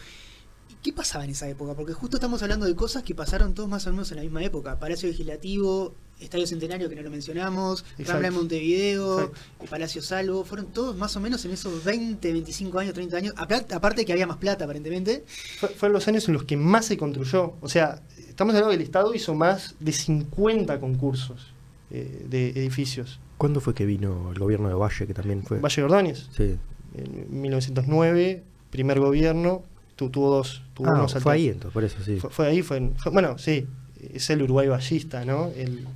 ¿Qué 0.82 0.92
pasaba 0.92 1.24
en 1.24 1.30
esa 1.30 1.48
época? 1.48 1.74
Porque 1.74 1.92
justo 1.92 2.16
estamos 2.16 2.42
hablando 2.42 2.64
de 2.64 2.74
cosas 2.74 3.02
que 3.02 3.14
pasaron 3.14 3.54
todos 3.54 3.68
más 3.68 3.86
o 3.86 3.90
menos 3.90 4.10
en 4.12 4.16
la 4.18 4.22
misma 4.22 4.42
época. 4.42 4.78
Palacio 4.78 5.08
Legislativo, 5.08 5.94
Estadio 6.20 6.46
Centenario, 6.46 6.88
que 6.88 6.94
no 6.96 7.02
lo 7.02 7.10
mencionamos. 7.10 7.84
Rambla 7.98 8.28
de 8.28 8.30
Montevideo, 8.30 9.20
Exacto. 9.20 9.66
Palacio 9.68 10.00
Salvo. 10.00 10.44
Fueron 10.44 10.66
todos 10.66 10.96
más 10.96 11.14
o 11.16 11.20
menos 11.20 11.44
en 11.44 11.50
esos 11.50 11.84
20, 11.84 12.32
25 12.32 12.78
años, 12.78 12.94
30 12.94 13.16
años. 13.16 13.34
Aparte 13.36 14.04
que 14.04 14.12
había 14.12 14.26
más 14.26 14.36
plata, 14.38 14.64
aparentemente. 14.64 15.24
Fue, 15.58 15.68
fueron 15.70 15.94
los 15.94 16.08
años 16.08 16.26
en 16.28 16.34
los 16.34 16.44
que 16.44 16.56
más 16.56 16.86
se 16.86 16.96
construyó. 16.96 17.54
O 17.60 17.68
sea, 17.68 18.00
estamos 18.16 18.54
hablando 18.54 18.70
que 18.70 18.76
el 18.76 18.82
Estado 18.82 19.14
hizo 19.14 19.34
más 19.34 19.74
de 19.80 19.92
50 19.92 20.78
concursos 20.80 21.48
eh, 21.90 22.24
de 22.28 22.50
edificios. 22.50 23.18
¿Cuándo 23.40 23.62
fue 23.62 23.72
que 23.74 23.86
vino 23.86 24.30
el 24.32 24.38
gobierno 24.38 24.68
de 24.68 24.74
Valle, 24.74 25.06
que 25.06 25.14
también 25.14 25.42
fue? 25.42 25.58
Valle 25.60 25.82
Ordóñez, 25.82 26.28
Sí. 26.36 26.56
en 26.94 27.40
1909, 27.40 28.42
primer 28.68 29.00
gobierno, 29.00 29.62
tu- 29.96 30.10
tuvo 30.10 30.28
dos. 30.28 30.62
Tuvo 30.74 30.88
Ah, 30.90 30.92
unos 30.92 31.14
fue 31.14 31.32
ahí 31.32 31.46
entonces, 31.48 31.72
por 31.72 31.82
eso 31.84 31.96
sí. 32.04 32.18
Fue, 32.20 32.28
fue 32.28 32.46
ahí, 32.48 32.60
fue, 32.60 32.76
en- 32.76 32.94
fue- 32.96 33.12
Bueno, 33.12 33.38
sí, 33.38 33.66
es 34.12 34.28
el 34.28 34.42
Uruguay 34.42 34.68
vallista, 34.68 35.24
¿no? 35.24 35.48
El, 35.56 35.86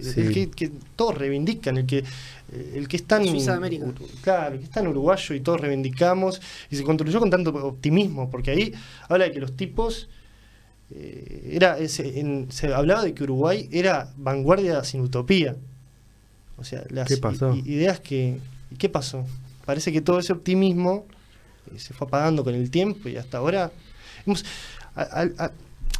el- 0.00 0.04
Sí. 0.04 0.20
el 0.22 0.32
que, 0.34 0.50
que 0.50 0.72
todos 0.96 1.16
reivindican, 1.16 1.76
el 1.76 1.86
que, 1.86 2.02
el 2.74 2.88
que 2.88 2.96
es 2.96 3.04
tan. 3.04 3.24
Suiza 3.26 3.52
de 3.52 3.56
América. 3.58 3.86
ur- 3.86 3.94
Claro, 4.20 4.54
el 4.54 4.58
que 4.58 4.64
es 4.64 4.70
tan 4.72 4.88
uruguayo 4.88 5.34
y 5.36 5.40
todos 5.40 5.60
reivindicamos. 5.60 6.40
Y 6.68 6.74
se 6.74 6.82
construyó 6.82 7.20
con 7.20 7.30
tanto 7.30 7.50
optimismo, 7.50 8.28
porque 8.28 8.50
ahí 8.50 8.72
habla 9.08 9.26
de 9.26 9.30
que 9.32 9.38
los 9.38 9.56
tipos. 9.56 10.08
eh, 10.94 11.50
era 11.54 11.78
ese- 11.78 12.20
en- 12.20 12.48
se 12.52 12.74
hablaba 12.74 13.02
de 13.02 13.14
que 13.14 13.22
Uruguay 13.24 13.66
era 13.72 14.12
vanguardia 14.18 14.84
sin 14.84 15.00
utopía. 15.00 15.56
O 16.62 16.64
sea, 16.64 16.82
las 16.90 17.08
¿Qué 17.08 17.16
pasó? 17.18 17.54
ideas 17.54 18.00
que. 18.00 18.38
¿y 18.70 18.76
¿Qué 18.76 18.88
pasó? 18.88 19.26
Parece 19.66 19.92
que 19.92 20.00
todo 20.00 20.18
ese 20.18 20.32
optimismo 20.32 21.04
eh, 21.74 21.78
se 21.78 21.92
fue 21.92 22.06
apagando 22.06 22.42
con 22.44 22.54
el 22.54 22.70
tiempo 22.70 23.08
y 23.08 23.16
hasta 23.16 23.38
ahora. 23.38 23.70
hemos- 24.26 24.44
a- 24.94 25.02
a- 25.02 25.44
a- 25.46 25.52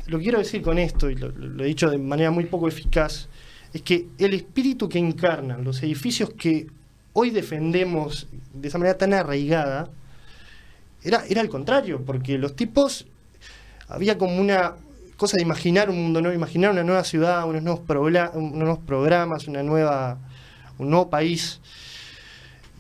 lo 0.06 0.18
que 0.18 0.22
quiero 0.24 0.38
decir 0.38 0.62
con 0.62 0.78
esto, 0.78 1.10
y 1.10 1.14
lo, 1.16 1.28
lo 1.30 1.62
he 1.64 1.66
dicho 1.66 1.90
de 1.90 1.98
manera 1.98 2.30
muy 2.30 2.44
poco 2.46 2.66
eficaz, 2.68 3.28
es 3.72 3.82
que 3.82 4.06
el 4.18 4.34
espíritu 4.34 4.88
que 4.88 4.98
encarnan 4.98 5.64
los 5.64 5.82
edificios 5.82 6.30
que 6.30 6.66
hoy 7.12 7.30
defendemos 7.30 8.26
de 8.54 8.68
esa 8.68 8.78
manera 8.78 8.96
tan 8.98 9.12
arraigada, 9.14 9.90
era, 11.04 11.24
era 11.28 11.40
al 11.40 11.48
contrario, 11.48 12.02
porque 12.04 12.38
los 12.38 12.54
tipos, 12.56 13.06
había 13.88 14.16
como 14.18 14.40
una 14.40 14.74
cosa 15.16 15.36
de 15.36 15.42
imaginar 15.42 15.88
un 15.90 15.96
mundo 16.02 16.20
nuevo, 16.20 16.34
imaginar 16.34 16.70
una 16.72 16.82
nueva 16.84 17.04
ciudad, 17.04 17.48
unos 17.48 17.62
nuevos, 17.62 17.82
unos 18.34 18.52
nuevos 18.54 18.78
programas, 18.80 19.46
una 19.48 19.62
nueva, 19.62 20.18
un 20.79 20.91
nuevo 20.91 21.11
país. 21.11 21.61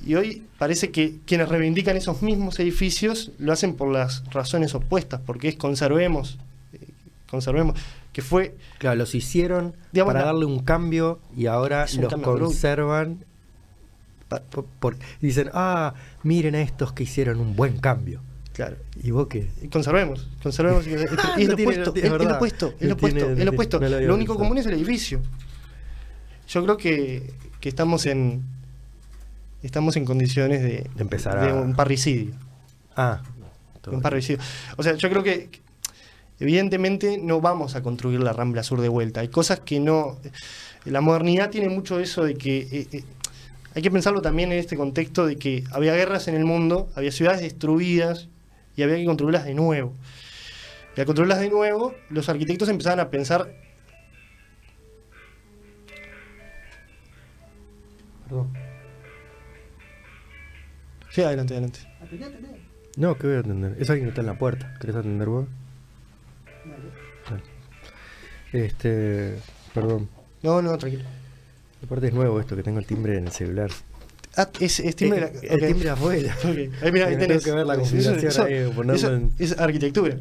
Y 0.04 0.14
hoy 0.16 0.44
parece 0.58 0.90
que 0.90 1.18
quienes 1.26 1.48
reivindican 1.48 1.96
esos 1.96 2.22
mismos 2.22 2.58
edificios 2.58 3.30
lo 3.38 3.52
hacen 3.52 3.74
por 3.74 3.92
las 3.92 4.24
razones 4.30 4.74
opuestas, 4.74 5.20
porque 5.24 5.48
es 5.48 5.56
conservemos, 5.56 6.38
eh, 6.72 6.88
conservemos, 7.30 7.78
que 8.12 8.22
fue... 8.22 8.56
Claro, 8.78 8.96
los 8.96 9.14
hicieron 9.14 9.74
para 9.94 10.24
darle 10.24 10.44
un 10.44 10.60
cambio 10.60 11.20
y 11.36 11.46
ahora 11.46 11.86
los 11.98 12.12
conservan. 12.14 13.24
dicen, 15.20 15.50
ah, 15.52 15.94
miren 16.24 16.56
a 16.56 16.62
estos 16.62 16.92
que 16.92 17.04
hicieron 17.04 17.38
un 17.40 17.54
buen 17.54 17.78
cambio. 17.78 18.20
Claro. 18.52 18.76
¿Y 19.02 19.10
vos 19.10 19.28
qué? 19.28 19.48
Conservemos, 19.70 20.28
conservemos. 20.42 20.86
es, 20.86 21.00
lo 21.48 21.54
opuesto, 21.54 21.94
es, 21.94 22.10
lo 22.10 22.34
opuesto, 22.34 22.74
es 22.78 22.88
lo 22.88 22.94
opuesto, 22.94 23.32
es 23.32 23.44
lo 23.44 23.50
opuesto. 23.50 23.80
Lo 23.80 24.14
único 24.14 24.36
común 24.36 24.58
es 24.58 24.66
el 24.66 24.74
edificio. 24.74 25.20
Yo 26.48 26.62
creo 26.64 26.76
que, 26.76 27.32
que 27.62 27.68
estamos 27.68 28.06
en 28.06 28.42
estamos 29.62 29.96
en 29.96 30.04
condiciones 30.04 30.62
de, 30.62 30.90
empezar 30.98 31.40
de 31.40 31.52
un 31.52 31.74
parricidio. 31.74 32.34
Ah, 32.96 33.22
un 33.86 34.02
parricidio. 34.02 34.42
O 34.76 34.82
sea, 34.82 34.96
yo 34.96 35.08
creo 35.08 35.22
que 35.22 35.48
evidentemente 36.40 37.18
no 37.18 37.40
vamos 37.40 37.76
a 37.76 37.82
construir 37.82 38.20
la 38.20 38.32
Rambla 38.32 38.64
Sur 38.64 38.80
de 38.80 38.88
vuelta. 38.88 39.20
Hay 39.20 39.28
cosas 39.28 39.60
que 39.60 39.78
no... 39.78 40.18
La 40.84 41.00
modernidad 41.00 41.50
tiene 41.50 41.68
mucho 41.68 42.00
eso 42.00 42.24
de 42.24 42.34
que... 42.34 42.58
Eh, 42.58 42.88
eh, 42.90 43.04
hay 43.74 43.80
que 43.80 43.90
pensarlo 43.92 44.20
también 44.20 44.50
en 44.50 44.58
este 44.58 44.76
contexto 44.76 45.24
de 45.24 45.36
que 45.36 45.62
había 45.70 45.94
guerras 45.94 46.26
en 46.26 46.34
el 46.34 46.44
mundo, 46.44 46.90
había 46.96 47.12
ciudades 47.12 47.40
destruidas 47.40 48.28
y 48.76 48.82
había 48.82 48.96
que 48.96 49.04
construirlas 49.04 49.44
de 49.44 49.54
nuevo. 49.54 49.94
Y 50.96 51.00
al 51.00 51.06
construirlas 51.06 51.38
de 51.38 51.48
nuevo, 51.48 51.94
los 52.10 52.28
arquitectos 52.28 52.68
empezaban 52.68 52.98
a 52.98 53.08
pensar... 53.08 53.54
Perdón. 58.32 58.48
Sí, 61.10 61.20
adelante, 61.20 61.52
adelante. 61.52 61.80
No, 62.96 63.18
¿qué 63.18 63.26
voy 63.26 63.36
a 63.36 63.40
atender? 63.40 63.76
Es 63.78 63.90
alguien 63.90 64.06
que 64.06 64.08
está 64.08 64.22
en 64.22 64.26
la 64.26 64.38
puerta. 64.38 64.74
¿Querés 64.80 64.96
atender 64.96 65.28
vos? 65.28 65.46
Este. 68.54 69.36
Perdón. 69.74 70.08
No, 70.42 70.62
no, 70.62 70.78
tranquilo. 70.78 71.04
Aparte 71.84 72.06
es 72.06 72.14
nuevo 72.14 72.40
esto, 72.40 72.56
que 72.56 72.62
tengo 72.62 72.78
el 72.78 72.86
timbre 72.86 73.18
en 73.18 73.26
el 73.26 73.32
celular. 73.32 73.70
Ah, 74.34 74.48
es, 74.60 74.80
es 74.80 74.96
timbre. 74.96 75.30
Eh, 75.42 75.48
el, 75.50 75.66
timbre 75.66 75.90
afuera. 75.90 76.34
Okay. 76.42 76.70
Ahí, 76.80 76.90
mira, 76.90 77.08
ahí 77.08 77.18
tenés. 77.18 77.42
Tengo 77.42 77.56
que 77.56 77.58
ver 77.58 77.66
la 77.66 77.76
configuración 77.76 78.26
eso, 78.26 78.44
ahí, 78.44 78.94
eso, 78.94 79.30
Es 79.38 79.58
arquitectura. 79.58 80.16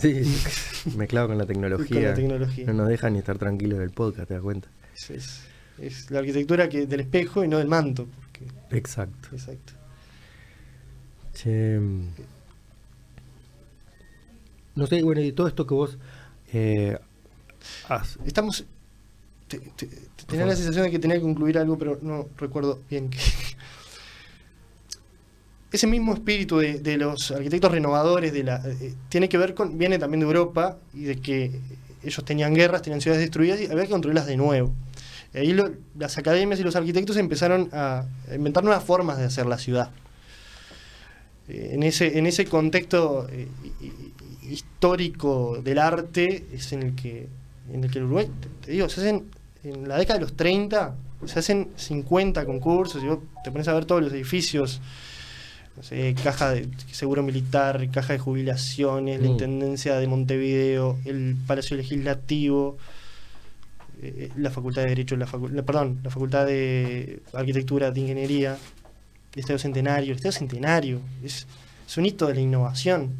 Sí, 0.00 0.22
me 0.96 1.06
clavo 1.06 1.28
con 1.28 1.36
la 1.36 1.44
tecnología. 1.44 1.94
Con 1.94 2.04
la 2.04 2.14
tecnología. 2.14 2.66
No 2.68 2.72
nos 2.72 2.88
deja 2.88 3.10
ni 3.10 3.18
estar 3.18 3.36
tranquilos 3.36 3.76
en 3.76 3.82
el 3.82 3.90
podcast, 3.90 4.28
¿te 4.28 4.34
das 4.34 4.42
cuenta? 4.42 4.68
Es, 4.94 5.51
es, 5.78 6.10
la 6.10 6.20
arquitectura 6.20 6.68
que 6.68 6.86
del 6.86 7.00
espejo 7.00 7.44
y 7.44 7.48
no 7.48 7.58
del 7.58 7.68
manto. 7.68 8.06
Exacto. 8.70 9.28
Exacto. 9.32 9.74
Mm, 11.44 12.08
no 14.74 14.86
sé, 14.86 15.02
bueno, 15.02 15.20
y 15.20 15.32
todo 15.32 15.48
esto 15.48 15.66
que 15.66 15.74
vos 15.74 15.98
eh, 16.52 16.98
Estamos. 18.24 18.64
tenía 20.26 20.46
la 20.46 20.56
sensación 20.56 20.84
de 20.84 20.90
que 20.90 20.98
tenía 20.98 21.16
que 21.16 21.22
concluir 21.22 21.58
algo, 21.58 21.78
pero 21.78 21.98
no 22.02 22.28
recuerdo 22.36 22.80
bien 22.90 23.10
que. 23.10 23.18
Ese 25.72 25.86
mismo 25.86 26.12
espíritu 26.12 26.58
de, 26.58 26.96
los 26.98 27.30
arquitectos 27.30 27.72
renovadores 27.72 28.30
de 28.32 28.44
la, 28.44 28.62
eh, 28.66 28.94
tiene 29.08 29.28
que 29.28 29.38
ver 29.38 29.54
con. 29.54 29.78
viene 29.78 29.98
también 29.98 30.20
de 30.20 30.26
Europa 30.26 30.76
y 30.92 31.04
de 31.04 31.16
que 31.16 31.50
ellos 32.02 32.24
tenían 32.24 32.52
guerras, 32.52 32.82
tenían 32.82 33.00
ciudades 33.00 33.22
destruidas 33.22 33.60
y 33.60 33.66
había 33.66 33.84
que 33.84 33.90
construirlas 33.90 34.26
de 34.26 34.36
nuevo. 34.36 34.74
Y 35.34 35.38
ahí 35.38 35.56
las 35.98 36.18
academias 36.18 36.60
y 36.60 36.62
los 36.62 36.76
arquitectos 36.76 37.16
empezaron 37.16 37.70
a 37.72 38.04
inventar 38.34 38.64
nuevas 38.64 38.84
formas 38.84 39.18
de 39.18 39.24
hacer 39.24 39.46
la 39.46 39.58
ciudad. 39.58 39.90
Eh, 41.48 41.70
en 41.72 41.82
ese, 41.82 42.18
en 42.18 42.26
ese 42.26 42.44
contexto 42.44 43.26
eh, 43.30 43.48
histórico 44.48 45.58
del 45.62 45.78
arte 45.78 46.46
es 46.52 46.72
en 46.72 46.82
el 46.82 46.94
que, 46.94 47.28
en 47.72 47.84
el, 47.84 47.90
que 47.90 47.98
el 47.98 48.04
Uruguay, 48.04 48.28
te, 48.60 48.72
digo, 48.72 48.88
se 48.88 49.00
hacen 49.00 49.24
en 49.64 49.88
la 49.88 49.96
década 49.96 50.18
de 50.18 50.24
los 50.24 50.34
30, 50.34 50.94
se 51.26 51.38
hacen 51.38 51.68
50 51.76 52.44
concursos 52.44 53.02
y 53.02 53.06
vos 53.06 53.20
te 53.44 53.50
pones 53.50 53.68
a 53.68 53.74
ver 53.74 53.84
todos 53.84 54.02
los 54.02 54.12
edificios, 54.12 54.80
no 55.76 55.82
sé, 55.82 56.14
caja 56.22 56.50
de 56.50 56.68
seguro 56.90 57.22
militar, 57.22 57.88
caja 57.90 58.12
de 58.12 58.18
jubilaciones, 58.18 59.20
la 59.20 59.28
mm. 59.28 59.30
Intendencia 59.30 59.96
de 59.96 60.06
Montevideo, 60.06 60.98
el 61.04 61.36
Palacio 61.46 61.76
Legislativo, 61.76 62.76
eh, 64.02 64.30
la 64.36 64.50
Facultad 64.50 64.82
de 64.82 64.88
Derecho, 64.88 65.16
la, 65.16 65.26
perdón, 65.26 66.00
la 66.02 66.10
Facultad 66.10 66.44
de 66.44 67.22
Arquitectura, 67.32 67.92
de 67.92 68.00
Ingeniería, 68.00 68.58
el 69.34 69.38
Estadio 69.38 69.58
Centenario. 69.58 70.10
El 70.10 70.16
Estadio 70.16 70.32
Centenario 70.32 71.00
es, 71.22 71.46
un 71.96 72.06
hito 72.06 72.26
de 72.26 72.34
la 72.34 72.40
innovación. 72.40 73.10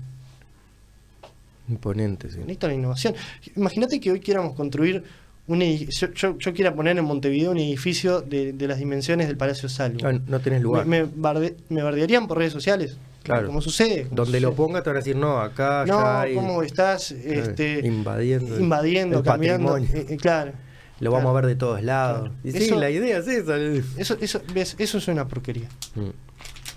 Imponente, 1.69 2.31
sí. 2.31 2.39
Un 2.41 2.51
hito 2.51 2.67
de 2.67 2.73
la 2.73 2.79
innovación. 2.79 3.15
Imagínate 3.55 4.01
que 4.01 4.11
hoy 4.11 4.19
quieramos 4.21 4.55
construir 4.55 5.05
un 5.47 5.61
yo, 5.61 6.39
yo, 6.39 6.53
quiera 6.53 6.75
poner 6.75 6.99
en 6.99 7.05
Montevideo 7.05 7.51
un 7.51 7.59
edificio 7.59 8.21
de, 8.21 8.55
las 8.67 8.79
dimensiones 8.79 9.29
del 9.29 9.37
Palacio 9.37 9.69
Salvo. 9.69 10.11
No, 10.11 10.21
no 10.27 10.41
tenés 10.41 10.63
lugar. 10.63 10.87
Me, 10.87 11.05
me, 11.05 11.83
bardearían 11.83 12.27
por 12.27 12.39
redes 12.39 12.53
sociales. 12.53 12.97
Claro. 13.23 13.47
Como 13.47 13.61
sucede. 13.61 14.09
Donde 14.11 14.41
lo 14.41 14.53
ponga 14.55 14.83
te 14.83 14.91
van 14.91 14.97
a 14.97 14.99
decir, 15.01 15.15
no, 15.15 15.39
acá, 15.39 15.85
no, 15.87 16.25
¿cómo 16.35 16.63
estás? 16.63 17.13
Este, 17.13 17.87
invadiendo. 17.87 18.59
Invadiendo, 18.59 19.23
cambiando. 19.23 19.77
Eh, 19.77 19.87
eh, 19.93 20.17
claro. 20.17 20.53
Lo 21.01 21.11
vamos 21.11 21.31
a 21.31 21.33
ver 21.33 21.47
de 21.47 21.57
todos 21.57 21.83
lados. 21.83 22.31
Y 22.45 22.53
sí, 22.53 22.71
la 22.71 22.91
idea 22.91 23.19
es 23.19 23.27
esa. 23.27 23.57
Eso, 23.57 24.17
eso, 24.21 24.41
ves, 24.55 24.77
eso 24.79 24.99
es 24.99 25.09
una 25.09 25.27
porquería. 25.27 25.69
Mm. 25.95 26.11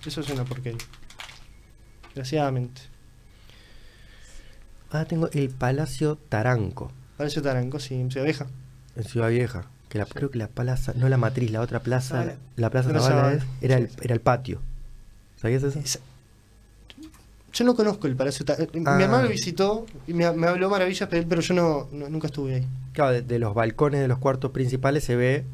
Eso 0.07 0.21
es 0.21 0.29
una 0.29 0.43
porquería. 0.45 0.85
Desgraciadamente. 2.07 2.81
Ah, 4.91 5.05
tengo 5.05 5.29
el 5.31 5.49
Palacio 5.49 6.17
Taranco. 6.29 6.91
Palacio 7.17 7.41
Taranco, 7.41 7.79
sí, 7.79 7.95
en 7.95 8.11
Ciudad 8.11 8.25
Vieja. 8.25 8.47
En 8.95 9.03
Ciudad 9.03 9.29
Vieja. 9.29 9.65
Que 9.89 9.99
la, 9.99 10.05
Creo 10.05 10.31
que 10.31 10.37
la 10.37 10.47
plaza, 10.47 10.93
no 10.95 11.09
la 11.09 11.17
matriz, 11.17 11.51
la 11.51 11.61
otra 11.61 11.81
plaza, 11.81 12.37
la 12.55 12.69
plaza 12.69 12.89
Zavala 12.99 13.45
era, 13.61 13.77
el, 13.77 13.89
era 14.01 14.13
el 14.13 14.21
patio. 14.21 14.61
¿Sabías 15.37 15.63
eso? 15.63 15.79
Yo 17.55 17.63
no 17.63 17.73
conozco 17.73 18.07
el 18.07 18.17
Palacio 18.17 18.45
Taranco. 18.45 18.77
Mi 18.77 18.83
ah. 18.85 19.01
hermano 19.01 19.23
lo 19.23 19.29
visitó 19.29 19.85
y 20.07 20.13
me, 20.13 20.25
habló 20.25 20.69
maravillas, 20.69 21.07
pero 21.07 21.39
yo 21.39 21.53
no, 21.53 21.87
nunca 22.09 22.27
estuve 22.27 22.55
ahí. 22.55 22.67
Claro, 22.91 23.21
de, 23.21 23.39
los 23.39 23.53
balcones 23.55 24.01
de 24.01 24.09
los 24.09 24.17
cuartos 24.17 24.51
principales 24.51 25.05
se 25.05 25.15
ve 25.15 25.45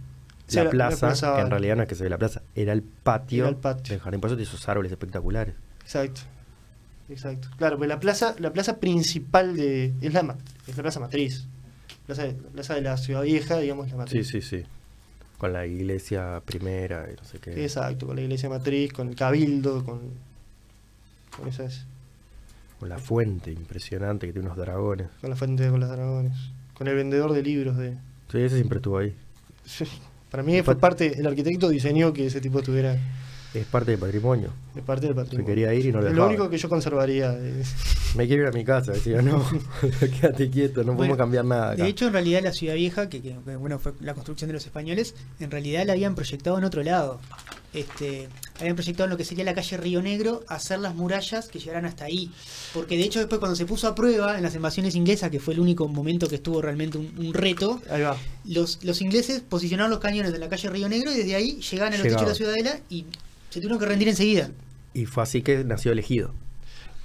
la, 0.50 0.70
plaza, 0.72 1.36
que 1.36 1.42
en 1.42 1.52
realidad 1.52 1.76
no 1.76 1.84
es 1.84 1.88
que 1.88 1.94
se 1.94 2.04
ve 2.04 2.10
la 2.10 2.18
plaza, 2.18 2.42
era 2.56 2.74
el 2.74 2.82
patio, 2.82 3.48
el 3.48 3.56
patio. 3.56 3.94
del 3.94 4.02
jardín, 4.02 4.20
por 4.20 4.32
eso 4.32 4.40
esos 4.40 4.68
árboles 4.68 4.92
espectaculares. 4.92 5.54
Exacto, 5.84 6.22
exacto. 7.08 7.50
Claro, 7.58 7.78
pues 7.78 7.88
la 7.88 8.00
plaza, 8.00 8.34
la 8.40 8.52
plaza 8.52 8.80
principal 8.80 9.56
de 9.56 9.94
es 10.02 10.12
la, 10.12 10.36
es 10.66 10.76
la 10.76 10.82
plaza 10.82 11.00
matriz, 11.00 11.46
plaza 12.08 12.24
de, 12.24 12.34
plaza 12.34 12.74
de 12.74 12.82
la 12.82 12.98
ciudad 12.98 13.22
vieja, 13.22 13.60
digamos 13.60 13.92
la 13.92 13.98
matriz. 13.98 14.28
Sí, 14.28 14.42
sí, 14.42 14.58
sí. 14.58 14.66
Con 15.38 15.54
la 15.54 15.68
iglesia 15.68 16.42
primera 16.46 17.08
y 17.12 17.16
no 17.16 17.24
sé 17.26 17.38
qué. 17.38 17.64
Exacto, 17.64 18.08
con 18.08 18.16
la 18.16 18.24
iglesia 18.24 18.50
matriz, 18.50 18.92
con 18.92 19.08
el 19.08 19.16
cabildo, 19.16 19.86
con, 19.86 20.00
con 21.38 21.48
esas. 21.48 21.86
Con 22.82 22.90
la 22.90 22.98
fuente 22.98 23.50
impresionante 23.50 24.28
que 24.28 24.34
tiene 24.34 24.50
unos 24.50 24.58
dragones. 24.58 25.08
Con 25.22 25.30
la 25.30 25.38
fuente 25.38 25.70
con 25.70 25.80
los 25.80 25.90
dragones 25.90 26.34
con 26.82 26.88
el 26.88 26.96
vendedor 26.96 27.32
de 27.32 27.44
libros 27.44 27.78
de... 27.78 27.92
Sí, 28.32 28.40
ese 28.40 28.56
siempre 28.56 28.78
estuvo 28.78 28.98
ahí. 28.98 29.16
Para 30.32 30.42
mí 30.42 30.60
fue 30.64 30.76
parte, 30.76 31.20
el 31.20 31.28
arquitecto 31.28 31.70
diseñó 31.70 32.12
que 32.12 32.26
ese 32.26 32.42
tipo 32.42 32.58
estuviera... 32.58 32.98
Es 33.54 33.68
parte 33.68 33.92
del 33.92 34.00
patrimonio. 34.00 34.50
Es 34.76 34.82
parte 34.82 35.06
del 35.06 35.14
patrimonio. 35.14 35.46
Se 35.46 35.52
quería 35.52 35.72
ir 35.76 35.86
y 35.86 35.92
no 35.92 36.02
lo 36.02 36.10
Lo 36.10 36.26
único 36.26 36.50
que 36.50 36.58
yo 36.58 36.68
conservaría 36.70 37.38
Me 38.16 38.26
quiero 38.26 38.42
ir 38.42 38.50
a 38.50 38.52
mi 38.52 38.66
casa, 38.66 38.94
decía, 38.94 39.22
no, 39.22 39.46
quédate 40.00 40.50
quieto, 40.50 40.84
no 40.84 40.98
podemos 40.98 41.20
cambiar 41.20 41.46
nada. 41.46 41.76
De 41.76 41.86
hecho, 41.86 42.08
en 42.08 42.14
realidad 42.14 42.42
la 42.42 42.52
ciudad 42.52 42.74
vieja, 42.74 43.08
que, 43.08 43.20
bueno 43.60 43.78
fue 43.78 43.94
la 44.00 44.16
construcción 44.16 44.48
de 44.48 44.54
los 44.54 44.66
españoles, 44.66 45.14
en 45.40 45.52
realidad 45.52 45.86
la 45.86 45.94
habían 45.94 46.16
proyectado 46.16 46.58
en 46.58 46.64
otro 46.64 46.82
lado. 46.82 47.20
Este, 47.74 48.28
habían 48.62 48.76
proyectado 48.76 49.06
en 49.06 49.12
lo 49.12 49.18
que 49.18 49.26
sería 49.26 49.44
la 49.44 49.54
calle 49.54 49.78
Río 49.78 50.02
Negro 50.02 50.44
hacer 50.48 50.80
las 50.80 50.96
murallas 50.96 51.48
que 51.48 51.60
llegaran 51.60 51.86
hasta 51.86 52.06
ahí. 52.06 52.32
Porque 52.74 52.98
de 52.98 53.04
hecho 53.04 53.20
después 53.20 53.40
cuando 53.40 53.56
se 53.56 53.66
puso 53.66 53.88
a 53.88 53.96
prueba 53.96 54.38
en 54.38 54.44
las 54.44 54.56
invasiones 54.56 54.96
inglesas, 54.96 55.30
que 55.30 55.40
fue 55.40 55.54
el 55.54 55.60
único 55.60 55.88
momento 55.88 56.28
que 56.28 56.36
estuvo 56.36 56.62
realmente 56.62 56.98
un, 56.98 57.34
reto, 57.34 57.82
Los, 58.46 58.84
los 58.84 59.02
ingleses 59.02 59.42
posicionaron 59.42 59.90
los 59.90 60.00
cañones 60.00 60.32
de 60.32 60.40
la 60.40 60.50
calle 60.50 60.70
Río 60.70 60.88
Negro 60.90 61.12
y 61.12 61.18
desde 61.18 61.36
ahí 61.36 61.60
llegaban 61.62 61.94
a 61.94 61.98
los 61.98 62.04
techos 62.04 62.22
de 62.22 62.28
la 62.28 62.36
ciudadela 62.36 62.80
y 62.90 63.06
se 63.50 63.60
tuvieron 63.60 63.80
que 63.80 63.86
rendir 63.86 64.08
enseguida. 64.08 64.50
Y 64.94 65.06
fue 65.06 65.24
así 65.24 65.42
que 65.42 65.64
nació 65.64 65.92
elegido. 65.92 66.34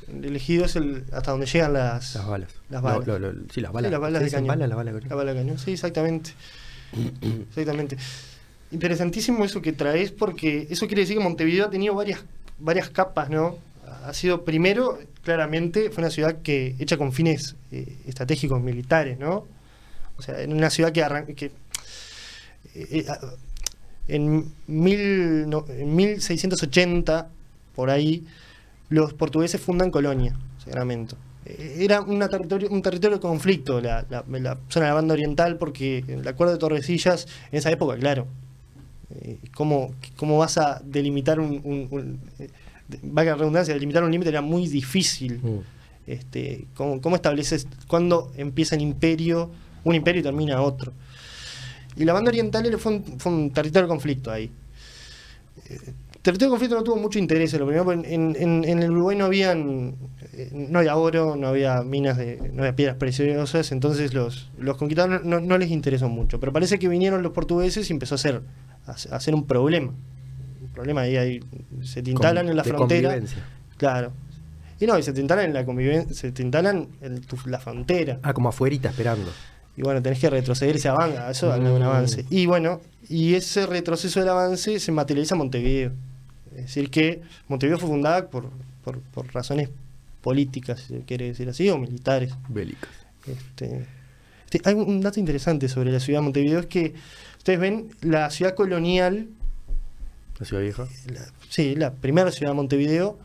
El 0.08 0.24
elegido 0.24 0.64
es 0.64 0.76
el 0.76 1.04
hasta 1.12 1.32
donde 1.32 1.46
llegan 1.46 1.72
las, 1.72 2.14
las 2.14 2.26
balas. 2.26 2.50
Las 2.70 2.82
balas. 2.82 3.04
sí, 3.52 3.60
las 3.60 3.72
balas. 3.72 3.90
las 3.90 4.00
balas 4.00 4.22
de 4.22 4.30
cañón. 4.30 4.48
Bala, 4.48 4.66
la 4.66 4.76
bala 4.76 4.92
de 5.32 5.40
cañón. 5.40 5.58
Sí, 5.58 5.72
exactamente. 5.72 6.32
Exactamente. 7.48 7.96
Interesantísimo 8.76 9.42
eso 9.42 9.62
que 9.62 9.72
traes 9.72 10.12
porque 10.12 10.66
eso 10.68 10.86
quiere 10.86 11.00
decir 11.00 11.16
que 11.16 11.22
Montevideo 11.24 11.64
ha 11.64 11.70
tenido 11.70 11.94
varias, 11.94 12.20
varias 12.58 12.90
capas, 12.90 13.30
¿no? 13.30 13.56
Ha 14.04 14.12
sido 14.12 14.44
primero, 14.44 14.98
claramente, 15.22 15.88
fue 15.88 16.02
una 16.02 16.10
ciudad 16.10 16.42
que 16.42 16.74
hecha 16.78 16.98
con 16.98 17.10
fines 17.10 17.56
eh, 17.72 17.96
estratégicos 18.06 18.60
militares, 18.60 19.18
¿no? 19.18 19.46
O 20.18 20.22
sea, 20.22 20.42
en 20.42 20.52
una 20.52 20.68
ciudad 20.68 20.92
que, 20.92 21.02
arran- 21.02 21.34
que 21.34 21.46
eh, 22.74 22.86
eh, 22.90 23.06
en, 24.08 24.52
no, 25.48 25.64
en 25.70 25.96
1680, 25.96 27.28
por 27.74 27.88
ahí, 27.88 28.26
los 28.90 29.14
portugueses 29.14 29.58
fundan 29.58 29.90
Colonia, 29.90 30.36
Sacramento. 30.62 31.16
Eh, 31.46 31.78
Era 31.80 32.02
una 32.02 32.28
territorio, 32.28 32.68
un 32.70 32.82
territorio 32.82 33.16
de 33.16 33.22
conflicto 33.22 33.80
la- 33.80 34.04
la 34.10 34.22
zona 34.68 34.84
de 34.86 34.90
la 34.90 34.94
banda 34.94 35.14
oriental 35.14 35.56
porque 35.56 36.04
el 36.06 36.28
acuerdo 36.28 36.52
de 36.52 36.58
Torrecillas, 36.58 37.26
en 37.50 37.58
esa 37.58 37.70
época, 37.70 37.96
claro, 37.96 38.26
eh, 39.10 39.38
¿cómo, 39.54 39.94
cómo 40.16 40.38
vas 40.38 40.58
a 40.58 40.80
delimitar 40.84 41.38
un... 41.40 41.60
un, 41.64 41.88
un 41.90 42.20
eh, 42.38 42.48
de- 42.88 43.00
valga 43.02 43.32
la 43.32 43.38
redundancia, 43.38 43.74
delimitar 43.74 44.04
un 44.04 44.12
límite 44.12 44.28
era 44.30 44.42
muy 44.42 44.68
difícil. 44.68 45.40
Mm. 45.42 45.58
Este, 46.06 46.66
¿cómo, 46.74 47.00
cómo 47.00 47.16
estableces 47.16 47.66
cuándo 47.88 48.30
empieza 48.36 48.76
el 48.76 48.82
imperio, 48.82 49.50
un 49.82 49.94
imperio 49.96 50.20
y 50.20 50.22
termina 50.22 50.62
otro? 50.62 50.92
Y 51.96 52.04
la 52.04 52.12
banda 52.12 52.28
oriental 52.28 52.70
fue 52.78 52.92
un, 52.92 53.04
fue 53.18 53.32
un 53.32 53.50
territorio 53.50 53.86
de 53.86 53.88
conflicto 53.88 54.30
ahí. 54.30 54.50
Eh, 55.68 55.78
territorio 56.22 56.48
de 56.48 56.50
conflicto 56.50 56.76
no 56.76 56.84
tuvo 56.84 56.96
mucho 56.96 57.18
interés, 57.18 57.52
lo 57.54 57.66
primero, 57.66 57.90
en, 57.92 58.04
en- 58.04 58.64
en 58.64 58.82
el 58.82 58.90
Uruguay 58.90 59.16
no 59.16 59.24
habían, 59.24 59.94
eh, 60.34 60.50
no 60.52 60.78
había 60.80 60.96
oro, 60.96 61.34
no 61.36 61.48
había 61.48 61.82
minas 61.82 62.16
de, 62.18 62.36
no 62.52 62.62
había 62.62 62.76
piedras 62.76 62.96
preciosas, 62.98 63.72
entonces 63.72 64.12
los, 64.14 64.50
los 64.58 64.76
conquistadores 64.76 65.24
no, 65.24 65.40
no 65.40 65.58
les 65.58 65.70
interesó 65.70 66.08
mucho. 66.08 66.38
Pero 66.38 66.52
parece 66.52 66.78
que 66.78 66.88
vinieron 66.88 67.22
los 67.22 67.32
portugueses 67.32 67.88
y 67.90 67.92
empezó 67.92 68.14
a 68.16 68.18
ser, 68.18 68.42
a, 68.86 69.20
ser 69.20 69.34
un 69.34 69.46
problema. 69.46 69.92
Un 70.62 70.68
problema 70.72 71.02
ahí, 71.02 71.16
ahí 71.16 71.40
se 71.82 72.02
te 72.02 72.10
instalan 72.10 72.44
Con- 72.46 72.50
en 72.50 72.56
la 72.56 72.64
frontera. 72.64 73.18
Claro. 73.76 74.12
Y 74.78 74.86
no, 74.86 74.98
y 74.98 75.02
se 75.02 75.12
te 75.12 75.20
instalan 75.20 75.46
en 75.46 75.54
la 75.54 75.64
convivencia, 75.64 76.14
se 76.14 76.32
te 76.32 76.42
instalan 76.42 76.88
en 77.00 77.20
tu- 77.22 77.38
la 77.46 77.58
frontera. 77.58 78.18
Ah, 78.22 78.32
como 78.34 78.48
afuerita 78.50 78.90
esperando. 78.90 79.30
Y 79.76 79.82
bueno, 79.82 80.00
tenés 80.02 80.18
que 80.18 80.30
retroceder 80.30 80.76
ese 80.76 80.88
avance, 80.88 81.18
eso 81.30 81.52
habla 81.52 81.68
de 81.70 81.74
un 81.76 81.82
Mm. 81.82 81.86
avance. 81.86 82.24
Y 82.30 82.46
bueno, 82.46 82.80
y 83.08 83.34
ese 83.34 83.66
retroceso 83.66 84.20
del 84.20 84.28
avance 84.30 84.78
se 84.80 84.92
materializa 84.92 85.34
en 85.34 85.38
Montevideo. 85.38 85.92
Es 86.54 86.62
decir, 86.62 86.90
que 86.90 87.20
Montevideo 87.48 87.78
fue 87.78 87.88
fundada 87.90 88.28
por, 88.28 88.48
por, 88.82 89.00
por 89.00 89.32
razones 89.34 89.68
políticas, 90.22 90.80
si 90.80 90.94
se 90.94 91.00
quiere 91.02 91.26
decir 91.26 91.48
así, 91.48 91.68
o 91.68 91.78
militares. 91.78 92.32
Bélicas. 92.48 92.88
Este, 93.26 93.86
este, 94.50 94.60
hay 94.68 94.74
un 94.74 95.00
dato 95.00 95.20
interesante 95.20 95.68
sobre 95.68 95.92
la 95.92 96.00
ciudad 96.00 96.20
de 96.20 96.24
Montevideo, 96.24 96.60
es 96.60 96.66
que 96.66 96.94
ustedes 97.46 97.60
ven 97.60 97.90
la 98.00 98.28
ciudad 98.30 98.56
colonial, 98.56 99.28
La 100.40 100.46
ciudad 100.46 100.62
vieja. 100.64 100.88
la- 101.06 101.26
sí, 101.48 101.76
la 101.76 101.92
primera 101.92 102.32
ciudad 102.32 102.50
de 102.50 102.56
Montevideo, 102.56 103.20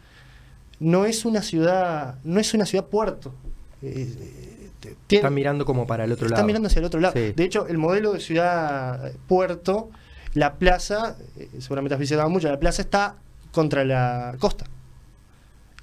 no 0.80 1.06
es 1.06 1.26
una 1.26 1.42
ciudad, 1.42 2.20
no 2.24 2.40
es 2.40 2.54
una 2.54 2.68
ciudad 2.68 2.86
puerto. 2.86 3.34
Eh, 3.82 4.70
tiene- 4.80 4.96
Están 5.22 5.34
mirando 5.34 5.66
como 5.66 5.88
para 5.88 6.04
el 6.04 6.12
otro 6.12 6.30
lado. 6.30 6.46
mirando 6.46 6.68
hacia 6.68 6.80
el 6.82 6.86
otro 6.86 7.00
lado. 7.00 7.16
Sí. 7.16 7.34
De 7.36 7.44
hecho, 7.44 7.66
el 7.68 7.80
modelo 7.80 8.14
de 8.14 8.20
ciudad 8.20 9.08
eh, 9.08 9.16
puerto, 9.28 9.90
la 10.36 10.54
plaza, 10.54 11.18
eh, 11.38 11.50
seguramente 11.60 11.96
has 11.96 12.00
visitado 12.00 12.30
mucho, 12.30 12.48
la 12.48 12.60
plaza 12.60 12.84
está 12.84 13.16
contra 13.52 13.84
la 13.86 14.36
costa. 14.40 14.66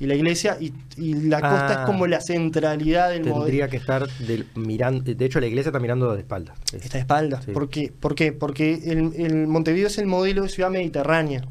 Y 0.00 0.06
la 0.06 0.14
iglesia, 0.14 0.56
y, 0.60 0.72
y 0.96 1.14
la 1.14 1.40
costa 1.40 1.68
Ah. 1.68 1.80
es 1.80 1.86
como 1.86 2.06
la 2.06 2.20
centralidad 2.20 3.10
del 3.10 3.22
modelo. 3.24 3.40
Tendría 3.46 3.68
que 3.68 3.78
estar 3.78 4.08
del- 4.20 4.46
mirando. 4.54 5.02
De 5.12 5.24
hecho, 5.24 5.40
la 5.40 5.46
iglesia 5.48 5.70
está 5.70 5.80
mirando 5.80 6.12
de 6.14 6.20
espaldas. 6.20 6.56
Es- 6.72 6.84
Está 6.84 6.98
de 6.98 7.00
espaldas. 7.00 7.44
Sí. 7.44 7.50
¿Por 7.52 7.68
qué? 7.68 7.92
¿Por 7.98 8.14
qué? 8.14 8.30
Porque 8.32 8.74
el, 8.84 9.12
el 9.16 9.46
Montevideo 9.48 9.88
es 9.88 9.98
el 9.98 10.06
modelo 10.06 10.42
de 10.42 10.48
ciudad 10.50 10.70
mediterránea. 10.70 11.42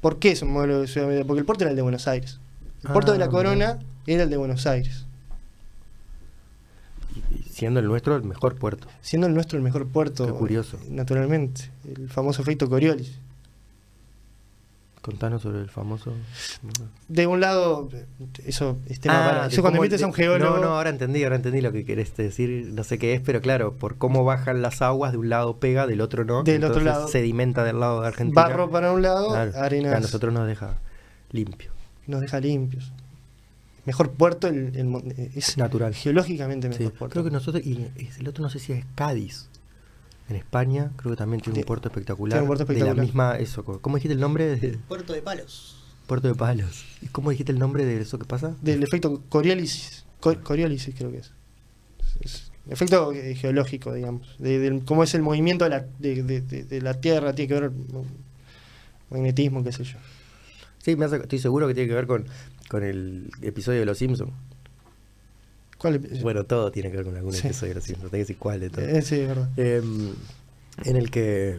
¿Por 0.00 0.18
qué 0.18 0.30
es 0.32 0.40
un 0.42 0.52
modelo 0.52 0.80
de 0.80 0.86
ciudad 0.86 1.08
mediterránea? 1.08 1.26
Porque 1.26 1.40
el 1.40 1.46
puerto 1.46 1.64
era 1.64 1.70
el 1.70 1.76
de 1.76 1.82
Buenos 1.82 2.08
Aires. 2.08 2.40
El 2.84 2.92
puerto 2.92 3.12
de 3.12 3.16
Ah, 3.18 3.26
la 3.26 3.28
Corona 3.28 3.78
era 4.06 4.22
el 4.22 4.30
de 4.30 4.36
Buenos 4.38 4.66
Aires. 4.66 5.04
siendo 7.50 7.80
el 7.80 7.86
nuestro 7.86 8.16
el 8.16 8.22
mejor 8.22 8.56
puerto. 8.56 8.86
Siendo 9.00 9.26
el 9.26 9.34
nuestro 9.34 9.56
el 9.58 9.64
mejor 9.64 9.86
puerto. 9.88 10.26
Qué 10.26 10.32
curioso. 10.32 10.76
eh, 10.82 10.86
Naturalmente. 10.90 11.70
El 11.96 12.08
famoso 12.08 12.42
efecto 12.42 12.68
Coriolis. 12.68 13.18
Contanos 15.06 15.42
sobre 15.42 15.60
el 15.60 15.70
famoso. 15.70 16.12
De 17.06 17.28
un 17.28 17.40
lado, 17.40 17.88
eso 18.44 18.76
es 18.88 18.98
tema 18.98 19.24
Ah, 19.24 19.30
para. 19.30 19.46
Eso 19.46 19.62
cuando 19.62 19.78
invites 19.78 20.02
a 20.02 20.06
un 20.08 20.12
geólogo. 20.12 20.56
No, 20.56 20.62
no, 20.62 20.68
ahora 20.76 20.90
entendí, 20.90 21.22
ahora 21.22 21.36
entendí 21.36 21.60
lo 21.60 21.70
que 21.70 21.84
querés 21.84 22.16
decir. 22.16 22.70
No 22.74 22.82
sé 22.82 22.98
qué 22.98 23.14
es, 23.14 23.20
pero 23.20 23.40
claro, 23.40 23.72
por 23.74 23.98
cómo 23.98 24.24
bajan 24.24 24.62
las 24.62 24.82
aguas, 24.82 25.12
de 25.12 25.18
un 25.18 25.28
lado 25.28 25.58
pega, 25.58 25.86
del 25.86 26.00
otro 26.00 26.24
no. 26.24 26.42
Del 26.42 26.64
otro 26.64 26.80
lado. 26.82 27.06
Sedimenta 27.06 27.62
del 27.62 27.78
lado 27.78 28.00
de 28.00 28.08
Argentina. 28.08 28.42
barro 28.42 28.68
para 28.68 28.92
un 28.92 29.02
lado, 29.02 29.28
Claro, 29.28 29.52
arena 29.56 29.96
a 29.96 30.00
nosotros 30.00 30.32
nos 30.34 30.46
deja 30.48 30.74
limpio. 31.30 31.70
nos 32.08 32.20
deja 32.20 32.40
limpios. 32.40 32.92
Mejor 33.84 34.10
puerto, 34.10 34.48
el, 34.48 34.74
el 34.76 35.30
es 35.36 35.56
Natural. 35.56 35.94
geológicamente 35.94 36.68
mejor 36.68 36.86
Sí, 36.86 36.92
puerto. 36.98 37.12
creo 37.12 37.24
que 37.24 37.30
nosotros, 37.30 37.64
y 37.64 37.86
el 38.18 38.26
otro 38.26 38.42
no 38.42 38.50
sé 38.50 38.58
si 38.58 38.72
es 38.72 38.84
Cádiz. 38.96 39.48
En 40.28 40.36
España, 40.36 40.90
creo 40.96 41.12
que 41.12 41.16
también 41.16 41.40
tiene 41.40 41.60
un 41.60 41.64
puerto 41.64 41.88
espectacular. 41.88 42.32
tiene 42.32 42.42
un 42.42 42.46
puerto 42.48 42.64
De 42.64 42.72
espectacular. 42.72 42.96
la 42.96 43.02
misma, 43.02 43.36
eso, 43.38 43.64
¿cómo 43.64 43.96
dijiste 43.96 44.14
el 44.14 44.20
nombre? 44.20 44.56
De- 44.56 44.78
Puerto 44.88 45.12
de 45.12 45.22
Palos. 45.22 45.84
Puerto 46.06 46.26
de 46.28 46.34
Palos. 46.34 46.84
¿Y 47.02 47.06
cómo 47.06 47.30
dijiste 47.30 47.52
el 47.52 47.58
nombre 47.58 47.84
de 47.84 48.00
eso 48.00 48.18
que 48.18 48.24
pasa? 48.24 48.54
Del 48.62 48.82
efecto 48.82 49.22
Coriolis. 49.28 50.04
Co- 50.20 50.40
Coriolis 50.42 50.90
creo 50.96 51.10
que 51.12 51.18
es. 51.18 51.32
Es- 52.20 52.50
es 52.66 52.72
efecto 52.72 53.12
eh, 53.12 53.34
geológico, 53.36 53.92
digamos. 53.94 54.36
De, 54.38 54.82
cómo 54.84 55.04
es 55.04 55.14
el 55.14 55.22
movimiento 55.22 55.64
de 55.64 55.70
la, 55.70 55.86
de, 56.00 56.22
de- 56.24 56.40
de- 56.40 56.64
de 56.64 56.80
la 56.82 56.94
Tierra, 57.00 57.32
tiene 57.34 57.48
que 57.54 57.60
ver 57.60 57.70
con 57.92 58.04
magnetismo, 59.10 59.62
qué 59.62 59.70
sé 59.72 59.84
yo. 59.84 59.98
Sí, 60.82 60.96
me 60.96 61.04
hace- 61.04 61.16
estoy 61.18 61.38
seguro 61.38 61.68
que 61.68 61.74
tiene 61.74 61.88
que 61.88 61.94
ver 61.94 62.06
con, 62.06 62.26
con 62.68 62.82
el 62.82 63.30
episodio 63.42 63.80
de 63.80 63.86
Los 63.86 63.98
Simpsons. 63.98 64.32
¿Cuál 65.86 66.04
es? 66.04 66.22
Bueno, 66.22 66.44
todo 66.44 66.72
tiene 66.72 66.90
que 66.90 66.96
ver 66.96 67.06
con 67.06 67.16
algún 67.16 67.32
Sí. 67.32 67.46
episodio 67.46 67.74
de 67.74 67.80
Simpsons. 67.80 67.98
Tengo 68.02 68.10
que 68.10 68.16
decir 68.18 68.36
cuál 68.38 68.58
de 68.60 68.70
todo. 68.70 68.84
Eh, 68.84 69.02
sí, 69.02 69.20
es 69.20 69.28
verdad. 69.28 69.48
Em, 69.56 70.14
en 70.84 70.96
el 70.96 71.10
que 71.12 71.58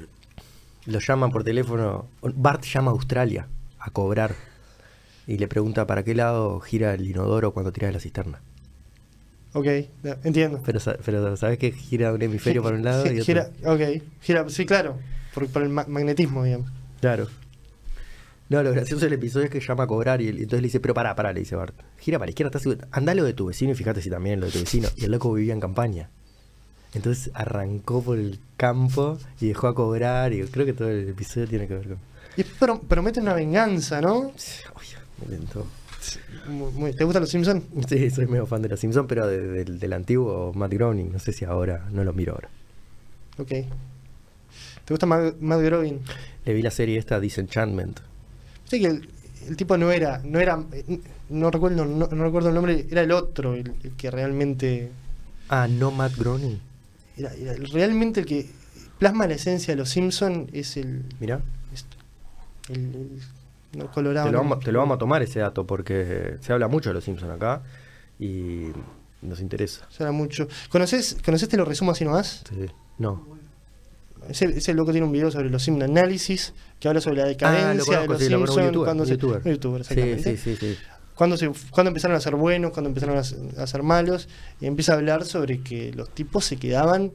lo 0.86 1.00
llaman 1.00 1.32
por 1.32 1.44
teléfono. 1.46 2.08
Bart 2.22 2.64
llama 2.66 2.92
a 2.92 2.94
Australia 2.94 3.48
a 3.80 3.90
cobrar 3.92 4.36
y 5.28 5.38
le 5.38 5.48
pregunta 5.48 5.88
para 5.88 6.04
qué 6.04 6.14
lado 6.14 6.60
gira 6.60 6.94
el 6.94 7.06
inodoro 7.08 7.54
cuando 7.54 7.72
tira 7.72 7.88
de 7.88 7.94
la 7.94 8.00
cisterna. 8.02 8.42
Ok, 9.54 9.66
entiendo. 10.26 10.62
Pero, 10.66 10.80
pero 11.06 11.38
¿sabes 11.38 11.58
que 11.58 11.72
gira 11.72 12.12
un 12.14 12.22
hemisferio 12.22 12.62
para 12.62 12.76
un 12.76 12.84
lado 12.84 13.06
y 13.06 13.20
otro? 13.20 13.24
Gira, 13.24 13.50
ok, 13.66 14.04
gira, 14.22 14.50
sí, 14.50 14.66
claro. 14.66 14.98
Por, 15.34 15.48
por 15.48 15.64
el 15.64 15.70
ma- 15.70 15.86
magnetismo, 15.88 16.44
digamos. 16.44 16.70
Claro. 17.00 17.28
No, 18.50 18.64
lo 18.64 18.72
gracioso 18.72 19.04
del 19.06 19.14
episodio 19.14 19.46
es 19.46 19.52
que 19.52 19.60
llama 19.60 19.84
a 19.84 19.88
cobrar 19.88 20.22
y, 20.22 20.30
entonces 20.30 20.62
le 20.62 20.68
dice, 20.68 20.80
pero 20.80 20.94
pará, 20.94 21.16
pará, 21.16 21.34
le 21.34 21.42
dice 21.42 21.56
Bart. 21.56 21.76
Gira 22.00 22.18
para 22.18 22.28
la 22.28 22.32
izquierda, 22.32 22.58
estás? 22.58 22.78
Andá 22.92 23.14
lo 23.14 23.24
de 23.26 23.34
tu 23.34 23.48
vecino 23.48 23.72
y 23.74 23.76
fíjate 23.76 24.02
si 24.02 24.10
también 24.10 24.40
lo 24.40 24.46
de 24.46 24.54
tu 24.54 24.60
vecino. 24.60 24.88
Y 24.96 25.04
el 25.06 25.12
loco 25.12 25.34
vivía 25.34 25.54
en 25.54 25.60
campaña. 25.60 26.10
Entonces 26.94 27.30
arrancó 27.34 28.02
por 28.02 28.18
el 28.18 28.40
campo 28.56 29.18
y 29.42 29.48
dejó 29.50 29.68
a 29.68 29.76
cobrar 29.76 30.32
y 30.32 30.42
creo 30.44 30.66
que 30.66 30.74
todo 30.74 30.90
el 30.90 31.10
episodio 31.10 31.48
tiene 31.48 31.68
que 31.68 31.74
ver 31.76 31.88
con... 31.90 31.98
Y 32.38 32.44
pero, 32.60 32.80
promete 32.80 33.20
una 33.20 33.34
venganza, 33.34 34.00
¿no? 34.00 34.32
Uy, 34.32 34.34
me 36.80 36.94
¿Te 36.94 37.04
gustan 37.04 37.22
los 37.24 37.30
Simpsons? 37.30 37.64
Sí, 37.90 38.10
soy 38.10 38.28
medio 38.28 38.46
fan 38.46 38.62
de 38.62 38.70
los 38.70 38.80
Simpsons, 38.80 39.06
pero 39.10 39.28
de- 39.28 39.42
del- 39.46 39.80
del 39.80 39.94
antiguo 39.94 40.54
Matt 40.54 40.72
Groening. 40.74 41.12
No 41.12 41.20
sé 41.20 41.34
si 41.34 41.44
ahora, 41.44 41.86
no 41.92 42.04
lo 42.06 42.14
miro 42.14 42.34
ahora. 42.34 42.50
Ok. 43.38 43.50
¿Te 43.50 44.94
gusta 44.94 45.06
Matt, 45.06 45.36
Matt 45.42 45.62
Groening? 45.62 46.00
Le 46.46 46.54
vi 46.54 46.62
la 46.62 46.72
serie 46.72 46.98
esta 46.98 47.20
Disenchantment. 47.20 48.00
Sé 48.68 48.80
que 48.80 48.88
el, 48.88 49.10
el 49.48 49.56
tipo 49.58 49.78
no 49.78 49.92
era, 49.92 50.22
no 50.24 50.40
era, 50.40 50.64
eh, 50.72 51.00
no 51.30 51.50
recuerdo, 51.52 51.86
no, 51.86 52.08
no 52.08 52.24
recuerdo 52.24 52.50
el 52.50 52.56
nombre, 52.56 52.86
era 52.90 53.02
el 53.02 53.12
otro, 53.12 53.54
el, 53.54 53.74
el 53.84 53.92
que 53.94 54.12
realmente, 54.12 54.92
Ah, 55.50 55.68
no 55.70 55.92
Matt 55.92 56.16
Groening. 56.18 56.60
era, 57.18 57.32
realmente 57.72 58.20
el 58.22 58.26
que 58.26 58.50
plasma 59.00 59.28
la 59.28 59.36
esencia 59.36 59.74
de 59.74 59.78
los 59.78 59.90
Simpsons 59.90 60.50
es 60.54 60.76
el, 60.78 61.04
Mirá. 61.20 61.40
es 61.74 61.86
el, 62.70 62.78
el- 62.96 63.22
no, 63.74 63.92
colorado. 63.92 64.28
Te 64.28 64.32
lo, 64.32 64.38
vamos, 64.40 64.60
te 64.62 64.72
lo 64.72 64.80
vamos 64.80 64.96
a 64.96 64.98
tomar 65.00 65.22
ese 65.22 65.40
dato 65.40 65.66
porque 65.68 66.38
se 66.42 66.54
habla 66.54 66.68
mucho 66.68 66.90
de 66.90 66.96
los 66.96 67.04
Simpsons 67.04 67.32
acá 67.32 67.62
y 68.20 68.68
nos 69.22 69.40
interesa. 69.42 69.86
Suena 69.90 70.12
mucho. 70.12 70.48
¿Conoces, 70.70 71.18
¿Conoces 71.24 71.48
Te 71.50 71.58
lo 71.58 71.66
resumo 71.66 71.92
así 71.92 72.04
nomás? 72.06 72.44
Sí. 72.50 72.66
No. 72.98 73.37
Ese, 74.30 74.46
ese 74.46 74.74
loco 74.74 74.92
tiene 74.92 75.06
un 75.06 75.12
video 75.14 75.32
sobre 75.32 75.50
los 75.50 75.64
Simpsons 75.64 75.90
Análisis 75.90 76.54
que 76.80 76.88
habla 76.88 77.02
sobre 77.02 77.18
la 77.18 77.26
decadencia 77.26 77.70
Ah, 77.70 77.74
lo 77.74 77.86
conozco, 77.86 78.02
de 78.02 78.30
los 78.30 78.50
sí, 78.50 78.56
Simpsons. 78.56 78.84
cuando 78.86 79.06
se, 79.06 79.12
youtuber. 79.52 79.82
exactamente. 79.82 80.38
sí, 80.38 80.56
sí, 80.60 80.76
cuando, 81.16 81.36
se, 81.38 81.50
cuando 81.72 81.90
empezaron 81.90 82.16
a 82.16 82.20
ser 82.20 82.36
buenos, 82.36 82.72
cuando 82.72 82.90
empezaron 82.90 83.18
a, 83.18 83.24
ser- 83.24 83.40
a 83.58 83.66
ser 83.66 83.82
malos, 83.84 84.28
y 84.62 84.66
empieza 84.68 84.94
a 84.94 84.96
hablar 84.98 85.26
sobre 85.26 85.62
que 85.62 85.92
los 85.94 86.10
tipos 86.14 86.46
se 86.46 86.58
quedaban 86.58 87.12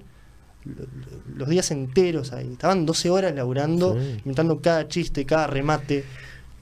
lo- 0.65 0.83
lo- 0.85 1.37
los 1.37 1.49
días 1.49 1.71
enteros 1.71 2.33
ahí, 2.33 2.53
estaban 2.53 2.85
12 2.87 3.11
horas 3.11 3.35
laburando, 3.35 3.97
inventando 4.19 4.61
cada 4.61 4.89
chiste, 4.89 5.25
cada 5.25 5.47
remate. 5.47 6.05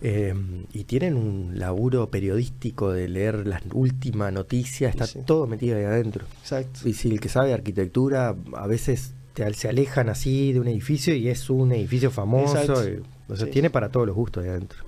Eh, 0.03 0.35
y 0.73 0.85
tienen 0.85 1.15
un 1.15 1.59
laburo 1.59 2.11
periodístico 2.11 2.91
de 2.93 3.07
leer 3.09 3.47
las 3.47 3.61
últimas 3.75 4.33
noticias, 4.33 4.91
está 4.95 5.07
Sí. 5.07 5.19
todo 5.27 5.47
metido 5.47 5.77
ahí 5.77 5.85
adentro. 5.85 6.25
Exacto. 6.41 6.81
Y 6.89 6.95
si 6.95 7.11
el 7.11 7.21
que 7.21 7.29
sabe 7.29 7.53
arquitectura 7.53 8.35
a 8.55 8.67
veces 8.67 9.13
te 9.45 9.51
te- 9.51 9.55
se 9.55 9.69
alejan 9.69 10.09
así 10.09 10.53
de 10.53 10.61
un 10.61 10.69
edificio 10.69 11.15
y 11.15 11.29
es 11.29 11.49
un 11.51 11.73
edificio 11.73 12.11
famoso. 12.11 12.63
Y- 12.89 13.03
o 13.29 13.37
sea, 13.37 13.47
Sí. 13.47 13.53
tiene 13.53 13.71
para 13.71 13.89
todos 13.91 14.07
los 14.07 14.17
gustos 14.17 14.43
ahí 14.45 14.51
adentro. 14.51 14.85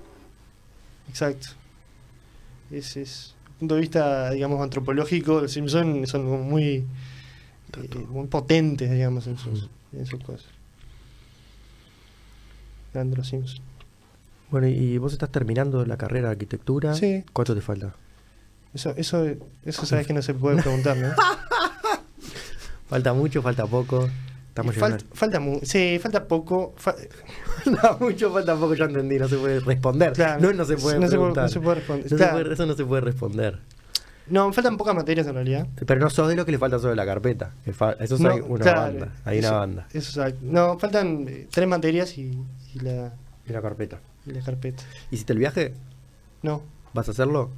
Exacto. 1.09 1.49
Ese 2.71 3.03
es. 3.03 3.35
Desde 3.35 3.49
el 3.49 3.59
punto 3.59 3.75
de 3.77 3.81
vista, 3.83 4.31
digamos, 4.31 4.61
antropológico, 4.61 5.41
los 5.41 5.53
Simpsons 5.53 6.09
son 6.09 6.25
muy, 6.49 6.85
eh, 7.77 7.99
muy 8.09 8.27
potentes, 8.27 8.91
digamos, 8.91 9.27
en 9.29 9.39
sus, 9.39 9.69
en 9.93 10.05
sus 10.07 10.21
cosas. 10.23 10.47
Grandes 12.93 13.19
los 13.19 13.29
Simpsons. 13.29 13.63
Bueno, 14.51 14.67
y 14.69 14.99
vos 14.99 15.13
estás 15.13 15.31
terminando 15.31 15.85
la 15.87 15.97
carrera 15.97 16.29
de 16.29 16.33
arquitectura. 16.33 16.95
Sí. 16.95 17.25
¿Cuánto 17.33 17.55
te 17.55 17.61
falta? 17.63 17.95
Eso, 18.75 18.95
eso, 18.97 19.25
eso 19.65 19.87
sabes 19.87 20.07
que 20.07 20.13
no 20.13 20.23
se 20.23 20.35
puede 20.35 20.61
preguntar, 20.63 20.97
¿no? 20.97 21.09
¿Falta 22.89 23.13
mucho? 23.15 23.41
¿Falta 23.43 23.67
poco? 23.67 24.09
Estamos 24.53 24.77
Y 24.77 24.81
falta, 24.81 25.41
sí, 25.63 25.99
falta 25.99 26.29
poco. 26.29 26.75
fa- 26.77 26.95
Falta 27.65 27.97
mucho, 27.99 28.31
falta 28.31 28.55
poco, 28.55 28.75
ya 28.75 28.85
entendí. 28.85 29.19
No 29.19 29.27
se 29.27 29.39
puede 29.39 29.61
responder. 29.61 30.13
Claro, 30.13 30.41
no, 30.43 30.53
no 30.53 30.65
se 30.67 30.77
puede 30.77 30.99
no 30.99 31.07
se 31.09 31.17
puede- 31.17 31.33
preguntar. 31.33 31.43
no 31.45 31.49
se 31.49 31.61
puede 31.61 31.75
responder. 31.77 32.05
No 32.05 32.09
se 32.11 32.17
Claro. 32.17 32.33
puede- 32.39 32.53
eso 32.55 32.67
no 32.67 32.75
se 32.75 32.85
puede 32.85 33.01
responder. 33.01 33.59
No, 34.27 34.53
faltan 34.53 34.77
pocas 34.77 34.95
materias 34.95 35.27
en 35.27 35.35
realidad. 35.35 35.67
Pero 35.87 36.01
no 36.01 36.11
sos 36.11 36.29
de 36.29 36.37
lo 36.37 36.45
que 36.45 36.53
le 36.53 36.59
falta 36.59 36.79
sobre 36.79 36.97
la 36.97 37.07
carpeta. 37.07 37.55
Eso 37.65 37.95
es 37.99 38.21
No, 38.21 38.31
hay 38.31 38.41
una 38.41 38.63
claro, 38.63 38.81
banda. 38.83 39.13
Hay 39.25 39.39
eso- 39.39 39.49
una 39.49 39.59
banda. 39.59 39.87
Eso, 39.91 40.21
exacto. 40.23 40.39
No, 40.43 40.79
faltan 40.79 41.27
eh, 41.29 41.49
tres 41.51 41.67
materias 41.69 42.19
y, 42.19 42.39
y 42.75 42.79
la, 42.81 43.15
Y 43.49 43.53
la 43.53 43.63
carpeta. 43.63 44.01
y 44.27 44.33
la 44.33 44.43
carpeta. 44.43 44.83
¿Hiciste 45.11 45.33
el 45.33 45.39
viaje? 45.39 45.73
No, 46.43 46.63
¿Vas 46.93 47.09
a 47.09 47.13
hacerlo? 47.13 47.51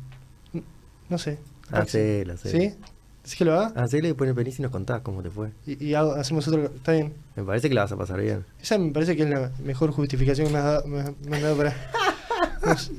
no 1.08 1.18
sé. 1.18 1.38
Hacelo, 1.72 2.34
hacelo. 2.34 2.58
¿Sí? 2.60 2.74
¿Sí 3.24 3.36
que 3.38 3.44
lo 3.46 3.54
haga? 3.58 3.72
Hacelo 3.82 4.04
y 4.04 4.08
después 4.10 4.34
venís 4.34 4.58
y 4.58 4.62
nos 4.62 4.70
contás 4.70 5.00
cómo 5.00 5.22
te 5.22 5.30
fue. 5.30 5.50
Y, 5.66 5.82
y 5.82 5.94
hago- 5.94 6.12
hacemos 6.14 6.46
otro. 6.46 6.64
Está 6.66 6.92
bien. 6.92 7.14
Me 7.36 7.42
parece 7.42 7.68
que 7.68 7.74
la 7.74 7.82
vas 7.82 7.92
a 7.92 7.96
pasar 7.96 8.20
bien. 8.20 8.44
Esa 8.60 8.76
me 8.78 8.90
parece 8.92 9.16
que 9.16 9.22
es 9.22 9.28
la 9.30 9.50
mejor 9.64 9.90
justificación 9.92 10.46
que 10.48 10.52
me 10.52 10.58
has 10.58 10.64
dado, 10.64 10.86
me 10.86 11.00
has- 11.00 11.12
me 11.26 11.36
has 11.36 11.42
dado 11.42 11.56
para. 11.56 11.74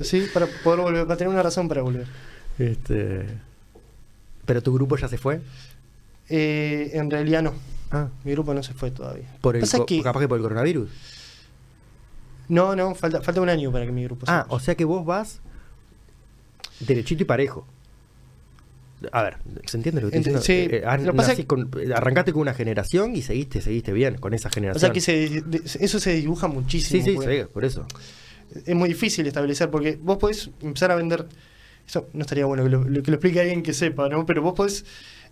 sí, 0.02 0.26
para 0.34 0.46
poder 0.64 0.80
volver, 0.80 1.06
para 1.06 1.16
tener 1.16 1.32
una 1.32 1.42
razón 1.42 1.68
para 1.68 1.82
volver. 1.82 2.06
Este. 2.58 3.26
¿Pero 4.44 4.62
tu 4.62 4.72
grupo 4.74 4.96
ya 4.96 5.08
se 5.08 5.16
fue? 5.18 5.40
Eh, 6.28 6.90
en 6.94 7.08
realidad 7.10 7.42
no. 7.42 7.52
Ah. 7.92 8.08
Mi 8.24 8.32
grupo 8.32 8.52
no 8.52 8.62
se 8.64 8.74
fue 8.74 8.90
todavía. 8.90 9.32
Por 9.40 9.54
el 9.54 9.60
Pasa 9.60 9.84
que- 9.86 10.02
capaz 10.02 10.20
que 10.20 10.28
por 10.28 10.38
el 10.38 10.42
coronavirus. 10.42 10.90
No, 12.48 12.74
no, 12.76 12.94
falta, 12.96 13.20
falta 13.22 13.40
un 13.40 13.48
año 13.48 13.70
para 13.72 13.86
que 13.86 13.92
mi 13.92 14.04
grupo 14.04 14.26
se 14.26 14.32
Ah, 14.32 14.38
vaya. 14.42 14.46
o 14.48 14.58
sea 14.60 14.74
que 14.76 14.84
vos 14.84 15.04
vas 15.04 15.40
derechito 16.80 17.22
y 17.22 17.26
parejo. 17.26 17.66
A 19.12 19.22
ver, 19.22 19.36
¿se 19.66 19.76
entiende 19.76 20.00
lo 20.00 20.10
que 20.10 20.16
diciendo? 20.18 20.40
sí, 20.42 20.68
Eh, 20.70 20.82
ah, 20.86 20.96
lo 20.96 21.12
que 21.12 21.16
pasa 21.16 21.32
es- 21.32 21.44
con- 21.44 21.70
eh, 21.78 21.92
arrancaste 21.94 22.32
con 22.32 22.42
una 22.42 22.54
generación 22.54 23.14
y 23.14 23.22
seguiste, 23.22 23.60
seguiste 23.60 23.92
bien 23.92 24.16
con 24.16 24.32
esa 24.34 24.48
O 24.48 24.52
generación. 24.52 24.80
sea 24.80 24.90
que 24.92 25.00
se, 25.00 25.42
eso 25.80 26.00
se 26.00 26.14
dibuja 26.14 26.48
muchísimo. 26.48 27.04
sí, 27.04 27.10
sí, 27.12 27.44
por 27.52 27.64
eso. 27.64 27.86
Es 28.64 28.74
muy 28.74 28.88
difícil 28.88 29.26
establecer 29.26 29.70
porque 29.70 29.98
vos 30.00 30.16
podés 30.18 30.50
empezar 30.62 30.90
a 30.90 30.94
vender. 30.96 31.26
Eso 31.86 32.08
no 32.14 32.22
estaría 32.22 32.46
bueno 32.46 32.64
que 32.64 32.70
lo, 32.70 32.84
lo- 32.84 33.02
que 33.02 33.10
lo 33.10 33.16
explique 33.16 33.40
alguien 33.40 33.62
que 33.62 33.72
sepa, 33.74 34.08
¿no? 34.08 34.24
Pero 34.26 34.42
vos 34.42 34.54
podés 34.54 34.84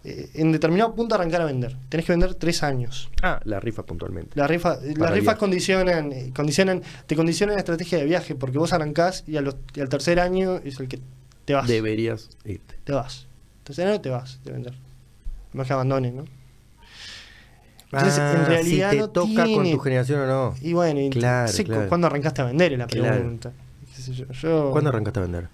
eh, 0.04 0.28
en 0.34 0.52
determinado 0.52 0.94
punto 0.94 1.14
arrancar 1.14 1.40
a 1.40 1.46
vender. 1.46 1.74
Tenés 1.88 2.04
que 2.04 2.12
vender 2.12 2.34
tres 2.34 2.62
años. 2.62 3.08
Ah, 3.22 3.40
la 3.44 3.58
rifa 3.60 3.84
puntualmente. 3.86 4.32
La 4.34 4.46
rifa, 4.46 4.78
las 4.98 5.10
rifas 5.10 5.36
condicionan, 5.36 6.12
eh, 6.12 6.30
condicionan, 6.36 6.82
te 7.06 7.16
condicionan 7.16 7.54
la 7.54 7.60
estrategia 7.60 7.96
de 7.98 8.04
viaje 8.04 8.34
porque 8.34 8.58
vos 8.58 8.74
arrancás 8.74 9.24
y, 9.26 9.38
a 9.38 9.40
los- 9.40 9.56
y 9.74 9.80
al 9.80 9.88
tercer 9.88 10.20
año 10.20 10.60
es 10.62 10.78
el 10.78 10.88
que 10.88 11.00
te 11.46 11.54
vas. 11.54 11.66
Deberías 11.66 12.28
irte. 12.44 12.74
Te 12.84 12.92
vas. 12.92 13.26
Tercer 13.64 13.88
año 13.88 14.00
te 14.00 14.10
vas 14.10 14.40
de 14.44 14.52
vender. 14.52 14.74
Más 15.52 15.66
que 15.66 15.72
abandones, 15.72 16.12
¿no? 16.14 16.24
Entonces, 17.92 18.18
Ah, 18.18 18.34
en 18.40 18.46
realidad 18.46 18.90
si 18.90 18.96
te 18.96 19.00
no 19.02 19.10
toca 19.10 19.44
con 19.44 19.70
tu 19.70 19.78
generación 19.78 20.20
o 20.20 20.26
no. 20.26 20.54
Y 20.60 20.72
bueno, 20.72 21.00
y 21.00 21.10
Claro, 21.10 21.46
no 21.46 21.52
sé 21.52 21.64
cu- 21.64 21.70
claro. 21.70 21.88
cuándo 21.88 22.06
arrancaste 22.08 22.42
a 22.42 22.44
vender 22.46 22.72
es 22.72 22.78
la 22.78 22.86
Claro. 22.86 23.14
pregunta. 23.16 23.52
Qué 23.94 24.02
sé 24.02 24.12
yo, 24.12 24.26
yo 24.32 24.70
¿Cuándo 24.72 24.90
arrancaste 24.90 25.20
a 25.20 25.22
vender? 25.22 25.48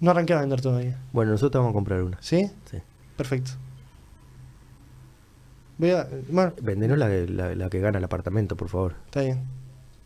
no 0.00 0.10
arranqué 0.10 0.32
a 0.32 0.40
vender 0.40 0.60
todavía. 0.60 0.98
Bueno, 1.12 1.30
nosotros 1.32 1.52
te 1.52 1.58
vamos 1.58 1.70
a 1.70 1.74
comprar 1.74 2.02
una. 2.02 2.18
¿Sí? 2.20 2.50
Sí. 2.70 2.78
Perfecto. 3.16 3.52
Voy 5.78 5.90
a. 5.92 6.06
Bueno, 6.28 6.52
Vendenos 6.60 6.98
la, 6.98 7.08
la, 7.08 7.54
la 7.54 7.70
que 7.70 7.80
gana 7.80 7.98
el 7.98 8.04
apartamento, 8.04 8.56
por 8.56 8.68
favor. 8.68 8.94
está 9.06 9.22
bien. 9.22 9.44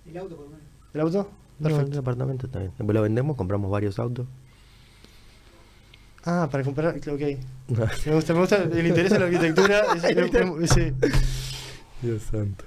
El 0.06 0.16
auto, 0.18 0.36
por 0.36 0.44
lo 0.44 0.50
menos. 0.52 0.64
¿El 0.92 1.00
auto? 1.00 1.30
No, 1.58 1.68
el 1.68 1.74
Perfecto. 1.74 2.00
apartamento 2.00 2.46
está 2.46 2.58
bien. 2.58 2.72
Después 2.76 2.94
lo 2.94 3.02
vendemos, 3.02 3.36
compramos 3.36 3.70
varios 3.70 3.98
autos. 3.98 4.26
Ah, 6.24 6.48
para 6.50 6.64
comprar. 6.64 6.96
Ok. 6.96 7.20
Me 7.68 8.12
gusta, 8.14 8.32
me 8.34 8.40
gusta 8.40 8.56
el 8.62 8.86
interés 8.86 9.12
en 9.12 9.20
la 9.20 9.26
arquitectura. 9.26 9.82
es-. 10.62 11.54
Dios 12.02 12.22
santo. 12.30 12.64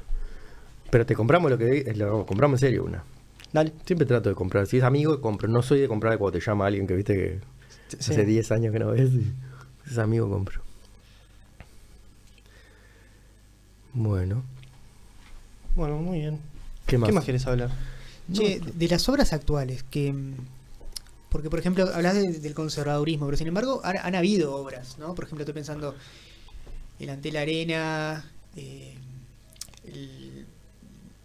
Pero 0.89 1.05
te 1.05 1.15
compramos 1.15 1.51
lo 1.51 1.57
que 1.57 1.93
lo 1.95 2.25
compramos 2.25 2.61
en 2.61 2.67
serio 2.69 2.85
una. 2.85 3.03
Dale. 3.51 3.73
Siempre 3.85 4.05
trato 4.05 4.29
de 4.29 4.35
comprar. 4.35 4.67
Si 4.67 4.77
es 4.77 4.84
amigo, 4.84 5.19
compro. 5.21 5.47
No 5.47 5.61
soy 5.61 5.79
de 5.79 5.88
comprar 5.88 6.17
cuando 6.17 6.38
te 6.39 6.45
llama 6.45 6.67
alguien 6.67 6.85
que 6.88 6.95
viste 6.95 7.13
que 7.15 7.39
Sí. 7.99 8.11
hace 8.11 8.25
10 8.25 8.51
años 8.51 8.73
que 8.73 8.79
no 8.79 8.88
ves. 8.91 9.09
Y 9.11 9.23
si 9.85 9.91
es 9.91 9.97
amigo, 9.97 10.29
compro. 10.29 10.61
Bueno, 13.93 14.43
Bueno, 15.75 15.97
muy 15.97 16.19
bien. 16.19 16.39
¿qué 16.85 16.97
más? 16.97 17.07
¿Qué 17.07 17.13
más 17.13 17.23
quieres 17.23 17.45
hablar? 17.47 17.69
Che, 18.31 18.59
de- 18.59 18.71
de 18.71 18.88
las 18.89 19.07
obras 19.09 19.31
actuales, 19.34 19.84
que. 19.84 20.13
Porque, 21.30 21.49
por 21.49 21.60
ejemplo, 21.60 21.90
hablas 21.94 22.16
de- 22.16 22.40
del 22.40 22.54
conservadurismo, 22.54 23.26
pero 23.26 23.38
sin 23.38 23.48
embargo, 23.48 23.82
han, 23.84 23.98
han 23.98 24.16
habido 24.16 24.56
obras, 24.56 24.98
¿no? 24.98 25.14
Por 25.14 25.26
ejemplo, 25.26 25.44
estoy 25.44 25.54
pensando 25.54 25.94
el 26.99 27.10
Antel 27.10 27.36
Arena, 27.38 28.32
eh, 28.56 28.95
el 29.86 30.45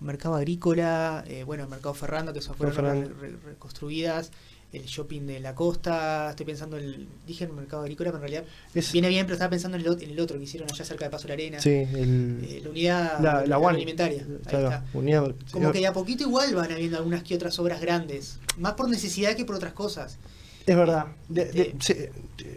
Mercado 0.00 0.34
Agrícola, 0.34 1.24
eh, 1.28 1.44
bueno, 1.44 1.62
el 1.64 1.70
Mercado 1.70 1.94
Ferrando, 1.94 2.32
que 2.32 2.42
son 2.42 2.56
fueron 2.56 2.74
Ferrando. 2.74 3.08
re- 3.20 3.30
re- 3.30 3.36
reconstruidas, 3.44 4.32
el 4.72 4.84
shopping 4.84 5.22
de 5.26 5.38
la 5.40 5.54
costa, 5.54 6.30
estoy 6.30 6.46
pensando 6.46 6.76
el. 6.76 7.06
Dije 7.26 7.44
el 7.44 7.52
Mercado 7.52 7.82
Agrícola, 7.82 8.10
pero 8.10 8.24
en 8.24 8.30
realidad 8.30 8.50
Es- 8.74 8.90
viene 8.92 9.08
bien, 9.08 9.26
pero 9.26 9.34
estaba 9.34 9.50
pensando 9.50 9.76
en 9.76 9.84
el, 9.86 10.02
en 10.02 10.10
el 10.10 10.20
otro 10.20 10.38
que 10.38 10.44
hicieron 10.44 10.70
allá 10.70 10.84
cerca 10.84 11.04
de 11.04 11.10
Paso 11.10 11.24
de 11.24 11.28
la 11.28 11.34
Arena. 11.34 11.60
Sí, 11.60 11.70
el. 11.70 12.40
Eh, 12.48 12.60
la 12.64 12.70
unidad 12.70 13.20
la, 13.20 13.46
la 13.46 13.58
One. 13.58 13.76
alimentaria. 13.76 14.22
Ahí 14.22 14.36
está. 14.56 14.84
unidad- 14.94 15.34
Como 15.52 15.72
que 15.72 15.78
de 15.80 15.86
a 15.86 15.92
poquito 15.92 16.22
igual 16.24 16.54
van 16.54 16.72
habiendo 16.72 16.96
algunas 16.96 17.22
que 17.22 17.34
otras 17.34 17.58
obras 17.58 17.80
grandes. 17.80 18.38
Más 18.58 18.72
por 18.74 18.88
necesidad 18.88 19.36
que 19.36 19.44
por 19.44 19.56
otras 19.56 19.72
cosas. 19.74 20.18
Es 20.64 20.76
verdad. 20.76 21.06
De- 21.28 21.46
de- 21.46 21.74
sí, 21.80 21.94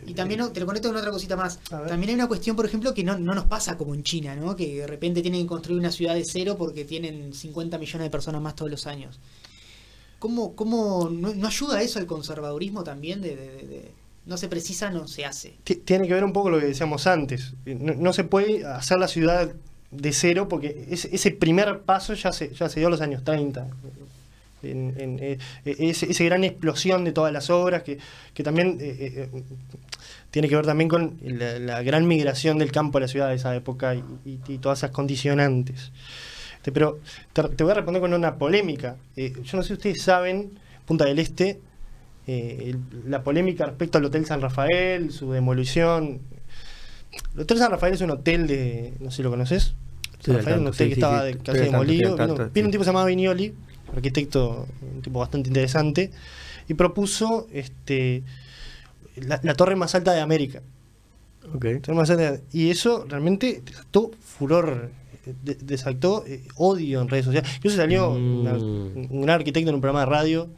Y 0.06 0.14
también 0.14 0.54
te 0.54 0.60
lo 0.60 0.68
conecto 0.68 0.90
con 0.90 0.98
otra 0.98 1.10
cosita 1.10 1.36
más. 1.36 1.58
También 1.70 2.10
hay 2.10 2.14
una 2.16 2.28
cuestión, 2.28 2.56
por 2.56 2.66
ejemplo, 2.66 2.94
que 2.94 3.04
no, 3.04 3.18
no 3.18 3.34
nos 3.34 3.46
pasa 3.46 3.78
como 3.78 3.96
en 3.96 4.04
China, 4.04 4.36
¿no? 4.36 4.56
Que 4.56 4.76
de 4.82 4.88
repente 4.88 5.22
tienen 5.24 5.42
que 5.42 5.48
construir 5.48 5.80
una 5.80 5.92
ciudad 5.92 6.14
de 6.14 6.24
cero 6.24 6.56
porque 6.58 6.86
tienen 6.86 7.34
50 7.34 7.78
millones 7.80 8.06
de 8.06 8.10
personas 8.12 8.42
más 8.42 8.56
todos 8.56 8.70
los 8.70 8.86
años. 8.86 9.20
¿Cómo, 10.26 10.56
cómo 10.56 11.08
no, 11.12 11.46
ayuda 11.48 11.84
eso 11.84 12.00
al 12.00 12.08
conservadurismo 12.08 12.84
también? 12.84 13.22
De, 13.22 13.92
no 14.26 14.38
se 14.38 14.48
precisa, 14.48 14.90
no 14.90 15.08
se 15.08 15.24
hace. 15.24 15.54
ti- 15.64 15.76
tiene 15.76 16.08
que 16.08 16.16
ver 16.16 16.24
un 16.24 16.34
poco 16.34 16.50
lo 16.50 16.60
que 16.60 16.66
decíamos 16.66 17.06
antes. 17.06 17.54
No, 17.64 18.12
se 18.12 18.24
puede 18.24 18.66
hacer 18.66 18.98
la 18.98 19.08
ciudad 19.08 19.54
de 19.92 20.14
cero 20.14 20.48
porque 20.50 20.88
ese, 20.90 21.30
primer 21.30 21.82
paso 21.82 22.16
ya 22.16 22.32
se, 22.32 22.52
ya 22.56 22.70
se 22.70 22.80
dio 22.80 22.88
en 22.88 22.92
los 22.94 23.02
años 23.02 23.24
30. 23.24 23.68
En, 24.64 25.20
eh, 25.22 25.38
esa 25.64 26.24
gran 26.24 26.44
explosión 26.44 27.04
de 27.04 27.12
todas 27.12 27.32
las 27.32 27.52
obras 27.52 27.84
que, 27.84 28.00
que 28.34 28.42
también 28.42 28.80
eh, 28.82 29.30
eh, 29.32 29.44
tiene 30.32 30.50
que 30.50 30.56
ver 30.56 30.66
también 30.66 30.90
con 30.90 31.20
la, 31.22 31.84
gran 31.84 32.08
migración 32.08 32.58
del 32.58 32.72
campo 32.72 32.98
a 32.98 33.02
la 33.02 33.08
ciudad 33.08 33.30
de 33.30 33.36
esa 33.36 33.56
época 33.56 33.94
y 33.94 34.58
todas 34.58 34.80
esas 34.80 34.90
condicionantes. 34.90 35.92
Este, 36.66 36.72
pero 36.72 37.00
te, 37.32 37.44
te 37.44 37.64
voy 37.64 37.72
a 37.72 37.76
responder 37.76 38.02
con 38.02 38.12
una 38.14 38.36
polémica. 38.40 38.96
Eh, 39.16 39.34
yo 39.44 39.58
no 39.58 39.62
sé 39.62 39.68
si 39.68 39.74
ustedes 39.74 40.02
saben, 40.02 40.58
Punta 40.86 41.06
del 41.06 41.20
Este, 41.20 41.60
eh, 42.26 42.72
el- 42.74 43.10
la 43.12 43.22
polémica 43.24 43.66
respecto 43.68 44.00
al 44.00 44.06
Hotel 44.06 44.26
San 44.26 44.42
Rafael, 44.42 45.12
su 45.12 45.32
demolición. 45.32 46.22
El 47.36 47.42
Hotel 47.42 47.58
San 47.60 47.70
Rafael 47.70 47.94
es 47.94 48.02
un 48.02 48.10
hotel 48.12 48.48
de. 48.48 48.94
No 49.00 49.12
sé 49.12 49.18
si 49.18 49.24
lo 49.24 49.30
conoces. 49.30 49.76
San 50.22 50.38
Rafael, 50.38 50.60
un 50.60 50.68
hotel 50.68 50.78
sí, 50.78 50.90
que 50.90 50.96
sí, 50.96 51.02
estaba 51.02 51.24
de- 51.24 51.34
casi 51.38 51.44
tanto, 51.60 51.64
demolido. 51.72 52.04
Vino, 52.04 52.16
tanto, 52.16 52.50
vino 52.52 52.68
un 52.68 52.72
tipo 52.72 52.82
que 52.82 52.86
se 52.86 52.90
llamaba 52.90 53.06
Vignoli, 53.06 53.54
arquitecto, 53.94 54.68
un 54.96 55.02
tipo 55.04 55.20
bastante 55.20 55.50
interesante, 55.50 56.10
y 56.68 56.74
propuso 56.74 57.48
este 57.54 58.24
la, 59.18 59.40
la 59.44 59.54
torre 59.54 59.76
más 59.76 59.94
alta 59.94 60.14
de 60.14 60.22
América. 60.22 60.64
Ok. 61.54 61.66
Torre 61.84 61.96
más 61.96 62.10
alta 62.10 62.32
de- 62.32 62.42
y 62.54 62.72
eso 62.72 63.06
realmente 63.08 63.62
desató 63.64 64.10
furor, 64.20 64.90
de- 65.44 65.56
desató 65.56 66.24
eh, 66.28 66.44
odio 66.56 67.02
en 67.02 67.08
redes 67.10 67.26
sociales. 67.26 67.50
Incluso 67.58 67.78
salió 67.78 68.12
Mm. 68.12 68.40
una- 68.42 68.54
un 69.10 69.30
arquitecto 69.30 69.70
en 69.70 69.76
un 69.76 69.82
programa 69.82 70.02
de 70.02 70.06
radio 70.12 70.50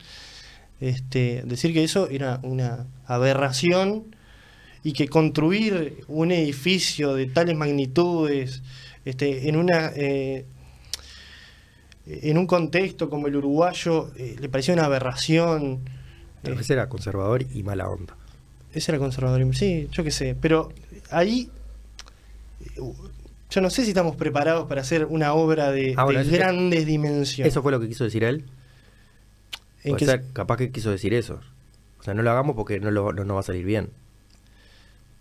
este, 0.80 1.41
decir 1.45 1.73
que 1.73 1.84
eso 1.84 2.07
era 2.10 2.39
una 2.44 2.85
aberración 3.06 4.15
y 4.84 4.94
que 4.94 5.07
construir 5.07 6.03
un 6.07 6.31
edificio 6.31 7.14
de 7.15 7.26
tales 7.26 7.56
magnitudes 7.57 8.61
este, 9.06 9.49
en 9.49 9.56
una 9.56 9.91
eh, 9.95 10.45
en 12.06 12.38
un 12.38 12.48
contexto 12.48 13.10
como 13.10 13.27
el 13.27 13.35
uruguayo 13.35 14.11
eh, 14.15 14.35
le 14.39 14.48
parecía 14.49 14.73
una 14.73 14.85
aberración. 14.85 15.81
Vez 16.44 16.69
era 16.69 16.88
conservador 16.88 17.45
y 17.53 17.64
mala 17.64 17.89
onda. 17.89 18.15
ese 18.73 18.91
era 18.91 18.99
conservadorismo, 18.99 19.53
sí, 19.53 19.88
yo 19.91 20.03
qué 20.03 20.11
sé, 20.11 20.35
pero 20.39 20.69
ahí 21.10 21.49
yo 23.49 23.61
no 23.61 23.69
sé 23.69 23.84
si 23.84 23.90
estamos 23.90 24.15
preparados 24.15 24.68
para 24.68 24.82
hacer 24.82 25.06
una 25.06 25.34
obra 25.34 25.72
de, 25.72 25.94
Ahora, 25.98 26.19
de 26.19 26.28
eso- 26.28 26.36
grandes 26.36 26.86
dimensiones. 26.86 27.53
¿Eso 27.53 27.61
fue 27.61 27.72
lo 27.72 27.80
que 27.80 27.88
quiso 27.88 28.03
decir 28.03 28.24
él? 28.24 28.45
¿En 29.84 29.95
capaz 30.34 30.57
que 30.57 30.72
quiso 30.72 30.91
decir 30.91 31.14
eso. 31.14 31.40
O 31.99 32.03
sea, 32.03 32.14
no 32.14 32.22
lo 32.24 32.32
hagamos 32.32 32.56
porque 32.56 32.80
no, 32.80 32.91
lo, 32.91 33.14
no, 33.14 33.24
no 33.24 33.34
va 33.36 33.40
a 33.40 33.44
salir 33.44 33.65
bien. 33.65 33.90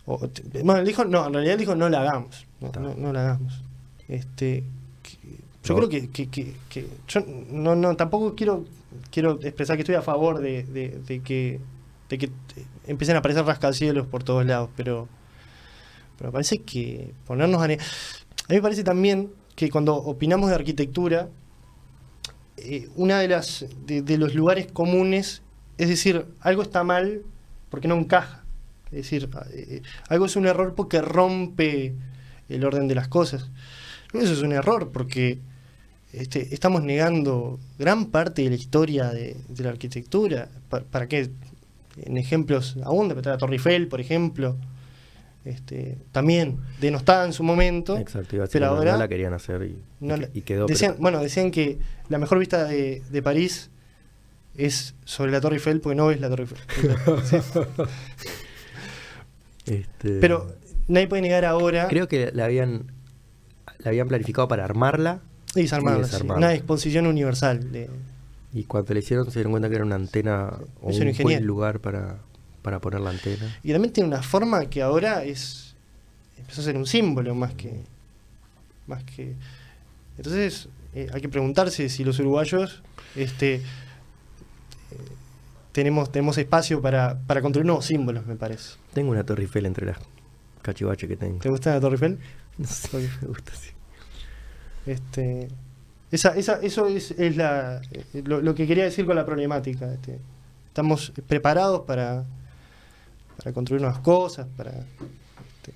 o- 0.05 0.19
bueno, 0.63 0.77
él 0.81 0.85
dijo, 0.87 1.03
no, 1.05 1.27
en 1.27 1.33
realidad 1.33 1.53
él 1.53 1.59
dijo 1.59 1.75
no 1.75 1.89
la 1.89 2.01
hagamos. 2.01 2.45
No, 2.61 2.71
no, 2.79 2.95
no 2.95 3.13
la 3.13 3.21
hagamos. 3.21 3.61
Este, 4.07 4.63
que- 5.03 5.37
yo 5.63 5.75
creo 5.75 5.89
que, 5.89 6.09
que- 6.09 6.29
que- 6.29 6.53
que- 6.69 6.87
yo 7.07 7.21
no, 7.51 7.75
no, 7.75 7.95
tampoco 7.97 8.33
quiero, 8.35 8.63
quiero 9.11 9.39
expresar 9.41 9.75
que 9.75 9.81
estoy 9.81 9.95
a 9.95 10.01
favor 10.01 10.39
de, 10.39 10.63
de- 10.63 10.99
de 11.05 11.19
que, 11.21 11.59
de 12.09 12.17
que 12.17 12.25
eh, 12.27 12.31
empiecen 12.87 13.15
a 13.17 13.19
aparecer 13.19 13.43
rascacielos 13.45 14.07
por 14.07 14.23
todos 14.23 14.45
lados, 14.45 14.69
pero, 14.77 15.07
pero 16.17 16.31
parece 16.31 16.59
que 16.59 17.13
ponernos 17.25 17.61
a... 17.61 17.65
A 17.65 17.67
mí 17.67 17.77
me 18.49 18.61
parece 18.61 18.83
también 18.83 19.29
que 19.55 19.69
cuando 19.69 19.95
opinamos 19.95 20.49
de 20.49 20.55
arquitectura, 20.55 21.29
eh, 22.57 22.89
una 22.95 23.19
de 23.19 23.27
las 23.27 23.65
de, 23.85 24.17
los 24.17 24.33
lugares 24.33 24.67
comunes 24.71 25.43
es 25.77 25.89
decir 25.89 26.25
algo 26.39 26.63
está 26.63 26.83
mal 26.83 27.21
porque 27.69 27.87
no 27.87 27.95
encaja. 27.95 28.43
Es 28.87 29.03
decir 29.03 29.29
eh, 29.51 29.81
algo 30.09 30.25
es 30.25 30.35
un 30.35 30.47
error 30.47 30.73
porque 30.75 31.01
rompe 31.01 31.93
el 32.49 32.63
orden 32.63 32.87
de 32.87 32.95
las 32.95 33.07
cosas. 33.07 33.49
Eso 34.13 34.33
es 34.33 34.41
un 34.41 34.53
error 34.53 34.91
porque 34.91 35.39
este, 36.13 36.53
estamos 36.53 36.83
negando 36.83 37.59
gran 37.77 38.07
parte 38.07 38.43
de 38.43 38.49
la 38.49 38.55
historia 38.55 39.09
de, 39.09 39.35
la 39.57 39.69
arquitectura. 39.69 40.49
Pa- 40.69 40.81
para 40.81 41.07
qué 41.07 41.29
en 41.97 42.17
ejemplos 42.17 42.77
aún 42.83 43.09
de 43.09 43.15
la 43.15 43.37
Torre 43.37 43.53
Eiffel 43.53 43.87
por 43.87 43.99
ejemplo 43.99 44.55
este, 45.49 45.97
también 46.11 46.57
denostada 46.81 47.25
en 47.25 47.33
su 47.33 47.43
momento 47.43 47.97
Exacto, 47.97 48.35
iba 48.35 48.43
a 48.43 48.47
decir 48.47 48.59
pero 48.61 48.71
no- 48.71 48.77
ahora 48.77 48.91
no 48.93 48.97
la 48.99 49.07
querían 49.07 49.33
hacer 49.33 49.63
y, 49.63 49.77
no 49.99 50.17
la- 50.17 50.27
quedó. 50.27 50.65
decían, 50.67 50.91
pero- 50.93 51.01
bueno, 51.01 51.21
decían 51.21 51.51
que 51.51 51.79
la 52.09 52.17
mejor 52.17 52.39
vista 52.39 52.65
de, 52.65 53.01
de 53.09 53.21
París 53.21 53.69
es 54.55 54.95
sobre 55.05 55.31
la 55.31 55.39
Torre 55.41 55.55
Eiffel 55.55 55.81
porque 55.81 55.95
no 55.95 56.07
ves 56.07 56.19
la 56.19 56.29
Torre 56.29 56.43
Eiffel. 56.45 56.57
Sí. 57.25 57.37
este, 59.65 60.19
Pero 60.19 60.55
nadie 60.87 61.07
puede 61.07 61.21
negar 61.21 61.45
ahora 61.45 61.87
creo 61.87 62.07
que 62.07 62.31
la 62.33 62.45
habían, 62.45 62.91
la 63.79 63.89
habían 63.89 64.07
planificado 64.07 64.47
para 64.47 64.63
armarla 64.63 65.21
y 65.55 65.61
desarmarla, 65.63 66.05
y 66.07 66.09
sí. 66.09 66.25
una 66.29 66.53
exposición 66.53 67.07
universal. 67.07 67.71
de- 67.71 67.89
y 68.53 68.63
cuando 68.63 68.93
le 68.93 69.01
hicieron 69.01 69.25
se 69.29 69.39
dieron 69.39 69.51
cuenta 69.51 69.69
que 69.69 69.75
era 69.75 69.83
una 69.85 69.95
antena 69.95 70.53
o 70.81 70.89
Es 70.89 70.99
un 70.99 71.13
buen 71.23 71.45
lugar 71.45 71.79
para, 71.79 72.19
para 72.67 72.81
poner 72.81 72.99
la 72.99 73.11
antena. 73.11 73.57
y 73.63 73.71
también 73.71 73.93
tiene 73.93 74.09
una 74.09 74.21
forma 74.21 74.65
que 74.65 74.81
ahora 74.81 75.23
es 75.23 75.73
empezó 76.37 76.59
a 76.59 76.63
ser 76.65 76.75
un 76.75 76.85
símbolo 76.85 77.33
más 77.33 77.53
que 77.53 77.81
más 78.87 79.05
que 79.05 79.35
entonces 80.17 80.67
eh, 80.93 81.07
hay 81.13 81.21
que 81.21 81.29
preguntarse 81.29 81.87
si 81.87 82.03
los 82.03 82.19
uruguayos 82.19 82.83
este 83.15 83.55
eh, 83.55 83.61
tenemos 85.71 86.11
tenemos 86.11 86.37
espacio 86.37 86.81
para, 86.81 87.17
para 87.25 87.41
construir 87.41 87.65
nuevos 87.65 87.85
símbolos 87.85 88.25
me 88.25 88.35
parece 88.35 88.73
Tengo 88.93 89.11
una 89.11 89.23
Torre 89.23 89.43
Eiffel 89.43 89.65
entre 89.65 89.85
las 89.85 89.97
cachivaches 90.61 91.07
que 91.07 91.15
tengo. 91.15 91.39
¿te 91.39 91.49
gusta 91.49 91.73
la 91.73 91.79
Torre 91.79 91.93
Eiffel? 91.93 92.19
No 92.57 92.67
sé, 92.67 92.97
me 93.21 93.27
gusta 93.29 93.53
así. 93.53 93.69
Este, 94.85 95.47
esa, 96.11 96.35
esa, 96.35 96.59
eso 96.61 96.87
es, 96.87 97.11
es 97.11 97.37
la, 97.37 97.81
eh, 97.91 98.23
lo, 98.25 98.41
lo 98.41 98.53
que 98.55 98.67
quería 98.67 98.83
decir 98.83 99.05
con 99.05 99.15
la 99.15 99.25
problemática. 99.25 99.93
este. 99.93 100.19
estamos 100.67 101.13
preparados 101.27 101.85
para, 101.85 102.25
para 103.37 103.53
construir 103.53 103.81
nuevas 103.81 103.99
cosas, 103.99 104.47
para... 104.57 104.71
este, 104.71 105.73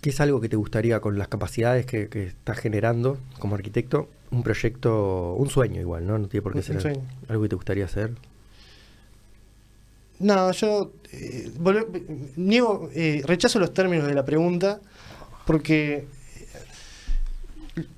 ¿Qué 0.00 0.10
es 0.10 0.20
algo 0.20 0.40
que 0.40 0.48
te 0.48 0.56
gustaría 0.56 1.00
con 1.00 1.18
las 1.18 1.28
capacidades 1.28 1.86
que, 1.86 2.08
que 2.08 2.24
estás 2.28 2.58
generando 2.58 3.18
como 3.38 3.54
arquitecto? 3.54 4.08
Un 4.30 4.42
proyecto, 4.42 5.34
un 5.34 5.50
sueño 5.50 5.80
igual, 5.80 6.06
¿no? 6.06 6.18
No 6.18 6.26
tiene 6.28 6.42
por 6.42 6.52
qué 6.52 6.58
Un 6.58 6.64
ser 6.64 6.80
sueño. 6.80 7.02
algo 7.28 7.42
que 7.42 7.48
te 7.50 7.56
gustaría 7.56 7.84
hacer. 7.84 8.12
No, 10.20 10.52
yo 10.52 10.92
eh, 11.12 11.50
niego, 12.36 12.90
eh, 12.94 13.22
rechazo 13.24 13.58
los 13.58 13.72
términos 13.74 14.06
de 14.06 14.14
la 14.14 14.24
pregunta 14.24 14.80
porque 15.46 16.06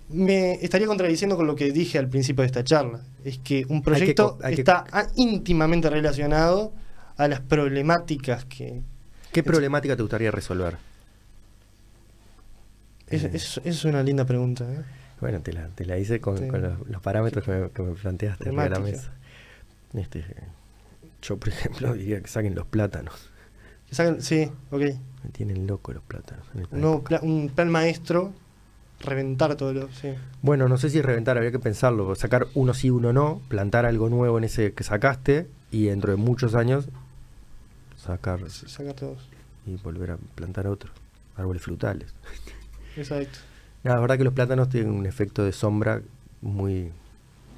me 0.09 0.55
estaría 0.65 0.87
contradiciendo 0.87 1.37
con 1.37 1.47
lo 1.47 1.55
que 1.57 1.73
dije 1.73 1.99
al 1.99 2.09
principio 2.09 2.43
de 2.43 2.47
esta 2.47 2.65
charla. 2.65 3.01
Es 3.25 3.39
que 3.39 3.65
un 3.69 3.83
proyecto 3.83 4.39
que- 4.39 4.53
está 4.55 4.85
íntimamente 5.17 5.89
relacionado 5.91 6.73
a 7.17 7.29
las 7.29 7.41
problemáticas 7.41 8.45
que... 8.45 8.81
¿Qué 9.33 9.43
problemática 9.43 9.97
te 9.97 10.03
gustaría 10.03 10.31
resolver? 10.31 10.77
Es, 13.09 13.25
Eh. 13.25 13.31
es- 13.35 13.61
es 13.65 13.85
una 13.85 14.03
linda 14.03 14.25
pregunta. 14.25 14.65
¿eh? 14.71 14.83
Bueno, 15.21 15.41
te 15.41 15.53
la, 15.53 15.69
te 15.69 15.85
la 15.85 15.99
hice 15.99 16.21
con, 16.21 16.39
Sí. 16.39 16.49
con 16.49 16.63
los, 16.63 16.89
los 16.89 17.03
parámetros 17.03 17.45
que 17.45 17.51
me, 17.51 17.71
que 17.71 17.83
me 17.83 17.93
planteaste 17.95 18.53
la 18.53 18.79
mesa. 18.81 19.13
Este, 19.95 20.25
yo, 21.21 21.37
por 21.37 21.49
ejemplo, 21.51 21.95
diría 21.95 22.21
que 22.21 22.29
saquen 22.29 22.55
los 22.55 22.67
plátanos. 22.67 23.31
Que 23.89 23.95
saquen- 23.97 24.21
sí, 24.21 24.51
ok. 24.71 24.81
Me 25.25 25.31
tienen 25.33 25.67
loco 25.67 25.93
los 25.93 26.03
plátanos. 26.03 26.45
esta 26.59 26.77
Un, 26.77 27.03
pla- 27.05 27.21
plan 27.55 27.71
maestro, 27.71 28.33
reventar 29.01 29.55
todo 29.57 29.73
lo. 29.73 29.89
Sí. 29.93 30.15
Bueno, 30.41 30.69
no 30.69 30.77
sé 30.79 30.91
si 30.91 31.01
reventar, 31.03 31.37
habría 31.37 31.53
que 31.53 31.59
pensarlo. 31.59 32.15
Sacar 32.17 32.47
uno 32.55 32.75
sí, 32.75 32.91
uno 32.91 33.13
no, 33.13 33.41
plantar 33.49 33.87
algo 33.87 34.09
nuevo 34.09 34.39
en 34.39 34.45
ese 34.45 34.73
que 34.73 34.83
sacaste 34.85 35.47
y 35.71 35.87
dentro 35.87 36.11
de 36.11 36.17
muchos 36.17 36.55
años 36.55 36.89
sacar 38.05 38.41
S- 38.43 38.69
Sacar 38.69 38.95
todos. 38.95 39.29
y 39.67 39.77
volver 39.77 40.13
a 40.13 40.17
plantar 40.35 40.67
otro. 40.67 40.91
Árboles 41.37 41.63
frutales. 41.63 42.13
Exacto. 42.97 43.39
La 43.85 43.99
verdad 43.99 44.17
que 44.19 44.25
los 44.25 44.35
plátanos 44.35 44.69
tienen 44.69 44.93
un 44.93 45.07
efecto 45.07 45.45
de 45.45 45.53
sombra 45.53 46.03
muy 46.41 46.91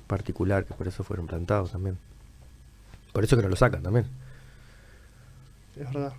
particular, 0.07 0.65
que 0.65 0.75
por 0.75 0.87
eso 0.89 1.03
fueron 1.05 1.27
plantados 1.27 1.73
también. 1.73 1.99
Por 3.13 3.25
eso 3.25 3.37
que 3.37 3.43
no 3.43 3.49
lo 3.49 3.57
sacan 3.57 3.83
también. 3.83 4.07
Es 5.77 5.93
verdad. 5.93 6.13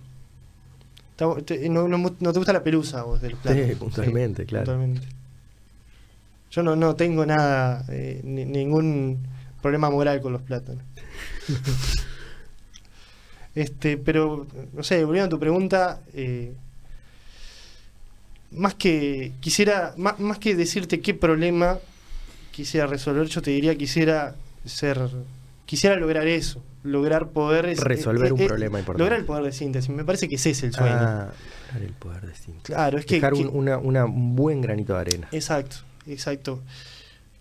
No, 1.18 1.88
no 1.88 1.98
no 1.98 2.32
te 2.32 2.38
gusta 2.38 2.52
la 2.52 2.62
pelusa 2.62 3.02
vos 3.04 3.20
del 3.22 3.36
plan. 3.36 3.54
Sí, 3.54 3.74
puntualmente, 3.74 4.44
claro. 4.44 4.66
Puntualmente. 4.66 5.08
Yo 6.50 6.62
no, 6.62 6.76
no 6.76 6.94
tengo 6.94 7.24
nada, 7.26 7.84
eh, 7.88 8.20
ni- 8.22 8.44
ningún 8.44 9.26
problema 9.62 9.90
moral 9.90 10.20
con 10.20 10.32
los 10.32 10.42
plátanos. 10.42 10.84
este, 13.56 13.96
pero, 13.96 14.46
no 14.72 14.84
sé, 14.84 15.04
volviendo 15.04 15.26
a 15.26 15.30
tu 15.30 15.40
pregunta, 15.40 16.00
eh, 16.14 16.52
más 18.52 18.74
que 18.74 19.32
quisiera, 19.40 19.94
más, 19.96 20.18
más 20.20 20.38
que 20.38 20.54
decirte 20.54 21.00
qué 21.00 21.14
problema 21.14 21.78
quisiera 22.52 22.86
resolver, 22.86 23.26
yo 23.26 23.42
te 23.42 23.50
diría 23.50 23.74
quisiera 23.76 24.34
ser, 24.64 24.98
quisiera 25.66 25.96
lograr 25.96 26.26
eso, 26.26 26.62
lograr 26.84 27.30
poder 27.30 27.66
es- 27.66 27.80
Resolver 27.80 28.28
eh, 28.28 28.32
un 28.32 28.40
eh, 28.40 28.46
problema 28.46 28.78
importante. 28.78 29.02
Lograr 29.02 29.18
el 29.20 29.26
poder 29.26 29.44
de 29.44 29.52
síntesis, 29.52 29.90
me 29.90 30.04
parece 30.04 30.28
que 30.28 30.36
ese 30.36 30.50
es 30.50 30.62
el 30.62 30.72
sueño. 30.72 30.94
Ah, 30.96 31.30
el 31.80 31.92
poder 31.92 32.22
de 32.26 32.34
síntesis. 32.34 32.62
Claro, 32.62 32.98
es 32.98 33.04
que, 33.06 33.16
Dejar 33.16 33.32
que- 33.34 33.40
un, 33.40 33.48
una, 33.56 33.78
una- 33.78 34.04
un 34.04 34.36
buen 34.36 34.60
granito 34.62 34.94
de 34.94 35.00
arena. 35.00 35.28
Exacto, 35.32 35.76
exacto. 36.06 36.62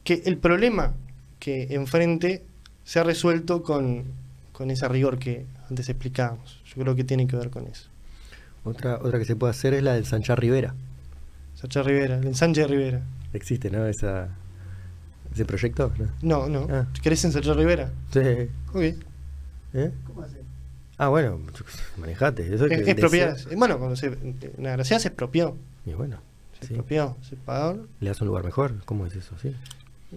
Que 0.03 0.23
el 0.25 0.37
problema 0.37 0.93
que 1.39 1.67
enfrente 1.75 2.43
se 2.83 2.99
ha 2.99 3.03
resuelto 3.03 3.61
con, 3.63 4.03
con 4.55 4.71
ese 4.71 4.87
rigor 4.87 5.17
que 5.19 5.45
antes 5.69 5.89
explicábamos. 5.89 6.61
Yo 6.65 6.81
creo 6.81 6.95
que 6.95 7.03
tiene 7.03 7.27
que 7.27 7.35
ver 7.35 7.49
con 7.49 7.67
eso. 7.67 7.89
Otra, 8.63 8.95
otra 9.01 9.19
que 9.19 9.25
se 9.25 9.35
puede 9.35 9.51
hacer 9.51 9.73
es 9.73 9.83
la 9.83 9.93
del 9.93 10.05
Sanchar 10.05 10.39
Rivera. 10.39 10.73
Sacha 11.55 11.83
Rivera, 11.83 12.17
el 12.17 12.27
ensanche 12.27 12.61
de 12.61 12.67
Rivera. 12.67 13.01
Existe, 13.33 13.69
¿no? 13.69 13.85
Esa, 13.85 14.29
ese 15.33 15.45
proyecto. 15.45 15.91
¿no? 15.97 16.07
No, 16.21 16.49
no. 16.49 16.67
Ah. 16.69 16.87
¿Querés 17.01 17.23
ensachar 17.25 17.55
Rivera? 17.57 17.91
Sí. 18.11 18.19
Ok. 18.73 18.81
¿Eh? 19.73 19.91
¿Cómo 20.07 20.21
hace? 20.21 20.37
Ah, 20.97 21.07
bueno, 21.09 21.39
manejate. 21.97 22.53
Eso 22.53 22.65
Es, 22.65 22.83
que 22.83 22.91
es 22.91 22.95
propiedad. 22.97 23.37
Eh, 23.51 23.55
Bueno, 23.55 23.77
cuando 23.77 23.95
se. 23.95 24.09
Una 24.57 24.71
gracia 24.71 24.99
se 24.99 25.09
expropió. 25.09 25.57
Y 25.85 25.93
bueno, 25.93 26.17
Se 26.59 26.67
sí. 26.67 26.73
expropió. 26.73 27.17
Se 27.21 27.35
pagó. 27.35 27.85
le 27.99 28.07
das 28.09 28.19
un 28.21 28.27
lugar 28.27 28.43
mejor. 28.43 28.73
¿Cómo 28.85 29.05
es 29.05 29.15
eso? 29.15 29.35
¿Sí? 29.41 29.55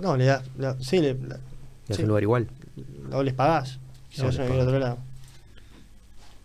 No, 0.00 0.16
le 0.16 0.24
das. 0.26 0.42
la- 0.56 0.76
sí, 0.80 1.00
le, 1.00 1.14
la- 1.14 1.20
Le 1.36 1.40
das 1.88 1.96
Sí. 1.96 2.02
un 2.02 2.08
lugar 2.08 2.22
igual. 2.22 2.48
o 3.12 3.22
les 3.22 3.34
pagás. 3.34 3.78
Que 4.22 4.26
les 4.28 4.38
vivir 4.38 4.60
a 4.60 4.64
otro 4.64 4.78
lado. 4.78 4.98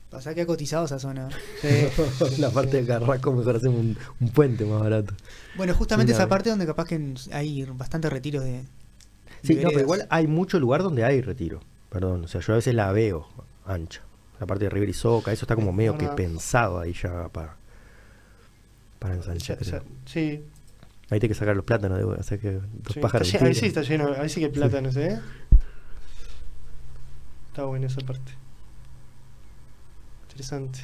Pasa 0.09 0.35
que 0.35 0.41
ha 0.41 0.45
cotizado 0.45 0.85
esa 0.85 0.99
zona. 0.99 1.27
Sí. 1.61 1.87
la 2.37 2.51
parte 2.51 2.81
de 2.81 2.87
Carrasco 2.87 3.33
mejor 3.33 3.55
hacemos 3.55 3.79
un, 3.79 3.97
un 4.19 4.29
puente 4.29 4.63
más 4.65 4.79
barato. 4.79 5.13
Bueno, 5.57 5.73
justamente 5.73 6.11
Una 6.11 6.17
esa 6.17 6.25
vez. 6.25 6.29
parte 6.29 6.49
donde 6.51 6.65
capaz 6.67 6.85
que 6.85 7.13
hay 7.31 7.65
bastantes 7.65 8.11
retiros 8.13 8.43
de. 8.43 8.63
Sí, 9.43 9.55
de 9.55 9.63
no, 9.63 9.69
pero 9.69 9.81
igual 9.81 10.07
hay 10.09 10.27
mucho 10.27 10.59
lugar 10.59 10.83
donde 10.83 11.03
hay 11.03 11.21
retiro. 11.21 11.61
Perdón, 11.89 12.25
o 12.25 12.27
sea, 12.27 12.41
yo 12.41 12.53
a 12.53 12.57
veces 12.57 12.75
la 12.75 12.91
veo 12.91 13.27
ancha. 13.65 14.01
La 14.39 14.45
parte 14.45 14.65
de 14.65 14.69
River 14.69 14.89
y 14.89 14.93
Soca, 14.93 15.31
eso 15.31 15.45
está 15.45 15.55
como 15.55 15.71
medio 15.73 15.97
que 15.97 16.07
pensado 16.09 16.79
ahí 16.79 16.93
ya 16.93 17.29
para, 17.29 17.55
para 18.99 19.15
ensanchar. 19.15 19.57
Ya- 19.59 19.63
ya- 19.65 19.79
creo. 19.79 19.91
sí, 20.05 20.43
Ahí 21.09 21.19
hay 21.21 21.27
que 21.27 21.35
sacar 21.35 21.55
los 21.55 21.65
plátanos, 21.65 21.97
debo 21.97 22.13
hacer 22.13 22.39
que 22.39 22.51
dos 22.53 22.93
Sí, 22.93 22.99
pájaros. 22.99 23.33
ahí 23.35 23.53
sí 23.53 23.67
está 23.67 23.81
lleno, 23.83 24.13
ahí 24.17 24.29
sí 24.29 24.39
que 24.39 24.47
hay 24.47 24.51
plátanos, 24.51 24.95
¿eh? 24.97 25.19
Está 27.53 27.65
buena 27.65 27.85
esa 27.85 28.01
parte. 28.01 28.31
Interesante. 30.23 30.79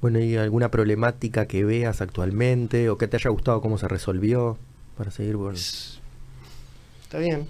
Bueno, 0.00 0.18
¿y 0.18 0.34
alguna 0.34 0.68
problemática 0.68 1.46
que 1.46 1.64
veas 1.64 2.00
actualmente 2.00 2.90
o 2.90 2.98
que 2.98 3.06
te 3.06 3.18
haya 3.18 3.30
gustado 3.30 3.60
cómo 3.60 3.78
se 3.78 3.86
resolvió 3.86 4.58
para 4.96 5.12
seguir 5.12 5.36
bueno, 5.36 5.56
Está 5.56 7.18
bien. 7.20 7.46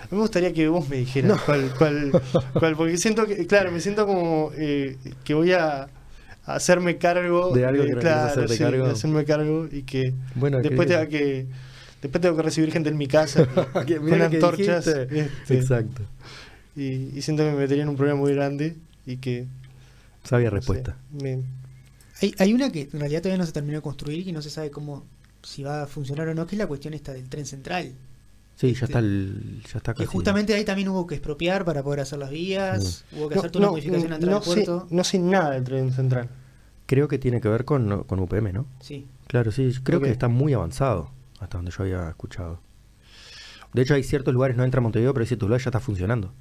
A 0.00 0.04
mí 0.04 0.08
me 0.12 0.18
gustaría 0.20 0.54
que 0.54 0.66
vos 0.68 0.88
me 0.88 0.96
dijeras 0.96 1.30
No. 1.30 1.44
cuál, 1.44 1.74
cuál, 1.76 2.22
cuál, 2.58 2.74
porque 2.74 2.96
siento 2.96 3.26
que, 3.26 3.46
claro, 3.46 3.70
me 3.70 3.80
siento 3.80 4.06
como 4.06 4.50
eh, 4.54 4.96
que 5.24 5.34
voy 5.34 5.52
a, 5.52 5.88
hacerme 6.46 6.96
cargo 6.96 7.52
De 7.52 7.66
algo 7.66 7.84
que 7.84 7.96
claro, 7.96 8.48
sí, 8.48 8.56
cargo. 8.56 8.86
hacerme 8.86 9.26
cargo 9.26 9.68
y 9.70 9.82
que 9.82 10.14
Bueno, 10.34 10.62
después 10.62 10.88
tenga 10.88 11.06
que 11.06 11.48
después 12.00 12.22
tengo 12.22 12.34
que 12.34 12.42
recibir 12.42 12.72
gente 12.72 12.88
en 12.88 12.96
mi 12.96 13.08
casa 13.08 13.46
Que 13.86 13.98
con 13.98 14.22
antorchas 14.22 14.86
este, 14.86 15.28
Exacto. 15.50 16.02
Y, 16.76 17.16
y 17.18 17.22
siento 17.22 17.42
que 17.44 17.50
me 17.52 17.56
metería 17.58 17.82
en 17.84 17.88
un 17.88 17.96
problema 17.96 18.18
muy 18.20 18.34
grande 18.34 18.76
y 19.06 19.16
que 19.16 19.46
Sabia 20.24 20.46
no 20.46 20.50
sé, 20.52 20.56
respuesta. 20.56 20.96
me- 21.12 21.42
Hay, 22.22 22.34
hay 22.38 22.52
una 22.52 22.70
que 22.70 22.82
en 22.92 23.00
realidad 23.00 23.22
todavía 23.22 23.38
no 23.38 23.46
se 23.46 23.52
terminó 23.52 23.78
de 23.78 23.82
construir 23.82 24.26
y 24.26 24.32
no 24.32 24.42
se 24.42 24.50
sabe 24.50 24.70
cómo 24.70 25.04
si 25.42 25.62
va 25.62 25.82
a 25.82 25.86
funcionar 25.86 26.28
o 26.28 26.34
no, 26.34 26.46
que 26.46 26.56
es 26.56 26.58
la 26.58 26.66
cuestión 26.66 26.94
esta 26.94 27.12
del 27.12 27.28
tren 27.28 27.46
central. 27.46 27.92
Sí, 28.56 28.68
Este, 28.68 28.80
ya 28.80 28.86
está 28.86 28.98
el, 29.00 29.62
ya 29.70 29.76
está 29.78 29.92
Que 29.94 30.04
casi. 30.04 30.06
justamente 30.16 30.54
ahí 30.54 30.64
también 30.64 30.88
hubo 30.88 31.06
que 31.06 31.14
expropiar 31.16 31.64
para 31.64 31.82
poder 31.82 32.00
hacer 32.00 32.18
las 32.18 32.30
vías, 32.30 33.04
hubo 33.12 33.28
que 33.28 33.34
no, 33.36 33.40
hacer 33.42 33.50
toda 33.50 33.60
una 33.60 33.66
no, 33.66 33.72
modificación 33.72 34.12
antes 34.14 34.28
no 34.30 34.42
sé, 34.42 34.54
puerto. 34.54 34.86
no 34.90 35.04
sé 35.04 35.18
nada 35.18 35.50
del 35.50 35.64
tren 35.64 35.92
central. 35.92 36.28
Creo 36.86 37.06
que 37.08 37.18
tiene 37.18 37.40
que 37.40 37.48
ver 37.48 37.64
con, 37.64 38.04
con 38.04 38.18
UPM, 38.20 38.52
¿no? 38.52 38.66
Sí. 38.80 39.06
Claro, 39.26 39.52
sí, 39.52 39.72
creo 39.82 39.98
Ok. 39.98 40.04
que 40.06 40.10
está 40.10 40.28
muy 40.28 40.52
avanzado, 40.54 41.10
hasta 41.40 41.58
donde 41.58 41.70
yo 41.70 41.82
había 41.82 42.08
escuchado. 42.08 42.60
De 43.74 43.82
hecho, 43.82 43.94
hay 43.94 44.02
ciertos 44.04 44.32
lugares, 44.32 44.56
no 44.56 44.64
entra 44.64 44.78
a 44.78 44.82
Montevideo, 44.82 45.12
pero 45.12 45.22
hay 45.22 45.26
ciertos 45.28 45.48
lugares 45.48 45.64
ya 45.64 45.68
está 45.68 45.80
funcionando. 45.80 46.32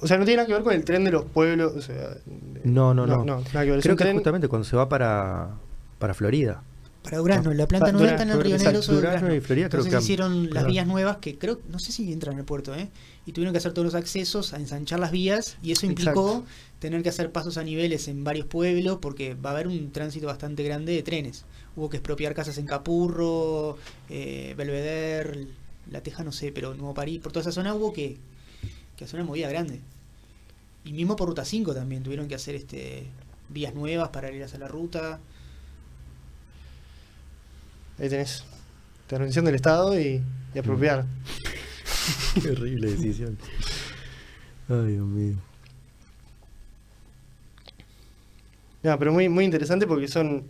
O 0.00 0.06
sea, 0.06 0.16
no 0.18 0.24
tiene 0.24 0.36
nada 0.36 0.46
que 0.46 0.54
ver 0.54 0.62
con 0.62 0.72
el 0.74 0.84
tren 0.84 1.04
de 1.04 1.10
los 1.10 1.24
pueblos. 1.24 1.72
o 1.76 1.82
sea, 1.82 2.16
No, 2.64 2.94
no, 2.94 3.06
no. 3.06 3.24
nada 3.24 3.42
que 3.64 3.70
ver. 3.70 3.78
Es 3.78 3.82
Creo 3.84 3.96
que 3.96 4.04
tren- 4.04 4.14
justamente 4.14 4.48
cuando 4.48 4.64
se 4.66 4.76
va 4.76 4.88
para, 4.88 5.50
para 5.98 6.14
Florida. 6.14 6.62
Para 7.02 7.18
Durazno, 7.18 7.50
No, 7.50 7.56
la 7.56 7.66
planta 7.66 7.86
pa- 7.86 7.92
nueva 7.92 8.10
está 8.12 8.22
en 8.22 8.30
el 8.30 8.40
Río 8.40 8.56
Negro 8.58 8.80
sobre 8.80 8.98
Durazno 8.98 9.20
Durazno. 9.22 9.34
y 9.34 9.40
Florida 9.40 9.68
creo 9.68 9.80
Entonces 9.80 9.98
que- 9.98 10.04
hicieron 10.04 10.50
las 10.54 10.66
vías 10.66 10.86
nuevas 10.86 11.16
que 11.16 11.36
creo, 11.36 11.58
no 11.68 11.80
sé 11.80 11.90
si 11.90 12.12
entran 12.12 12.38
al 12.38 12.44
puerto, 12.44 12.72
¿eh? 12.76 12.90
Y 13.26 13.32
tuvieron 13.32 13.52
que 13.52 13.58
hacer 13.58 13.72
todos 13.72 13.86
los 13.86 13.94
accesos, 13.96 14.52
a 14.54 14.58
ensanchar 14.58 15.00
las 15.00 15.10
vías 15.10 15.56
y 15.64 15.72
eso 15.72 15.84
implicó 15.86 16.28
Exacto. 16.28 16.44
tener 16.78 17.02
que 17.02 17.08
hacer 17.08 17.32
pasos 17.32 17.56
a 17.58 17.64
niveles 17.64 18.06
en 18.06 18.22
varios 18.22 18.46
pueblos 18.46 18.98
porque 19.02 19.34
va 19.34 19.50
a 19.50 19.52
haber 19.54 19.66
un 19.66 19.90
tránsito 19.90 20.28
bastante 20.28 20.62
grande 20.62 20.92
de 20.92 21.02
trenes. 21.02 21.44
Hubo 21.74 21.90
que 21.90 21.96
expropiar 21.96 22.34
casas 22.34 22.56
en 22.58 22.66
Capurro, 22.66 23.78
eh, 24.08 24.54
Belvedere, 24.56 25.48
La 25.90 26.02
Teja, 26.02 26.22
no 26.22 26.30
sé, 26.30 26.52
pero 26.52 26.72
Nuevo 26.74 26.94
París, 26.94 27.18
por 27.20 27.32
toda 27.32 27.40
esa 27.42 27.50
zona 27.52 27.74
hubo 27.74 27.92
que, 27.92 28.18
que 29.02 29.08
hacer 29.08 29.20
una 29.20 29.28
movida 29.28 29.48
grande. 29.48 29.80
Y 30.84 30.92
mismo 30.92 31.14
por 31.16 31.28
Ruta 31.28 31.44
5 31.44 31.74
también 31.74 32.02
tuvieron 32.02 32.26
que 32.28 32.34
hacer 32.34 32.54
este 32.54 33.06
vías 33.48 33.74
nuevas 33.74 34.08
paralelas 34.08 34.54
a 34.54 34.58
la 34.58 34.68
ruta. 34.68 35.20
Ahí 37.98 38.08
tenés. 38.08 38.44
Intervención 39.04 39.44
del 39.44 39.54
Estado 39.56 39.98
y, 40.00 40.22
y 40.54 40.58
apropiar. 40.58 41.04
Qué 42.42 42.50
horrible 42.50 42.90
decisión. 42.92 43.36
Ay, 44.68 44.92
Dios 44.92 45.06
mío. 45.06 45.36
No, 48.82 48.98
pero 48.98 49.12
muy, 49.12 49.28
muy 49.28 49.44
interesante 49.44 49.86
porque 49.86 50.08
son. 50.08 50.44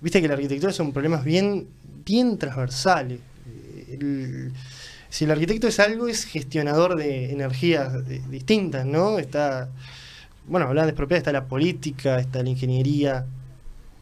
Viste 0.00 0.20
que 0.20 0.26
la 0.26 0.34
arquitectura 0.34 0.72
son 0.72 0.92
problemas 0.92 1.24
bien, 1.24 1.68
bien 2.04 2.36
transversales. 2.38 3.20
Eh, 3.46 3.98
el- 4.00 4.52
si 5.12 5.24
el 5.26 5.30
arquitecto 5.30 5.68
es 5.68 5.78
algo, 5.78 6.08
es 6.08 6.24
gestionador 6.24 6.96
de 6.96 7.32
energías 7.32 7.92
de- 8.08 8.20
distintas, 8.30 8.86
¿no? 8.86 9.18
Está. 9.18 9.68
Bueno, 10.46 10.66
hablando 10.68 10.86
de 10.86 10.90
expropiar, 10.92 11.18
está 11.18 11.32
la 11.32 11.44
política, 11.44 12.18
está 12.18 12.42
la 12.42 12.48
ingeniería, 12.48 13.26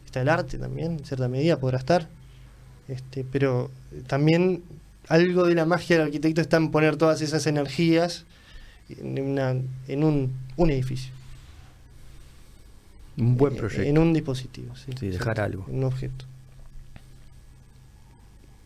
está 0.05 0.21
el 0.21 0.29
arte 0.29 0.57
también, 0.57 0.93
en 0.99 1.05
cierta 1.05 1.27
medida 1.27 1.59
podrá 1.59 1.77
estar. 1.79 2.07
Este, 2.87 3.25
pero 3.29 3.69
también 4.07 4.63
algo 5.09 5.45
de 5.45 5.55
la 5.55 5.65
magia 5.65 5.97
del 5.97 6.05
arquitecto 6.07 6.39
está 6.41 6.55
en 6.57 6.71
poner 6.71 6.95
todas 6.95 7.21
esas 7.21 7.45
energías 7.45 8.25
en, 8.89 9.21
una- 9.21 9.55
en 9.89 10.03
un, 10.03 10.31
un 10.55 10.69
edificio. 10.71 11.11
Un 13.17 13.35
buen 13.37 13.53
Eh, 13.53 13.57
proyecto. 13.57 13.83
En 13.83 13.97
un 13.97 14.13
dispositivo, 14.13 14.75
sí. 14.77 14.91
Sí, 14.99 15.07
dejar 15.09 15.39
algo. 15.41 15.65
Un 15.67 15.83
objeto. 15.83 16.25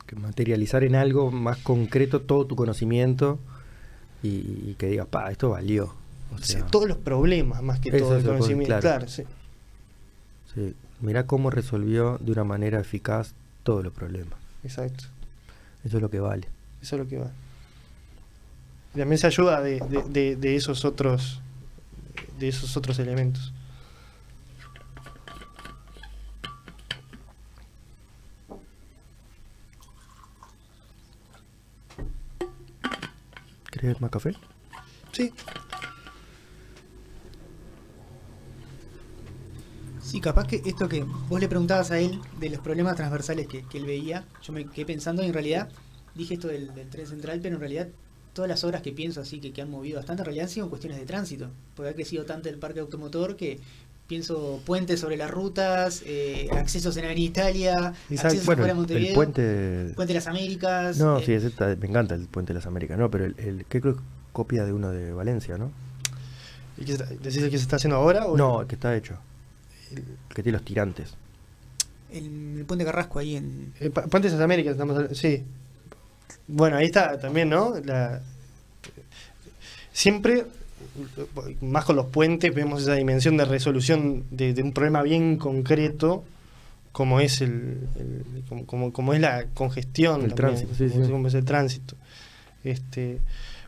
Que 0.05 0.15
materializar 0.15 0.83
en 0.83 0.95
algo 0.95 1.31
más 1.31 1.57
concreto 1.57 2.21
todo 2.21 2.45
tu 2.45 2.55
conocimiento 2.55 3.39
y, 4.21 4.27
y 4.29 4.75
que 4.77 4.87
digas, 4.87 5.07
pa, 5.07 5.31
esto 5.31 5.49
valió. 5.49 5.93
O 6.33 6.37
sea, 6.39 6.65
todos 6.67 6.87
los 6.87 6.97
problemas 6.97 7.61
más 7.63 7.79
que 7.79 7.91
todo 7.91 8.17
el 8.17 8.23
puede- 8.23 8.35
conocimiento. 8.37 8.79
claro. 8.79 8.81
Claro, 8.81 9.07
sí. 9.07 9.23
sí, 10.53 10.75
mirá 11.01 11.25
cómo 11.25 11.49
resolvió 11.49 12.17
de 12.19 12.31
una 12.31 12.43
manera 12.43 12.79
eficaz 12.79 13.33
todos 13.63 13.83
los 13.83 13.93
problemas. 13.93 14.37
Exacto. 14.63 15.05
Eso 15.83 15.97
es 15.97 16.01
lo 16.01 16.09
que 16.09 16.19
vale. 16.19 16.47
Eso 16.81 16.95
es 16.95 17.01
lo 17.03 17.07
que 17.07 17.17
va. 17.17 17.31
Y 18.93 18.99
también 18.99 19.17
se 19.17 19.27
ayuda 19.27 19.61
de, 19.61 19.79
de- 19.89 20.03
de- 20.09 20.35
de 20.35 20.55
esos 20.55 20.85
otros 20.85 21.41
de 22.39 22.47
esos 22.47 22.75
otros 22.77 22.99
elementos. 22.99 23.53
¿Querés 33.79 33.99
más 33.99 34.09
café? 34.09 34.33
Sí. 35.11 35.33
Sí, 40.01 40.21
capaz 40.21 40.47
que 40.47 40.61
esto 40.65 40.87
que 40.87 41.03
vos 41.03 41.39
le 41.41 41.49
preguntabas 41.49 41.91
a 41.91 41.99
él 41.99 42.21
de 42.39 42.49
los 42.49 42.59
problemas 42.59 42.95
transversales 42.95 43.47
que, 43.47 43.63
que 43.63 43.77
él 43.77 43.85
veía, 43.85 44.23
yo 44.41 44.53
me 44.53 44.65
quedé 44.65 44.85
pensando 44.85 45.23
y 45.23 45.27
en 45.27 45.33
realidad 45.33 45.69
dije 46.13 46.35
esto 46.35 46.47
del, 46.47 46.73
del 46.73 46.89
tren 46.89 47.07
central, 47.07 47.39
pero 47.41 47.55
en 47.55 47.59
realidad 47.59 47.89
todas 48.31 48.47
las 48.47 48.63
obras 48.63 48.81
que 48.81 48.93
pienso 48.93 49.19
así 49.19 49.39
que, 49.41 49.51
que 49.51 49.61
han 49.61 49.69
movido 49.69 49.97
bastante 49.97 50.21
en 50.21 50.25
realidad 50.25 50.45
han 50.45 50.51
sido 50.51 50.69
cuestiones 50.69 50.99
de 50.99 51.05
tránsito, 51.05 51.49
porque 51.75 51.89
ha 51.89 51.95
crecido 51.95 52.25
tanto 52.25 52.47
el 52.47 52.59
parque 52.59 52.79
automotor 52.79 53.35
que 53.35 53.59
pienso 54.07 54.61
puentes 54.65 54.99
sobre 54.99 55.17
las 55.17 55.31
rutas, 55.31 56.03
eh, 56.05 56.47
accesos 56.51 56.95
en 56.97 57.05
Avenida 57.05 57.25
Italia, 57.27 57.73
Exacto. 58.09 58.27
accesos 58.27 58.45
Bueno, 58.45 58.61
afuera 58.61 58.65
de 58.65 58.71
el, 58.71 58.77
Montevideo, 58.77 59.09
el 59.09 59.15
puente... 59.15 59.93
Puente 59.95 60.13
de 60.13 60.19
las 60.19 60.27
Américas. 60.27 60.97
No, 60.97 61.17
eh, 61.19 61.23
sí, 61.25 61.33
ese 61.33 61.47
está- 61.47 61.75
me 61.75 61.87
encanta 61.87 62.13
el 62.15 62.27
puente 62.27 62.53
de 62.53 62.59
las 62.59 62.65
Américas, 62.67 62.97
no, 62.99 63.09
pero 63.09 63.25
el, 63.25 63.35
el 63.39 63.65
que 63.65 63.81
creo 63.81 63.95
que 63.95 64.01
copia 64.31 64.63
de 64.65 64.73
uno 64.73 64.91
de 64.91 65.11
Valencia, 65.13 65.57
¿no? 65.57 65.71
¿Y 66.77 66.85
qué 66.85 66.95
se 66.97 67.03
está- 67.03 67.15
¿Decís 67.15 67.37
el 67.37 67.49
que 67.49 67.57
se 67.57 67.63
está 67.63 67.77
haciendo 67.77 67.95
ahora? 67.97 68.25
O 68.27 68.37
No, 68.37 68.61
el 68.61 68.67
que 68.67 68.75
está 68.75 68.95
hecho. 68.95 69.17
El 69.91 70.03
que 70.35 70.43
tiene 70.43 70.57
los 70.57 70.65
tirantes. 70.65 71.13
el, 72.11 72.57
el 72.59 72.65
puente 72.65 72.85
Carrasco 72.85 73.19
ahí 73.19 73.35
en... 73.37 73.73
Eh, 73.79 73.89
Pa- 73.89 74.03
Puentes 74.07 74.31
de 74.31 74.37
las 74.37 74.45
Américas, 74.45 74.73
estamos 74.73 74.95
hablando- 74.95 75.15
Sí. 75.15 75.43
Bueno, 76.47 76.77
ahí 76.77 76.85
está 76.85 77.17
también, 77.17 77.49
¿no? 77.49 77.73
La, 77.83 78.21
siempre, 79.91 80.45
más 81.61 81.85
con 81.85 81.95
los 81.95 82.07
puentes, 82.07 82.53
vemos 82.53 82.81
esa 82.83 82.95
dimensión 82.95 83.37
de 83.37 83.45
resolución 83.45 84.23
de, 84.31 84.53
de 84.53 84.61
un 84.63 84.71
problema 84.73 85.01
bien 85.01 85.37
concreto, 85.37 86.23
como 86.91 87.19
es 87.19 87.41
el, 87.41 87.79
el- 87.99 88.43
como, 88.47 88.65
como, 88.65 88.93
como 88.93 89.13
es 89.13 89.21
la 89.21 89.45
congestión, 89.53 90.21
El 90.23 90.33
también, 90.33 90.35
tránsito, 90.67 90.75
sí, 90.75 90.89
como, 90.89 91.05
sí. 91.05 91.11
como 91.11 91.27
es 91.27 91.33
el 91.33 91.45
tránsito. 91.45 91.95
Este, 92.63 93.19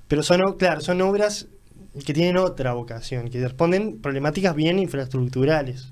pero 0.08 0.24
son, 0.24 0.42
claro, 0.58 0.82
son 0.82 1.02
obras 1.02 1.48
que 2.06 2.14
tienen 2.14 2.38
otra 2.38 2.74
vocación, 2.74 3.30
que 3.30 3.42
responden 3.42 3.98
problemáticas 4.00 4.56
bien 4.56 4.80
infraestructurales. 4.80 5.90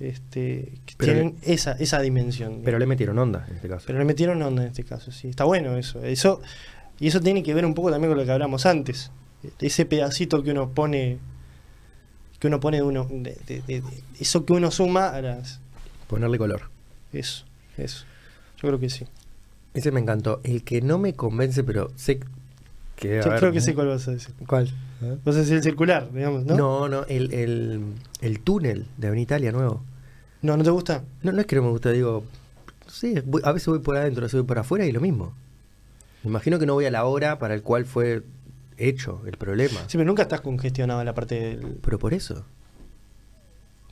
Este, 0.00 0.72
que 0.86 0.94
Pero 0.96 1.12
tienen 1.12 1.36
esa, 1.42 1.72
esa 1.72 2.00
dimensión. 2.00 2.62
Pero 2.64 2.78
le 2.78 2.86
metieron 2.86 3.18
onda 3.18 3.46
en 3.48 3.54
este 3.56 3.68
caso. 3.68 3.84
Pero 3.86 3.98
le 4.00 4.04
metieron 4.04 4.42
onda 4.42 4.62
en 4.62 4.68
este 4.68 4.82
caso, 4.84 5.12
sí. 5.12 5.28
Está 5.28 5.44
bueno 5.44 5.76
eso. 5.78 6.02
Eso 6.04 6.40
y 6.98 7.06
eso 7.08 7.20
tiene 7.20 7.42
que 7.42 7.54
ver 7.54 7.64
un 7.64 7.74
poco 7.74 7.90
también 7.90 8.10
con 8.10 8.18
lo 8.18 8.24
que 8.24 8.32
hablamos 8.32 8.66
antes. 8.66 9.10
Ese 9.60 9.84
pedacito 9.86 10.42
que 10.42 10.50
uno 10.52 10.70
pone 10.70 11.18
que 12.38 12.48
uno 12.48 12.60
pone 12.60 12.78
de 12.78 12.82
uno 12.82 13.06
de, 13.10 13.36
de- 13.46 13.62
de- 13.62 13.80
de- 13.80 14.02
eso 14.20 14.44
que 14.44 14.52
uno 14.52 14.70
suma 14.70 15.08
a 15.08 15.22
las 15.22 15.60
Ponerle 16.08 16.36
color. 16.38 16.62
eso, 17.12 17.44
eso. 17.78 18.04
Yo 18.60 18.68
creo 18.68 18.78
que 18.80 18.90
sí. 18.90 19.06
Ese 19.72 19.90
me 19.90 20.00
encantó. 20.00 20.40
El 20.44 20.62
que 20.62 20.80
no 20.82 20.98
me 20.98 21.14
convence, 21.14 21.64
pero 21.64 21.90
sé 21.96 22.20
que... 22.96 23.20
Yo 23.24 23.34
creo 23.36 23.50
que 23.52 23.60
sé 23.60 23.74
cuál 23.74 23.88
vas 23.88 24.06
a 24.06 24.12
decir. 24.12 24.34
¿Cuál? 24.46 24.70
Vas 25.24 25.36
a 25.36 25.38
decir 25.40 25.54
el 25.56 25.62
circular, 25.62 26.12
digamos, 26.12 26.44
¿no? 26.44 26.54
No, 26.56 26.88
no, 26.88 27.04
el, 27.06 27.32
el, 27.32 27.82
el 28.20 28.40
túnel 28.40 28.86
de 28.98 29.08
Avenida 29.08 29.22
Italia 29.24 29.52
nuevo. 29.52 29.82
No, 30.42 30.56
¿no 30.56 30.62
te 30.62 30.70
gusta? 30.70 31.02
No, 31.22 31.32
no 31.32 31.40
es 31.40 31.46
que 31.46 31.56
no 31.56 31.62
me 31.62 31.70
gusta, 31.70 31.90
digo... 31.90 32.24
Sí, 32.86 33.14
voy- 33.24 33.42
a 33.44 33.50
veces 33.52 33.66
voy 33.68 33.78
por 33.80 33.96
adentro, 33.96 34.22
a 34.22 34.26
veces 34.26 34.38
voy 34.40 34.46
por 34.46 34.58
afuera 34.58 34.86
y 34.86 34.92
lo 34.92 35.00
mismo. 35.00 35.32
Me 36.22 36.30
imagino 36.30 36.58
que 36.58 36.66
no 36.66 36.74
voy 36.74 36.84
a 36.84 36.90
la 36.90 37.04
hora 37.06 37.38
para 37.38 37.54
el 37.54 37.62
cual 37.62 37.86
fue 37.86 38.22
hecho 38.78 39.20
el 39.26 39.36
problema. 39.36 39.80
Sí, 39.88 39.96
pero 39.98 40.04
nunca 40.04 40.22
estás 40.22 40.40
congestionado 40.40 41.00
en 41.00 41.06
la 41.06 41.14
parte 41.14 41.34
del. 41.40 41.78
Pero 41.82 41.98
por 41.98 42.14
eso. 42.14 42.44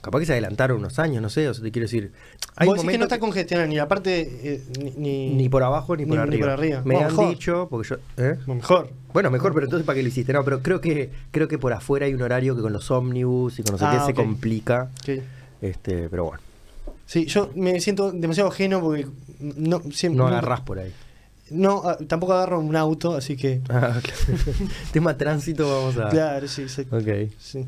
Capaz 0.01 0.19
que 0.19 0.27
se 0.27 0.33
adelantaron 0.33 0.79
unos 0.79 0.99
años, 0.99 1.23
no 1.23 1.29
sé, 1.31 1.49
o 1.49 1.55
sea, 1.55 1.63
te 1.63 1.71
quiero 1.71 1.85
decir. 1.85 2.11
Hay 2.57 2.67
Vos 2.67 2.77
decís 2.79 2.91
que 2.91 2.99
no 2.99 3.05
está 3.05 3.21
congestionada 3.21 3.69
ni 3.69 3.77
la 3.77 3.87
parte. 3.87 4.21
eh, 4.55 4.63
ni, 4.81 4.91
ni, 4.97 5.35
ni 5.35 5.49
por 5.49 5.63
abajo 5.63 5.97
ni 5.97 6.05
por 6.05 6.17
ni- 6.17 6.23
arriba. 6.23 6.41
por 6.47 6.51
arriba. 6.51 6.79
Me 6.85 6.95
Bueno, 6.95 7.01
han 7.09 7.17
mejor. 7.17 7.29
dicho, 7.31 7.69
porque 7.71 7.89
yo. 7.89 7.97
¿eh? 8.17 8.37
Mejor. 8.49 8.91
Bueno, 9.13 9.31
mejor, 9.31 9.55
pero 9.55 9.67
entonces 9.67 9.87
¿para 9.87 9.95
qué 9.97 10.03
lo 10.03 10.09
hiciste? 10.09 10.33
No, 10.33 10.43
pero 10.43 10.61
creo 10.61 10.81
que 10.81 11.11
creo 11.31 11.47
que 11.47 11.57
por 11.57 11.73
afuera 11.73 12.07
hay 12.07 12.15
un 12.15 12.23
horario 12.23 12.57
que 12.57 12.63
con 12.63 12.73
los 12.73 12.91
ómnibus 12.91 13.61
y 13.61 13.63
con 13.63 13.73
no 13.75 13.79
sé 13.79 13.85
Ah, 13.87 13.99
qué 14.01 14.07
se 14.07 14.15
complica. 14.15 14.91
Sí. 15.05 15.21
Este, 15.61 16.09
pero 16.09 16.25
bueno, 16.25 16.43
Sí, 17.07 17.27
yo 17.27 17.51
me 17.55 17.79
siento 17.79 18.11
demasiado 18.11 18.49
ajeno 18.51 18.81
porque 18.81 19.07
no 19.39 19.81
siempre 19.93 20.19
no 20.19 20.27
agarrás 20.27 20.63
por 20.63 20.79
ahí. 20.81 20.93
No, 21.53 21.83
ah, 21.85 21.97
tampoco 22.09 22.33
agarro 22.33 22.59
un 22.61 22.75
auto, 22.77 23.15
así 23.15 23.37
que. 23.37 23.61
Ah, 23.69 24.01
claro. 24.03 24.43
Tema 24.93 25.17
tránsito, 25.17 25.69
vamos 25.69 25.97
a. 25.99 26.09
Claro, 26.11 26.49
sí, 26.49 26.69
sí. 26.69 26.83
Ok. 26.91 27.31
sí. 27.39 27.67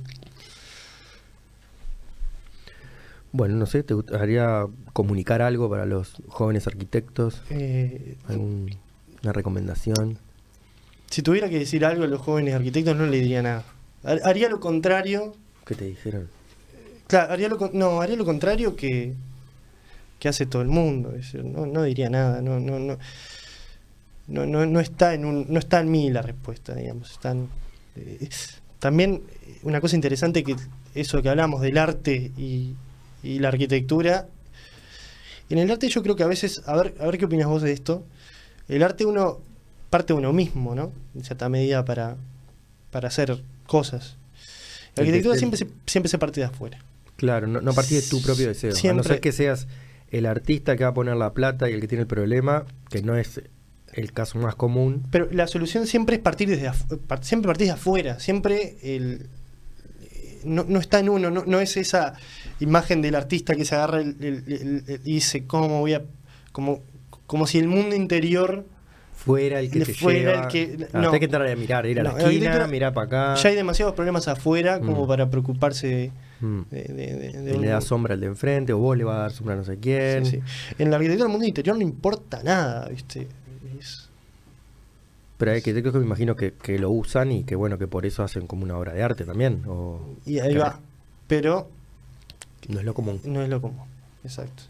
Bueno, 3.33 3.57
no 3.57 3.67
sé, 3.67 3.83
¿te 3.83 3.95
gustaría 3.95 4.65
comunicar 4.93 5.43
algo 5.43 5.69
para 5.69 5.87
los 5.87 6.15
jóvenes 6.29 6.67
arquitectos? 6.69 7.43
Eh, 7.51 8.17
¿Alguna 8.29 9.33
recomendación? 9.33 10.19
si 11.11 11.23
tuviera 11.23 11.49
que 11.49 11.61
decir 11.61 11.85
algo 11.85 12.03
a 12.03 12.07
los 12.09 12.21
jóvenes 12.21 12.55
arquitectos, 12.57 12.97
no 12.97 13.07
le 13.07 13.19
diría 13.21 13.41
nada. 13.41 13.65
Har- 14.03 14.21
Haría 14.25 14.49
lo 14.49 14.59
contrario. 14.59 15.35
¿Qué 15.65 15.77
te 15.77 15.85
dijeron? 15.85 16.29
Claro, 17.07 17.33
haría 17.33 17.49
lo, 17.49 17.71
no, 17.73 18.01
haría 18.01 18.17
lo 18.17 18.25
contrario 18.25 18.75
que, 18.75 19.15
que 20.19 20.29
hace 20.29 20.45
todo 20.47 20.63
el 20.63 20.69
mundo. 20.69 21.13
No, 21.45 21.67
no 21.67 21.83
diría 21.85 22.11
nada. 22.11 22.43
No, 22.43 22.59
no, 22.59 22.81
no, 22.81 22.99
no, 24.27 24.47
no, 24.47 24.67
no 24.67 24.81
está 24.81 25.15
en 25.15 25.25
un, 25.25 25.47
no 25.49 25.59
está 25.59 25.81
en 25.81 25.91
mí 25.91 26.11
la 26.11 26.23
respuesta, 26.23 26.75
digamos. 26.75 27.11
Están, 27.13 27.49
eh, 27.97 28.29
también 28.79 29.23
eh, 29.47 29.59
una 29.63 29.81
cosa 29.81 29.97
interesante 29.97 30.45
que 30.45 30.57
eso 30.95 31.23
que 31.23 31.29
hablamos 31.29 31.61
del 31.61 31.79
arte 31.79 32.33
y, 32.37 32.75
y 33.23 33.39
la 33.39 33.49
arquitectura. 33.49 34.29
En 35.51 35.59
el 35.59 35.71
arte 35.71 35.89
yo 35.89 36.03
creo 36.03 36.17
que 36.17 36.23
a 36.23 36.27
veces, 36.27 36.63
a 36.67 36.77
ver, 36.77 36.95
a 37.01 37.07
ver 37.07 37.19
qué 37.19 37.27
opinas 37.27 37.47
vos 37.49 37.63
de 37.63 37.73
esto. 37.73 38.05
El 38.69 38.83
arte 38.83 39.05
uno 39.05 39.41
parte 39.91 40.13
de 40.13 40.19
uno 40.19 40.33
mismo, 40.33 40.75
¿no? 40.75 40.93
En 41.15 41.23
cierta 41.23 41.49
medida 41.49 41.85
para, 41.85 42.17
para 42.91 43.09
hacer 43.09 43.43
cosas. 43.67 44.17
La 44.97 45.03
arquitectura 45.03 45.37
siempre 45.37 45.59
se, 45.59 45.69
siempre 45.87 46.09
se 46.09 46.19
parte 46.19 46.41
de 46.41 46.47
afuera. 46.47 46.79
Claro, 47.17 47.47
no, 47.47 47.61
no 47.61 47.73
de 47.73 48.03
tu 48.03 48.21
propio 48.23 48.49
deseo. 48.49 48.71
A 48.71 48.73
no 48.75 48.79
Siempre- 48.79 49.05
ser 49.05 49.21
que 49.21 49.33
seas 49.33 49.67
el 50.11 50.27
artista 50.27 50.77
que 50.77 50.85
va 50.85 50.91
a 50.91 50.95
poner 50.95 51.17
la 51.17 51.33
plata 51.33 51.71
y 51.71 51.75
el 51.75 51.81
que 51.81 51.89
tiene 51.89 52.03
el 52.03 52.07
problema, 52.09 52.65
que 52.91 53.03
no 53.03 53.17
es 53.17 53.41
el 53.95 54.13
caso 54.13 54.39
más 54.39 54.55
común. 54.55 55.03
Pero 55.11 55.29
la 55.31 55.47
solución 55.47 55.87
siempre 55.87 56.17
es 56.17 56.23
partir 56.23 56.49
desde 56.49 56.71
siempre 57.23 57.49
partir 57.49 57.67
de 57.69 57.73
afuera, 57.73 58.19
siempre 58.21 58.77
el 58.83 59.27
eh, 60.03 60.41
no, 60.45 60.65
no 60.69 60.79
está 60.81 60.99
en 61.01 61.09
uno, 61.09 61.31
no, 61.31 61.45
no 61.47 61.61
es 61.61 61.77
esa 61.77 62.15
imagen 62.61 63.03
del 63.03 63.15
artista 63.15 63.55
que 63.55 63.65
se 63.65 63.75
agarra 63.75 64.01
el- 64.01 64.85
y 65.05 65.15
dice 65.15 65.45
cómo 65.47 65.81
voy 65.81 65.95
a 65.95 66.03
como 66.53 66.83
como 67.27 67.47
si 67.47 67.59
el 67.59 67.69
mundo 67.69 67.97
interior 67.97 68.67
Fuera 69.15 69.61
el 69.61 69.71
que 69.71 69.81
te 69.87 69.95
fuera 69.95 70.19
lleva. 70.33 70.43
el 70.43 70.49
que- 70.49 70.87
Ah, 70.93 71.01
no. 71.01 71.13
Hay 71.13 71.19
que 71.19 71.25
entrar 71.25 71.47
a 71.47 71.57
mirar, 71.57 71.87
ir 71.87 72.01
a 72.01 72.03
la 72.03 72.11
esquina, 72.19 72.67
mirar 72.67 72.93
para 72.93 73.07
acá. 73.33 73.41
ya 73.43 73.49
hay 73.49 73.55
demasiados 73.57 73.95
problemas 73.95 74.29
afuera 74.29 74.81
como 74.81 75.05
Mm. 75.05 75.09
para 75.09 75.31
preocuparse 75.31 75.87
de, 75.87 76.13
Mm. 76.41 76.61
de- 76.71 76.83
de- 76.83 77.33
de- 77.43 77.59
le 77.59 77.69
da 77.69 77.81
sombra 77.81 78.13
al 78.15 78.21
de 78.21 78.27
enfrente, 78.27 78.73
o 78.75 78.79
vos 78.79 78.97
le 78.99 79.05
vas 79.05 79.17
a 79.17 79.19
dar 79.21 79.33
sombra 79.33 79.55
a 79.55 79.59
no 79.59 79.65
sé 79.65 79.79
quién. 79.79 80.27
Sí, 80.27 80.33
sí. 80.33 80.75
En 80.79 80.91
la 80.91 80.97
arquitectura 80.97 81.25
del 81.27 81.33
mundo 81.33 81.47
interior 81.47 81.77
no 81.77 81.83
importa 81.83 82.43
nada, 82.43 82.87
¿viste? 82.91 83.27
Pero 85.39 85.51
hay 85.51 85.59
arquitectos 85.59 85.93
que 85.93 85.99
me 85.99 86.05
imagino 86.07 86.37
que, 86.37 86.53
que 86.55 86.79
lo 86.79 86.91
usan 86.91 87.33
y 87.33 87.45
que 87.45 87.57
bueno, 87.57 87.77
que 87.79 87.87
por 87.89 88.07
eso 88.07 88.23
hacen 88.23 88.47
como 88.47 88.63
una 88.65 88.77
obra 88.79 88.93
de 88.93 89.03
arte 89.03 89.25
también. 89.25 89.63
O, 89.67 90.17
y 90.25 90.39
ahí 90.39 90.55
va. 90.57 90.79
Pero 91.27 91.71
No 92.69 92.79
es 92.79 92.85
lo 92.85 92.95
común. 92.95 93.21
No 93.25 93.43
es 93.43 93.49
lo 93.49 93.61
común, 93.61 93.87
exacto. 94.23 94.63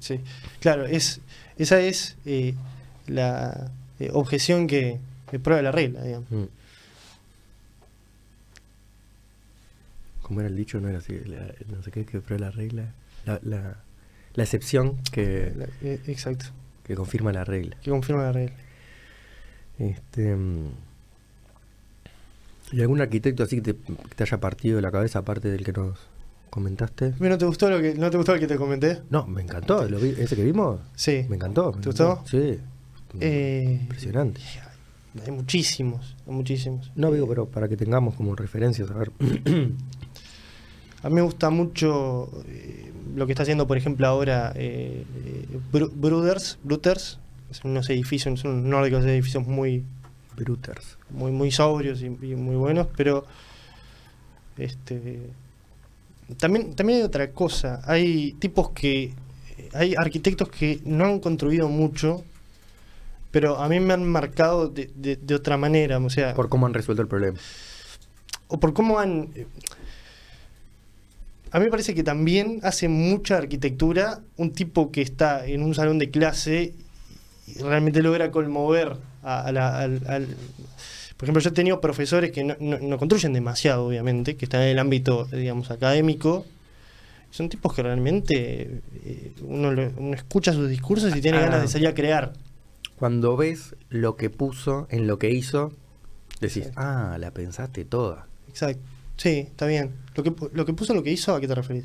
Sí, 0.00 0.20
claro, 0.60 0.84
es, 0.86 1.20
esa 1.56 1.80
es 1.80 2.16
eh, 2.26 2.54
la 3.06 3.70
eh, 4.00 4.10
objeción 4.12 4.66
que, 4.66 4.98
que 5.30 5.38
prueba 5.38 5.62
la 5.62 5.72
regla, 5.72 6.02
digamos. 6.02 6.30
Mm. 6.30 6.44
¿Cómo 10.22 10.40
era 10.40 10.48
el 10.48 10.56
dicho? 10.56 10.80
No 10.80 10.88
era 10.88 10.98
así. 10.98 11.18
la- 11.24 11.54
no 11.74 11.82
sé 11.82 11.90
qué, 11.90 12.04
que 12.04 12.20
prueba 12.20 12.46
la 12.46 12.50
regla. 12.50 12.92
La, 13.24 13.38
la, 13.42 13.76
la 14.34 14.42
excepción 14.42 14.96
que, 15.12 15.52
La- 15.56 15.66
eh, 15.82 16.00
exacto, 16.08 16.46
que 16.86 16.94
confirma 16.94 17.32
la 17.32 17.44
regla. 17.44 17.76
que 17.82 17.90
confirma 17.90 18.22
la 18.22 18.32
regla. 18.32 18.56
Este, 19.78 20.34
mm, 20.34 20.68
¿Y 22.72 22.80
algún 22.80 23.00
arquitecto 23.00 23.42
así 23.42 23.56
que 23.60 23.74
te, 23.74 23.78
que 23.80 24.14
te 24.16 24.22
haya 24.24 24.38
partido 24.40 24.76
de 24.76 24.82
la 24.82 24.90
cabeza 24.90 25.20
aparte 25.20 25.48
del 25.50 25.64
que 25.64 25.72
nos 25.72 25.98
comentaste? 26.50 27.14
¿No 27.20 27.38
te 27.38 27.44
gustó 27.44 27.70
lo 27.70 27.80
que, 27.80 27.94
no 27.94 28.10
te 28.10 28.16
gustó 28.16 28.34
el 28.34 28.40
que 28.40 28.46
te 28.46 28.56
comenté? 28.56 29.02
No, 29.10 29.26
me 29.26 29.42
encantó. 29.42 29.88
¿Lo 29.88 29.98
vi- 29.98 30.14
¿Ese 30.18 30.34
que 30.36 30.42
vimos? 30.44 30.80
Sí. 30.96 31.26
Me 31.28 31.36
encantó. 31.36 31.72
me 31.72 31.80
¿Te 31.82 31.90
encantó. 31.90 32.16
gustó? 32.20 32.28
Sí. 32.38 32.58
Eh, 33.20 33.78
Impresionante. 33.82 34.40
Hay 35.24 35.32
muchísimos, 35.32 36.14
hay 36.26 36.32
muchísimos. 36.34 36.90
No 36.94 37.10
digo, 37.12 37.26
pero 37.28 37.46
para 37.46 37.68
que 37.68 37.76
tengamos 37.76 38.14
como 38.16 38.34
referencias, 38.36 38.90
a 38.90 38.94
ver. 38.94 39.10
A 41.02 41.08
mí 41.08 41.14
me 41.16 41.22
gusta 41.22 41.50
mucho 41.50 42.30
eh, 42.48 42.92
lo 43.14 43.26
que 43.26 43.32
está 43.32 43.42
haciendo, 43.42 43.66
por 43.66 43.76
ejemplo, 43.76 44.06
ahora 44.06 44.52
eh, 44.56 45.04
eh, 45.24 45.58
Bru- 45.72 45.92
Bruders, 45.94 46.58
Bruters, 46.64 47.18
son 47.50 47.70
unos 47.72 47.88
edificios, 47.90 48.40
son 48.40 48.50
unos 48.52 48.64
nórdicos 48.64 49.04
edificios 49.04 49.46
muy, 49.46 49.84
Bruters. 50.36 50.98
muy, 51.10 51.30
muy 51.32 51.50
sobrios 51.50 52.02
y, 52.02 52.06
y 52.06 52.34
muy 52.34 52.56
buenos, 52.56 52.88
pero 52.96 53.24
este 54.58 55.20
también, 56.38 56.74
también 56.74 56.98
hay 57.00 57.04
otra 57.04 57.30
cosa, 57.30 57.80
hay 57.84 58.32
tipos 58.40 58.70
que, 58.70 59.12
hay 59.74 59.94
arquitectos 59.96 60.48
que 60.48 60.80
no 60.84 61.04
han 61.04 61.20
construido 61.20 61.68
mucho, 61.68 62.24
pero 63.30 63.58
a 63.58 63.68
mí 63.68 63.78
me 63.78 63.94
han 63.94 64.04
marcado 64.04 64.68
de, 64.68 64.90
de- 64.96 65.16
de 65.16 65.34
otra 65.36 65.56
manera, 65.56 65.98
o 65.98 66.10
sea, 66.10 66.34
Por 66.34 66.48
cómo 66.48 66.66
han 66.66 66.74
resuelto 66.74 67.02
el 67.02 67.08
problema. 67.08 67.38
o 68.48 68.58
por 68.58 68.72
cómo 68.72 68.98
han... 68.98 69.28
A 71.52 71.58
mí 71.58 71.64
me 71.66 71.70
parece 71.70 71.94
que 71.94 72.02
también 72.02 72.60
hace 72.62 72.88
mucha 72.88 73.36
arquitectura 73.38 74.20
un 74.36 74.52
tipo 74.52 74.90
que 74.90 75.00
está 75.02 75.46
en 75.46 75.62
un 75.62 75.74
salón 75.74 75.98
de 75.98 76.10
clase 76.10 76.74
y 77.46 77.58
realmente 77.62 78.02
logra 78.02 78.30
conmover 78.30 78.96
a, 79.22 79.42
a 79.46 79.52
la... 79.52 79.78
al- 79.80 80.02
al- 80.08 80.26
por 81.16 81.24
ejemplo, 81.24 81.40
yo 81.40 81.48
he 81.48 81.52
tenido 81.52 81.80
profesores 81.80 82.30
que 82.30 82.44
no, 82.44 82.56
no- 82.60 82.78
no 82.78 82.98
construyen 82.98 83.32
demasiado, 83.32 83.86
obviamente, 83.86 84.36
que 84.36 84.44
están 84.44 84.62
en 84.62 84.68
el 84.68 84.78
ámbito, 84.78 85.24
digamos, 85.26 85.70
académico. 85.70 86.44
Son 87.30 87.48
tipos 87.48 87.72
que 87.74 87.82
realmente 87.82 88.82
eh, 89.04 89.32
uno, 89.42 89.72
lo- 89.72 89.90
uno 89.96 90.14
escucha 90.14 90.52
sus 90.52 90.68
discursos 90.68 91.16
y 91.16 91.20
tiene 91.22 91.38
Ah. 91.38 91.42
ganas 91.42 91.62
de 91.62 91.68
salir 91.68 91.88
a 91.88 91.94
crear. 91.94 92.34
Cuando 92.96 93.34
ves 93.36 93.76
lo 93.88 94.16
que 94.16 94.28
puso 94.28 94.88
en 94.90 95.06
lo 95.06 95.18
que 95.18 95.30
hizo, 95.30 95.72
decís, 96.40 96.70
ah, 96.76 97.16
la 97.18 97.30
pensaste 97.30 97.84
toda. 97.86 98.26
Exacto. 98.48 98.82
Sí, 99.16 99.46
está 99.48 99.66
bien. 99.66 99.92
Lo 100.14 100.22
que, 100.22 100.34
lo 100.52 100.64
que 100.66 100.72
puso, 100.72 100.94
lo 100.94 101.02
que 101.02 101.10
hizo, 101.12 101.34
¿a 101.34 101.40
qué 101.40 101.48
te 101.48 101.54
referís? 101.54 101.84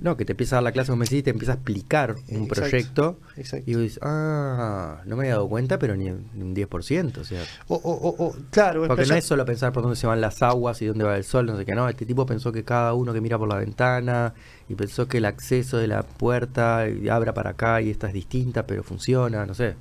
No, 0.00 0.16
que 0.16 0.24
te 0.24 0.32
empieza 0.32 0.54
a 0.54 0.58
dar 0.58 0.62
la 0.62 0.70
clase 0.72 0.90
como 0.92 1.00
me 1.00 1.06
decís, 1.06 1.24
te 1.24 1.30
empieza 1.30 1.52
a 1.52 1.54
explicar 1.56 2.12
un 2.12 2.44
Exacto. 2.44 2.54
proyecto 2.54 3.20
Exacto. 3.36 3.68
y 3.68 3.74
vos 3.74 3.82
dices, 3.82 3.98
ah, 4.02 5.00
no 5.06 5.16
me 5.16 5.22
había 5.24 5.32
dado 5.34 5.48
cuenta, 5.48 5.76
pero 5.80 5.96
ni, 5.96 6.08
un 6.10 6.54
10%. 6.54 7.20
O 7.20 7.24
sea, 7.24 7.42
O, 7.66 7.74
o- 7.74 8.24
o- 8.26 8.36
claro, 8.52 8.86
porque 8.86 9.06
no 9.06 9.14
es 9.16 9.24
solo 9.24 9.44
pensar 9.44 9.72
por 9.72 9.82
dónde 9.82 9.96
se 9.96 10.06
van 10.06 10.20
las 10.20 10.40
aguas 10.40 10.80
y 10.82 10.86
dónde 10.86 11.02
va 11.04 11.16
el 11.16 11.24
sol, 11.24 11.46
no 11.46 11.56
sé 11.56 11.64
qué, 11.66 11.74
no. 11.74 11.88
Este 11.88 12.06
tipo 12.06 12.24
pensó 12.26 12.52
que 12.52 12.62
cada 12.62 12.94
uno 12.94 13.12
que 13.12 13.20
mira 13.20 13.38
por 13.38 13.48
la 13.48 13.56
ventana 13.56 14.34
y 14.68 14.76
pensó 14.76 15.08
que 15.08 15.18
el 15.18 15.24
acceso 15.24 15.78
de 15.78 15.88
la 15.88 16.04
puerta 16.04 16.84
abra 17.10 17.34
para 17.34 17.50
acá 17.50 17.80
y 17.82 17.90
esta 17.90 18.06
es 18.06 18.12
distinta, 18.12 18.68
pero 18.68 18.84
funciona, 18.84 19.46
no 19.46 19.54
sé. 19.54 19.74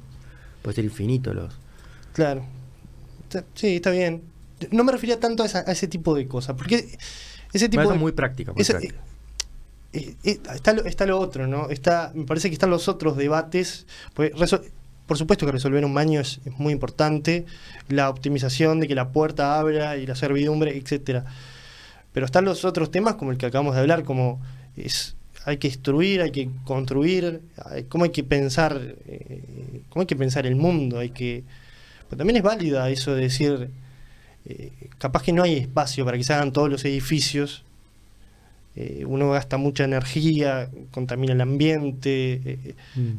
Puede 0.64 0.73
ser 0.77 0.85
infinito 0.85 1.31
los. 1.35 1.53
Claro. 2.14 2.43
Sí, 3.53 3.76
está 3.76 3.91
bien. 3.91 4.23
No 4.71 4.84
me 4.84 4.91
refería 4.91 5.19
tanto 5.19 5.43
a, 5.43 5.45
esa- 5.45 5.63
a 5.67 5.71
ese 5.71 5.88
tipo 5.88 6.15
de 6.15 6.27
cosas, 6.27 6.55
porque 6.57 6.97
ese 7.53 7.69
tipo 7.69 7.79
Bueno, 7.81 7.91
de... 7.91 7.95
es 7.97 8.01
muy 8.01 8.11
práctica. 8.11 8.53
Muy 8.53 8.61
ese- 8.61 8.73
práctica. 8.73 8.95
eh, 9.93 10.15
eh, 10.23 10.39
está, 10.53 10.73
lo, 10.73 10.85
está 10.85 11.05
lo 11.05 11.19
otro, 11.19 11.47
¿no? 11.47 11.69
Está, 11.69 12.11
me 12.15 12.25
parece 12.25 12.49
que 12.49 12.53
están 12.53 12.69
los 12.69 12.88
otros 12.88 13.17
debates. 13.17 13.85
resol- 14.15 14.63
por 15.05 15.17
supuesto 15.17 15.45
que 15.45 15.51
resolver 15.53 15.85
un 15.85 15.93
baño 15.93 16.19
es, 16.19 16.41
es 16.45 16.53
muy 16.59 16.73
importante, 16.73 17.45
la 17.88 18.09
optimización 18.09 18.79
de 18.81 18.88
que 18.89 18.95
la 18.95 19.09
puerta 19.13 19.57
abra 19.57 19.95
y 19.97 20.05
la 20.05 20.15
servidumbre, 20.15 20.75
etcétera. 20.77 21.23
Pero 22.11 22.25
están 22.25 22.43
los 22.45 22.65
otros 22.65 22.91
temas 22.91 23.15
como 23.15 23.31
el 23.31 23.38
que 23.38 23.45
acabamos 23.45 23.75
de 23.75 23.81
hablar, 23.81 24.03
como 24.03 24.41
es 24.75 25.15
hay 25.45 25.57
que 25.59 25.67
instruir, 25.69 26.21
hay 26.21 26.31
que 26.31 26.49
construir, 26.65 27.41
hay- 27.63 27.84
cómo 27.85 28.03
hay 28.03 28.09
que 28.09 28.23
pensar, 28.25 28.81
eh, 29.05 29.81
cómo 29.88 30.01
hay 30.01 30.07
que 30.07 30.15
pensar 30.17 30.45
el 30.45 30.57
mundo, 30.57 30.99
hay 30.99 31.11
que 31.11 31.45
pero 32.09 32.17
también 32.17 32.35
es 32.38 32.43
válida 32.43 32.89
eso 32.89 33.15
de 33.15 33.21
decir 33.21 33.69
eh, 34.49 34.72
capaz 34.98 35.24
que 35.24 35.34
no 35.34 35.44
hay 35.44 35.56
espacio 35.57 36.06
para 36.06 36.18
que 36.18 36.24
se 36.24 36.34
hagan 36.34 36.52
todos 36.52 36.69
los 36.69 36.84
edificios. 36.86 37.64
Eh, 38.76 39.06
uno 39.07 39.32
gasta 39.32 39.57
mucha 39.57 39.84
energía, 39.86 40.69
contamina 40.91 41.34
el 41.34 41.41
ambiente. 41.41 42.41
eh, 42.45 42.76
Mm. 42.95 43.18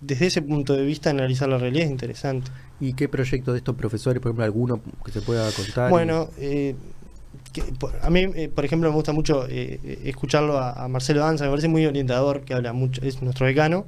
desde 0.00 0.26
ese 0.26 0.42
punto 0.42 0.74
de 0.74 0.84
vista, 0.84 1.10
analizar 1.10 1.48
la 1.48 1.58
realidad 1.58 1.84
es 1.86 1.90
interesante. 1.90 2.50
¿Y 2.80 2.92
qué 2.94 3.08
proyecto 3.08 3.52
de 3.52 3.58
estos 3.58 3.76
profesores, 3.76 4.20
por 4.20 4.30
ejemplo, 4.30 4.44
alguno 4.44 4.80
que 5.04 5.12
se 5.12 5.20
pueda 5.22 5.50
contar? 5.52 5.90
Bueno, 5.90 6.28
que, 6.36 7.62
por- 7.78 7.94
a 8.02 8.10
mí, 8.10 8.20
eh, 8.34 8.48
por 8.54 8.64
ejemplo, 8.64 8.88
me 8.90 8.94
gusta 8.94 9.12
mucho 9.12 9.46
eh, 9.48 10.00
escucharlo 10.04 10.58
a, 10.58 10.72
a 10.84 10.88
Marcelo 10.88 11.20
Danza, 11.20 11.44
me 11.44 11.50
parece 11.50 11.68
muy 11.68 11.86
orientador, 11.86 12.42
que 12.42 12.52
habla 12.54 12.72
mucho, 12.72 13.00
es 13.02 13.22
nuestro 13.22 13.46
decano, 13.46 13.86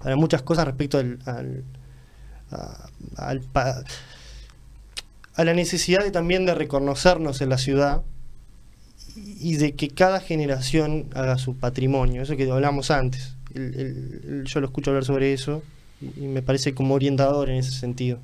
habla 0.00 0.16
muchas 0.16 0.42
cosas 0.42 0.64
respecto 0.66 0.98
al, 0.98 1.18
al, 1.26 1.64
a, 2.50 2.88
al 3.16 3.40
pa- 3.40 3.82
a 5.34 5.44
la 5.44 5.54
necesidad 5.54 6.02
de, 6.04 6.10
también 6.10 6.44
de 6.46 6.54
reconocernos 6.54 7.40
en 7.40 7.48
la 7.48 7.58
ciudad 7.58 8.02
y 9.16 9.56
de 9.56 9.74
que 9.74 9.88
cada 9.88 10.20
generación 10.20 11.06
haga 11.14 11.38
su 11.38 11.56
patrimonio, 11.56 12.22
eso 12.22 12.36
que 12.36 12.50
hablamos 12.50 12.90
antes. 12.90 13.34
El- 13.54 13.74
el- 13.74 14.20
el- 14.28 14.44
yo 14.44 14.60
lo 14.60 14.66
escucho 14.66 14.90
hablar 14.90 15.04
sobre 15.04 15.32
eso 15.32 15.62
y, 16.00 16.22
me 16.22 16.42
parece 16.42 16.74
como 16.74 16.94
orientador 16.94 17.50
en 17.50 17.56
ese 17.56 17.70
sentido. 17.72 18.18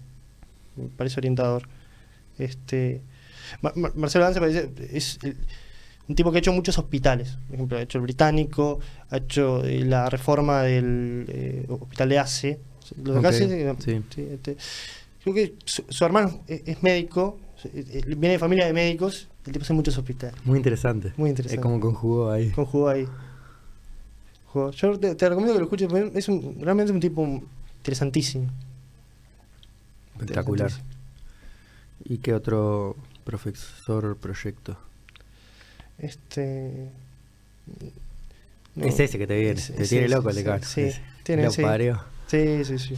Me 0.76 0.86
parece 0.88 1.20
orientador. 1.20 1.68
Este, 2.38 3.00
Ma- 3.62 3.72
Ma- 3.74 3.92
Marcelo 3.94 4.24
Danza 4.24 4.40
parece, 4.40 4.70
es 4.92 5.18
el- 5.22 5.36
un 6.08 6.14
tipo 6.14 6.30
que 6.30 6.38
ha 6.38 6.40
hecho 6.40 6.52
muchos 6.52 6.78
hospitales. 6.78 7.36
Por 7.48 7.54
ejemplo, 7.56 7.76
ha 7.78 7.82
hecho 7.82 7.98
el 7.98 8.02
británico, 8.02 8.78
ha 9.10 9.18
hecho 9.18 9.62
eh, 9.64 9.84
la 9.84 10.08
reforma 10.08 10.62
del 10.62 11.26
eh, 11.28 11.66
hospital 11.68 12.08
de 12.08 12.18
ACE. 12.18 12.58
Lo 13.04 13.20
de 13.20 13.28
ACE, 13.28 13.48
sí. 13.84 14.02
sí, 14.14 14.26
este, 14.32 14.56
creo 15.32 15.46
que 15.46 15.54
su, 15.64 15.84
su 15.88 16.04
hermano 16.04 16.42
es, 16.46 16.62
es 16.66 16.82
médico, 16.82 17.38
eh, 17.64 18.02
viene 18.06 18.30
de 18.30 18.38
familia 18.38 18.66
de 18.66 18.72
médicos, 18.72 19.28
el 19.46 19.52
tipo 19.52 19.62
hace 19.64 19.72
muchos 19.72 19.96
hospitales. 19.98 20.36
Muy 20.44 20.58
interesante. 20.58 21.12
Muy 21.16 21.30
interesante. 21.30 21.56
Es 21.60 21.62
como 21.62 21.80
conjugó 21.80 22.30
ahí. 22.30 22.50
Conjugó 22.50 22.88
ahí. 22.88 23.06
Yo 24.74 24.98
te, 24.98 25.14
te 25.14 25.28
recomiendo 25.28 25.54
que 25.54 25.60
lo 25.60 25.64
escuches, 25.66 25.88
es 26.16 26.28
un, 26.28 26.56
realmente 26.60 26.90
es 26.90 26.94
un 26.94 27.00
tipo 27.00 27.42
interesantísimo. 27.78 28.50
Espectacular. 30.14 30.70
Interesantísimo. 30.70 30.98
¿Y 32.04 32.18
qué 32.18 32.34
otro 32.34 32.96
profesor 33.24 34.16
proyecto? 34.16 34.76
Este. 35.98 36.88
no, 38.74 38.84
es 38.86 38.98
ese 39.00 39.18
que 39.18 39.26
te 39.26 39.38
viene. 39.38 39.60
es- 39.60 39.74
te 39.74 39.82
es 39.82 39.88
tiene 39.88 40.08
loco 40.08 40.30
el 40.30 40.36
decano. 40.36 40.64
sí, 40.64 40.90
tiene-. 41.24 41.42
Sí, 42.28 42.64
sí, 42.64 42.78
sí. 42.78 42.94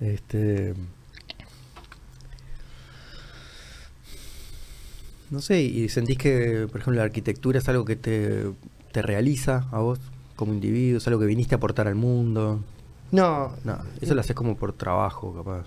Este. 0.00 0.74
No 5.30 5.40
sé, 5.40 5.60
y 5.62 5.88
sentís 5.88 6.18
que, 6.18 6.68
por 6.70 6.80
ejemplo, 6.80 6.98
la 7.00 7.04
arquitectura 7.04 7.58
es 7.58 7.68
algo 7.68 7.84
que 7.84 7.96
te, 7.96 8.44
te 8.92 9.02
realiza 9.02 9.66
a 9.72 9.78
vos 9.80 9.98
como 10.36 10.52
individuo, 10.52 10.98
es 10.98 11.06
algo 11.08 11.18
que 11.20 11.26
viniste 11.26 11.54
a 11.54 11.58
aportar 11.58 11.88
al 11.88 11.96
mundo. 11.96 12.60
No, 13.10 13.52
No, 13.64 13.78
eso 14.00 14.14
lo 14.14 14.20
haces 14.20 14.36
como 14.36 14.56
por 14.56 14.72
trabajo, 14.72 15.34
capaz. 15.34 15.66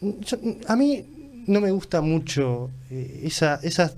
yo- 0.00 0.38
a 0.66 0.76
mí 0.76 1.04
no 1.46 1.60
me 1.60 1.70
gusta 1.70 2.00
mucho 2.00 2.70
eh, 2.90 3.20
esa, 3.24 3.56
esas 3.62 3.94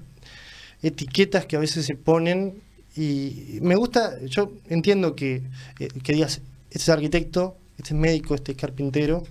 etiquetas 0.83 1.47
que 1.47 1.57
a 1.57 1.61
veces 1.61 1.87
se 1.87 1.95
ponen 1.95 2.55
y 2.97 3.59
me 3.63 3.77
gusta, 3.77 4.23
yo 4.27 4.53
entiendo 4.69 5.15
que, 5.17 5.43
eh, 5.79 5.89
que 6.03 6.13
digas, 6.13 6.41
este 6.71 6.79
es 6.79 6.89
arquitecto, 6.91 7.57
este 7.79 7.95
es 7.95 8.01
médico, 8.01 8.35
este 8.35 8.53
es 8.53 8.59
carpintero. 8.59 9.23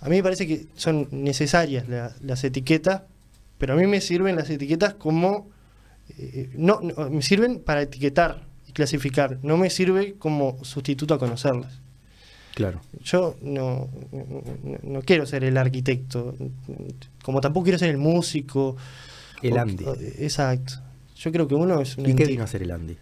A 0.00 0.08
mí 0.08 0.16
me 0.16 0.22
parece 0.22 0.46
que 0.46 0.66
son 0.76 1.08
necesarias 1.10 1.88
la- 1.88 2.14
las 2.22 2.44
etiquetas, 2.44 3.02
pero 3.58 3.74
a 3.74 3.76
mí 3.76 3.86
me 3.86 4.00
sirven 4.00 4.36
las 4.36 4.48
etiquetas 4.50 4.94
como... 4.94 5.48
eh, 6.18 6.50
no, 6.54 6.80
no, 6.80 7.10
me 7.10 7.22
sirven 7.22 7.60
para 7.60 7.82
etiquetar 7.82 8.46
y 8.66 8.72
clasificar, 8.72 9.38
no 9.42 9.56
me 9.56 9.70
sirve 9.70 10.14
como 10.18 10.62
sustituto 10.64 11.14
a 11.14 11.18
conocerlas. 11.18 11.80
Claro. 12.54 12.80
Yo 13.02 13.36
no, 13.42 13.88
no, 14.12 14.78
no 14.82 15.02
quiero 15.02 15.26
ser 15.26 15.44
el 15.44 15.56
arquitecto, 15.56 16.34
como 17.22 17.40
tampoco 17.40 17.64
quiero 17.64 17.78
ser 17.78 17.90
el 17.90 17.98
músico. 17.98 18.76
El 19.42 19.52
o- 19.54 19.60
Andy. 19.60 19.84
o- 19.84 19.94
exacto. 20.18 20.74
Yo 21.16 21.30
creo 21.32 21.46
que 21.48 21.54
uno 21.54 21.80
es 21.80 21.96
un 21.98 22.08
¿Y 22.08 22.14
qué 22.14 22.24
vino 22.24 22.42
a 22.42 22.44
hacer 22.46 22.62
el 22.62 22.70
Andy? 22.72 22.96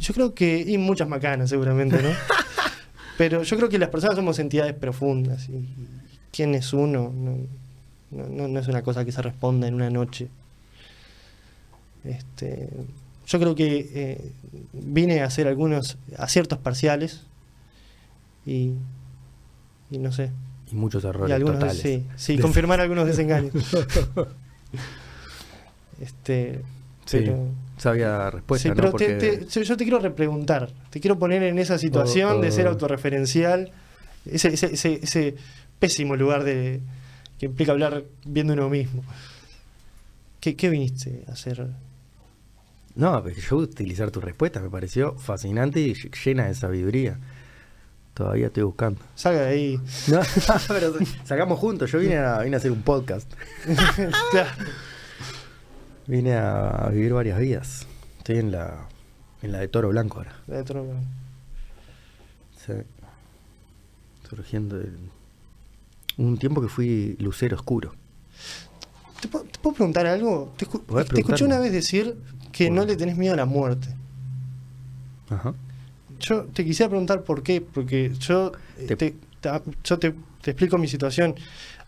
Yo 0.00 0.14
creo 0.14 0.34
que. 0.34 0.60
Y 0.66 0.78
muchas 0.78 1.08
macanas, 1.08 1.50
seguramente, 1.50 2.00
¿no? 2.02 2.10
Pero 3.18 3.42
yo 3.42 3.56
creo 3.56 3.68
que 3.68 3.78
las 3.78 3.88
personas 3.90 4.16
somos 4.16 4.38
entidades 4.38 4.74
profundas. 4.74 5.48
Y 5.48 5.66
quién 6.32 6.54
es 6.54 6.72
uno 6.72 7.12
no, 7.14 7.38
no, 8.10 8.48
no- 8.48 8.58
es 8.60 8.68
una 8.68 8.82
cosa 8.82 9.04
que 9.04 9.12
se 9.12 9.22
responda 9.22 9.66
en 9.68 9.74
una 9.74 9.90
noche. 9.90 10.28
Este, 12.04 12.68
yo 13.26 13.38
creo 13.40 13.54
que 13.54 13.90
eh, 13.94 14.30
vine 14.72 15.20
a 15.22 15.26
hacer 15.26 15.48
algunos 15.48 15.98
aciertos 16.16 16.58
parciales. 16.58 17.22
Y, 18.44 18.72
y 19.90 19.98
no 19.98 20.12
sé. 20.12 20.30
Y 20.70 20.74
muchos 20.76 21.02
Y 21.04 21.06
errores 21.08 21.34
algunos 21.34 21.58
totales. 21.58 21.80
sí, 21.82 22.04
sí, 22.16 22.38
confirmar 22.40 22.80
algunos 22.80 23.06
desengaños. 23.08 23.52
este, 26.00 26.60
Sí, 27.06 27.18
pero- 27.20 27.48
sabia 27.76 28.30
respuesta, 28.30 28.62
sí, 28.62 28.68
¿no? 28.70 28.74
pero 28.76 28.90
Porque 28.90 29.14
te- 29.14 29.38
te- 29.44 29.64
yo 29.64 29.76
te 29.76 29.84
quiero 29.84 29.98
repreguntar, 29.98 30.70
te 30.90 31.00
quiero 31.00 31.18
poner 31.18 31.42
en 31.42 31.58
esa 31.58 31.78
situación 31.78 32.38
Oh, 32.38 32.40
de 32.40 32.50
ser 32.52 32.66
oh. 32.66 32.70
autorreferencial, 32.70 33.70
ese, 34.24 34.48
ese, 34.54 34.72
ese, 34.74 35.00
ese 35.02 35.34
pésimo 35.78 36.16
lugar 36.16 36.44
de 36.44 36.80
que 37.38 37.46
implica 37.46 37.72
hablar 37.72 38.04
viendo 38.24 38.52
uno 38.54 38.68
mismo. 38.70 39.04
¿Qué, 40.40 40.56
qué 40.56 40.68
viniste 40.70 41.24
a 41.28 41.32
hacer? 41.32 41.66
No, 42.94 43.22
pero 43.22 43.36
yo 43.36 43.56
utilizar 43.56 44.10
tu 44.10 44.20
respuesta 44.20 44.60
me 44.60 44.70
pareció 44.70 45.14
fascinante 45.16 45.80
y 45.80 45.92
ll- 45.94 46.10
llena 46.24 46.46
de 46.46 46.54
sabiduría. 46.54 47.18
Todavía 48.14 48.46
estoy 48.46 48.62
buscando. 48.62 48.98
Salga 49.14 49.42
de 49.42 49.48
ahí. 49.48 49.80
No, 50.08 50.20
pero 50.68 50.94
sacamos 51.24 51.58
juntos. 51.58 51.90
Yo 51.92 51.98
vine 51.98 52.16
a, 52.16 52.38
vine 52.40 52.56
a 52.56 52.58
hacer 52.58 52.72
un 52.72 52.80
podcast. 52.82 53.30
Claro. 54.30 54.48
Vine 56.06 56.34
a, 56.34 56.88
vivir 56.92 57.12
varias 57.12 57.38
vidas. 57.38 57.86
Estoy 58.18 58.38
en 58.38 58.52
la, 58.52 58.86
en 59.42 59.52
la 59.52 59.58
de 59.58 59.68
Toro 59.68 59.88
Blanco 59.88 60.18
ahora. 60.18 60.36
De 60.46 60.58
otro- 60.60 60.86
Sí. 62.64 62.72
Surgiendo 64.28 64.76
del- 64.78 64.98
un 66.18 66.36
tiempo 66.38 66.60
que 66.60 66.68
fui 66.68 67.16
lucero 67.20 67.56
oscuro. 67.56 67.94
¿Te, 69.20 69.28
puedo, 69.28 69.44
te 69.44 69.58
puedo 69.60 69.76
preguntar 69.76 70.06
algo? 70.06 70.52
Te, 70.56 70.66
escu- 70.66 71.06
te 71.08 71.20
escuché 71.20 71.44
una 71.44 71.58
vez 71.58 71.72
decir 71.72 72.16
que 72.52 72.70
no 72.70 72.84
le 72.84 72.96
tenés 72.96 73.16
miedo 73.16 73.34
a 73.34 73.36
la 73.36 73.44
muerte. 73.46 73.88
Ajá. 75.28 75.54
Yo 76.20 76.44
te 76.44 76.64
quisiera 76.64 76.88
preguntar 76.88 77.22
por 77.22 77.42
qué, 77.42 77.60
porque 77.60 78.12
yo 78.18 78.52
eh, 78.78 78.86
Te- 78.88 78.96
te, 78.96 79.10
te- 79.40 79.50
yo 79.84 79.98
te, 79.98 80.14
te 80.42 80.50
explico 80.52 80.78
mi 80.78 80.88
situación. 80.88 81.34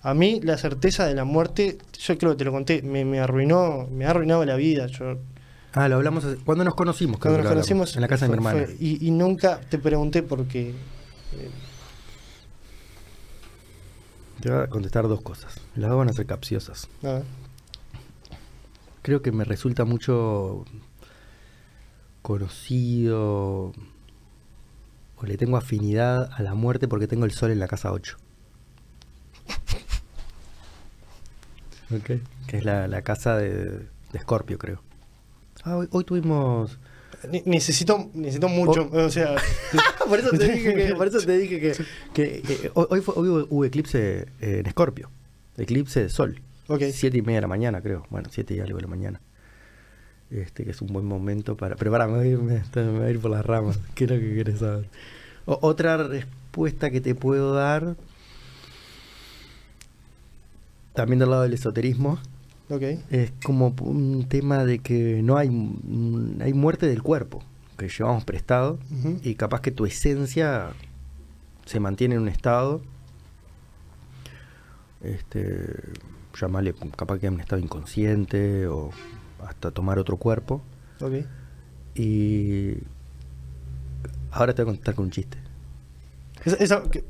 A 0.03 0.15
mí 0.15 0.41
la 0.43 0.57
certeza 0.59 1.07
de 1.07 1.15
la 1.15 1.25
muerte, 1.25 1.79
yo 1.99 2.17
creo 2.19 2.33
que 2.33 2.39
te 2.39 2.45
lo 2.45 2.53
conté, 2.53 2.83
me, 2.83 3.05
me 3.05 3.19
arruinó, 3.21 3.89
me 3.91 4.07
ha 4.07 4.11
arruinado 4.11 4.45
la 4.45 4.55
vida. 4.57 4.87
Yo 4.87 5.19
Ah, 5.73 5.89
lo 5.89 5.97
hablamos 5.97 6.25
hace- 6.25 6.37
cuando 6.45 6.65
nos 6.65 6.75
conocimos. 6.75 7.19
cuando 7.19 7.39
nos 7.39 7.47
hablamos, 7.47 7.67
conocimos 7.67 7.95
En 7.97 8.03
la 8.03 8.09
casa 8.09 8.25
de 8.27 8.29
mi 8.31 8.35
hermana. 8.37 8.65
fue- 8.67 8.77
y, 8.81 9.07
y 9.07 9.11
nunca 9.11 9.61
te 9.69 9.79
pregunté 9.79 10.23
por 10.23 10.47
qué. 10.47 10.71
Eh, 10.71 11.51
Te 14.41 14.51
voy 14.53 14.63
a 14.63 14.67
contestar 14.69 15.09
dos 15.09 15.21
cosas. 15.21 15.57
Las 15.75 15.91
dos 15.91 15.99
van 15.99 16.09
a 16.09 16.13
ser 16.13 16.25
capciosas. 16.27 16.89
Creo 19.03 19.21
que 19.21 19.33
me 19.33 19.43
resulta 19.45 19.85
mucho 19.85 20.65
conocido 22.23 23.73
o 25.17 25.27
le 25.27 25.37
tengo 25.37 25.57
afinidad 25.57 26.31
a 26.33 26.43
la 26.43 26.55
muerte 26.55 26.87
porque 26.87 27.09
tengo 27.09 27.25
el 27.25 27.33
sol 27.33 27.51
en 27.51 27.59
la 27.59 27.67
casa 27.67 27.91
8. 27.93 28.17
Que 32.47 32.59
es 32.59 32.65
la, 32.65 32.87
la 32.89 33.03
casa 33.03 33.37
de, 33.37 33.55
de 34.13 34.19
Scorpio, 34.21 34.59
creo. 34.59 34.83
Ah, 35.65 35.77
hoy, 35.77 35.89
hoy 35.91 36.05
tuvimos... 36.05 36.79
Ne- 37.33 37.43
necesito, 37.47 38.11
necesito 38.15 38.49
mucho, 38.49 38.89
o 38.93 39.11
sea, 39.11 39.35
por 40.09 40.19
eso 40.21 40.31
te 40.31 40.49
dije 40.53 40.75
que, 40.75 40.95
por 40.95 41.09
eso 41.09 41.19
te 41.19 41.37
dije 41.37 41.59
que, 41.61 41.73
que- 42.15 42.43
que 42.43 42.71
hoy, 42.75 43.01
fue- 43.01 43.15
hoy 43.17 43.29
hubo, 43.29 43.47
hubo 43.51 43.65
eclipse 43.65 44.29
eh, 44.41 44.63
en 44.65 44.71
Scorpio. 44.71 45.11
Eclipse 45.57 46.01
de 46.03 46.09
sol. 46.11 46.41
Siete 46.93 47.19
y 47.19 47.23
media 47.23 47.39
de 47.39 47.43
la 47.43 47.49
mañana, 47.49 47.81
creo. 47.81 48.07
Bueno, 48.11 48.29
siete 48.31 48.55
y 48.55 48.61
algo 48.61 48.77
de 48.77 48.83
la 48.83 48.89
mañana. 48.89 49.21
Este, 50.31 50.65
que 50.65 50.71
es 50.71 50.81
un 50.83 50.89
buen 50.89 51.07
momento 51.07 51.57
para. 51.57 51.75
Pero 51.77 51.91
para, 51.91 52.07
me 52.07 52.19
voy, 52.19 52.27
a 52.29 52.31
ir- 52.31 52.39
me- 52.39 52.63
me 52.85 52.99
voy 52.99 53.07
a 53.07 53.11
ir 53.11 53.19
por 53.19 53.31
las 53.31 53.45
ramas. 53.45 53.81
¿Qué 53.95 54.05
es 54.05 54.11
lo 54.11 54.17
que 54.19 54.35
querés 54.35 54.59
saber? 54.61 54.85
O- 55.47 55.59
otra 55.63 55.97
respuesta 55.97 56.91
que 56.91 57.01
te 57.01 57.15
puedo 57.15 57.55
dar. 57.55 57.97
También 60.95 61.19
del 61.19 61.31
lado 61.31 61.43
del 61.43 61.55
esoterismo. 61.55 62.19
ok. 62.71 62.83
Es 63.11 63.33
como 63.45 63.75
un 63.81 64.27
tema 64.29 64.65
de 64.65 64.81
que 64.81 65.23
no 65.23 65.37
hay, 65.37 65.49
mm, 65.51 66.41
hay 66.43 66.53
muerte 66.55 66.87
del 66.87 67.03
cuerpo. 67.03 67.43
Que 67.77 67.89
llevamos 67.89 68.25
prestado. 68.25 68.79
Y 69.23 69.37
capaz 69.37 69.61
que 69.61 69.71
tu 69.71 69.87
esencia 69.87 70.71
se 71.65 71.79
mantiene 71.79 72.17
en 72.17 72.23
un 72.23 72.29
estado. 72.29 72.83
Este. 75.03 75.75
Llamarle 76.41 76.75
capaz 76.97 77.19
que 77.19 77.27
en 77.27 77.35
un 77.35 77.41
estado 77.41 77.61
inconsciente 77.61 78.67
o 78.69 78.91
hasta 79.45 79.71
tomar 79.71 79.99
otro 79.99 80.17
cuerpo. 80.17 80.63
ok. 81.01 81.25
Y. 81.95 82.79
Ahora 84.31 84.55
te 84.55 84.63
voy 84.63 84.73
a 84.73 84.77
contar 84.77 84.95
con 84.95 85.07
un 85.07 85.11
chiste. 85.11 85.39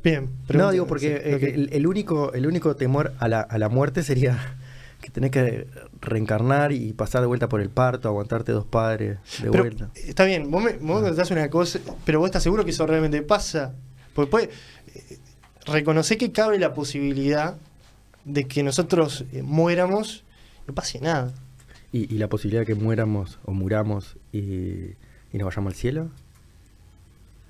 Bien. 0.03 0.29
no, 0.53 0.71
digo 0.71 0.87
porque 0.87 1.07
sí, 1.07 1.45
eh, 1.45 1.53
el, 1.55 1.69
el 1.71 1.87
único, 1.87 2.33
el 2.33 2.45
único 2.47 2.75
temor 2.75 3.13
a 3.19 3.27
la, 3.27 3.41
a 3.41 3.57
la 3.57 3.69
muerte 3.69 4.03
sería 4.03 4.57
que 5.01 5.09
tenés 5.11 5.31
que 5.31 5.67
reencarnar 6.01 6.71
y 6.71 6.93
pasar 6.93 7.21
de 7.21 7.27
vuelta 7.27 7.47
por 7.49 7.61
el 7.61 7.69
parto, 7.69 8.07
aguantarte 8.09 8.51
dos 8.51 8.65
padres 8.65 9.17
de 9.41 9.49
Pero, 9.51 9.63
vuelta. 9.63 9.89
Está 9.95 10.25
bien, 10.25 10.49
vos 10.51 10.63
me, 10.63 10.73
vos 10.73 11.01
me 11.01 11.07
contás 11.09 11.31
una 11.31 11.49
cosa, 11.49 11.79
pero 12.05 12.19
vos 12.19 12.27
estás 12.27 12.43
seguro 12.43 12.65
que 12.65 12.71
eso 12.71 12.85
realmente 12.85 13.21
pasa. 13.21 13.73
Porque 14.13 14.31
puede. 14.31 14.49
eh, 14.95 15.17
Reconocer 15.65 16.17
que 16.17 16.31
cabe 16.31 16.57
la 16.57 16.73
posibilidad 16.73 17.55
de 18.25 18.45
que 18.45 18.63
nosotros 18.63 19.25
eh, 19.33 19.43
muéramos, 19.43 20.23
no 20.67 20.73
pase 20.73 20.99
nada. 20.99 21.31
¿Y, 21.91 22.11
y 22.13 22.17
la 22.17 22.27
posibilidad 22.27 22.61
de 22.61 22.65
que 22.65 22.75
muéramos 22.75 23.37
o 23.45 23.51
muramos 23.51 24.17
y, 24.31 24.39
y 25.31 25.37
nos 25.37 25.45
vayamos 25.45 25.73
al 25.73 25.77
cielo? 25.79 26.09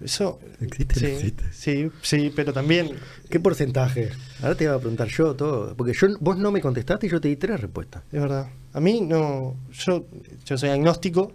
Eso. 0.02 0.40
¿Existe 0.62 0.96
Sí, 1.00 1.06
no 1.06 1.12
existe? 1.12 1.44
sí, 1.52 1.92
sí, 2.02 2.34
pero 2.36 2.54
también. 2.54 2.92
¿Qué 3.30 3.40
porcentaje? 3.40 4.10
Ahora 4.42 4.56
te 4.56 4.64
iba 4.64 4.74
a 4.74 4.80
preguntar 4.80 5.08
yo 5.10 5.36
todo. 5.36 5.76
Porque 5.76 5.94
yo, 5.94 6.08
vos 6.20 6.38
no 6.38 6.52
me 6.52 6.62
contestaste 6.62 7.08
y 7.08 7.10
yo 7.10 7.20
te 7.20 7.28
di 7.28 7.36
tres 7.36 7.60
respuestas. 7.60 8.04
Es 8.12 8.22
verdad. 8.22 8.48
A 8.74 8.80
mí 8.80 9.02
no. 9.02 9.56
Yo, 9.72 10.06
yo 10.46 10.58
soy 10.58 10.70
agnóstico. 10.70 11.32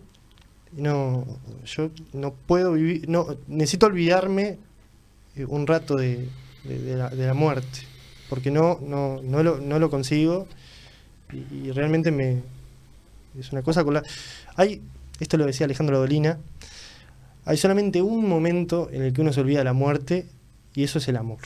No, 0.73 1.25
yo 1.67 1.91
no 2.15 2.33
puedo 2.33 2.73
vivir. 2.73 3.09
No, 3.09 3.37
necesito 3.49 3.87
olvidarme 3.87 4.59
eh, 5.37 5.45
un 5.47 5.67
rato 5.67 5.97
de, 5.97 6.27
de- 6.65 6.79
de 6.79 6.97
la, 6.97 7.11
de 7.11 7.27
la 7.27 7.35
muerte. 7.35 7.81
Porque 8.31 8.51
no, 8.51 8.81
no, 8.83 9.21
no, 9.23 9.43
lo, 9.43 9.59
no 9.59 9.79
lo 9.79 9.91
consigo. 9.91 10.49
Y, 11.33 11.69
y 11.69 11.71
realmente 11.73 12.11
me. 12.11 12.43
Es 13.39 13.53
una 13.53 13.63
cosa 13.63 13.85
con 13.85 13.95
la. 13.95 14.03
Hay. 14.57 14.81
Esto 15.21 15.37
lo 15.37 15.47
decía 15.47 15.67
Alejandro 15.67 15.99
Dolina. 15.99 16.39
Hay 17.47 17.57
solamente 17.57 18.01
un 18.03 18.29
momento 18.29 18.89
en 18.91 19.03
el 19.03 19.13
que 19.13 19.21
uno 19.21 19.33
se 19.33 19.41
olvida 19.41 19.59
de 19.59 19.65
la 19.65 19.73
muerte. 19.73 20.27
Y 20.75 20.83
eso 20.83 20.99
es 20.99 21.07
el 21.09 21.17
amor. 21.17 21.39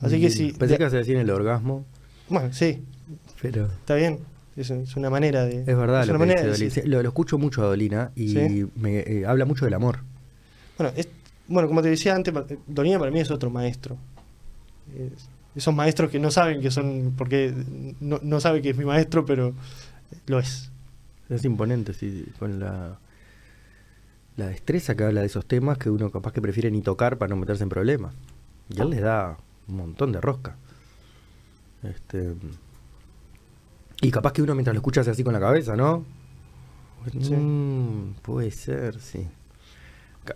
Así 0.00 0.20
que 0.20 0.30
sí. 0.30 0.52
Pensé 0.58 0.76
que 0.76 0.82
ibas 0.82 0.94
a 0.94 0.98
decir 0.98 1.16
el 1.16 1.30
orgasmo, 1.30 1.84
Bueno, 2.28 2.52
sí, 2.52 2.82
pero 3.42 3.66
está 3.66 3.94
bien. 3.94 4.18
Es, 4.56 4.70
es 4.70 4.96
una 4.96 5.08
manera 5.08 5.44
de. 5.44 5.60
es 5.60 5.66
verdad 5.66 6.02
es 6.02 6.08
lo 6.08 6.14
una 6.14 6.24
que 6.24 6.26
manera 6.34 6.40
dice 6.40 6.42
de 6.42 6.50
Dolina. 6.52 6.68
decir- 6.74 6.82
Sí, 6.82 6.88
Lo, 6.88 7.02
lo 7.02 7.08
escucho 7.08 7.38
mucho 7.38 7.62
a 7.62 7.66
Dolina 7.66 8.10
y 8.16 8.28
¿Sí? 8.30 8.66
me 8.74 8.98
eh, 9.00 9.24
habla 9.26 9.44
mucho 9.44 9.64
del 9.64 9.74
amor. 9.74 10.00
Bueno, 10.76 10.92
es- 10.96 11.08
bueno, 11.46 11.68
como 11.68 11.80
te 11.80 11.90
decía 11.90 12.14
antes, 12.16 12.34
pa- 12.34 12.44
Dolina 12.66 12.98
para 12.98 13.10
mí 13.12 13.20
es 13.20 13.30
otro 13.30 13.50
maestro. 13.50 13.96
Es- 14.96 15.28
esos 15.54 15.72
maestros 15.74 16.10
que 16.10 16.18
no 16.18 16.30
saben 16.32 16.60
que 16.60 16.70
son, 16.72 17.14
porque 17.16 17.52
no, 18.00 18.18
no 18.22 18.40
sabe 18.40 18.60
que 18.62 18.70
es 18.70 18.76
mi 18.76 18.84
maestro, 18.84 19.24
pero 19.24 19.54
lo 20.26 20.38
es. 20.40 20.70
Es 21.28 21.44
imponente, 21.44 21.92
sí, 21.92 22.24
con 22.38 22.58
la, 22.58 22.98
la 24.38 24.46
destreza 24.46 24.94
que 24.96 25.04
habla 25.04 25.20
de 25.20 25.26
esos 25.26 25.44
temas 25.44 25.76
que 25.78 25.90
uno 25.90 26.10
capaz 26.10 26.32
que 26.32 26.40
prefiere 26.40 26.70
ni 26.70 26.80
tocar 26.80 27.18
para 27.18 27.28
no 27.28 27.36
meterse 27.36 27.64
en 27.64 27.68
problemas. 27.68 28.14
Y 28.70 28.80
él 28.80 28.90
les 28.90 29.00
da 29.02 29.36
un 29.68 29.76
montón 29.76 30.12
de 30.12 30.20
rosca. 30.20 30.56
Este, 31.82 32.34
y 34.00 34.10
capaz 34.10 34.32
que 34.32 34.42
uno 34.42 34.54
mientras 34.54 34.74
lo 34.74 34.78
escucha 34.78 35.00
hace 35.00 35.10
así 35.10 35.24
con 35.24 35.32
la 35.32 35.40
cabeza, 35.40 35.76
¿no? 35.76 36.04
Sí. 37.20 37.34
Mm, 37.34 38.14
puede 38.22 38.50
ser, 38.52 39.00
sí. 39.00 39.26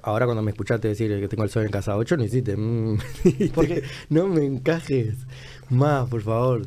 Ahora 0.02 0.24
cuando 0.26 0.42
me 0.42 0.50
escuchaste 0.50 0.88
decir 0.88 1.08
que 1.20 1.28
tengo 1.28 1.44
el 1.44 1.50
sol 1.50 1.64
en 1.64 1.70
casa 1.70 1.96
8, 1.96 2.16
no 2.16 2.24
hiciste. 2.24 2.56
mm, 2.56 2.98
Porque- 3.54 3.82
no 4.08 4.26
me 4.26 4.44
encajes 4.44 5.16
más, 5.70 6.08
por 6.08 6.22
favor. 6.22 6.62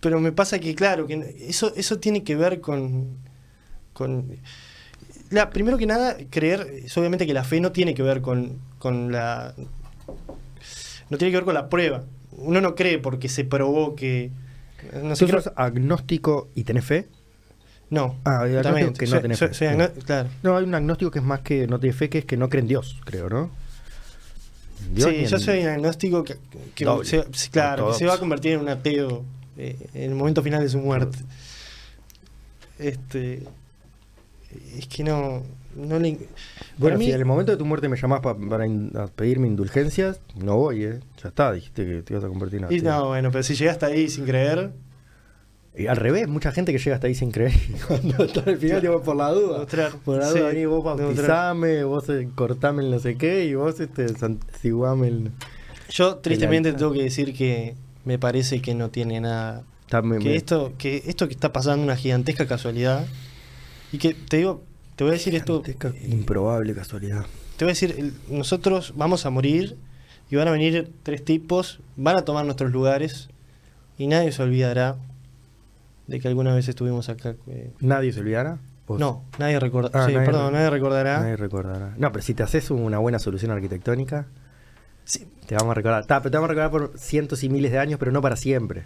Pero 0.00 0.20
me 0.20 0.32
pasa 0.32 0.58
que, 0.58 0.74
claro, 0.74 1.06
que 1.06 1.34
eso, 1.48 1.74
eso 1.76 1.98
tiene 1.98 2.24
que 2.24 2.36
ver 2.36 2.60
con. 2.60 3.16
con 3.92 4.38
la, 5.34 5.50
primero 5.50 5.76
que 5.78 5.86
nada, 5.86 6.16
creer, 6.30 6.66
es 6.84 6.96
obviamente 6.96 7.26
que 7.26 7.34
la 7.34 7.44
fe 7.44 7.60
no 7.60 7.72
tiene 7.72 7.94
que 7.94 8.02
ver 8.02 8.20
con, 8.22 8.58
con 8.78 9.12
la. 9.12 9.54
No 11.10 11.18
tiene 11.18 11.30
que 11.30 11.36
ver 11.36 11.44
con 11.44 11.54
la 11.54 11.68
prueba. 11.68 12.04
Uno 12.32 12.60
no 12.60 12.74
cree 12.74 12.98
porque 12.98 13.28
se 13.28 13.44
probó 13.44 13.94
que. 13.94 14.30
No 15.02 15.14
sé, 15.16 15.26
¿Sos 15.28 15.44
creo- 15.44 15.52
agnóstico 15.56 16.48
y 16.54 16.64
tenés 16.64 16.84
fe? 16.84 17.06
no. 17.90 18.16
Ah, 18.24 18.40
hay 18.42 18.50
que 18.52 19.06
no 19.06 19.06
Soy- 19.06 19.20
tenés 19.22 19.38
soy- 19.38 19.48
fe. 19.48 19.54
soy 19.54 19.66
agno- 19.68 19.90
claro. 20.04 20.28
No, 20.42 20.56
hay 20.56 20.64
un 20.64 20.74
agnóstico 20.74 21.10
que 21.10 21.20
es 21.20 21.24
más 21.24 21.40
que 21.40 21.66
no 21.68 21.78
tiene 21.78 21.94
fe, 21.94 22.08
que 22.08 22.18
es 22.18 22.24
que 22.24 22.36
no 22.36 22.48
cree 22.48 22.62
en 22.62 22.68
Dios, 22.68 22.96
creo, 23.04 23.28
¿no? 23.28 23.50
Dios 24.92 25.08
Sí, 25.10 25.24
yo 25.26 25.36
en- 25.36 25.42
soy 25.42 25.60
un 25.60 25.68
agnóstico 25.68 26.24
que, 26.24 26.36
se, 27.04 27.24
claro, 27.50 27.88
que 27.92 27.94
se 27.98 28.06
va 28.06 28.14
a 28.14 28.18
convertir 28.18 28.52
en 28.52 28.60
un 28.60 28.68
ateo 28.68 29.24
eh, 29.56 29.76
en 29.94 30.10
el 30.10 30.14
momento 30.16 30.42
final 30.42 30.62
de 30.62 30.68
su 30.68 30.78
muerte. 30.78 31.18
Este, 32.78 33.42
es 34.78 34.86
que 34.86 35.04
no, 35.04 35.42
no 35.76 35.98
le. 35.98 36.18
Bueno, 36.78 36.98
mí- 36.98 37.04
si 37.06 37.12
en 37.12 37.18
el 37.18 37.24
momento 37.24 37.52
de 37.52 37.58
tu 37.58 37.64
muerte 37.64 37.88
me 37.88 37.96
llamás 37.96 38.20
pa- 38.20 38.36
para 38.36 38.66
in- 38.66 38.92
pedirme 39.16 39.46
indulgencias, 39.48 40.20
no 40.36 40.56
voy, 40.56 40.84
¿eh? 40.84 41.00
Ya 41.22 41.28
está, 41.28 41.52
dijiste 41.52 41.84
que 41.86 42.02
te 42.02 42.12
ibas 42.14 42.24
a 42.24 42.28
convertir 42.28 42.60
en 42.64 42.72
y 42.72 42.78
ateo. 42.78 42.90
no, 42.90 43.08
bueno, 43.08 43.30
pero 43.30 43.42
si 43.42 43.54
llegaste 43.54 43.86
ahí 43.86 44.08
sin 44.08 44.24
creer, 44.24 44.72
Y 45.76 45.88
al 45.88 45.96
revés, 45.96 46.28
mucha 46.28 46.52
gente 46.52 46.70
que 46.70 46.78
llega 46.78 46.94
hasta 46.94 47.08
ahí 47.08 47.16
sin 47.16 47.32
creer. 47.32 47.52
Cuando 47.88 48.24
está 48.24 48.48
al 48.48 48.58
final, 48.58 48.80
vas 48.88 49.02
por 49.02 49.16
la 49.16 49.30
duda. 49.32 49.52
Demostrar. 49.54 49.92
Por 50.04 50.18
la 50.18 50.30
Sí, 50.30 50.38
duda, 50.38 50.48
vení 50.50 50.66
vos 50.66 50.84
bautizame, 50.84 51.82
vos 51.82 52.08
eh, 52.10 52.28
cortame 52.36 52.84
el 52.84 52.90
no 52.92 52.98
sé 53.00 53.16
qué, 53.16 53.44
y 53.44 53.54
vos 53.56 53.80
este, 53.80 54.06
santiguame 54.16 55.08
el. 55.08 55.30
yo 55.90 56.16
tristemente 56.18 56.72
tengo 56.74 56.92
que 56.92 57.02
decir 57.02 57.34
que 57.34 57.74
me 58.04 58.20
parece 58.20 58.62
que 58.62 58.74
no 58.74 58.90
tiene 58.90 59.20
nada. 59.20 59.64
Me- 60.02 60.18
Que 60.18 60.28
me- 60.30 60.36
esto, 60.36 60.72
que 60.78 61.02
esto 61.06 61.26
que 61.26 61.34
está 61.34 61.52
pasando 61.52 61.82
es 61.82 61.86
una 61.88 61.96
gigantesca 61.96 62.46
casualidad. 62.46 63.04
Y 63.94 63.98
que 63.98 64.14
te 64.14 64.38
digo, 64.38 64.62
te 64.96 65.04
voy 65.04 65.12
a 65.12 65.14
decir 65.14 65.34
esto. 65.36 65.62
gigantesca, 65.62 65.96
improbable 66.08 66.74
casualidad. 66.74 67.24
Te 67.56 67.64
voy 67.64 67.70
a 67.70 67.74
decir, 67.74 68.12
nosotros 68.28 68.92
vamos 68.96 69.24
a 69.24 69.30
morir 69.30 69.76
y 70.30 70.36
van 70.36 70.48
a 70.48 70.50
venir 70.50 70.90
tres 71.04 71.24
tipos, 71.24 71.78
van 71.96 72.16
a 72.16 72.22
tomar 72.22 72.44
nuestros 72.44 72.72
lugares 72.72 73.28
y 73.96 74.08
nadie 74.08 74.32
se 74.32 74.42
olvidará 74.42 74.96
de 76.08 76.18
que 76.18 76.26
alguna 76.26 76.52
vez 76.54 76.66
estuvimos 76.68 77.08
acá. 77.08 77.36
eh. 77.46 77.70
¿Nadie 77.78 78.12
se 78.12 78.20
olvidará? 78.20 78.58
¿Vos? 78.88 78.98
No, 78.98 79.22
nadie 79.38 79.60
recordará. 79.60 80.04
Ah, 80.04 80.08
sí, 80.08 80.12
perdón, 80.14 80.48
re- 80.52 80.58
nadie 80.58 80.70
recordará. 80.70 81.20
Nadie 81.20 81.36
recordará. 81.36 81.94
No, 81.96 82.10
pero 82.10 82.22
si 82.24 82.34
te 82.34 82.42
haces 82.42 82.70
una 82.72 82.98
buena 82.98 83.18
solución 83.20 83.52
arquitectónica, 83.52 84.26
Sí, 85.06 85.26
te 85.46 85.54
vamos 85.54 85.70
a 85.72 85.74
recordar. 85.74 86.06
Ta, 86.06 86.20
pero 86.20 86.30
te 86.30 86.36
vamos 86.38 86.48
a 86.48 86.54
recordar 86.54 86.70
por 86.70 86.98
cientos 86.98 87.44
y 87.44 87.50
miles 87.50 87.70
de 87.70 87.78
años, 87.78 87.98
pero 87.98 88.10
no 88.10 88.22
para 88.22 88.36
siempre. 88.36 88.84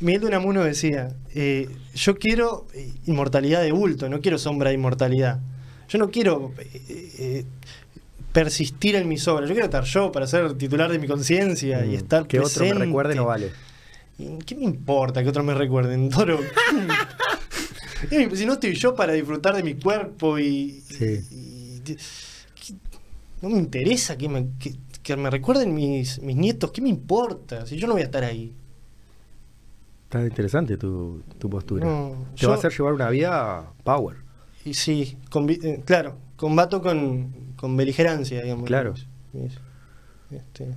Miguel 0.00 0.20
de 0.22 0.26
Unamuno 0.28 0.62
decía, 0.64 1.08
eh, 1.34 1.68
yo 1.94 2.16
quiero 2.18 2.66
eh, 2.74 2.92
inmortalidad 3.06 3.62
de 3.62 3.72
bulto, 3.72 4.08
no 4.08 4.20
quiero 4.20 4.38
sombra 4.38 4.68
de 4.70 4.76
inmortalidad. 4.76 5.40
Yo 5.88 5.98
no 5.98 6.10
quiero 6.10 6.52
eh, 6.58 7.44
persistir 8.32 8.94
en 8.94 9.08
mis 9.08 9.26
obras, 9.26 9.48
yo 9.48 9.54
quiero 9.54 9.64
estar 9.66 9.84
yo 9.84 10.12
para 10.12 10.26
ser 10.26 10.54
titular 10.54 10.90
de 10.92 10.98
mi 10.98 11.06
conciencia 11.08 11.84
y 11.84 11.90
Mm, 11.90 11.94
estar 11.94 12.26
que 12.26 12.38
otro 12.38 12.62
me 12.64 12.68
presente. 12.70 12.84
recuerde 12.86 13.14
no 13.16 13.24
vale. 13.24 13.50
¿Y 14.18 14.36
¿Qué 14.44 14.54
me 14.54 14.64
importa 14.64 15.22
que 15.22 15.28
otros 15.30 15.44
me 15.44 15.54
recuerden, 15.54 16.08
Toro? 16.10 16.38
Si 18.34 18.46
no 18.46 18.52
estoy 18.52 18.74
yo 18.74 18.94
para 18.94 19.12
disfrutar 19.12 19.56
de 19.56 19.64
mi 19.64 19.74
cuerpo 19.74 20.38
y. 20.38 20.80
Sí. 20.88 21.20
y- 21.32 21.80
que- 21.84 21.96
no 23.42 23.48
me 23.50 23.58
interesa 23.58 24.16
que 24.16 24.28
me, 24.28 24.50
que, 24.60 24.76
que 25.02 25.16
me 25.16 25.28
recuerden 25.30 25.74
mis, 25.74 26.20
mis 26.22 26.36
nietos, 26.36 26.70
¿qué 26.70 26.80
me 26.80 26.88
importa? 26.90 27.66
Si 27.66 27.76
yo 27.76 27.88
no 27.88 27.94
voy 27.94 28.02
a 28.02 28.04
estar 28.04 28.22
ahí. 28.22 28.52
Está 30.08 30.24
interesante 30.24 30.78
tu, 30.78 31.22
tu 31.38 31.50
postura. 31.50 31.84
No, 31.86 32.14
Te 32.34 32.40
yo- 32.42 32.48
va 32.48 32.54
a 32.54 32.58
hacer 32.58 32.72
llevar 32.72 32.94
una 32.94 33.10
vida 33.10 33.70
power. 33.84 34.16
Y 34.64 34.72
sí, 34.72 35.18
eh, 35.62 35.82
claro, 35.84 36.16
combato 36.36 36.80
con, 36.80 37.52
con 37.56 37.76
beligerancia, 37.76 38.42
digamos. 38.42 38.64
Claro. 38.66 38.94
Este. 40.30 40.74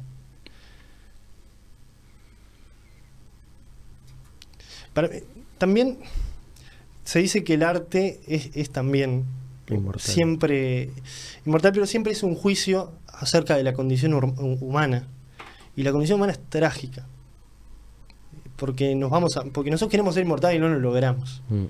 Para 4.94 5.08
mí- 5.08 5.20
también 5.58 5.98
se 7.04 7.20
dice 7.20 7.44
que 7.44 7.54
el 7.56 7.64
arte 7.64 8.20
es, 8.28 8.50
es 8.54 8.70
también 8.70 9.26
Inmortal. 9.70 10.02
siempre 10.02 10.90
inmortal, 11.46 11.72
pero 11.72 11.86
siempre 11.86 12.12
es 12.12 12.24
un 12.24 12.36
juicio 12.36 12.92
acerca 13.08 13.56
de 13.56 13.64
la 13.64 13.74
condición 13.74 14.14
humana. 14.60 15.08
Y 15.76 15.84
la 15.84 15.92
condición 15.94 16.18
humana 16.20 16.34
es 16.34 16.40
trágica. 16.50 17.06
Porque 18.62 18.94
nos 18.94 19.10
vamos 19.10 19.38
a, 19.38 19.44
porque 19.46 19.72
nosotros 19.72 19.90
queremos 19.90 20.14
ser 20.14 20.24
inmortales 20.24 20.58
y 20.58 20.60
no 20.60 20.70
lo 20.70 20.80
logramos. 20.80 21.42
Mm. 21.50 21.66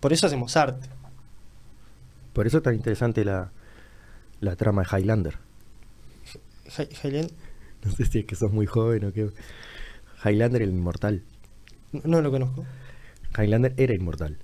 Por 0.00 0.12
eso 0.12 0.26
hacemos 0.26 0.56
arte. 0.56 0.88
Por 2.32 2.48
eso 2.48 2.56
es 2.56 2.64
tan 2.64 2.74
interesante 2.74 3.24
la, 3.24 3.52
la 4.40 4.56
trama 4.56 4.82
de 4.82 4.98
Highlander. 4.98 5.38
No 7.84 7.92
sé 7.92 8.06
si 8.06 8.18
es 8.18 8.24
que 8.26 8.34
sos 8.34 8.52
muy 8.52 8.66
joven 8.66 9.04
o 9.04 9.12
qué. 9.12 9.30
Highlander 10.24 10.62
el 10.62 10.70
inmortal. 10.70 11.22
no, 11.92 12.00
no 12.04 12.22
lo 12.22 12.32
conozco. 12.32 12.66
Highlander 13.38 13.72
era 13.76 13.94
inmortal. 13.94 14.36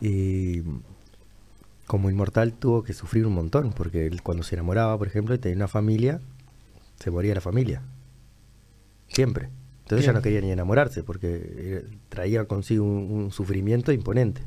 Y 0.00 0.62
como 1.86 2.10
inmortal 2.10 2.54
tuvo 2.54 2.82
que 2.82 2.92
sufrir 2.92 3.24
un 3.24 3.34
montón, 3.34 3.72
porque 3.72 4.08
él 4.08 4.20
cuando 4.24 4.42
se 4.42 4.56
enamoraba, 4.56 4.98
por 4.98 5.06
ejemplo, 5.06 5.32
y 5.32 5.38
tenía 5.38 5.58
una 5.58 5.68
familia, 5.68 6.20
se 6.98 7.12
moría 7.12 7.36
la 7.36 7.40
familia. 7.40 7.82
Siempre. 9.06 9.59
Entonces 9.90 10.06
ya 10.06 10.12
Bien. 10.12 10.18
no 10.20 10.22
quería 10.22 10.40
ni 10.40 10.52
enamorarse, 10.52 11.02
porque 11.02 11.40
eh, 11.42 11.84
traía 12.08 12.44
consigo 12.44 12.84
un, 12.84 13.10
un 13.10 13.32
sufrimiento 13.32 13.90
imponente. 13.90 14.40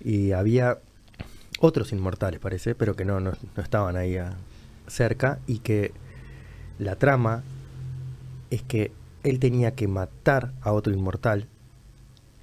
Y 0.00 0.30
había 0.30 0.78
otros 1.58 1.90
inmortales, 1.92 2.38
parece, 2.38 2.76
pero 2.76 2.94
que 2.94 3.04
no, 3.04 3.18
no, 3.18 3.32
no 3.56 3.62
estaban 3.64 3.96
ahí 3.96 4.18
a- 4.18 4.36
cerca, 4.86 5.40
y 5.48 5.58
que 5.58 5.90
la 6.78 6.94
trama 6.94 7.42
es 8.50 8.62
que 8.62 8.92
él 9.24 9.40
tenía 9.40 9.72
que 9.72 9.88
matar 9.88 10.52
a 10.60 10.70
otro 10.70 10.92
inmortal. 10.92 11.48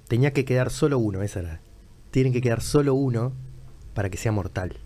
Tenía 0.06 0.34
que 0.34 0.44
quedar 0.44 0.68
solo 0.68 0.98
uno, 0.98 1.22
esa 1.22 1.40
era. 1.40 1.60
Tienen 2.10 2.34
que 2.34 2.42
quedar 2.42 2.60
solo 2.60 2.92
uno 2.92 3.32
para 3.94 4.10
que 4.10 4.18
sea 4.18 4.32
mortal. 4.32 4.76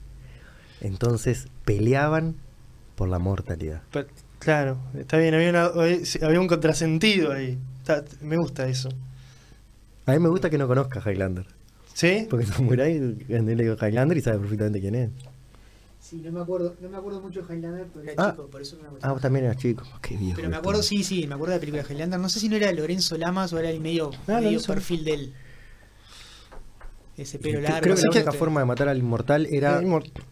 Entonces 0.80 1.48
peleaban 1.64 2.36
por 2.94 3.08
la 3.08 3.18
mortalidad. 3.18 3.82
Pero, 3.90 4.06
claro, 4.44 4.78
está 4.98 5.16
bien, 5.18 5.34
había, 5.34 5.50
una- 5.50 5.66
había 6.26 6.40
un 6.40 6.46
contrasentido 6.48 7.32
ahí. 7.32 7.58
Está- 7.80 8.04
me 8.20 8.36
gusta 8.36 8.68
eso. 8.68 8.88
A 10.06 10.12
mí 10.12 10.18
me 10.18 10.28
gusta 10.28 10.50
que 10.50 10.58
no 10.58 10.66
conozca 10.68 11.00
a 11.04 11.10
Highlander. 11.10 11.46
¿Sí? 11.94 12.26
Porque 12.28 12.44
Samurai, 12.46 12.98
le 13.28 13.54
digo 13.54 13.76
Highlander 13.80 14.16
y 14.18 14.20
sabe 14.20 14.38
perfectamente 14.38 14.80
quién 14.80 14.94
es. 14.96 15.10
Sí, 16.00 16.16
no 16.22 16.32
me 16.32 16.40
acuerdo, 16.40 16.74
no 16.80 16.88
me 16.90 16.96
acuerdo 16.98 17.20
mucho 17.22 17.42
de 17.42 17.54
Highlander, 17.54 17.86
pero 17.92 18.10
era 18.10 18.14
Ah. 18.22 18.30
chico, 18.32 18.46
por 18.48 18.60
eso 18.60 18.76
no 18.76 18.82
me 18.82 18.88
Ah, 18.88 18.90
acuerdo. 18.90 19.12
vos 19.14 19.22
también 19.22 19.44
eras 19.46 19.56
chico. 19.56 19.84
Qué 20.02 20.16
viejo. 20.16 20.36
Pero 20.36 20.50
me 20.50 20.56
acuerdo, 20.56 20.82
sí, 20.82 21.02
sí, 21.02 21.26
me 21.26 21.34
acuerdo 21.34 21.52
de 21.52 21.56
la 21.56 21.60
película 21.60 21.82
de 21.82 21.92
Highlander. 21.94 22.20
No 22.20 22.28
sé 22.28 22.40
si 22.40 22.48
no 22.50 22.56
era 22.56 22.70
Lorenzo 22.72 23.16
Lamas 23.16 23.52
o 23.54 23.58
era 23.58 23.70
el 23.70 23.80
medio, 23.80 24.10
Ah, 24.28 24.40
medio 24.40 24.60
perfil 24.62 25.04
de 25.04 25.14
él. 25.14 25.34
Ese 27.16 27.38
pelo 27.38 27.60
largo. 27.60 27.80
Creo 27.80 27.94
que 27.94 28.02
la 28.02 28.10
única 28.10 28.32
forma 28.32 28.60
de 28.60 28.66
matar 28.66 28.88
al 28.88 28.98
inmortal 28.98 29.46
era 29.50 29.80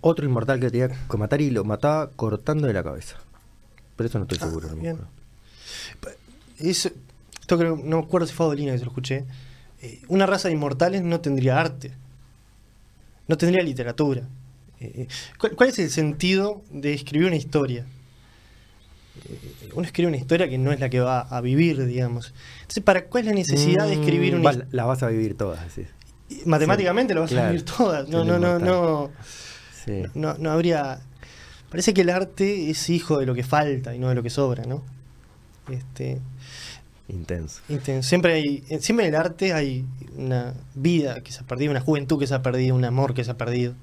otro 0.01 0.25
inmortal 0.27 0.59
que 0.61 0.69
tenía 0.71 0.89
que 0.89 1.17
matar 1.17 1.41
y 1.41 1.51
lo 1.51 1.65
mataba 1.65 2.11
cortando 2.11 2.67
de 2.67 2.73
la 2.73 2.83
cabeza. 2.83 3.17
Pero 4.03 4.09
eso 4.09 4.19
no 4.19 4.25
estoy 4.25 4.39
Ah, 4.41 4.45
seguro. 4.47 4.69
no 4.69 4.77
me 4.77 4.89
acuerdo. 4.91 5.09
Eso, 6.59 6.91
esto 7.41 7.59
creo, 7.59 7.77
no 7.77 7.99
me 7.99 8.05
acuerdo 8.05 8.27
si 8.27 8.35
fue 8.35 8.47
Adolina 8.47 8.73
que 8.73 8.79
se 8.79 8.85
lo 8.85 8.91
escuché. 8.91 9.25
Eh, 9.81 10.01
una 10.09 10.27
raza 10.27 10.49
de 10.49 10.55
inmortales 10.55 11.03
no 11.03 11.21
tendría 11.21 11.59
arte. 11.61 11.93
No 13.29 13.37
tendría 13.37 13.63
literatura. 13.63 14.23
Eh, 14.81 14.93
eh, 14.97 15.09
¿cuál, 15.39 15.53
cuál 15.57 15.69
es 15.71 15.79
el 15.79 15.91
sentido 15.91 16.63
de 16.71 16.93
escribir 16.95 17.27
una 17.29 17.37
historia? 17.37 17.85
Eh, 19.29 19.71
uno 19.75 19.85
escribe 19.87 20.09
una 20.09 20.17
historia 20.17 20.49
que 20.49 20.59
no 20.59 20.73
es 20.73 20.81
la 20.81 20.89
que 20.89 21.01
va 21.01 21.21
a 21.21 21.41
vivir, 21.41 21.85
digamos. 21.87 22.33
Entonces, 22.63 22.83
¿para 22.83 23.07
cuál 23.07 23.23
es 23.25 23.29
la 23.29 23.35
necesidad 23.35 23.87
de 23.87 23.95
escribir 23.95 24.35
Mm, 24.35 24.37
una 24.37 24.45
va- 24.45 24.51
historia? 24.53 24.69
La 24.73 24.85
vas 24.85 25.03
a 25.03 25.09
vivir 25.09 25.37
todas, 25.37 25.73
sí. 25.73 25.85
Matemáticamente 26.47 27.13
Sí, 27.13 27.15
lo 27.15 27.21
vas 27.23 27.31
claro. 27.31 27.47
a 27.49 27.51
vivir 27.51 27.65
todas. 27.65 28.09
No, 28.09 28.25
no, 28.25 28.39
no, 28.39 28.59
no, 28.59 29.11
Sí. 29.85 30.03
no, 30.15 30.35
no 30.39 30.51
habría. 30.51 31.01
Parece 31.73 31.93
que 31.93 32.03
el 32.03 32.11
arte 32.11 32.71
es 32.71 32.89
hijo 32.89 33.19
de 33.19 33.27
lo 33.27 33.35
que 33.35 33.43
falta 33.43 33.95
y 33.95 33.99
no 33.99 34.09
de 34.09 34.15
lo 34.15 34.23
que 34.23 34.31
sobra, 34.31 34.65
¿no? 34.65 34.83
Este, 35.69 36.21
Intenso. 37.09 37.61
Inten- 37.69 38.03
Siempre 38.03 38.35
hay, 38.35 38.63
siempre 38.81 39.07
en 39.07 39.15
el 39.15 39.21
arte 39.21 39.53
hay 39.53 39.85
una 40.17 40.55
vida 40.75 41.21
que 41.23 41.33
se 41.33 41.41
ha 41.41 41.47
perdido, 41.47 41.71
una 41.71 41.81
juventud 41.81 42.19
que 42.19 42.27
se 42.27 42.35
ha 42.35 42.43
perdido, 42.43 42.77
un 42.77 42.85
amor 42.85 43.13
que 43.15 43.25
se 43.25 43.31
ha 43.33 43.37
perdido. 43.37 43.75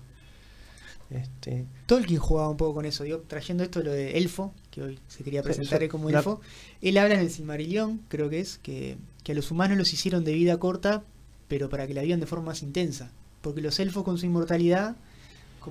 Este, 1.10 1.66
Tolkien 1.88 2.20
jugaba 2.20 2.50
un 2.50 2.58
poco 2.58 2.76
con 2.76 2.86
eso, 2.86 3.04
digo, 3.04 3.24
trayendo 3.28 3.64
esto 3.64 3.82
lo 3.82 3.92
de 3.92 4.18
Elfo, 4.20 4.54
que 4.70 4.84
hoy 4.84 5.00
se 5.08 5.24
quería 5.24 5.42
presentar 5.42 5.88
como 5.90 6.10
Elfo. 6.10 6.42
Él 6.82 6.98
habla 7.00 7.16
en 7.16 7.22
el 7.22 7.32
Silmarillion, 7.32 8.02
creo 8.08 8.30
que 8.30 8.40
es, 8.40 8.60
que, 8.60 8.98
que 9.24 9.32
a 9.32 9.36
los 9.36 9.50
humanos 9.50 9.78
los 9.78 9.92
hicieron 9.92 10.24
de 10.24 10.34
vida 10.34 10.58
corta, 10.58 11.04
pero 11.48 11.68
para 11.70 11.88
que 11.88 11.96
la 11.96 12.04
vivan 12.04 12.20
de 12.20 12.28
forma 12.28 12.46
más 12.48 12.62
intensa. 12.62 13.12
Porque 13.42 13.62
los 13.62 13.80
elfos 13.80 14.04
con 14.04 14.18
su 14.20 14.28
inmortalidad, 14.28 14.96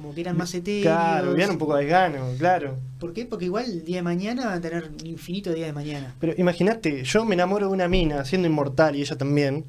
como 0.01 0.15
que 0.15 0.20
eran 0.23 0.37
más 0.37 0.55
etéreos. 0.55 0.83
claro, 0.85 1.31
vivían 1.31 1.51
un 1.51 1.59
poco 1.59 1.77
de 1.77 1.85
desgano, 1.85 2.19
claro. 2.39 2.77
¿Por 2.99 3.12
qué? 3.12 3.27
Porque 3.27 3.45
igual 3.47 3.65
el 3.66 3.85
día 3.85 3.97
de 3.97 4.03
mañana 4.03 4.47
van 4.47 4.55
a 4.59 4.61
tener 4.61 4.85
un 5.01 5.07
infinito 5.07 5.53
día 5.53 5.66
de 5.66 5.73
mañana. 5.73 6.15
Pero 6.20 6.33
imagínate, 6.37 7.03
yo 7.05 7.25
me 7.25 7.35
enamoro 7.35 7.66
de 7.69 7.73
una 7.73 7.89
mina 7.89 8.25
siendo 8.25 8.49
inmortal 8.49 8.97
y 8.97 9.03
ella 9.03 9.16
también. 9.16 9.65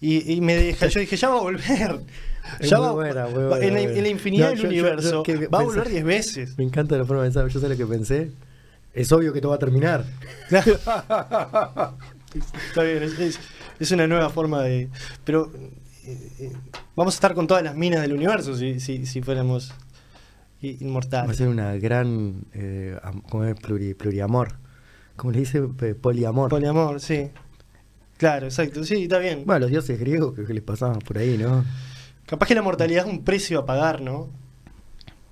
Y, 0.00 0.32
y 0.32 0.40
me 0.40 0.54
deja, 0.56 0.86
yo 0.86 0.98
dije, 1.00 1.16
ya 1.16 1.28
va 1.28 1.38
a 1.38 1.42
volver. 1.42 2.00
Ya 2.62 2.78
va, 2.80 2.92
buena, 2.92 3.26
buena, 3.26 3.58
en, 3.64 3.74
la, 3.74 3.80
en 3.82 4.02
la 4.02 4.08
infinidad 4.08 4.46
No, 4.46 4.50
del 4.52 4.60
yo- 4.62 4.68
universo 4.68 5.10
yo 5.10 5.22
que 5.22 5.46
va 5.46 5.60
a 5.60 5.62
volver 5.62 5.88
10 5.90 6.04
veces. 6.04 6.56
Me 6.58 6.64
encanta 6.64 6.96
la 6.96 7.04
forma 7.04 7.22
de 7.22 7.28
pensar. 7.28 7.46
Yo 7.48 7.60
sé 7.60 7.68
lo 7.68 7.76
que 7.76 7.86
pensé. 7.86 8.30
Es 8.94 9.12
obvio 9.12 9.32
que 9.34 9.40
todo 9.42 9.50
va 9.50 9.56
a 9.56 9.58
terminar. 9.60 10.04
Está 12.68 12.82
bien, 12.82 13.02
es, 13.02 13.18
es- 13.18 13.38
es 13.78 13.90
una 13.92 14.06
nueva 14.06 14.30
forma 14.30 14.62
de. 14.62 14.88
Pero 15.24 15.50
eh, 16.06 16.52
vamos 16.96 17.14
a 17.14 17.16
estar 17.16 17.34
con 17.34 17.46
todas 17.46 17.62
las 17.62 17.74
minas 17.76 18.00
del 18.02 18.12
universo 18.12 18.56
si, 18.56 18.80
si, 18.80 19.06
si 19.06 19.22
fuéramos 19.22 19.72
i- 20.62 20.72
Va 20.72 20.78
a 20.80 20.84
inmortales. 20.84 21.36
ser 21.36 21.48
una 21.48 21.74
gran. 21.76 22.44
Eh, 22.54 22.96
¿Cómo 23.28 23.44
es? 23.44 23.54
Pluri- 23.56 23.94
pluriamor. 23.96 24.54
¿Cómo 25.16 25.32
le 25.32 25.40
dice? 25.40 25.60
Poliamor. 25.62 26.48
Poliamor, 26.50 27.00
sí. 27.00 27.28
Claro, 28.16 28.46
exacto. 28.46 28.84
Sí, 28.84 29.02
está 29.04 29.18
bien. 29.18 29.44
Bueno, 29.46 29.60
los 29.60 29.70
dioses 29.70 29.98
griegos 29.98 30.34
que, 30.34 30.44
que 30.44 30.54
les 30.54 30.62
pasaban 30.62 30.98
por 31.00 31.18
ahí, 31.18 31.36
¿no? 31.38 31.64
Capaz 32.26 32.46
que 32.46 32.54
la 32.54 32.62
mortalidad 32.62 33.06
es 33.06 33.12
un 33.12 33.24
precio 33.24 33.58
a 33.60 33.66
pagar, 33.66 34.00
¿no? 34.02 34.28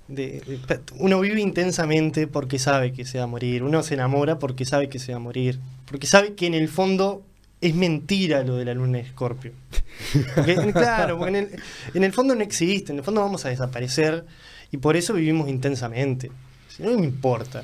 De, 0.07 0.41
de- 0.67 0.79
uno 0.97 1.19
vive 1.19 1.39
intensamente 1.39 2.25
porque 2.27 2.57
sabe 2.57 2.91
que 2.93 3.05
se 3.05 3.19
va 3.19 3.25
a 3.25 3.27
morir. 3.27 3.61
Uno 3.63 3.83
se 3.83 3.93
enamora 3.93 4.39
porque 4.39 4.65
sabe 4.65 4.89
que 4.89 4.97
se 4.99 5.11
va 5.11 5.17
a 5.17 5.21
morir. 5.21 5.59
Porque 5.85 6.07
sabe 6.07 6.33
que 6.33 6.47
en 6.47 6.55
el 6.55 6.67
fondo 6.67 7.23
es 7.61 7.75
mentira 7.75 8.43
lo 8.43 8.55
de 8.55 8.65
la 8.65 8.73
luna 8.73 8.97
de 8.99 9.03
Escorpio. 9.05 9.51
Claro, 10.73 11.17
porque 11.17 11.29
en 11.29 11.35
el, 11.35 11.49
en 11.93 12.03
el 12.03 12.13
fondo 12.13 12.33
no 12.35 12.41
existe. 12.41 12.91
En 12.91 12.99
el 12.99 13.03
fondo 13.03 13.21
vamos 13.21 13.45
a 13.45 13.49
desaparecer. 13.49 14.25
Y 14.71 14.77
por 14.77 14.95
eso 14.95 15.13
vivimos 15.13 15.49
intensamente. 15.49 16.31
Si 16.69 16.83
no, 16.83 16.91
no 16.91 16.99
me 16.99 17.05
importa. 17.05 17.63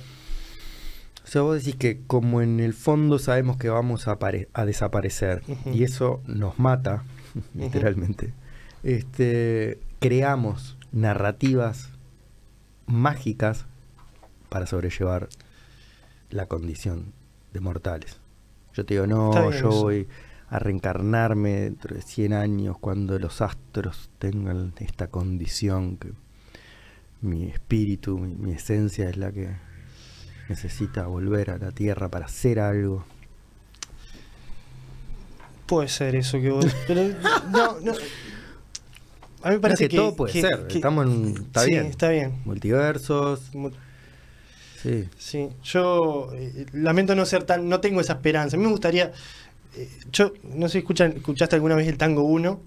O 1.23 1.27
sea, 1.27 1.41
vos 1.41 1.55
decís 1.57 1.76
que 1.76 2.01
como 2.07 2.41
en 2.41 2.59
el 2.59 2.73
fondo 2.73 3.17
sabemos 3.19 3.57
que 3.57 3.69
vamos 3.69 4.07
a, 4.07 4.17
apare- 4.19 4.47
a 4.53 4.65
desaparecer 4.65 5.41
y 5.73 5.84
eso 5.84 6.22
nos 6.27 6.59
mata, 6.59 7.03
literalmente, 7.55 8.31
este, 8.84 9.80
creamos 9.99 10.77
narrativas 10.91 11.89
mágicas 12.85 13.65
para 14.49 14.67
sobrellevar 14.67 15.27
la 16.30 16.45
condición 16.45 17.11
de 17.53 17.59
mortales. 17.59 18.17
Yo 18.76 18.85
te 18.85 18.93
digo, 18.95 19.07
no, 19.07 19.34
yo 19.34 19.49
eso. 19.52 19.69
voy 19.69 20.07
a 20.49 20.60
reencarnarme 20.60 21.61
dentro 21.61 21.95
de 21.95 22.02
100 22.02 22.34
años 22.34 22.77
cuando 22.80 23.18
los 23.18 23.41
astros 23.41 24.10
tengan 24.19 24.73
esta 24.80 25.07
condición 25.07 25.97
que 25.97 26.11
mi 27.22 27.45
espíritu, 27.47 28.18
mi, 28.19 28.35
mi 28.35 28.52
esencia 28.52 29.10
es 29.10 29.18
la 29.18 29.31
que 29.31 29.49
necesita 30.49 31.07
volver 31.07 31.49
a 31.52 31.57
la 31.57 31.72
tierra 31.72 32.10
para 32.10 32.26
hacer 32.26 32.60
algo. 32.60 33.03
Puede 35.65 35.88
ser 35.88 36.15
eso 36.15 36.39
que 36.39 36.52
vos. 36.52 36.65
Pero 36.88 37.02
no, 37.52 37.80
no. 37.80 37.93
A 39.41 39.49
mí 39.49 39.56
me 39.56 39.60
parece 39.60 39.85
que 39.85 39.89
que, 39.89 39.97
todo 39.97 40.15
puede 40.15 40.34
que- 40.34 40.41
ser, 40.41 40.68
que- 40.68 40.76
estamos 40.76 41.06
en- 41.07 41.38
está 41.38 41.61
sí, 41.61 41.72
bien. 41.72 41.85
está 41.88 42.10
bien. 42.10 42.41
Multiversos, 42.45 43.53
Mu- 43.56 43.72
sí. 44.86 45.10
Sí, 45.18 45.49
yo 45.64 46.30
eh, 46.34 46.66
lamento 46.74 47.16
no 47.16 47.26
ser 47.26 47.44
tan, 47.44 47.68
no 47.70 47.80
tengo 47.80 48.02
esa 48.02 48.14
esperanza. 48.14 48.56
A 48.56 48.60
mí 48.60 48.66
me 48.66 48.72
gustaría, 48.72 49.12
eh, 49.76 49.90
yo 50.12 50.34
no 50.44 50.68
sé 50.68 50.74
si 50.74 50.78
escuchan, 50.80 51.14
escuchaste 51.18 51.56
alguna 51.56 51.76
vez 51.76 51.88
el 51.88 51.98
Tango 51.98 52.24
1. 52.24 52.62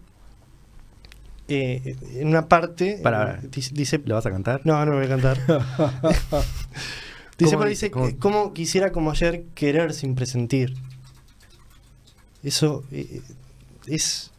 Eh, 1.51 1.97
en 2.16 2.28
una 2.28 2.47
parte 2.47 3.01
Para- 3.03 3.40
dice, 3.73 3.99
¿Lo 4.05 4.16
vas 4.16 4.27
a 4.27 4.31
cantar? 4.31 4.61
no, 4.65 4.85
no 4.85 4.93
lo 4.93 4.97
voy 4.99 5.07
a 5.07 5.09
cantar. 5.09 5.39
dice, 7.39 7.40
¿Cómo 7.53 7.59
pero 7.59 7.70
dice? 7.70 7.86
dice, 7.86 7.90
¿Cómo? 7.90 8.19
¿cómo 8.19 8.53
quisiera 8.53 8.93
como 8.93 9.11
ayer 9.12 9.45
querer 9.55 9.95
sin 9.95 10.15
presentir? 10.15 10.74
Eso 12.43 12.85
es 13.86 14.31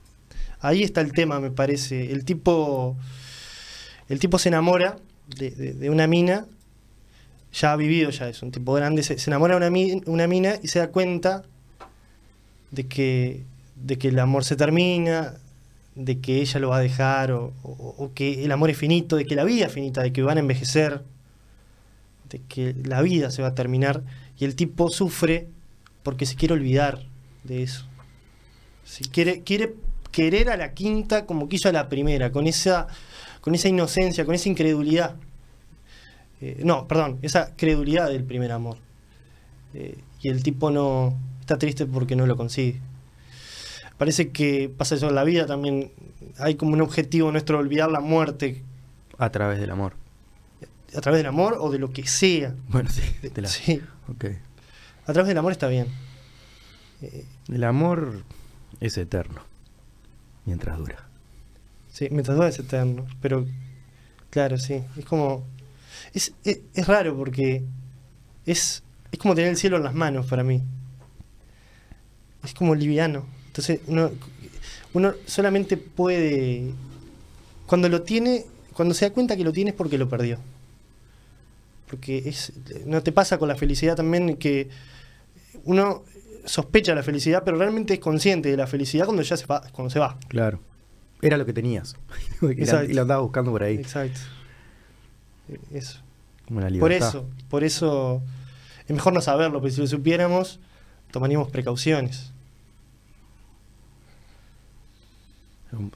ahí 0.61 0.84
está 0.84 1.01
el 1.01 1.11
tema, 1.14 1.39
me 1.39 1.51
parece. 1.51 2.11
El 2.11 2.26
tipo 2.26 2.95
el 4.07 4.19
tipo 4.19 4.38
se 4.38 4.49
enamora 4.49 4.97
de, 5.38 5.51
de- 5.51 5.73
de 5.73 5.89
una 5.89 6.07
mina, 6.07 6.45
ya 7.53 7.73
ha 7.73 7.76
vivido, 7.76 8.09
ya 8.09 8.30
es 8.30 8.41
un 8.41 8.51
tipo 8.51 8.73
grande, 8.73 9.03
se, 9.03 9.17
enamora 9.27 9.59
de 9.59 9.67
una, 9.67 10.01
una 10.05 10.27
mina 10.27 10.55
y 10.61 10.67
se 10.67 10.80
da 10.80 10.89
cuenta 10.89 11.43
de 12.71 12.88
que, 12.88 13.43
de 13.76 13.97
que 13.97 14.09
el 14.09 14.19
amor 14.19 14.43
se 14.43 14.55
termina, 14.55 15.35
de 15.95 16.19
que 16.19 16.41
ella 16.41 16.59
lo 16.59 16.69
va 16.69 16.77
a 16.77 16.81
dejar, 16.81 17.31
o 17.31 18.11
que 18.13 18.45
el 18.45 18.51
amor 18.51 18.69
es 18.69 18.77
finito, 18.77 19.15
de 19.15 19.26
que 19.26 19.35
la 19.35 19.43
vida 19.43 19.65
es 19.65 19.73
finita, 19.73 20.01
de 20.01 20.13
que 20.13 20.21
van 20.21 20.38
a 20.38 20.41
envejecer, 20.41 21.01
de 22.30 22.41
que 22.47 22.76
la 22.84 23.01
vida 23.01 23.31
se 23.31 23.41
va 23.41 23.49
a 23.49 23.55
terminar, 23.55 24.03
y 24.38 24.45
el 24.45 24.55
tipo 24.55 24.89
sufre 24.89 25.47
porque 26.03 26.26
se 26.26 26.35
quiere 26.35 26.53
olvidar 26.53 27.03
de 27.43 27.63
eso. 27.63 27.85
Si 28.85 29.03
quiere, 29.05 29.41
quiere 29.41 29.76
querer 30.11 30.49
a 30.49 30.57
la 30.57 30.73
quinta 30.73 31.26
como 31.26 31.49
quiso 31.49 31.69
a 31.69 31.71
la 31.71 31.89
primera, 31.89 32.31
con 32.31 32.47
esa, 32.47 32.88
con 33.41 33.53
esa 33.55 33.67
inocencia, 33.67 34.26
con 34.26 34.35
esa 34.35 34.49
incredulidad. 34.49 35.15
Eh, 36.41 36.61
no, 36.63 36.87
perdón, 36.87 37.19
esa 37.21 37.55
credulidad 37.55 38.09
del 38.09 38.23
primer 38.23 38.51
amor. 38.51 38.77
Eh, 39.73 39.97
y 40.21 40.29
el 40.29 40.41
tipo 40.43 40.71
no 40.71 41.17
está 41.41 41.57
triste 41.57 41.85
porque 41.85 42.15
no 42.15 42.25
lo 42.25 42.37
consigue. 42.37 42.79
Parece 43.97 44.29
que 44.31 44.69
pasa 44.75 44.95
eso 44.95 45.09
en 45.09 45.15
la 45.15 45.23
vida 45.23 45.45
también. 45.45 45.91
Hay 46.37 46.55
como 46.55 46.73
un 46.73 46.81
objetivo 46.81 47.31
nuestro 47.31 47.57
olvidar 47.59 47.91
la 47.91 47.99
muerte 47.99 48.63
A 49.17 49.29
través 49.29 49.59
del 49.59 49.71
amor. 49.71 49.93
a 50.95 51.01
través 51.01 51.19
del 51.19 51.27
amor 51.27 51.57
o 51.59 51.69
de 51.69 51.79
lo 51.79 51.91
que 51.91 52.07
sea. 52.07 52.55
Bueno, 52.69 52.89
sí. 52.89 53.01
de 53.27 53.41
la- 53.41 53.49
Sí, 53.49 53.81
ok. 54.07 54.25
a 55.05 55.13
través 55.13 55.27
del 55.27 55.37
amor 55.37 55.51
está 55.51 55.67
bien. 55.67 55.87
Eh, 57.01 57.25
El 57.49 57.63
amor 57.65 58.23
es 58.79 58.97
eterno. 58.97 59.41
Mientras 60.45 60.77
dura. 60.77 61.07
Sí, 61.91 62.07
mientras 62.11 62.35
dura 62.37 62.47
es 62.49 62.57
eterno. 62.59 63.05
Pero, 63.21 63.45
claro, 64.29 64.57
sí. 64.57 64.81
Es 64.97 65.05
como. 65.05 65.43
Es, 66.14 66.34
es, 66.44 66.60
es 66.73 66.88
raro 66.88 67.15
porque 67.15 67.64
es, 68.45 68.84
es 69.11 69.19
como 69.19 69.36
tener 69.36 69.52
el 69.52 69.57
cielo 69.57 69.77
en 69.77 69.84
las 69.84 69.94
manos 69.94 70.26
para 70.26 70.44
mí. 70.44 70.64
es 72.44 72.53
como 72.53 72.76
liviano. 72.76 73.26
Entonces 73.48 73.81
uno, 73.88 74.11
uno 74.94 75.14
solamente 75.26 75.77
puede, 75.77 76.72
cuando 77.65 77.90
lo 77.90 78.02
tiene, 78.03 78.45
cuando 78.73 78.94
se 78.94 79.06
da 79.07 79.14
cuenta 79.14 79.36
que 79.36 79.44
lo 79.44 79.52
tiene 79.53 79.72
es 79.72 79.76
porque 79.76 79.98
lo 79.98 80.07
perdió. 80.10 80.40
Porque 81.90 82.19
es, 82.26 82.53
no 82.86 83.02
te 83.02 83.11
pasa 83.11 83.38
con 83.38 83.48
la 83.48 83.56
felicidad 83.56 83.95
también 83.95 84.38
que 84.38 84.69
uno 85.65 86.03
sospecha 86.45 86.95
la 86.95 87.03
felicidad, 87.03 87.44
pero 87.44 87.57
realmente 87.57 87.95
es 87.95 87.99
consciente 87.99 88.49
de 88.49 88.57
la 88.57 88.68
felicidad 88.68 89.06
cuando 89.06 89.23
ya 89.23 89.36
se 89.38 89.45
va, 89.45 89.61
cuando 89.72 89.90
se 89.90 89.99
va. 89.99 90.18
Claro. 90.27 90.60
Era 91.22 91.36
lo 91.38 91.45
que 91.45 91.53
tenías. 91.53 91.95
y, 92.41 92.65
la- 92.65 92.86
y 92.86 92.94
lo 92.94 93.02
andabas 93.02 93.23
buscando 93.23 93.52
por 93.52 93.64
ahí. 93.64 93.76
Exacto. 93.76 94.19
Eso. 95.71 95.99
Como 96.47 96.61
la 96.61 96.80
Por 96.80 96.91
eso, 96.91 97.26
por 97.49 97.63
eso 97.63 98.21
es 98.88 98.95
mejor 98.95 99.13
no 99.13 99.21
saberlo, 99.21 99.59
porque 99.59 99.76
si 99.76 99.81
lo 99.81 99.88
supiéramos, 99.88 100.59
tomaríamos 101.11 101.49
precauciones. 101.49 102.31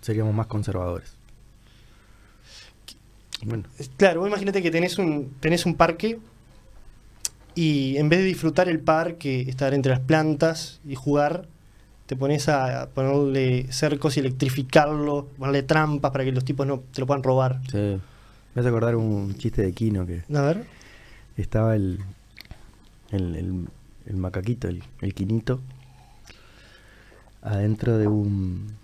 Seríamos 0.02 0.36
más 0.36 0.48
conservadores. 0.48 1.16
Bueno, 3.44 3.64
Claro, 3.98 4.22
vos 4.22 4.30
imagínate 4.30 4.62
que 4.62 4.72
tenés 4.72 4.98
un, 5.00 5.34
tenés 5.40 5.66
un 5.66 5.76
parque 5.76 6.20
y 7.56 7.98
en 7.98 8.10
vez 8.10 8.20
de 8.20 8.26
disfrutar 8.26 8.70
el 8.70 8.80
parque, 8.80 9.42
estar 9.42 9.74
entre 9.74 9.92
las 9.92 10.00
plantas 10.00 10.80
y 10.88 10.96
jugar, 10.96 11.48
te 12.06 12.16
pones 12.16 12.48
a 12.48 12.90
ponerle 12.94 13.72
cercos 13.72 14.18
y 14.18 14.20
electrificarlo, 14.20 15.28
ponerle 15.38 15.64
trampas 15.64 16.12
para 16.12 16.24
que 16.24 16.32
los 16.32 16.46
tipos 16.46 16.68
no 16.68 16.80
te 16.80 17.02
lo 17.02 17.08
puedan 17.08 17.24
robar. 17.24 17.60
sí. 17.70 18.00
Me 18.54 18.60
hace 18.60 18.70
acordar 18.70 18.96
un 18.96 19.34
chiste 19.36 19.62
de 19.64 19.74
Kino 19.74 20.06
que 20.06 20.24
A 20.34 20.42
ver. 20.42 20.64
estaba 21.38 21.76
el, 21.76 22.00
el, 23.12 23.36
el- 23.36 23.68
el 24.06 24.18
macaquito, 24.18 24.68
el, 24.68 24.84
el 25.02 25.14
quinito, 25.14 25.62
adentro 27.42 27.98
de 27.98 28.08
un, 28.08 28.76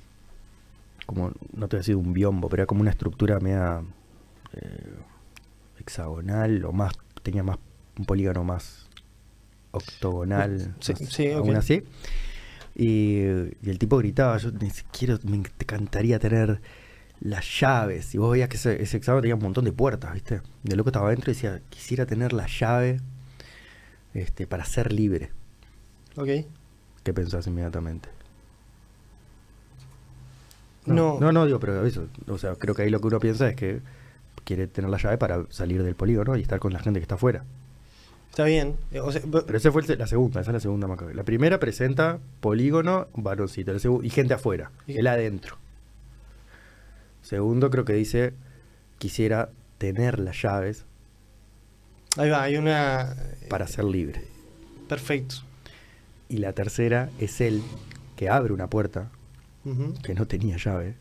como, 1.06 1.32
no 1.54 1.68
te 1.68 1.76
voy 1.76 1.80
a 1.80 1.82
decir 1.82 1.96
un 1.98 2.14
biombo, 2.14 2.48
pero 2.50 2.62
era 2.64 2.68
como 2.68 2.82
una 2.82 2.92
estructura 2.92 3.40
media 3.42 3.82
eh, 4.54 4.94
hexagonal 5.80 6.64
o 6.66 6.72
más, 6.72 6.94
tenía 7.22 7.44
más, 7.44 7.58
un 7.98 8.06
polígono 8.06 8.44
más 8.46 8.88
octogonal, 9.72 10.74
Sí, 10.80 10.94
más- 10.94 11.10
sí, 11.10 11.32
aún 11.32 11.50
ok. 11.52 11.56
así. 11.58 11.84
Y, 12.76 13.20
y 13.62 13.70
el 13.70 13.78
tipo 13.78 13.98
gritaba, 13.98 14.38
yo 14.38 14.52
quiero, 14.98 15.20
me 15.24 15.36
encantaría 15.38 16.18
tener 16.18 16.62
las 17.22 17.60
llaves. 17.60 18.14
Y 18.16 18.18
vos 18.18 18.32
veías 18.32 18.50
que 18.50 18.58
ese, 18.58 18.82
ese 18.82 18.98
hexágono 18.98 19.22
tenía 19.22 19.36
un 19.36 19.42
montón 19.44 19.66
de 19.66 19.72
puertas, 19.72 20.14
¿viste? 20.14 20.42
De 20.64 20.76
loco 20.76 20.90
estaba 20.90 21.08
adentro 21.08 21.32
y 21.32 21.34
decía, 21.36 21.62
quisiera 21.70 22.06
tener 22.06 22.34
la 22.34 22.48
llave 22.48 23.00
este, 24.14 24.48
para 24.48 24.66
ser 24.66 24.92
libre. 24.94 25.32
Ok. 26.16 26.30
¿Qué 27.04 27.14
pensás 27.14 27.48
inmediatamente? 27.48 28.10
No. 30.86 31.20
No, 31.20 31.32
no, 31.32 31.46
digo, 31.46 31.60
pero 31.60 31.86
eso, 31.86 32.08
o 32.28 32.38
sea, 32.38 32.56
creo 32.56 32.74
que 32.74 32.84
ahí 32.84 32.90
lo 32.90 33.00
que 33.00 33.08
uno 33.08 33.20
piensa 33.20 33.48
es 33.50 33.56
que 33.56 33.82
quiere 34.44 34.68
tener 34.68 34.90
la 34.90 34.98
llave 34.98 35.18
para 35.18 35.46
salir 35.50 35.84
del 35.84 35.96
polígono 35.96 36.36
y 36.36 36.42
estar 36.42 36.60
con 36.60 36.74
la 36.74 36.80
gente 36.80 37.00
que 37.00 37.04
está 37.04 37.16
afuera. 37.16 37.44
Está 38.32 38.46
bien. 38.46 38.76
Eh, 38.92 39.00
o 39.00 39.12
sea, 39.12 39.22
b- 39.26 39.42
Pero 39.46 39.58
esa 39.58 39.72
fue 39.72 39.84
el- 39.86 40.00
la 40.00 40.08
segunda, 40.08 40.42
esa 40.42 40.52
es 40.52 40.54
la 40.54 40.60
segunda 40.60 40.88
Macabre. 40.88 41.14
La 41.14 41.24
primera 41.24 41.60
presenta 41.60 42.20
polígono, 42.40 43.08
varoncito, 43.14 43.74
y 44.02 44.10
gente 44.10 44.34
afuera, 44.34 44.72
él 44.88 45.06
adentro. 45.08 45.58
Segundo 47.22 47.70
creo 47.70 47.86
que 47.86 47.94
dice, 47.94 48.34
quisiera 48.98 49.50
tener 49.78 50.20
las 50.20 50.42
llaves 50.42 50.86
ahí 52.18 52.30
va, 52.30 52.44
hay 52.44 52.58
una... 52.58 53.16
para 53.50 53.68
ser 53.68 53.86
libre. 53.86 54.24
Perfecto. 54.88 55.36
Y 56.28 56.38
la 56.38 56.54
tercera 56.54 57.10
es 57.20 57.42
él 57.42 57.62
que 58.16 58.30
abre 58.30 58.54
una 58.54 58.70
puerta 58.70 59.10
que 60.04 60.16
no 60.16 60.26
tenía 60.26 60.58
llave, 60.58 60.96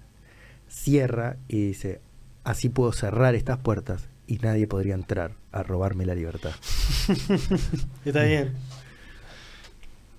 cierra 0.69 1.37
y 1.49 1.69
dice, 1.69 2.01
así 2.45 2.69
puedo 2.69 2.93
cerrar 2.93 3.35
estas 3.35 3.59
puertas 3.59 4.09
y 4.27 4.37
nadie 4.39 4.67
podría 4.67 4.95
entrar 4.95 5.33
a 5.53 5.63
robarme 5.63 6.05
la 6.05 6.15
libertad. 6.15 6.53
Está 8.05 8.25
bien. 8.25 8.53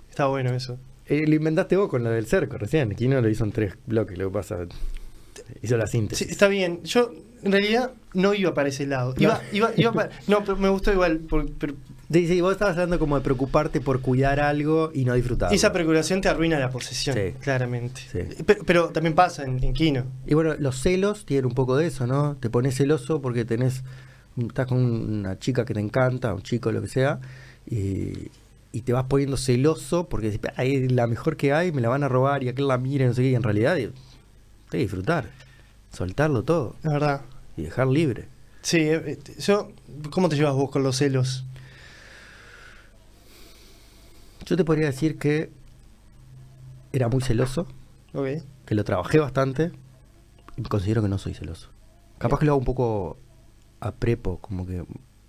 Está 0.09 0.26
bueno 0.27 0.51
eso. 0.51 0.80
Eh, 1.05 1.27
lo 1.27 1.35
inventaste 1.35 1.77
vos 1.77 1.89
con 1.89 2.03
lo 2.03 2.09
del 2.09 2.26
cerco 2.26 2.57
recién, 2.57 2.91
aquí 2.91 3.07
no 3.07 3.21
lo 3.21 3.30
hizo 3.30 3.43
en 3.43 3.51
tres 3.51 3.76
bloques, 3.85 4.17
lo 4.17 4.30
que 4.30 4.34
pasa, 4.34 4.57
hizo 5.61 5.77
la 5.77 5.88
Sí, 5.88 5.91
síntesis. 5.97 6.30
está 6.30 6.47
bien. 6.47 6.81
Yo 6.84 7.11
en 7.43 7.51
realidad 7.51 7.91
no 8.14 8.34
iba 8.34 8.53
para 8.53 8.69
ese 8.69 8.85
lado. 8.85 9.14
Iba, 9.18 9.35
No. 9.35 9.57
iba, 9.57 9.72
iba 9.77 9.91
para- 9.93 10.10
no, 10.27 10.39
pero 10.43 10.57
me 10.57 10.69
gustó 10.69 10.91
igual. 10.91 11.19
por- 11.19 11.49
pero 11.53 11.73
Sí, 12.11 12.27
sí, 12.27 12.41
vos 12.41 12.53
estabas 12.53 12.73
hablando 12.73 12.97
como 12.97 13.18
de 13.18 13.22
preocuparte 13.23 13.81
por 13.81 14.01
cuidar 14.01 14.39
algo 14.39 14.89
y 14.95 15.06
no 15.06 15.14
disfrutarlo. 15.14 15.56
esa 15.56 15.72
preocupación 15.72 16.22
te 16.22 16.27
arruina 16.27 16.57
la 16.57 16.72
posesión, 16.72 17.15
Sí. 17.15 17.34
claramente. 17.39 18.01
Sí. 18.11 18.43
Pero, 18.47 18.64
pero 18.65 18.89
también 18.89 19.14
pasa 19.14 19.43
en, 19.43 19.64
en 19.64 19.73
Kino. 19.73 20.06
Y 20.26 20.34
bueno, 20.34 20.56
los 20.57 20.81
celos 20.81 21.26
tienen 21.27 21.45
un 21.45 21.53
poco 21.53 21.77
de 21.77 21.85
eso, 21.85 22.07
¿no? 22.07 22.35
Te 22.39 22.49
pones 22.49 22.76
celoso 22.76 23.22
porque 23.22 23.45
tenés, 23.45 23.84
estás 24.38 24.65
con 24.65 24.80
una 24.84 25.38
chica 25.38 25.65
que 25.65 25.76
te 25.76 25.80
encanta, 25.81 26.34
un 26.34 26.41
chico, 26.41 26.72
lo 26.72 26.81
que 26.81 26.88
sea, 26.88 27.19
y, 27.69 28.30
y 28.72 28.81
te 28.81 28.91
vas 28.91 29.03
poniendo 29.06 29.38
celoso 29.38 30.10
porque 30.10 30.31
decís, 30.31 30.49
"Ay, 30.56 30.76
es 30.77 30.91
la 30.91 31.06
mejor 31.06 31.38
que 31.38 31.53
hay, 31.53 31.72
me 31.72 31.81
la 31.81 31.89
van 31.89 32.03
a 32.03 32.07
robar 32.07 32.41
y 32.43 32.49
aquel 32.49 32.68
la 32.68 32.80
mire, 32.80 33.06
no 33.06 33.14
sé 33.14 33.22
qué, 33.22 33.30
y 33.30 33.35
en 33.35 33.43
realidad 33.43 33.77
hay 34.77 34.79
que 34.79 34.83
disfrutar, 34.83 35.29
soltarlo 35.91 36.43
todo 36.43 36.75
Es 36.83 36.91
verdad. 36.91 37.21
y 37.57 37.63
dejar 37.63 37.87
libre. 37.87 38.27
Sí, 38.61 38.77
eh, 38.77 39.01
eh, 39.05 39.19
yo, 39.39 39.71
¿cómo 40.11 40.29
te 40.29 40.35
llevas 40.35 40.53
vos 40.55 40.69
con 40.69 40.83
los 40.83 40.97
celos? 40.97 41.45
Yo 44.45 44.57
te 44.57 44.63
podría 44.65 44.87
decir 44.87 45.17
que 45.17 45.51
era 46.91 47.07
muy 47.07 47.21
celoso, 47.21 47.67
Ok. 48.13 48.27
que 48.65 48.75
lo 48.75 48.83
trabajé 48.83 49.19
bastante 49.19 49.71
y 50.57 50.63
considero 50.63 51.01
que 51.01 51.07
no 51.09 51.17
soy 51.17 51.33
celoso. 51.35 51.69
Capaz 52.17 52.39
que 52.39 52.45
lo 52.45 52.53
hago 52.53 52.59
un 52.59 52.65
poco 52.65 53.17
a 53.79 53.91
prepo, 53.91 54.39
como 54.39 54.65
que 54.65 54.83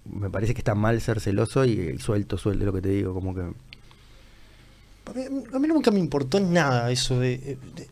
me 0.05 0.31
parece 0.31 0.55
que 0.55 0.61
está 0.61 0.75
mal 0.75 1.01
ser 1.01 1.21
celoso 1.21 1.65
y, 1.65 1.73
y 1.73 1.99
suelto, 1.99 2.39
suelto, 2.39 2.63
es 2.65 2.67
lo 2.67 2.73
que 2.73 2.81
te 2.83 2.89
digo, 2.89 3.13
como 3.15 3.35
que... 3.35 3.43
A 3.43 5.13
mí, 5.13 5.23
a 5.55 5.59
mí 5.59 5.69
nunca 5.69 5.91
me 5.91 5.99
importó 5.99 6.41
nada 6.41 6.91
eso 6.91 7.19
de... 7.21 7.35
eh, 7.35 7.59
de- 7.75 7.89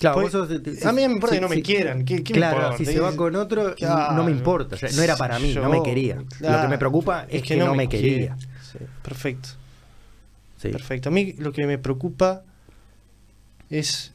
Claro, 0.00 0.14
Pues, 0.20 0.32
vos 0.32 0.48
sos 0.48 0.62
de- 0.62 0.88
a 0.88 0.92
mí 0.92 1.06
me 1.06 1.12
importa 1.12 1.34
si- 1.34 1.36
que 1.36 1.40
no 1.42 1.48
me 1.48 1.56
si- 1.56 1.62
quieran, 1.62 2.04
¿qué- 2.04 2.24
qué 2.24 2.32
me 2.32 2.38
claro, 2.40 2.56
importa? 2.58 2.78
si 2.78 2.86
se 2.86 3.00
va 3.00 3.14
con 3.14 3.36
otro, 3.36 3.74
Claro. 3.76 4.14
no 4.16 4.24
me 4.24 4.30
importa, 4.32 4.76
no 4.96 5.02
era 5.02 5.16
para 5.16 5.38
mí, 5.38 5.54
no 5.54 5.68
me 5.68 5.82
quería. 5.82 6.16
Lo 6.40 6.60
que 6.62 6.68
me 6.68 6.78
preocupa 6.78 7.26
es, 7.28 7.42
que, 7.42 7.56
no 7.56 7.74
me 7.74 7.88
quería. 7.88 8.36
Sí, 8.72 8.78
perfecto. 9.02 9.50
Sí. 10.56 10.68
Perfecto. 10.70 11.08
A 11.08 11.12
mí 11.12 11.34
lo 11.38 11.52
que 11.52 11.66
me 11.66 11.78
preocupa 11.78 12.42
es. 13.68 14.12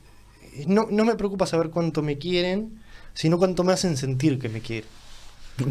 No, 0.68 0.88
no 0.90 1.04
me 1.06 1.16
preocupa 1.16 1.46
saber 1.46 1.70
cuánto 1.70 2.02
me 2.02 2.18
quieren, 2.18 2.80
sino 3.14 3.38
cuánto 3.38 3.64
me 3.64 3.74
hacen 3.74 3.98
sentir 3.98 4.40
que 4.40 4.50
me 4.50 4.62
quieren. 4.62 4.90
Ok, 5.62 5.68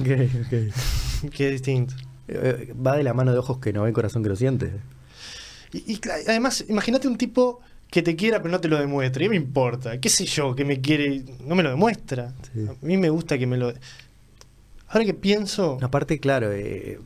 ok. 0.47 1.31
que 1.32 1.47
es 1.47 1.53
distinto. 1.53 1.95
Eh, 2.28 2.73
Va 2.74 2.97
de 2.97 3.03
la 3.03 3.12
mano 3.15 3.32
de 3.32 3.39
ojos 3.39 3.59
que 3.59 3.73
no 3.73 3.82
ve, 3.82 3.93
corazón 3.93 4.23
que 4.23 4.28
lo 4.31 4.36
siente. 4.36 4.73
Y, 5.73 6.01
además, 6.28 6.65
imagínate 6.69 7.07
un 7.09 7.19
tipo 7.19 7.61
que 7.94 8.02
te 8.02 8.16
quiera 8.16 8.38
pero 8.42 8.50
no 8.50 8.60
te 8.60 8.66
lo 8.66 8.76
demuestra. 8.78 9.22
¿Qué 9.22 9.28
me 9.28 9.36
importa? 9.36 10.00
¿Qué 10.00 10.08
sé 10.08 10.24
yo 10.26 10.56
que 10.56 10.64
me 10.64 10.80
quiere 10.80 11.06
y 11.06 11.24
no 11.46 11.54
me 11.54 11.62
lo 11.62 11.70
demuestra? 11.70 12.34
Sí. 12.52 12.66
A 12.66 12.74
mí 12.84 12.96
me 12.96 13.08
gusta 13.08 13.38
que 13.38 13.46
me 13.46 13.56
lo. 13.56 13.72
Ahora 14.88 15.04
que 15.04 15.14
pienso. 15.14 15.78
Aparte, 15.80 16.18
claro, 16.18 16.52
eh, 16.52 16.98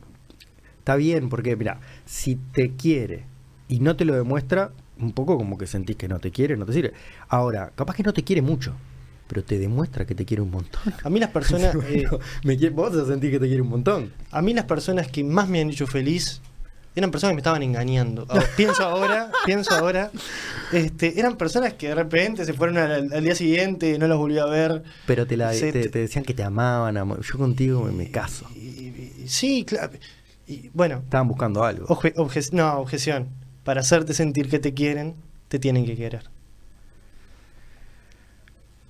está 0.78 0.96
bien, 0.96 1.28
porque 1.28 1.56
mira, 1.56 1.80
si 2.06 2.36
te 2.36 2.70
quiere 2.70 3.24
y 3.68 3.80
no 3.80 3.96
te 3.96 4.06
lo 4.06 4.14
demuestra, 4.14 4.72
un 4.98 5.12
poco 5.12 5.36
como 5.36 5.58
que 5.58 5.66
sentís 5.66 5.96
que 5.96 6.08
no 6.08 6.18
te 6.20 6.30
quiere, 6.30 6.56
no 6.56 6.64
te 6.64 6.72
sirve. 6.72 6.94
Ahora, 7.28 7.70
capaz 7.74 7.94
que 7.94 8.02
no 8.02 8.14
te 8.14 8.24
quiere 8.24 8.40
mucho, 8.40 8.74
pero 9.26 9.44
te 9.44 9.58
demuestra 9.58 10.06
que 10.06 10.14
te 10.14 10.24
quiere 10.24 10.42
un 10.42 10.50
montón. 10.50 10.80
A 11.04 11.10
mí 11.10 11.20
las 11.20 11.30
personas. 11.38 11.74
eh, 11.74 12.06
Bueno, 12.08 12.18
me 12.44 12.56
quiere- 12.56 12.74
vos 12.74 12.94
sentir 13.06 13.30
que 13.30 13.38
te 13.38 13.46
quiere 13.46 13.60
un 13.60 13.68
montón. 13.68 14.10
A 14.30 14.40
mí 14.40 14.54
las 14.54 14.64
personas 14.64 15.08
que 15.08 15.22
más 15.22 15.50
me 15.50 15.60
han 15.60 15.68
hecho 15.68 15.86
feliz 15.86 16.40
eran 16.96 17.10
personas 17.10 17.32
que 17.32 17.34
me 17.36 17.40
estaban 17.40 17.62
engañando. 17.62 18.26
Pienso 18.56 18.82
ahora, 18.84 19.30
pienso 19.44 19.72
ahora, 19.74 20.10
este, 20.72 21.18
eran 21.20 21.36
personas 21.36 21.74
que 21.74 21.88
de 21.88 21.94
repente 21.94 22.44
se 22.44 22.52
fueron 22.54 22.78
al, 22.78 23.12
al 23.12 23.22
día 23.24 23.34
siguiente, 23.34 23.98
no 23.98 24.08
las 24.08 24.18
volví 24.18 24.38
a 24.38 24.46
ver. 24.46 24.82
Pero 25.06 25.26
te, 25.26 25.36
la, 25.36 25.52
te, 25.52 25.70
decían 25.88 26.24
que 26.24 26.34
te 26.34 26.42
amaban, 26.42 26.96
amo- 26.96 27.20
yo 27.20 27.38
contigo 27.38 27.82
me, 27.84 27.92
me 27.92 28.10
caso. 28.10 28.46
Y, 28.56 28.58
y- 28.58 29.14
y- 29.24 29.28
sí, 29.28 29.64
claro. 29.64 29.92
Y 30.46 30.70
bueno, 30.74 30.98
Estaban 31.04 31.28
buscando 31.28 31.62
algo. 31.62 31.86
obje- 31.86 32.14
obje- 32.16 32.52
no, 32.52 32.78
objeción. 32.78 33.28
Para 33.64 33.80
hacerte 33.82 34.14
sentir 34.14 34.48
que 34.48 34.58
te 34.58 34.72
quieren, 34.74 35.14
te 35.48 35.58
tienen 35.58 35.84
que 35.86 35.94
querer. 35.94 36.24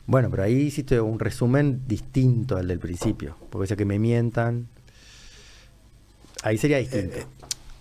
Bueno, 0.06 0.30
pero 0.30 0.42
ahí 0.44 0.54
hiciste 0.54 1.00
un 1.00 1.18
resumen 1.18 1.82
distinto 1.86 2.56
al 2.56 2.66
del 2.68 2.78
principio. 2.78 3.36
Porque 3.50 3.64
decía 3.64 3.76
que 3.76 3.84
me 3.84 3.98
mientan. 3.98 4.68
Ahí 6.42 6.56
sería 6.56 6.78
distinto. 6.78 7.18
Eh, 7.18 7.26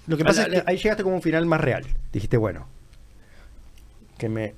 Lo 0.07 0.17
que 0.17 0.23
pasa 0.25 0.43
es 0.43 0.49
que, 0.49 0.63
ahí 0.65 0.77
llegaste 0.77 1.03
como 1.03 1.15
un 1.15 1.21
final 1.21 1.45
más 1.45 1.61
real. 1.61 1.85
Dijiste, 2.13 2.37
bueno. 2.37 2.67
Que 4.17 4.29
me. 4.29 4.55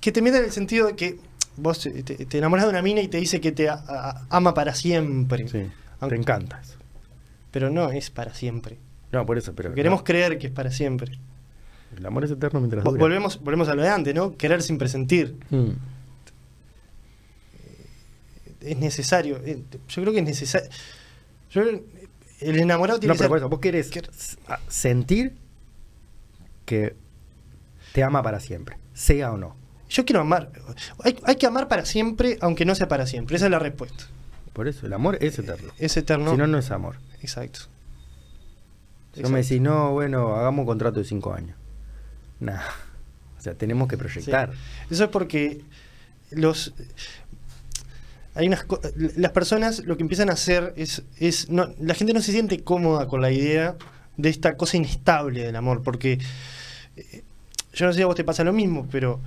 que 0.00 0.10
te 0.12 0.20
mienten 0.22 0.42
en 0.42 0.48
el 0.48 0.52
sentido 0.52 0.86
de 0.88 0.96
que 0.96 1.18
vos 1.56 1.84
eh, 1.86 2.02
te, 2.02 2.24
te 2.26 2.38
enamoras 2.38 2.64
de 2.66 2.70
una 2.70 2.82
mina 2.82 3.00
y 3.00 3.08
te 3.08 3.18
dice 3.18 3.40
que 3.40 3.52
te 3.52 3.68
a- 3.68 3.74
a- 3.86 4.26
ama 4.30 4.52
para 4.54 4.74
siempre. 4.74 5.46
Sí. 5.48 5.66
Aunque- 6.00 6.16
Te 6.16 6.20
encanta 6.22 6.60
eso. 6.60 6.74
Pero 7.50 7.70
no 7.70 7.90
es 7.92 8.10
para 8.10 8.34
siempre. 8.34 8.78
No, 9.12 9.24
por 9.24 9.38
eso, 9.38 9.54
pero. 9.54 9.72
Queremos 9.74 10.00
no. 10.00 10.04
creer 10.04 10.38
que 10.38 10.48
es 10.48 10.52
para 10.52 10.70
siempre. 10.70 11.18
El 11.96 12.04
amor 12.04 12.24
es 12.24 12.30
eterno 12.32 12.60
mientras 12.60 12.82
dura. 12.84 12.98
Volvemos, 12.98 13.40
volvemos 13.40 13.68
a 13.68 13.74
lo 13.74 13.82
de 13.82 13.88
antes, 13.88 14.14
¿no? 14.14 14.36
Querer 14.36 14.62
sin 14.62 14.76
presentir. 14.76 15.36
Mm. 15.50 15.70
Es 18.60 18.76
necesario. 18.78 19.40
eh, 19.44 19.62
Yo 19.88 20.02
creo 20.02 20.12
que 20.12 20.18
es 20.20 20.24
necesario. 20.24 20.68
Yo 21.50 21.62
el 22.40 22.58
enamorado 22.58 22.98
tiene 23.00 23.14
No, 23.14 23.14
que 23.14 23.18
pero 23.18 23.24
ser. 23.24 23.28
por 23.28 23.38
eso, 23.38 23.48
vos 23.48 23.60
querés 23.60 23.90
sentir 24.68 25.36
que 26.64 26.96
te 27.92 28.02
ama 28.02 28.22
para 28.22 28.40
siempre, 28.40 28.76
sea 28.94 29.32
o 29.32 29.36
no. 29.36 29.56
Yo 29.88 30.04
quiero 30.04 30.20
amar. 30.20 30.50
Hay, 31.04 31.16
hay 31.24 31.36
que 31.36 31.46
amar 31.46 31.68
para 31.68 31.84
siempre, 31.86 32.38
aunque 32.40 32.64
no 32.64 32.74
sea 32.74 32.88
para 32.88 33.06
siempre. 33.06 33.36
Esa 33.36 33.46
es 33.46 33.50
la 33.52 33.58
respuesta. 33.60 34.04
Por 34.52 34.66
eso, 34.68 34.86
el 34.86 34.92
amor 34.92 35.18
es 35.20 35.38
eterno. 35.38 35.72
Es 35.78 35.96
eterno. 35.96 36.32
Si 36.32 36.36
no, 36.36 36.46
no 36.46 36.58
es 36.58 36.70
amor. 36.70 36.96
Exacto. 37.20 37.60
Si 39.14 39.22
no 39.22 39.28
me 39.28 39.42
decís, 39.42 39.60
no, 39.60 39.92
bueno, 39.92 40.34
hagamos 40.34 40.60
un 40.62 40.66
contrato 40.66 40.98
de 40.98 41.04
cinco 41.04 41.32
años. 41.32 41.56
Nah. 42.40 42.60
O 43.38 43.40
sea, 43.40 43.54
tenemos 43.54 43.86
que 43.88 43.96
proyectar. 43.96 44.52
Eso 44.90 45.04
es 45.04 45.10
porque 45.10 45.62
los 46.30 46.74
hay 48.36 48.46
unas 48.48 48.64
las 49.16 49.32
personas 49.32 49.84
lo 49.84 49.96
que 49.96 50.02
empiezan 50.02 50.30
a 50.30 50.34
hacer 50.34 50.72
es, 50.76 51.02
es 51.18 51.48
no, 51.50 51.68
la 51.80 51.94
gente 51.94 52.12
no 52.12 52.20
se 52.20 52.32
siente 52.32 52.62
cómoda 52.62 53.08
con 53.08 53.20
la 53.20 53.30
idea 53.32 53.76
de 54.16 54.28
esta 54.28 54.56
cosa 54.56 54.76
inestable 54.76 55.42
del 55.44 55.56
amor, 55.56 55.82
porque 55.82 56.18
eh, 56.96 57.22
yo 57.74 57.86
no 57.86 57.92
sé 57.92 57.98
si 57.98 58.02
a 58.02 58.06
vos 58.06 58.14
te 58.16 58.24
pasa 58.24 58.44
lo 58.44 58.52
mismo, 58.52 58.86
pero 58.90 59.20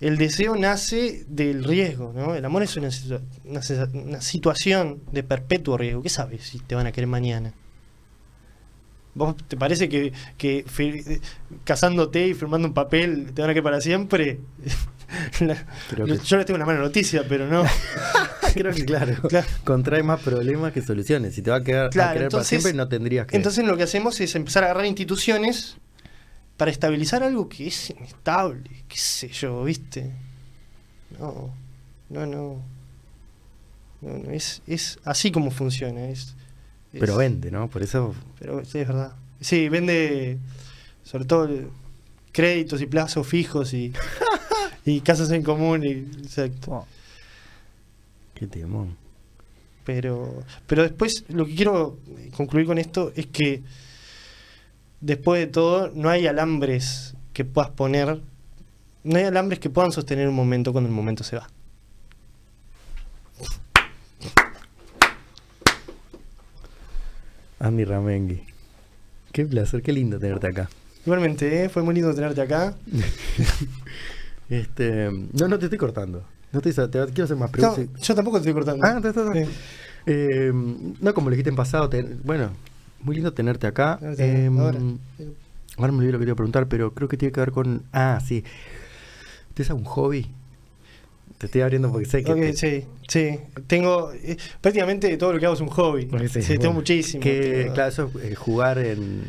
el 0.00 0.18
deseo 0.18 0.56
nace 0.56 1.24
del 1.28 1.64
riesgo, 1.64 2.12
¿no? 2.14 2.34
El 2.34 2.44
amor 2.44 2.62
es 2.62 2.76
una, 2.76 2.90
una, 3.44 3.60
una 3.94 4.20
situación 4.20 5.00
de 5.12 5.22
perpetuo 5.22 5.78
riesgo. 5.78 6.02
¿Qué 6.02 6.10
sabes 6.10 6.42
si 6.42 6.58
te 6.58 6.74
van 6.74 6.86
a 6.86 6.92
querer 6.92 7.08
mañana? 7.08 7.54
¿Vos 9.14 9.34
te 9.48 9.56
parece 9.56 9.88
que, 9.88 10.12
que 10.36 10.66
casándote 11.64 12.28
y 12.28 12.34
firmando 12.34 12.68
un 12.68 12.74
papel 12.74 13.32
te 13.32 13.40
van 13.40 13.50
a 13.50 13.54
querer 13.54 13.64
para 13.64 13.80
siempre? 13.80 14.40
La- 15.40 15.64
Creo 15.88 16.04
que- 16.06 16.18
Yo 16.18 16.36
les 16.36 16.44
tengo 16.44 16.56
una 16.56 16.66
mala 16.66 16.80
noticia, 16.80 17.24
pero 17.26 17.46
no. 17.48 17.64
Creo 18.56 18.72
que 18.74 18.84
claro, 18.86 19.14
Claro. 19.28 19.46
contrae 19.64 20.02
más 20.02 20.20
problemas 20.20 20.72
que 20.72 20.82
soluciones. 20.82 21.34
Si 21.34 21.42
te 21.42 21.50
va 21.50 21.56
a 21.58 21.62
quedar 21.62 21.86
a 21.86 21.90
querer 21.90 22.06
para 22.12 22.24
entonces- 22.24 22.48
siempre, 22.48 22.72
no 22.72 22.88
tendrías 22.88 23.26
que. 23.26 23.36
Entonces 23.36 23.64
lo 23.64 23.76
que 23.76 23.82
hacemos 23.84 24.20
es 24.20 24.34
empezar 24.34 24.62
a 24.64 24.66
agarrar 24.66 24.86
instituciones 24.86 25.76
para 26.56 26.70
estabilizar 26.70 27.22
algo 27.22 27.48
que 27.48 27.66
es 27.68 27.90
inestable, 27.90 28.70
qué 28.88 28.96
sé 28.96 29.28
yo, 29.28 29.62
¿viste? 29.64 30.10
No, 31.18 31.50
no, 32.10 32.26
no. 32.26 32.62
No, 34.02 34.18
no, 34.18 34.30
es, 34.30 34.62
es 34.66 34.98
así 35.04 35.30
como 35.30 35.50
funciona. 35.50 36.08
Es, 36.08 36.34
es- 36.92 37.00
pero 37.00 37.16
vende, 37.16 37.50
¿no? 37.50 37.68
Por 37.68 37.82
eso. 37.82 38.14
Pero 38.38 38.64
sí, 38.64 38.78
es 38.78 38.88
verdad. 38.88 39.12
Sí, 39.40 39.68
vende 39.68 40.38
sobre 41.04 41.24
todo 41.24 41.48
créditos 42.32 42.80
y 42.82 42.86
plazos 42.86 43.26
fijos 43.26 43.72
y, 43.74 43.92
y 44.84 45.00
casas 45.00 45.30
en 45.30 45.42
común. 45.42 45.84
Y, 45.84 45.90
exacto. 46.22 46.86
Qué 48.36 48.46
temón. 48.46 48.96
Pero, 49.84 50.42
pero 50.66 50.82
después 50.82 51.24
lo 51.28 51.46
que 51.46 51.54
quiero 51.54 51.98
concluir 52.36 52.66
con 52.66 52.76
esto 52.76 53.12
es 53.16 53.26
que 53.26 53.62
después 55.00 55.40
de 55.40 55.46
todo 55.46 55.90
no 55.94 56.10
hay 56.10 56.26
alambres 56.26 57.14
que 57.32 57.46
puedas 57.46 57.70
poner, 57.70 58.20
no 59.04 59.16
hay 59.16 59.24
alambres 59.24 59.58
que 59.58 59.70
puedan 59.70 59.90
sostener 59.90 60.28
un 60.28 60.34
momento 60.34 60.72
cuando 60.72 60.90
el 60.90 60.94
momento 60.94 61.24
se 61.24 61.36
va. 61.36 61.48
Andy 67.58 67.84
Ramengui. 67.84 68.42
Qué 69.32 69.46
placer, 69.46 69.80
qué 69.80 69.92
lindo 69.92 70.18
tenerte 70.18 70.48
acá. 70.48 70.68
Igualmente, 71.06 71.64
¿eh? 71.64 71.68
fue 71.70 71.82
muy 71.82 71.94
lindo 71.94 72.14
tenerte 72.14 72.42
acá. 72.42 72.76
Este, 74.48 75.10
no, 75.10 75.48
no 75.48 75.58
te 75.58 75.64
estoy 75.64 75.76
cortando. 75.76 76.24
No 76.52 76.60
te, 76.60 76.72
te- 76.72 76.88
quiero 76.88 77.24
hacer 77.24 77.36
más 77.36 77.50
No, 77.50 77.74
preguntas. 77.74 78.00
yo 78.02 78.14
tampoco 78.14 78.36
te 78.38 78.48
estoy 78.48 78.54
cortando. 78.54 78.84
Ah, 78.86 78.94
está, 78.96 79.08
está, 79.10 79.20
está. 79.22 79.44
Sí. 79.44 79.50
Eh, 80.06 80.52
no, 81.00 81.14
como 81.14 81.28
lo 81.28 81.32
dijiste 81.32 81.50
en 81.50 81.56
pasado, 81.56 81.88
te- 81.88 82.02
bueno, 82.24 82.50
muy 83.00 83.16
lindo 83.16 83.32
tenerte 83.32 83.66
acá. 83.66 83.98
Ah, 84.02 84.14
sí, 84.16 84.22
Eh, 84.22 84.50
ahora. 84.56 84.78
ahora 85.76 85.92
me 85.92 85.98
olvidé 85.98 86.12
lo 86.12 86.18
que 86.18 86.22
quería 86.22 86.34
preguntar, 86.36 86.68
pero 86.68 86.92
creo 86.94 87.08
que 87.08 87.16
tiene 87.16 87.32
que 87.32 87.40
ver 87.40 87.50
con. 87.52 87.82
Ah, 87.92 88.20
sí. 88.24 88.44
¿Tienes 89.54 89.70
algún 89.70 89.84
hobby? 89.84 90.26
Te 91.38 91.46
estoy 91.46 91.60
abriendo 91.62 91.90
porque 91.90 92.06
sé 92.06 92.22
que. 92.24 92.32
Ok, 92.32 92.38
te- 92.38 92.52
sí, 92.56 92.84
sí. 93.08 93.38
Tengo 93.66 94.12
eh, 94.12 94.36
prácticamente 94.60 95.14
todo 95.18 95.32
lo 95.34 95.38
que 95.40 95.46
hago 95.46 95.54
es 95.54 95.60
un 95.60 95.68
hobby. 95.68 96.08
Sí, 96.30 96.56
tengo 96.58 96.72
muchísimo. 96.74 97.22
Que, 97.22 97.62
tengo- 97.64 97.74
claro, 97.74 97.88
eso 97.90 98.10
eh, 98.22 98.34
jugar 98.34 98.78
en. 98.78 99.24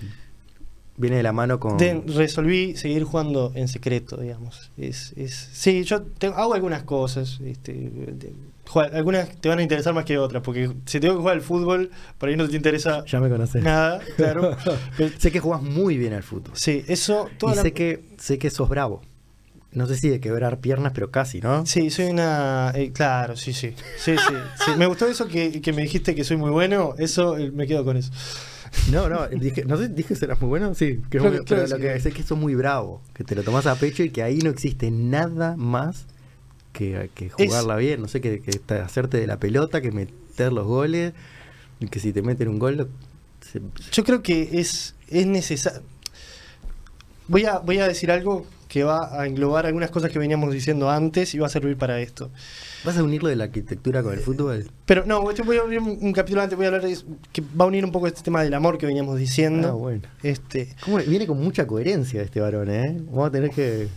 Viene 0.98 1.18
de 1.18 1.24
la 1.24 1.32
mano 1.32 1.60
con. 1.60 1.78
Resolví 2.08 2.76
seguir 2.76 3.04
jugando 3.04 3.52
en 3.56 3.68
secreto, 3.68 4.18
digamos. 4.18 4.72
Es, 4.78 5.14
es, 5.16 5.34
sí, 5.54 5.84
yo 5.84 6.02
te- 6.02 6.28
hago 6.28 6.54
algunas 6.56 6.84
cosas. 6.84 7.40
Este, 7.46 7.72
de- 7.74 8.34
jugar- 8.68 8.96
algunas 8.96 9.30
te 9.40 9.48
van 9.48 9.60
a 9.60 9.62
interesar 9.62 9.94
más 9.94 10.06
que 10.06 10.18
otras, 10.18 10.42
porque 10.44 10.72
si 10.86 11.00
tengo 11.00 11.14
que 11.14 11.20
jugar 11.22 11.36
al 11.36 11.42
fútbol, 11.42 11.92
por 12.18 12.30
ahí 12.30 12.36
no 12.36 12.48
te 12.50 12.56
interesa 12.56 13.06
Ya 13.06 13.20
me 13.20 13.30
conoces. 13.30 13.64
nada, 13.64 14.00
claro. 14.16 14.58
Pero- 14.98 15.12
sé 15.20 15.32
que 15.32 15.40
jugás 15.40 15.62
muy 15.62 15.98
bien 15.98 16.14
al 16.14 16.24
fútbol. 16.24 16.52
sí, 16.56 16.84
eso. 16.88 17.30
Toda 17.38 17.54
y 17.54 17.56
la- 17.58 17.62
sé 17.62 17.74
que 17.74 18.04
sé 18.18 18.40
que 18.40 18.50
sos 18.50 18.68
bravo. 18.68 19.02
No 19.74 19.86
sé 19.86 19.96
si 19.98 20.10
de 20.10 20.20
quebrar 20.20 20.60
piernas, 20.60 20.94
pero 20.96 21.12
casi, 21.12 21.40
¿no? 21.42 21.66
Sí, 21.66 21.90
soy 21.90 22.06
una. 22.06 22.72
eh, 22.74 22.92
claro, 22.94 23.36
sí, 23.36 23.54
sí. 23.54 23.74
Sí, 23.98 24.16
sí, 24.18 24.34
sí. 24.66 24.72
Me 24.78 24.86
gustó 24.88 25.06
eso 25.08 25.28
que, 25.28 25.62
que 25.62 25.74
me 25.74 25.82
dijiste 25.84 26.16
que 26.16 26.24
soy 26.24 26.38
muy 26.38 26.50
bueno. 26.52 26.96
Eso, 26.98 27.38
eh, 27.38 27.52
me 27.52 27.68
quedo 27.68 27.84
con 27.86 27.98
eso. 27.98 28.12
No, 28.92 29.08
no, 29.10 29.28
dije, 29.28 29.66
no 29.66 29.78
sé, 29.78 29.90
dije 29.90 30.10
que 30.10 30.16
serás 30.16 30.40
muy 30.42 30.50
bueno, 30.50 30.74
sí, 30.74 31.02
que 31.10 31.20
muy- 31.20 31.32
que- 31.40 31.44
pero 31.44 31.68
lo 31.68 31.78
que 31.80 32.00
sé 32.00 32.10
es 32.10 32.16
que 32.16 32.24
sos 32.24 32.38
muy 32.38 32.54
bravo, 32.56 33.02
que 33.14 33.24
te 33.24 33.34
lo 33.36 33.44
tomás 33.44 33.66
a 33.66 33.76
pecho 33.76 34.04
y 34.04 34.10
que 34.10 34.24
ahí 34.24 34.40
no 34.40 34.50
existe 34.50 34.92
nada 34.92 35.56
más 35.58 36.06
que, 36.74 37.10
que 37.16 37.30
jugarla 37.30 37.76
bien, 37.78 38.02
no 38.02 38.08
sé, 38.08 38.20
que, 38.22 38.42
que 38.42 38.74
hacerte 38.76 39.18
de 39.20 39.28
la 39.28 39.38
pelota, 39.40 39.82
que 39.82 39.92
meter 39.92 40.52
los 40.54 40.66
goles, 40.68 41.14
que 41.90 42.00
si 42.00 42.12
te 42.14 42.22
meten 42.22 42.50
un 42.50 42.60
gol, 42.60 42.76
lo- 42.78 42.88
se- 43.42 43.62
Yo 43.92 44.04
creo 44.04 44.22
que 44.22 44.60
es, 44.60 44.96
es 45.10 45.26
necesario. 45.28 45.82
Voy 47.28 47.46
a, 47.46 47.60
voy 47.60 47.80
a 47.80 47.88
decir 47.88 48.12
algo 48.12 48.46
que 48.68 48.84
va 48.84 49.20
a 49.22 49.26
englobar 49.28 49.66
algunas 49.66 49.90
cosas 49.92 50.12
que 50.12 50.20
veníamos 50.20 50.54
diciendo 50.54 50.90
antes 50.90 51.34
y 51.34 51.40
va 51.40 51.48
a 51.48 51.50
servir 51.50 51.78
para 51.78 52.00
esto. 52.02 52.30
¿vas 52.86 52.98
a 52.98 53.04
unirlo 53.04 53.28
de 53.30 53.36
la 53.36 53.46
arquitectura 53.46 54.04
con 54.04 54.14
el 54.14 54.20
fútbol? 54.20 54.70
Pero 54.86 55.06
no, 55.06 55.22
voy 55.22 55.58
a 55.58 55.62
abrir 55.62 55.80
un, 55.80 55.98
un 56.02 56.14
capítulo 56.14 56.42
antes, 56.42 56.56
voy 56.58 56.66
a 56.66 56.70
hablar 56.70 56.84
de, 56.84 56.98
que 57.34 57.42
va 57.60 57.66
a 57.66 57.68
unir 57.68 57.84
un 57.86 57.92
poco 57.92 58.08
este 58.08 58.22
tema 58.22 58.44
del 58.44 58.54
amor 58.54 58.78
que 58.78 58.86
veníamos 58.86 59.18
diciendo. 59.18 59.68
Ah, 59.70 59.72
bueno. 59.72 60.02
Este, 60.24 60.74
¿Cómo? 60.84 60.98
Viene 60.98 61.28
con 61.28 61.40
mucha 61.42 61.66
coherencia 61.68 62.22
este 62.22 62.40
varón, 62.40 62.70
¿eh? 62.70 62.98
Vamos 63.10 63.28
a 63.30 63.32
tener 63.32 63.50
que, 63.52 63.88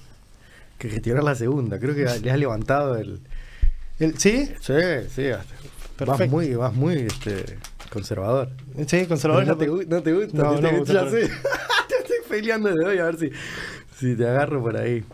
que 0.79 0.89
gestionar 0.89 1.23
la 1.25 1.35
segunda, 1.35 1.79
creo 1.79 1.95
que 1.95 2.05
le 2.21 2.31
has 2.31 2.39
levantado 2.39 2.97
el... 2.97 3.21
el- 3.99 4.19
¿Sí? 4.19 4.51
Sí, 4.61 4.73
sí, 5.15 5.29
vas 6.07 6.29
muy, 6.31 6.55
vas 6.55 6.73
muy 6.73 6.95
este, 6.95 7.45
conservador. 7.93 8.49
¿Sí? 8.87 9.05
¿Conservador? 9.07 9.47
no, 9.47 9.57
te, 9.57 9.69
gu- 9.71 9.87
no 9.87 10.03
te 10.03 10.13
gusta. 10.13 10.37
No, 10.43 10.59
te, 10.59 10.79
gusta 10.79 11.07
te 11.11 11.23
estoy 11.25 12.17
peleando 12.29 12.75
de 12.75 12.85
hoy 12.87 12.99
a 12.99 13.05
ver 13.05 13.19
si, 13.19 13.31
si 14.01 14.17
te 14.17 14.27
agarro 14.27 14.63
por 14.63 14.77
ahí. 14.77 15.05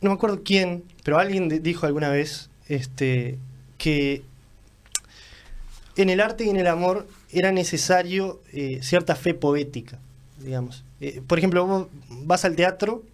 no 0.00 0.10
me 0.10 0.16
acuerdo 0.16 0.42
quién, 0.44 0.84
pero 1.04 1.18
alguien 1.18 1.48
dijo 1.62 1.86
alguna 1.86 2.08
vez 2.10 2.50
este, 2.68 3.38
que 3.78 4.22
en 5.96 6.10
el 6.10 6.20
arte 6.20 6.44
y 6.44 6.48
en 6.50 6.56
el 6.56 6.66
amor 6.66 7.06
era 7.30 7.52
necesario 7.52 8.42
eh, 8.52 8.80
cierta 8.82 9.14
fe 9.14 9.32
poética, 9.32 9.98
digamos. 10.42 10.84
Eh, 11.00 11.22
por 11.26 11.38
ejemplo, 11.38 11.66
vos 11.66 11.86
vas 12.24 12.44
al 12.44 12.56
teatro 12.56 13.04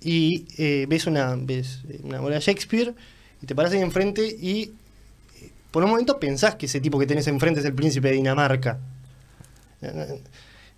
y 0.00 0.46
eh, 0.58 0.86
ves, 0.88 1.06
una, 1.06 1.36
ves 1.36 1.82
una 2.02 2.20
obra 2.20 2.36
de 2.36 2.40
Shakespeare 2.40 2.94
y 3.40 3.46
te 3.46 3.54
paras 3.54 3.72
ahí 3.72 3.80
enfrente 3.80 4.26
y 4.26 4.72
por 5.70 5.84
un 5.84 5.90
momento 5.90 6.18
pensás 6.18 6.56
que 6.56 6.66
ese 6.66 6.80
tipo 6.80 6.98
que 6.98 7.06
tenés 7.06 7.26
enfrente 7.28 7.60
es 7.60 7.66
el 7.66 7.74
príncipe 7.74 8.08
de 8.08 8.14
Dinamarca. 8.14 8.78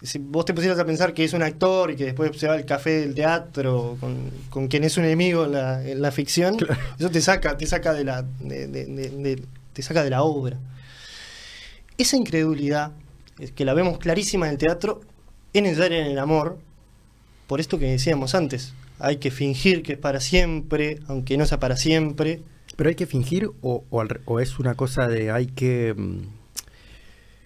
Si 0.02 0.18
vos 0.18 0.44
te 0.46 0.54
pusieras 0.54 0.78
a 0.78 0.86
pensar 0.86 1.12
que 1.12 1.24
es 1.24 1.32
un 1.34 1.42
actor 1.42 1.90
y 1.90 1.96
que 1.96 2.06
después 2.06 2.30
se 2.38 2.46
va 2.46 2.54
al 2.54 2.64
café 2.64 3.00
del 3.00 3.14
teatro 3.14 3.98
con, 4.00 4.30
con 4.48 4.68
quien 4.68 4.82
es 4.84 4.96
un 4.96 5.04
enemigo 5.04 5.44
en 5.44 5.52
la, 5.52 5.86
en 5.86 6.00
la 6.00 6.10
ficción, 6.10 6.56
eso 6.98 7.10
te 7.10 7.20
saca, 7.20 7.56
te 7.58 7.66
saca 7.66 7.92
de 7.92 8.04
la, 8.04 8.22
de- 8.40 8.66
de- 8.66 9.42
te 9.74 9.82
saca 9.82 10.02
de 10.02 10.10
la 10.10 10.22
obra. 10.22 10.56
Esa 11.98 12.16
incredulidad, 12.16 12.92
es 13.38 13.52
que 13.52 13.64
la 13.64 13.74
vemos 13.74 13.98
clarísima 13.98 14.46
en 14.46 14.52
el 14.52 14.58
teatro, 14.58 15.02
es 15.52 15.62
necesaria 15.62 15.98
en 15.98 16.12
el 16.12 16.18
amor, 16.18 16.58
por 17.46 17.60
esto 17.60 17.78
que 17.78 17.86
decíamos 17.90 18.34
antes. 18.34 18.72
Hay 18.98 19.16
que 19.18 19.30
fingir 19.30 19.82
que 19.82 19.92
es 19.94 19.98
para 19.98 20.20
siempre, 20.20 20.98
aunque 21.08 21.36
no 21.36 21.44
sea 21.46 21.58
para 21.60 21.76
siempre. 21.76 22.40
Pero 22.76 22.88
hay 22.88 22.94
que 22.96 23.06
fingir 23.06 23.50
o, 23.60 23.84
o, 23.90 24.40
es 24.40 24.58
una 24.58 24.74
cosa 24.74 25.08
de 25.08 25.30
hay 25.30 25.46
que... 25.46 25.94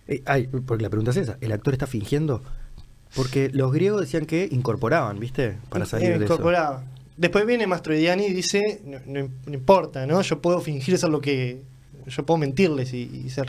eh, 0.09 0.22
ay, 0.26 0.47
porque 0.48 0.82
la 0.82 0.90
pregunta 0.90 1.10
es 1.12 1.16
esa, 1.18 1.36
¿el 1.40 1.52
actor 1.52 1.72
está 1.74 1.86
fingiendo? 1.86 2.43
Porque 3.14 3.48
los 3.52 3.72
griegos 3.72 4.01
decían 4.01 4.26
que 4.26 4.48
incorporaban, 4.51 5.18
¿viste? 5.20 5.56
Para 5.68 5.86
salir 5.86 6.09
Eh, 6.10 6.18
de 6.18 6.24
eso. 6.24 6.35
incorporaba. 6.35 6.82
Después 7.16 7.47
viene 7.47 7.66
Mastroianni 7.66 8.26
y 8.26 8.32
dice, 8.32 8.82
no, 8.85 8.98
no- 9.06 9.28
no 9.47 9.55
importa, 9.55 10.05
¿no? 10.06 10.20
Yo 10.22 10.40
puedo 10.43 10.60
fingir 10.60 10.98
ser 10.98 11.10
lo 11.10 11.20
que... 11.20 11.62
Yo 12.06 12.26
puedo 12.26 12.39
mentirles 12.39 12.93
y, 12.93 13.02
y 13.24 13.31
ser... 13.31 13.47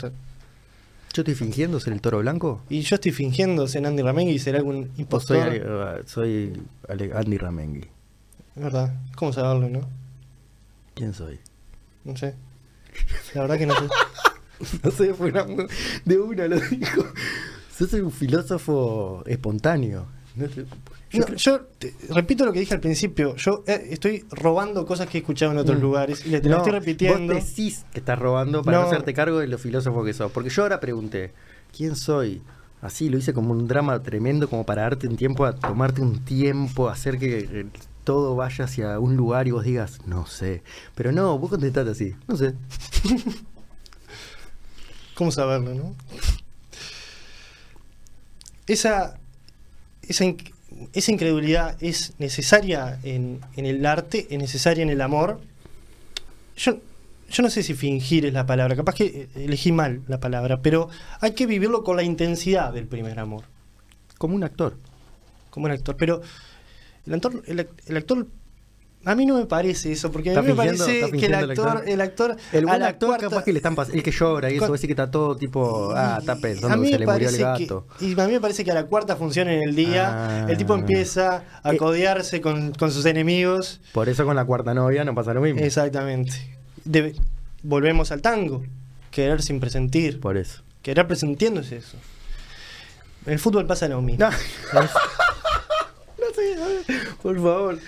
¿Yo 1.12 1.22
estoy 1.22 1.34
fingiendo 1.34 1.80
ser 1.80 1.92
el 1.94 2.00
toro 2.00 2.18
blanco? 2.18 2.62
Y 2.68 2.82
yo 2.82 2.94
estoy 2.94 3.10
fingiendo 3.10 3.66
ser 3.66 3.84
Andy 3.86 4.02
Ramengui 4.02 4.34
y 4.34 4.38
ser 4.38 4.54
algún 4.56 4.76
¿O 4.76 4.86
soy, 4.86 4.98
impostor. 4.98 5.48
Uh, 5.48 6.08
soy 6.08 6.62
Ale- 6.88 7.12
Andy 7.14 7.38
Ramengui? 7.38 7.84
Es 8.54 8.62
verdad. 8.62 8.94
¿Cómo 9.16 9.32
saberlo, 9.32 9.68
no? 9.68 9.80
¿Quién 10.94 11.12
soy? 11.12 11.40
No 12.04 12.16
sé. 12.16 12.34
La 13.34 13.40
verdad 13.42 13.58
que 13.58 13.66
no 13.66 13.74
sé. 13.74 13.86
No 14.82 14.90
sé, 14.90 15.14
fue 15.14 15.30
una, 15.30 15.46
de 16.04 16.18
una 16.18 16.48
lo 16.48 16.60
dijo. 16.60 17.04
Sos 17.76 17.92
un 17.94 18.10
filósofo 18.10 19.22
espontáneo. 19.26 20.06
No 20.34 20.46
yo 20.46 20.64
No, 21.20 21.24
creo- 21.26 21.36
yo 21.38 21.60
te- 21.78 21.94
repito 22.10 22.44
lo 22.44 22.52
que 22.52 22.60
dije 22.60 22.74
al 22.74 22.80
principio. 22.80 23.36
Yo 23.36 23.64
eh, 23.66 23.88
estoy 23.90 24.24
robando 24.30 24.84
cosas 24.86 25.08
que 25.08 25.18
he 25.18 25.20
escuchado 25.20 25.52
en 25.52 25.58
otros 25.58 25.78
Mm. 25.78 25.82
lugares 25.82 26.26
y 26.26 26.30
lo 26.30 26.40
No, 26.48 26.56
estoy 26.58 26.72
repitiendo. 26.72 27.34
Vos 27.34 27.44
decís 27.46 27.84
que 27.92 28.00
estás 28.00 28.18
robando 28.18 28.62
para 28.62 28.78
no, 28.78 28.82
No. 28.84 28.88
hacerte 28.90 29.14
cargo 29.14 29.38
de 29.38 29.46
lo 29.46 29.56
filósofo 29.58 30.04
que 30.04 30.12
sos. 30.12 30.30
Porque 30.32 30.50
yo 30.50 30.62
ahora 30.62 30.80
pregunté, 30.80 31.32
¿quién 31.74 31.96
soy? 31.96 32.42
Así 32.82 33.08
lo 33.08 33.16
hice 33.18 33.32
como 33.32 33.52
un 33.52 33.66
drama 33.68 34.02
tremendo, 34.02 34.48
como 34.50 34.64
para 34.66 34.82
darte 34.82 35.08
un 35.08 35.16
tiempo, 35.16 35.44
a 35.46 35.54
tomarte 35.54 36.02
un 36.02 36.24
tiempo, 36.24 36.88
a 36.88 36.92
hacer 36.92 37.18
que 37.18 37.38
eh, 37.50 37.66
todo 38.04 38.36
vaya 38.36 38.66
hacia 38.66 38.98
un 39.00 39.16
lugar 39.16 39.48
y 39.48 39.52
vos 39.52 39.64
digas, 39.64 40.00
no 40.06 40.26
sé. 40.26 40.62
Pero 40.94 41.12
no, 41.12 41.38
vos 41.38 41.50
contestaste 41.50 41.90
así, 41.90 42.14
no 42.28 42.36
sé. 42.36 42.54
¿Cómo 45.16 45.32
saberlo, 45.32 45.74
no? 45.74 45.96
Esa, 48.66 49.18
esa, 50.06 50.24
esa 50.92 51.10
incredulidad 51.10 51.82
es 51.82 52.12
necesaria 52.18 53.00
en, 53.02 53.40
en 53.56 53.64
el 53.64 53.84
arte, 53.86 54.26
es 54.28 54.38
necesaria 54.38 54.82
en 54.82 54.90
el 54.90 55.00
amor. 55.00 55.40
Yo, 56.58 56.78
yo 57.30 57.42
no 57.42 57.48
sé 57.48 57.62
si 57.62 57.72
fingir 57.72 58.26
es 58.26 58.34
la 58.34 58.44
palabra, 58.44 58.76
capaz 58.76 58.94
que 58.94 59.06
eh, 59.06 59.28
elegí 59.36 59.72
mal 59.72 60.02
la 60.06 60.20
palabra, 60.20 60.60
pero 60.60 60.90
hay 61.20 61.32
que 61.32 61.46
vivirlo 61.46 61.82
con 61.82 61.96
la 61.96 62.02
intensidad 62.02 62.74
del 62.74 62.86
primer 62.86 63.18
amor, 63.18 63.44
Como 64.18 64.34
un 64.34 64.44
actor. 64.44 64.76
como 65.48 65.64
un 65.64 65.72
actor. 65.72 65.96
Pero 65.96 66.20
el 67.06 67.14
actor, 67.14 67.42
el, 67.46 67.68
el 67.86 67.96
actor 67.96 68.26
a 69.06 69.14
mí 69.14 69.24
no 69.24 69.36
me 69.38 69.46
parece 69.46 69.92
eso, 69.92 70.10
porque 70.12 70.30
a 70.30 70.32
¿Está 70.32 70.42
mí 70.42 70.48
me 70.48 70.54
parece 70.54 71.10
que 71.10 71.26
el 71.26 71.34
actor, 71.34 71.82
el 71.86 72.00
actor, 72.00 72.36
El 72.52 72.66
buen 72.66 72.82
actor 72.82 73.08
cuarta- 73.10 73.28
capaz 73.30 73.44
que 73.44 73.52
le 73.52 73.58
están 73.60 73.74
el 73.92 74.02
que 74.02 74.10
llora 74.10 74.50
y 74.50 74.56
eso, 74.56 74.74
así 74.74 74.86
que 74.86 74.92
está 74.92 75.10
todo 75.10 75.36
tipo, 75.36 75.92
ah, 75.94 76.16
está 76.20 76.36
pensando 76.36 76.82
que 76.82 76.90
se 76.90 76.98
le 76.98 77.06
murió 77.06 77.28
el 77.28 77.38
gato. 77.38 77.86
Que, 77.98 78.06
y 78.06 78.20
a 78.20 78.26
mí 78.26 78.32
me 78.32 78.40
parece 78.40 78.64
que 78.64 78.70
a 78.72 78.74
la 78.74 78.84
cuarta 78.86 79.16
función 79.16 79.48
en 79.48 79.62
el 79.62 79.74
día, 79.74 80.44
Ah. 80.44 80.46
el 80.50 80.56
tipo 80.58 80.74
empieza 80.74 81.44
a 81.62 81.72
Eh. 81.72 81.76
codearse 81.76 82.40
con, 82.40 82.72
con 82.72 82.90
sus 82.90 83.06
enemigos. 83.06 83.80
Por 83.92 84.08
eso 84.08 84.24
con 84.24 84.36
la 84.36 84.44
cuarta 84.44 84.74
novia 84.74 85.04
no 85.04 85.14
pasa 85.14 85.32
lo 85.32 85.40
mismo. 85.40 85.60
Exactamente. 85.60 86.32
Debe- 86.84 87.14
volvemos 87.62 88.10
al 88.12 88.20
tango. 88.22 88.64
Querer 89.12 89.40
sin 89.42 89.60
presentir. 89.60 90.20
Por 90.20 90.36
eso. 90.36 90.62
Querer 90.82 91.06
presentiendo 91.06 91.60
es 91.60 91.72
eso. 91.72 91.96
En 93.24 93.32
el 93.34 93.38
fútbol 93.38 93.66
pasa 93.66 93.88
lo 93.88 94.02
mismo. 94.02 94.26
No. 94.26 94.30
no 96.18 96.34
sé, 96.34 96.56
por 97.22 97.36
favor. 97.36 97.78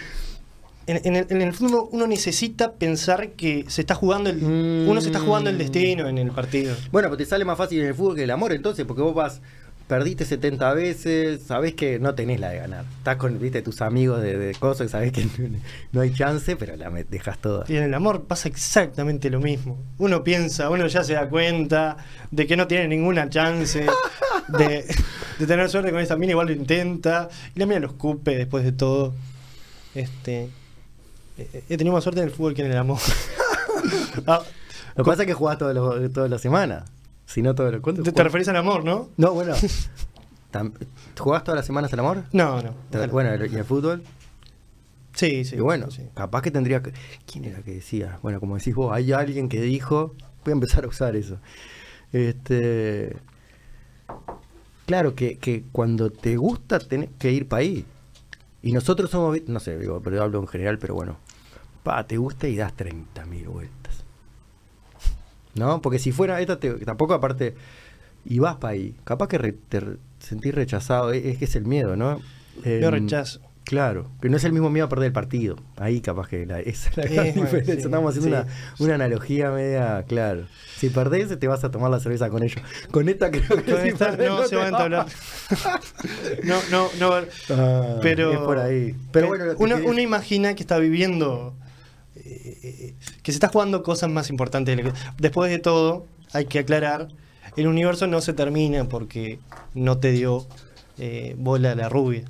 En, 0.88 1.00
en 1.04 1.16
el, 1.16 1.26
en 1.28 1.42
el 1.42 1.52
fútbol 1.52 1.88
uno 1.92 2.06
necesita 2.06 2.72
pensar 2.72 3.30
que 3.32 3.64
se 3.68 3.82
está 3.82 3.94
jugando 3.94 4.30
el, 4.30 4.38
Mm. 4.38 4.88
uno 4.88 5.00
se 5.00 5.08
está 5.08 5.20
jugando 5.20 5.50
el 5.50 5.58
destino 5.58 6.08
en 6.08 6.18
el 6.18 6.30
partido. 6.32 6.74
Bueno, 6.90 7.08
pues 7.08 7.18
te 7.18 7.26
sale 7.26 7.44
más 7.44 7.56
fácil 7.58 7.80
en 7.82 7.86
el 7.88 7.94
fútbol 7.94 8.16
que 8.16 8.24
el 8.24 8.30
amor, 8.30 8.52
entonces, 8.52 8.84
porque 8.86 9.02
vos 9.02 9.14
vas, 9.14 9.40
perdiste 9.86 10.24
70 10.24 10.74
veces, 10.74 11.42
sabés 11.46 11.74
que 11.74 11.98
no 11.98 12.14
tenés 12.14 12.40
la 12.40 12.50
de 12.50 12.58
ganar. 12.58 12.84
Estás 12.98 13.16
con, 13.16 13.38
viste, 13.38 13.62
tus 13.62 13.80
amigos 13.82 14.20
de, 14.22 14.36
de 14.38 14.54
cosas 14.54 14.86
y 14.86 14.90
sabés 14.90 15.12
que 15.12 15.24
no, 15.24 15.58
no 15.92 16.00
hay 16.00 16.12
chance, 16.12 16.56
pero 16.56 16.76
la 16.76 16.90
dejas 16.90 17.38
toda. 17.38 17.64
Y 17.68 17.76
en 17.76 17.84
el 17.84 17.94
amor 17.94 18.24
pasa 18.24 18.48
exactamente 18.48 19.30
lo 19.30 19.40
mismo. 19.40 19.78
Uno 19.98 20.22
piensa, 20.24 20.68
uno 20.70 20.86
ya 20.86 21.04
se 21.04 21.14
da 21.14 21.28
cuenta 21.28 21.96
de 22.30 22.46
que 22.46 22.56
no 22.56 22.66
tiene 22.66 22.88
ninguna 22.88 23.28
chance 23.30 23.86
de, 24.48 24.84
de 25.38 25.46
tener 25.46 25.68
suerte 25.68 25.90
con 25.90 26.00
esta 26.00 26.16
mina, 26.16 26.32
igual 26.32 26.48
lo 26.48 26.52
intenta. 26.52 27.28
Y 27.54 27.58
la 27.58 27.66
mina 27.66 27.80
lo 27.80 27.88
escupe 27.88 28.36
después 28.36 28.64
de 28.64 28.72
todo. 28.72 29.14
Este, 29.94 30.50
he 31.38 31.76
tenido 31.76 31.94
más 31.94 32.02
suerte 32.04 32.20
en 32.20 32.28
el 32.28 32.32
fútbol 32.34 32.54
que 32.54 32.62
en 32.64 32.72
el 32.72 32.78
amor. 32.78 32.98
Ah, 34.26 34.42
Lo 34.96 35.04
que 35.04 35.10
pasa 35.10 35.22
es 35.22 35.26
que 35.28 35.34
jugás 35.34 35.56
todos 35.58 35.72
los- 35.74 36.12
todas 36.12 36.28
las 36.28 36.40
semanas. 36.40 36.90
Si 37.26 37.42
no 37.42 37.54
todos 37.54 37.72
los 37.72 37.80
¿cuánto 37.80 38.02
te, 38.02 38.10
te 38.10 38.22
referís 38.24 38.48
al 38.48 38.56
amor, 38.56 38.84
no? 38.84 39.08
No, 39.16 39.32
bueno. 39.32 39.54
¿Jugás 41.18 41.44
todas 41.44 41.56
las 41.56 41.66
semanas 41.66 41.92
al 41.92 42.00
amor? 42.00 42.24
No, 42.32 42.60
no. 42.62 42.74
Bueno, 43.12 43.30
¿y 43.44 43.54
el 43.54 43.64
fútbol? 43.64 44.02
Sí, 45.14 45.44
sí. 45.44 45.56
y 45.56 45.60
bueno, 45.60 45.90
sí. 45.90 46.02
capaz 46.14 46.42
que 46.42 46.50
tendría 46.50 46.82
que... 46.82 46.92
¿Quién 47.30 47.44
era 47.44 47.60
que 47.62 47.74
decía? 47.74 48.18
Bueno, 48.22 48.40
como 48.40 48.56
decís 48.56 48.74
vos, 48.74 48.92
hay 48.92 49.12
alguien 49.12 49.48
que 49.48 49.60
dijo... 49.60 50.14
Voy 50.44 50.52
a 50.52 50.54
empezar 50.54 50.84
a 50.84 50.88
usar 50.88 51.16
eso. 51.16 51.38
Este... 52.12 53.16
Claro, 54.86 55.14
que, 55.14 55.36
que 55.38 55.64
cuando 55.70 56.10
te 56.10 56.36
gusta 56.36 56.78
tenés 56.78 57.10
que 57.18 57.30
ir 57.32 57.46
para 57.46 57.60
ahí. 57.60 57.84
Y 58.62 58.72
nosotros 58.72 59.10
somos... 59.10 59.38
No 59.46 59.60
sé, 59.60 59.78
digo, 59.78 60.00
pero 60.02 60.22
hablo 60.22 60.40
en 60.40 60.46
general, 60.48 60.78
pero 60.78 60.94
bueno. 60.94 61.16
Pa, 61.88 62.06
te 62.06 62.16
gusta 62.18 62.46
y 62.48 62.56
das 62.56 62.72
30.000 62.76 63.46
vueltas. 63.46 64.04
¿No? 65.54 65.80
Porque 65.80 65.98
si 65.98 66.12
fuera 66.12 66.40
esta, 66.40 66.58
te- 66.60 66.74
tampoco 66.84 67.14
aparte... 67.14 67.54
Y 68.24 68.40
vas 68.40 68.56
para 68.56 68.72
ahí. 68.74 68.94
Capaz 69.04 69.28
que 69.28 69.38
re- 69.38 69.54
te 69.68 69.80
sentís 70.18 70.54
rechazado. 70.54 71.12
Es, 71.12 71.24
es 71.24 71.38
que 71.38 71.46
es 71.46 71.56
el 71.56 71.64
miedo, 71.64 71.96
¿no? 71.96 72.18
Yo 72.62 72.70
Em, 72.70 72.90
rechazo. 72.90 73.40
Claro, 73.64 74.10
pero 74.20 74.30
no 74.30 74.36
es 74.38 74.44
el 74.44 74.52
mismo 74.52 74.70
miedo 74.70 74.86
a 74.86 74.88
perder 74.88 75.06
el 75.08 75.12
partido. 75.12 75.56
Ahí 75.76 76.00
capaz 76.00 76.26
que 76.28 76.44
la, 76.46 76.58
esa 76.60 76.88
es 76.90 76.96
la 76.96 77.04
gran 77.04 77.16
bueno, 77.26 77.42
diferencia. 77.42 77.74
sí, 77.74 77.80
Estamos 77.82 78.16
haciendo 78.16 78.36
sí. 78.42 78.46
una, 78.78 78.84
una 78.86 78.94
analogía 78.94 79.50
media, 79.50 80.04
claro. 80.08 80.46
Si 80.76 80.88
perdés, 80.90 81.38
te 81.38 81.48
vas 81.48 81.64
a 81.64 81.70
tomar 81.70 81.90
la 81.90 82.00
cerveza 82.00 82.28
con 82.30 82.42
ellos. 82.42 82.60
Con 82.90 83.08
esta 83.10 83.30
creo 83.30 83.62
que 83.62 83.72
Con 83.72 83.82
si 83.82 83.88
esta 83.88 84.10
perdés, 84.10 84.28
no 84.30 84.46
se 84.46 84.56
va 84.56 84.64
a 84.64 84.68
entablar. 84.68 85.06
no, 86.44 86.56
no, 86.70 86.88
no. 86.98 87.14
Ah, 87.50 87.98
pero 88.02 88.32
es 88.32 88.38
por 88.38 88.58
ahí. 88.58 88.94
Pero 89.12 89.28
bueno, 89.28 89.44
que 89.56 89.62
uno, 89.62 89.76
quería- 89.76 89.90
uno 89.90 90.00
imagina 90.00 90.54
que 90.54 90.62
está 90.62 90.78
viviendo 90.78 91.54
eh, 92.30 92.94
que 93.22 93.32
se 93.32 93.36
está 93.36 93.48
jugando 93.48 93.82
cosas 93.82 94.10
más 94.10 94.30
importantes 94.30 94.78
después 95.18 95.50
de 95.50 95.58
todo 95.58 96.06
hay 96.32 96.44
que 96.46 96.58
aclarar 96.58 97.08
el 97.56 97.66
universo 97.66 98.06
no 98.06 98.20
se 98.20 98.32
termina 98.32 98.84
porque 98.88 99.38
no 99.74 99.98
te 99.98 100.12
dio 100.12 100.46
eh, 100.98 101.34
bola 101.38 101.74
la 101.74 101.88
rubia 101.88 102.24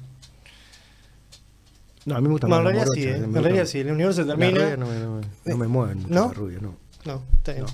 No, 2.07 2.17
a 2.17 2.21
mí 2.21 2.27
me 2.29 2.33
gusta 2.33 2.49
No, 2.49 2.57
en 2.59 2.65
más 2.65 2.65
la 2.65 2.71
realidad 2.85 2.87
morocha, 2.87 3.01
sí, 3.01 3.09
eh, 3.09 3.25
en 3.25 3.43
realidad 3.43 3.65
sí 3.67 3.79
el 3.81 3.91
universo 3.93 4.23
se 4.23 4.29
termina 4.29 4.77
no, 4.77 4.87
me- 4.87 4.99
no 5.01 5.17
me- 5.21 5.27
no 5.45 5.57
me 5.57 5.69
mueven 5.69 6.05
¿No? 6.09 6.29
la 6.29 6.33
rubia, 6.35 6.59
no. 6.61 6.75
no 7.05 7.23
está 7.37 7.53
bien 7.53 7.67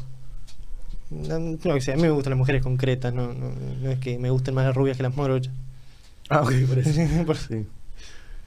no. 1.10 1.56
no, 1.64 1.80
sé, 1.80 1.92
a 1.92 1.96
mí 1.96 2.02
me 2.02 2.10
gustan 2.10 2.30
las 2.32 2.38
mujeres 2.38 2.62
concretas 2.62 3.12
no, 3.14 3.32
no, 3.34 3.50
no 3.82 3.90
es 3.90 3.98
que 4.00 4.18
me 4.18 4.30
gusten 4.30 4.54
más 4.54 4.64
las 4.66 4.74
rubias 4.74 4.96
que 4.96 5.02
las 5.02 5.14
morochas 5.16 5.52
Ah, 6.30 6.40
ok, 6.40 6.52
por 6.66 6.78
eso. 6.78 7.00
Por- 7.26 7.36
Sí. 7.36 7.66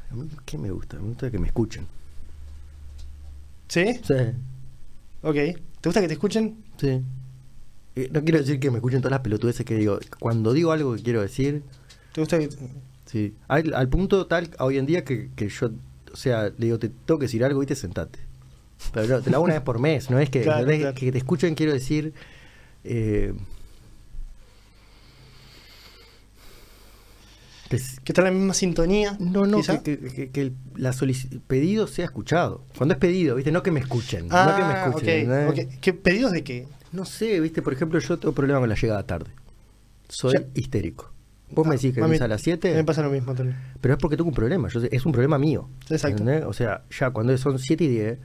A 0.10 0.16
mí, 0.16 0.28
¿Qué 0.46 0.58
me 0.58 0.72
gusta? 0.72 0.98
Me 0.98 1.10
gusta 1.10 1.30
que 1.30 1.38
me 1.38 1.46
escuchen. 1.46 1.86
¿Sí? 3.68 4.00
Sí, 4.04 4.14
Ok. 5.22 5.36
¿Te 5.36 5.90
gusta 5.90 6.02
que 6.02 6.08
te 6.08 6.14
escuchen? 6.14 6.58
sí. 6.78 7.02
Eh, 7.96 8.10
No 8.14 8.24
quiero 8.24 8.40
decir 8.40 8.60
que 8.60 8.70
me 8.70 8.78
escuchen 8.78 9.02
todas 9.02 9.12
las 9.12 9.22
pelotudeces 9.22 9.66
que 9.66 9.76
digo. 9.76 10.00
Cuando 10.20 10.54
digo 10.54 10.72
algo 10.72 10.96
que 10.96 11.02
quiero 11.04 11.22
decir, 11.22 11.64
¿Te 12.14 12.22
gusta 12.22 12.38
que.? 12.40 12.50
Sí, 13.06 13.34
al, 13.48 13.74
al 13.74 13.88
punto 13.90 14.28
tal 14.28 14.50
hoy 14.60 14.78
en 14.78 14.86
día 14.86 15.04
que, 15.04 15.30
que 15.36 15.50
yo, 15.50 15.72
o 16.14 16.16
sea, 16.16 16.44
le 16.50 16.66
digo, 16.66 16.78
te 16.78 16.90
tengo 16.90 17.18
que 17.20 17.26
decir 17.26 17.44
algo 17.44 17.64
y 17.64 17.66
te 17.66 17.76
sentate. 17.76 18.20
Pero 18.94 19.08
no, 19.08 19.22
te 19.22 19.30
lo 19.32 19.38
hago 19.38 19.46
una 19.46 19.54
vez 19.56 19.64
por 19.64 19.80
mes, 19.80 20.10
no 20.12 20.20
es 20.20 20.30
que, 20.30 20.42
Claro, 20.44 20.66
no 20.66 20.72
es 20.72 20.80
claro. 20.80 20.96
que 20.96 21.12
te 21.12 21.18
escuchen, 21.18 21.56
quiero 21.56 21.74
decir. 21.74 22.14
eh, 22.84 23.34
que 27.70 27.76
s- 27.78 28.00
¿Que 28.04 28.12
está 28.12 28.22
en 28.22 28.26
la 28.26 28.32
misma 28.32 28.54
sintonía? 28.54 29.16
no, 29.20 29.46
no, 29.46 29.58
quizá? 29.58 29.82
que, 29.84 29.98
que- 30.00 30.10
que- 30.14 30.30
que 30.32 30.42
el 30.42 30.54
la 30.76 30.94
pedido 31.48 31.88
sea 31.88 32.06
escuchado. 32.06 32.64
Cuando 32.78 32.94
es 32.94 33.00
pedido, 33.00 33.36
¿viste? 33.36 33.52
No 33.52 33.64
que 33.64 33.72
me 33.72 33.80
escuchen. 33.80 34.28
no 34.28 34.56
que 34.56 34.64
me 34.64 34.74
Ah, 34.74 34.86
escuchen. 34.88 35.30
ok, 35.32 35.38
¿no? 35.38 35.50
ok. 35.50 35.80
¿Qué 35.82 35.94
pedidos 35.94 36.32
de 36.32 36.44
qué? 36.44 36.68
No 36.92 37.06
sé, 37.06 37.40
¿viste? 37.40 37.62
Por 37.62 37.74
ejemplo, 37.74 38.00
yo 38.00 38.18
tengo 38.18 38.34
problema 38.34 38.60
con 38.60 38.70
la 38.70 38.76
llegada 38.76 39.04
tarde. 39.04 39.32
Soy 40.10 40.34
Ya. 40.34 40.46
histérico. 40.54 41.12
Vos 41.52 41.66
me 41.66 41.76
Ah, 41.76 41.78
decís 41.78 41.94
que 41.94 42.02
venís 42.02 42.22
a 42.22 42.28
las 42.28 42.42
7. 42.42 42.74
Me 42.74 42.84
pasa 42.84 43.02
lo 43.02 43.10
mismo 43.10 43.34
también. 43.34 43.58
Pero 43.82 43.94
es 43.94 44.00
porque 44.00 44.18
tengo 44.18 44.30
un 44.30 44.36
problema, 44.36 44.68
yo 44.70 44.82
sé- 44.82 44.90
es 44.92 45.06
un 45.06 45.12
problema 45.12 45.38
mío. 45.38 45.70
Exacto. 45.90 46.22
¿entendés? 46.22 46.44
O 46.46 46.54
sea, 46.54 46.84
ya 46.90 47.10
cuando 47.12 47.38
son 47.38 47.58
7 47.60 47.84
y 47.86 47.88
10, 47.88 48.18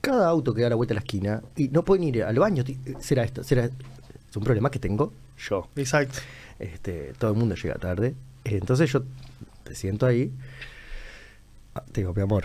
cada 0.00 0.28
auto 0.28 0.54
que 0.54 0.62
da 0.62 0.68
la 0.68 0.76
vuelta 0.76 0.94
a 0.94 0.96
la 0.96 1.00
esquina 1.00 1.42
y 1.56 1.68
no 1.68 1.84
pueden 1.84 2.04
ir 2.04 2.22
al 2.22 2.38
baño, 2.38 2.62
ti- 2.64 2.78
será 3.00 3.24
esto, 3.24 3.42
será 3.42 3.64
es 3.64 4.36
un 4.36 4.44
problema 4.44 4.70
que 4.70 4.78
tengo 4.78 5.12
yo. 5.38 5.68
Exacto. 5.74 6.18
Este, 6.60 7.12
todo 7.18 7.32
el 7.32 7.36
mundo 7.36 7.54
llega 7.56 7.74
tarde. 7.76 8.14
Entonces 8.56 8.90
yo 8.92 9.04
te 9.64 9.74
siento 9.74 10.06
ahí. 10.06 10.32
ah, 11.74 11.84
Te 11.92 12.00
digo, 12.02 12.14
mi 12.14 12.22
amor. 12.22 12.44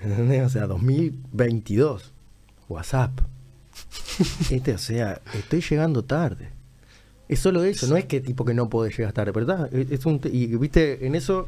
¿Entendés? 0.00 0.44
O 0.46 0.48
sea, 0.48 0.66
2022. 0.66 2.12
WhatsApp. 2.68 3.20
Este, 4.50 4.74
o 4.74 4.78
sea, 4.78 5.20
estoy 5.34 5.60
llegando 5.60 6.04
tarde. 6.04 6.50
Es 7.28 7.38
solo 7.40 7.62
eso, 7.62 7.86
no 7.86 7.96
es 7.96 8.06
que 8.06 8.20
tipo 8.20 8.44
que 8.44 8.54
no 8.54 8.68
podés 8.68 8.96
llegar 8.96 9.12
tarde, 9.12 9.30
¿verdad? 9.32 9.72
Es 9.72 10.06
un 10.06 10.20
y 10.24 10.46
viste, 10.56 11.06
en 11.06 11.14
eso 11.14 11.46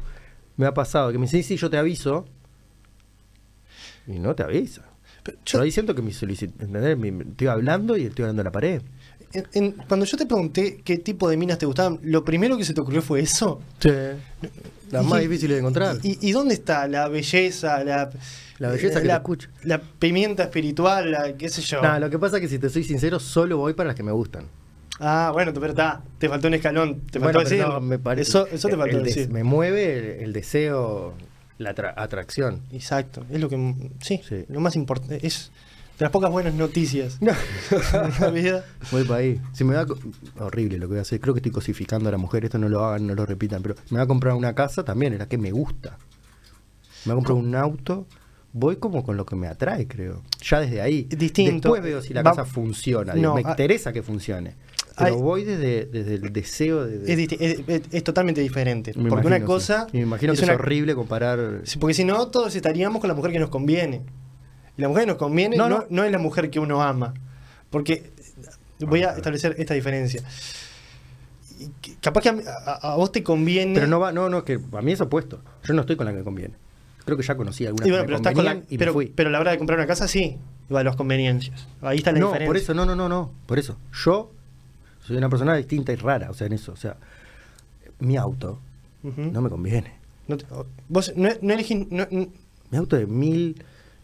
me 0.57 0.65
ha 0.67 0.73
pasado 0.73 1.11
que 1.11 1.17
me 1.17 1.25
dice, 1.25 1.43
sí, 1.43 1.57
yo 1.57 1.69
te 1.69 1.77
aviso. 1.77 2.25
Y 4.07 4.19
no 4.19 4.35
te 4.35 4.43
avisa. 4.43 4.83
Pero 5.23 5.37
Yo 5.45 5.61
ahí 5.61 5.71
siento 5.71 5.93
que 5.95 6.01
mi 6.01 6.13
solicitud, 6.13 6.53
¿entendés? 6.61 6.97
Mi- 6.97 7.23
Estoy 7.31 7.47
hablando 7.47 7.97
y 7.97 8.05
estoy 8.05 8.23
hablando 8.23 8.41
a 8.41 8.45
la 8.45 8.51
pared. 8.51 8.81
En- 9.33 9.47
en- 9.53 9.71
cuando 9.87 10.05
yo 10.05 10.17
te 10.17 10.25
pregunté 10.25 10.81
qué 10.83 10.97
tipo 10.97 11.29
de 11.29 11.37
minas 11.37 11.57
te 11.57 11.65
gustaban, 11.65 11.99
lo 12.03 12.23
primero 12.25 12.57
que 12.57 12.65
se 12.65 12.73
te 12.73 12.81
ocurrió 12.81 13.01
fue 13.01 13.21
eso. 13.21 13.61
Sí. 13.79 13.89
Las 14.91 15.05
más 15.05 15.21
difíciles 15.21 15.55
de 15.55 15.59
encontrar. 15.59 15.97
¿Y, 16.03 16.17
y 16.27 16.31
dónde 16.33 16.53
está 16.53 16.87
la 16.87 17.07
belleza, 17.07 17.83
la, 17.83 18.09
La 18.59 18.69
belleza 18.69 18.95
que 18.95 19.01
te 19.03 19.07
la, 19.07 19.15
escucha. 19.15 19.49
la 19.63 19.79
pimienta 19.81 20.43
espiritual, 20.43 21.11
la, 21.11 21.33
qué 21.37 21.47
sé 21.49 21.61
yo? 21.61 21.81
Nada, 21.81 21.99
lo 21.99 22.09
que 22.09 22.19
pasa 22.19 22.37
es 22.37 22.41
que 22.41 22.47
si 22.49 22.59
te 22.59 22.69
soy 22.69 22.83
sincero, 22.83 23.19
solo 23.19 23.57
voy 23.57 23.73
para 23.73 23.87
las 23.87 23.95
que 23.95 24.03
me 24.03 24.11
gustan. 24.11 24.45
Ah, 24.99 25.31
bueno, 25.33 25.53
pero 25.53 25.67
está, 25.67 26.03
te 26.19 26.27
faltó 26.29 26.47
un 26.47 26.53
escalón, 26.55 27.01
te 27.09 27.17
Bueno, 27.19 27.33
faltó 27.39 27.49
pero 27.49 27.57
decir. 27.63 27.73
no, 27.73 27.79
me 27.81 27.97
parece- 27.99 28.29
eso, 28.29 28.47
eso 28.47 28.67
te 28.67 28.73
el- 28.75 28.79
faltó 28.79 28.97
el 28.97 29.03
des- 29.03 29.15
decir. 29.15 29.31
Me 29.31 29.43
mueve 29.43 29.97
el, 30.17 30.23
el 30.25 30.33
deseo, 30.33 31.13
la 31.57 31.73
atra- 31.73 31.93
atracción. 31.95 32.61
Exacto, 32.71 33.25
es 33.31 33.39
lo 33.39 33.47
que 33.49 33.75
sí, 34.01 34.21
Sí. 34.27 34.45
lo 34.49 34.59
más 34.59 34.75
importante 34.75 35.25
es 35.25 35.51
de 36.01 36.05
las 36.05 36.11
pocas 36.11 36.31
buenas 36.31 36.55
noticias 36.55 37.21
No. 37.21 37.31
de 37.31 38.19
la 38.19 38.31
vida. 38.31 38.65
Voy 38.91 39.03
para 39.03 39.19
ahí. 39.19 39.39
Si 39.53 39.63
me 39.63 39.75
va 39.75 39.81
a 39.81 39.85
co- 39.85 39.99
horrible 40.39 40.79
lo 40.79 40.87
que 40.87 40.93
voy 40.93 40.97
a 40.97 41.01
hacer. 41.03 41.19
Creo 41.19 41.35
que 41.35 41.39
estoy 41.41 41.51
cosificando 41.51 42.09
a 42.09 42.11
la 42.11 42.17
mujer. 42.17 42.43
Esto 42.43 42.57
no 42.57 42.69
lo 42.69 42.83
hagan, 42.83 43.05
no 43.05 43.13
lo 43.13 43.23
repitan. 43.27 43.61
Pero 43.61 43.75
me 43.91 43.97
va 43.99 44.05
a 44.05 44.07
comprar 44.07 44.33
una 44.33 44.55
casa 44.55 44.83
también. 44.83 45.13
Era 45.13 45.27
que 45.27 45.37
me 45.37 45.51
gusta. 45.51 45.99
Me 47.05 47.09
va 47.09 47.13
a 47.13 47.15
comprar 47.23 47.37
un 47.37 47.53
auto. 47.55 48.07
Voy 48.51 48.77
como 48.77 49.03
con 49.03 49.15
lo 49.15 49.27
que 49.27 49.35
me 49.35 49.45
atrae, 49.47 49.87
creo. 49.87 50.23
Ya 50.43 50.59
desde 50.59 50.81
ahí. 50.81 51.03
Distinto. 51.03 51.69
Después 51.69 51.83
veo 51.83 52.01
si 52.01 52.15
la 52.15 52.23
Va- 52.23 52.31
casa 52.31 52.45
funciona. 52.45 53.13
digo, 53.13 53.27
No, 53.27 53.35
me 53.35 53.41
interesa 53.41 53.93
que 53.93 54.01
funcione. 54.01 54.55
Pero 54.97 55.17
voy 55.19 55.43
desde, 55.45 55.85
desde 55.85 56.15
el 56.15 56.33
deseo 56.33 56.83
de. 56.85 56.97
de- 56.97 57.83
Es, 57.91 58.03
totalmente 58.03 58.41
diferente. 58.41 58.91
me 58.95 59.09
porque 59.09 59.27
imagino, 59.27 59.35
una 59.37 59.45
cosa. 59.45 59.85
Me 59.93 59.99
imagino 60.01 60.33
que 60.33 60.41
una- 60.43 60.53
es 60.53 60.59
horrible 60.59 60.95
comparar. 60.95 61.61
Porque 61.79 61.93
si 61.93 62.03
no, 62.03 62.27
todos 62.29 62.55
estaríamos 62.55 62.99
con 63.01 63.07
la 63.07 63.13
mujer 63.13 63.31
que 63.31 63.39
nos 63.39 63.49
conviene. 63.49 64.01
La 64.81 64.89
mujer 64.89 65.07
nos 65.07 65.17
conviene 65.17 65.55
No, 65.57 65.69
no, 65.69 65.79
no. 65.79 65.85
no 65.89 66.03
es 66.03 66.11
la 66.11 66.17
mujer 66.17 66.49
que 66.49 66.59
uno 66.59 66.81
ama. 66.81 67.13
Porque 67.69 68.11
voy 68.79 69.03
a 69.03 69.11
establecer 69.11 69.55
esta 69.57 69.73
diferencia. 69.73 70.21
Capaz 72.01 72.21
que 72.21 72.29
a, 72.29 72.35
a- 72.65 72.93
a 72.93 72.95
vos 72.95 73.11
te 73.11 73.23
conviene. 73.23 73.75
Pero 73.75 73.87
no 73.87 73.99
va, 73.99 74.11
no, 74.11 74.29
no, 74.29 74.43
que 74.43 74.59
a 74.73 74.81
mí 74.81 74.91
es 74.91 75.01
opuesto. 75.01 75.39
Yo 75.63 75.73
no 75.73 75.81
estoy 75.81 75.95
con 75.95 76.05
la 76.07 76.13
que 76.13 76.23
conviene. 76.23 76.55
Creo 77.05 77.17
que 77.17 77.23
ya 77.23 77.35
conocí 77.35 77.65
algunas 77.65 77.87
Y 77.87 77.91
bueno, 77.91 78.05
pero, 78.05 78.17
me 78.17 78.17
estás 78.17 78.33
con 78.33 78.45
la- 78.45 78.55
me 78.55 78.77
pero, 78.77 78.93
fui. 78.93 79.07
pero 79.15 79.29
a 79.29 79.31
la 79.31 79.39
hora 79.39 79.51
de 79.51 79.57
comprar 79.57 79.77
una 79.79 79.87
casa, 79.87 80.07
sí. 80.07 80.37
Va 80.73 80.79
a 80.79 80.83
las 80.83 80.95
conveniencias. 80.95 81.67
Ahí 81.81 81.97
está 81.97 82.11
la 82.11 82.19
no, 82.19 82.27
diferencia. 82.27 82.47
por 82.47 82.57
eso, 82.57 82.73
no, 82.73 82.85
no, 82.85 82.95
no, 82.95 83.09
no. 83.09 83.31
Por 83.45 83.59
eso. 83.59 83.77
Yo 84.03 84.31
soy 85.05 85.17
una 85.17 85.29
persona 85.29 85.55
distinta 85.55 85.91
y 85.91 85.95
rara, 85.97 86.29
o 86.29 86.33
sea, 86.33 86.47
en 86.47 86.53
eso. 86.53 86.71
O 86.71 86.75
sea, 86.77 86.95
mi 87.99 88.17
auto 88.17 88.59
no 89.03 89.41
me 89.41 89.49
conviene. 89.49 89.93
No 90.27 90.37
te- 90.37 90.45
vos 90.87 91.13
no, 91.15 91.29
no 91.41 91.53
elegís. 91.53 91.89
no- 91.91 92.07
Mi 92.09 92.77
auto 92.77 92.95
es 92.95 93.01
de 93.07 93.07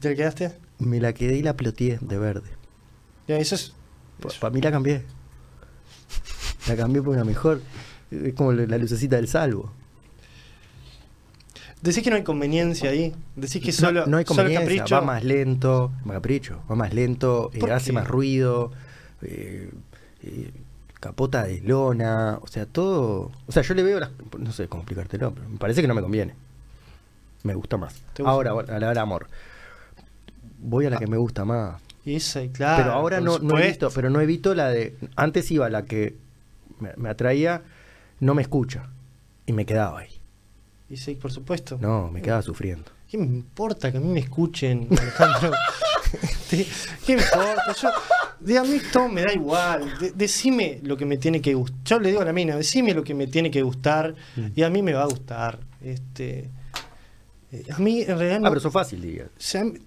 ¿Te 0.00 0.10
la 0.10 0.16
quedaste? 0.16 0.52
Me 0.78 1.00
la 1.00 1.12
quedé 1.12 1.36
y 1.36 1.42
la 1.42 1.56
ploteé 1.56 1.98
de 2.00 2.18
verde. 2.18 2.50
Ya, 3.26 3.38
eso 3.38 3.54
es. 3.54 3.74
Para 4.40 4.52
mí 4.52 4.60
la 4.60 4.70
cambié. 4.70 5.02
La 6.66 6.76
cambié 6.76 7.02
por 7.02 7.14
una 7.14 7.24
mejor. 7.24 7.60
Es 8.10 8.34
como 8.34 8.52
la 8.52 8.78
lucecita 8.78 9.16
del 9.16 9.28
salvo. 9.28 9.72
Decís 11.82 12.02
que 12.02 12.10
no 12.10 12.16
hay 12.16 12.24
conveniencia 12.24 12.90
ahí. 12.90 13.14
Decís 13.36 13.62
que 13.62 13.72
solo, 13.72 14.06
no, 14.06 14.16
hay 14.16 14.24
solo 14.24 14.38
conveniencia, 14.38 14.60
capricho. 14.60 14.94
va 14.96 15.00
más 15.02 15.24
lento, 15.24 15.92
más 16.04 16.14
capricho, 16.14 16.62
va 16.68 16.74
más 16.74 16.92
lento, 16.92 17.50
eh, 17.54 17.58
¿Por 17.60 17.70
hace 17.70 17.92
más 17.92 18.08
ruido, 18.08 18.72
eh, 19.22 19.70
eh, 20.22 20.50
capota 21.00 21.44
de 21.44 21.60
lona, 21.60 22.38
o 22.40 22.46
sea, 22.46 22.66
todo... 22.66 23.30
O 23.46 23.52
sea, 23.52 23.62
yo 23.62 23.74
le 23.74 23.82
veo 23.82 24.00
las... 24.00 24.10
No 24.38 24.52
sé 24.52 24.68
cómo 24.68 24.82
explicártelo, 24.82 25.32
pero 25.32 25.48
me 25.48 25.58
parece 25.58 25.80
que 25.80 25.88
no 25.88 25.94
me 25.94 26.02
conviene. 26.02 26.34
Me 27.42 27.54
gusta 27.54 27.76
más. 27.76 28.02
Ahora, 28.24 28.52
a 28.52 28.78
la 28.78 28.88
hora 28.88 29.02
amor. 29.02 29.28
Voy 30.58 30.86
a 30.86 30.90
la 30.90 30.98
que 30.98 31.06
me 31.06 31.16
gusta 31.16 31.44
más. 31.44 31.80
Y 32.04 32.16
esa, 32.16 32.40
claro. 32.48 32.82
pero 32.82 32.94
ahora 32.94 33.20
no, 33.20 33.38
no 33.38 33.56
visto, 33.56 33.90
pero 33.94 34.10
no 34.10 34.20
evito 34.20 34.54
la 34.54 34.68
de... 34.68 34.96
Antes 35.14 35.50
iba 35.50 35.68
la 35.68 35.84
que 35.84 36.16
me, 36.80 36.92
me 36.96 37.08
atraía, 37.10 37.62
no 38.20 38.34
me 38.34 38.42
escucha. 38.42 38.88
Y 39.46 39.52
me 39.52 39.66
quedaba 39.66 40.00
ahí. 40.00 40.20
Y 40.90 40.96
sí, 40.96 41.14
por 41.14 41.30
supuesto. 41.30 41.78
No, 41.80 42.10
me 42.10 42.22
quedaba 42.22 42.42
sufriendo. 42.42 42.90
¿Qué 43.08 43.18
me 43.18 43.24
importa 43.24 43.90
que 43.90 43.98
a 43.98 44.00
mí 44.00 44.08
me 44.08 44.20
escuchen, 44.20 44.88
Alejandro? 44.90 45.52
Este, 46.10 46.66
¿Qué 47.04 47.16
me 47.16 47.22
importa? 47.22 47.74
Yo, 47.82 47.90
de 48.40 48.58
a 48.58 48.62
mí 48.62 48.78
todo 48.92 49.08
me 49.08 49.22
da 49.22 49.32
igual. 49.32 49.98
De- 49.98 50.12
decime 50.12 50.80
lo 50.82 50.96
que 50.96 51.04
me 51.06 51.16
tiene 51.16 51.40
que 51.40 51.54
gustar. 51.54 51.78
Yo 51.84 51.98
le 52.00 52.08
digo 52.10 52.20
a 52.20 52.24
la 52.24 52.32
mina, 52.32 52.56
decime 52.56 52.94
lo 52.94 53.02
que 53.04 53.14
me 53.14 53.26
tiene 53.26 53.50
que 53.50 53.62
gustar 53.62 54.14
Mm. 54.36 54.46
y 54.54 54.62
a 54.62 54.70
mí 54.70 54.82
me 54.82 54.92
va 54.92 55.02
a 55.02 55.06
gustar. 55.06 55.58
Este, 55.82 56.48
eh, 57.52 57.64
a 57.74 57.78
mí 57.78 58.02
en 58.02 58.18
realidad 58.18 58.40
no. 58.40 58.46
Ah, 58.46 58.50
pero 58.50 58.58
eso 58.58 58.68
es 58.68 58.74
fácil, 58.74 59.00
han- 59.58 59.78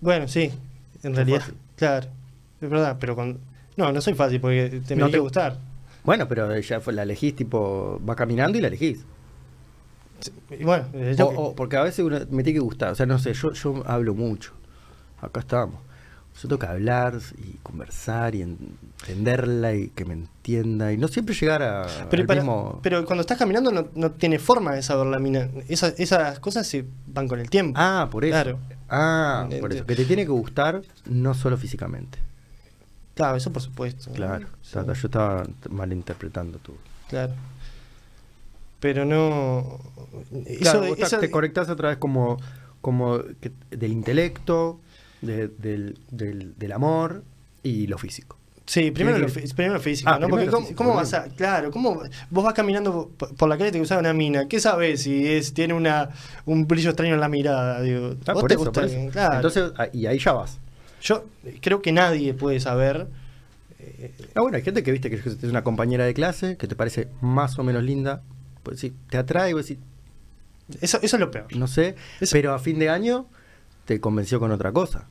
bueno, 0.00 0.28
sí, 0.28 0.50
en 1.02 1.14
realidad, 1.14 1.40
fácil. 1.40 1.54
claro. 1.76 2.06
Es 2.60 2.68
verdad, 2.70 2.96
pero 3.00 3.14
con. 3.16 3.38
No, 3.76 3.92
no 3.92 4.00
soy 4.00 4.14
fácil 4.14 4.40
porque 4.40 4.68
te 4.68 4.94
me 4.96 5.00
No 5.02 5.06
tiene 5.06 5.06
te- 5.06 5.12
que 5.12 5.18
gustar. 5.20 5.58
Bueno, 6.04 6.26
pero 6.28 6.58
ya 6.58 6.80
fue- 6.80 6.92
la 6.92 7.02
elegís 7.02 7.36
tipo, 7.36 8.00
va 8.08 8.16
caminando 8.16 8.58
y 8.58 8.60
la 8.60 8.68
elegís. 8.68 9.04
Y 10.50 10.64
bueno, 10.64 10.86
es 10.94 11.18
lo 11.18 11.26
O, 11.26 11.30
que- 11.30 11.36
o- 11.36 11.54
porque 11.54 11.76
a 11.76 11.82
veces 11.82 12.04
uno 12.04 12.18
me 12.30 12.42
tiene 12.42 12.54
que 12.58 12.64
gustar. 12.64 12.92
O 12.92 12.94
sea, 12.94 13.06
no 13.06 13.18
sé, 13.18 13.34
yo, 13.34 13.52
yo 13.52 13.82
hablo 13.86 14.14
mucho. 14.14 14.52
Acá 15.20 15.40
estamos. 15.40 15.80
Yo 16.40 16.48
tengo 16.48 16.58
que 16.60 16.66
hablar 16.66 17.18
y 17.38 17.56
conversar 17.64 18.34
y 18.36 18.42
entenderla 18.42 19.74
y 19.74 19.88
que 19.88 20.04
me 20.04 20.14
entienda. 20.14 20.92
Y 20.92 20.96
no 20.96 21.08
siempre 21.08 21.34
llegar 21.34 21.62
a, 21.62 21.86
Pero, 22.10 22.22
al 22.22 22.26
para- 22.28 22.40
mismo... 22.40 22.78
pero 22.82 23.04
cuando 23.04 23.22
estás 23.22 23.38
caminando 23.38 23.72
no, 23.72 23.88
no 23.94 24.12
tiene 24.12 24.38
forma 24.38 24.72
de 24.74 24.82
saber 24.82 25.06
la 25.06 25.18
mina. 25.18 25.48
Esas, 25.68 25.98
esas 25.98 26.38
cosas 26.38 26.66
se 26.66 26.84
van 27.08 27.26
con 27.26 27.40
el 27.40 27.50
tiempo. 27.50 27.78
Ah, 27.80 28.08
por 28.10 28.24
eso. 28.24 28.32
Claro. 28.32 28.58
Ah, 28.88 29.48
por 29.60 29.72
eso. 29.72 29.84
Que 29.84 29.96
te 29.96 30.04
tiene 30.04 30.24
que 30.24 30.30
gustar 30.30 30.82
no 31.06 31.34
solo 31.34 31.56
físicamente. 31.56 32.18
Claro, 33.14 33.36
eso 33.36 33.52
por 33.52 33.62
supuesto. 33.62 34.12
Claro. 34.12 34.46
Sí, 34.62 34.74
Yo 34.74 34.92
estaba 34.92 35.44
malinterpretando 35.70 36.58
tu... 36.58 36.74
claro. 37.08 37.34
Pero 38.80 39.04
no. 39.04 39.80
Claro, 40.60 40.82
de- 40.82 40.88
vos 40.90 40.98
eso 41.00 41.18
te 41.18 41.30
conectás 41.30 41.68
otra 41.68 41.88
vez 41.88 41.98
como, 41.98 42.38
como 42.80 43.18
que- 43.40 43.50
del 43.70 43.90
intelecto, 43.90 44.78
de- 45.22 45.48
del, 45.48 45.98
del, 46.10 46.54
del 46.56 46.72
amor 46.72 47.22
y 47.62 47.86
lo 47.86 47.98
físico. 47.98 48.36
Sí, 48.66 48.90
primero 48.90 49.16
lo, 49.18 49.28
primero 49.28 49.80
físico, 49.80 50.10
Ah, 50.10 50.18
¿no? 50.18 50.26
Primero 50.28 50.50
¿cómo, 50.52 50.62
físico, 50.66 50.84
cómo 50.84 50.94
vas 50.94 51.14
a. 51.14 51.24
Claro, 51.24 51.70
¿cómo 51.70 52.02
vos 52.30 52.44
vas 52.44 52.52
caminando 52.52 53.10
por, 53.16 53.48
la 53.48 53.56
calle 53.56 53.70
y 53.70 53.72
te 53.72 53.78
gusta 53.78 53.98
una 53.98 54.12
mina? 54.12 54.46
¿Qué 54.46 54.60
sabes 54.60 55.02
si 55.04 55.26
es 55.26 55.54
tiene 55.54 55.72
una 55.72 56.10
un 56.44 56.66
brillo 56.68 56.90
extraño 56.90 57.14
en 57.14 57.20
la 57.20 57.30
mirada? 57.30 57.80
Digo, 57.80 58.14
Ah, 58.26 58.34
¿vos 58.34 58.42
por 58.42 58.48
te 58.48 58.54
eso, 58.54 58.64
gusta 58.64 58.72
por 58.72 58.84
eso. 58.84 58.94
alguien? 58.94 59.10
Claro. 59.10 59.36
Entonces, 59.36 59.72
ah, 59.78 59.86
y 59.90 60.04
ahí 60.04 60.18
ya 60.18 60.32
vas. 60.32 60.58
Yo 61.00 61.24
creo 61.62 61.80
que 61.80 61.92
nadie 61.92 62.34
puede 62.34 62.60
saber. 62.60 63.06
eh, 63.78 64.12
Ah, 64.34 64.42
bueno, 64.42 64.58
hay 64.58 64.62
gente 64.62 64.82
que 64.82 64.92
viste 64.92 65.08
que 65.08 65.16
es 65.16 65.42
una 65.44 65.64
compañera 65.64 66.04
de 66.04 66.12
clase, 66.12 66.58
que 66.58 66.66
te 66.68 66.76
parece 66.76 67.08
más 67.22 67.58
o 67.58 67.64
menos 67.64 67.82
linda. 67.82 68.20
Pues 68.64 68.80
sí, 68.80 68.92
te 69.08 69.16
atrae, 69.16 69.52
pues 69.52 69.64
sí, 69.64 69.78
eso, 70.82 70.98
eso 71.00 71.16
es 71.16 71.20
lo 71.20 71.30
peor. 71.30 71.46
no 71.56 71.66
sé, 71.68 71.94
Eso- 72.20 72.32
pero 72.34 72.52
a 72.52 72.58
fin 72.58 72.78
de 72.78 72.90
año 72.90 73.24
te 73.88 73.98
convenció 74.00 74.38
con 74.38 74.52
otra 74.52 74.70
cosa. 74.70 75.06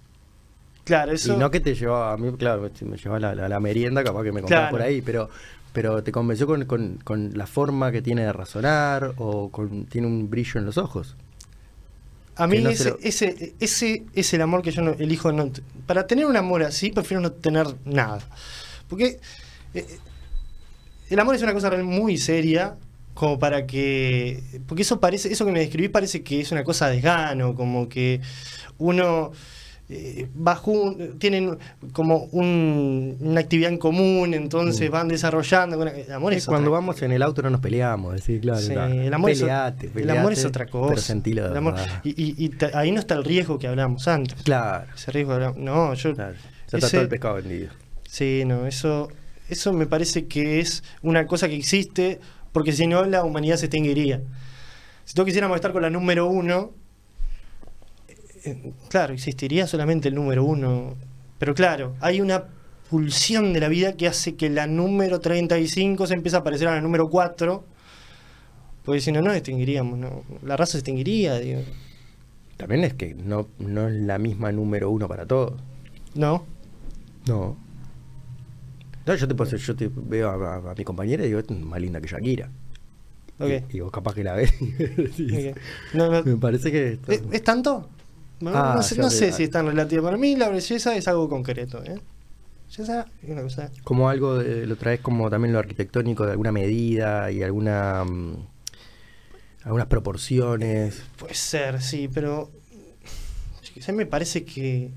Claro, 0.83 1.11
eso. 1.13 1.33
Y 1.33 1.37
no 1.37 1.49
que 1.49 1.59
te 1.59 1.73
llevaba, 1.73 2.13
a 2.13 2.17
mí, 2.17 2.31
claro, 2.37 2.69
me 2.81 2.95
llevaba 2.97 3.19
la, 3.19 3.33
la- 3.33 3.49
la 3.49 3.59
merienda, 3.59 4.03
capaz 4.03 4.21
que 4.23 4.31
me 4.31 4.41
compraba 4.41 4.69
Claro. 4.69 4.77
por 4.77 4.81
ahí, 4.83 5.01
pero 5.01 5.29
pero 5.73 6.01
te 6.03 6.11
convenció 6.11 6.45
con, 6.47 6.65
con- 6.65 6.97
con 7.03 7.31
la 7.37 7.45
forma 7.47 7.91
que 7.91 8.01
tiene 8.03 8.23
de 8.23 8.33
razonar 8.33 9.13
o 9.17 9.49
con, 9.49 9.85
tiene 9.85 10.05
un 10.07 10.29
brillo 10.29 10.59
en 10.59 10.65
los 10.65 10.77
ojos. 10.77 11.15
A 12.35 12.45
mí 12.47 12.59
no 12.59 12.69
se 12.69 12.75
ese, 12.75 12.89
lo- 12.91 12.97
ese, 13.01 13.53
ese 13.59 14.03
es 14.13 14.33
el 14.33 14.41
amor 14.43 14.61
que 14.61 14.69
yo 14.71 14.81
no, 14.83 14.91
elijo. 14.91 15.31
No, 15.31 15.51
para 15.87 16.05
tener 16.05 16.25
un 16.27 16.37
amor 16.37 16.61
así, 16.63 16.91
prefiero 16.91 17.19
no 17.21 17.31
tener 17.31 17.65
nada. 17.85 18.19
Porque 18.87 19.19
eh, 19.73 19.85
el 21.09 21.19
amor 21.19 21.35
es 21.35 21.41
una 21.41 21.53
cosa 21.53 21.69
muy 21.83 22.17
seria, 22.17 22.75
como 23.17 23.39
para 23.39 23.65
que. 23.65 24.41
Porque 24.67 24.83
eso 24.83 24.99
parece, 24.99 25.31
eso 25.31 25.45
que 25.45 25.51
me 25.51 25.59
describí 25.59 25.87
parece 25.89 26.21
que 26.23 26.39
es 26.41 26.51
una 26.51 26.63
cosa 26.63 26.87
de 26.87 26.95
desgano, 26.95 27.55
como 27.55 27.89
que 27.89 28.21
uno 28.77 29.31
eh, 29.89 30.27
bajo 30.35 30.71
un- 30.71 31.17
tienen 31.17 31.57
como 31.93 32.25
un- 32.33 33.15
una 33.21 33.39
actividad 33.39 33.71
en 33.71 33.77
común, 33.77 34.33
entonces 34.33 34.89
Mm. 34.89 34.91
van 34.91 35.07
desarrollando. 35.07 35.77
bueno, 35.77 35.93
El 35.95 36.11
amor 36.11 36.33
es 36.33 36.45
Cuando 36.45 36.71
otra- 36.71 36.79
vamos 36.81 37.01
en 37.03 37.13
el 37.13 37.21
auto 37.21 37.41
no 37.41 37.49
nos 37.51 37.61
peleamos, 37.61 38.13
decir, 38.15 38.41
claro. 38.41 38.59
Sí, 38.59 38.73
el, 38.73 39.13
amor 39.13 39.31
es, 39.31 39.37
o- 39.41 39.45
Peleate, 39.45 39.89
el 39.95 40.09
amor 40.09 40.33
es 40.33 40.39
peleate, 40.39 40.47
otra 40.47 40.65
cosa. 40.65 41.13
Pero 41.23 41.47
El 41.51 41.55
amor- 41.57 41.75
y 42.03 42.09
y- 42.45 42.51
ahí 42.73 42.91
no 42.91 42.99
está 42.99 43.15
el 43.15 43.23
riesgo 43.23 43.57
que 43.59 43.67
hablamos 43.69 44.05
antes. 44.09 44.41
Claro, 44.43 44.87
Ese 44.93 45.09
riesgo 45.11 45.31
hablar- 45.35 45.55
No, 45.57 45.93
yo. 45.93 46.13
claro. 46.13 46.33
Ya 46.33 46.65
está 46.65 46.77
ese- 46.79 46.89
todo 46.97 47.01
el 47.03 47.07
pescado 47.07 47.35
vendido. 47.35 47.69
Sí, 48.05 48.43
no, 48.45 48.67
eso, 48.67 49.07
eso 49.47 49.71
me 49.71 49.85
parece 49.85 50.25
que 50.27 50.59
es 50.59 50.83
una 51.01 51.25
cosa 51.27 51.47
que 51.47 51.55
existe, 51.55 52.19
porque 52.51 52.71
si 52.71 52.87
no 52.87 53.05
la 53.05 53.23
humanidad 53.23 53.57
se 53.57 53.65
extinguiría. 53.65 54.21
Si 55.05 55.13
todos 55.13 55.25
quisiéramos 55.25 55.55
estar 55.55 55.71
con 55.71 55.81
la 55.81 55.89
número 55.89 56.27
uno, 56.27 56.71
eh, 58.43 58.73
claro, 58.89 59.13
existiría 59.13 59.67
solamente 59.67 60.09
el 60.09 60.15
número 60.15 60.43
uno. 60.43 60.95
Pero 61.39 61.53
claro, 61.53 61.95
hay 61.99 62.21
una 62.21 62.45
pulsión 62.89 63.53
de 63.53 63.59
la 63.59 63.67
vida 63.67 63.93
que 63.93 64.07
hace 64.07 64.35
que 64.35 64.49
la 64.49 64.67
número 64.67 65.19
35 65.19 66.07
se 66.07 66.13
empiece 66.13 66.37
a 66.37 66.43
parecer 66.43 66.67
a 66.67 66.75
la 66.75 66.81
número 66.81 67.09
4, 67.09 67.63
porque 68.85 69.01
si 69.01 69.11
no, 69.11 69.21
nos 69.21 69.35
extinguiríamos, 69.35 69.99
¿no? 69.99 70.23
La 70.43 70.55
raza 70.55 70.73
se 70.73 70.77
extinguiría, 70.79 71.39
digo. 71.39 71.61
También 72.55 72.83
es 72.83 72.93
que 72.93 73.13
no, 73.13 73.47
no 73.59 73.87
es 73.87 73.95
la 73.95 74.17
misma 74.17 74.51
número 74.51 74.89
uno 74.89 75.07
para 75.07 75.25
todos. 75.25 75.53
¿No? 76.15 76.45
No. 77.27 77.57
No, 79.07 79.15
yo 79.15 79.27
te, 79.27 79.43
hacer- 79.43 79.59
yo 79.59 79.75
te 79.75 79.89
veo 79.93 80.29
a, 80.29 80.55
a- 80.55 80.71
a 80.71 80.75
mi 80.75 80.83
compañera 80.83 81.23
y 81.23 81.27
digo, 81.27 81.39
"Esta 81.39 81.53
es 81.53 81.59
más 81.61 81.79
linda 81.81 81.99
que 82.01 82.07
Shakira. 82.07 82.49
Ok. 83.39 83.49
Y, 83.71 83.77
y 83.77 83.79
vos 83.79 83.91
capaz 83.91 84.13
que 84.13 84.23
la 84.23 84.33
ves. 84.33 84.53
No, 85.93 86.11
no, 86.11 86.23
Me 86.23 86.37
parece 86.37 86.71
que... 86.71 86.93
está- 86.93 87.13
¿Es, 87.13 87.21
es 87.31 87.43
tanto? 87.43 87.89
No, 88.39 88.51
Ah, 88.53 88.73
no 88.75 88.83
sé, 88.83 88.95
te- 88.95 89.09
sé 89.09 89.31
si 89.31 89.43
es 89.43 89.51
tan 89.51 89.65
relativo. 89.65 90.03
Para 90.03 90.17
mí 90.17 90.35
la 90.35 90.49
belleza 90.49 90.95
es 90.95 91.07
algo 91.07 91.27
concreto. 91.29 91.83
¿eh? 91.83 91.99
Belleza 92.69 93.05
es 93.23 93.29
una 93.29 93.41
cosa. 93.43 93.71
Como 93.83 94.09
algo, 94.09 94.37
de, 94.39 94.67
lo 94.67 94.75
traes 94.75 94.99
como 94.99 95.29
también 95.29 95.53
lo 95.53 95.59
arquitectónico 95.59 96.25
de 96.25 96.31
alguna 96.31 96.51
medida 96.51 97.31
y 97.31 97.41
alguna... 97.43 98.03
mm, 98.03 98.35
algunas 99.63 99.87
proporciones. 99.87 101.01
Puede 101.17 101.33
ser, 101.33 101.81
sí, 101.81 102.09
pero. 102.13 102.51
sé, 103.79 103.91
me 103.93 104.05
parece 104.05 104.43
que. 104.45 104.91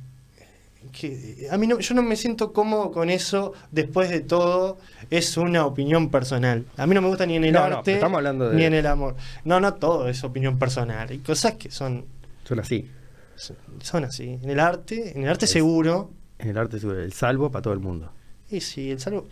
Que 0.90 1.48
a 1.50 1.56
mí 1.58 1.66
no, 1.66 1.78
yo 1.80 1.94
no 1.94 2.02
me 2.02 2.16
siento 2.16 2.52
cómodo 2.52 2.90
con 2.92 3.10
eso. 3.10 3.52
Después 3.70 4.10
de 4.10 4.20
todo, 4.20 4.78
es 5.10 5.36
una 5.36 5.64
opinión 5.66 6.10
personal. 6.10 6.64
A 6.76 6.86
mí 6.86 6.94
no 6.94 7.02
me 7.02 7.08
gusta 7.08 7.26
ni 7.26 7.36
en 7.36 7.44
el 7.44 7.52
No, 7.52 7.68
no, 7.68 7.78
arte 7.78 7.94
estamos 7.94 8.18
hablando 8.18 8.48
de- 8.50 8.56
ni 8.56 8.64
en 8.64 8.74
el 8.74 8.86
amor. 8.86 9.16
No, 9.44 9.60
no 9.60 9.74
todo 9.74 10.08
es 10.08 10.22
opinión 10.24 10.58
personal. 10.58 11.08
Hay 11.08 11.18
cosas 11.18 11.54
que 11.54 11.70
son, 11.70 12.04
Son 12.44 12.60
así. 12.60 12.88
son, 13.36 13.56
son 13.82 14.04
así. 14.04 14.38
En 14.42 14.50
el 14.50 14.60
arte, 14.60 15.12
en 15.16 15.24
el 15.24 15.28
arte 15.30 15.46
Es- 15.46 15.50
seguro. 15.52 16.10
En 16.38 16.48
el 16.48 16.58
arte 16.58 16.78
seguro, 16.78 17.00
el 17.02 17.12
salvo 17.12 17.50
para 17.50 17.62
todo 17.62 17.74
el 17.74 17.80
mundo. 17.80 18.12
Y 18.50 18.60
sí, 18.60 18.90
el 18.90 18.98
salvo. 19.00 19.28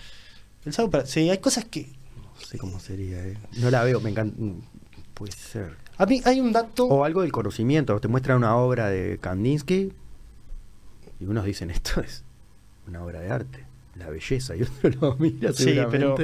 El 0.65 0.73
salvo 0.73 0.91
para, 0.91 1.07
sí, 1.07 1.29
hay 1.31 1.39
cosas 1.39 1.65
que. 1.65 1.87
No 2.17 2.47
sé 2.47 2.59
cómo 2.59 2.79
sería, 2.81 3.19
¿eh? 3.27 3.37
No 3.59 3.71
la 3.71 3.83
veo, 3.85 4.01
me 4.01 4.11
encanta. 4.11 4.37
Puede 5.15 5.33
ser. 5.33 5.77
A 5.97 6.07
mí 6.07 6.21
hay 6.25 6.39
un 6.41 6.53
dato. 6.53 6.85
O 6.87 7.05
algo 7.05 7.23
del 7.23 7.33
conocimiento. 7.33 7.99
Te 7.99 8.07
muestran 8.07 8.37
una 8.37 8.55
obra 8.57 8.89
de 8.89 9.19
Kandinsky 9.21 9.93
y 11.21 11.25
unos 11.27 11.45
dicen 11.45 11.71
esto 11.71 12.01
es 12.01 12.25
una 12.87 13.03
obra 13.03 13.21
de 13.21 13.31
arte, 13.31 13.65
la 13.97 14.09
belleza. 14.11 14.55
Y 14.57 14.63
otro 14.63 14.91
lo 15.01 15.17
mira 15.19 15.53
Sí, 15.53 15.79
pero-. 15.91 16.17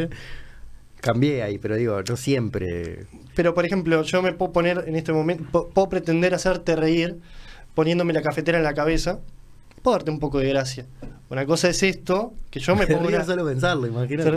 Cambié 1.00 1.42
ahí, 1.42 1.58
pero 1.58 1.76
digo, 1.76 2.00
no 2.02 2.16
siempre. 2.16 3.06
Pero, 3.34 3.52
por 3.52 3.66
ejemplo, 3.66 4.02
yo 4.02 4.22
me 4.22 4.32
puedo 4.32 4.52
poner 4.52 4.84
en 4.86 4.96
este 4.96 5.12
momento, 5.12 5.68
puedo 5.74 5.88
pretender 5.90 6.32
hacerte 6.34 6.76
reír 6.76 7.18
poniéndome 7.74 8.14
la 8.14 8.22
cafetera 8.22 8.56
en 8.56 8.64
la 8.64 8.72
cabeza, 8.72 9.18
puedo 9.82 9.96
darte 9.98 10.10
un 10.10 10.18
poco 10.18 10.38
de 10.38 10.48
gracia. 10.48 10.86
Una 11.28 11.44
cosa 11.44 11.68
es 11.68 11.82
esto, 11.82 12.32
que 12.50 12.58
yo 12.60 12.74
me 12.74 12.86
pongo 12.86 13.08
una- 13.08 13.22
solo 13.24 13.44
pensarlo, 13.44 13.86
imagínate. 13.86 14.30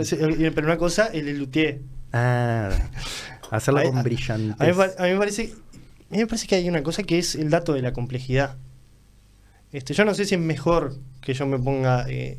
pero, 0.52 0.66
una 0.66 0.76
cosa, 0.76 1.06
el 1.06 1.38
luthier. 1.38 1.80
Ah, 2.12 2.68
hacerlo 3.50 3.80
A- 3.80 3.84
con 3.84 4.02
brillantez. 4.02 4.60
A 4.60 4.64
a 5.04 5.06
mí 5.06 5.12
me 5.12 5.18
parece, 5.18 5.54
a 6.10 6.12
mí 6.12 6.18
me 6.18 6.26
parece 6.26 6.46
que 6.46 6.54
hay 6.56 6.68
una 6.68 6.82
cosa 6.82 7.02
que 7.02 7.18
es 7.18 7.34
el 7.34 7.48
dato 7.48 7.72
de 7.72 7.80
la 7.80 7.94
complejidad. 7.94 8.56
Este, 9.72 9.92
yo 9.94 10.04
no 10.04 10.14
sé 10.14 10.24
si 10.24 10.34
es 10.34 10.40
mejor 10.40 10.96
que 11.20 11.34
yo 11.34 11.46
me 11.46 11.58
ponga, 11.58 12.08
eh, 12.08 12.38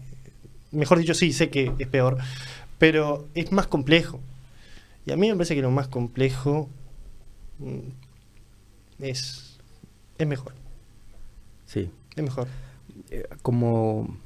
mejor 0.72 0.98
dicho, 1.00 1.14
sí, 1.14 1.32
sé 1.34 1.50
que 1.50 1.72
es 1.78 1.88
peor, 1.88 2.18
pero 2.78 3.28
es 3.36 3.52
más 3.52 3.68
complejo. 3.68 4.20
Y 5.06 5.12
a 5.12 5.18
mí 5.18 5.28
me 5.30 5.36
parece 5.36 5.56
que 5.56 5.62
lo 5.62 5.72
más 5.72 5.88
complejo 5.88 6.70
mm, 7.60 9.04
es, 9.04 9.58
es 10.18 10.28
mejor, 10.28 10.54
Sí. 11.66 11.90
es 12.16 12.24
mejor. 12.24 12.48
Eh, 13.12 13.28
como, 13.44 14.18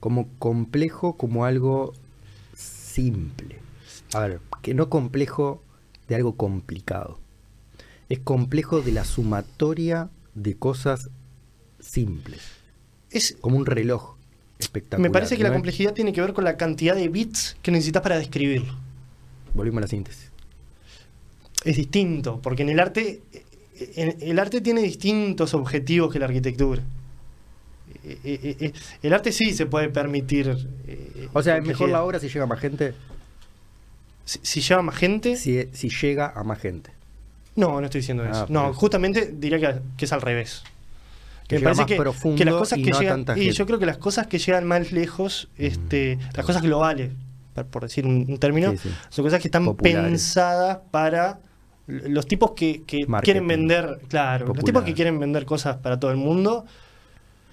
como 0.00 0.28
complejo, 0.38 1.16
como 1.16 1.44
algo 1.44 1.92
simple. 2.54 3.58
A 4.14 4.20
ver, 4.20 4.40
que 4.62 4.72
no 4.74 4.88
complejo 4.88 5.62
de 6.08 6.14
algo 6.14 6.36
complicado. 6.36 7.18
Es 8.08 8.20
complejo 8.20 8.82
de 8.82 8.92
la 8.92 9.04
sumatoria 9.04 10.08
de 10.34 10.56
cosas 10.56 11.10
simples. 11.90 12.40
Es, 13.10 13.36
Como 13.40 13.56
un 13.56 13.66
reloj 13.66 14.16
espectacular. 14.58 15.00
me 15.08 15.12
parece 15.12 15.36
que 15.36 15.42
la 15.42 15.52
complejidad 15.52 15.92
tiene 15.94 16.12
que 16.12 16.20
ver 16.20 16.32
con 16.32 16.44
la 16.44 16.56
cantidad 16.56 16.94
de 16.94 17.08
bits 17.08 17.56
que 17.62 17.70
necesitas 17.70 18.02
para 18.02 18.18
describirlo. 18.18 18.74
Volvimos 19.54 19.78
a 19.78 19.80
la 19.82 19.86
síntesis. 19.88 20.30
es 21.64 21.76
distinto, 21.76 22.40
porque 22.42 22.62
en 22.62 22.68
el 22.68 22.78
arte 22.80 23.22
en- 23.96 24.16
el 24.20 24.38
arte 24.38 24.60
tiene 24.60 24.80
distintos 24.82 25.52
objetivos 25.54 26.12
que 26.12 26.18
la 26.18 26.26
arquitectura. 26.26 26.82
Eh, 28.04 28.18
eh, 28.24 28.56
eh, 28.60 28.72
El 29.02 29.12
arte 29.12 29.32
sí 29.32 29.52
se 29.52 29.66
puede 29.66 29.88
permitir. 29.88 30.56
eh, 30.86 31.28
O 31.32 31.42
sea, 31.42 31.56
es 31.58 31.64
mejor 31.66 31.88
la 31.88 32.02
obra 32.04 32.18
si 32.20 32.28
llega 32.28 32.44
a 32.44 32.46
más 32.46 32.60
gente. 32.60 32.94
Si, 34.24 34.38
si 34.42 34.60
lleva 34.60 34.82
más 34.82 34.94
gente, 34.96 35.36
Si, 35.36 35.68
si 35.72 35.88
llega 35.88 36.32
a 36.34 36.42
más 36.44 36.58
gente. 36.60 36.90
no, 37.56 37.80
no 37.80 37.86
estoy 37.86 38.00
diciendo 38.00 38.22
Ah, 38.26 38.30
eso. 38.30 38.46
No, 38.48 38.72
justamente 38.74 39.32
diría 39.36 39.58
que, 39.58 39.80
que 39.96 40.04
es 40.04 40.12
al 40.12 40.20
revés. 40.22 40.62
Que 41.48 41.58
llega 41.58 41.74
más 41.74 41.86
profundo 41.92 42.44
las 42.44 42.54
cosas 42.54 42.78
y 42.78 42.82
que 42.82 42.90
no 42.90 43.00
llegan, 43.00 43.24
tanta 43.24 43.40
y 43.40 43.50
yo 43.52 43.66
creo 43.66 43.78
que 43.78 43.86
las 43.86 43.98
cosas 43.98 44.26
que 44.26 44.38
llegan 44.38 44.64
más 44.66 44.90
lejos, 44.92 45.48
este, 45.56 46.16
Mm, 46.16 46.36
las 46.36 46.46
cosas 46.46 46.62
globales, 46.62 47.12
por- 47.70 47.82
decir 47.82 48.04
un, 48.06 48.26
un 48.28 48.38
término, 48.38 48.72
Sí, 48.72 48.78
sí. 48.82 48.88
son 49.10 49.24
cosas 49.24 49.40
que 49.40 49.48
están 49.48 49.64
Populares. 49.64 50.02
pensadas 50.10 50.78
para 50.90 51.38
los 51.86 52.26
tipos 52.26 52.50
que, 52.52 52.82
que 52.84 53.06
quieren 53.22 53.46
vender, 53.46 54.00
claro, 54.08 54.52
los 54.54 54.64
tipos 54.64 54.82
que 54.82 54.92
quieren 54.92 55.18
vender 55.20 55.44
cosas 55.46 55.76
para 55.76 56.00
todo 56.00 56.10
el 56.10 56.16
mundo, 56.16 56.64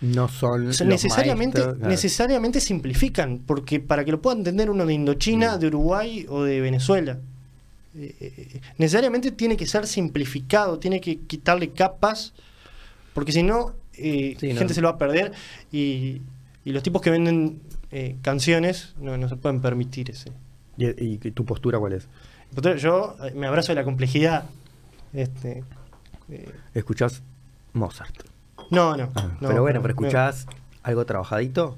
No 0.01 0.27
son. 0.27 0.67
o 0.69 0.73
sea, 0.73 0.85
los 0.87 0.93
necesariamente, 0.95 1.59
maestros, 1.59 1.77
claro. 1.77 1.89
necesariamente 1.91 2.59
simplifican, 2.59 3.41
porque 3.45 3.79
para 3.79 4.03
que 4.03 4.11
lo 4.11 4.21
pueda 4.21 4.35
entender 4.37 4.69
uno 4.71 4.85
de 4.87 4.93
Indochina, 4.95 5.55
Mm. 5.55 5.59
de 5.59 5.67
Uruguay 5.67 6.25
o 6.29 6.41
de 6.43 6.61
Venezuela, 6.61 7.19
eh, 7.95 8.15
eh, 8.19 8.61
necesariamente 8.79 9.31
tiene 9.31 9.55
que 9.55 9.67
ser 9.67 9.85
simplificado, 9.85 10.79
tiene 10.79 10.99
que 10.99 11.19
quitarle 11.19 11.69
capas, 11.69 12.33
porque 13.13 13.31
si 13.31 13.43
no, 13.43 13.73
eh, 13.97 14.35
Sí, 14.39 14.53
no. 14.53 14.59
gente 14.59 14.73
se 14.73 14.81
lo 14.81 14.89
va 14.89 14.95
a 14.95 14.97
perder 14.97 15.33
y, 15.71 16.21
y 16.65 16.71
los 16.71 16.83
tipos 16.83 17.01
que 17.01 17.09
venden 17.09 17.61
eh, 17.91 18.15
canciones 18.21 18.93
no, 18.99 19.17
no 19.17 19.29
se 19.29 19.35
pueden 19.35 19.61
permitir 19.61 20.09
ese. 20.11 20.31
¿Y, 20.77 20.87
y 20.97 21.17
tu 21.31 21.45
postura 21.45 21.77
cuál 21.79 21.93
es? 21.93 22.07
Yo 22.81 23.15
eh, 23.23 23.33
me 23.35 23.47
abrazo 23.47 23.71
de 23.71 23.75
la 23.75 23.83
complejidad. 23.83 24.45
Este, 25.13 25.63
eh, 26.29 26.51
¿Escuchás 26.73 27.21
Mozart? 27.73 28.15
no, 28.71 28.95
no, 28.97 29.11
Ah, 29.15 29.37
no, 29.41 29.47
pero 29.49 29.61
bueno, 29.61 29.81
pero 29.81 29.93
no. 29.93 30.01
escuchás 30.01 30.47
algo 30.83 31.05
trabajadito 31.05 31.77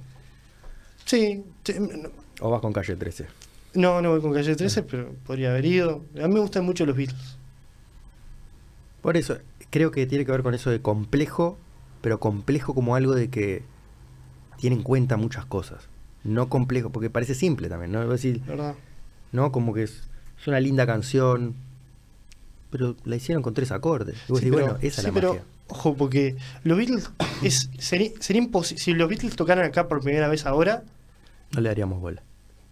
Sí, 1.06 1.44
sí, 1.64 1.74
no, 1.80 2.10
o 2.40 2.50
vas 2.50 2.62
con 2.62 2.74
calle 2.74 2.96
13. 2.96 3.28
No, 3.76 4.02
no 4.02 4.12
voy 4.12 4.22
con 4.22 4.34
calle 4.34 4.56
13, 4.56 4.84
pero 4.84 5.12
podría 5.26 5.50
haber 5.52 5.66
ido. 5.66 6.04
A 6.22 6.28
mí 6.28 6.34
me 6.34 6.40
gustan 6.40 6.64
mucho 6.66 6.86
los 6.86 6.96
Beatles. 6.96 7.38
Por 9.02 9.18
eso, 9.18 9.38
creo 9.70 9.92
que 9.92 10.06
tiene 10.08 10.26
que 10.26 10.32
ver 10.32 10.42
con 10.44 10.54
eso 10.54 10.70
de 10.72 10.82
complejo, 10.82 11.58
pero 12.06 12.20
complejo 12.20 12.76
como 12.76 12.96
algo 12.96 13.16
de 13.16 13.32
que 13.32 13.64
tiene 14.60 14.76
en 14.76 14.84
cuenta 14.84 15.18
muchas 15.18 15.44
cosas. 15.44 15.90
No 16.24 16.50
complejo, 16.50 16.92
porque 16.92 17.10
parece 17.10 17.34
simple 17.34 17.68
también, 17.68 17.92
¿no? 17.92 18.08
Decir, 18.08 18.42
¿verdad? 18.46 18.76
¿no? 19.32 19.52
Como 19.52 19.74
que 19.74 19.82
es, 19.82 20.04
es 20.40 20.48
una 20.48 20.60
linda 20.60 20.86
canción, 20.86 21.56
pero 22.70 22.96
la 23.06 23.16
hicieron 23.16 23.42
con 23.42 23.56
tres 23.56 23.72
acordes. 23.72 24.18
Y 24.30 24.32
vos 24.32 24.40
Sí, 24.40 24.46
decís, 24.46 24.56
pero- 24.56 24.74
bueno, 24.74 24.88
esa 24.88 25.02
sí, 25.02 25.08
es 25.08 25.14
la 25.14 25.20
pero, 25.20 25.30
magia. 25.30 25.44
ojo, 25.70 25.96
porque 25.96 26.36
los 26.64 26.78
Beatles 26.78 27.10
es, 27.42 27.72
sería, 27.80 28.12
sería 28.20 28.44
imposible. 28.44 28.84
Si 28.84 28.94
los 28.94 29.10
Beatles 29.10 29.36
tocaran 29.36 29.66
acá 29.66 29.88
por 29.88 30.02
primera 30.02 30.28
vez 30.28 30.46
ahora, 30.46 30.84
No 31.56 31.62
le 31.62 31.70
daríamos 31.70 32.00
bola. 32.02 32.22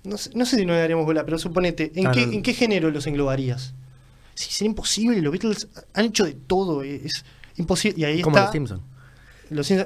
no 0.04 0.18
sé, 0.20 0.30
no 0.36 0.46
sé 0.46 0.58
si 0.58 0.66
nos 0.68 0.76
daríamos 0.78 1.08
bola, 1.08 1.26
pero 1.26 1.40
suponete, 1.40 1.92
¿en, 1.96 2.06
Ah, 2.06 2.12
qué, 2.12 2.28
no. 2.28 2.34
¿en 2.34 2.44
qué 2.44 2.54
género 2.54 2.92
los 2.92 3.08
englobarías? 3.08 3.74
Sí, 4.36 4.52
sería 4.52 4.70
imposible. 4.70 5.20
Los 5.24 5.32
Beatles 5.32 5.68
han 5.96 6.06
hecho 6.06 6.24
de 6.24 6.34
todo. 6.34 6.84
Es 6.84 7.26
imposible. 7.58 8.00
Y 8.00 8.04
ahí 8.06 8.22
Como 8.22 8.36
está. 8.38 8.46
los 8.46 8.52
Simpsons. 8.52 8.84
Los 9.54 9.70
ahí 9.72 9.86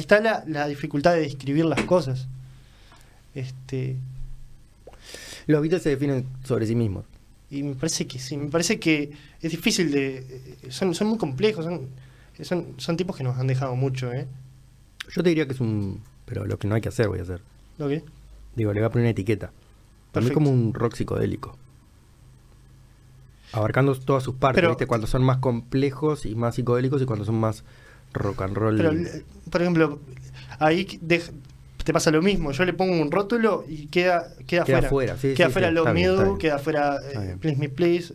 está 0.00 0.20
la, 0.20 0.44
la 0.46 0.66
dificultad 0.66 1.12
de 1.14 1.20
describir 1.20 1.64
las 1.64 1.82
cosas. 1.82 2.26
Este. 3.34 3.96
Los 5.46 5.60
Beatles 5.62 5.82
se 5.82 5.90
definen 5.90 6.26
sobre 6.44 6.66
sí 6.66 6.74
mismos. 6.74 7.04
Y 7.50 7.62
me 7.62 7.74
parece 7.74 8.06
que 8.06 8.18
sí, 8.18 8.36
me 8.36 8.50
parece 8.50 8.78
que 8.78 9.10
es 9.40 9.50
difícil 9.50 9.90
de... 9.90 10.18
eh, 10.18 10.70
Son, 10.70 10.94
son 10.94 11.06
muy 11.08 11.16
complejos, 11.18 11.64
son, 11.64 11.88
son, 12.42 12.74
son 12.76 12.96
tipos 12.98 13.16
que 13.16 13.24
nos 13.24 13.38
han 13.38 13.46
dejado 13.46 13.74
mucho, 13.74 14.12
¿eh? 14.12 14.26
Yo 15.14 15.22
te 15.22 15.30
diría 15.30 15.46
que 15.46 15.54
es 15.54 15.60
un. 15.60 16.02
Pero 16.26 16.44
lo 16.44 16.58
que 16.58 16.68
no 16.68 16.74
hay 16.74 16.82
que 16.82 16.90
hacer, 16.90 17.08
voy 17.08 17.20
a 17.20 17.22
hacer. 17.22 17.40
¿Ok? 17.78 18.02
Digo, 18.54 18.72
le 18.74 18.80
voy 18.80 18.86
a 18.86 18.90
poner 18.90 19.04
una 19.04 19.10
etiqueta. 19.10 19.50
Para 20.12 20.26
mí 20.26 20.32
como 20.32 20.50
un 20.50 20.74
rock 20.74 20.94
psicodélico. 20.96 21.56
Abarcando 23.52 23.94
todas 23.94 24.22
sus 24.22 24.34
partes, 24.34 24.56
Pero- 24.60 24.68
¿viste? 24.70 24.86
Cuando 24.86 25.06
son 25.06 25.22
más 25.22 25.38
complejos 25.38 26.26
y 26.26 26.34
más 26.34 26.56
psicodélicos 26.56 27.00
y 27.00 27.06
cuando 27.06 27.24
son 27.24 27.36
más 27.36 27.64
rock 28.12 28.42
and 28.42 28.56
roll. 28.56 28.76
Pero, 28.76 28.92
eh, 28.92 29.24
por 29.50 29.60
ejemplo, 29.62 30.00
ahí 30.58 30.84
te 30.84 31.92
pasa 31.92 32.10
lo 32.10 32.20
mismo. 32.22 32.52
Yo 32.52 32.64
le 32.64 32.72
pongo 32.74 33.00
un 33.00 33.10
rótulo 33.10 33.64
y 33.68 33.86
queda, 33.86 34.34
queda, 34.46 34.64
Queda 34.64 34.82
fuera, 34.82 35.16
sí, 35.16 35.34
queda 35.34 35.46
sí, 35.48 35.52
fuera 35.52 35.68
sí, 35.68 35.74
Love 35.74 35.92
Me 35.94 36.06
Do, 36.06 36.38
queda 36.38 36.58
fuera 36.58 36.96
eh. 37.12 37.36
Please 37.40 37.58
Me 37.58 37.68
Please. 37.68 38.14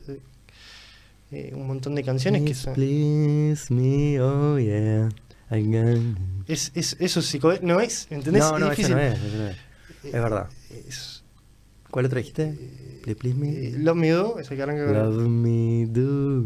eh, 1.32 1.52
un 1.56 1.65
montón 1.68 1.95
de 1.95 2.03
canciones 2.03 2.41
que 2.41 2.48
Please, 2.53 2.61
son. 2.61 2.74
please 2.76 3.74
me, 3.74 4.22
oh 4.22 4.60
yeah. 4.60 5.10
I 5.52 5.61
got- 5.64 6.18
Es, 6.48 6.72
es, 6.76 6.95
eso 6.99 7.20
es. 7.20 7.61
No 7.64 7.80
es, 7.80 8.07
¿entendés? 8.11 8.44
No, 8.44 8.60
no, 8.60 8.72
es 8.72 8.80
eso 8.80 8.90
no 8.95 8.99
es, 9.02 9.18
eso 9.20 9.38
no 9.38 9.48
es. 9.48 9.57
Es 10.03 10.11
verdad. 10.11 10.49
Es- 10.88 11.24
¿Cuál 11.90 12.06
otra 12.07 12.18
dijiste? 12.20 12.53
Please, 13.03 13.20
please 13.20 13.38
me. 13.38 13.72
Love 13.80 13.95
Me 13.98 14.10
Do, 14.11 14.40
ese 14.40 14.56
que 14.56 14.61
arranca 14.64 14.86
con. 14.86 14.94
Love 14.94 15.28
me 15.30 15.86
do. 15.88 16.44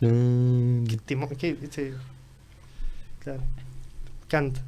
¿Qué 0.00 0.96
temo- 1.06 1.28
qué- 1.36 1.56
este- 1.62 1.94
claro. 3.20 3.42
Canta. 4.28 4.60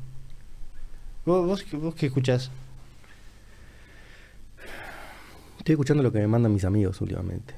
¿Vos, 1.24 1.46
vos, 1.46 1.62
qué- 1.62 1.76
vos 1.76 1.94
qué 1.94 2.06
escuchás? 2.06 2.50
Estoy 5.58 5.74
escuchando 5.74 6.02
lo 6.02 6.10
que 6.12 6.18
me 6.18 6.26
mandan 6.26 6.52
mis 6.52 6.64
amigos 6.64 7.00
últimamente. 7.00 7.54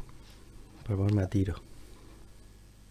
Para 0.82 0.96
ponerme 0.96 1.22
a 1.22 1.28
tiro. 1.28 1.54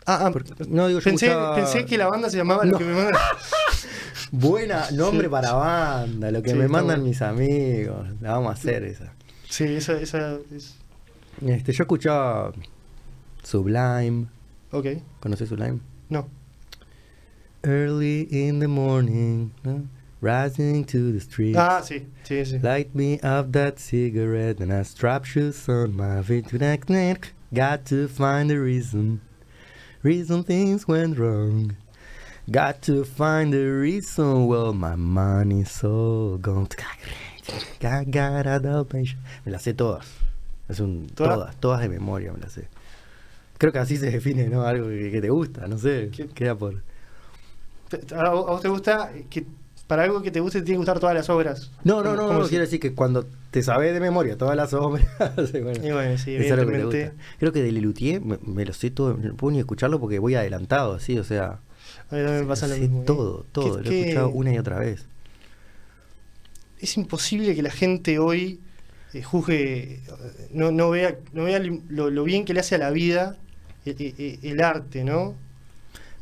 Ah, 0.06 0.26
ah, 0.26 0.32
Porque- 0.32 0.52
no, 0.68 0.88
digo, 0.88 1.00
yo 1.00 1.04
pensé, 1.04 1.28
escuchaba- 1.28 1.56
pensé 1.56 1.86
que 1.86 1.98
la 1.98 2.08
banda 2.08 2.30
se 2.30 2.38
llamaba 2.38 2.66
Lo 2.66 2.78
que 2.78 2.84
me 2.84 2.94
mandan. 2.96 3.14
Buena, 4.32 4.90
nombre 4.92 5.28
Sí. 5.28 5.32
para 5.32 5.54
banda, 5.54 6.32
lo 6.32 6.42
que 6.42 6.50
Sí, 6.50 6.56
me 6.56 6.68
mandan 6.68 6.98
bueno. 7.02 7.04
mis 7.04 7.22
amigos. 7.22 8.08
La 8.20 8.32
vamos 8.32 8.50
a 8.50 8.54
hacer 8.54 8.84
esa. 8.84 9.14
Sí, 9.48 9.66
esa, 9.66 9.94
esa 9.94 10.38
es. 10.54 10.76
Este, 11.46 11.72
yo 11.72 11.84
escuchaba 11.84 12.52
Sublime. 13.44 14.26
Ok, 14.72 14.88
¿Conoces 15.20 15.48
Sublime? 15.50 15.80
no. 16.10 16.28
Early 17.66 18.22
in 18.24 18.60
the 18.60 18.68
morning, 18.68 19.54
¿no? 19.64 19.88
rising 20.24 20.86
to 20.86 21.12
the 21.12 21.20
street. 21.20 21.56
Ah, 21.56 21.82
sí, 21.84 22.06
sí, 22.24 22.46
sí. 22.46 22.64
Light 22.64 22.96
me 22.96 23.20
up 23.20 23.52
that 23.52 23.78
cigarette 23.78 24.60
and 24.60 24.72
I 24.72 24.84
strap 24.84 25.26
shoes 25.26 25.68
on 25.68 25.96
my 25.96 26.22
feet 26.24 26.48
to 26.50 26.58
neck 26.58 26.90
neck. 26.90 27.34
Got 27.54 27.86
to 27.88 28.08
find 28.08 28.50
the 28.50 28.60
reason. 28.60 29.22
Reason 30.02 30.44
things 30.44 30.88
went 30.88 31.20
wrong. 31.20 31.76
Got 32.50 32.82
to 32.84 33.04
find 33.04 33.54
the 33.54 33.66
reason. 33.66 34.48
Well, 34.48 34.74
my 34.74 34.96
money's 34.96 35.84
all 35.84 36.38
gone. 36.38 36.68
I 37.82 38.04
got 38.06 38.46
Dalmatian. 38.46 39.20
Me 39.46 39.52
las 39.52 39.64
sé 39.64 39.74
todas. 39.74 40.06
Es 40.70 40.80
un, 40.80 41.08
¿Todas? 41.14 41.36
todas, 41.36 41.56
todas 41.60 41.82
de 41.82 41.90
memoria 41.90 42.32
me 42.32 42.40
las 42.40 42.54
sé. 42.54 42.68
Creo 43.58 43.72
que 43.72 43.80
así 43.80 43.98
se 43.98 44.10
define, 44.10 44.48
¿no? 44.50 44.64
Algo 44.66 44.88
que, 44.88 45.12
que 45.12 45.22
te 45.22 45.30
gusta, 45.30 45.68
no 45.68 45.78
sé. 45.78 46.10
¿Qué? 46.12 46.28
Queda 46.28 46.56
por. 46.56 46.82
¿A 48.16 48.30
vos 48.32 48.62
te 48.62 48.68
gusta 48.70 49.12
que 49.30 49.46
para 49.88 50.04
algo 50.04 50.22
que 50.22 50.32
te 50.32 50.40
guste 50.40 50.60
te 50.60 50.66
tienen 50.66 50.78
que 50.82 50.86
gustar 50.86 51.00
todas 51.00 51.16
las 51.16 51.30
obras? 51.30 51.72
No, 51.84 52.04
no, 52.04 52.16
¿Cómo- 52.16 52.28
no, 52.28 52.34
no, 52.40 52.44
es? 52.44 52.50
quiero 52.50 52.64
decir 52.66 52.80
que 52.80 52.94
cuando 52.94 53.26
te 53.52 53.62
sabes 53.62 53.94
de 53.94 54.00
memoria 54.00 54.38
todas 54.38 54.56
las 54.56 54.74
obras, 54.74 55.06
bueno, 55.52 55.86
Y 55.86 55.92
bueno, 55.92 56.18
sí, 56.18 56.26
que 56.26 56.36
evidentemente. 56.38 57.06
gusta. 57.10 57.24
Creo 57.40 57.52
que 57.52 57.62
de 57.64 57.72
Lelutier 57.72 58.22
me, 58.22 58.38
me 58.46 58.66
lo 58.66 58.74
sé 58.74 58.92
todo, 58.92 59.16
no 59.16 59.36
puedo 59.36 59.52
ni 59.54 59.60
escucharlo 59.60 60.00
porque 60.00 60.20
voy 60.20 60.36
adelantado, 60.36 60.94
así, 60.96 61.18
o 61.20 61.24
sea, 61.24 61.60
A 62.10 62.16
mí 62.16 62.22
también 62.24 62.42
me 62.42 62.46
pasa 62.48 62.68
lo 62.68 62.76
sé 62.76 62.82
mismo. 62.82 63.02
¿eh? 63.02 63.06
todo, 63.06 63.46
todo, 63.52 63.78
Que- 63.78 63.84
lo 63.84 63.90
he 63.90 63.90
que 63.90 64.02
escuchado 64.02 64.30
una 64.30 64.54
y 64.54 64.58
otra 64.58 64.80
vez. 64.80 65.06
Es 66.80 66.98
imposible 66.98 67.56
que 67.56 67.62
la 67.62 67.72
gente 67.72 68.20
hoy 68.20 68.60
eh, 69.14 69.22
juzgue, 69.24 69.96
eh, 69.96 70.02
no, 70.52 70.72
no 70.72 70.90
vea, 70.90 71.16
no 71.34 71.44
vea 71.44 71.60
lo, 71.60 72.10
lo 72.10 72.24
bien 72.24 72.46
que 72.46 72.54
le 72.54 72.60
hace 72.62 72.76
a 72.76 72.78
la 72.80 72.90
vida 72.90 73.38
el, 73.86 73.96
el- 74.18 74.40
el 74.42 74.62
arte, 74.62 75.04
¿no? 75.04 75.36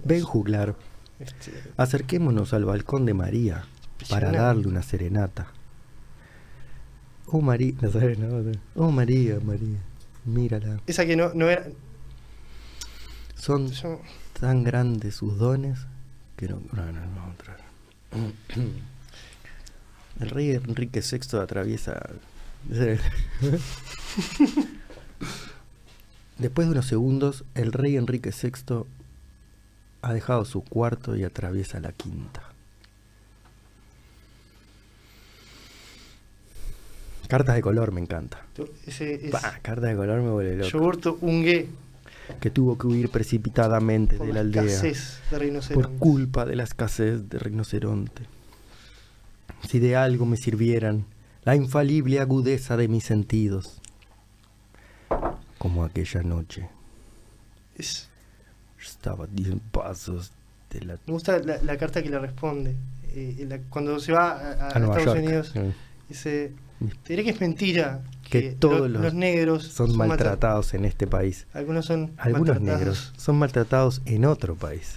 Ven 0.03 0.21
juglar, 0.23 0.75
acerquémonos 1.77 2.53
al 2.53 2.65
balcón 2.65 3.05
de 3.05 3.13
María 3.13 3.65
para 4.09 4.31
darle 4.31 4.67
una 4.67 4.81
serenata. 4.81 5.47
Oh 7.27 7.41
María, 7.41 7.73
¿la 7.81 7.89
sabes, 7.91 8.17
no? 8.19 8.27
Oh 8.75 8.91
María, 8.91 9.39
María, 9.41 9.77
mírala. 10.25 10.79
esa 10.87 11.05
que 11.05 11.15
no, 11.15 11.33
no 11.33 11.49
era. 11.49 11.65
Son 13.35 13.67
yo- 13.71 14.01
tan 14.39 14.63
grandes 14.63 15.15
sus 15.15 15.37
dones 15.37 15.79
que 16.35 16.47
no. 16.49 16.61
No, 16.73 16.85
no, 16.91 16.91
no, 17.05 17.31
otra. 17.31 17.57
El 20.19 20.29
rey 20.29 20.51
Enrique 20.51 21.01
VI 21.01 21.37
atraviesa. 21.37 22.01
Después 26.37 26.67
de 26.67 26.71
unos 26.73 26.85
segundos, 26.87 27.43
el 27.55 27.71
rey 27.71 27.97
Enrique 27.97 28.31
VI 28.31 28.85
ha 30.01 30.13
dejado 30.13 30.45
su 30.45 30.63
cuarto 30.63 31.15
y 31.15 31.23
atraviesa 31.23 31.79
la 31.79 31.91
quinta. 31.91 32.41
Cartas 37.27 37.55
de 37.55 37.61
color 37.61 37.91
me 37.91 38.01
encanta. 38.01 38.45
ese 38.85 39.25
es 39.27 39.31
Bah, 39.31 39.59
cartas 39.61 39.89
de 39.91 39.95
color 39.95 40.21
me 40.21 40.29
vuelve 40.31 40.57
loco. 40.57 40.69
Yogurto 40.69 41.17
Ungué 41.21 41.69
Que 42.39 42.49
tuvo 42.49 42.77
que 42.77 42.87
huir 42.87 43.09
precipitadamente 43.09 44.17
por 44.17 44.27
de 44.27 44.33
la 44.33 44.39
aldea. 44.41 44.63
escasez 44.63 45.19
de 45.29 45.37
por 45.37 45.41
rinoceronte. 45.45 45.99
culpa 45.99 46.45
de 46.45 46.55
la 46.55 46.63
escasez 46.63 47.29
de 47.29 47.39
rinoceronte. 47.39 48.23
Si 49.69 49.79
de 49.79 49.95
algo 49.95 50.25
me 50.25 50.37
sirvieran 50.37 51.05
la 51.43 51.55
infalible 51.55 52.19
agudeza 52.19 52.75
de 52.77 52.87
mis 52.87 53.03
sentidos, 53.05 53.81
como 55.57 55.83
aquella 55.85 56.21
noche, 56.23 56.67
Es- 57.77 58.09
yo 58.81 58.87
estaba 58.89 59.25
a 59.25 59.27
10 59.27 59.55
pasos 59.71 60.31
de 60.71 60.81
la... 60.81 60.93
me 61.05 61.13
gusta 61.13 61.39
la, 61.39 61.57
la 61.61 61.77
carta 61.77 62.01
que 62.01 62.09
le 62.09 62.19
responde. 62.19 62.75
eh, 63.13 63.45
la- 63.47 63.59
cuando 63.69 63.99
se 63.99 64.11
va 64.11 64.31
a, 64.31 64.51
a 64.67 64.67
Estados 64.69 65.03
York. 65.05 65.17
Unidos, 65.19 65.53
dice: 66.09 66.53
Te 67.03 67.13
diré 67.13 67.23
que 67.23 67.29
es 67.31 67.41
mentira. 67.41 68.01
Que 68.29 68.51
todos 68.53 68.89
lo- 68.89 68.99
los 68.99 69.13
negros 69.13 69.67
Son 69.67 69.89
maltra- 69.89 70.07
maltratados 70.07 70.73
en 70.73 70.85
este 70.85 71.05
país. 71.05 71.45
Algunos 71.53 71.85
son 71.85 72.13
Algunos 72.17 72.61
negros 72.61 73.11
son 73.17 73.37
maltratados 73.37 74.01
en 74.05 74.23
otro 74.25 74.55
país. 74.55 74.95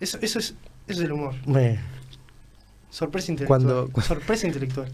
Eso, 0.00 0.18
eso, 0.22 0.38
es, 0.38 0.54
eso 0.86 1.00
es 1.00 1.00
el 1.00 1.12
humor. 1.12 1.34
Sorpresa 2.90 3.32
intelectual. 3.32 3.62
Cuando- 3.90 4.02
Sorpresa 4.02 4.46
intelectual. 4.46 4.88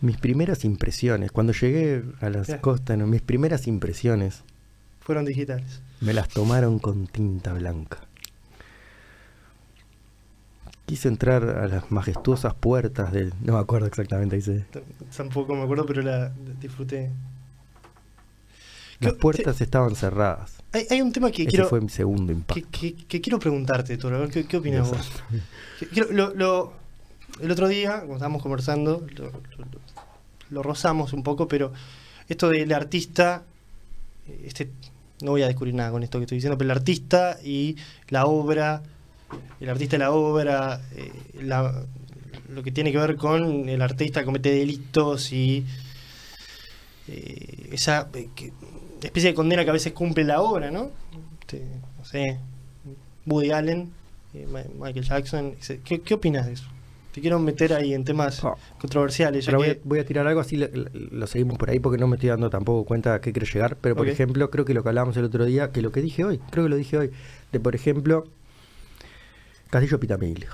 Mis 0.00 0.16
primeras 0.16 0.64
impresiones, 0.64 1.30
cuando 1.32 1.52
llegué 1.52 2.02
a 2.20 2.30
las 2.30 2.54
costas, 2.56 2.96
no, 2.98 3.06
mis 3.06 3.22
primeras 3.22 3.66
impresiones 3.66 4.42
Fueron 5.00 5.24
digitales. 5.24 5.80
Me 6.00 6.12
las 6.12 6.28
tomaron 6.28 6.78
con 6.78 7.06
tinta 7.06 7.52
blanca. 7.52 7.98
Quise 10.86 11.08
entrar 11.08 11.44
a 11.44 11.68
las 11.68 11.90
majestuosas 11.90 12.54
puertas 12.54 13.12
del... 13.12 13.32
No 13.42 13.54
me 13.54 13.58
acuerdo 13.60 13.86
exactamente, 13.86 14.36
dice. 14.36 14.64
Tampoco 15.16 15.54
me 15.54 15.62
acuerdo, 15.62 15.86
pero 15.86 16.02
la 16.02 16.32
disfruté. 16.60 17.10
Las 18.98 19.12
¿Qué- 19.14 19.18
puertas 19.18 19.60
estaban 19.60 19.94
cerradas. 19.94 20.56
Hay, 20.72 20.86
hay 20.90 21.00
un 21.00 21.12
tema 21.12 21.30
que 21.30 21.42
Ese 21.42 21.50
quiero 21.50 21.68
fue 21.68 21.80
mi 21.80 21.88
segundo 21.88 22.32
impacto. 22.32 22.68
que- 22.70 22.94
que 22.94 23.20
quiero 23.20 23.38
preguntarte, 23.38 23.96
Toro. 23.98 24.16
a 24.16 24.20
ver 24.20 24.30
¿Qué, 24.30 24.46
qué 24.46 24.56
opinas 24.56 24.88
vos? 24.90 25.10
quiero- 25.92 26.12
lo- 26.12 26.34
lo- 26.34 26.72
el 27.40 27.50
otro 27.50 27.68
día, 27.68 27.98
cuando 27.98 28.14
estábamos 28.16 28.42
conversando, 28.42 29.06
lo, 29.16 29.30
lo- 30.50 30.62
rozamos 30.62 31.12
un 31.12 31.22
poco, 31.22 31.48
pero 31.48 31.72
esto 32.28 32.48
del 32.48 32.72
artista, 32.72 33.42
eh, 34.28 34.44
este, 34.46 34.70
no 35.22 35.32
voy 35.32 35.42
a 35.42 35.46
descubrir 35.46 35.74
nada 35.74 35.90
con 35.90 36.02
esto 36.02 36.18
que 36.18 36.24
estoy 36.24 36.36
diciendo, 36.36 36.56
pero 36.58 36.70
el 36.72 36.76
artista 36.78 37.38
y 37.44 37.76
la 38.08 38.26
obra, 38.26 38.82
el 39.60 39.68
artista 39.68 39.96
y 39.96 39.98
la 39.98 40.10
obra, 40.12 40.80
eh, 40.94 41.12
la- 41.42 41.84
lo 42.48 42.62
que 42.62 42.72
tiene 42.72 42.90
que 42.92 42.98
ver 42.98 43.16
con 43.16 43.68
el 43.68 43.80
artista 43.82 44.24
comete 44.24 44.50
delitos 44.50 45.32
y 45.32 45.64
eh, 47.08 47.68
esa 47.72 48.08
especie 49.02 49.30
de 49.30 49.34
condena 49.34 49.64
que 49.64 49.70
a 49.70 49.74
veces 49.74 49.92
cumple 49.92 50.24
la 50.24 50.40
obra, 50.42 50.70
¿no? 50.70 50.90
Este, 51.40 51.64
no 51.98 52.04
sé, 52.04 52.38
Woody 53.26 53.50
Allen, 53.52 53.90
Michael 54.78 55.04
Jackson, 55.04 55.56
¿qué, 55.84 56.00
qué 56.00 56.14
opinas 56.14 56.46
de 56.46 56.52
eso? 56.54 56.64
Te 57.12 57.20
quiero 57.20 57.38
meter 57.40 57.72
ahí 57.72 57.92
en 57.92 58.04
temas 58.04 58.44
Ah. 58.44 58.54
controversiales. 58.80 59.50
voy, 59.50 59.64
que- 59.64 59.70
a, 59.72 59.76
voy 59.84 59.98
a 59.98 60.04
tirar 60.06 60.26
algo 60.28 60.40
así, 60.40 60.56
lo, 60.56 60.68
lo 60.92 61.26
seguimos 61.26 61.58
por 61.58 61.68
ahí 61.70 61.80
porque 61.80 61.98
no 61.98 62.06
me 62.06 62.16
estoy 62.16 62.28
dando 62.30 62.50
tampoco 62.50 62.84
cuenta 62.84 63.14
a 63.14 63.20
qué 63.20 63.32
quiero 63.32 63.46
llegar. 63.52 63.76
Pero 63.80 63.96
por 63.96 64.08
ejemplo, 64.08 64.48
creo 64.50 64.64
que 64.64 64.74
lo 64.74 64.82
que 64.82 64.88
hablábamos 64.90 65.16
el 65.16 65.24
otro 65.24 65.44
día, 65.44 65.72
que 65.72 65.82
lo 65.82 65.90
que 65.90 66.02
dije 66.02 66.24
hoy, 66.24 66.38
creo 66.50 66.64
que 66.64 66.70
lo 66.70 66.76
dije 66.76 66.96
hoy, 66.98 67.10
de 67.50 67.58
por 67.60 67.74
ejemplo, 67.74 68.24
Castillo 69.70 69.98
Pitamiglio. 69.98 70.50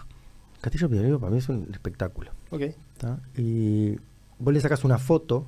Castillo 0.62 0.88
Pitamiglio 0.88 1.20
para 1.20 1.30
mí 1.32 1.38
es 1.38 1.48
un 1.48 1.68
espectáculo. 1.72 2.30
Ok, 2.50 2.62
¿tá? 2.98 3.18
Y 3.36 3.96
vos 4.38 4.52
le 4.54 4.60
sacas 4.60 4.82
una 4.84 4.98
foto 4.98 5.46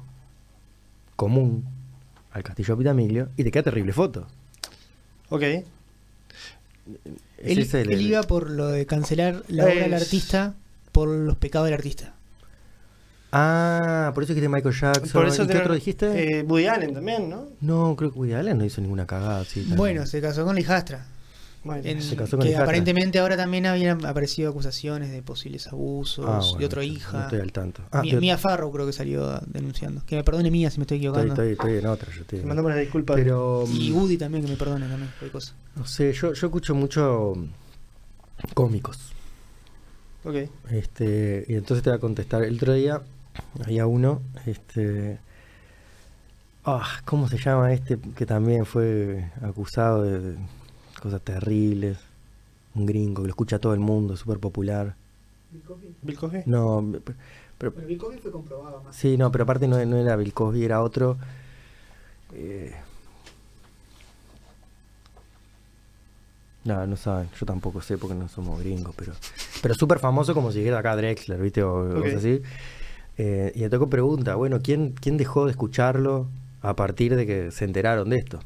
común 1.17 1.65
al 2.33 2.43
Castillo 2.43 2.77
Pitamiglio 2.77 3.31
y 3.37 3.45
te 3.45 3.51
queda 3.51 3.63
terrible 3.65 3.93
foto. 3.93 4.27
ok. 5.31 5.43
Es 5.43 5.65
Él, 7.39 7.59
ese 7.59 7.83
el- 7.83 7.93
él 7.93 8.01
iba 8.01 8.23
por 8.23 8.51
lo 8.51 8.67
de 8.69 8.87
cancelar 8.87 9.43
la 9.49 9.65
obra 9.65 9.75
del 9.75 9.95
artista 9.95 10.55
por 10.99 11.09
los 11.09 11.37
pecados 11.37 11.67
del 11.67 11.75
artista. 11.75 12.15
Ah, 13.31 14.11
por 14.15 14.25
eso 14.25 14.33
dijiste 14.33 14.49
Michael 14.49 14.75
Jackson. 14.75 15.09
Por 15.13 15.27
eso 15.29 15.45
¿Y 15.45 15.47
qué 15.47 15.59
otro 15.59 15.75
dijiste? 15.75 16.39
Eh, 16.41 16.43
Woody 16.43 16.67
Allen 16.67 16.95
también, 16.95 17.29
¿no? 17.29 17.45
no, 17.61 17.95
creo 17.95 18.11
que 18.11 18.19
Woody 18.19 18.33
Allen 18.33 18.59
no 18.59 18.65
hizo 18.65 18.81
ninguna 18.81 19.07
cagada. 19.07 19.45
Sí. 19.45 19.65
Bueno, 19.77 20.07
se 20.07 20.21
casó 20.21 20.45
con 20.45 20.55
la 20.55 20.61
hijastra. 20.61 21.07
Bueno, 21.63 21.83
En- 21.85 22.01
Se 22.03 22.17
casó 22.17 22.33
con 22.37 22.41
que 22.41 22.49
hijastra. 22.49 22.65
aparentemente 22.65 23.19
ahora 23.19 23.37
también 23.37 23.67
habían 23.67 24.05
aparecido 24.07 24.49
acusaciones 24.51 25.11
de 25.11 25.23
posibles 25.23 25.67
abusos 25.69 26.25
Ah, 26.27 26.41
de 26.41 26.51
bueno, 26.53 26.67
otra 26.67 26.79
no 26.81 26.83
hija. 26.89 27.23
estoy 27.25 27.41
al 27.41 27.53
tanto. 27.53 27.83
Ah, 27.93 28.03
Mía 28.03 28.39
Farrow 28.39 28.73
creo 28.73 28.87
que 28.87 28.93
salió 28.93 29.41
denunciando. 29.47 30.03
Que 30.07 30.17
me 30.17 30.25
perdone 30.25 30.51
Mía 30.51 30.71
si 30.71 30.79
me 30.79 30.85
estoy 30.85 30.97
equivocando. 30.99 31.35
estoy, 31.35 31.53
estoy 31.53 31.77
en 31.79 31.87
otra. 31.87 32.11
Yo 32.15 32.23
estoy 32.23 32.41
en 32.41 32.49
mandamos 32.49 32.73
la 32.73 32.79
disculpa. 32.79 33.15
Pero, 33.15 33.65
Y 33.71 33.91
mm, 33.91 33.97
Woody 33.97 34.17
también, 34.17 34.45
que 34.45 34.51
me 34.51 34.57
perdone 34.57 34.87
también, 34.89 35.11
cualquier 35.11 35.33
cosa. 35.33 35.53
no 35.77 35.87
sé, 35.87 36.13
yo, 36.15 36.33
yo 36.33 36.47
escucho 36.47 36.75
mucho 36.75 37.35
cómicos. 38.55 38.99
Ok. 40.25 40.35
Este, 40.71 41.45
y 41.49 41.55
entonces 41.55 41.83
te 41.83 41.91
voy 41.91 41.97
a 41.97 42.01
contestar. 42.01 42.43
El 42.43 42.57
otro 42.57 42.75
día 42.75 43.03
había 43.65 43.87
uno, 43.87 44.21
este. 44.47 45.19
Ah, 46.65 46.87
¿cómo 47.05 47.29
se 47.29 47.39
llama 47.39 47.73
este 47.73 47.99
que 48.17 48.27
también 48.27 48.67
fue 48.67 49.31
acusado 49.43 50.03
de, 50.03 50.37
cosas 51.01 51.23
terribles? 51.23 51.99
Un 52.75 52.85
gringo 52.85 53.23
que 53.23 53.29
lo 53.29 53.33
escucha 53.33 53.59
todo 53.59 53.73
el 53.75 53.81
mundo, 53.81 54.17
súper 54.17 54.39
popular. 54.39 54.95
Bill 56.03 56.17
Cosby. 56.19 56.43
No, 56.47 56.87
pero, 56.93 57.17
pero- 57.57 57.73
Pero 57.73 57.87
Bill 57.87 57.99
Cosby 57.99 58.19
fue 58.19 58.31
comprobado 58.31 58.83
más. 58.83 58.95
sí, 58.95 59.17
no, 59.17 59.33
pero 59.33 59.45
aparte 59.45 59.67
no, 59.67 59.83
no 59.87 59.97
era 59.97 60.15
Bill 60.17 60.35
Cosby, 60.35 60.65
era 60.65 60.83
otro. 60.83 61.17
eh, 62.35 62.75
No, 66.69 66.87
no 66.87 66.97
saben, 66.97 67.29
yo 67.41 67.47
tampoco 67.47 67.81
sé 67.81 67.97
porque 67.99 68.15
no 68.15 68.29
somos 68.29 68.61
gringos, 68.61 68.95
pero 68.97 69.13
pero 69.63 69.75
súper 69.75 69.99
famoso 69.99 70.35
como 70.35 70.53
si 70.53 70.59
dijera 70.59 70.79
acá 70.81 70.95
Drexler, 70.97 71.41
¿viste? 71.41 71.63
O 71.63 71.81
Ok. 71.99 72.03
cosas 72.03 72.17
así. 72.17 72.43
Eh, 73.17 73.53
y 73.55 73.61
le 73.61 73.71
tocó 73.71 73.89
pregunta, 73.89 74.35
bueno, 74.37 74.61
¿quién, 74.63 74.93
¿quién 75.01 75.17
dejó 75.17 75.47
de 75.47 75.53
escucharlo 75.53 76.27
a 76.63 76.75
partir 76.77 77.17
de 77.17 77.27
que 77.27 77.51
se 77.51 77.65
enteraron 77.65 78.11
de 78.11 78.17
esto? 78.19 78.39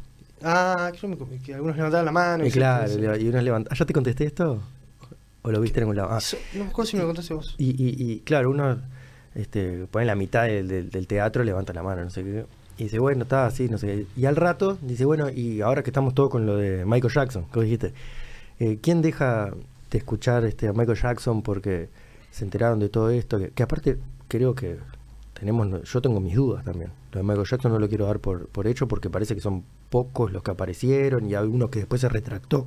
Ah, 0.43 0.91
que, 0.93 1.39
que 1.45 1.55
algunos 1.55 1.77
levantaban 1.77 2.07
la 2.07 2.13
mano. 2.13 2.47
y 2.47 2.51
se- 2.51 2.59
claro, 2.59 3.17
y 3.17 3.29
unos 3.29 3.43
levantaron. 3.43 3.79
¿Ya 3.79 3.85
te 3.87 3.93
contesté 3.93 4.25
esto? 4.25 4.63
¿O 5.43 5.51
lo 5.51 5.61
viste 5.61 5.81
en 5.81 5.83
algún 5.85 5.97
lado? 5.97 6.11
Ah, 6.13 6.21
no 6.55 6.65
me 6.65 6.71
acuerdo 6.71 6.91
si 6.91 6.97
me 6.97 7.03
lo 7.03 7.09
contaste 7.09 7.35
vos. 7.35 7.55
y, 7.59 7.71
y, 7.71 8.13
y, 8.13 8.21
claro, 8.21 8.51
uno 8.51 8.79
este, 9.35 9.87
pone 9.91 10.05
la 10.07 10.15
mitad 10.15 10.45
del, 10.45 10.69
del- 10.69 10.91
del 10.91 11.07
teatro, 11.07 11.43
levanta 11.45 11.73
la 11.73 11.83
mano, 11.83 12.05
no 12.05 12.11
sé 12.11 12.23
qué. 12.23 12.47
Y 12.79 12.85
dice, 12.85 12.99
bueno, 12.99 13.23
está 13.25 13.47
así, 13.47 13.69
no 13.69 13.79
sé. 13.79 14.07
Y 14.17 14.25
al 14.27 14.37
rato 14.37 14.79
dice, 14.83 15.05
bueno, 15.05 15.29
y 15.31 15.61
ahora 15.61 15.83
que 15.83 15.91
estamos 15.91 16.15
todos 16.15 16.31
con 16.31 16.47
lo 16.47 16.57
de 16.57 16.85
Michael 16.85 17.13
Jackson, 17.13 17.45
que 17.53 17.61
dijiste, 17.61 17.93
eh, 18.59 18.79
¿quién 18.83 19.03
deja 19.03 19.53
de 19.91 19.99
escuchar 19.99 20.45
este, 20.45 20.69
a 20.69 20.73
Michael 20.73 20.99
Jackson 20.99 21.43
porque 21.43 21.89
se 22.31 22.45
enteraron 22.45 22.79
de 22.79 22.89
todo 22.89 23.11
esto? 23.11 23.39
Que, 23.39 23.51
que 23.51 23.63
aparte 23.63 23.99
creo 24.29 24.55
que 24.55 24.79
tenemos, 25.35 25.83
yo 25.91 26.01
tengo 26.01 26.19
mis 26.21 26.35
dudas 26.35 26.65
también. 26.65 26.91
Lo 27.13 27.19
de 27.19 27.25
Michael 27.25 27.47
Jackson 27.47 27.73
no 27.73 27.79
lo 27.79 27.89
quiero 27.89 28.07
dar 28.07 28.21
por, 28.21 28.47
por 28.49 28.67
hecho 28.67 28.89
porque 28.89 29.11
parece 29.11 29.35
que 29.35 29.41
son 29.43 29.65
pocos 29.91 30.33
los 30.33 30.43
que 30.43 30.51
aparecieron 30.53 31.29
y 31.29 31.35
hay 31.35 31.45
uno 31.47 31.71
que 31.71 31.81
después 31.81 32.01
se 32.01 32.09
retractó. 32.09 32.67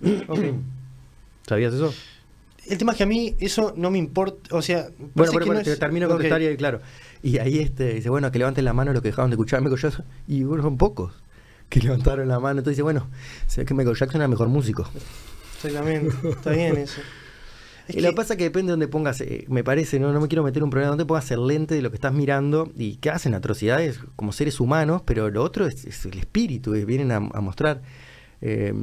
¿Sabías 1.46 1.72
eso? 1.74 1.92
El 2.66 2.76
tema 2.76 2.92
es 2.92 2.98
que 2.98 3.04
a 3.04 3.06
mí 3.06 3.34
eso 3.40 3.72
no 3.76 3.90
me 3.90 3.96
importa. 3.98 4.54
O 4.54 4.60
sea, 4.60 4.88
Bueno, 5.14 5.32
pero, 5.32 5.44
que 5.46 5.50
no 5.52 5.62
te 5.62 5.72
es- 5.72 5.78
termino 5.78 6.06
de 6.06 6.12
contestar 6.12 6.42
y 6.42 6.56
claro. 6.56 6.80
Y 7.22 7.38
ahí 7.38 7.58
este 7.58 7.94
dice, 7.94 8.10
bueno, 8.10 8.30
que 8.30 8.38
levanten 8.38 8.64
la 8.64 8.72
mano 8.72 8.92
los 8.92 9.02
que 9.02 9.08
dejaron 9.08 9.30
de 9.30 9.34
escuchar 9.34 9.58
a 9.58 9.62
Michael 9.62 9.80
Jackson. 9.80 10.04
Y 10.26 10.44
bueno, 10.44 10.62
son 10.62 10.76
pocos 10.76 11.12
que 11.68 11.80
levantaron 11.82 12.28
la 12.28 12.38
mano. 12.40 12.60
Entonces 12.60 12.76
dice, 12.76 12.82
bueno, 12.82 13.08
ve 13.56 13.64
que 13.64 13.74
Michael 13.74 13.96
Jackson 13.96 14.20
era 14.20 14.28
mejor 14.28 14.48
músico. 14.48 14.88
Exactamente. 15.56 16.14
Está 16.28 16.50
bien 16.50 16.76
eso. 16.78 17.00
Es 17.88 17.96
y 17.96 18.00
lo 18.02 18.10
que 18.10 18.16
pasa 18.16 18.34
es 18.34 18.38
que 18.38 18.44
depende 18.44 18.66
de 18.66 18.72
donde 18.72 18.88
pongas, 18.88 19.20
eh, 19.22 19.46
me 19.48 19.64
parece, 19.64 19.98
no, 19.98 20.12
no 20.12 20.20
me 20.20 20.28
quiero 20.28 20.42
meter 20.42 20.62
un 20.62 20.68
problema, 20.68 20.90
donde 20.90 21.06
pongas 21.06 21.30
el 21.30 21.46
lente 21.46 21.74
de 21.74 21.80
lo 21.80 21.88
que 21.90 21.94
estás 21.96 22.12
mirando 22.12 22.70
y 22.76 22.96
que 22.96 23.08
hacen 23.08 23.34
atrocidades 23.34 24.00
como 24.14 24.32
seres 24.32 24.60
humanos, 24.60 25.00
pero 25.06 25.30
lo 25.30 25.42
otro 25.42 25.66
es, 25.66 25.86
es 25.86 26.04
el 26.04 26.18
espíritu, 26.18 26.72
que 26.72 26.84
vienen 26.84 27.10
a, 27.12 27.16
a 27.16 27.40
mostrar. 27.40 27.80
eh, 28.42 28.74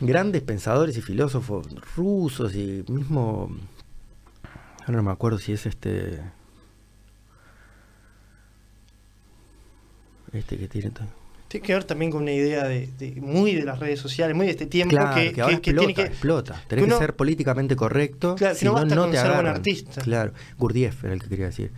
grandes 0.00 0.42
pensadores 0.42 0.96
y 0.96 1.02
filósofos 1.02 1.66
rusos 1.96 2.54
y 2.54 2.84
mismo 2.88 3.50
ahora 4.88 4.96
no 4.98 5.02
me 5.04 5.12
acuerdo 5.12 5.38
si 5.38 5.52
es 5.52 5.66
este 5.66 6.20
este 10.32 10.58
que 10.58 10.68
tiene 10.68 10.90
todo- 10.90 11.06
Tiene 11.48 11.66
que 11.66 11.72
ver 11.72 11.84
también 11.84 12.10
con 12.10 12.22
una 12.22 12.32
idea 12.32 12.64
de, 12.64 12.88
de- 12.98 13.20
muy 13.20 13.54
de 13.54 13.64
las 13.64 13.78
redes 13.78 13.98
sociales, 14.00 14.36
muy 14.36 14.44
de 14.46 14.52
este 14.52 14.66
tiempo 14.66 14.94
Claro, 14.94 15.14
que, 15.14 15.32
que, 15.32 15.40
ahora 15.40 15.58
que- 15.60 15.70
explota, 15.70 15.86
tiene 15.86 15.94
que. 15.94 16.02
explota. 16.02 16.62
Tenés 16.68 16.84
que 16.84 16.90
uno- 16.90 16.98
ser 16.98 17.16
políticamente 17.16 17.76
correcto. 17.76 18.34
Claro, 18.34 18.54
si 18.54 18.64
no 18.66 18.72
no, 18.72 18.78
basta 18.80 18.94
no 18.94 19.02
con 19.02 19.10
te 19.12 19.16
ser 19.18 19.32
buen 19.32 19.46
artista. 19.46 20.00
Claro, 20.02 20.32
Gurdjieff 20.58 21.04
era 21.04 21.14
el 21.14 21.22
que 21.22 21.28
quería 21.30 21.46
decir. 21.46 21.70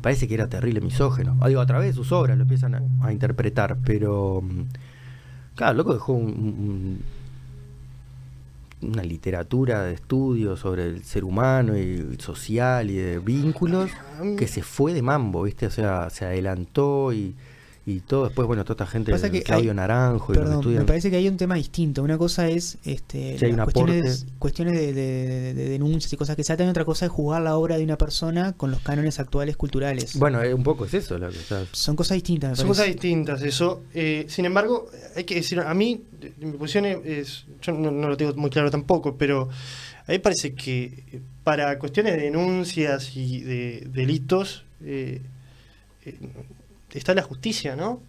Parece 0.00 0.28
que 0.28 0.34
era 0.34 0.46
terrible 0.48 0.80
misógeno. 0.80 1.36
Ah, 1.40 1.48
digo, 1.48 1.60
a 1.60 1.66
través 1.66 1.88
de 1.88 1.94
sus 1.94 2.12
obras 2.12 2.36
lo 2.36 2.42
empiezan 2.42 2.74
a, 2.76 2.82
a 3.06 3.12
interpretar, 3.12 3.76
pero. 3.84 4.40
mm, 4.42 4.62
Claro, 5.56 5.70
el 5.72 5.78
loco 5.78 5.94
dejó 5.94 6.12
un- 6.12 6.28
un- 6.32 7.02
una 8.82 9.02
literatura 9.02 9.82
de 9.84 9.94
estudio 9.94 10.56
sobre 10.56 10.84
el 10.84 11.04
ser 11.04 11.24
humano 11.24 11.76
y 11.76 12.16
social 12.18 12.90
y 12.90 12.96
de 12.96 13.18
vínculos 13.18 13.90
que 14.36 14.46
se 14.46 14.62
fue 14.62 14.92
de 14.92 15.02
mambo, 15.02 15.42
¿viste? 15.42 15.66
O 15.66 15.70
sea, 15.70 16.10
se 16.10 16.24
adelantó 16.24 17.12
y, 17.12 17.34
y 17.88 18.00
todo. 18.00 18.24
Después, 18.24 18.48
bueno, 18.48 18.64
toda 18.64 18.74
esta 18.74 18.86
gente, 18.86 19.12
Pasa 19.12 19.30
que 19.30 19.42
Claudio 19.44 19.70
hay- 19.70 19.76
Naranjo 19.76 20.32
y 20.32 20.36
Perdón, 20.36 20.54
estudian. 20.56 20.80
me 20.82 20.86
parece 20.86 21.08
que 21.08 21.16
hay 21.16 21.28
un 21.28 21.36
tema 21.36 21.54
distinto. 21.54 22.02
Una 22.02 22.18
cosa 22.18 22.48
es 22.48 22.78
este, 22.84 23.38
Si 23.38 23.44
hay 23.44 23.52
las 23.52 23.60
un 23.60 23.64
cuestiones, 23.72 24.22
aporte. 24.22 24.38
cuestiones 24.40 24.74
de, 24.74 24.92
de- 24.92 25.54
de 25.54 25.68
denuncias 25.68 26.12
y 26.12 26.16
cosas 26.16 26.34
que 26.34 26.42
se 26.42 26.52
atan. 26.52 26.68
Otra 26.68 26.84
cosa 26.84 27.06
es 27.06 27.12
jugar 27.12 27.42
la 27.42 27.56
obra 27.56 27.78
de 27.78 27.84
una 27.84 27.96
persona 27.96 28.54
con 28.54 28.72
los 28.72 28.80
cánones 28.80 29.20
actuales 29.20 29.56
culturales. 29.56 30.18
Bueno, 30.18 30.42
eh, 30.42 30.52
un 30.52 30.64
poco 30.64 30.84
es 30.84 30.94
eso 30.94 31.16
lo 31.16 31.30
que. 31.30 31.36
Son 31.72 31.94
cosas 31.94 32.16
distintas. 32.16 32.50
me 32.50 32.56
Son 32.56 32.66
parece. 32.66 32.80
cosas 32.82 32.92
distintas 32.94 33.42
eso. 33.42 33.82
Eh, 33.94 34.26
sin 34.28 34.46
embargo, 34.46 34.88
hay 35.14 35.22
que 35.22 35.36
decir, 35.36 35.60
a 35.60 35.72
mí, 35.72 36.02
mi 36.40 36.52
posición 36.52 36.86
es, 36.86 37.44
yo 37.62 37.70
no, 37.72 37.92
no 37.92 38.08
lo 38.08 38.16
tengo 38.16 38.34
muy 38.34 38.50
claro 38.50 38.68
tampoco, 38.68 39.16
pero 39.16 39.42
a 39.42 40.10
mí 40.10 40.14
me 40.14 40.18
parece 40.18 40.54
que 40.54 41.20
para 41.44 41.78
cuestiones 41.78 42.14
de 42.16 42.22
denuncias 42.22 43.16
y 43.16 43.42
de 43.42 43.86
delitos 43.92 44.64
eh, 44.84 45.20
eh, 46.04 46.14
está 46.96 47.14
la 47.14 47.22
justicia, 47.22 47.76
¿no? 47.76 48.00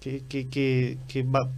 Que, 0.00 0.22
que, 0.28 0.48
que, 0.48 0.98
que 1.08 1.22
va- 1.24 1.50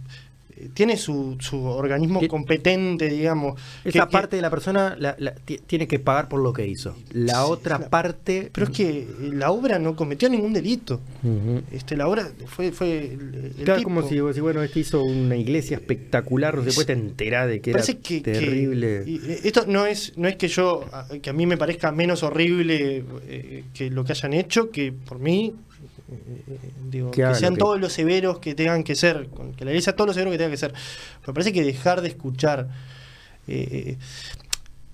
eh, 0.57 0.69
tiene 0.73 0.97
su, 0.97 1.37
su 1.39 1.63
organismo 1.63 2.19
competente, 2.27 3.07
digamos. 3.07 3.59
Esa 3.85 4.05
que- 4.07 4.11
parte 4.11 4.35
de 4.37 4.41
la 4.41 4.49
persona 4.49 4.95
la- 4.99 5.15
la- 5.19 5.35
ti- 5.35 5.59
tiene 5.65 5.87
que 5.87 5.99
pagar 5.99 6.27
por 6.27 6.41
lo 6.41 6.51
que 6.51 6.65
hizo. 6.67 6.95
La 7.11 7.43
Sí, 7.45 7.51
otra 7.51 7.77
la- 7.79 7.89
parte. 7.89 8.49
Pero 8.51 8.65
es 8.67 8.75
que 8.75 8.89
eh, 9.01 9.07
la 9.33 9.51
obra 9.51 9.77
no 9.77 9.95
cometió 9.95 10.27
ningún 10.29 10.51
delito. 10.53 10.99
Este, 11.71 11.95
la 11.95 12.07
obra 12.07 12.27
fue, 12.47 12.71
fue 12.71 13.13
el, 13.13 13.53
el 13.59 13.63
Claro, 13.65 13.77
tipo. 13.79 13.89
como 13.89 14.01
si, 14.01 14.15
si, 14.33 14.41
bueno, 14.41 14.63
este 14.63 14.79
hizo 14.79 15.03
una 15.03 15.35
iglesia 15.37 15.77
espectacular, 15.77 16.55
no 16.55 16.61
sé, 16.61 16.65
después 16.67 16.87
te 16.87 16.93
enterás 16.93 17.47
de 17.47 17.61
que 17.61 17.69
era 17.69 17.77
parece 17.81 17.99
que, 17.99 18.21
que- 18.23 18.31
terrible. 18.33 19.03
eh, 19.05 19.41
esto 19.43 19.65
no 19.67 19.85
es 19.85 20.17
no 20.17 20.27
es 20.27 20.37
que 20.37 20.47
yo 20.47 20.85
que 21.21 21.29
a 21.29 21.33
mí 21.33 21.45
me 21.45 21.57
parezca 21.57 21.91
menos 21.91 22.23
horrible 22.23 23.03
eh, 23.27 23.63
que 23.73 23.89
lo 23.91 24.03
que 24.03 24.13
hayan 24.13 24.33
hecho 24.33 24.71
que 24.71 24.91
por 24.91 25.19
mí 25.19 25.53
digo 26.89 27.11
Que 27.11 27.33
sean 27.35 27.53
que- 27.55 27.59
todos 27.59 27.79
los 27.79 27.93
severos 27.93 28.39
que 28.39 28.55
tengan 28.55 28.83
que 28.83 28.95
ser 28.95 29.27
que 29.57 29.65
la 29.65 29.71
iglesia 29.71 29.95
todos 29.95 30.07
los 30.07 30.15
severos 30.15 30.31
que 30.33 30.37
tengan 30.37 30.51
que 30.51 30.57
ser 30.57 30.73
me 31.27 31.33
parece 31.33 31.51
que 31.53 31.63
dejar 31.63 32.01
de 32.01 32.07
escuchar 32.09 32.67
eh, 33.47 33.97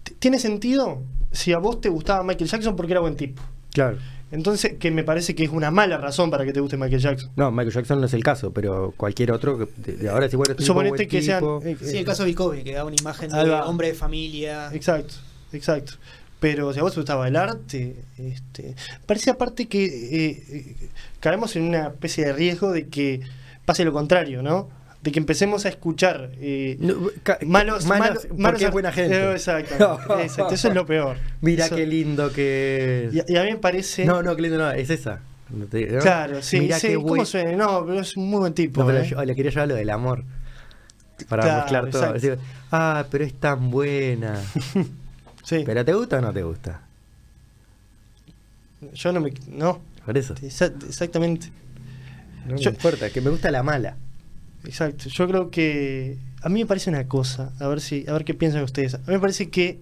t- 0.03 0.13
tiene 0.19 0.39
sentido 0.39 1.01
si 1.31 1.53
a 1.53 1.57
vos 1.57 1.81
te 1.81 1.89
gustaba 1.89 2.23
Michael 2.23 2.49
Jackson 2.49 2.75
porque 2.75 2.93
era 2.93 3.01
buen 3.01 3.15
tipo 3.15 3.41
Claro. 3.73 3.97
entonces 4.31 4.73
que 4.79 4.91
me 4.91 5.03
parece 5.03 5.35
que 5.35 5.43
es 5.43 5.49
una 5.49 5.71
mala 5.71 5.97
razón 5.97 6.29
para 6.31 6.45
que 6.45 6.53
te 6.53 6.59
guste 6.61 6.77
Michael 6.77 7.01
Jackson 7.01 7.31
No, 7.35 7.51
Michael 7.51 7.73
Jackson 7.73 7.99
no 7.99 8.05
es 8.07 8.13
el 8.13 8.23
caso, 8.23 8.51
pero 8.53 8.93
cualquier 8.95 9.31
otro 9.31 9.57
que 9.57 9.67
de, 9.91 9.97
de 9.97 10.09
ahora 10.09 10.29
si 10.29 10.35
bueno, 10.37 10.55
suponete 10.59 11.07
que 11.07 11.21
sean 11.21 11.39
tipo, 11.39 11.61
eh, 11.63 11.77
Sí, 11.81 11.97
el 11.97 12.05
caso 12.05 12.23
de 12.23 12.33
Cosby, 12.35 12.63
que 12.63 12.73
da 12.73 12.85
una 12.85 12.95
imagen 12.99 13.29
de 13.31 13.51
hombre 13.51 13.89
de 13.89 13.93
familia. 13.93 14.69
Exacto, 14.73 15.15
exacto. 15.51 15.93
Pero 16.45 16.71
si 16.73 16.79
a 16.79 16.83
vos 16.83 16.93
te 16.93 16.99
gustaba 16.99 17.27
el 17.27 17.35
arte, 17.37 17.95
este, 18.19 18.75
parece 19.07 19.31
aparte 19.31 19.65
que 19.67 19.83
eh, 19.83 20.43
eh, 20.51 20.75
caemos 21.19 21.55
en 21.55 21.63
una 21.63 21.87
especie 21.87 22.23
de 22.23 22.33
riesgo 22.33 22.71
de 22.71 22.87
que 22.87 23.21
pase 23.65 23.83
lo 23.83 23.91
contrario, 23.91 24.43
¿no? 24.43 24.69
De 25.01 25.11
que 25.11 25.17
empecemos 25.17 25.65
a 25.65 25.69
escuchar 25.69 26.29
eh, 26.39 26.77
no, 26.79 27.09
malos, 27.47 27.87
malos, 27.87 28.27
malos, 28.37 28.61
es 28.61 28.69
buena 28.69 28.91
gente. 28.91 29.15
Eh, 29.17 29.31
exacto, 29.31 29.73
exacto, 30.21 30.53
eso 30.53 30.67
es 30.67 30.75
lo 30.75 30.85
peor. 30.85 31.17
Mira 31.41 31.65
Eso- 31.65 31.75
qué 31.77 31.87
lindo 31.87 32.31
que 32.31 33.05
es. 33.07 33.15
Y, 33.27 33.33
y 33.33 33.37
a 33.37 33.43
mí 33.43 33.49
me 33.53 33.57
parece. 33.57 34.05
No, 34.05 34.21
no, 34.21 34.35
qué 34.35 34.43
lindo 34.43 34.59
no, 34.59 34.69
es 34.69 34.91
esa. 34.91 35.21
Claro, 35.99 36.43
sí, 36.43 36.59
Mira 36.59 36.77
sí, 36.77 36.89
qué 36.89 36.95
¿cómo 36.97 37.07
buen- 37.07 37.25
suena? 37.25 37.53
No, 37.53 37.83
pero 37.87 38.01
es 38.01 38.15
un 38.17 38.29
muy 38.29 38.39
buen 38.41 38.53
tipo. 38.53 38.81
No, 38.81 38.85
pero 38.85 38.99
¿eh? 38.99 39.07
yo 39.07 39.25
le 39.25 39.33
quería 39.35 39.49
llevar 39.49 39.67
lo 39.69 39.73
del 39.73 39.89
amor. 39.89 40.23
Para 41.27 41.41
Claro, 41.41 41.87
mezclar 41.87 41.89
todo. 42.21 42.37
ah, 42.71 43.03
pero 43.09 43.23
es 43.23 43.33
tan 43.33 43.71
buena. 43.71 44.39
Sí, 45.45 45.63
¿Pero 45.65 45.85
te 45.85 45.93
gusta 45.93 46.17
o 46.17 46.21
no 46.21 46.33
te 46.33 46.43
gusta? 46.43 46.81
yo 48.93 49.11
no 49.13 49.21
me. 49.21 49.33
No, 49.47 49.79
Por 50.05 50.17
eso. 50.17 50.35
exa- 50.35 50.73
exactamente. 50.87 51.49
No 52.47 52.57
Yo- 52.57 52.71
me 52.71 52.75
importa, 52.77 53.09
que 53.09 53.21
me 53.21 53.29
gusta 53.29 53.49
la 53.51 53.63
mala. 53.63 53.95
Exacto, 54.65 55.09
yo 55.09 55.27
creo 55.27 55.49
que 55.51 56.17
a 56.41 56.49
mí 56.49 56.59
me 56.61 56.65
parece 56.65 56.89
una 56.89 57.07
cosa, 57.07 57.51
a 57.59 57.67
ver 57.67 57.81
si, 57.81 58.05
a 58.07 58.13
ver 58.13 58.25
qué 58.25 58.33
piensan 58.33 58.63
ustedes. 58.63 58.95
A 58.95 58.97
mí 58.99 59.03
me 59.13 59.19
parece 59.19 59.49
que 59.49 59.79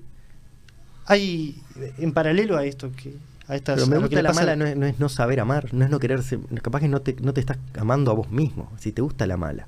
hay 1.06 1.62
en 1.98 2.14
paralelo 2.14 2.58
a 2.58 2.66
esto 2.66 2.92
que 2.92 3.14
a 3.48 3.56
estas 3.56 3.76
Pero 3.76 3.88
me 3.88 3.98
gusta 3.98 4.22
la 4.22 4.30
pasa- 4.30 4.42
mala 4.42 4.56
no 4.56 4.66
es, 4.66 4.76
no 4.78 4.86
es 4.86 5.00
no 5.00 5.10
saber 5.10 5.40
amar, 5.40 5.74
no 5.74 5.84
es 5.86 5.92
no 5.92 6.00
quererse. 6.00 6.40
Capaz 6.62 6.80
que 6.82 6.88
no 6.88 7.02
te, 7.02 7.16
no 7.22 7.34
te 7.34 7.40
estás 7.42 7.58
amando 7.78 8.12
a 8.12 8.14
vos 8.14 8.30
mismo. 8.32 8.72
Si 8.80 8.92
te 8.92 9.02
gusta 9.02 9.26
la 9.28 9.38
mala, 9.38 9.68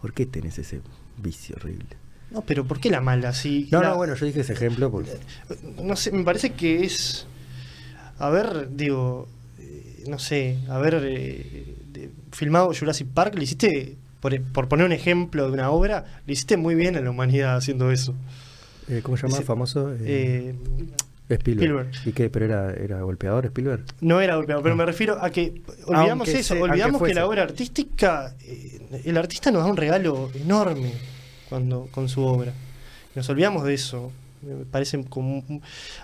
¿por 0.00 0.12
qué 0.12 0.24
tenés 0.26 0.58
ese 0.58 0.80
vicio 1.18 1.56
horrible? 1.56 1.96
No, 2.30 2.42
pero 2.42 2.64
¿por 2.64 2.78
qué 2.80 2.90
la 2.90 3.00
mala? 3.00 3.32
Si 3.34 3.68
No, 3.72 3.82
la- 3.82 3.88
no, 3.90 3.96
bueno, 3.96 4.14
yo 4.14 4.26
dije 4.26 4.40
ese 4.40 4.52
ejemplo 4.52 4.90
porque. 4.90 5.10
no 5.82 5.96
sé, 5.96 6.12
me 6.12 6.22
parece 6.24 6.50
que 6.52 6.84
es 6.84 7.26
a 8.18 8.28
ver, 8.30 8.68
digo, 8.76 9.26
eh, 9.58 10.04
no 10.08 10.18
sé, 10.18 10.58
haber 10.68 11.00
eh, 11.04 11.74
de- 11.92 12.10
filmado 12.32 12.70
Jurassic 12.78 13.08
Park, 13.08 13.34
le 13.36 13.44
hiciste 13.44 13.96
por, 14.20 14.38
por 14.42 14.68
poner 14.68 14.84
un 14.86 14.92
ejemplo 14.92 15.46
de 15.46 15.52
una 15.52 15.70
obra, 15.70 16.04
le 16.26 16.32
hiciste 16.34 16.56
muy 16.58 16.74
bien 16.74 16.96
a 16.96 17.00
la 17.00 17.10
humanidad 17.10 17.56
haciendo 17.56 17.90
eso. 17.90 18.14
eh, 18.88 19.00
¿Cómo 19.02 19.16
se 19.16 19.26
llama? 19.26 19.42
Famoso. 19.42 19.90
Eh, 19.94 20.54
Eh, 21.30 21.34
Spielberg. 21.34 21.88
Spielberg. 21.88 21.90
¿Y 22.06 22.12
qué? 22.12 22.28
¿Pero 22.28 22.44
era, 22.44 22.74
era 22.74 23.00
golpeador 23.02 23.46
Spielberg? 23.46 23.84
No 24.00 24.20
era 24.20 24.34
golpeado, 24.36 24.62
pero 24.62 24.74
me 24.76 24.84
refiero 24.84 25.16
a 25.24 25.30
que 25.30 25.62
olvidamos 25.86 26.26
Aunque 26.28 26.40
eso, 26.40 26.54
se- 26.54 26.60
olvidamos 26.60 27.00
que 27.02 27.14
la 27.14 27.26
obra 27.26 27.42
artística, 27.44 28.34
eh, 28.40 28.80
el 29.04 29.16
artista 29.16 29.50
nos 29.52 29.62
da 29.64 29.70
un 29.70 29.76
regalo 29.76 30.30
enorme 30.34 30.92
cuando 31.50 31.88
con 31.90 32.08
su 32.08 32.22
obra. 32.22 32.54
Nos 33.14 33.28
olvidamos 33.28 33.64
de 33.64 33.74
eso. 33.74 34.10
Me 34.40 34.64
parece 34.64 35.04
como 35.04 35.44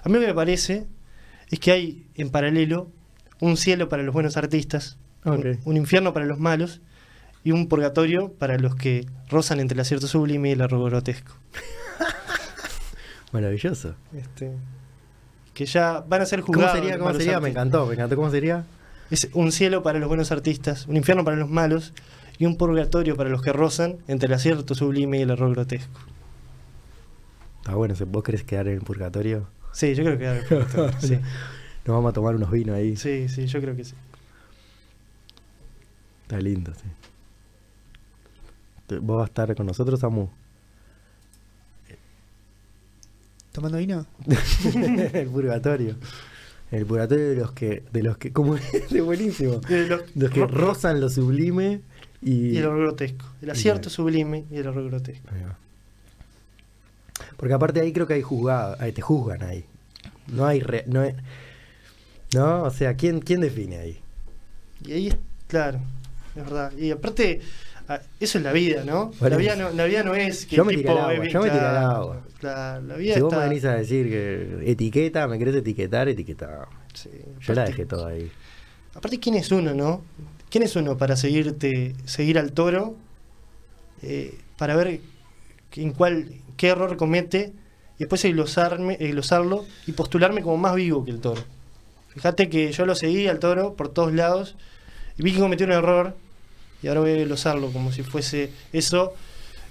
a 0.02 0.08
mí 0.08 0.15
lo 0.15 0.20
que 0.20 0.26
me 0.26 0.34
parece 0.34 0.86
es 1.49 1.58
que 1.58 1.73
hay 1.73 2.07
en 2.16 2.28
paralelo 2.28 2.91
un 3.41 3.57
cielo 3.57 3.89
para 3.89 4.02
los 4.02 4.12
buenos 4.12 4.36
artistas, 4.36 4.99
un, 5.25 5.58
un 5.65 5.76
infierno 5.78 6.12
para 6.12 6.26
los 6.26 6.39
malos 6.39 6.83
y 7.44 7.52
un 7.52 7.68
purgatorio 7.68 8.33
para 8.33 8.58
los 8.58 8.75
que 8.75 9.07
rozan 9.31 9.60
entre 9.60 9.76
el 9.76 9.81
acierto 9.81 10.07
sublime 10.07 10.50
y 10.50 10.52
el 10.52 10.60
error 10.60 10.91
grotesco. 10.91 11.33
Maravilloso. 13.33 13.94
Este, 14.15 14.52
que 15.55 15.65
ya 15.66 16.00
van 16.00 16.23
a 16.23 16.26
ser 16.26 16.41
¿Cómo 16.41 16.55
juzgados. 16.55 16.78
sería? 16.78 16.97
los 16.97 17.07
¿Cómo 17.07 17.18
sería? 17.18 17.41
Me 17.41 17.50
encantó, 17.50 17.86
me 17.86 17.94
encantó. 17.94 18.16
¿Cómo 18.16 18.31
sería? 18.31 18.65
Es 19.10 19.28
un 19.33 19.52
cielo 19.52 19.83
para 19.83 19.99
los 19.99 20.08
buenos 20.08 20.33
artistas, 20.33 20.86
un 20.86 20.97
infierno 20.97 21.25
para 21.25 21.36
los 21.36 21.49
malos 21.49 21.92
y 22.39 22.47
un 22.47 22.56
purgatorio 22.56 23.16
para 23.16 23.31
los 23.31 23.42
que 23.42 23.52
rozan 23.52 23.97
entre 24.08 24.26
el 24.28 24.34
acierto 24.34 24.74
sublime 24.74 25.18
y 25.18 25.23
el 25.23 25.31
error 25.31 25.50
grotesco. 25.52 26.00
Está 27.60 27.74
bueno, 27.74 27.94
¿vos 28.08 28.23
querés 28.23 28.44
quedar 28.44 28.68
en 28.68 28.74
el 28.74 28.81
purgatorio? 28.82 29.48
Sí, 29.73 29.94
yo 29.94 30.05
creo 30.05 30.18
que 30.18 30.24
era 30.24 30.39
el 30.39 30.44
purgatorio, 30.44 30.92
sí. 31.00 31.15
Nos 31.84 31.94
vamos 31.97 32.10
a 32.10 32.12
tomar 32.12 32.34
unos 32.36 32.50
vinos 32.50 32.76
ahí. 32.76 32.97
sí, 32.97 33.28
sí, 33.28 33.47
yo 33.47 33.60
creo 33.60 33.74
que 33.76 33.84
sí. 33.84 33.94
Está 36.23 36.40
lindo, 36.40 36.73
sí. 36.74 36.89
¿Vos 39.00 39.16
vas 39.18 39.24
a 39.24 39.28
estar 39.28 39.55
con 39.56 39.66
nosotros, 39.66 39.98
Samu? 40.00 40.28
¿Tomando 43.52 43.78
vino? 43.78 44.06
el 45.12 45.28
purgatorio. 45.28 45.97
El 46.70 46.84
purgatorio 46.84 47.28
de 47.31 47.36
los 47.36 47.52
que, 47.52 47.84
de 47.92 48.02
los 48.02 48.18
que, 48.18 48.32
como 48.32 48.56
es 48.56 48.62
de 48.90 49.00
buenísimo. 49.00 49.60
Eh, 49.68 49.86
los- 49.89 50.02
Los 50.16 50.31
que 50.31 50.40
ro- 50.40 50.48
rozan 50.48 51.00
lo 51.00 51.08
sublime 51.08 51.81
y. 52.22 52.48
y 52.50 52.56
el 52.58 52.64
error 52.64 52.78
grotesco. 52.80 53.26
El 53.42 53.50
acierto 53.50 53.90
sublime 53.90 54.44
y 54.50 54.56
el 54.56 54.66
error 54.66 54.84
grotesco. 54.88 55.28
Porque 57.36 57.54
aparte 57.54 57.80
ahí 57.80 57.92
creo 57.92 58.06
que 58.06 58.14
hay 58.14 58.22
juzgado, 58.22 58.76
ahí 58.78 58.92
te 58.92 59.02
juzgan 59.02 59.42
ahí. 59.42 59.64
No 60.28 60.46
hay 60.46 60.60
re- 60.60 60.84
no, 60.86 61.00
hay- 61.00 61.14
no, 62.34 62.64
o 62.64 62.70
sea, 62.70 62.94
¿quién, 62.94 63.20
quién 63.20 63.40
define 63.40 63.78
ahí? 63.78 63.98
Y 64.84 64.92
ahí 64.92 65.06
es, 65.08 65.16
claro, 65.46 65.78
es 66.34 66.42
verdad. 66.44 66.72
Y 66.76 66.90
aparte, 66.90 67.40
eso 68.20 68.38
es 68.38 68.44
la 68.44 68.52
vida, 68.52 68.84
¿no? 68.84 69.12
La 69.20 69.36
vida 69.36 69.56
no, 69.56 69.70
la 69.70 69.84
vida 69.84 70.02
no 70.02 70.14
es 70.14 70.44
que 70.46 70.56
Yo 70.56 70.62
el 70.62 70.68
me 70.68 70.74
tipo 70.76 70.90
al 70.92 70.98
agua, 70.98 71.14
es 71.14 71.20
bien 71.20 71.32
yo 71.32 71.40
me 71.42 71.50
tiré 71.50 71.60
al 71.60 71.70
claro, 71.70 71.94
agua. 71.96 72.22
claro, 72.40 72.82
la 72.86 72.96
vida 72.96 73.14
Si 73.14 73.20
vos 73.20 73.32
está- 73.32 73.42
me 73.44 73.48
venís 73.48 73.64
a 73.64 73.74
decir 73.76 74.08
que 74.08 74.70
etiqueta, 74.70 75.26
me 75.28 75.38
querés 75.38 75.54
etiquetar, 75.54 76.08
etiqueta. 76.08 76.68
sí, 76.92 77.10
Yo 77.40 77.54
la 77.54 77.64
dejé 77.64 77.86
toda 77.86 78.08
ahí. 78.10 78.30
Aparte, 78.94 79.18
¿quién 79.20 79.36
es 79.36 79.50
uno, 79.52 79.72
no? 79.74 80.02
¿Quién 80.50 80.62
es 80.62 80.76
uno 80.76 80.97
para 80.97 81.16
seguirte, 81.16 81.94
seguir 82.05 82.39
al 82.39 82.52
toro, 82.52 82.97
eh, 84.02 84.39
para 84.57 84.76
ver 84.76 85.00
en 85.73 85.92
cuál, 85.92 86.33
qué 86.57 86.68
error 86.68 86.97
comete 86.97 87.52
y 87.97 88.00
después 88.00 88.23
glosarme, 88.23 88.97
glosarlo 88.97 89.65
y 89.86 89.92
postularme 89.92 90.42
como 90.42 90.57
más 90.57 90.75
vivo 90.75 91.05
que 91.05 91.10
el 91.10 91.20
toro? 91.20 91.42
Fíjate 92.10 92.49
que 92.49 92.73
yo 92.73 92.86
lo 92.86 92.94
seguí 92.94 93.28
al 93.28 93.39
toro 93.39 93.75
por 93.75 93.91
todos 93.91 94.15
lados 94.15 94.57
y 95.18 95.23
vi 95.23 95.33
que 95.33 95.41
cometió 95.41 95.66
un 95.66 95.73
error 95.73 96.16
y 96.83 96.89
ahora 96.89 97.00
voy 97.00 97.10
a 97.10 97.25
glosarlo 97.25 97.70
como 97.73 97.92
si 97.92 98.02
fuese 98.02 98.52
eso, 98.73 99.15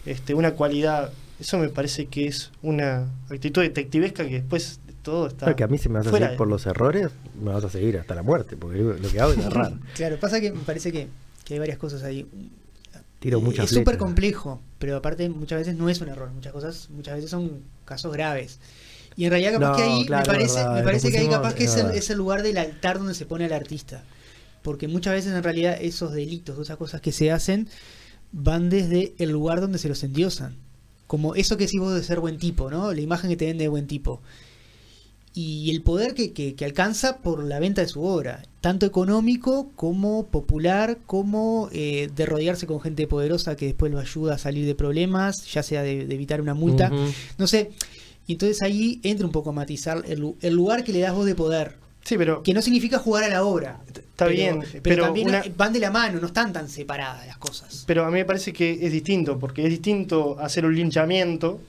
este, 0.05 0.33
una 0.33 0.51
cualidad. 0.51 1.11
Eso 1.39 1.57
me 1.57 1.69
parece 1.69 2.07
que 2.07 2.27
es 2.27 2.51
una 2.61 3.07
actitud 3.29 3.61
detectivesca 3.61 4.27
que 4.27 4.41
después 4.41 4.79
de 4.84 4.84
todo 5.05 5.27
está. 5.27 5.45
Claro, 5.45 5.55
que 5.55 5.63
a 5.63 5.67
mí 5.67 5.77
si 5.77 5.87
me 5.87 5.99
vas 5.99 6.07
a 6.07 6.11
seguir 6.11 6.29
de- 6.31 6.35
por 6.35 6.49
los 6.49 6.65
errores, 6.65 7.11
me 7.41 7.53
vas 7.53 7.63
a 7.63 7.69
seguir 7.69 7.97
hasta 7.97 8.13
la 8.15 8.23
muerte, 8.23 8.57
porque 8.57 8.79
lo 8.79 9.09
que 9.09 9.19
hago 9.21 9.31
es 9.31 9.37
errar. 9.45 9.71
Claro, 9.95 10.19
pasa 10.19 10.41
que 10.41 10.51
me 10.51 10.59
parece 10.63 10.91
que, 10.91 11.07
que 11.45 11.53
hay 11.53 11.59
varias 11.61 11.77
cosas 11.77 12.03
ahí. 12.03 12.27
Tiro 13.19 13.39
muchas 13.41 13.65
es 13.71 13.77
súper 13.77 13.97
complejo, 13.97 14.61
pero 14.77 14.97
aparte 14.97 15.29
muchas 15.29 15.59
veces 15.59 15.75
no 15.75 15.87
es 15.89 16.01
un 16.01 16.09
error, 16.09 16.29
muchas 16.31 16.51
cosas, 16.51 16.89
muchas 16.89 17.15
veces 17.15 17.31
son 17.31 17.61
casos 17.85 18.11
graves. 18.11 18.59
Y 19.15 19.23
en 19.25 19.31
realidad 19.31 19.53
capaz 19.53 19.69
No, 19.69 19.75
que 19.77 19.81
ahí 19.83 20.05
claro, 20.05 20.27
me 20.27 20.33
parece, 20.33 20.55
verdad, 20.57 20.75
me 20.75 20.83
parece 20.83 21.11
que 21.11 21.17
ahí 21.19 21.29
capaz 21.29 21.53
que 21.55 21.63
es 21.63 21.77
el, 21.77 21.91
es 21.91 22.09
el 22.09 22.17
lugar 22.17 22.43
del 22.43 22.57
altar 22.57 22.97
donde 22.97 23.13
se 23.13 23.25
pone 23.25 23.45
al 23.45 23.53
artista. 23.53 24.03
Porque 24.61 24.87
muchas 24.87 25.13
veces 25.13 25.33
en 25.33 25.41
realidad 25.43 25.77
esos 25.79 26.11
delitos, 26.11 26.59
esas 26.59 26.75
cosas 26.77 26.99
que 26.99 27.11
se 27.13 27.31
hacen, 27.31 27.69
van 28.31 28.69
desde 28.69 29.13
el 29.17 29.29
lugar 29.31 29.61
donde 29.61 29.77
se 29.77 29.87
los 29.87 30.03
endiosan. 30.03 30.55
Como 31.07 31.35
eso 31.35 31.55
que 31.55 31.65
decís 31.65 31.79
vos 31.79 31.93
de 31.93 32.03
ser 32.03 32.19
buen 32.19 32.37
tipo, 32.37 32.69
¿no? 32.69 32.91
La 32.91 32.99
imagen 32.99 33.29
que 33.29 33.37
te 33.37 33.45
vende 33.45 33.63
de 33.63 33.69
buen 33.69 33.87
tipo. 33.87 34.21
Y 35.37 35.69
el 35.71 35.81
poder 35.81 36.13
que, 36.13 36.31
que- 36.31 36.55
que 36.55 36.63
alcanza 36.65 37.17
por 37.17 37.43
la 37.43 37.59
venta 37.59 37.81
de 37.81 37.89
su 37.89 38.01
obra, 38.03 38.41
tanto 38.61 38.85
económico 38.85 39.69
como 39.75 40.25
popular, 40.27 40.99
como 41.05 41.67
eh, 41.73 42.09
de 42.15 42.25
rodearse 42.25 42.65
con 42.65 42.79
gente 42.79 43.05
poderosa 43.05 43.55
que 43.57 43.65
después 43.65 43.91
lo 43.91 43.99
ayuda 43.99 44.35
a 44.35 44.37
salir 44.37 44.65
de 44.65 44.75
problemas, 44.75 45.45
ya 45.51 45.61
sea 45.61 45.83
de, 45.83 46.05
de 46.05 46.15
evitar 46.15 46.39
una 46.41 46.53
multa. 46.53 46.89
No 47.37 47.47
sé, 47.47 47.71
y 48.27 48.31
entonces 48.33 48.61
ahí 48.61 49.01
entra 49.03 49.25
un 49.25 49.33
poco 49.33 49.49
a 49.49 49.53
matizar 49.53 50.03
el, 50.07 50.21
lu- 50.21 50.37
el 50.41 50.53
lugar 50.53 50.83
que 50.85 50.93
le 50.93 50.99
das 51.01 51.13
vos 51.13 51.25
de 51.25 51.35
poder, 51.35 51.75
Sí, 52.05 52.17
pero 52.19 52.41
que 52.43 52.53
no 52.53 52.61
significa 52.61 52.99
jugar 52.99 53.23
a 53.25 53.29
la 53.29 53.43
obra. 53.43 53.81
está 53.87 54.25
pero- 54.25 54.29
bien, 54.29 54.59
pero, 54.71 54.81
pero 54.83 55.03
también 55.05 55.27
una- 55.27 55.43
van 55.57 55.73
de 55.73 55.79
la 55.79 55.91
mano, 55.91 56.19
no 56.21 56.27
están 56.27 56.53
tan 56.53 56.69
separadas 56.69 57.27
las 57.27 57.37
cosas. 57.39 57.83
Pero 57.85 58.05
a 58.05 58.07
mí 58.09 58.13
me 58.13 58.25
parece 58.25 58.53
que 58.53 58.71
es 58.85 58.91
distinto, 58.91 59.37
porque 59.37 59.63
es 59.65 59.69
distinto 59.69 60.37
hacer 60.39 60.65
un 60.65 60.75
linchamiento 60.75 61.59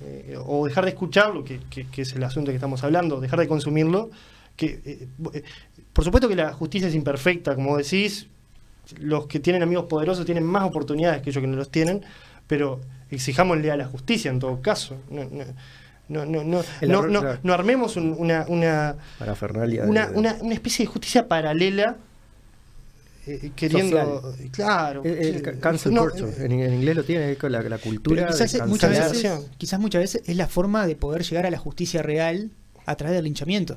eh, 0.00 0.36
o 0.44 0.66
dejar 0.66 0.84
de 0.84 0.90
escucharlo, 0.90 1.44
que, 1.44 1.60
que- 1.70 1.86
que 1.86 2.02
es 2.02 2.12
el 2.14 2.22
asunto 2.24 2.50
que 2.50 2.56
estamos 2.56 2.82
hablando, 2.84 3.20
dejar 3.20 3.38
de 3.40 3.48
consumirlo. 3.48 4.10
que 4.56 4.80
eh, 4.86 5.08
eh, 5.34 5.42
Por 5.92 6.04
supuesto 6.04 6.28
que 6.28 6.34
la 6.36 6.52
justicia 6.52 6.88
es 6.88 6.94
imperfecta, 6.94 7.54
como 7.54 7.76
decís, 7.76 8.28
los 8.98 9.26
que 9.26 9.38
tienen 9.40 9.62
amigos 9.62 9.84
poderosos 9.86 10.24
tienen 10.24 10.44
más 10.44 10.64
oportunidades 10.64 11.20
que 11.22 11.30
ellos 11.30 11.40
que 11.42 11.46
no 11.46 11.56
los 11.56 11.70
tienen, 11.70 12.02
pero 12.46 12.80
exijámosle 13.10 13.70
a 13.70 13.76
la 13.76 13.84
justicia 13.86 14.30
en 14.30 14.38
todo 14.38 14.60
caso. 14.62 14.96
No, 15.10 15.24
no, 15.24 15.44
no, 16.08 16.24
no, 16.24 16.42
no, 16.44 16.62
no, 16.82 17.02
no- 17.08 17.20
no 17.42 17.52
armemos 17.52 17.96
un- 17.96 18.14
una, 18.16 18.44
una, 18.48 18.96
Para 19.18 19.34
Fernalia. 19.34 19.84
una, 19.84 20.10
una, 20.14 20.36
una 20.40 20.54
especie 20.54 20.84
de 20.86 20.90
justicia 20.90 21.28
paralela 21.28 21.96
eh, 23.26 23.50
queriendo 23.56 24.34
claro 24.52 25.02
El, 25.04 25.42
ca- 25.42 25.58
cancel 25.58 25.92
no, 25.94 26.02
culture, 26.08 26.30
eh, 26.30 26.44
en, 26.46 26.52
en 26.52 26.74
inglés 26.74 26.96
lo 26.96 27.04
tiene 27.04 27.36
con 27.36 27.50
la, 27.52 27.60
la 27.62 27.78
cultura. 27.78 28.26
Quizás, 28.28 28.66
muchas 28.68 28.90
veces, 28.90 29.32
quizás 29.58 29.80
muchas 29.80 30.00
veces 30.02 30.22
es 30.26 30.36
la 30.36 30.46
forma 30.48 30.86
de 30.86 30.94
poder 30.96 31.22
llegar 31.24 31.44
a 31.46 31.50
la 31.50 31.58
justicia 31.58 32.02
real 32.02 32.50
a 32.84 32.94
través 32.96 33.16
del 33.16 33.24
linchamiento. 33.24 33.76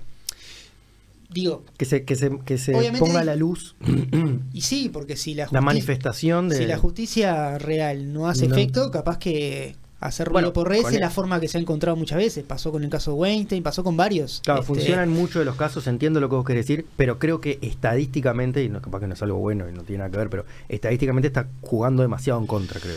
Digo, 1.32 1.64
Que 1.78 1.86
se, 1.86 2.06
que 2.06 2.16
se, 2.16 2.32
que 2.44 2.58
se 2.58 2.74
Obviamente 2.76 3.00
ponga 3.00 3.20
a 3.20 3.24
la 3.24 3.36
luz 3.36 3.76
y 4.54 4.62
sí, 4.62 4.90
porque 4.92 5.16
si 5.16 5.36
la, 5.36 5.44
la 5.46 5.60
justi- 5.60 5.64
manifestación 5.64 6.50
de. 6.50 6.58
si 6.58 6.66
la 6.66 6.78
justicia 6.80 7.58
real 7.60 8.12
no 8.14 8.28
hace 8.28 8.48
No. 8.48 8.56
efecto, 8.56 8.90
capaz 8.90 9.20
que 9.20 9.76
hacer 10.02 10.28
ruido 10.28 10.34
Bueno, 10.34 10.54
por 10.54 10.70
redes 10.70 10.86
es 10.88 10.94
el- 10.94 11.00
la 11.02 11.10
forma 11.10 11.40
que 11.40 11.48
se 11.48 11.58
ha 11.58 11.62
encontrado 11.62 11.96
muchas 11.98 12.18
veces. 12.18 12.44
Pasó 12.46 12.72
con 12.72 12.84
el 12.84 12.90
caso 12.90 13.12
de 13.12 13.18
Weinstein, 13.18 13.62
pasó 13.64 13.84
con 13.84 13.98
varios. 13.98 14.42
Claro, 14.44 14.62
Este, 14.62 14.74
funcionan 14.74 15.10
mucho 15.10 15.40
de 15.40 15.46
los 15.46 15.56
casos, 15.56 15.86
entiendo 15.88 16.20
lo 16.20 16.30
que 16.30 16.36
vos 16.36 16.46
querés 16.46 16.66
decir, 16.68 16.86
pero 16.96 17.20
creo 17.20 17.42
que 17.42 17.60
estadísticamente, 17.62 18.64
y 18.64 18.70
no, 18.70 18.82
capaz 18.82 19.02
que 19.02 19.08
no 19.08 19.14
es 19.14 19.22
algo 19.22 19.40
bueno 19.40 19.70
y 19.70 19.74
no 19.74 19.84
tiene 19.84 20.00
nada 20.00 20.12
que 20.12 20.18
ver, 20.18 20.30
pero 20.30 20.46
estadísticamente 20.70 21.28
está 21.28 21.48
jugando 21.62 22.02
demasiado 22.02 22.40
en 22.40 22.48
contra, 22.48 22.80
creo. 22.80 22.96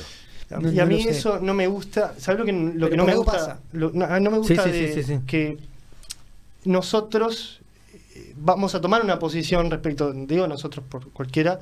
No- 0.61 0.71
y 0.71 0.79
a 0.81 0.85
mí 0.87 1.01
eso 1.09 1.41
no 1.41 1.55
me 1.55 1.67
gusta 1.67 2.15
sabes 2.19 2.39
lo 2.41 2.45
que, 2.45 2.53
lo 2.53 2.73
Pero 2.73 2.91
que 2.91 2.97
no 2.99 3.05
me 3.07 3.15
gusta 3.17 3.33
pasa. 3.33 3.61
Lo- 3.73 3.91
no, 3.95 4.05
ah, 4.05 4.21
no 4.21 4.31
me 4.31 4.37
gusta 4.39 4.65
sí, 4.65 4.71
de 4.71 4.93
sí, 4.93 5.03
sí, 5.03 5.15
sí. 5.15 5.21
que 5.27 5.59
nosotros 6.65 7.61
eh, 8.15 8.35
vamos 8.37 8.75
a 8.75 8.81
tomar 8.81 9.03
una 9.03 9.19
posición 9.19 9.71
respecto 9.71 10.13
digo 10.13 10.47
nosotros 10.47 10.85
por 10.89 11.11
cualquiera 11.11 11.59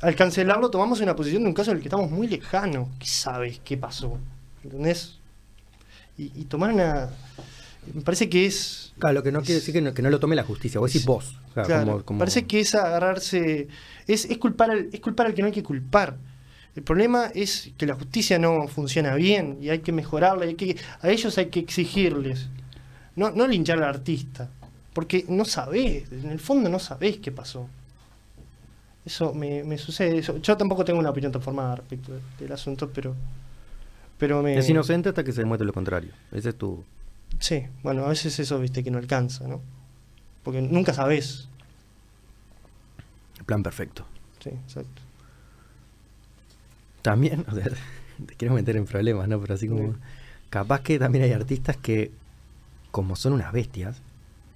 al 0.00 0.14
cancelarlo 0.16 0.70
tomamos 0.70 1.00
una 1.00 1.14
posición 1.16 1.42
de 1.44 1.48
un 1.48 1.54
caso 1.54 1.70
en 1.70 1.76
el 1.78 1.82
que 1.82 1.88
estamos 1.88 2.10
muy 2.10 2.26
lejanos 2.26 2.88
qué 2.98 3.06
sabes 3.06 3.60
qué 3.64 3.76
pasó 3.76 4.18
¿entendés? 4.64 5.18
y, 6.18 6.24
y 6.34 6.44
tomar 6.44 6.72
una 6.72 7.08
me 7.94 8.00
parece 8.02 8.28
que 8.28 8.46
es 8.46 8.92
Claro, 8.98 9.14
lo 9.14 9.22
que 9.22 9.32
no 9.32 9.40
quiere 9.40 9.54
decir 9.56 9.74
que 9.74 9.80
no, 9.82 9.92
que 9.92 10.00
no 10.02 10.08
lo 10.10 10.18
tome 10.20 10.36
la 10.36 10.44
justicia, 10.44 10.78
vos 10.80 10.90
decís 10.92 11.04
vos. 11.04 11.36
Claro, 11.52 11.66
Claro, 11.66 11.84
como- 11.86 12.04
como- 12.04 12.18
Parece 12.20 12.46
que 12.46 12.60
es 12.60 12.74
agarrarse. 12.74 13.68
Es, 14.06 14.24
es 14.24 14.38
culpar 14.38 14.70
al, 14.70 14.88
es 14.92 15.00
culpar 15.00 15.26
al 15.26 15.34
que 15.34 15.42
no 15.42 15.46
hay 15.46 15.52
que 15.52 15.62
culpar. 15.64 16.16
El 16.76 16.82
problema 16.82 17.26
es 17.34 17.70
que 17.76 17.86
la 17.86 17.94
justicia 17.94 18.38
no 18.38 18.66
funciona 18.68 19.14
bien 19.16 19.58
y 19.60 19.68
hay 19.70 19.80
que 19.80 19.92
mejorarla. 19.92 20.46
y 20.46 20.48
hay 20.50 20.54
que, 20.54 20.76
a 21.02 21.10
ellos 21.10 21.36
hay 21.38 21.46
que 21.46 21.60
exigirles. 21.60 22.46
No, 23.16 23.30
no 23.32 23.46
linchar 23.46 23.78
al 23.78 23.84
artista. 23.84 24.48
Porque 24.94 25.24
no 25.28 25.44
sabés, 25.44 26.10
en 26.12 26.30
el 26.30 26.38
fondo 26.40 26.70
no 26.70 26.78
sabés 26.78 27.18
qué 27.18 27.32
pasó. 27.32 27.68
Eso 29.04 29.34
me, 29.34 29.62
me 29.64 29.76
sucede. 29.76 30.18
Eso. 30.18 30.38
Yo 30.38 30.56
tampoco 30.56 30.84
tengo 30.84 30.98
una 31.00 31.10
opinión 31.10 31.32
tan 31.32 31.42
formada 31.42 31.76
respecto 31.76 32.12
de- 32.12 32.20
del 32.38 32.52
asunto, 32.52 32.88
pero. 32.94 33.14
Pero 34.18 34.42
me. 34.42 34.56
Es 34.56 34.68
inocente 34.68 35.08
hasta 35.08 35.24
que 35.24 35.32
se 35.32 35.40
demuestre 35.40 35.66
lo 35.66 35.72
contrario. 35.72 36.12
Ese 36.32 36.50
es 36.50 36.58
tu... 36.58 36.84
Sí, 37.40 37.66
bueno, 37.82 38.04
a 38.04 38.08
veces 38.08 38.38
eso, 38.38 38.60
viste, 38.60 38.84
que 38.84 38.90
no 38.90 38.98
alcanza, 38.98 39.46
¿no? 39.48 39.60
Porque 40.42 40.62
nunca 40.62 40.94
sabés. 40.94 41.48
plan 43.46 43.62
perfecto. 43.62 44.06
Sí, 44.40 44.50
exacto. 44.50 45.02
También, 47.02 47.44
o 47.50 47.54
sea, 47.54 47.64
te 48.26 48.34
quiero 48.36 48.54
meter 48.54 48.76
en 48.76 48.84
problemas, 48.86 49.28
¿no? 49.28 49.40
Pero 49.40 49.54
así 49.54 49.68
como... 49.68 49.92
Sí. 49.92 49.98
Capaz 50.50 50.82
que 50.82 51.00
también 51.00 51.24
hay 51.24 51.32
artistas 51.32 51.76
que, 51.76 52.12
como 52.92 53.16
son 53.16 53.32
unas 53.32 53.52
bestias, 53.52 54.00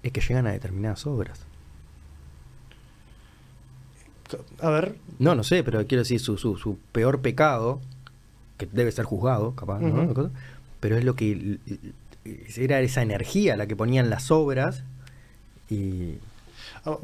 es 0.01 0.13
que 0.13 0.21
llegan 0.21 0.47
a 0.47 0.51
determinadas 0.51 1.05
obras. 1.05 1.41
A 4.61 4.69
ver, 4.69 4.95
No, 5.17 5.35
no 5.35 5.43
sé, 5.43 5.63
pero 5.63 5.85
quiero 5.87 6.03
decir, 6.03 6.19
su, 6.21 6.37
su, 6.37 6.55
su 6.55 6.77
peor 6.93 7.19
pecado, 7.21 7.81
que 8.59 8.67
debe 8.71 8.91
ser 8.91 9.05
juzgado, 9.05 9.55
capaz, 9.55 9.79
¿no? 9.79 10.29
Pero 10.79 10.95
es 10.97 11.03
lo 11.03 11.15
que... 11.15 11.57
Era 12.57 12.79
esa 12.81 13.01
energía 13.01 13.57
la 13.57 13.65
que 13.65 13.75
ponían 13.75 14.11
las 14.11 14.29
obras 14.29 14.83
y... 15.69 16.13
a- 16.85 16.97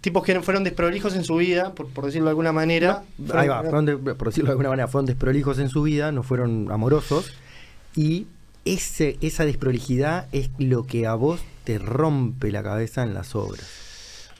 tipos 0.00 0.24
que 0.24 0.40
fueron 0.40 0.64
desprolijos 0.64 1.14
en 1.16 1.24
su 1.24 1.36
vida, 1.36 1.74
por, 1.74 1.88
por 1.88 2.06
decirlo 2.06 2.26
de 2.26 2.30
alguna 2.30 2.52
manera. 2.52 3.02
Ahí 3.34 3.48
va, 3.48 3.62
fueron 3.62 3.84
de- 3.84 3.96
por 3.96 4.28
decirlo 4.28 4.46
de 4.48 4.52
alguna 4.52 4.70
manera, 4.70 4.88
fueron 4.88 5.06
desprolijos 5.06 5.58
en 5.58 5.68
su 5.68 5.82
vida, 5.82 6.10
no 6.12 6.22
fueron 6.22 6.70
amorosos. 6.72 7.32
Y 7.94 8.26
ese, 8.64 9.18
esa 9.20 9.44
desprolijidad 9.44 10.26
es 10.32 10.50
lo 10.58 10.84
que 10.84 11.06
a 11.06 11.14
vos 11.14 11.40
te 11.64 11.78
rompe 11.78 12.50
la 12.52 12.62
cabeza 12.62 13.02
en 13.02 13.12
las 13.14 13.34
obras. 13.34 13.66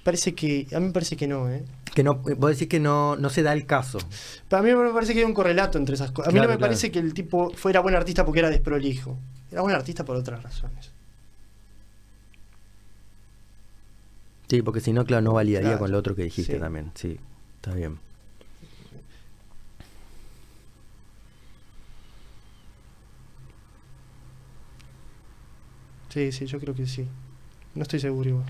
Parece 0.04 0.34
que. 0.34 0.66
A 0.74 0.80
mí 0.80 0.86
me 0.86 0.92
parece 0.92 1.16
que 1.16 1.26
no, 1.26 1.50
¿eh? 1.50 1.62
Que 1.94 2.02
no, 2.04 2.14
vos 2.16 2.50
decís 2.50 2.68
que 2.68 2.78
no, 2.80 3.16
no 3.16 3.28
se 3.30 3.42
da 3.42 3.52
el 3.52 3.66
caso. 3.66 3.98
Para 4.48 4.62
mí 4.62 4.72
me 4.74 4.90
parece 4.92 5.12
que 5.14 5.20
hay 5.20 5.24
un 5.24 5.34
correlato 5.34 5.78
entre 5.78 5.94
esas 5.94 6.10
cosas. 6.12 6.28
A 6.28 6.30
mí 6.30 6.34
Claro, 6.38 6.48
no 6.48 6.54
me 6.54 6.58
claro. 6.58 6.70
parece 6.70 6.90
que 6.92 6.98
el 6.98 7.12
tipo 7.14 7.50
fuera 7.54 7.80
buen 7.80 7.94
artista 7.94 8.24
porque 8.24 8.40
era 8.40 8.50
desprolijo. 8.50 9.16
Era 9.50 9.62
buen 9.62 9.74
artista 9.74 10.04
por 10.04 10.16
otras 10.16 10.42
razones. 10.42 10.92
Sí, 14.48 14.62
porque 14.62 14.80
si 14.80 14.92
no, 14.92 15.04
claro, 15.04 15.22
no 15.22 15.32
validaría 15.34 15.70
Claro, 15.70 15.80
con 15.80 15.92
lo 15.92 15.98
otro 15.98 16.14
que 16.14 16.22
dijiste 16.24 16.54
sí. 16.54 16.58
también. 16.58 16.90
Sí, 16.94 17.18
está 17.56 17.74
bien. 17.74 17.98
Sí, 26.08 26.32
sí, 26.32 26.46
yo 26.46 26.58
creo 26.58 26.74
que 26.74 26.86
sí. 26.86 27.06
No 27.74 27.82
estoy 27.82 28.00
seguro 28.00 28.28
igual. 28.30 28.46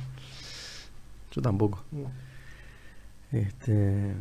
Yo 1.33 1.42
tampoco. 1.42 1.83
No. 1.91 2.10
Este. 3.32 4.15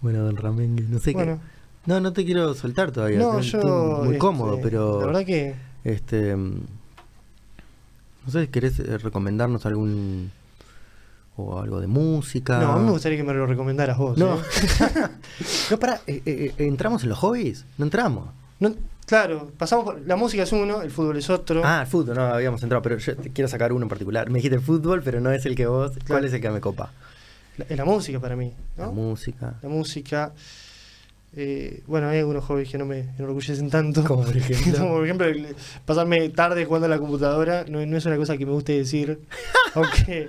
Bueno, 0.00 0.24
don 0.24 0.36
Ramengue, 0.36 0.84
no 0.88 0.98
sé 0.98 1.12
Bueno, 1.12 1.36
qué. 1.36 1.90
No, 1.90 2.00
no 2.00 2.12
te 2.12 2.24
quiero 2.24 2.54
soltar 2.54 2.92
todavía. 2.92 3.18
no, 3.18 3.38
estoy- 3.38 3.52
yo. 3.52 3.58
estoy 3.60 3.98
muy 3.98 4.06
este, 4.08 4.18
cómodo, 4.18 4.58
pero. 4.62 5.00
La 5.00 5.06
verdad 5.06 5.24
que. 5.24 5.54
Este. 5.84 6.36
No 6.36 8.30
sé, 8.30 8.48
¿querés 8.48 8.78
eh, 8.80 8.98
recomendarnos 8.98 9.64
algún. 9.66 10.30
o 11.36 11.60
algo 11.60 11.80
de 11.80 11.86
música? 11.86 12.58
No, 12.60 12.72
a 12.72 12.78
mí 12.78 12.84
me 12.84 12.90
gustaría 12.92 13.18
que 13.18 13.24
me 13.24 13.34
lo 13.34 13.46
recomendaras 13.46 13.98
vos. 13.98 14.16
No. 14.18 14.36
¿eh? 14.36 14.40
no, 15.70 15.78
pará, 15.78 16.00
eh, 16.06 16.54
¿entramos 16.58 17.02
en 17.02 17.08
los 17.10 17.18
hobbies? 17.18 17.64
No 17.78 17.84
entramos. 17.86 18.28
No, 18.60 18.74
claro, 19.06 19.50
pasamos 19.58 19.84
por. 19.84 20.00
La 20.06 20.16
música 20.16 20.42
es 20.44 20.52
uno, 20.52 20.82
el 20.82 20.90
fútbol 20.90 21.16
es 21.16 21.28
otro. 21.30 21.62
Ah, 21.64 21.80
el 21.82 21.86
fútbol, 21.86 22.14
no 22.16 22.22
habíamos 22.22 22.62
entrado, 22.62 22.82
pero 22.82 22.98
yo 22.98 23.16
te 23.16 23.30
quiero 23.30 23.48
sacar 23.48 23.72
uno 23.72 23.84
en 23.84 23.88
particular. 23.88 24.28
Me 24.30 24.38
dijiste 24.38 24.58
fútbol, 24.60 25.02
pero 25.02 25.20
no 25.20 25.30
es 25.32 25.44
el 25.46 25.54
que 25.54 25.66
vos. 25.66 25.92
¿Cuál 26.06 26.24
es 26.24 26.32
el 26.32 26.40
que 26.40 26.50
me 26.50 26.60
copa? 26.60 26.90
La, 27.58 27.66
es 27.68 27.76
la 27.76 27.84
música 27.84 28.18
para 28.20 28.36
mí. 28.36 28.52
¿no? 28.76 28.86
La 28.86 28.90
música. 28.90 29.54
La 29.62 29.68
música. 29.68 30.32
eh, 31.36 31.82
bueno, 31.86 32.08
hay 32.08 32.20
algunos 32.20 32.44
hobbies 32.44 32.68
que 32.70 32.78
no 32.78 32.84
me 32.86 33.00
enorgullecen 33.18 33.70
tanto. 33.70 34.04
Como 34.04 34.24
por 34.24 34.36
ejemplo. 34.36 34.78
Como 34.78 34.94
por 34.94 35.04
ejemplo, 35.04 35.26
el- 35.26 35.54
pasarme 35.84 36.28
tarde 36.30 36.64
jugando 36.64 36.86
a 36.86 36.88
la 36.88 36.98
computadora 36.98 37.64
no, 37.68 37.84
no 37.84 37.96
es 37.96 38.04
una 38.06 38.16
cosa 38.16 38.36
que 38.36 38.46
me 38.46 38.52
guste 38.52 38.72
decir. 38.72 39.20
aunque. 39.74 40.28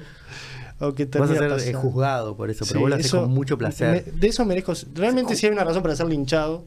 aunque 0.80 1.06
Vas 1.06 1.30
a 1.30 1.34
ser 1.36 1.44
eh, 1.44 1.50
pasando. 1.50 1.80
juzgado 1.80 2.36
por 2.36 2.50
eso, 2.50 2.66
pero 2.66 2.80
Sí, 2.80 2.82
vos 2.82 2.90
lo 2.90 2.96
haces 2.96 3.12
con 3.12 3.30
mucho 3.32 3.58
placer. 3.58 4.04
me- 4.06 4.12
de 4.20 4.28
eso 4.28 4.44
merezco. 4.46 4.74
Realmente, 4.94 5.36
si 5.36 5.46
hay 5.46 5.52
una 5.54 5.64
razón 5.64 5.82
para 5.84 5.96
ser 5.96 6.08
linchado, 6.08 6.66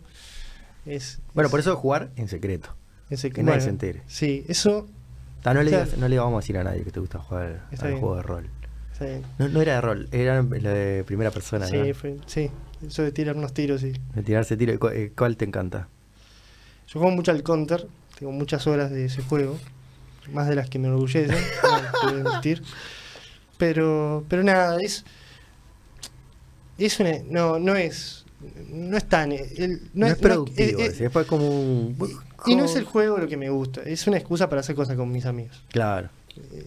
es. 0.89 1.21
Bueno, 1.35 1.47
es- 1.47 1.51
por 1.51 1.61
eso 1.61 1.77
jugar 1.77 2.11
en 2.17 2.29
secreto. 2.29 2.75
ese 3.11 3.31
que 3.31 3.43
nadie 3.43 3.61
se 3.63 3.71
entere. 3.71 4.03
Sí, 4.07 4.45
eso. 4.49 4.87
Ta, 5.43 5.55
no, 5.55 5.63
le 5.63 5.71
digas- 5.71 5.97
no 5.97 6.09
le 6.09 6.19
vamos 6.19 6.35
a 6.35 6.41
decir 6.41 6.59
a 6.59 6.65
nadie 6.65 6.83
que 6.85 6.91
te 6.91 7.01
gusta 7.01 7.19
jugar 7.19 7.67
al 7.71 7.79
juego 7.99 8.17
de 8.17 8.23
rol. 8.23 8.51
No, 9.39 9.49
no 9.49 9.63
era 9.63 9.75
de 9.77 9.81
rol, 9.81 10.09
era 10.11 10.43
la 10.43 10.71
de 10.73 11.05
primera 11.05 11.31
persona. 11.31 11.67
Sí, 11.67 11.77
¿no? 11.77 11.95
fue- 11.95 12.17
sí, 12.27 12.51
eso 12.85 13.03
de 13.03 13.13
tirar 13.13 13.37
unos 13.37 13.55
tiros, 13.55 13.81
sí. 13.81 13.93
De 14.15 14.23
tirarse 14.25 14.57
tiro. 14.57 14.77
¿Cu- 14.79 14.89
eh, 14.89 15.13
¿Cuál 15.17 15.37
te 15.37 15.45
encanta? 15.45 15.89
Yo 16.89 16.99
juego 17.01 17.15
mucho 17.15 17.31
al 17.31 17.43
counter, 17.45 17.87
tengo 18.19 18.33
muchas 18.33 18.67
horas 18.67 18.91
de 18.91 19.05
ese 19.05 19.23
juego, 19.23 19.57
más 20.33 20.49
de 20.49 20.57
las 20.57 20.69
que 20.69 20.79
me 20.81 20.89
enorgullecen, 20.89 21.31
no. 22.25 22.41
Pero, 23.57 24.25
pero 24.29 24.43
nada, 24.43 24.81
es. 24.83 25.05
Es 26.77 26.99
una. 27.01 27.13
No, 27.29 27.59
no 27.59 27.75
es. 27.77 28.25
No 28.71 28.97
es 28.97 29.05
tan. 29.09 29.33
el- 29.33 29.83
No, 29.95 30.07
es 30.07 30.13
no 30.15 30.19
productivo, 30.21 30.81
es- 30.81 30.99
después 30.99 31.27
como 31.27 31.49
un... 31.49 31.97
y 32.47 32.55
no 32.57 32.65
es 32.65 32.77
el 32.77 32.85
juego 32.85 33.19
lo 33.19 33.27
que 33.29 33.37
me 33.37 33.51
gusta, 33.51 33.83
es 33.83 34.07
una 34.07 34.17
excusa 34.19 34.49
para 34.49 34.61
hacer 34.61 34.75
cosas 34.77 34.97
con 34.97 35.11
mis 35.11 35.27
amigos. 35.27 35.63
Claro. 35.71 36.09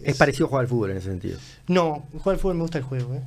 Es 0.04 0.18
parecido 0.18 0.48
a 0.48 0.50
jugar 0.50 0.62
al 0.64 0.68
fútbol 0.68 0.92
en 0.92 0.98
ese 0.98 1.10
sentido. 1.10 1.38
No, 1.68 2.06
jugar 2.18 2.36
al 2.36 2.40
fútbol 2.42 2.56
me 2.56 2.62
gusta 2.64 2.78
el 2.80 2.84
juego, 2.84 3.16
¿eh? 3.16 3.22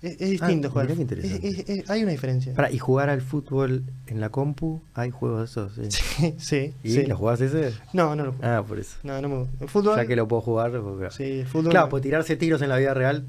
Es, 0.00 0.12
es 0.20 0.30
distinto 0.30 0.68
Ah, 0.68 0.70
jugar. 0.70 0.90
al 0.90 0.96
fútbol. 0.96 1.84
hay 1.88 2.02
una 2.02 2.10
diferencia. 2.12 2.54
Para, 2.54 2.72
¿y 2.72 2.78
jugar 2.78 3.10
al 3.10 3.20
fútbol 3.20 3.84
en 4.06 4.20
la 4.20 4.30
compu? 4.30 4.80
¿Hay 4.94 5.10
juegos 5.10 5.38
de 5.40 5.44
esos? 5.44 5.92
Sí. 5.92 6.00
Sí, 6.18 6.34
sí. 6.38 6.74
¿Y 6.82 6.90
sí. 6.94 7.06
lo 7.06 7.16
jugás 7.16 7.40
ese? 7.42 7.72
No, 7.92 8.16
no 8.16 8.24
lo 8.24 8.32
juego. 8.32 8.46
Ah, 8.52 8.64
por 8.66 8.78
eso. 8.80 8.96
No, 9.02 9.20
no 9.20 9.28
me 9.28 9.36
gusta. 9.40 9.52
El 9.60 9.68
fútbol. 9.68 9.96
Ya 9.96 10.06
que 10.06 10.16
lo 10.16 10.26
puedo 10.26 10.40
jugar. 10.42 10.72
porque- 10.80 11.10
Sí, 11.10 11.44
fútbol. 11.44 11.70
Claro, 11.70 11.88
pues 11.90 12.02
tirarse 12.02 12.36
tiros 12.36 12.62
en 12.62 12.70
la 12.70 12.78
vida 12.78 12.94
real. 12.94 13.26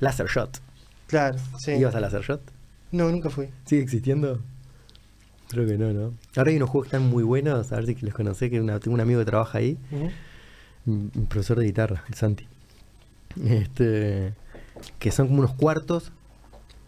Laser 0.00 0.26
shot. 0.26 0.60
Claro, 1.06 1.38
sí. 1.58 1.72
¿Ibas 1.72 1.94
a 1.94 2.00
laser 2.00 2.20
shot? 2.22 2.40
No, 2.94 3.10
nunca 3.10 3.28
fui. 3.28 3.48
¿Sigue 3.64 3.82
existiendo? 3.82 4.40
Creo 5.48 5.66
que 5.66 5.76
no, 5.76 5.92
¿no? 5.92 6.12
Ahora 6.36 6.50
hay 6.50 6.56
unos 6.56 6.70
juegos 6.70 6.88
que 6.88 6.96
están 6.96 7.10
muy 7.10 7.24
buenos, 7.24 7.72
a 7.72 7.76
ver 7.76 7.86
si 7.86 7.96
los 8.06 8.14
conocés, 8.14 8.50
que 8.50 8.60
una- 8.60 8.78
tengo 8.78 8.94
un 8.94 9.00
amigo 9.00 9.18
que 9.20 9.26
trabaja 9.26 9.58
ahí, 9.58 9.76
un 10.86 11.10
profesor 11.28 11.58
de 11.58 11.64
guitarra, 11.66 12.04
el 12.08 12.14
Santi. 12.14 12.46
Este, 13.44 14.32
que 15.00 15.10
son 15.10 15.26
como 15.26 15.40
unos 15.40 15.54
cuartos, 15.54 16.12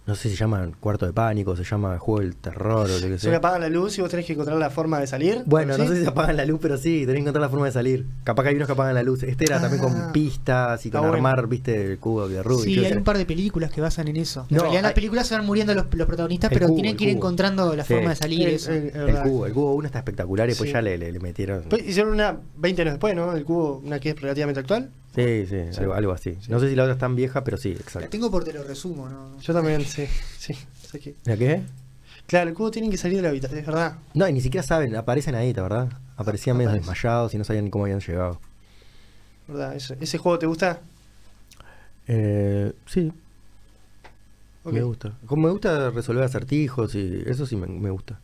no 0.06 0.14
sé 0.14 0.22
si 0.28 0.30
se 0.30 0.36
llaman 0.36 0.74
cuarto 0.78 1.04
de 1.04 1.12
pánico, 1.12 1.56
se 1.56 1.64
llama 1.64 1.98
juego 1.98 2.20
del 2.20 2.36
terror 2.36 2.86
o 2.88 2.94
lo 2.94 2.94
que 2.94 3.00
Se 3.00 3.08
me 3.08 3.18
sea. 3.18 3.36
apagan 3.38 3.60
la 3.60 3.68
luz 3.68 3.98
y 3.98 4.02
vos 4.02 4.10
tenés 4.10 4.24
que 4.24 4.34
encontrar 4.34 4.56
la 4.56 4.70
forma 4.70 5.00
de 5.00 5.06
salir. 5.08 5.42
Bueno, 5.46 5.74
¿sí? 5.74 5.82
no 5.82 5.88
sé 5.88 5.96
si 5.96 6.02
se 6.02 6.08
apagan 6.08 6.36
la 6.36 6.44
luz, 6.44 6.58
pero 6.62 6.76
sí, 6.78 7.00
tenés 7.00 7.14
que 7.16 7.20
encontrar 7.22 7.42
la 7.42 7.48
forma 7.48 7.66
de 7.66 7.72
salir. 7.72 8.06
Capaz 8.22 8.44
que 8.44 8.48
hay 8.50 8.54
unos 8.54 8.66
que 8.66 8.72
apagan 8.72 8.94
la 8.94 9.02
luz. 9.02 9.22
Este 9.24 9.44
era 9.44 9.60
también 9.60 9.82
Ah. 9.82 9.88
con 9.88 10.12
pistas 10.12 10.86
y 10.86 10.90
con 10.90 11.00
bueno. 11.00 11.14
armar, 11.14 11.46
viste, 11.48 11.92
el 11.92 11.98
cubo 11.98 12.28
de 12.28 12.42
Rubik. 12.42 12.64
Sí, 12.64 12.78
hay 12.84 12.92
sé. 12.92 12.96
un 12.96 13.04
par 13.04 13.18
de 13.18 13.26
películas 13.26 13.70
que 13.72 13.80
basan 13.80 14.06
en 14.08 14.16
eso. 14.16 14.46
En 14.48 14.56
No, 14.56 14.62
realidad 14.62 14.78
en 14.78 14.82
las 14.84 14.90
hay- 14.90 14.94
películas 14.94 15.26
se 15.26 15.34
van 15.34 15.44
muriendo 15.44 15.74
los, 15.74 15.86
los 15.92 16.06
protagonistas, 16.06 16.52
El 16.52 16.54
pero 16.58 16.66
cubo, 16.68 16.76
tienen 16.76 16.96
que 16.96 17.04
ir 17.04 17.10
cubo. 17.10 17.18
encontrando 17.18 17.74
la 17.74 17.84
Sí. 17.84 17.94
forma 17.94 18.10
de 18.10 18.16
salir. 18.16 18.48
El- 18.48 18.54
eso. 18.54 18.70
el- 18.72 18.76
El 18.86 18.90
verdad. 18.92 19.22
cubo, 19.24 19.46
el 19.46 19.52
cubo 19.52 19.74
1 19.74 19.86
está 19.86 19.98
espectacular 19.98 20.46
y 20.46 20.50
después 20.50 20.68
Sí. 20.70 20.74
ya 20.74 20.82
le, 20.82 20.98
le- 20.98 21.10
le 21.12 21.18
metieron. 21.20 21.64
Pues 21.68 21.86
hicieron 21.86 22.12
una 22.12 22.36
20 22.56 22.82
años 22.82 22.94
después, 22.94 23.14
¿no? 23.16 23.32
El 23.32 23.44
cubo, 23.44 23.82
una 23.84 23.98
que 23.98 24.10
es 24.10 24.20
relativamente 24.20 24.60
actual. 24.60 24.90
Sí, 25.16 25.46
sí, 25.46 25.72
Sí. 25.72 25.80
Algo, 25.80 25.94
algo 25.94 26.12
así. 26.12 26.36
Sí. 26.40 26.50
No 26.50 26.60
sé 26.60 26.68
si 26.68 26.74
la 26.76 26.84
otra 26.84 26.92
es 26.94 26.98
tan 26.98 27.16
vieja, 27.16 27.42
pero 27.42 27.56
sí, 27.56 27.74
La 27.74 27.80
exacto. 27.80 28.08
tengo 28.10 28.30
por 28.30 28.44
te 28.44 28.52
lo 28.52 28.62
resumo, 28.62 29.08
¿no? 29.08 29.40
Yo 29.40 29.52
también, 29.52 29.84
sí. 29.84 30.06
sí 30.38 30.54
sé 30.90 31.00
que- 31.00 31.14
¿La 31.24 31.36
qué? 31.36 31.62
Claro, 32.26 32.48
el 32.50 32.54
cubo 32.56 32.70
tiene 32.70 32.90
que 32.90 32.96
salir 32.96 33.16
de 33.18 33.22
la 33.22 33.28
habitación, 33.30 33.60
es 33.60 33.66
verdad. 33.66 33.98
No, 34.14 34.28
y 34.28 34.32
ni 34.32 34.40
siquiera 34.40 34.66
saben, 34.66 34.94
aparecen 34.96 35.34
ahí, 35.34 35.52
¿la 35.54 35.62
verdad? 35.62 35.88
Aparecían 36.16 36.56
medio 36.56 36.70
Aparece. 36.70 36.88
desmayados 36.90 37.34
y 37.34 37.38
no 37.38 37.44
sabían 37.44 37.64
ni 37.66 37.70
cómo 37.70 37.84
habían 37.84 38.00
llegado. 38.00 38.40
verdad 39.48 39.74
ese, 39.76 39.96
¿Ese 40.00 40.18
juego 40.18 40.38
te 40.38 40.46
gusta? 40.46 40.80
Eh, 42.08 42.72
sí, 42.86 43.12
me 44.64 44.82
gusta. 44.82 45.12
Como 45.26 45.42
me 45.46 45.50
gusta 45.52 45.90
resolver 45.90 46.24
acertijos 46.24 46.94
y 46.96 47.22
eso 47.26 47.46
sí 47.46 47.54
me, 47.56 47.66
me 47.68 47.90
gusta. 47.90 48.18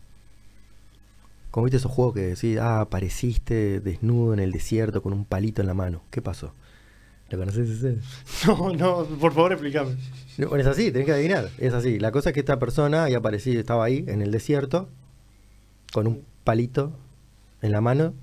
Como 1.53 1.65
viste 1.67 1.77
esos 1.77 1.93
juegos 1.93 2.15
que 2.15 2.21
decís, 2.23 2.59
ah, 2.59 2.81
apareciste 2.81 3.79
desnudo 3.81 4.33
en 4.35 4.41
el 4.41 4.51
desierto 4.53 5.03
con 5.03 5.13
un 5.13 5.25
palito 5.25 5.61
en 5.61 5.69
la 5.69 5.75
mano. 5.75 6.03
¿Qué 6.11 6.21
pasó? 6.23 6.53
¿Lo 7.33 7.39
conoces 7.39 7.69
ese? 7.71 7.99
No, 8.47 8.73
no, 8.73 9.05
por 9.19 9.33
favor 9.33 9.53
explícame. 9.53 9.97
No, 10.39 10.49
Bueno, 10.49 10.63
es 10.63 10.67
así, 10.69 10.91
tenés 10.93 11.07
que 11.07 11.13
adivinar. 11.13 11.49
Es 11.59 11.73
así. 11.75 11.99
La 11.99 12.13
cosa 12.13 12.31
es 12.31 12.35
que 12.35 12.41
esta 12.41 12.59
persona 12.59 13.05
había 13.05 13.19
aparecido, 13.19 13.59
estaba 13.61 13.85
ahí 13.85 14.05
en 14.09 14.23
el 14.23 14.31
desierto 14.31 14.89
con 15.93 16.07
un 16.07 16.25
palito 16.45 16.93
en 17.63 17.73
la 17.73 17.81
mano, 17.81 18.15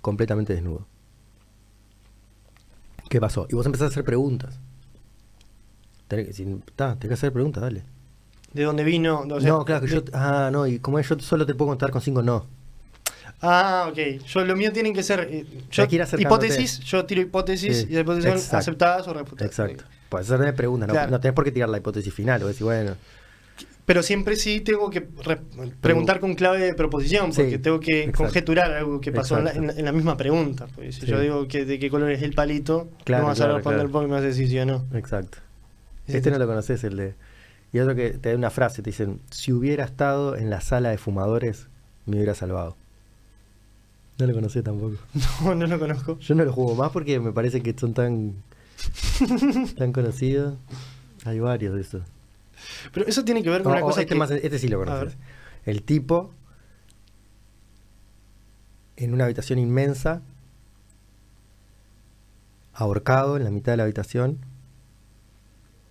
completamente 0.00 0.54
desnudo. 0.54 0.86
¿Qué 3.08 3.20
pasó? 3.20 3.46
Y 3.50 3.54
vos 3.54 3.66
empezás 3.66 3.86
a 3.86 3.88
hacer 3.90 4.04
preguntas. 4.04 4.58
Tenés 6.08 6.26
que, 6.28 6.32
si, 6.32 6.44
ta, 6.76 6.94
tenés 6.96 7.08
que 7.08 7.14
hacer 7.14 7.32
preguntas, 7.32 7.62
dale. 7.62 7.84
de 8.52 8.62
dónde 8.64 8.84
vino. 8.84 9.20
o 9.20 9.40
sea, 9.40 9.50
no, 9.50 9.64
claro 9.64 9.82
que 9.82 9.86
de- 9.88 9.94
yo. 9.96 10.02
Ah, 10.12 10.50
no, 10.52 10.66
y 10.66 10.78
como 10.78 10.98
es, 10.98 11.08
yo 11.08 11.18
solo 11.20 11.44
te 11.46 11.54
puedo 11.54 11.70
contar 11.70 11.90
con 11.90 12.00
cinco 12.00 12.22
no. 12.22 12.46
Ah, 13.42 13.88
ok. 13.90 14.24
Yo, 14.24 14.44
lo 14.44 14.54
mío 14.56 14.72
tienen 14.72 14.94
que 14.94 15.02
ser. 15.02 15.28
eh, 15.30 15.44
yo, 15.70 15.84
hipótesis, 16.18 16.78
yo 16.80 17.04
tiro 17.04 17.20
hipótesis 17.20 17.78
Sí, 17.80 17.86
y 17.90 17.92
las 17.94 18.02
hipótesis 18.02 18.42
son 18.44 18.58
aceptadas 18.58 19.06
o 19.08 19.12
refutadas. 19.14 19.50
Exacto. 19.50 19.84
Puede 20.08 20.24
ser 20.24 20.38
de 20.38 20.52
preguntas, 20.52 20.88
no, 20.88 20.94
Claro. 20.94 21.10
no 21.10 21.20
tenés 21.20 21.34
por 21.34 21.44
qué 21.44 21.50
tirar 21.52 21.68
la 21.68 21.78
hipótesis 21.78 22.12
final. 22.14 22.42
O 22.42 22.46
decir, 22.46 22.64
bueno. 22.64 22.94
Pero 23.84 24.02
siempre 24.04 24.36
sí 24.36 24.60
tengo 24.60 24.88
que 24.90 25.08
re- 25.24 25.40
preguntar 25.80 26.20
con 26.20 26.34
clave 26.34 26.60
de 26.60 26.74
proposición, 26.74 27.32
porque 27.32 27.50
Sí, 27.50 27.58
tengo 27.58 27.80
que 27.80 28.00
exacto. 28.04 28.18
conjeturar 28.24 28.70
algo 28.72 29.00
que 29.00 29.10
pasó 29.10 29.38
en 29.38 29.44
la, 29.44 29.50
en 29.52 29.84
la- 29.84 29.92
misma 29.92 30.16
pregunta. 30.16 30.68
Porque 30.72 30.92
si 30.92 31.04
yo 31.04 31.18
digo 31.18 31.48
que 31.48 31.64
de 31.64 31.80
qué 31.80 31.90
color 31.90 32.12
es 32.12 32.22
el 32.22 32.32
palito, 32.32 32.90
Claro, 33.04 33.22
no 33.24 33.28
vas 33.30 33.40
a 33.40 33.44
claro, 33.44 33.54
responder 33.56 33.80
claro. 33.80 33.92
porque 33.92 34.06
me 34.06 34.12
vas 34.14 34.22
a 34.22 34.26
decir 34.26 34.48
sí 34.48 34.58
o 34.60 34.66
no. 34.66 34.84
Exacto. 34.94 35.38
Este 36.06 36.30
no 36.30 36.38
lo 36.38 36.46
conoces, 36.46 36.84
el 36.84 36.96
de. 36.96 37.14
Y 37.72 37.78
otro 37.80 37.94
que 37.96 38.10
te 38.10 38.28
da 38.30 38.36
una 38.36 38.50
frase, 38.50 38.82
te 38.82 38.90
dicen, 38.90 39.20
si 39.30 39.50
hubiera 39.50 39.84
estado 39.84 40.36
en 40.36 40.48
la 40.50 40.60
sala 40.60 40.90
de 40.90 40.98
fumadores, 40.98 41.68
me 42.06 42.16
hubiera 42.16 42.34
salvado. 42.34 42.76
No 44.18 44.26
lo 44.26 44.34
conocés 44.34 44.62
tampoco. 44.62 44.96
No, 45.44 45.54
no 45.54 45.66
lo 45.66 45.78
conozco. 45.78 46.18
Yo 46.18 46.34
no 46.34 46.44
lo 46.44 46.52
juego 46.52 46.74
más 46.74 46.90
porque 46.90 47.18
me 47.20 47.32
parece 47.32 47.62
que 47.62 47.74
son 47.78 47.94
tan 47.94 48.34
tan 49.76 49.92
conocidos. 49.92 50.56
Hay 51.24 51.38
varios 51.40 51.74
de 51.74 51.80
esos. 51.82 52.02
Pero 52.92 53.06
eso 53.06 53.24
tiene 53.24 53.42
que 53.42 53.50
ver 53.50 53.62
con 53.62 53.72
Oh, 53.72 53.76
una 53.76 53.84
oh, 53.84 53.88
cosa 53.88 54.02
este, 54.02 54.14
que... 54.14 54.18
más- 54.18 54.30
este 54.30 54.58
sí 54.58 54.68
lo 54.68 54.78
conoces. 54.78 55.16
El 55.64 55.82
tipo 55.82 56.32
en 58.96 59.14
una 59.14 59.24
habitación 59.24 59.58
inmensa, 59.58 60.22
ahorcado 62.74 63.36
en 63.36 63.44
la 63.44 63.50
mitad 63.50 63.72
de 63.72 63.76
la 63.78 63.82
habitación 63.84 64.38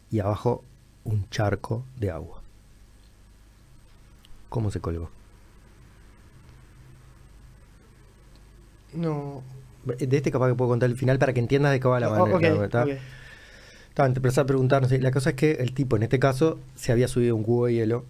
y 0.09 0.19
abajo 0.19 0.63
un 1.03 1.29
charco 1.29 1.83
de 1.97 2.11
agua. 2.11 2.41
¿Cómo 4.49 4.71
se 4.71 4.79
colgó? 4.81 5.09
No. 8.93 9.43
De 9.85 10.17
este 10.17 10.31
capaz 10.31 10.49
que 10.49 10.55
puedo 10.55 10.69
contar 10.69 10.89
el 10.89 10.95
final 10.97 11.17
para 11.17 11.33
que 11.33 11.39
entiendas 11.39 11.71
de 11.71 11.79
qué 11.79 11.87
va 11.87 11.99
la 11.99 12.09
Oh, 12.09 12.27
manera. 12.27 12.53
ok, 12.53 12.59
la- 12.59 12.65
¿está? 12.65 12.83
ok. 12.83 12.89
Estaba 13.89 14.07
empezando 14.07 14.41
a 14.43 14.45
preguntar, 14.45 14.81
no 14.81 14.87
sé, 14.87 14.99
la 15.01 15.11
cosa 15.11 15.31
es 15.31 15.35
que 15.35 15.51
el 15.53 15.73
tipo 15.73 15.95
en 15.97 16.03
este 16.03 16.17
caso 16.19 16.59
se 16.75 16.91
había 16.91 17.07
subido 17.07 17.35
un 17.35 17.43
cubo 17.43 17.65
de 17.65 17.73
hielo, 17.73 18.05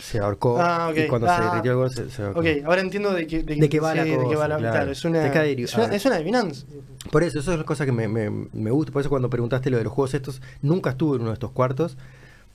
se 0.00 0.18
ahorcó 0.18 0.58
Ah, 0.60 0.88
ok. 0.90 0.98
y 0.98 1.06
cuando 1.08 1.26
se 1.28 1.32
Ah, 1.34 1.50
derritió 1.50 1.72
el 1.72 1.76
huevo 1.78 1.90
se, 1.90 2.10
se 2.10 2.22
ahorcó. 2.22 2.40
Ok, 2.40 2.46
ahora 2.64 2.80
entiendo 2.80 3.12
de 3.12 3.26
qué, 3.26 3.42
¿De 3.42 3.68
qué 3.68 3.80
va 3.80 3.94
la 3.94 4.02
sí, 4.04 4.10
de 4.10 4.16
cosa, 4.16 4.36
va 4.38 4.48
la- 4.48 4.56
claro. 4.58 4.72
claro, 4.74 4.90
es 4.92 5.04
una, 5.04 5.20
¿De 5.20 5.30
qué 5.30 5.38
adheri- 5.38 5.64
es 5.64 5.74
una, 5.74 5.84
ah. 5.84 5.94
es 5.94 6.04
una 6.06 6.14
adivinanza. 6.16 6.66
Por 7.12 7.22
eso, 7.22 7.38
eso 7.38 7.52
es 7.52 7.58
la 7.58 7.64
cosa 7.64 7.84
que 7.86 7.92
me, 7.92 8.08
me, 8.08 8.28
me 8.30 8.70
gusta. 8.70 8.92
Por 8.92 9.00
eso 9.00 9.08
cuando 9.10 9.30
preguntaste 9.30 9.70
lo 9.70 9.76
de 9.78 9.84
los 9.84 9.92
juegos 9.92 10.14
estos, 10.14 10.42
nunca 10.62 10.90
estuve 10.90 11.16
en 11.16 11.22
uno 11.22 11.30
de 11.30 11.34
estos 11.34 11.52
cuartos. 11.52 11.96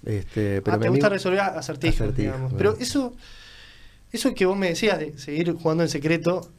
Este, 0.05 0.61
pero 0.61 0.75
ah, 0.75 0.79
te 0.79 0.89
gusta 0.89 1.07
resolver 1.09 1.39
acertijos, 1.39 2.13
digamos. 2.15 2.51
bueno. 2.51 2.57
Pero 2.57 2.75
eso, 2.77 3.13
eso 4.11 4.33
que 4.33 4.45
vos 4.45 4.57
me 4.57 4.67
decías 4.67 4.99
de 4.99 5.17
seguir 5.17 5.53
jugando 5.53 5.83
en 5.83 5.89
secreto, 5.89 6.49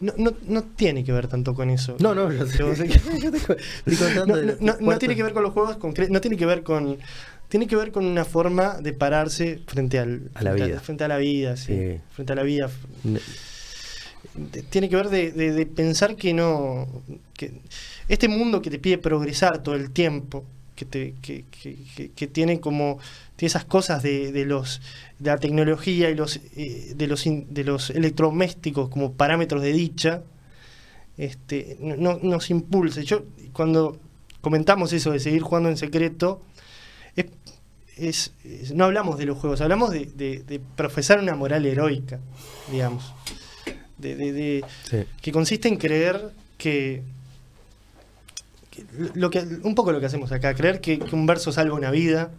no, 0.00 0.12
no, 0.16 0.32
no 0.48 0.62
tiene 0.62 1.04
que 1.04 1.12
ver 1.12 1.28
tanto 1.28 1.54
con 1.54 1.70
eso. 1.70 1.96
No, 2.00 2.14
no, 2.14 2.30
yo 2.32 2.46
sé. 2.46 2.58
Yo 2.58 2.74
sé 2.74 2.84
que- 2.88 3.20
Yo 3.20 3.30
te 3.30 3.36
estoy 3.38 3.96
contando 3.96 4.36
no, 4.60 4.76
no- 4.80 4.98
tiene 4.98 5.16
que 5.16 5.22
ver 5.22 5.32
con 5.32 5.42
los 5.42 5.52
juegos 5.52 5.76
concretos, 5.76 6.12
no 6.12 6.20
tiene 6.20 6.36
que 6.36 6.46
ver 6.46 6.62
con. 6.62 6.98
Tiene 7.48 7.66
que 7.68 7.76
ver 7.76 7.92
con 7.92 8.04
una 8.04 8.24
forma 8.24 8.80
de 8.80 8.92
pararse 8.94 9.60
frente 9.66 9.98
al 10.00 10.30
A 10.34 10.42
la 10.42 10.50
frente 10.52 10.66
vida. 10.70 10.80
frente 10.80 11.04
a 11.04 11.08
la 11.08 11.18
vida, 11.18 11.56
sí. 11.56 11.72
Sí. 11.76 12.00
Frente 12.12 12.32
a 12.32 12.36
la 12.36 12.42
vida. 12.42 12.68
Tiene 14.70 14.88
que 14.88 14.96
ver 14.96 15.10
de, 15.10 15.30
de- 15.30 15.52
de 15.52 15.66
pensar 15.66 16.16
que 16.16 16.34
no. 16.34 16.88
que 17.34 17.52
este 18.08 18.26
mundo 18.28 18.60
que 18.62 18.70
te 18.70 18.78
pide 18.78 18.98
progresar 18.98 19.62
todo 19.62 19.76
el 19.76 19.90
tiempo, 19.90 20.44
que 20.74 20.84
te, 20.84 21.14
que, 21.22 21.44
que- 21.50 21.76
que- 21.96 22.10
que 22.10 22.26
tiene 22.26 22.60
como. 22.60 22.98
tiene 23.36 23.48
esas 23.48 23.64
cosas 23.64 24.02
de, 24.02 24.32
de 24.32 24.44
los 24.44 24.80
de 25.18 25.30
la 25.30 25.38
tecnología 25.38 26.10
y 26.10 26.14
los 26.14 26.40
eh, 26.56 26.92
de 26.96 27.06
los 27.06 27.26
in- 27.26 27.46
de 27.52 27.64
los 27.64 27.90
electrodomésticos 27.90 28.88
como 28.88 29.12
parámetros 29.12 29.62
de 29.62 29.72
dicha 29.72 30.22
este 31.16 31.76
no, 31.80 31.96
no- 31.96 32.18
nos 32.22 32.50
impulsa 32.50 33.00
yo 33.02 33.24
cuando 33.52 33.98
comentamos 34.40 34.92
eso 34.92 35.12
de 35.12 35.20
seguir 35.20 35.42
jugando 35.42 35.68
en 35.68 35.76
secreto 35.76 36.42
es, 37.16 37.26
es- 37.96 38.32
es- 38.44 38.72
no 38.74 38.84
hablamos 38.84 39.16
de 39.18 39.26
los 39.26 39.38
juegos 39.38 39.60
hablamos 39.60 39.90
de, 39.90 40.06
de- 40.06 40.42
de 40.42 40.60
profesar 40.76 41.20
una 41.20 41.34
moral 41.36 41.64
heroica 41.66 42.18
digamos 42.70 43.12
de, 43.98 44.64
sí. 44.90 44.98
que 45.22 45.32
consiste 45.32 45.68
en 45.68 45.76
creer 45.76 46.30
que 46.58 47.02
lo 49.14 49.30
que 49.30 49.40
un 49.62 49.74
poco 49.74 49.92
lo 49.92 50.00
que 50.00 50.06
hacemos 50.06 50.32
acá 50.32 50.54
creer 50.54 50.80
que, 50.80 50.98
que 50.98 51.14
un 51.14 51.26
verso 51.26 51.52
salva 51.52 51.74
una 51.76 51.90
vida 51.90 52.30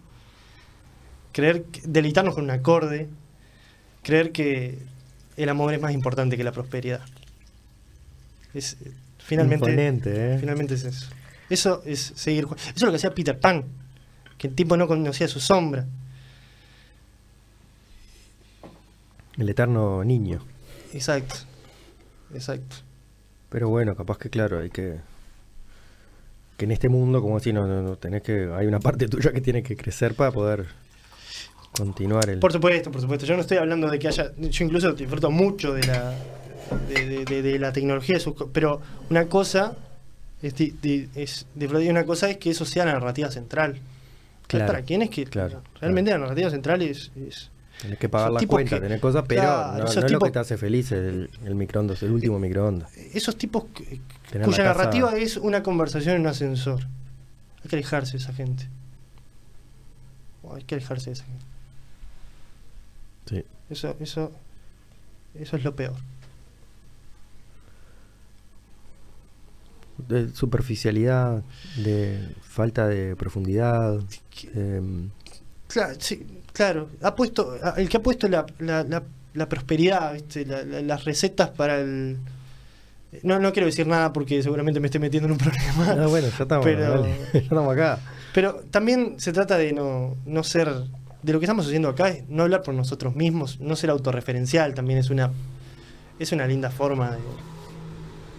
creer 1.32 1.64
que- 1.64 1.82
deleitarnos 1.86 2.34
con 2.34 2.44
un 2.44 2.50
acorde 2.50 3.08
creer 4.02 4.32
que 4.32 4.78
el 5.36 5.48
amor 5.48 5.72
es 5.74 5.80
más 5.80 5.92
importante 5.92 6.36
que 6.36 6.44
la 6.44 6.52
prosperidad 6.52 7.00
es 8.54 8.76
eh, 8.84 8.92
finalmente 9.18 10.34
¿eh? 10.34 10.38
finalmente 10.38 10.74
es 10.74 10.84
eso 10.84 11.06
eso 11.48 11.82
es 11.86 12.12
seguir 12.16 12.44
eso 12.44 12.56
es 12.74 12.82
lo 12.82 12.90
que 12.90 12.96
hacía 12.96 13.14
Peter 13.14 13.38
Pan 13.38 13.64
que 14.38 14.48
el 14.48 14.54
tipo 14.54 14.76
no 14.76 14.86
conocía 14.86 15.28
su 15.28 15.40
sombra 15.40 15.86
El 19.38 19.48
eterno 19.50 20.02
niño. 20.04 20.42
exacto 20.94 21.34
exacto 22.34 22.76
Pero 23.50 23.68
bueno, 23.68 23.94
capaz 23.94 24.18
que 24.18 24.28
claro, 24.30 24.58
hay 24.60 24.70
que. 24.70 24.98
Que 26.56 26.64
en 26.64 26.70
este 26.72 26.88
mundo, 26.88 27.20
como 27.20 27.36
así, 27.36 27.52
no, 27.52 27.66
no, 27.66 27.82
no, 27.82 27.96
tenés 27.96 28.22
que. 28.22 28.50
Hay 28.54 28.66
una 28.66 28.80
parte 28.80 29.08
tuya 29.08 29.32
que 29.32 29.40
tiene 29.40 29.62
que 29.62 29.76
crecer 29.76 30.14
para 30.14 30.30
poder 30.32 30.66
continuar 31.76 32.28
el. 32.30 32.38
Por 32.38 32.52
supuesto, 32.52 32.90
por 32.90 33.00
supuesto. 33.00 33.26
Yo 33.26 33.34
no 33.34 33.42
estoy 33.42 33.58
hablando 33.58 33.90
de 33.90 33.98
que 33.98 34.08
haya. 34.08 34.32
Yo 34.38 34.64
incluso 34.64 34.92
disfruto 34.92 35.30
mucho 35.30 35.74
de 35.74 35.86
la, 35.86 36.14
de, 36.88 37.06
de- 37.06 37.24
de- 37.24 37.42
de 37.42 37.58
la 37.58 37.72
tecnología, 37.72 38.16
pero 38.52 38.80
una 39.10 39.26
cosa 39.26 39.74
es, 40.42 40.54
es 41.14 41.46
una 41.56 42.04
cosa 42.04 42.30
es 42.30 42.38
que 42.38 42.50
eso 42.50 42.64
sea 42.64 42.84
la 42.86 42.92
narrativa 42.94 43.30
central. 43.30 43.78
Claro, 44.46 44.66
¿Para 44.66 44.82
quién 44.82 45.02
es 45.02 45.10
que 45.10 45.24
claro, 45.24 45.60
realmente 45.80 46.10
la 46.12 46.18
narrativa 46.18 46.50
central 46.50 46.80
es, 46.82 47.10
es- 47.16 47.50
Tenés 47.82 47.98
que 47.98 48.08
pagar 48.08 48.32
las 48.32 48.46
cuentas, 48.46 48.78
que- 48.80 48.86
tenés 48.86 49.00
cosas, 49.00 49.24
pero 49.28 49.42
claro, 49.42 49.78
no, 49.84 49.84
es 49.84 50.10
lo 50.10 50.18
que 50.20 50.30
te 50.30 50.38
hace 50.38 50.56
feliz 50.56 50.92
el, 50.92 51.28
el 51.44 51.54
microondas, 51.54 52.02
el 52.02 52.10
último 52.12 52.38
microondas. 52.38 52.96
esos 52.96 53.36
tipos 53.36 53.64
que- 53.74 54.00
cuya 54.44 54.64
narrativa 54.64 55.14
es 55.16 55.36
una 55.36 55.62
conversación 55.62 56.14
en 56.16 56.20
un 56.22 56.26
ascensor. 56.28 56.80
Hay 57.62 57.68
que 57.70 57.76
alejarse 57.76 58.12
de 58.12 58.18
esa 58.18 58.32
gente. 58.32 58.68
Hay 60.54 60.62
que 60.64 60.74
alejarse 60.76 61.06
de 61.10 61.12
esa 61.14 61.24
gente. 61.24 61.44
Sí. 63.28 63.44
Eso, 63.68 63.96
eso, 64.00 64.32
eso 65.34 65.56
es 65.56 65.64
lo 65.64 65.74
peor. 65.76 65.94
De 70.08 70.28
superficialidad, 70.30 71.42
de 71.76 72.28
falta 72.42 72.86
de 72.86 73.16
profundidad. 73.16 73.98
em, 74.54 75.10
Claro, 75.68 75.94
sí, 75.98 76.24
claro. 76.56 76.88
Ha 77.02 77.14
puesto, 77.14 77.56
el 77.76 77.88
que 77.88 77.96
ha 77.98 78.02
puesto 78.02 78.28
la, 78.28 78.46
la, 78.58 78.82
la, 78.84 79.02
la 79.34 79.48
prosperidad, 79.48 80.16
las 80.82 81.04
recetas 81.04 81.50
para 81.50 81.80
el. 81.80 82.16
No, 83.22 83.38
no 83.38 83.52
quiero 83.52 83.66
decir 83.66 83.86
nada 83.86 84.12
porque 84.12 84.42
seguramente 84.42 84.80
me 84.80 84.86
estoy 84.88 85.00
metiendo 85.00 85.26
en 85.26 85.32
un 85.32 85.38
problema. 85.46 86.04
ah, 86.04 86.06
bueno, 86.06 86.28
ya 86.28 86.42
estamos, 86.42 86.64
Pero- 86.64 87.02
dale, 87.02 87.16
ya 87.32 87.38
estamos 87.40 87.72
acá. 87.72 87.98
Pero 88.34 88.62
también 88.70 89.14
se 89.18 89.32
trata 89.32 89.56
de 89.56 89.72
no, 89.72 90.16
no 90.26 90.42
ser. 90.44 90.68
De 91.22 91.32
lo 91.32 91.40
que 91.40 91.46
estamos 91.46 91.66
haciendo 91.66 91.88
acá 91.88 92.08
es 92.10 92.28
no 92.28 92.42
hablar 92.44 92.62
por 92.62 92.74
nosotros 92.74 93.16
mismos, 93.16 93.58
no 93.60 93.74
ser 93.74 93.90
autorreferencial, 93.90 94.74
también 94.74 94.98
es 94.98 95.10
una. 95.10 95.30
Es 96.18 96.32
una 96.32 96.46
linda 96.46 96.70
forma 96.70 97.12
de. 97.12 97.18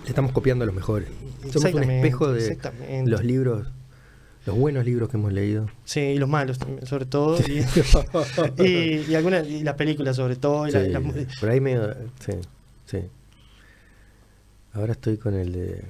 Estamos 0.08 0.32
copiando 0.32 0.64
a 0.64 0.66
los 0.68 0.76
mejores. 0.76 1.10
Somos 1.52 1.74
un 1.74 1.84
espejo 1.84 2.32
de 2.32 2.58
los 3.06 3.24
libros, 3.24 3.68
los 4.48 4.58
buenos 4.58 4.84
libros 4.86 5.10
que 5.10 5.18
hemos 5.18 5.32
leído. 5.32 5.68
Sí, 5.86 6.00
y 6.00 6.18
los 6.18 6.28
malos 6.28 6.58
también, 6.58 6.86
sobre 6.88 7.06
todo. 7.06 7.38
Y, 7.48 7.64
y, 8.64 9.06
y 9.12 9.16
algunas, 9.16 9.48
y 9.48 9.64
las 9.64 9.76
películas 9.76 10.16
sobre 10.16 10.36
todo. 10.38 10.68
y 10.68 10.72
la- 10.72 11.02
por 11.40 11.50
ahí 11.50 11.60
medio. 11.62 11.94
Sí, 12.20 12.32
sí. 12.86 12.98
Ahora 14.74 14.94
estoy 14.94 15.18
con 15.18 15.34
el 15.36 15.52
de. 15.54 15.84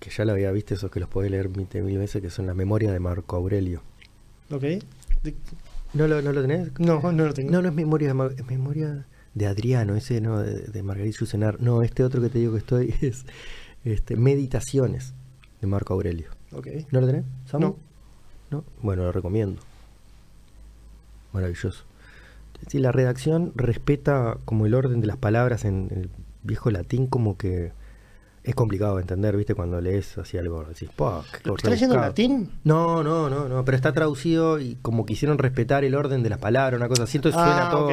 Que 0.00 0.10
ya 0.10 0.24
lo 0.24 0.32
había 0.32 0.50
visto, 0.52 0.74
esos 0.74 0.90
que 0.90 1.00
los 1.00 1.08
podés 1.08 1.30
leer 1.30 1.48
mil, 1.48 1.66
mil 1.82 1.98
veces, 1.98 2.20
que 2.20 2.30
son 2.30 2.46
las 2.46 2.54
memorias 2.56 2.92
de 2.92 3.00
Marco 3.00 3.36
Aurelio. 3.36 3.82
¿Ok? 4.50 4.62
De- 4.62 5.34
¿No 5.94 6.06
lo, 6.08 6.20
no 6.20 6.32
lo 6.32 6.42
tenés? 6.42 6.70
no, 6.78 7.00
no 7.12 7.24
lo 7.26 7.32
tengo. 7.32 7.50
No, 7.52 7.62
no 7.62 7.68
es 7.68 7.74
memoria 7.74 8.08
de, 8.08 8.14
Mar- 8.14 8.34
es 8.36 8.44
memoria 8.46 9.06
de 9.32 9.46
Adriano, 9.46 9.94
ese 9.94 10.20
no, 10.20 10.40
de, 10.40 10.60
de 10.66 10.82
Margarita 10.82 11.18
Yusenar. 11.20 11.60
No, 11.60 11.82
este 11.82 12.02
otro 12.04 12.20
que 12.20 12.28
te 12.28 12.38
digo 12.38 12.52
que 12.52 12.58
estoy 12.58 12.94
es 13.00 13.24
este, 13.84 14.16
Meditaciones 14.16 15.14
de 15.60 15.66
Marco 15.66 15.94
Aurelio. 15.94 16.28
Ok. 16.52 16.66
¿No 16.90 17.00
lo 17.00 17.06
tenés? 17.06 17.24
Samu? 17.46 17.66
No. 17.68 17.76
¿No? 18.54 18.64
Bueno, 18.82 19.02
lo 19.04 19.12
recomiendo. 19.12 19.60
Maravilloso. 21.32 21.84
Sí, 22.68 22.78
la 22.78 22.92
redacción 22.92 23.52
respeta 23.56 24.38
como 24.44 24.66
el 24.66 24.74
orden 24.74 25.00
de 25.00 25.06
las 25.06 25.16
palabras 25.16 25.64
en 25.64 25.88
el 25.90 26.10
viejo 26.42 26.70
latín, 26.70 27.06
como 27.06 27.36
que 27.36 27.72
es 28.44 28.54
complicado 28.54 28.96
de 28.96 29.02
entender, 29.02 29.36
¿viste? 29.36 29.54
Cuando 29.54 29.80
lees 29.80 30.16
así 30.18 30.38
algo, 30.38 30.64
decís, 30.64 30.88
"Pua, 30.94 31.24
qué 31.42 31.50
¿Estás 31.50 31.70
leyendo 31.70 31.96
en 31.96 32.00
rebuscado". 32.02 32.06
latín? 32.06 32.50
No, 32.62 33.02
no, 33.02 33.28
no, 33.28 33.48
no, 33.48 33.64
pero 33.64 33.74
está 33.76 33.92
traducido 33.92 34.60
y 34.60 34.76
como 34.82 35.04
quisieron 35.06 35.38
respetar 35.38 35.82
el 35.84 35.94
orden 35.94 36.22
de 36.22 36.30
las 36.30 36.38
palabras, 36.38 36.78
una 36.78 36.88
cosa 36.88 37.04
así, 37.04 37.18
entonces 37.18 37.40
suena 37.42 37.66
Ah, 37.68 37.70
todo. 37.70 37.88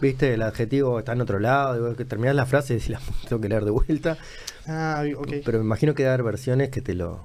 ¿viste? 0.00 0.34
El 0.34 0.42
adjetivo 0.42 0.98
está 1.00 1.12
en 1.12 1.20
otro 1.20 1.38
lado, 1.40 1.94
que 1.96 2.04
terminás 2.04 2.34
la 2.36 2.46
frase 2.46 2.74
y 2.74 2.76
decís, 2.76 2.90
la 2.90 3.00
tengo 3.28 3.42
que 3.42 3.48
leer 3.48 3.64
de 3.64 3.70
vuelta. 3.72 4.16
Ah, 4.66 5.04
ok. 5.16 5.28
Pero 5.44 5.58
me 5.58 5.64
imagino 5.64 5.94
que 5.94 6.06
haber 6.06 6.22
versiones 6.22 6.70
que 6.70 6.80
te 6.80 6.94
lo... 6.94 7.24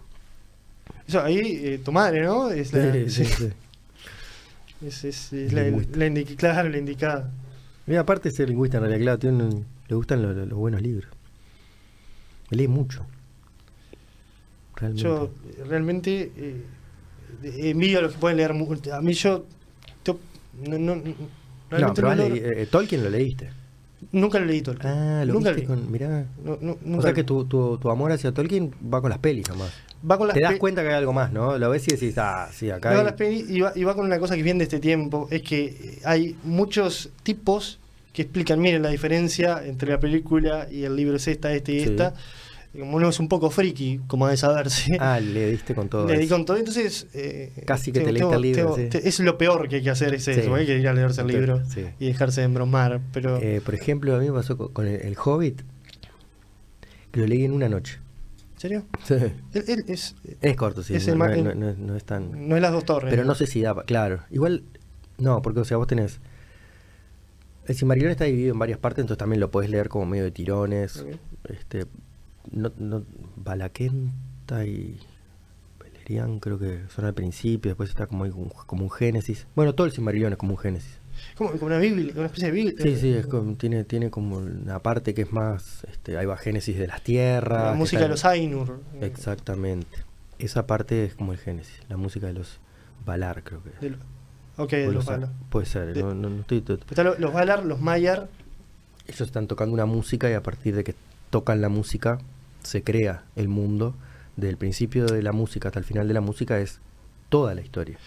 Eso, 1.08 1.22
ahí, 1.22 1.38
eh, 1.64 1.82
tu 1.84 1.92
madre, 1.92 2.24
¿no? 2.24 2.50
Es 2.50 2.72
la, 2.74 2.92
Sí, 2.94 3.10
sí, 3.10 3.26
sí. 3.26 3.50
Es, 4.86 5.04
es- 5.06 5.32
es 5.32 5.54
la, 5.54 5.62
la 5.64 6.08
indi- 6.08 6.36
claro, 6.36 6.68
la 6.68 6.78
indicada. 6.78 7.32
Mira, 7.86 8.02
aparte 8.02 8.30
de 8.30 8.36
ser 8.36 8.50
lingüista, 8.50 8.78
en 8.78 8.84
realidad, 8.84 9.02
claro, 9.02 9.20
tiene 9.20 9.44
un- 9.44 9.66
le 9.88 9.96
gustan 9.96 10.22
lo- 10.22 10.34
lo- 10.34 10.46
los 10.46 10.58
buenos 10.58 10.82
libros. 10.82 11.10
Me 12.52 12.58
lee 12.58 12.68
mucho. 12.68 13.06
Realmente. 14.76 15.04
Yo 15.04 15.26
eh, 15.58 15.64
realmente 15.68 16.32
eh, 16.36 16.64
eh, 17.44 17.70
envidio 17.70 18.00
a 18.00 18.02
los 18.02 18.14
que 18.14 18.18
pueden 18.20 18.38
leer. 18.38 18.52
A 18.52 19.02
mí 19.02 19.14
yo... 19.14 19.46
yo 20.06 20.20
no, 20.68 20.78
no, 20.78 20.96
no, 20.96 21.94
pero 21.94 22.16
no 22.16 22.16
leí- 22.28 22.42
eh, 22.44 22.68
Tolkien 22.70 23.04
lo 23.04 23.10
leíste. 23.10 23.50
Nunca 24.12 24.38
lo 24.40 24.46
leí 24.46 24.62
Tolkien. 24.62 24.92
Ah, 24.94 25.24
lo 25.26 25.34
nunca 25.34 25.52
leí. 25.54 25.66
con... 25.66 25.90
Mirá. 25.92 26.26
No, 26.44 26.58
no, 26.60 26.74
O 26.74 26.78
nunca 26.84 27.02
sea 27.04 27.12
leí. 27.12 27.16
que 27.16 27.24
tu, 27.24 27.46
tu, 27.46 27.78
tu 27.78 27.90
amor 27.90 28.12
hacia 28.12 28.32
Tolkien 28.34 28.74
va 28.94 29.00
con 29.02 29.10
las 29.12 29.20
pelis 29.20 29.48
nomás. 29.48 29.72
Va 30.10 30.18
con 30.18 30.28
las 30.28 30.36
Te 30.36 30.42
das 30.42 30.56
cuenta 30.58 30.82
que 30.82 30.90
hay 30.90 30.96
algo 30.96 31.14
más, 31.14 31.32
¿no? 31.32 31.58
Lo 31.58 31.70
ves 31.70 31.88
y 31.88 31.92
decís, 31.92 32.18
ah, 32.18 32.50
sí, 32.54 32.70
acá 32.70 32.90
va 32.90 32.96
con 32.96 33.00
hay- 33.00 33.06
las 33.06 33.14
pelis 33.16 33.50
y 33.50 33.62
va, 33.62 33.72
y 33.76 33.84
va 33.86 33.96
con 33.96 34.06
una 34.06 34.20
cosa 34.20 34.36
que 34.36 34.44
viene 34.44 34.58
de 34.60 34.64
este 34.66 34.80
tiempo. 34.80 35.28
Es 35.32 35.42
que 35.44 36.00
hay 36.04 36.36
muchos 36.44 37.10
tipos 37.24 37.80
que 38.12 38.24
explican, 38.24 38.60
miren, 38.60 38.82
la 38.84 38.90
diferencia 38.90 39.62
entre 39.66 39.90
la 39.92 40.00
película 40.00 40.68
y 40.70 40.84
el 40.84 40.96
libro 40.96 41.16
es 41.18 41.28
esta, 41.28 41.54
esta 41.54 41.72
y 41.72 41.80
Sí. 41.84 41.90
esta. 41.92 42.14
Como 42.78 42.98
uno 42.98 43.10
es 43.10 43.20
un 43.20 43.28
poco 43.30 43.52
friki, 43.52 44.00
como 44.08 44.28
de 44.28 44.36
saberse. 44.36 44.98
Ah, 45.00 45.20
le 45.20 45.52
diste 45.52 45.76
con 45.76 45.90
todo 45.90 46.08
Le 46.08 46.18
di 46.18 46.28
con 46.28 46.44
todo, 46.44 46.58
entonces. 46.58 47.06
eh, 47.14 47.52
Casi 47.66 47.92
que 47.92 48.00
te 48.02 48.12
leíste 48.12 48.34
el 48.36 48.42
libro, 48.42 48.76
sí. 48.76 48.88
te- 48.90 49.08
es 49.08 49.20
lo 49.20 49.38
peor 49.38 49.70
que 49.70 49.76
hay 49.78 49.84
que 49.84 49.92
hacer, 49.92 50.14
es 50.16 50.24
Sí. 50.26 50.32
eso, 50.32 50.54
hay 50.56 50.66
que 50.66 50.80
ir 50.80 50.88
a 50.88 50.94
leerse 50.94 51.22
el 51.22 51.28
libro 51.28 51.62
y 52.00 52.08
dejarse 52.08 52.42
de 52.42 52.46
embromar. 52.46 53.00
Pero. 53.14 53.38
Eh, 53.42 53.62
por 53.64 53.76
ejemplo, 53.76 54.16
a 54.16 54.20
mí 54.20 54.26
me 54.26 54.34
pasó 54.34 54.58
con, 54.58 54.70
con 54.74 54.88
el, 54.88 55.02
el 55.02 55.16
Hobbit, 55.24 55.62
que 57.12 57.20
lo 57.20 57.28
leí 57.28 57.46
en 57.46 57.52
una 57.54 57.70
noche. 57.70 58.00
¿En 58.64 58.70
serio? 58.70 58.86
Sí. 59.04 59.14
Él, 59.54 59.64
él 59.68 59.86
es, 59.88 60.16
Es 60.42 60.56
corto, 60.56 60.84
sí. 60.84 60.96
Es 60.96 61.06
no, 61.08 61.26
el 61.26 61.44
no- 61.44 61.74
no- 61.76 61.96
es 61.96 62.04
tan... 62.06 62.48
no 62.48 62.56
es 62.56 62.62
las 62.62 62.72
dos 62.72 62.86
torres. 62.86 63.10
Pero 63.10 63.26
no 63.26 63.36
sé 63.36 63.46
si 63.46 63.62
da, 63.62 63.76
claro. 63.84 64.22
Igual, 64.32 64.64
no, 65.18 65.42
porque 65.42 65.60
o 65.60 65.66
sea, 65.66 65.78
vos 65.78 65.88
tenés... 65.88 66.20
El 67.66 67.76
Silmarillion 67.76 68.12
está 68.12 68.26
dividido 68.26 68.54
en 68.54 68.60
varias 68.60 68.78
partes, 68.80 69.02
entonces 69.04 69.18
también 69.20 69.40
lo 69.40 69.50
podés 69.52 69.70
leer 69.70 69.88
como 69.90 70.06
medio 70.06 70.24
de 70.26 70.32
tirones. 70.32 71.06
Este, 71.46 71.86
no, 72.52 72.72
no, 72.78 73.04
Balaquenta 73.38 74.66
y 74.66 75.00
Beleriand 75.80 76.42
creo 76.42 76.60
que 76.60 76.82
son 76.90 77.06
al 77.06 77.14
principio, 77.14 77.70
después 77.72 77.90
está 77.90 78.08
como, 78.08 78.30
como 78.66 78.84
un 78.84 78.92
génesis. 78.92 79.48
Bueno, 79.56 79.74
todo 79.76 79.88
el 79.88 79.94
Silmarillion 79.94 80.34
es 80.34 80.38
como 80.38 80.54
un 80.54 80.58
génesis. 80.60 81.00
Como, 81.36 81.52
como 81.52 81.66
una 81.68 81.78
Biblia, 81.78 82.14
una 82.16 82.26
especie 82.26 82.48
de 82.48 82.52
Biblia. 82.52 82.76
Sí, 82.82 82.96
sí, 82.98 83.14
es 83.14 83.26
como- 83.28 83.56
tiene, 83.56 83.84
tiene 83.84 84.10
como 84.10 84.38
una 84.38 84.80
parte 84.80 85.14
que 85.14 85.24
es 85.24 85.32
más, 85.32 85.84
este, 85.92 86.18
ahí 86.18 86.26
va 86.26 86.38
génesis 86.38 86.78
de 86.78 86.88
las 86.88 87.02
tierras. 87.02 87.64
La 87.72 87.74
música 87.74 88.02
de 88.04 88.10
los 88.10 88.26
Ainur. 88.26 88.82
Exactamente. 89.02 89.88
Esa 90.40 90.68
parte 90.68 91.06
es 91.06 91.16
como 91.16 91.32
el 91.34 91.40
génesis, 91.40 91.80
la 91.90 91.98
música 91.98 92.28
de 92.28 92.34
los 92.34 92.60
Valar 93.06 93.44
creo 93.44 93.62
que 93.64 93.70
es. 93.70 93.80
De 93.82 93.90
lo- 93.92 93.98
ok, 94.58 94.72
de 94.72 94.86
los 94.86 94.94
los- 94.96 95.06
Valar. 95.06 95.30
Puede 95.50 95.66
ser, 95.66 95.94
De- 95.94 96.02
no, 96.02 96.14
no- 96.14 96.30
no 96.30 96.42
estoy 96.42 96.62
to- 96.62 96.74
Están 96.76 97.06
lo- 97.06 97.18
los 97.18 97.34
Valar, 97.34 97.66
los 97.66 97.80
Maiar. 97.82 98.30
Ellos 99.08 99.22
están 99.22 99.48
tocando 99.48 99.74
una 99.74 99.86
música 99.86 100.30
y 100.30 100.34
a 100.34 100.42
partir 100.44 100.76
de 100.76 100.84
que 100.84 100.96
tocan 101.30 101.60
la 101.62 101.70
música 101.70 102.20
se 102.64 102.84
crea 102.84 103.24
el 103.36 103.48
mundo. 103.50 103.96
Desde 104.38 104.50
el 104.50 104.58
principio 104.58 105.06
de 105.06 105.22
la 105.22 105.32
música 105.34 105.68
hasta 105.70 105.80
el 105.80 105.86
final 105.86 106.08
de 106.08 106.14
la 106.14 106.22
música 106.22 106.60
es 106.60 106.80
toda 107.30 107.54
la 107.54 107.62
historia. 107.62 107.98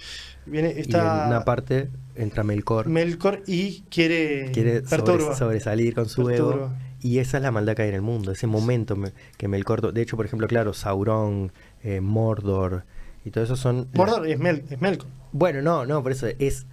Viene, 0.47 0.73
Y 0.77 0.81
está 0.81 1.23
en 1.25 1.29
una 1.29 1.45
parte 1.45 1.91
entra 2.15 2.43
Melkor, 2.45 2.89
Melkor 2.89 3.43
y 3.47 3.83
quiere. 3.91 4.51
quiere 4.53 4.85
sobre- 4.87 5.35
sobresalir 5.37 5.95
con 5.95 6.09
su 6.09 6.29
ego. 6.31 6.49
Perturba. 6.51 6.79
Y 7.03 7.19
esa 7.19 7.37
es 7.37 7.43
la 7.43 7.51
maldad 7.51 7.75
que 7.77 7.83
hay 7.83 7.89
en 7.91 7.95
el 7.97 8.03
mundo, 8.03 8.33
ese 8.33 8.47
momento 8.47 8.97
me- 8.97 9.13
que 9.37 9.49
Melkor... 9.49 9.93
De 9.93 10.01
hecho, 10.03 10.17
por 10.17 10.25
ejemplo, 10.27 10.49
claro, 10.49 10.73
Sauron, 10.73 11.53
eh, 11.85 12.01
Mordor 12.01 12.85
y 13.25 13.31
todo 13.31 13.45
eso 13.45 13.55
son... 13.57 13.89
Mordor 13.93 14.27
es, 14.27 14.39
Mel, 14.39 14.65
es 14.71 14.81
Melkor. 14.81 15.07
Bueno, 15.33 15.61
no, 15.63 15.85
no, 15.85 16.03
por 16.03 16.13
eso 16.13 16.27
es, 16.39 16.67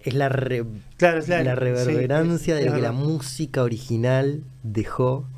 es 0.00 0.14
la, 0.14 0.28
re- 0.30 0.64
Claro, 0.96 1.18
es 1.18 1.28
la, 1.28 1.42
la 1.44 1.54
reverberancia 1.54 2.56
sí, 2.56 2.62
de 2.64 2.70
lo 2.70 2.74
que 2.76 2.80
la 2.80 2.92
música 2.92 3.62
original 3.62 4.42
dejó 4.62 5.28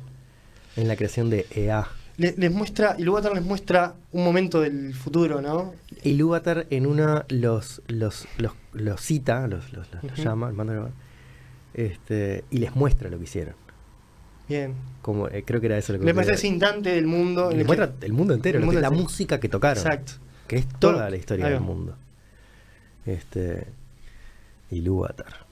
en 0.77 0.87
la 0.87 0.95
creación 0.95 1.29
de 1.29 1.45
EA. 1.51 1.87
Le- 2.19 2.35
les 2.37 2.51
muestra, 2.51 2.95
y 2.97 3.01
Ilúvatar 3.01 3.33
les 3.33 3.43
muestra 3.43 3.95
un 4.11 4.23
momento 4.23 4.61
del 4.61 4.93
futuro, 4.93 5.41
¿no? 5.41 5.73
Y 6.03 6.13
Lúvatar 6.13 6.67
en 6.69 6.85
una 6.85 7.25
los, 7.29 7.81
los, 7.87 8.27
los, 8.37 8.51
los 8.73 9.01
cita, 9.01 9.47
los, 9.47 9.71
los, 9.73 9.91
los- 9.93 10.03
los 10.03 10.13
Ujú. 10.13 10.21
llama, 10.21 10.51
manda 10.51 10.89
este, 11.73 12.43
y 12.51 12.57
les 12.59 12.75
muestra 12.75 13.09
lo 13.09 13.17
que 13.17 13.23
hicieron. 13.23 13.55
Bien. 14.49 14.73
Como, 15.01 15.27
eh, 15.29 15.43
creo 15.45 15.61
que 15.61 15.67
era 15.67 15.77
eso 15.77 15.93
lo 15.93 15.99
que 15.99 16.05
Les 16.05 16.13
muestra 16.13 16.35
ese 16.35 16.47
instante 16.47 16.89
del 16.89 17.07
mundo. 17.07 17.51
les 17.51 17.65
muestra 17.65 17.93
el 18.01 18.13
mundo 18.13 18.33
entero, 18.33 18.57
el 18.59 18.65
mundo 18.65 18.79
que- 18.79 18.81
la 18.81 18.91
música 18.91 19.39
que 19.39 19.47
tocaron. 19.47 19.77
Exacto. 19.83 20.13
Que 20.47 20.57
es 20.57 20.67
Todo- 20.67 20.93
toda 20.93 21.09
la 21.09 21.15
historia 21.15 21.47
del 21.47 21.61
mundo. 21.61 21.95
Este. 23.05 23.67
Y 24.71 24.81
Lúvatar. 24.81 25.45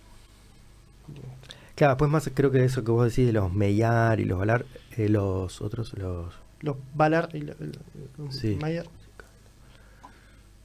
Claro, 1.75 1.93
después 1.93 2.09
más 2.11 2.29
creo 2.33 2.51
que 2.51 2.63
eso 2.65 2.83
que 2.83 2.91
vos 2.91 3.05
decís 3.07 3.27
de 3.27 3.33
los 3.33 3.53
Meyar 3.53 4.19
y 4.19 4.25
los 4.25 4.39
Valar, 4.39 4.65
eh, 4.97 5.09
los 5.09 5.61
otros, 5.61 5.93
los. 5.97 6.33
Los 6.61 6.75
Valar 6.95 7.29
y 7.33 7.41
los, 7.41 7.55
los 7.59 8.35
Sí. 8.35 8.57
Maiar. 8.59 8.85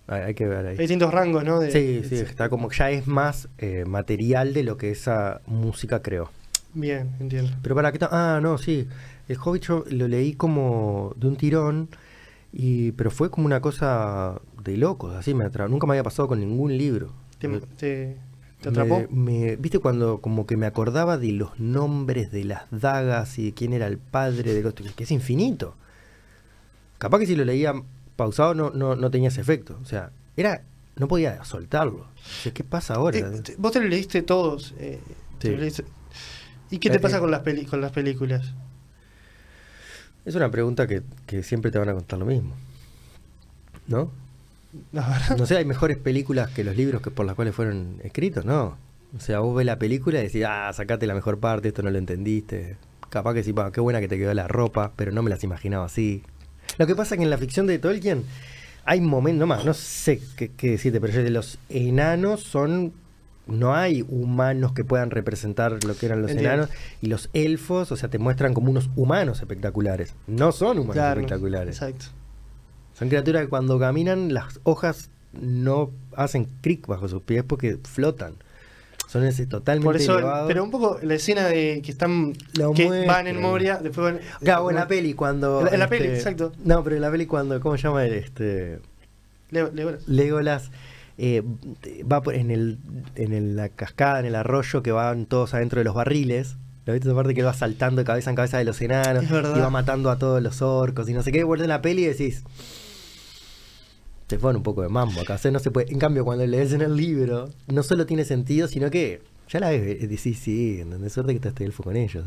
Hay, 0.09 0.35
que 0.35 0.47
ver 0.47 0.67
ahí. 0.67 0.73
Hay 0.73 0.79
distintos 0.79 1.13
rangos, 1.13 1.45
¿no? 1.45 1.61
De- 1.61 1.71
Sí, 1.71 2.03
sí, 2.09 2.17
de- 2.17 2.23
está 2.23 2.49
como 2.49 2.71
ya 2.71 2.91
es 2.91 3.07
más 3.07 3.49
eh, 3.59 3.85
material 3.87 4.53
de 4.53 4.63
lo 4.65 4.77
que 4.77 4.91
esa 4.91 5.41
música 5.47 6.03
creó. 6.03 6.31
Bien, 6.75 7.11
entiendo. 7.21 7.53
Pero 7.63 7.75
para 7.75 7.93
qué 7.93 7.99
Ah, 8.11 8.41
no, 8.43 8.59
sí. 8.59 8.89
El 9.29 9.39
Hobbit 9.43 9.63
yo 9.63 9.85
lo 9.91 10.09
leí 10.09 10.35
como 10.35 11.15
de 11.17 11.29
un 11.29 11.37
tirón, 11.37 11.89
y 12.53 12.93
pero 12.93 13.11
fue 13.11 13.31
como 13.31 13.47
una 13.47 13.61
cosa 13.61 14.41
de 14.63 14.77
locos, 14.77 15.15
así 15.15 15.33
me 15.35 15.45
atra- 15.45 15.69
Nunca 15.69 15.87
me 15.87 15.93
había 15.93 16.03
pasado 16.03 16.29
con 16.29 16.41
ningún 16.41 16.77
libro. 16.77 17.13
¿Te, 17.39 17.49
Me- 17.49 17.61
te, 17.61 18.17
te 18.61 18.69
atrapó? 18.69 19.05
me- 19.11 19.41
me- 19.41 19.57
¿Viste 19.57 19.79
cuando 19.79 20.19
como 20.21 20.47
que 20.47 20.57
me 20.57 20.67
acordaba 20.67 21.17
de 21.17 21.33
los 21.33 21.59
nombres 21.61 22.31
de 22.33 22.45
las 22.45 22.65
dagas 22.71 23.39
y 23.39 23.47
de 23.47 23.53
quién 23.55 23.73
era 23.73 23.87
el 23.87 23.99
padre 23.99 24.53
de 24.53 24.63
los... 24.63 24.75
que 24.75 25.05
es 25.05 25.11
infinito? 25.13 25.77
Capaz 27.03 27.19
que 27.19 27.27
si 27.27 27.35
lo 27.35 27.45
leía 27.45 27.75
pausado 28.15 28.55
no, 28.55 28.71
no, 28.71 28.95
no 28.95 29.11
tenía 29.11 29.29
ese 29.29 29.41
efecto. 29.41 29.77
O 29.83 29.85
sea, 29.85 30.11
era 30.37 30.63
no 30.95 31.09
podía 31.09 31.43
soltarlo. 31.45 32.01
O 32.15 32.43
sea, 32.45 32.53
¿Qué 32.55 32.63
pasa 32.63 32.95
ahora? 32.95 33.19
Eh, 33.19 33.43
vos 33.59 33.73
te 33.73 33.81
lo 33.81 33.89
leíste 33.89 34.23
todos. 34.23 34.73
eh, 34.79 35.01
te 35.39 35.49
Sí. 35.49 35.55
lo 35.55 35.61
leíste- 35.61 35.85
¿Y 36.71 36.79
qué 36.79 36.91
te 36.91 36.97
Eh, 36.99 37.01
pasa 37.01 37.17
eh. 37.17 37.21
con 37.21 37.31
las, 37.31 37.41
peli- 37.41 37.67
con 37.67 37.81
las 37.81 37.91
películas? 37.91 38.53
Es 40.25 40.35
una 40.37 40.51
pregunta 40.51 40.87
que, 40.87 41.03
que 41.27 41.43
siempre 41.43 41.71
te 41.73 41.79
van 41.79 41.89
a 41.89 41.95
contar 41.95 42.19
lo 42.19 42.27
mismo. 42.27 42.55
¿No? 43.89 44.11
No 45.37 45.45
sé, 45.47 45.57
hay 45.59 45.65
mejores 45.67 45.99
películas 45.99 46.51
que 46.51 46.65
los 46.65 46.77
libros 46.77 47.03
que 47.03 47.11
por 47.11 47.27
las 47.27 47.35
cuales 47.35 47.55
fueron 47.55 48.01
escritos, 48.05 48.45
¿no? 48.47 48.77
O 49.15 49.21
sea, 49.21 49.41
vos 49.41 49.55
ves 49.55 49.67
la 49.67 49.79
película 49.79 50.21
y 50.21 50.23
decís, 50.23 50.45
ah, 50.49 50.71
sacate 50.73 51.07
la 51.07 51.15
mejor 51.15 51.39
parte, 51.41 51.69
esto 51.69 51.83
no 51.83 51.91
lo 51.91 51.99
entendiste. 51.99 52.77
Capaz 53.11 53.35
que 53.35 53.43
sí, 53.43 53.53
pa, 53.53 53.71
qué 53.73 53.81
buena 53.83 54.01
que 54.01 54.09
te 54.09 54.17
quedó 54.17 54.33
la 54.33 54.49
ropa, 54.49 54.93
pero 54.97 55.13
no 55.13 55.23
me 55.23 55.29
las 55.29 55.45
imaginaba 55.45 55.85
así. 55.85 56.23
Lo 56.79 56.87
que 56.87 56.95
pasa 56.97 57.15
es 57.15 57.19
que 57.19 57.25
en 57.25 57.31
la 57.31 57.39
ficción 57.39 57.67
de 57.67 57.79
Tolkien 57.79 58.25
hay 58.85 59.01
momentos, 59.01 59.41
no 59.41 59.47
más, 59.47 59.65
no 59.65 59.75
sé 59.75 60.21
qué, 60.37 60.51
qué 60.51 60.71
decirte, 60.73 61.01
pero 61.01 61.29
los 61.31 61.59
enanos 61.69 62.43
son. 62.43 62.93
No 63.49 63.75
hay 63.75 64.03
humanos 64.09 64.73
que 64.73 64.85
puedan 64.85 65.11
representar 65.11 65.83
lo 65.85 65.97
que 65.97 66.07
eran 66.07 66.23
los 66.23 66.31
Entiendo. 66.31 66.55
enanos. 66.65 66.71
Y 67.01 67.09
los 67.09 67.29
elfos, 67.33 67.91
o 67.91 67.97
sea, 67.97 68.09
te 68.09 68.19
muestran 68.19 68.55
como 68.55 68.71
unos 68.71 68.89
humanos 68.95 69.41
espectaculares. 69.41 70.15
No 70.29 70.53
son 70.53 70.79
humanos 70.79 70.95
Claro, 70.95 71.21
espectaculares. 71.21 71.75
Exacto. 71.83 72.07
Son 72.95 73.09
criaturas 73.09 73.43
que 73.43 73.49
cuando 73.49 73.81
caminan 73.81 74.33
las 74.33 74.61
hojas 74.63 75.11
no 75.33 75.91
hacen 76.17 76.47
cric 76.61 76.87
bajo 76.87 77.09
sus 77.09 77.23
pies 77.23 77.43
porque 77.43 77.79
flotan. 77.83 78.35
Son 79.13 79.25
ese 79.25 79.45
totalmente 79.47 79.85
Por 79.85 79.97
eso, 79.97 80.15
elevados. 80.19 80.49
pero 80.49 80.65
un 80.65 80.71
poco 80.71 80.99
la 81.03 81.15
escena 81.15 81.47
de 81.47 81.83
que 81.85 81.91
están 81.91 82.33
Lo 82.59 82.73
que 82.73 82.87
muestran. 82.87 83.07
van 83.15 83.27
en 83.27 83.41
Moria, 83.43 83.77
después 83.77 84.15
van 84.15 84.21
Claro, 84.43 84.71
en 84.71 84.77
la 84.77 84.89
peli 84.89 85.13
cuando. 85.13 85.59
En 85.61 85.65
la- 85.67 85.71
en 85.73 85.79
la 85.81 85.89
peli, 85.89 86.05
este, 86.07 86.17
exacto. 86.17 86.53
No, 86.65 86.83
pero 86.83 86.97
en 86.97 87.03
la 87.03 87.11
peli 87.11 87.27
cuando. 87.27 87.61
¿Cómo 87.61 87.77
se 87.77 87.83
llama? 87.83 88.07
Este. 88.07 88.79
Leo- 89.51 89.71
Leo- 89.75 89.99
Legolas 90.07 90.71
eh, 91.19 91.43
va 92.11 92.23
por- 92.23 92.35
en, 92.35 92.51
el, 92.51 92.79
en 93.17 93.35
el- 93.35 93.55
la 93.55 93.69
cascada, 93.69 94.19
en 94.21 94.25
el 94.25 94.35
arroyo, 94.35 94.83
que 94.83 94.93
van 94.93 95.27
todos 95.27 95.53
adentro 95.53 95.79
de 95.81 95.85
los 95.85 95.95
barriles. 95.95 96.57
¿Lo 96.87 96.95
viste 96.95 97.07
esa 97.09 97.15
parte 97.15 97.35
que 97.35 97.41
él 97.41 97.47
va 97.47 97.53
saltando 97.53 98.01
de 98.01 98.07
cabeza 98.07 98.31
en 98.31 98.37
cabeza 98.37 98.57
de 98.57 98.65
los 98.65 98.81
enanos? 98.81 99.25
Y 99.25 99.61
va 99.61 99.69
matando 99.71 100.11
a 100.11 100.19
todos 100.19 100.43
los 100.43 100.63
orcos 100.63 101.07
y 101.09 101.13
no 101.13 101.23
sé 101.23 101.31
qué. 101.33 101.45
Vuelve 101.45 101.65
en 101.65 101.69
la 101.69 101.83
peli 101.83 102.03
y 102.05 102.07
decís. 102.07 102.45
Se 104.33 104.39
pone 104.39 104.57
un 104.57 104.63
poco 104.63 104.81
de 104.81 104.89
mambo 104.89 105.21
acá. 105.21 105.35
O 105.35 105.39
sea, 105.39 105.51
no 105.51 105.59
se 105.59 105.71
puede. 105.71 105.93
En 105.93 105.99
cambio, 105.99 106.25
cuando 106.25 106.47
lees 106.47 106.73
en 106.73 106.81
el 106.81 106.97
libro, 106.97 107.51
no 107.69 107.83
solo 107.83 108.07
tiene 108.07 108.25
sentido, 108.25 108.67
sino 108.67 108.91
que 108.91 109.21
ya 109.51 109.61
la 109.61 109.69
ves. 109.69 110.09
Decís, 110.09 110.39
sí, 110.39 110.81
¿entendés? 110.81 111.13
Suerte 111.13 111.33
que 111.33 111.37
está 111.37 111.51
este 111.51 111.65
elfo 111.67 111.83
con 111.83 111.97
ellos. 111.97 112.25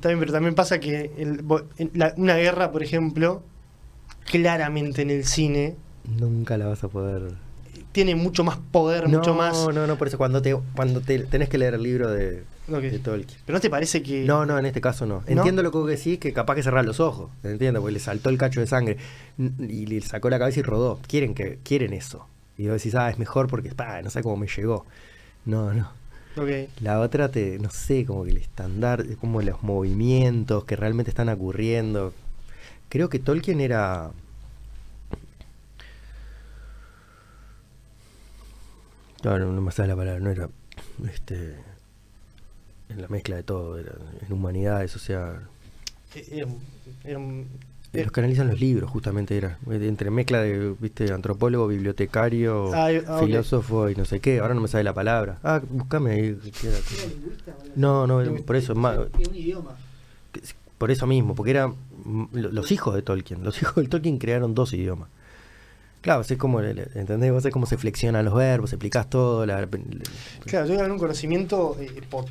También, 0.00 0.20
pero 0.20 0.32
también 0.32 0.54
pasa 0.54 0.80
que 0.80 1.10
el- 1.18 1.44
la- 1.92 2.14
una 2.16 2.36
guerra, 2.36 2.72
por 2.72 2.82
ejemplo, 2.82 3.42
claramente 4.24 5.02
en 5.02 5.10
el 5.10 5.24
cine 5.24 5.76
Nunca 6.18 6.56
la 6.56 6.66
vas 6.66 6.82
a 6.82 6.88
poder. 6.88 7.34
tiene 7.92 8.14
mucho 8.14 8.42
más 8.44 8.56
poder, 8.72 9.06
mucho 9.08 9.34
más. 9.34 9.52
No, 9.52 9.72
no, 9.72 9.86
no, 9.86 9.98
por 9.98 10.08
eso 10.08 10.16
cuando 10.16 10.40
te 10.40 10.56
cuando 10.74 11.02
te 11.02 11.18
tenés 11.18 11.50
que 11.50 11.58
leer 11.58 11.74
el 11.74 11.82
libro 11.82 12.10
de, 12.10 12.42
De 12.70 12.98
Tolkien. 12.98 13.40
Pero 13.44 13.56
no 13.56 13.60
te 13.60 13.70
parece 13.70 14.02
que. 14.02 14.24
No, 14.24 14.46
no, 14.46 14.58
en 14.58 14.66
este 14.66 14.80
caso 14.80 15.06
no. 15.06 15.22
Entiendo 15.26 15.62
lo 15.62 15.72
que 15.72 15.78
vos 15.78 15.88
decís, 15.88 16.18
que 16.18 16.32
capaz 16.32 16.54
que 16.54 16.62
cerrar 16.62 16.84
los 16.84 17.00
ojos. 17.00 17.30
Entiendo, 17.42 17.80
porque 17.80 17.94
le 17.94 18.00
saltó 18.00 18.30
el 18.30 18.38
cacho 18.38 18.60
de 18.60 18.66
sangre 18.66 18.96
y 19.38 19.86
le 19.86 20.00
sacó 20.02 20.30
la 20.30 20.38
cabeza 20.38 20.60
y 20.60 20.62
rodó. 20.62 21.00
Quieren 21.06 21.34
que 21.34 21.58
quieren 21.64 21.92
eso. 21.92 22.26
Y 22.56 22.68
vos 22.68 22.76
decís, 22.76 22.94
ah, 22.94 23.10
es 23.10 23.18
mejor 23.18 23.48
porque 23.48 23.74
pa, 23.74 24.02
no 24.02 24.10
sé 24.10 24.22
cómo 24.22 24.36
me 24.36 24.46
llegó. 24.46 24.86
No, 25.44 25.72
no. 25.72 25.90
Ok. 26.36 26.70
La 26.80 27.00
otra 27.00 27.30
te, 27.30 27.58
no 27.58 27.70
sé, 27.70 28.04
como 28.04 28.24
que 28.24 28.30
el 28.30 28.36
estándar, 28.36 29.04
como 29.16 29.42
los 29.42 29.62
movimientos 29.62 30.64
que 30.64 30.76
realmente 30.76 31.10
están 31.10 31.28
ocurriendo. 31.28 32.12
Creo 32.88 33.08
que 33.08 33.18
Tolkien 33.18 33.60
era. 33.60 34.10
No, 39.24 39.38
no, 39.38 39.52
no 39.52 39.60
me 39.60 39.72
sale 39.72 39.88
la 39.88 39.96
palabra, 39.96 40.20
no 40.20 40.30
era. 40.30 40.48
Este. 41.12 41.69
En 42.90 43.00
la 43.00 43.08
mezcla 43.08 43.36
de 43.36 43.42
todo, 43.42 43.78
en 43.78 44.32
humanidades, 44.32 44.94
o 44.96 44.98
sea. 44.98 45.40
Era 46.30 46.46
era 47.04 47.18
un- 47.18 47.46
eh, 47.92 48.02
Los 48.04 48.12
que 48.12 48.20
analizan 48.20 48.48
los 48.48 48.60
libros, 48.60 48.88
justamente 48.90 49.36
era. 49.36 49.58
Entre 49.68 50.10
mezcla 50.10 50.40
de, 50.42 50.74
viste, 50.78 51.12
antropólogo, 51.12 51.66
bibliotecario, 51.68 52.72
Ah, 52.74 52.88
ah, 53.08 53.18
filósofo 53.20 53.88
y 53.90 53.94
no 53.96 54.04
sé 54.04 54.20
qué. 54.20 54.38
Ahora 54.40 54.54
no 54.54 54.60
me 54.60 54.68
sale 54.68 54.84
la 54.84 54.94
palabra. 54.94 55.38
Ah, 55.42 55.60
buscame 55.70 56.10
ahí. 56.12 56.38
No, 57.76 58.06
no, 58.06 58.22
por 58.44 58.56
eso 58.56 58.72
es 58.72 58.78
más. 58.78 58.98
un 58.98 59.34
idioma. 59.34 59.76
Por 60.78 60.90
eso 60.90 61.06
mismo, 61.06 61.34
porque 61.34 61.50
eran 61.50 61.74
lo- 62.32 62.50
los 62.52 62.70
hijos 62.72 62.94
de 62.94 63.02
Tolkien. 63.02 63.44
Los 63.44 63.56
hijos 63.62 63.76
de 63.82 63.88
Tolkien 63.88 64.18
crearon 64.18 64.54
dos 64.54 64.72
idiomas. 64.72 65.08
Claro, 66.00 66.22
es 66.22 66.38
como, 66.38 66.60
¿entendés? 66.62 67.30
Vos 67.32 67.46
cómo 67.52 67.66
se 67.66 67.76
flexionan 67.76 68.24
los 68.24 68.34
verbos, 68.34 68.72
explicás 68.72 69.10
todo. 69.10 69.44
La, 69.44 69.68
Claro, 70.46 70.66
yo 70.66 70.74
un 70.92 70.98
conocimiento 70.98 71.76
eh, 71.78 71.90
po- 72.08 72.24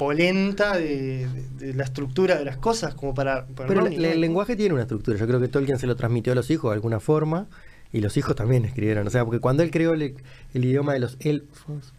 polenta 0.00 0.76
de, 0.78 1.28
de- 1.28 1.66
de 1.66 1.74
la 1.74 1.84
estructura 1.84 2.36
de 2.38 2.44
las 2.44 2.56
cosas, 2.56 2.94
como 2.94 3.14
para. 3.14 3.46
para 3.46 3.68
Pero 3.68 3.82
no 3.82 3.86
el, 3.86 4.20
lenguaje 4.20 4.56
tiene 4.56 4.72
una 4.74 4.82
estructura. 4.82 5.18
Yo 5.18 5.26
creo 5.26 5.38
que 5.40 5.48
Tolkien 5.48 5.78
se 5.78 5.86
lo 5.86 5.94
transmitió 5.94 6.32
a 6.32 6.36
los 6.36 6.50
hijos 6.50 6.70
de 6.70 6.74
alguna 6.74 7.00
forma 7.00 7.46
y 7.92 8.00
los 8.00 8.16
hijos 8.16 8.34
también 8.34 8.64
escribieron. 8.64 9.06
O 9.06 9.10
sea, 9.10 9.24
porque 9.24 9.40
cuando 9.40 9.62
él 9.62 9.70
creó 9.70 9.92
el, 9.92 10.14
el 10.54 10.64
idioma 10.64 10.94
de 10.94 11.00
los 11.00 11.16
elfos, 11.20 11.92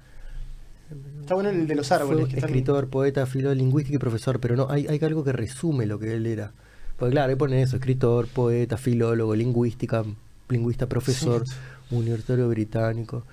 Está 1.22 1.36
bueno 1.36 1.50
el 1.52 1.68
de 1.68 1.76
los 1.76 1.92
árboles. 1.92 2.26
fue 2.26 2.34
que 2.34 2.40
escritor, 2.40 2.88
poeta, 2.90 3.26
filólogo, 3.26 3.56
lingüístico 3.56 3.96
y 3.96 4.00
profesor, 4.00 4.40
pero 4.42 4.56
no, 4.58 4.68
hay, 4.70 4.88
hay 4.88 5.00
algo 5.04 5.24
que 5.24 5.32
resume 5.32 5.86
lo 5.86 6.00
que 6.00 6.14
él 6.16 6.26
era. 6.26 6.52
Porque 6.98 7.12
claro, 7.14 7.30
ahí 7.30 7.36
pone 7.38 7.62
eso, 7.62 7.78
escritor, 7.78 8.28
poeta, 8.28 8.78
filólogo, 8.78 9.34
lingüística, 9.36 10.04
lingüista, 10.50 10.88
profesor, 10.88 11.48
Sí. 11.48 11.54
universitario 11.92 12.50
británico. 12.50 13.24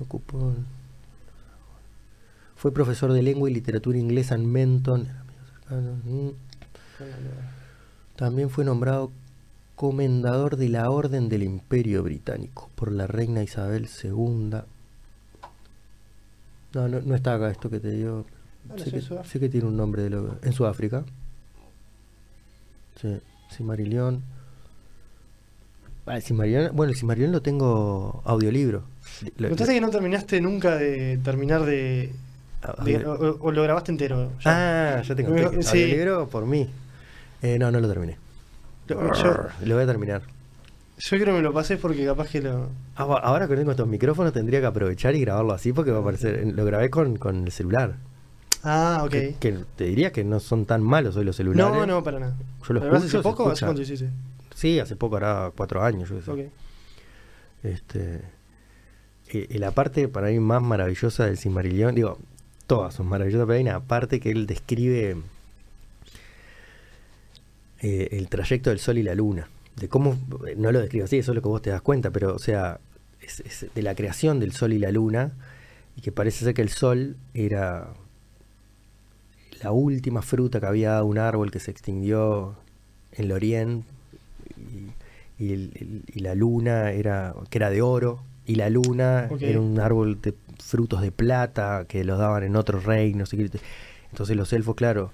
Ocupó... 0.00 0.52
Fue 2.66 2.72
profesor 2.74 3.12
de 3.12 3.22
lengua 3.22 3.48
y 3.48 3.54
literatura 3.54 3.96
inglesa 3.96 4.34
en 4.34 4.50
Menton. 4.50 5.06
También 8.16 8.50
fue 8.50 8.64
nombrado 8.64 9.12
comendador 9.76 10.56
de 10.56 10.68
la 10.70 10.90
Orden 10.90 11.28
del 11.28 11.44
Imperio 11.44 12.02
Británico 12.02 12.68
por 12.74 12.90
la 12.90 13.06
reina 13.06 13.44
Isabel 13.44 13.88
II. 14.02 14.62
No, 16.74 16.88
no, 16.88 17.00
no 17.02 17.14
está 17.14 17.34
acá 17.34 17.50
esto 17.52 17.70
que 17.70 17.78
te 17.78 17.90
digo. 17.92 18.26
Ah, 18.68 18.74
sé, 18.78 18.90
que, 18.90 19.00
sé 19.00 19.38
que 19.38 19.48
tiene 19.48 19.68
un 19.68 19.76
nombre 19.76 20.02
de 20.02 20.10
lo, 20.10 20.36
en 20.42 20.52
Sudáfrica. 20.52 21.04
Sí, 23.00 23.16
Simarillion. 23.50 24.22
Ah, 26.06 26.16
el 26.16 26.22
Silmarillion- 26.24 26.72
bueno, 26.72 26.90
el 26.90 26.98
Simarillion 26.98 27.30
lo 27.30 27.42
tengo 27.42 28.22
audiolibro. 28.24 28.82
Lo- 29.36 29.50
Notaste 29.50 29.72
que 29.74 29.80
no 29.80 29.90
terminaste 29.90 30.40
nunca 30.40 30.74
de 30.74 31.18
terminar 31.18 31.64
de. 31.64 32.12
O, 33.06 33.36
o 33.40 33.52
lo 33.52 33.62
grabaste 33.62 33.92
entero. 33.92 34.32
ya? 34.40 34.98
Ah, 34.98 35.02
ya 35.02 35.14
te 35.14 35.24
conté. 35.24 35.50
que 35.50 35.62
sí. 35.62 35.82
Audiolibro 35.82 36.28
por 36.28 36.46
mí. 36.46 36.68
Eh, 37.42 37.58
no, 37.58 37.70
no 37.70 37.80
lo 37.80 37.88
terminé. 37.88 38.16
Lo- 38.88 39.12
yo, 39.14 39.34
Lo 39.64 39.74
voy 39.74 39.84
a 39.84 39.86
terminar. 39.86 40.22
yo 40.98 41.08
creo 41.18 41.26
que 41.26 41.32
me 41.32 41.42
lo 41.42 41.52
pasé 41.52 41.76
porque 41.76 42.04
capaz 42.06 42.28
que 42.28 42.40
lo. 42.40 42.68
Ah, 42.96 43.04
bu- 43.06 43.20
Ahora 43.22 43.46
que 43.48 43.56
tengo 43.56 43.70
estos 43.72 43.86
micrófonos 43.88 44.32
tendría 44.32 44.60
que 44.60 44.66
aprovechar 44.66 45.14
y 45.14 45.20
grabarlo 45.20 45.52
así 45.52 45.72
porque 45.72 45.90
va 45.90 45.98
a 45.98 46.00
aparecer. 46.00 46.46
Lo 46.54 46.64
grabé 46.64 46.88
con, 46.90 47.16
con 47.16 47.44
el 47.44 47.52
celular. 47.52 47.96
Ah, 48.64 49.02
ok. 49.04 49.10
Que, 49.10 49.36
que 49.38 49.58
te 49.76 49.84
diría 49.84 50.10
que 50.12 50.24
no 50.24 50.40
son 50.40 50.64
tan 50.66 50.82
malos 50.82 51.16
hoy 51.16 51.24
los 51.24 51.36
celulares. 51.36 51.72
no, 51.74 51.86
no, 51.86 52.02
para 52.02 52.18
nada. 52.20 52.34
Yo 52.66 52.74
lo 52.74 52.80
¿Lo 52.80 52.80
grabaste 52.86 53.06
escucho, 53.08 53.18
hace 53.20 53.28
poco 53.28 53.44
o 53.44 53.50
hace 53.52 53.64
cuánto 53.64 53.82
hiciste? 53.82 54.08
Sí, 54.54 54.80
hace 54.80 54.96
poco, 54.96 55.16
hará 55.18 55.52
cuatro 55.54 55.82
años. 55.84 56.08
Yo 56.08 56.20
sé. 56.22 56.30
Ok. 56.30 56.40
Este, 57.62 58.20
eh, 59.28 59.46
y 59.50 59.58
la 59.58 59.70
parte 59.72 60.08
para 60.08 60.28
mí 60.28 60.38
más 60.40 60.62
maravillosa 60.62 61.26
del 61.26 61.36
Silmarillion, 61.36 61.94
digo, 61.94 62.18
todas 62.66 62.94
son 62.94 63.06
maravillosas, 63.06 63.46
pero 63.46 63.56
hay 63.56 63.62
una 63.62 63.80
parte 63.80 64.20
que 64.20 64.30
él 64.30 64.46
describe 64.46 65.16
eh, 67.80 68.08
el 68.12 68.28
trayecto 68.28 68.70
del 68.70 68.78
Sol 68.78 68.98
y 68.98 69.02
la 69.02 69.14
Luna. 69.14 69.48
De 69.76 69.88
cómo, 69.88 70.16
no 70.56 70.72
lo 70.72 70.80
describe 70.80 71.04
así, 71.04 71.18
eso 71.18 71.32
es 71.32 71.36
lo 71.36 71.42
que 71.42 71.48
vos 71.48 71.62
te 71.62 71.70
das 71.70 71.82
cuenta, 71.82 72.10
pero 72.10 72.34
o 72.34 72.38
sea, 72.38 72.80
es, 73.20 73.40
es 73.40 73.66
de 73.74 73.82
la 73.82 73.94
creación 73.94 74.40
del 74.40 74.52
Sol 74.52 74.72
y 74.72 74.78
la 74.78 74.90
Luna, 74.90 75.32
y 75.96 76.00
que 76.00 76.12
parece 76.12 76.44
ser 76.44 76.54
que 76.54 76.62
el 76.62 76.70
Sol 76.70 77.16
era 77.34 77.88
la 79.62 79.72
última 79.72 80.22
fruta 80.22 80.60
que 80.60 80.66
había 80.66 80.90
dado 80.92 81.06
un 81.06 81.18
árbol 81.18 81.50
que 81.50 81.60
se 81.60 81.70
extinguió 81.70 82.54
en 83.12 83.28
Lorient, 83.28 83.84
y, 85.38 85.44
y 85.44 85.52
el- 85.52 85.72
el- 85.74 86.02
y 86.14 86.20
la 86.20 86.34
luna 86.34 86.92
era 86.92 87.34
que 87.50 87.58
era 87.58 87.68
de 87.68 87.82
oro 87.82 88.20
y 88.46 88.54
la 88.54 88.70
luna 88.70 89.28
era 89.50 89.60
un 89.60 89.78
árbol 89.80 90.18
de 90.22 90.32
frutos 90.62 91.00
de 91.02 91.12
plata 91.12 91.84
que 91.88 92.04
los 92.04 92.18
daban 92.18 92.42
en 92.42 92.56
otros 92.56 92.84
reinos 92.84 93.32
entonces 94.10 94.36
los 94.36 94.52
elfos 94.52 94.74
claro 94.76 95.12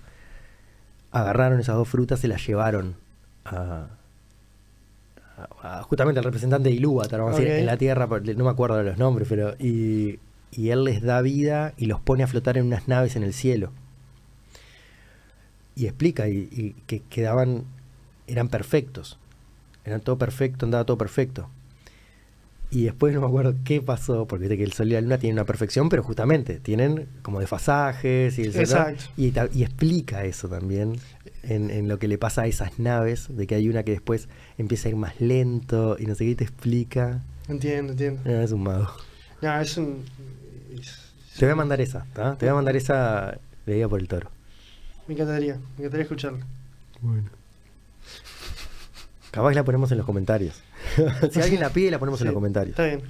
agarraron 1.11 1.61
esas 1.61 1.77
dos 1.77 1.89
frutas 1.89 2.21
se 2.21 2.29
las 2.29 2.47
llevaron 2.47 2.97
a, 3.45 3.87
a- 5.37 5.79
a- 5.79 5.83
justamente 5.83 6.19
al 6.21 6.25
representante 6.25 6.69
de 6.69 6.75
Ilúvatar 6.77 7.21
vamos 7.21 7.35
a 7.35 7.39
decir, 7.41 7.53
en 7.61 7.67
la 7.67 7.77
tierra 7.77 8.07
no 8.07 8.45
me 8.45 8.51
acuerdo 8.51 8.77
de 8.77 8.85
los 8.85 8.99
nombres 8.99 9.29
pero 9.29 9.55
y, 9.59 10.19
y 10.53 10.71
él 10.71 10.85
les 10.85 11.03
da 11.03 11.21
vida 11.21 11.73
y 11.77 11.87
los 11.87 12.01
pone 12.01 12.23
a 12.23 12.27
flotar 12.27 12.59
en 12.59 12.67
unas 12.67 12.89
naves 12.89 13.17
en 13.17 13.23
el 13.23 13.33
cielo. 13.33 13.73
Y 15.75 15.87
explica 15.87 16.29
y, 16.29 16.49
y 16.53 16.73
que 16.87 17.01
quedaban 17.01 17.65
eran 18.27 18.49
perfectos. 18.49 19.19
Eran 19.85 20.01
todo 20.03 20.19
perfecto 20.19 20.67
andaba 20.67 20.85
todo 20.85 20.99
perfecto 20.99 21.49
y 22.75 22.84
después 22.84 23.15
no 23.15 23.20
me 23.20 23.26
acuerdo 23.26 23.55
qué 23.65 23.81
pasó 23.83 24.26
porque 24.26 24.42
viste 24.44 24.57
que 24.57 24.65
el 24.65 24.73
sol 24.73 24.89
y 24.89 24.92
la 24.92 25.01
luna 25.02 25.18
tienen 25.18 25.34
una 25.36 25.44
perfección 25.44 25.89
pero 25.91 26.02
justamente 26.02 26.59
tienen 26.59 27.07
como 27.23 27.39
desfasajes 27.39 28.39
y, 28.39 28.42
el 28.42 28.57
Exacto. 28.57 29.05
y, 29.17 29.33
y 29.52 29.62
explica 29.62 30.25
eso 30.25 30.49
también 30.49 30.97
en, 31.42 31.70
en 31.70 31.86
lo 31.86 31.99
que 31.99 32.09
le 32.09 32.17
pasa 32.18 32.42
a 32.42 32.47
esas 32.47 32.78
naves 32.78 33.26
de 33.36 33.47
que 33.47 33.55
hay 33.57 33.68
una 33.68 33.83
que 33.83 33.92
después 33.92 34.28
empieza 34.59 34.89
a 34.89 34.91
ir 34.91 34.97
más 34.97 35.20
lento 35.20 35.97
y 35.99 36.07
no 36.07 36.15
sé 36.15 36.25
qué 36.25 36.31
y 36.31 36.34
te 36.34 36.44
explica 36.44 37.20
Entiendo, 37.49 37.92
entiendo. 37.92 38.23
Ah, 38.25 38.42
es 38.42 38.52
un 38.52 38.62
mago 38.62 38.89
No, 39.42 39.60
es 39.60 39.76
un. 39.76 40.05
es- 40.73 41.12
te 41.39 41.44
voy 41.44 41.52
a 41.52 41.57
mandar 41.57 41.81
esa 41.81 42.07
¿tá? 42.15 42.36
te 42.39 42.47
voy 42.47 42.52
a 42.52 42.55
mandar 42.55 42.75
esa 42.76 43.39
leída 43.67 43.86
por 43.89 44.01
el 44.01 44.09
toro 44.09 44.31
Me 45.07 45.15
encantaría, 45.15 45.57
me 45.76 45.78
encantaría 45.84 46.02
escucharlo. 46.05 46.39
Bueno. 47.02 47.28
Capaz 49.31 49.55
la 49.55 49.65
ponemos 49.65 49.91
en 49.91 49.97
los 49.99 50.07
comentarios. 50.07 50.62
si 51.31 51.41
alguien 51.41 51.61
la 51.61 51.70
pide, 51.70 51.91
la 51.91 51.99
ponemos 51.99 52.20
en 52.20 52.25
Sí, 52.25 52.28
los 52.28 52.35
comentarios. 52.35 52.70
Está 52.70 52.85
bien. 52.86 53.02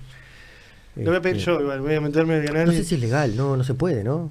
Lo 0.97 1.07
voy 1.11 1.17
a 1.17 1.23
pedir 1.23 1.39
yo, 1.39 1.61
igual. 1.61 1.81
Voy 1.81 1.95
a 1.95 2.01
meterme 2.01 2.37
en 2.37 2.41
el 2.43 2.47
canal. 2.49 2.67
No 2.67 2.73
sé 2.73 2.85
si 2.85 2.95
es 2.97 3.01
legal, 3.01 3.35
no, 3.37 3.57
no 3.57 3.65
se 3.65 3.75
puede, 3.75 4.05
¿no? 4.05 4.31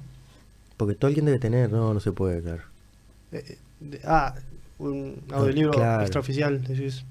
Porque 0.76 0.94
todo 0.94 1.08
alguien 1.08 1.26
debe 1.26 1.38
tener, 1.38 1.70
no, 1.70 1.92
no 1.92 2.00
se 2.00 2.12
puede, 2.12 2.40
claro. 2.40 2.62
Eh, 3.32 3.44
eh, 3.48 3.58
de- 3.80 4.00
ah, 4.04 4.34
un 4.78 5.20
audiolibro 5.30 5.72
claro. 5.72 6.02
extraoficial, 6.02 6.62
decís. 6.64 7.04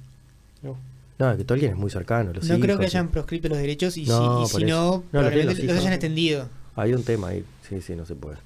No. 0.62 0.78
No, 1.20 1.38
que 1.38 1.44
todo 1.44 1.54
alguien 1.56 1.74
es 1.74 1.78
muy 1.78 1.90
cercano. 1.92 2.34
Los 2.34 2.48
no 2.48 2.56
creo 2.60 2.76
hijos, 2.76 2.86
que 2.86 2.90
sí. 2.92 2.98
hayan 2.98 3.10
proscrito 3.10 3.48
los 3.50 3.58
derechos 3.58 3.98
y 3.98 4.06
No, 4.06 4.46
si, 4.46 4.58
y 4.58 4.60
si 4.62 4.66
no, 4.66 4.92
No, 4.92 5.04
probablemente 5.12 5.64
los 5.64 5.74
los, 5.76 5.80
hayan 5.80 5.94
extendido. 5.94 6.50
Hay 6.76 6.94
un 6.94 7.04
tema 7.04 7.28
ahí, 7.30 7.44
sí, 7.68 7.82
sí, 7.82 7.96
no 7.96 8.06
se 8.06 8.16
puede. 8.16 8.38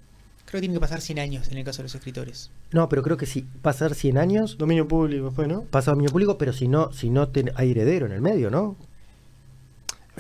Creo 0.46 0.60
que 0.60 0.62
tienen 0.62 0.76
que 0.76 0.80
pasar 0.82 1.02
100 1.02 1.20
años 1.20 1.48
en 1.50 1.58
el 1.58 1.64
caso 1.64 1.78
de 1.80 1.84
los 1.84 1.96
escritores. 1.96 2.52
No, 2.72 2.88
pero 2.88 3.02
creo 3.02 3.18
que 3.18 3.26
si 3.26 3.42
pasar 3.42 3.96
100 3.96 4.18
años, 4.18 4.58
Dominio 4.58 4.88
público, 4.88 5.26
después, 5.26 5.48
¿no? 5.48 5.64
pasa 5.64 5.92
dominio 5.92 6.12
público, 6.12 6.38
pero 6.38 6.54
si 6.54 6.68
no, 6.68 6.92
si 6.94 7.10
no 7.10 7.30
ten- 7.30 7.52
hay 7.56 7.72
heredero 7.72 8.06
en 8.06 8.12
el 8.12 8.22
medio, 8.22 8.52
¿no? 8.52 8.76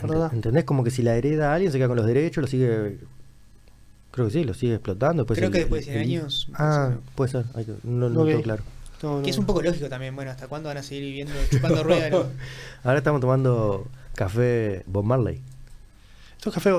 Verdad. 0.02 0.32
Ent- 0.32 0.34
¿Entendés? 0.34 0.64
Como 0.66 0.84
que 0.84 0.92
si 0.92 1.04
la 1.04 1.16
hereda 1.16 1.52
a 1.52 1.56
alguien, 1.56 1.72
se 1.72 1.78
queda 1.78 1.88
con 1.88 1.98
los 1.98 2.06
derechos, 2.06 2.42
lo 2.42 2.48
sigue... 2.48 2.98
Creo 4.12 4.28
que 4.28 4.34
sí, 4.34 4.44
lo 4.44 4.54
sigue 4.54 4.74
explotando. 4.76 5.24
después 5.24 5.38
Creo 5.38 5.48
el- 5.48 5.54
que 5.54 5.60
después 5.60 5.86
de 5.86 5.92
el- 5.92 6.06
100 6.06 6.12
el- 6.16 6.20
años, 6.22 6.48
Ah, 6.54 6.90
no 6.95 7.02
puede 7.16 7.32
ser, 7.32 7.45
hay 7.54 7.66
que- 7.66 7.76
no, 7.84 8.10
no 8.10 8.22
Ok. 8.22 8.28
tengo 8.28 8.42
claro. 8.42 8.64
No, 9.04 9.22
Que 9.22 9.30
es 9.30 9.38
un 9.38 9.45
poco 9.45 9.62
lógico 9.62 9.88
también. 9.90 10.16
Bueno, 10.16 10.32
¿hasta 10.32 10.48
cuándo 10.48 10.68
van 10.70 10.78
a 10.78 10.84
seguir 10.84 11.04
viviendo 11.04 11.34
chupando 11.52 11.84
ruedas? 11.84 12.12
no? 12.12 12.26
Ahora 12.84 12.98
estamos 12.98 13.22
tomando 13.22 13.88
café 14.16 14.84
Bob 14.88 15.04
Marley. 15.06 15.42
Es 16.45 16.53
café. 16.53 16.72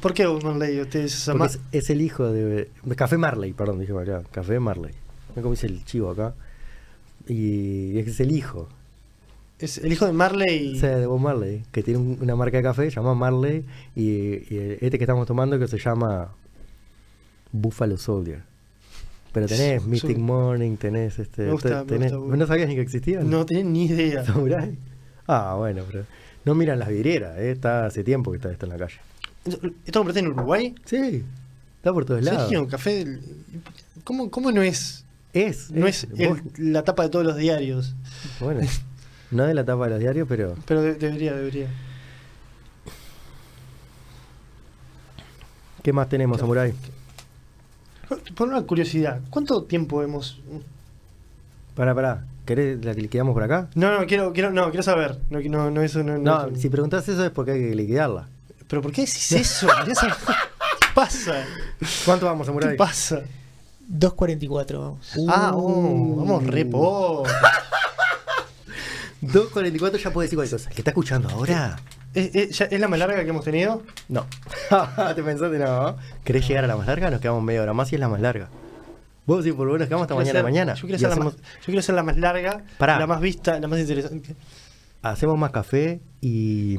¿Por 0.00 0.12
qué 0.14 0.26
Bob 0.26 0.42
Marley? 0.44 0.80
Ustedes 0.80 1.28
es, 1.28 1.58
es 1.72 1.90
el 1.90 2.00
hijo 2.00 2.30
de, 2.30 2.68
Café 2.96 3.16
Marley, 3.16 3.52
perdón, 3.52 3.80
dije 3.80 3.92
Café 4.30 4.60
Marley. 4.60 4.92
Cómo 5.34 5.50
dice 5.50 5.66
el 5.66 5.84
chivo 5.84 6.10
acá. 6.10 6.34
Y 7.28 7.98
es 7.98 8.20
el 8.20 8.30
hijo. 8.32 8.68
Es 9.58 9.78
el 9.78 9.92
hijo 9.92 10.06
de 10.06 10.12
Marley. 10.12 10.76
O 10.76 10.80
sea, 10.80 10.96
de 10.98 11.06
Bob 11.06 11.18
Marley, 11.20 11.62
que 11.72 11.82
tiene 11.82 11.98
un- 12.00 12.18
una 12.20 12.36
marca 12.36 12.58
de 12.58 12.62
café, 12.62 12.84
se 12.90 12.96
llama 12.96 13.14
Marley. 13.14 13.64
Y, 13.94 14.02
y 14.54 14.76
este 14.80 14.98
que 14.98 15.04
estamos 15.04 15.26
tomando 15.26 15.58
que 15.58 15.66
se 15.66 15.78
llama 15.78 16.28
Buffalo 17.52 17.96
Soldier. 17.96 18.42
Pero 19.32 19.46
tenés 19.46 19.84
Mystic 19.84 20.16
su- 20.16 20.22
Morning, 20.22 20.76
tenés 20.76 21.18
este. 21.18 21.42
Me 21.46 21.52
gusta, 21.52 21.84
me 21.84 21.90
tenés- 21.98 22.16
gusta. 22.16 22.36
¿No 22.36 22.46
sabías 22.46 22.68
ni 22.68 22.74
que 22.74 22.80
existían? 22.82 23.28
No 23.30 23.44
tenía 23.44 23.64
ni 23.64 23.86
idea. 23.86 24.24
¿Samurai? 24.24 24.76
Ah, 25.26 25.54
bueno, 25.58 25.82
pero. 25.90 26.04
No 26.46 26.54
miran 26.54 26.78
las 26.78 26.88
vidrieras, 26.88 27.36
¿eh? 27.38 27.50
está 27.50 27.84
hace 27.86 28.02
tiempo 28.04 28.30
que 28.30 28.36
está 28.38 28.50
esto 28.50 28.64
en 28.66 28.72
la 28.72 28.78
calle. 28.78 28.98
¿Esto 29.44 30.00
compraste 30.00 30.20
en 30.20 30.28
Uruguay? 30.28 30.74
Sí, 30.86 31.22
está 31.76 31.92
por 31.92 32.04
todos 32.06 32.22
lados. 32.22 32.42
Sergio, 32.48 32.66
café 32.68 33.04
del... 33.04 33.20
¿Cómo, 34.04 34.30
¿Cómo 34.30 34.50
no 34.52 34.62
es? 34.62 35.04
Es, 35.32 35.70
No 35.70 35.86
es 35.86 36.06
el- 36.16 36.28
vos- 36.28 36.38
la 36.56 36.82
tapa 36.84 37.02
de 37.02 37.08
todos 37.10 37.26
los 37.26 37.36
diarios. 37.36 37.94
Bueno, 38.40 38.60
no 39.32 39.44
de 39.44 39.52
la 39.54 39.64
tapa 39.64 39.84
de 39.84 39.90
los 39.90 40.00
diarios, 40.00 40.26
pero. 40.28 40.54
Pero 40.66 40.80
de- 40.82 40.94
debería, 40.94 41.34
debería. 41.34 41.68
¿Qué 45.82 45.92
más 45.92 46.08
tenemos, 46.08 46.38
Samurai? 46.40 46.72
Por 48.36 48.48
una 48.48 48.62
curiosidad, 48.62 49.20
¿cuánto 49.30 49.64
tiempo 49.64 50.02
hemos.? 50.02 50.40
Pará, 51.74 51.94
pará. 51.94 52.24
¿Querés 52.46 52.84
la 52.84 52.94
que 52.94 53.02
liquidamos 53.02 53.34
por 53.34 53.42
acá? 53.42 53.68
No, 53.74 53.98
no, 53.98 54.06
quiero, 54.06 54.32
quiero, 54.32 54.50
no, 54.52 54.68
quiero 54.70 54.82
saber. 54.82 55.18
No, 55.30 55.40
no, 55.40 55.70
no, 55.70 55.82
eso 55.82 56.02
no. 56.02 56.16
No, 56.16 56.46
no- 56.46 56.56
si 56.56 56.68
preguntás 56.70 57.08
eso 57.08 57.24
es 57.24 57.30
porque 57.30 57.50
hay 57.52 57.60
que 57.70 57.74
liquidarla. 57.74 58.28
¿Pero 58.68 58.80
por 58.82 58.92
qué 58.92 59.02
decís 59.02 59.32
eso? 59.32 59.66
¿Qué 59.84 59.92
pasa? 60.94 61.44
¿Cuánto 62.04 62.26
vamos, 62.26 62.46
¿Qué 62.46 62.52
Samurai? 62.52 62.76
pasa? 62.76 63.20
2.44, 63.92 64.78
vamos. 64.78 65.12
Ah, 65.28 65.52
oh, 65.54 65.60
Uh. 65.60 66.16
vamos 66.16 66.46
re 66.46 66.64
po. 66.64 67.24
2.44 69.22 69.96
ya 70.02 70.12
puedo 70.12 70.22
decir 70.22 70.36
cualquier 70.36 70.58
cosa. 70.60 70.68
¿El 70.70 70.74
que 70.74 70.80
está 70.80 70.90
escuchando 70.90 71.28
ahora? 71.30 71.76
¿Es, 72.14 72.34
es, 72.34 72.58
ya- 72.58 72.64
¿Es 72.66 72.80
la 72.80 72.88
más 72.88 72.98
larga 72.98 73.22
que 73.22 73.30
hemos 73.30 73.44
tenido? 73.44 73.82
No. 74.08 74.26
¿Te 75.14 75.22
pensaste 75.22 75.58
no? 75.58 75.96
¿Querés 76.24 76.46
llegar 76.48 76.64
a 76.64 76.66
la 76.68 76.76
más 76.76 76.86
larga? 76.86 77.10
Nos 77.10 77.20
quedamos 77.20 77.42
media 77.42 77.62
hora 77.62 77.72
más 77.72 77.92
y 77.92 77.96
es 77.96 78.00
la 78.00 78.08
más 78.08 78.20
larga. 78.20 78.48
Vos 79.26 79.44
sí, 79.44 79.52
por 79.52 79.66
lo 79.66 79.72
menos 79.72 79.80
nos 79.80 79.88
quedamos 79.88 80.04
hasta 80.04 80.14
mañana 80.14 80.32
ser- 80.38 80.42
mañana. 80.44 80.74
Yo 80.74 80.82
quiero, 80.82 80.98
ser 80.98 81.08
la 81.10 81.16
más, 81.16 81.34
yo 81.34 81.64
quiero 81.66 81.82
ser 81.82 81.94
la 81.96 82.02
más 82.04 82.16
larga, 82.16 82.62
Pará. 82.78 82.98
la 82.98 83.06
más 83.06 83.20
vista, 83.20 83.58
la 83.58 83.66
más 83.68 83.80
interesante. 83.80 84.34
hacemos 85.02 85.36
más 85.38 85.50
café 85.50 86.00
y 86.20 86.78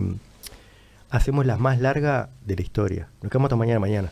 hacemos 1.09 1.45
la 1.45 1.57
más 1.57 1.79
larga 1.81 2.29
de 2.45 2.55
la 2.55 2.61
historia. 2.61 3.09
Nos 3.21 3.29
quedamos 3.31 3.47
hasta 3.47 3.55
mañana 3.57 3.79
mañana. 3.79 4.11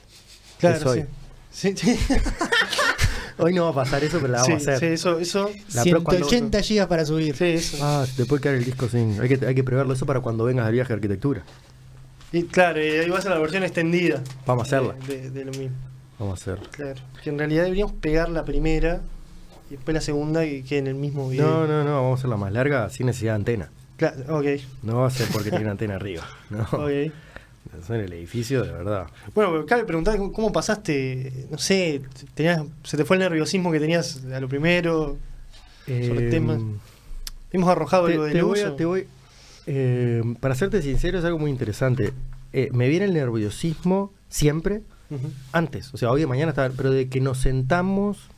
Claro, 0.60 0.76
Es 0.78 0.86
hoy. 0.86 1.06
sí. 1.52 1.74
Sí, 1.76 1.78
sí. 1.78 1.98
Hoy 3.38 3.54
no 3.54 3.66
va 3.66 3.72
a 3.72 3.74
pasar 3.84 4.02
eso, 4.04 4.18
pero 4.22 4.32
la 4.32 4.42
vamos 4.42 4.64
Sí, 4.64 4.70
a 4.70 4.72
sí, 4.72 4.76
hacer. 4.78 4.92
eso, 4.94 5.20
eso. 5.20 5.52
La 5.74 5.84
pro- 5.84 6.04
cuando- 6.04 6.26
180 6.26 6.62
gigas 6.62 6.88
para 6.88 7.06
subir. 7.06 7.36
Sí, 7.36 7.44
eso. 7.46 7.78
Ah, 7.82 8.06
te 8.16 8.26
puede 8.26 8.42
quedar 8.42 8.56
el 8.56 8.64
disco 8.64 8.88
sin. 8.88 9.20
Hay 9.20 9.28
que, 9.28 9.46
hay 9.46 9.54
que 9.54 9.64
preverlo 9.64 9.94
eso 9.94 10.06
para 10.06 10.22
cuando 10.22 10.46
vengas 10.46 10.66
al 10.66 10.72
viaje 10.72 10.88
de 10.90 10.94
arquitectura. 10.94 11.44
Y 12.32 12.44
claro, 12.44 12.82
y 12.82 12.88
ahí 12.92 13.10
vas 13.10 13.26
a 13.26 13.30
la 13.32 13.40
versión 13.40 13.64
extendida. 13.64 14.22
Vamos 14.46 14.64
a 14.64 14.68
hacerla. 14.78 14.96
De, 15.06 15.18
de- 15.24 15.30
de 15.32 15.46
lo 15.46 15.52
mismo. 15.52 15.76
Vamos 16.20 16.40
a 16.48 16.52
hacer. 16.54 16.68
Claro. 16.70 17.02
Que 17.24 17.30
en 17.30 17.38
realidad 17.38 17.64
deberíamos 17.64 17.94
pegar 17.96 18.30
la 18.30 18.46
primera 18.46 19.02
y 19.70 19.76
después 19.76 19.94
la 19.94 20.02
segunda 20.02 20.46
y 20.46 20.64
que 20.64 20.78
en 20.78 20.88
el 20.88 20.96
mismo 20.96 21.30
video. 21.30 21.46
No, 21.46 21.68
no, 21.68 21.84
no, 21.84 21.94
vamos 22.02 22.18
a 22.18 22.20
hacer 22.22 22.30
la 22.30 22.38
más 22.38 22.52
larga 22.54 22.90
sin 22.90 23.08
necesidad 23.08 23.34
de 23.34 23.36
antena. 23.36 23.70
Claro, 23.98 24.38
ok, 24.40 24.46
No 24.84 24.98
va 25.02 25.08
a 25.08 25.10
ser 25.10 25.28
porque 25.32 25.50
tiene 25.50 25.64
una 25.66 25.72
antena 25.72 25.96
arriba. 25.96 26.24
No. 26.50 26.64
ok. 26.72 27.12
En 27.90 27.96
el 27.96 28.14
edificio, 28.14 28.64
de 28.64 28.72
verdad. 28.72 29.08
Bueno, 29.34 29.52
pero 29.52 29.66
cabe 29.66 29.84
preguntar 29.86 30.18
cómo- 30.18 30.52
pasaste, 30.54 31.48
no 31.50 31.58
sé, 31.58 32.02
tenías, 32.36 32.62
se 32.84 32.96
te 32.96 33.04
fue 33.06 33.18
el 33.18 33.22
nerviosismo 33.22 33.72
que 33.72 33.80
tenías 33.80 34.24
a 34.32 34.40
lo 34.40 34.48
primero, 34.48 35.18
Sobre 35.86 36.28
Eh, 36.28 36.32
temas. 36.32 36.60
hemos 37.52 37.70
arrojado 37.70 38.06
te, 38.08 38.14
algo 38.14 38.24
de 38.26 38.32
te 38.34 38.42
voy 38.44 38.60
a- 38.62 38.76
te 38.76 38.86
voy- 38.86 39.08
eh, 39.68 40.22
para 40.40 40.56
serte 40.56 40.82
sincero, 40.84 41.20
es 41.20 41.26
algo 41.26 41.38
muy 41.40 41.50
interesante. 41.52 42.14
Eh, 42.54 42.70
me 42.72 42.88
viene 42.88 43.06
el 43.06 43.14
nerviosismo 43.14 44.14
siempre 44.30 44.82
Antes. 45.52 45.94
O 45.94 45.98
sea, 45.98 46.10
hoy 46.12 46.22
de 46.22 46.28
mañana 46.28 46.50
está. 46.50 46.70
Pero 46.70 46.92
de 46.92 47.08
que 47.10 47.22
nos 47.22 47.38
sentamos. 47.40 48.30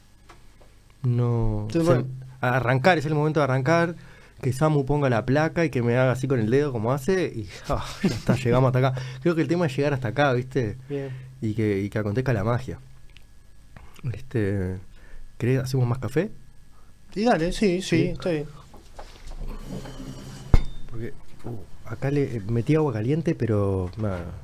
No. 1.04 1.68
Te- 1.72 1.80
o 1.80 1.84
sea, 1.86 1.94
bueno. 1.96 2.10
a 2.42 2.58
arrancar, 2.58 2.98
es 2.98 3.06
el 3.06 3.16
momento 3.16 3.40
de 3.40 3.46
arrancar. 3.46 3.96
Que 4.42 4.54
Samu 4.54 4.86
ponga 4.86 5.10
la 5.10 5.26
placa 5.26 5.66
y 5.66 5.72
que 5.72 5.82
me 5.82 5.98
haga 5.98 6.12
así 6.12 6.28
con 6.28 6.40
el 6.40 6.52
dedo 6.52 6.72
como 6.72 6.92
hace. 6.92 7.26
Y 7.36 7.44
ya 7.68 7.82
está, 8.04 8.36
llegamos 8.36 8.68
hasta 8.76 8.88
acá. 8.90 9.02
Creo 9.22 9.34
que 9.36 9.42
el 9.42 9.48
tema 9.48 9.66
es 9.66 9.76
llegar 9.76 9.94
hasta 9.94 10.10
acá, 10.10 10.32
¿viste? 10.34 10.78
Bien. 10.90 11.10
Y 11.42 11.54
que, 11.54 11.80
y 11.82 11.90
que 11.90 11.98
acontezca 12.00 12.34
la 12.34 12.44
magia. 12.44 12.80
Este. 14.14 14.78
¿Querés, 15.38 15.60
hacemos 15.64 15.88
más 15.88 15.98
café? 16.00 16.30
Y 17.16 17.24
dale, 17.24 17.52
sí, 17.52 17.82
sí, 17.82 17.88
Sí. 17.88 18.04
está 18.10 18.30
bien. 18.30 18.46
Acá 21.90 22.12
le 22.12 22.42
metí 22.48 22.76
agua 22.76 22.92
caliente, 22.92 23.34
pero 23.34 23.90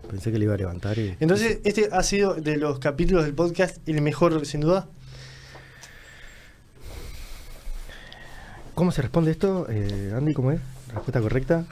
pensé 0.10 0.32
que 0.32 0.40
le 0.40 0.46
iba 0.46 0.54
a 0.54 0.58
levantar. 0.58 0.98
Y, 0.98 1.18
Entonces, 1.20 1.60
este 1.64 1.90
ha 1.92 2.02
sido 2.04 2.36
de 2.36 2.58
los 2.58 2.80
capítulos 2.80 3.26
del 3.26 3.34
podcast 3.34 3.78
el 3.88 4.02
mejor, 4.02 4.46
sin 4.46 4.62
duda. 4.62 4.88
¿Cómo 8.76 8.92
se 8.92 9.02
responde 9.02 9.32
esto, 9.32 9.68
eh, 9.70 10.14
Andy? 10.16 10.34
¿Cómo 10.34 10.52
es? 10.52 10.62
¿Respuesta 10.94 11.22
correcta? 11.22 11.66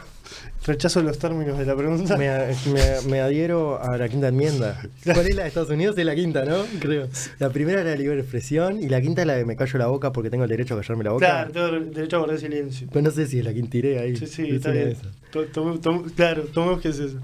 Rechazo 0.66 1.02
los 1.02 1.18
términos 1.18 1.58
de 1.58 1.66
la 1.66 1.76
pregunta. 1.76 2.16
Me, 2.18 2.30
a- 2.30 2.50
me- 2.72 3.10
me 3.10 3.20
adhiero 3.22 3.82
a 3.82 3.98
la 3.98 4.08
quinta 4.10 4.28
enmienda. 4.28 4.80
¿Cuál 5.04 5.28
es 5.28 5.36
la 5.36 5.42
de 5.44 5.48
Estados 5.48 5.70
Unidos? 5.72 5.98
Es 5.98 6.06
la 6.06 6.14
quinta, 6.16 6.46
¿no? 6.46 6.64
Creo. 6.80 7.08
La 7.40 7.50
primera 7.50 7.80
es 7.80 7.86
la 7.86 7.92
de 7.92 7.98
libre 7.98 8.20
expresión 8.20 8.82
y 8.82 8.88
la 8.90 9.02
quinta 9.02 9.22
es 9.22 9.28
la 9.28 9.34
de 9.36 9.46
me 9.46 9.56
callo 9.56 9.80
la 9.80 9.88
boca 9.88 10.12
porque 10.12 10.30
tengo 10.30 10.44
el 10.44 10.50
derecho 10.50 10.76
a 10.76 10.82
callarme 10.82 11.04
la 11.04 11.12
boca. 11.12 11.26
Claro, 11.50 11.52
tengo 11.52 11.92
derecho 11.92 12.16
a 12.18 12.20
guardar 12.20 12.40
silencio. 12.40 12.88
Pero 12.92 13.02
no 13.02 13.12
sé 13.12 13.26
si 13.28 13.40
es 13.40 13.46
la 13.46 13.54
quintiré 13.54 14.00
ahí. 14.00 14.16
Sí, 14.16 14.28
sí, 14.28 14.44
Es 14.50 14.54
está 14.58 14.72
bien. 14.72 14.96
To- 15.32 16.02
claro, 16.16 16.44
tomemos 16.54 16.82
que 16.82 16.90
es 16.90 17.00
eso. 17.00 17.18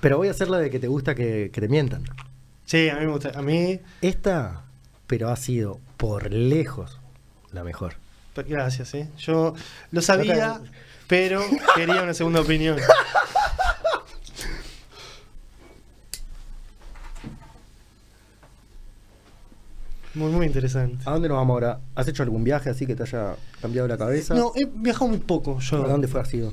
Pero 0.00 0.16
voy 0.18 0.28
a 0.28 0.30
hacer 0.30 0.48
la 0.48 0.58
de 0.58 0.70
que 0.70 0.78
te 0.78 0.86
gusta 0.88 1.14
que, 1.14 1.50
que 1.52 1.60
te 1.60 1.68
mientan. 1.68 2.04
Sí, 2.64 2.88
a 2.88 2.94
mí 2.96 3.06
me 3.06 3.12
gusta. 3.12 3.32
A 3.34 3.42
mí, 3.42 3.80
Esta, 4.00 4.62
pero 5.08 5.28
ha 5.30 5.36
sido 5.36 5.80
por 5.96 6.32
lejos 6.32 7.00
la 7.52 7.64
mejor. 7.64 7.94
Gracias, 8.48 8.94
¿eh? 8.94 9.08
Yo 9.18 9.54
lo 9.90 10.00
sabía, 10.00 10.60
pero 11.10 11.42
quería 11.74 12.02
una 12.04 12.14
segunda 12.14 12.40
opinión. 12.40 12.78
Muy, 20.14 20.32
muy 20.32 20.46
interesante. 20.46 21.04
¿A 21.06 21.12
dónde 21.12 21.28
nos 21.28 21.36
vamos 21.36 21.54
ahora? 21.54 21.80
¿Has 21.94 22.08
hecho 22.08 22.22
algún 22.24 22.42
viaje 22.42 22.68
así 22.70 22.84
que 22.86 22.96
te 22.96 23.04
haya 23.04 23.36
cambiado 23.62 23.86
la 23.86 23.96
cabeza? 23.96 24.34
No, 24.34 24.52
he 24.56 24.64
viajado 24.66 25.08
muy 25.08 25.18
poco 25.18 25.60
yo. 25.60 25.84
¿A 25.84 25.88
dónde 25.88 26.08
fue 26.08 26.20
has 26.20 26.34
ido? 26.34 26.52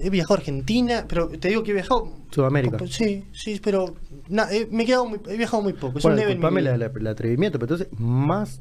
He 0.00 0.10
viajado 0.10 0.34
a 0.34 0.38
Argentina, 0.38 1.04
pero 1.08 1.28
te 1.28 1.48
digo 1.48 1.62
que 1.62 1.70
he 1.70 1.74
viajado... 1.74 2.12
Sudamérica. 2.30 2.78
Sí, 2.88 3.24
sí, 3.32 3.60
pero 3.62 3.94
na- 4.28 4.50
he, 4.52 4.66
me 4.66 4.82
he, 4.82 4.86
quedado 4.86 5.06
muy- 5.06 5.20
he 5.28 5.36
viajado 5.36 5.62
muy 5.62 5.72
poco. 5.72 5.98
Bueno, 6.00 6.16
disculpame 6.16 6.60
el 6.60 7.06
atrevimiento, 7.06 7.58
pero 7.58 7.74
entonces 7.74 7.98
más 7.98 8.60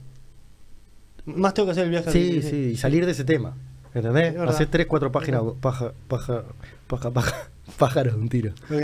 Más 1.25 1.53
tengo 1.53 1.67
que 1.67 1.71
hacer 1.71 1.85
el 1.85 1.89
viaje. 1.91 2.11
Sí, 2.11 2.39
a- 2.39 2.49
sí, 2.49 2.55
y 2.73 2.77
salir 2.77 3.05
de 3.05 3.11
ese 3.11 3.23
tema. 3.23 3.55
¿Entendés? 3.93 4.27
Es 4.27 4.33
verdad. 4.35 4.53
Hacer 4.55 4.67
tres, 4.67 4.85
cuatro 4.87 5.11
páginas, 5.11 5.41
paja, 5.61 5.93
paja, 6.07 6.43
paja, 6.87 7.11
paja, 7.11 7.49
pájaros 7.77 8.13
de 8.15 8.19
un 8.19 8.29
tiro. 8.29 8.51
Ok. 8.65 8.81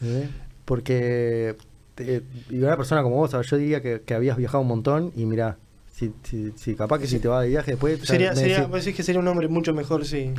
¿entendés? 0.00 0.30
Porque 0.64 1.56
te- 1.94 2.22
y 2.50 2.58
una 2.62 2.76
persona 2.76 3.02
como 3.02 3.16
vos, 3.16 3.34
yo 3.48 3.56
diría 3.56 3.80
que, 3.82 4.02
que 4.04 4.14
habías 4.14 4.36
viajado 4.36 4.60
un 4.60 4.68
montón 4.68 5.12
y 5.16 5.24
mirá, 5.26 5.56
si, 5.92 6.12
si, 6.22 6.52
si 6.56 6.74
capaz 6.76 6.98
que 7.00 7.06
si 7.06 7.18
te 7.18 7.26
vas 7.28 7.42
de 7.42 7.48
viaje 7.48 7.72
después... 7.72 7.98
Sería, 8.06 8.34
sería, 8.36 8.56
decís, 8.58 8.70
vos 8.70 8.84
decís 8.84 8.96
que 8.96 9.02
sería 9.02 9.20
un 9.20 9.26
hombre 9.28 9.48
mucho 9.48 9.74
mejor, 9.74 10.04
sí. 10.04 10.32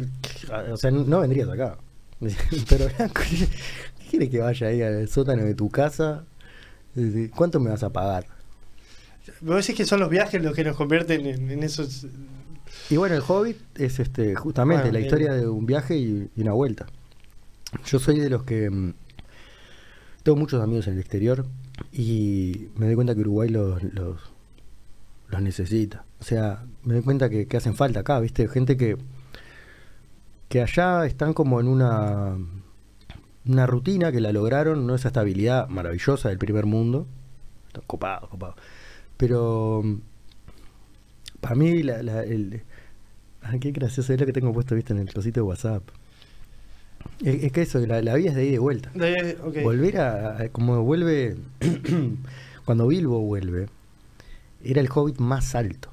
o 0.71 0.77
sea, 0.77 0.91
no 0.91 1.19
vendrías 1.19 1.49
acá. 1.49 1.77
Pero 2.69 2.85
Blanco, 2.97 3.21
¿qué 3.29 3.47
quieres 4.09 4.29
que 4.29 4.39
vaya 4.39 4.67
ahí 4.67 4.81
al 4.81 5.07
sótano 5.09 5.43
de 5.43 5.55
tu 5.55 5.69
casa? 5.69 6.23
¿Cuánto 7.35 7.59
me 7.59 7.69
vas 7.71 7.83
a 7.83 7.89
pagar? 7.91 8.25
Vos 9.41 9.57
decís 9.57 9.75
que 9.75 9.85
son 9.85 9.99
los 9.99 10.09
viajes 10.09 10.41
los 10.41 10.55
que 10.55 10.63
nos 10.63 10.75
convierten 10.75 11.25
en, 11.25 11.51
en 11.51 11.63
esos... 11.63 12.05
Y 12.89 12.97
bueno, 12.97 13.15
el 13.15 13.23
Hobbit 13.25 13.57
es 13.77 13.99
este 13.99 14.35
justamente 14.35 14.83
Bueno, 14.83 14.99
la 14.99 15.05
historia 15.05 15.33
de 15.33 15.47
un 15.47 15.65
viaje 15.65 15.97
y, 15.97 16.29
y 16.35 16.41
una 16.41 16.53
vuelta. 16.53 16.87
Yo 17.85 17.99
soy 17.99 18.19
de 18.19 18.29
los 18.29 18.43
que 18.43 18.69
mm, 18.69 18.93
tengo 20.23 20.37
muchos 20.37 20.61
amigos 20.61 20.87
en 20.87 20.93
el 20.93 20.99
exterior 20.99 21.45
y 21.91 22.69
me 22.75 22.85
doy 22.85 22.95
cuenta 22.95 23.15
que 23.15 23.21
Uruguay 23.21 23.49
los, 23.49 23.81
los, 23.83 24.19
los 25.27 25.41
necesita. 25.41 26.05
O 26.19 26.23
sea, 26.23 26.65
me 26.83 26.95
doy 26.95 27.03
cuenta 27.03 27.29
que, 27.29 27.47
que 27.47 27.57
hacen 27.57 27.75
falta 27.75 28.01
acá, 28.01 28.19
¿viste? 28.19 28.47
Gente 28.47 28.75
que, 28.75 28.97
que 30.49 30.61
allá 30.61 31.05
están 31.05 31.33
como 31.33 31.59
en 31.59 31.67
una, 31.67 32.37
una 33.45 33.67
rutina 33.67 34.11
que 34.11 34.19
la 34.19 34.31
lograron, 34.33 34.85
no 34.85 34.95
esa 34.95 35.09
estabilidad 35.09 35.67
maravillosa 35.69 36.29
del 36.29 36.37
primer 36.37 36.65
mundo. 36.65 37.07
Están 37.67 37.83
copados, 37.87 38.29
copados. 38.29 38.55
Pero 39.17 39.81
mm, 39.83 39.95
para 41.41 41.55
mí, 41.55 41.83
la, 41.83 42.01
la- 42.03 42.23
el. 42.23 42.61
Ah, 43.41 43.53
qué 43.59 43.71
gracioso 43.71 44.13
es 44.13 44.19
lo 44.19 44.25
que 44.25 44.33
tengo 44.33 44.51
puesto, 44.53 44.75
viste, 44.75 44.93
en 44.93 44.99
el 44.99 45.13
cosito 45.13 45.39
de 45.39 45.43
WhatsApp. 45.43 45.83
Es, 47.23 47.43
es 47.45 47.51
que 47.51 47.61
eso, 47.61 47.79
la, 47.85 48.01
la 48.01 48.15
vida 48.15 48.29
es 48.31 48.35
de 48.35 48.43
ida 48.43 48.49
y 48.49 48.51
de 48.53 48.59
vuelta. 48.59 48.91
de-. 48.93 49.37
Volver 49.63 49.97
a, 49.97 50.37
a- 50.43 50.49
Como 50.49 50.83
vuelve. 50.83 51.37
cuando 52.65 52.87
Bilbo 52.87 53.19
vuelve, 53.21 53.67
era 54.63 54.81
el 54.81 54.89
hobbit 54.93 55.17
más 55.19 55.55
alto. 55.55 55.89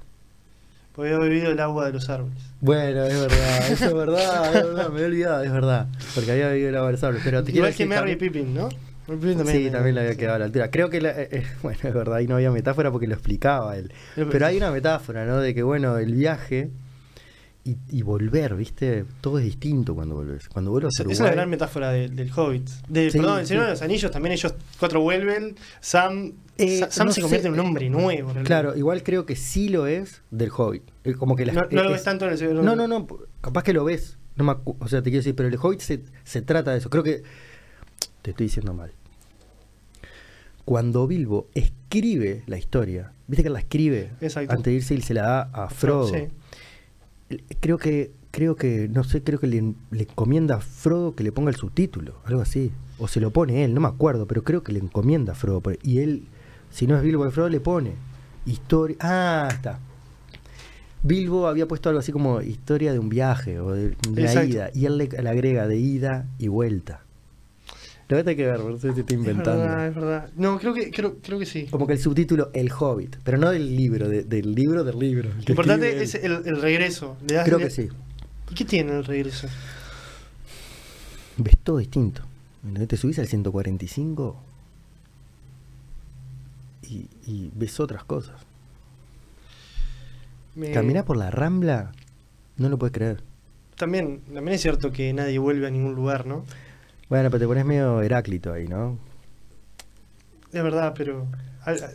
Porque 0.94 1.12
había 1.12 1.25
bebido 1.28 1.50
el 1.50 1.60
agua 1.60 1.86
de 1.86 1.92
los 1.92 2.08
árboles. 2.08 2.39
Bueno, 2.60 3.05
es 3.05 3.20
verdad, 3.20 3.70
eso 3.70 3.84
es 3.86 3.94
verdad, 3.94 4.47
es 4.57 4.65
verdad, 4.65 4.89
me 4.91 5.00
he 5.00 5.05
olvidado, 5.05 5.42
es 5.44 5.52
verdad. 5.52 5.89
Porque 6.15 6.33
había 6.33 6.49
bebido 6.49 6.68
el 6.70 6.76
agua 6.76 6.86
de 6.89 6.92
los 6.92 7.05
árboles. 7.05 7.23
Pero 7.25 7.44
te 7.44 7.52
Igual 7.52 7.68
que 7.75 7.84
decir 7.84 7.86
Merry 7.89 8.16
Pippin, 8.16 8.55
¿no? 8.55 8.68
Pippin 9.07 9.47
Sí, 9.47 9.70
también 9.70 9.94
le 9.94 10.01
había 10.02 10.17
quedado 10.17 10.36
a 10.36 10.39
la 10.41 10.44
altura. 10.47 10.70
Creo 10.70 10.91
que, 10.91 11.01
la- 11.01 11.10
eh, 11.20 11.28
eh, 11.31 11.47
bueno, 11.62 11.78
es 11.83 11.94
verdad, 11.94 12.17
ahí 12.17 12.26
no 12.26 12.35
había 12.36 12.51
metáfora 12.51 12.91
porque 12.91 13.07
lo 13.07 13.15
explicaba 13.15 13.76
él. 13.76 13.93
Pero- 14.15 14.47
hay 14.47 14.57
una 14.57 14.70
metáfora, 14.70 15.25
¿no? 15.26 15.39
De 15.41 15.55
que, 15.55 15.62
bueno, 15.62 15.97
el 15.99 16.15
viaje 16.15 16.70
y, 17.65 17.76
y 17.89 18.02
volver, 18.02 18.55
¿viste? 18.55 19.05
Todo 19.20 19.39
es 19.39 19.44
distinto 19.44 19.94
cuando 19.94 20.15
volvés. 20.15 20.49
Cuando 20.49 20.70
vuelves 20.70 20.94
Esa 20.94 21.02
a 21.02 21.07
esa 21.07 21.12
es 21.12 21.18
la 21.18 21.25
Uruguay... 21.25 21.36
gran 21.36 21.51
metáfora 21.51 21.91
de- 21.91 22.09
del 22.09 22.31
Hobbit. 22.35 22.68
De, 22.89 23.10
Sí, 23.10 23.18
perdón, 23.18 23.41
el 23.41 23.47
Señor 23.47 23.62
sí. 23.62 23.67
de 23.67 23.70
los 23.73 23.83
Anillos 23.83 24.10
también 24.10 24.33
ellos 24.33 24.55
cuatro 24.78 25.01
vuelven. 25.01 25.57
Sam, 25.81 26.33
Eh, 26.59 26.78
Sa- 26.78 26.91
Sam 26.91 27.09
no 27.09 27.12
se 27.12 27.20
convierte 27.23 27.43
sé, 27.43 27.49
en 27.49 27.55
un 27.60 27.67
hombre 27.67 27.91
nuevo. 27.91 28.28
realmente. 28.28 28.47
Claro, 28.47 28.76
igual 28.76 29.02
creo 29.02 29.26
que 29.26 29.36
sí 29.36 29.68
lo 29.68 29.86
es 29.86 30.23
del 30.31 30.51
Hobbit. 30.57 30.83
Eh, 31.05 31.15
Como 31.15 31.35
que 31.36 31.44
la- 31.44 31.52
No, 31.55 31.62
no 31.70 31.83
lo 31.83 31.89
es- 31.89 31.93
ves 31.94 32.05
tanto 32.05 32.25
en 32.26 32.33
el 32.33 32.39
Señor 32.39 32.51
de 32.52 32.57
los 32.57 32.65
No, 32.65 32.76
no, 32.76 32.86
no, 32.89 33.07
capaz 33.41 33.62
que 33.65 33.73
lo 33.73 33.85
ves. 33.85 34.17
No 34.36 34.44
me 34.44 34.55
o 34.65 34.86
sea, 34.89 35.01
te 35.02 35.10
quiero 35.10 35.20
decir, 35.20 35.35
pero 35.35 35.49
el 35.49 35.57
Hobbit 35.60 35.81
se, 35.81 36.02
se 36.23 36.43
trata 36.43 36.70
de 36.70 36.78
eso. 36.78 36.89
Creo 36.91 37.02
que 37.02 37.23
te 38.26 38.30
estoy 38.32 38.46
diciendo 38.46 38.74
mal. 38.74 38.90
Cuando 40.64 41.06
Bilbo 41.06 41.46
escribe 41.55 42.42
la 42.46 42.58
historia, 42.58 43.12
viste 43.28 43.44
que 43.44 43.50
la 43.50 43.60
escribe 43.60 44.10
Exacto. 44.20 44.52
antes 44.52 44.64
de 44.64 44.72
irse 44.72 44.94
y 44.96 45.00
se 45.00 45.14
la 45.14 45.22
da 45.22 45.42
a 45.52 45.68
Frodo. 45.68 46.08
Sí. 46.08 46.26
Creo 47.60 47.78
que, 47.78 48.10
creo 48.32 48.56
que, 48.56 48.88
no 48.88 49.05
sé, 49.05 49.22
creo 49.22 49.38
que 49.38 49.46
le, 49.46 49.74
le 49.92 50.02
encomienda 50.02 50.56
a 50.56 50.60
Frodo 50.60 51.14
que 51.14 51.22
le 51.22 51.30
ponga 51.30 51.50
el 51.50 51.56
subtítulo, 51.56 52.16
algo 52.24 52.40
así. 52.40 52.72
O 52.98 53.06
se 53.06 53.20
lo 53.20 53.30
pone 53.30 53.62
él, 53.62 53.74
no 53.74 53.80
me 53.80 53.86
acuerdo, 53.86 54.26
pero 54.26 54.42
creo 54.42 54.64
que 54.64 54.72
le 54.72 54.80
encomienda 54.80 55.34
a 55.34 55.36
Frodo. 55.36 55.62
Y 55.84 56.00
él, 56.00 56.24
si 56.72 56.88
no 56.88 56.96
es 56.96 57.05
Bilbo 57.05 57.24
de 57.24 57.30
Frodo, 57.30 57.48
le 57.48 57.60
pone 57.60 57.92
historia. 58.44 58.96
Ah, 58.98 59.48
está. 59.52 59.78
Bilbo 61.05 61.46
había 61.46 61.68
puesto 61.68 61.90
algo 61.90 62.00
así 62.00 62.10
como 62.10 62.42
historia 62.42 62.92
de 62.92 62.98
un 62.98 63.08
viaje 63.08 63.60
o 63.60 63.70
de 63.70 63.96
una 64.10 64.20
Exacto. 64.22 64.48
ida. 64.48 64.70
Y 64.74 64.86
él 64.86 64.98
le, 64.98 65.06
le 65.06 65.28
agrega 65.28 65.68
de 65.68 65.78
ida 65.78 66.26
y 66.38 66.48
vuelta. 66.48 67.06
Lo 68.09 68.23
voy 68.23 68.33
a 68.33 68.36
que 68.36 68.47
ver, 68.47 68.60
no 68.60 68.78
sé 68.78 68.93
si 68.94 69.01
estoy 69.01 69.17
inventando. 69.17 69.62
Es 69.65 69.68
verdad, 69.68 69.86
es 69.89 69.94
verdad. 69.97 70.31
No, 70.36 70.59
creo 70.60 70.73
que, 70.75 70.91
creo, 70.93 71.17
creo 71.20 71.39
que 71.41 71.47
sí. 71.47 71.67
Como 71.67 71.86
que 71.89 71.94
el 71.94 71.99
subtítulo 71.99 72.51
El 72.55 72.70
Hobbit, 72.70 73.17
pero 73.25 73.36
no 73.36 73.51
del 73.51 73.75
libro, 73.76 74.09
de- 74.09 74.23
del 74.23 74.55
libro 74.55 74.85
del 74.85 74.99
libro. 74.99 75.31
Lo 75.31 75.41
importante 75.52 76.02
es 76.02 76.15
el, 76.15 76.43
el 76.47 76.60
regreso. 76.62 77.17
Le 77.28 77.35
das- 77.35 77.44
Creo 77.47 77.59
le- 77.59 77.65
que 77.65 77.70
sí. 77.70 77.89
¿Y 78.51 78.55
qué 78.55 78.65
tiene 78.65 78.93
el 78.93 79.05
regreso? 79.05 79.49
ves 81.39 81.57
todo 81.62 81.78
distinto. 81.78 82.23
Te 82.89 82.97
subís 82.97 83.18
al 83.18 83.26
145 83.26 84.36
y, 86.89 87.09
y 87.26 87.51
ves 87.55 87.78
otras 87.81 88.05
cosas. 88.05 88.36
Me- 90.55 90.70
Caminar 90.73 91.05
por 91.05 91.17
la 91.17 91.31
rambla, 91.31 91.93
no 92.57 92.68
lo 92.68 92.78
puedes 92.78 92.93
creer. 92.94 93.23
También, 93.76 94.20
también 94.33 94.55
es 94.55 94.62
cierto 94.62 94.91
que 94.93 95.12
nadie 95.12 95.39
vuelve 95.39 95.67
a 95.67 95.70
ningún 95.70 95.94
lugar, 95.94 96.26
¿no? 96.26 96.44
Bueno, 97.09 97.31
pero 97.31 97.41
te 97.41 97.47
pones 97.47 97.65
medio 97.65 98.02
Heráclito 98.02 98.52
ahí, 98.52 98.67
¿no? 98.67 98.99
Es 100.52 100.62
verdad, 100.62 100.94
pero. 100.97 101.26
al- 101.65 101.83
al- 101.83 101.94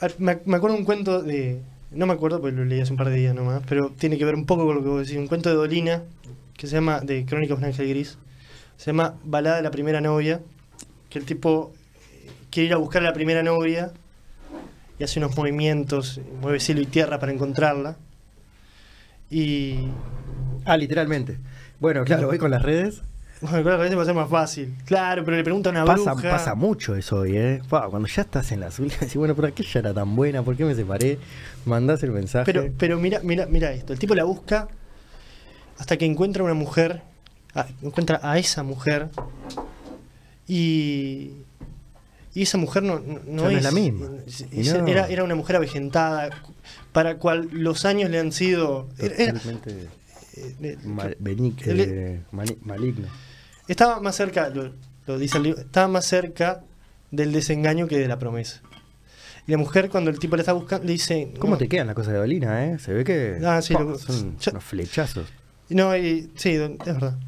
al- 0.00 0.14
me, 0.18 0.40
me 0.44 0.56
acuerdo 0.56 0.76
un 0.76 0.84
cuento 0.84 1.22
de. 1.22 1.60
No 1.90 2.06
me 2.06 2.14
acuerdo 2.14 2.40
porque 2.40 2.56
lo 2.56 2.64
leí 2.64 2.80
hace 2.80 2.90
un 2.92 2.96
par 2.96 3.10
de 3.10 3.16
días 3.16 3.34
nomás, 3.34 3.62
pero 3.68 3.90
tiene 3.90 4.16
que 4.18 4.24
ver 4.24 4.34
un 4.34 4.46
poco 4.46 4.64
con 4.66 4.76
lo 4.76 4.82
que 4.82 4.88
vos 4.88 5.00
decís. 5.06 5.18
Un 5.18 5.28
cuento 5.28 5.48
de 5.50 5.56
Dolina 5.56 6.02
que 6.56 6.66
se 6.66 6.74
llama. 6.76 7.00
de 7.00 7.24
Crónicas 7.26 7.58
de 7.58 7.64
un 7.64 7.70
Ángel 7.70 7.88
Gris. 7.88 8.18
Se 8.76 8.86
llama 8.86 9.14
Balada 9.24 9.56
de 9.56 9.62
la 9.62 9.70
primera 9.70 10.00
novia. 10.00 10.40
Que 11.10 11.18
el 11.18 11.26
tipo 11.26 11.72
eh, 12.10 12.30
quiere 12.50 12.68
ir 12.68 12.72
a 12.72 12.78
buscar 12.78 13.02
a 13.02 13.04
la 13.04 13.12
primera 13.12 13.42
novia 13.42 13.92
y 14.98 15.04
hace 15.04 15.18
unos 15.18 15.36
movimientos, 15.36 16.20
mueve 16.40 16.58
cielo 16.60 16.80
y 16.80 16.86
tierra 16.86 17.18
para 17.20 17.32
encontrarla. 17.32 17.96
Y. 19.30 19.76
Ah, 20.64 20.76
literalmente. 20.76 21.38
Bueno, 21.82 22.04
claro, 22.04 22.28
voy 22.28 22.38
con 22.38 22.50
las 22.50 22.62
redes. 22.62 23.02
Bueno, 23.40 23.62
claro, 23.62 23.78
a 23.78 23.82
veces 23.82 23.98
va 23.98 24.02
a 24.02 24.06
ser 24.06 24.14
más 24.14 24.30
fácil. 24.30 24.72
Claro, 24.86 25.24
pero 25.24 25.36
le 25.36 25.42
pregunta 25.42 25.68
a 25.70 25.72
una 25.72 25.84
Pasa, 25.84 26.12
bruja. 26.14 26.30
pasa 26.30 26.54
mucho 26.54 26.94
eso 26.94 27.16
hoy, 27.16 27.36
¿eh? 27.36 27.60
Cuando 27.68 28.06
ya 28.06 28.22
estás 28.22 28.52
en 28.52 28.60
la 28.60 28.68
azul, 28.68 28.88
decís, 29.00 29.16
bueno, 29.16 29.34
¿por 29.34 29.52
qué 29.52 29.62
ella 29.64 29.80
era 29.80 29.92
tan 29.92 30.14
buena? 30.14 30.42
¿Por 30.44 30.56
qué 30.56 30.64
me 30.64 30.76
separé? 30.76 31.18
Mandás 31.64 32.02
el 32.04 32.12
mensaje. 32.12 32.44
Pero, 32.46 32.72
pero 32.78 32.98
mira, 33.00 33.18
mira, 33.24 33.46
mira 33.46 33.72
esto. 33.72 33.92
El 33.92 33.98
tipo 33.98 34.14
la 34.14 34.22
busca 34.24 34.68
hasta 35.76 35.96
que 35.96 36.04
encuentra 36.06 36.44
una 36.44 36.54
mujer, 36.54 37.02
a- 37.54 37.66
encuentra 37.82 38.20
a 38.22 38.38
esa 38.38 38.62
mujer 38.62 39.08
y 40.46 41.32
y 42.34 42.42
esa 42.42 42.56
mujer 42.56 42.82
no, 42.82 42.98
no, 42.98 43.18
no 43.26 43.42
Ya 43.42 43.50
no 43.50 43.58
es 43.58 43.64
la 43.64 43.70
misma. 43.72 44.06
es- 44.26 44.46
no. 44.72 44.86
Era, 44.86 45.06
era 45.08 45.22
una 45.24 45.34
mujer 45.34 45.56
avejentada 45.56 46.30
para 46.92 47.16
cual 47.18 47.48
los 47.52 47.84
años 47.84 48.08
le 48.08 48.18
han 48.20 48.32
sido 48.32 48.88
era- 48.98 49.34
eh, 50.36 50.78
mal- 50.84 51.16
eh, 51.20 52.20
mani- 52.32 52.58
maligno. 52.62 53.08
estaba 53.68 54.00
más 54.00 54.16
cerca, 54.16 54.48
lo, 54.50 54.72
lo 55.06 55.18
dice 55.18 55.38
el 55.38 55.44
libro, 55.44 55.60
estaba 55.60 55.88
más 55.88 56.04
cerca 56.06 56.62
del 57.10 57.32
desengaño 57.32 57.86
que 57.88 57.98
de 57.98 58.08
la 58.08 58.18
promesa. 58.18 58.60
Y 59.46 59.50
la 59.52 59.58
mujer 59.58 59.90
cuando 59.90 60.10
el 60.10 60.18
tipo 60.18 60.36
le 60.36 60.42
está 60.42 60.52
buscando 60.52 60.86
le 60.86 60.92
dice, 60.92 61.32
¿Cómo 61.38 61.54
no, 61.54 61.58
te 61.58 61.68
quedan 61.68 61.86
las 61.88 61.96
cosas 61.96 62.12
de 62.12 62.18
Dolina, 62.20 62.64
eh? 62.66 62.78
Se 62.78 62.92
ve 62.92 63.02
que 63.04 63.38
Ah, 63.44 63.60
sí, 63.60 63.74
lo- 63.74 63.98
son 63.98 64.38
yo- 64.38 64.50
unos 64.52 64.64
flechazos. 64.64 65.26
No, 65.68 65.96
y, 65.96 66.30
sí, 66.36 66.50
es 66.50 66.78
verdad. 66.84 67.18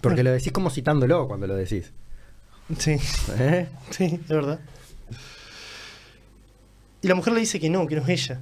Porque 0.00 0.22
lo 0.24 0.30
decís 0.32 0.50
como 0.52 0.68
citándolo 0.70 1.28
cuando 1.28 1.46
lo 1.46 1.54
decís. 1.54 1.92
Sí. 2.78 2.96
¿Eh? 3.38 3.68
Sí, 3.90 4.04
es 4.22 4.28
verdad. 4.28 4.58
Y 7.02 7.08
la 7.08 7.14
mujer 7.14 7.32
le 7.34 7.40
dice 7.40 7.58
que 7.60 7.68
no, 7.70 7.86
que 7.86 7.96
no 7.96 8.02
es 8.02 8.08
ella. 8.08 8.40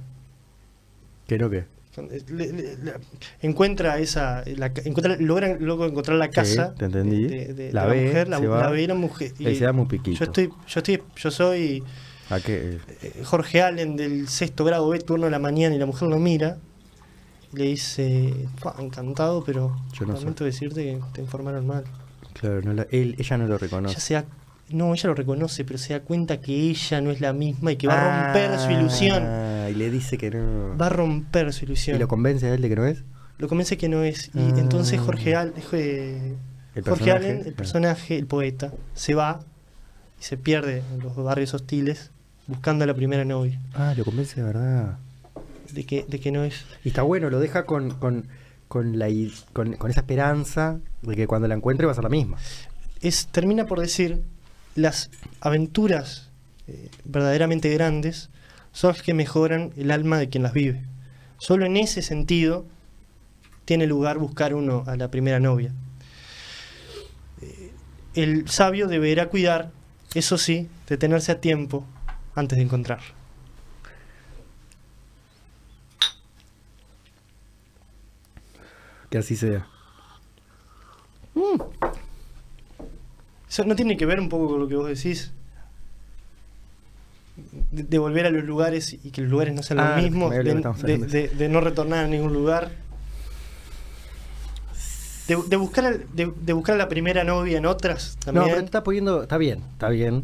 Que 1.27 1.37
no 1.37 1.49
que. 1.49 1.65
Le- 1.97 2.53
le- 2.53 2.77
le- 2.77 2.93
encuentra 3.41 3.99
esa. 3.99 4.43
La, 4.55 4.67
encuentra, 4.67 5.17
logra 5.17 5.57
luego 5.59 5.85
encontrar 5.85 6.17
la 6.17 6.29
casa. 6.29 6.73
te 6.75 6.85
entendí. 6.85 7.27
De, 7.27 7.53
de- 7.53 7.73
La 7.73 7.85
de 7.87 7.95
ve, 7.99 8.05
mujer, 8.07 8.29
la, 8.29 8.39
va. 8.39 8.61
la 8.61 8.69
ve 8.69 8.87
la 8.87 8.93
mujer. 8.95 9.33
y 9.37 9.55
se 9.55 9.65
da 9.65 9.73
muy 9.73 9.85
piquito. 9.87 10.17
Yo 10.17 10.25
estoy, 10.25 10.47
yo 10.67 10.79
estoy, 10.79 11.03
yo 11.17 11.31
soy 11.31 11.83
¿A 12.29 12.39
qué? 12.39 12.77
eh, 13.01 13.21
Jorge 13.25 13.61
Allen 13.61 13.97
del 13.97 14.29
sexto 14.29 14.63
grado 14.63 14.87
B, 14.87 14.99
turno 14.99 15.25
de 15.25 15.31
la 15.31 15.39
mañana, 15.39 15.75
y 15.75 15.79
la 15.79 15.85
mujer 15.85 16.07
lo 16.07 16.17
mira. 16.17 16.57
Y 17.53 17.57
le 17.57 17.65
dice, 17.65 18.33
"Fua, 18.61 18.73
encantado, 18.79 19.43
pero 19.43 19.75
Yo 19.91 20.05
no 20.05 20.13
lamento 20.13 20.45
decirte 20.45 20.83
que 20.85 20.99
te 21.11 21.19
informaron 21.21 21.67
mal. 21.67 21.83
Claro, 22.39 22.61
no 22.61 22.71
la- 22.73 22.87
él, 22.91 23.15
ella 23.19 23.37
no 23.37 23.47
lo 23.47 23.55
Ella 23.55 23.63
reconoce. 23.65 23.99
se 23.99 24.13
da, 24.13 24.23
no, 24.73 24.93
ella 24.93 25.07
lo 25.09 25.13
reconoce, 25.15 25.63
pero 25.65 25.77
se 25.79 25.93
da 25.93 26.01
cuenta 26.01 26.39
que 26.41 26.53
ella 26.69 27.01
no 27.01 27.11
es 27.11 27.21
la 27.21 27.33
misma 27.33 27.71
y 27.71 27.75
que 27.77 27.87
va 27.87 27.93
a 28.29 28.33
romper 28.33 28.59
su 28.59 28.71
ilusión. 28.71 29.23
Ah, 29.25 29.67
y 29.69 29.73
le 29.75 29.89
dice 29.89 30.17
que 30.17 30.31
no. 30.31 30.77
Va 30.77 30.87
a 30.87 30.89
romper 30.89 31.51
su 31.53 31.65
ilusión. 31.65 31.95
¿Y 31.97 31.99
lo 31.99 32.07
convence 32.07 32.45
a 32.47 32.53
él 32.53 32.61
de 32.61 32.69
que 32.69 32.75
no 32.75 32.85
es? 32.85 33.03
Lo 33.37 33.47
convence 33.47 33.77
que 33.77 33.89
no 33.89 34.03
es. 34.03 34.27
Y 34.33 34.39
Ah. 34.39 34.53
entonces 34.57 34.99
Jorge, 34.99 35.35
Al- 35.35 35.53
eh, 35.73 36.35
El 36.75 36.83
Jorge 36.83 37.05
personaje, 37.05 37.11
Allen, 37.31 37.43
el 37.47 37.53
personaje, 37.53 38.17
el 38.17 38.27
poeta, 38.27 38.71
se 38.93 39.13
va 39.15 39.39
y 40.19 40.23
se 40.23 40.37
pierde 40.37 40.83
en 40.93 40.99
los 41.01 41.15
barrios 41.15 41.53
hostiles 41.53 42.11
buscando 42.47 42.83
a 42.83 42.87
la 42.87 42.93
primera 42.93 43.25
novia. 43.25 43.59
Ah, 43.73 43.93
lo 43.97 44.05
convence 44.05 44.35
de 44.39 44.45
verdad. 44.45 44.97
De 45.73 45.85
que, 45.85 46.05
de 46.07 46.19
que 46.19 46.31
no 46.31 46.43
es. 46.43 46.65
Y 46.83 46.89
está 46.89 47.01
bueno, 47.01 47.29
lo 47.29 47.39
deja 47.39 47.65
con, 47.65 47.91
con, 47.91 48.27
con, 48.67 48.99
la, 48.99 49.07
con, 49.53 49.73
con 49.73 49.89
esa 49.89 50.01
esperanza 50.01 50.79
de 51.01 51.15
que 51.15 51.27
cuando 51.27 51.47
la 51.47 51.55
encuentre 51.55 51.85
va 51.85 51.93
a 51.93 51.95
ser 51.95 52.03
la 52.03 52.09
misma. 52.09 52.37
es 53.01 53.27
termina 53.27 53.65
por 53.65 53.79
decir 53.79 54.21
las 54.75 55.09
aventuras 55.39 56.29
eh, 56.67 56.89
verdaderamente 57.03 57.69
grandes 57.69 58.29
son 58.71 58.93
las 58.93 59.01
que 59.01 59.13
mejoran 59.13 59.71
el 59.77 59.91
alma 59.91 60.17
de 60.17 60.29
quien 60.29 60.43
las 60.43 60.53
vive. 60.53 60.83
Solo 61.37 61.65
en 61.65 61.77
ese 61.77 62.01
sentido 62.01 62.65
tiene 63.65 63.87
lugar 63.87 64.17
buscar 64.17 64.53
uno 64.53 64.83
a 64.87 64.95
la 64.95 65.09
primera 65.09 65.39
novia. 65.39 65.73
Eh, 67.41 67.71
el 68.13 68.47
sabio 68.49 68.87
deberá 68.87 69.29
cuidar, 69.29 69.71
eso 70.13 70.37
sí, 70.37 70.69
de 70.87 70.97
tenerse 70.97 71.31
a 71.31 71.41
tiempo 71.41 71.85
antes 72.35 72.57
de 72.57 72.63
encontrar. 72.63 72.99
Que 79.09 79.17
así 79.17 79.35
sea. 79.35 79.67
Eso 83.51 83.65
no 83.65 83.75
tiene 83.75 83.97
que 83.97 84.05
ver 84.05 84.17
un 84.21 84.29
poco 84.29 84.47
con 84.47 84.59
lo 84.61 84.67
que 84.69 84.75
vos 84.77 84.87
decís. 84.87 85.31
De, 87.71 87.83
de 87.83 87.97
volver 87.97 88.25
a 88.25 88.29
los 88.29 88.45
lugares 88.45 88.93
y 88.93 89.11
que 89.11 89.21
los 89.21 89.29
lugares 89.29 89.53
no 89.53 89.61
sean 89.61 89.79
Ah, 89.81 89.95
los 89.95 90.03
mismos, 90.03 90.29
me 90.31 90.39
olvidé 90.39 90.97
de, 91.07 91.27
de- 91.27 91.49
no 91.49 91.59
retornar 91.59 92.05
a 92.05 92.07
ningún 92.07 92.31
lugar. 92.33 92.71
De, 95.27 95.55
buscar 95.57 95.99
de, 96.07 96.53
buscar 96.53 96.75
a 96.75 96.77
la 96.77 96.87
primera 96.89 97.23
novia 97.23 97.57
en 97.57 97.65
otras 97.65 98.17
No, 98.19 98.25
también. 98.25 98.47
pero 98.49 98.59
te 98.59 98.65
está 98.65 98.83
poniendo. 98.83 99.21
Está 99.23 99.37
bien, 99.37 99.63
está 99.73 99.89
bien. 99.89 100.23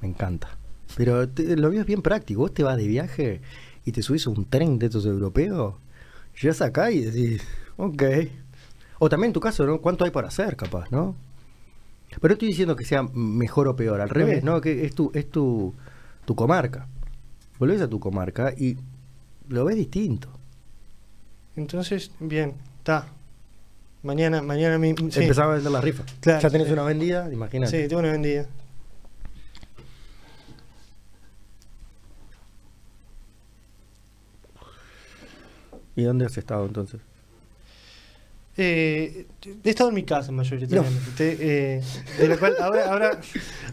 Me 0.00 0.08
encanta. 0.08 0.48
Pero 0.96 1.28
te- 1.28 1.56
lo 1.56 1.70
mío 1.70 1.80
es 1.80 1.86
bien 1.86 2.02
práctico. 2.02 2.40
Vos 2.40 2.54
te 2.54 2.62
vas 2.62 2.76
de 2.76 2.86
viaje 2.86 3.40
y 3.84 3.92
te 3.92 4.02
subís 4.02 4.26
a 4.26 4.30
un 4.30 4.44
tren 4.44 4.78
de 4.78 4.86
estos 4.86 5.04
europeos. 5.06 5.74
Llegas 6.40 6.60
acá 6.62 6.90
y 6.92 7.00
decís, 7.02 7.42
ok. 7.76 8.02
O 9.00 9.08
también 9.08 9.28
en 9.30 9.32
tu 9.34 9.40
caso, 9.40 9.64
¿no? 9.66 9.78
¿Cuánto 9.80 10.04
hay 10.04 10.10
por 10.10 10.24
hacer, 10.24 10.56
capaz, 10.56 10.90
no? 10.90 11.14
Pero 12.20 12.30
no 12.30 12.34
estoy 12.34 12.48
diciendo 12.48 12.76
que 12.76 12.84
sea 12.84 13.02
mejor 13.02 13.68
o 13.68 13.76
peor, 13.76 14.00
al 14.00 14.08
revés, 14.08 14.42
No. 14.44 14.60
Que 14.60 14.84
es 14.84 14.94
tu, 14.94 15.10
es 15.14 15.30
tu, 15.30 15.74
tu 16.24 16.34
comarca. 16.34 16.86
volvés 17.58 17.80
a 17.80 17.88
tu 17.88 18.00
comarca 18.00 18.52
y 18.56 18.76
lo 19.48 19.64
ves 19.64 19.76
distinto. 19.76 20.28
Entonces, 21.56 22.10
bien, 22.20 22.54
está. 22.78 23.06
Mañana, 24.02 24.42
mañana 24.42 24.78
mi, 24.78 24.94
sí. 25.10 25.22
Empezaba 25.22 25.52
a 25.52 25.54
vender 25.56 25.72
la 25.72 25.80
rifa. 25.80 26.04
Claro, 26.20 26.40
ya 26.40 26.50
tenés 26.50 26.68
sí. 26.68 26.72
una 26.72 26.84
vendida, 26.84 27.32
imagínate. 27.32 27.82
Sí, 27.82 27.88
tengo 27.88 28.00
una 28.00 28.12
vendida. 28.12 28.46
¿Y 35.96 36.02
dónde 36.04 36.26
has 36.26 36.36
estado 36.38 36.64
entonces? 36.66 37.00
Eh, 38.60 39.26
he 39.64 39.70
estado 39.70 39.88
en 39.90 39.94
mi 39.94 40.02
casa 40.02 40.32
mayoritariamente. 40.32 41.10
Te- 41.16 41.36
eh, 41.76 41.82
de 42.18 42.28
la 42.28 42.36
cual 42.36 42.56
ahora, 42.60 42.90
ahora, 42.90 43.20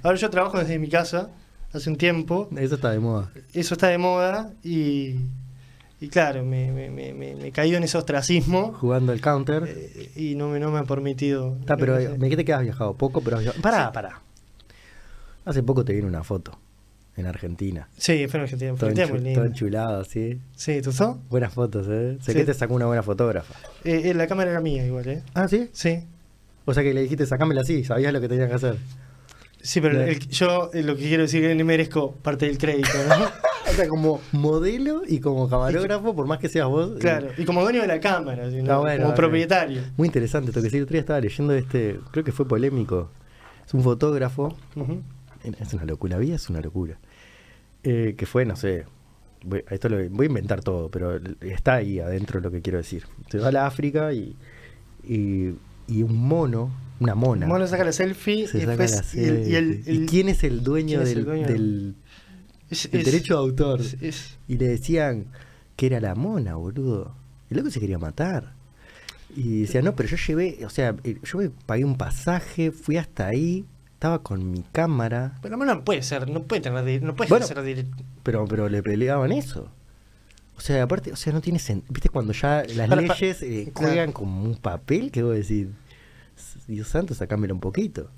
ahora 0.04 0.18
yo 0.18 0.30
trabajo 0.30 0.60
desde 0.60 0.78
mi 0.78 0.88
casa 0.90 1.32
hace 1.74 1.90
un 1.90 1.96
tiempo. 1.98 2.48
Eso 2.56 2.76
está 2.76 2.92
de 2.92 3.00
moda. 3.00 3.32
Eso 3.54 3.74
está 3.74 3.88
de 3.88 3.98
moda 3.98 4.54
y, 4.64 5.16
y 6.00 6.08
claro, 6.10 6.46
me, 6.46 6.72
me, 6.72 6.92
me, 6.92 7.14
me- 7.16 7.48
he 7.48 7.52
caído 7.52 7.78
en 7.78 7.84
ese 7.84 7.98
ostracismo 7.98 8.74
Jugando 8.74 9.12
el 9.12 9.22
counter. 9.22 9.64
eh, 9.68 10.12
y 10.16 10.36
no 10.36 10.50
me, 10.50 10.60
no 10.60 10.70
me 10.70 10.78
ha 10.80 10.84
permitido. 10.84 11.58
Está, 11.60 11.78
pero 11.78 11.96
no 11.96 12.02
sé. 12.02 12.10
me 12.20 12.26
dijiste 12.28 12.46
que 12.46 12.54
has 12.54 12.62
viajado 12.62 12.94
poco, 12.94 13.22
pero 13.22 13.38
has 13.38 13.42
viajado. 13.44 13.62
Pará, 13.64 13.88
Sí. 13.88 13.92
pará. 13.94 14.22
Hace 15.46 15.64
poco 15.64 15.84
te 15.84 15.94
vino 15.94 16.08
una 16.08 16.24
foto 16.24 16.60
en 17.18 17.26
Argentina. 17.28 17.88
Sí, 17.98 18.28
fue 18.28 18.40
en 18.40 18.44
Argentina. 18.44 18.74
Todo, 18.76 18.90
Argentina 18.90 19.08
muy 19.08 19.20
lindo. 19.24 19.40
todo 19.42 19.46
enchulado, 19.50 20.02
así. 20.02 20.40
Sí, 20.56 20.82
¿tú 20.82 20.92
sos? 20.92 21.18
Buenas 21.30 21.54
fotos, 21.54 21.88
¿eh? 21.90 22.18
Sé 22.22 22.32
Sí. 22.34 22.38
que 22.40 22.46
te 22.46 22.54
sacó 22.54 22.74
una 22.76 22.86
buena 22.88 23.04
fotógrafa. 23.04 23.54
Eh, 23.84 24.02
eh, 24.06 24.14
la 24.14 24.28
cámara 24.28 24.52
era 24.52 24.62
mía 24.62 24.86
igual, 24.86 25.08
¿eh? 25.08 25.24
Ah, 25.34 25.48
¿sí? 25.48 25.70
Sí. 25.72 26.04
O 26.66 26.74
sea 26.74 26.84
que 26.84 26.94
le 26.94 27.02
dijiste, 27.02 27.26
sacámela 27.26 27.62
así, 27.62 27.84
sabías 27.84 28.12
lo 28.12 28.20
que 28.22 28.28
tenías 28.28 28.50
que 28.50 28.56
hacer. 28.56 28.78
Sí, 29.62 29.82
pero 29.82 30.00
el- 30.02 30.20
yo 30.30 30.70
eh, 30.74 30.84
lo 30.84 30.96
que 30.96 31.04
quiero 31.04 31.24
decir 31.24 31.44
es 31.44 31.56
que 31.58 31.64
merezco 31.64 32.12
parte 32.16 32.46
del 32.48 32.58
crédito, 32.58 32.90
¿no? 33.08 33.16
O 33.68 33.74
sea, 33.76 33.88
como 33.88 34.22
modelo 34.32 35.02
y 35.08 35.20
como 35.20 35.50
camarógrafo, 35.50 36.16
por 36.16 36.28
más 36.28 36.38
que 36.38 36.48
seas 36.50 36.68
vos. 36.68 36.92
eh, 36.98 37.00
claro, 37.00 37.30
y 37.36 37.46
como 37.46 37.62
dueño 37.64 37.82
de 37.82 37.88
la 37.88 38.00
cámara, 38.00 38.50
¿sí? 38.52 38.62
¿no? 38.62 38.82
Bueno, 38.82 39.06
como 39.06 39.16
propietario. 39.16 39.82
Muy 39.98 40.06
interesante 40.08 40.52
esto 40.52 40.62
que 40.62 40.70
sí, 40.70 40.80
otro 40.80 40.92
día 40.94 41.00
estaba 41.02 41.20
leyendo 41.20 41.52
este, 41.54 42.00
creo 42.12 42.24
que 42.24 42.32
fue 42.32 42.48
polémico. 42.48 43.10
Es 43.66 43.74
un 43.74 43.82
fotógrafo, 43.82 44.56
Ujú. 44.76 45.02
Es 45.60 45.74
una 45.74 45.86
locura, 45.86 46.16
la 46.16 46.20
vida 46.20 46.36
es 46.36 46.50
una 46.50 46.62
locura. 46.62 46.98
Eh, 47.84 48.16
que 48.18 48.26
fue, 48.26 48.46
no 48.46 48.56
sé, 48.56 48.86
voy, 49.44 49.64
a 49.70 49.74
esto 49.74 49.90
lo, 49.90 49.98
voy 50.10 50.26
a 50.26 50.30
inventar 50.30 50.62
todo, 50.64 50.90
pero 50.90 51.20
está 51.42 51.76
ahí 51.76 52.00
adentro 52.00 52.40
lo 52.40 52.50
que 52.52 52.62
quiero 52.62 52.78
decir. 52.80 53.04
Se 53.30 53.38
va 53.38 53.50
a 53.50 53.52
la 53.52 53.68
África 53.68 54.12
y, 54.14 54.36
y, 55.08 55.54
y 55.88 56.02
un 56.04 56.16
mono, 56.18 56.72
una 57.00 57.14
mona, 57.14 57.46
Mono 57.46 57.68
saca 57.68 57.84
la 57.84 57.92
selfie 57.92 58.48
se 58.48 58.58
y 58.60 58.62
saca 58.62 58.76
la 58.78 58.86
y 58.86 58.88
el- 58.88 58.94
el- 58.94 59.04
selfie. 59.04 59.50
¿Y 59.94 59.98
el- 59.98 60.06
quién 60.08 60.30
es 60.30 60.44
el 60.44 60.64
dueño, 60.64 61.00
del, 61.02 61.18
el 61.20 61.26
dueño? 61.26 61.48
del- 61.48 61.96
es- 62.70 62.90
del 62.90 63.02
es- 63.02 63.06
derecho 63.06 63.34
de 63.36 63.40
autor? 63.40 63.82
es- 64.02 64.38
Y 64.48 64.58
le 64.58 64.68
decían 64.68 65.26
que 65.76 65.88
era 65.88 66.00
la 66.00 66.16
mona, 66.16 66.56
boludo. 66.56 67.14
El 67.50 67.58
loco 67.58 67.70
se 67.70 67.80
quería 67.80 68.00
matar. 68.00 68.54
Y 69.36 69.62
decía, 69.62 69.82
no, 69.82 69.96
pero 69.96 70.08
yo 70.10 70.16
llevé, 70.18 70.66
o 70.66 70.70
sea, 70.70 70.96
eh, 71.04 71.18
yo 71.24 71.38
me 71.38 71.50
pagué 71.50 71.84
un 71.84 71.98
pasaje, 71.98 72.72
fui 72.72 72.96
hasta 72.98 73.28
ahí, 73.28 73.66
estaba 73.96 74.20
con 74.22 74.52
mi 74.52 74.62
cámara, 74.72 75.40
Pero 75.42 75.58
no 75.58 75.84
puede 75.84 76.04
ser, 76.04 76.30
no 76.30 76.44
puede 76.44 76.62
tener 76.62 77.02
no 77.02 77.16
puede 77.16 77.30
Bueno. 77.30 77.48
ser 77.48 77.62
dire- 77.64 77.88
pero, 78.24 78.46
pero 78.46 78.70
le 78.70 78.84
peleaban 78.84 79.32
eso. 79.32 79.70
O 80.58 80.62
sea, 80.62 80.84
aparte, 80.84 81.12
o 81.12 81.16
sea, 81.16 81.34
no 81.34 81.42
tiene 81.42 81.60
sentido. 81.60 81.92
¿Viste 81.94 82.10
cuando 82.10 82.32
ya 82.34 82.64
las 82.76 82.88
Para- 82.90 83.02
leyes 83.02 83.42
eh, 83.42 83.72
claro. 83.74 83.90
juegan 83.90 84.12
como 84.12 84.44
un 84.44 84.56
papel? 84.56 85.12
que 85.12 85.24
vos 85.24 85.34
decís? 85.36 85.68
Dios 86.68 86.88
santo, 86.88 87.14
sacámelo 87.14 87.54
un 87.54 87.60
poquito. 87.60 88.10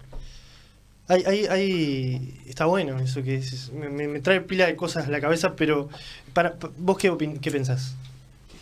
Hay, 1.07 1.23
hay, 1.25 1.45
hay, 1.45 2.41
está 2.47 2.65
bueno 2.65 2.97
eso 2.99 3.23
que 3.23 3.37
dices. 3.37 3.71
Me, 3.71 4.19
trae 4.19 4.41
pila 4.41 4.65
de 4.67 4.75
cosas 4.75 5.07
a 5.07 5.09
la 5.09 5.21
cabeza, 5.21 5.55
pero 5.55 5.89
para 6.33 6.55
pa- 6.59 6.69
vos 6.77 6.97
qué, 6.97 7.09
opin- 7.11 7.39
qué 7.39 7.49
pensás? 7.51 7.95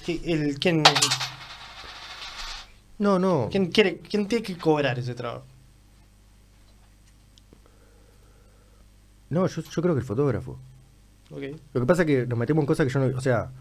¿Qué- 0.05 0.21
el, 0.25 0.59
¿quién, 0.59 0.83
No, 2.97 3.19
no. 3.19 3.49
quién 3.51 3.67
quiere, 3.67 3.97
quién 3.99 4.27
tiene 4.27 4.43
que 4.43 4.57
cobrar 4.57 4.97
ese 4.99 5.15
trabajo? 5.15 5.45
No, 9.29 9.47
yo, 9.47 9.61
yo 9.61 9.81
creo 9.81 9.93
que 9.95 9.99
el 10.01 10.05
fotógrafo. 10.05 10.57
Lo 11.73 11.81
que 11.81 11.87
pasa 11.87 12.03
es 12.03 12.05
que 12.07 12.25
nos 12.27 12.37
metemos 12.37 12.61
en 12.61 12.67
cosas 12.67 12.85
que 12.87 12.93
yo 12.93 12.99
no. 12.99 13.17
O 13.17 13.21
sea, 13.21 13.51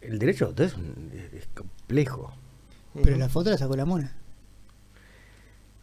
el 0.00 0.18
derecho 0.18 0.44
de 0.46 0.48
autor 0.50 0.66
es, 0.66 0.74
un- 0.76 1.10
es 1.32 1.46
complejo. 1.54 2.32
Pero 3.02 3.16
la 3.16 3.28
foto 3.28 3.50
la 3.50 3.56
sacó 3.58 3.74
la 3.76 3.84
mona. 3.86 4.12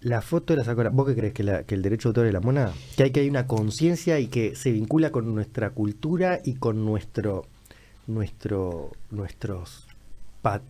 La 0.01 0.21
foto 0.21 0.55
la 0.55 0.63
sacó 0.63 0.83
la... 0.83 0.91
¿Vos 0.91 1.07
qué 1.07 1.15
crees 1.15 1.33
que, 1.33 1.43
la- 1.43 1.63
que 1.63 1.75
el 1.75 1.81
derecho 1.81 2.09
de 2.09 2.11
autor 2.11 2.25
es 2.27 2.33
la 2.33 2.39
mona? 2.39 2.71
Que 2.95 3.03
hay 3.03 3.11
que 3.11 3.19
hay 3.21 3.29
una 3.29 3.47
conciencia 3.47 4.19
y 4.19 4.27
que 4.27 4.55
se 4.55 4.71
vincula 4.71 5.11
con 5.11 5.33
nuestra 5.35 5.71
cultura 5.71 6.39
y 6.43 6.55
con 6.55 6.85
nuestro 6.85 7.45
nuestro 8.07 8.91
nuestros 9.11 9.87
pa- 10.41 10.61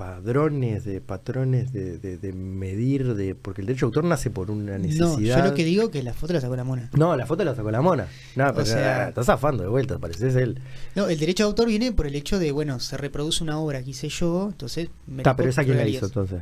padrones 0.00 0.84
de 0.86 1.02
patrones 1.02 1.74
de, 1.74 1.98
de- 1.98 2.16
de 2.16 2.32
medir 2.32 3.14
de 3.14 3.34
porque 3.34 3.60
el 3.60 3.66
derecho 3.66 3.84
de 3.84 3.88
autor 3.88 4.04
nace 4.04 4.30
por 4.30 4.50
una 4.50 4.78
necesidad. 4.78 5.08
No, 5.08 5.20
yo 5.20 5.44
lo 5.50 5.54
que 5.54 5.62
digo 5.62 5.90
que 5.90 6.02
la 6.02 6.14
foto 6.14 6.32
la 6.32 6.40
sacó 6.40 6.56
la 6.56 6.64
mona. 6.64 6.88
No, 6.96 7.14
la 7.16 7.26
foto 7.26 7.44
la 7.44 7.54
sacó 7.54 7.70
la 7.70 7.82
mona. 7.82 8.06
No, 8.34 8.48
O 8.48 8.54
pero 8.54 8.64
sea- 8.64 9.08
estás 9.10 9.26
zafando 9.26 9.62
de 9.62 9.68
vuelta, 9.68 9.98
pareces 9.98 10.34
él. 10.36 10.58
No, 10.94 11.06
el 11.08 11.18
derecho 11.18 11.42
de 11.44 11.48
autor 11.48 11.68
viene 11.68 11.92
por 11.92 12.06
el 12.06 12.14
hecho 12.14 12.38
de, 12.38 12.50
bueno, 12.50 12.80
se 12.80 12.96
reproduce 12.96 13.44
una 13.44 13.58
obra 13.58 13.82
que 13.82 13.90
hice 13.90 14.08
yo, 14.08 14.48
entonces 14.52 14.88
me 15.06 15.18
Está, 15.18 15.36
pero 15.36 15.50
esa 15.50 15.64
quién 15.64 15.76
la 15.76 15.86
hizo 15.86 16.06
entonces. 16.06 16.40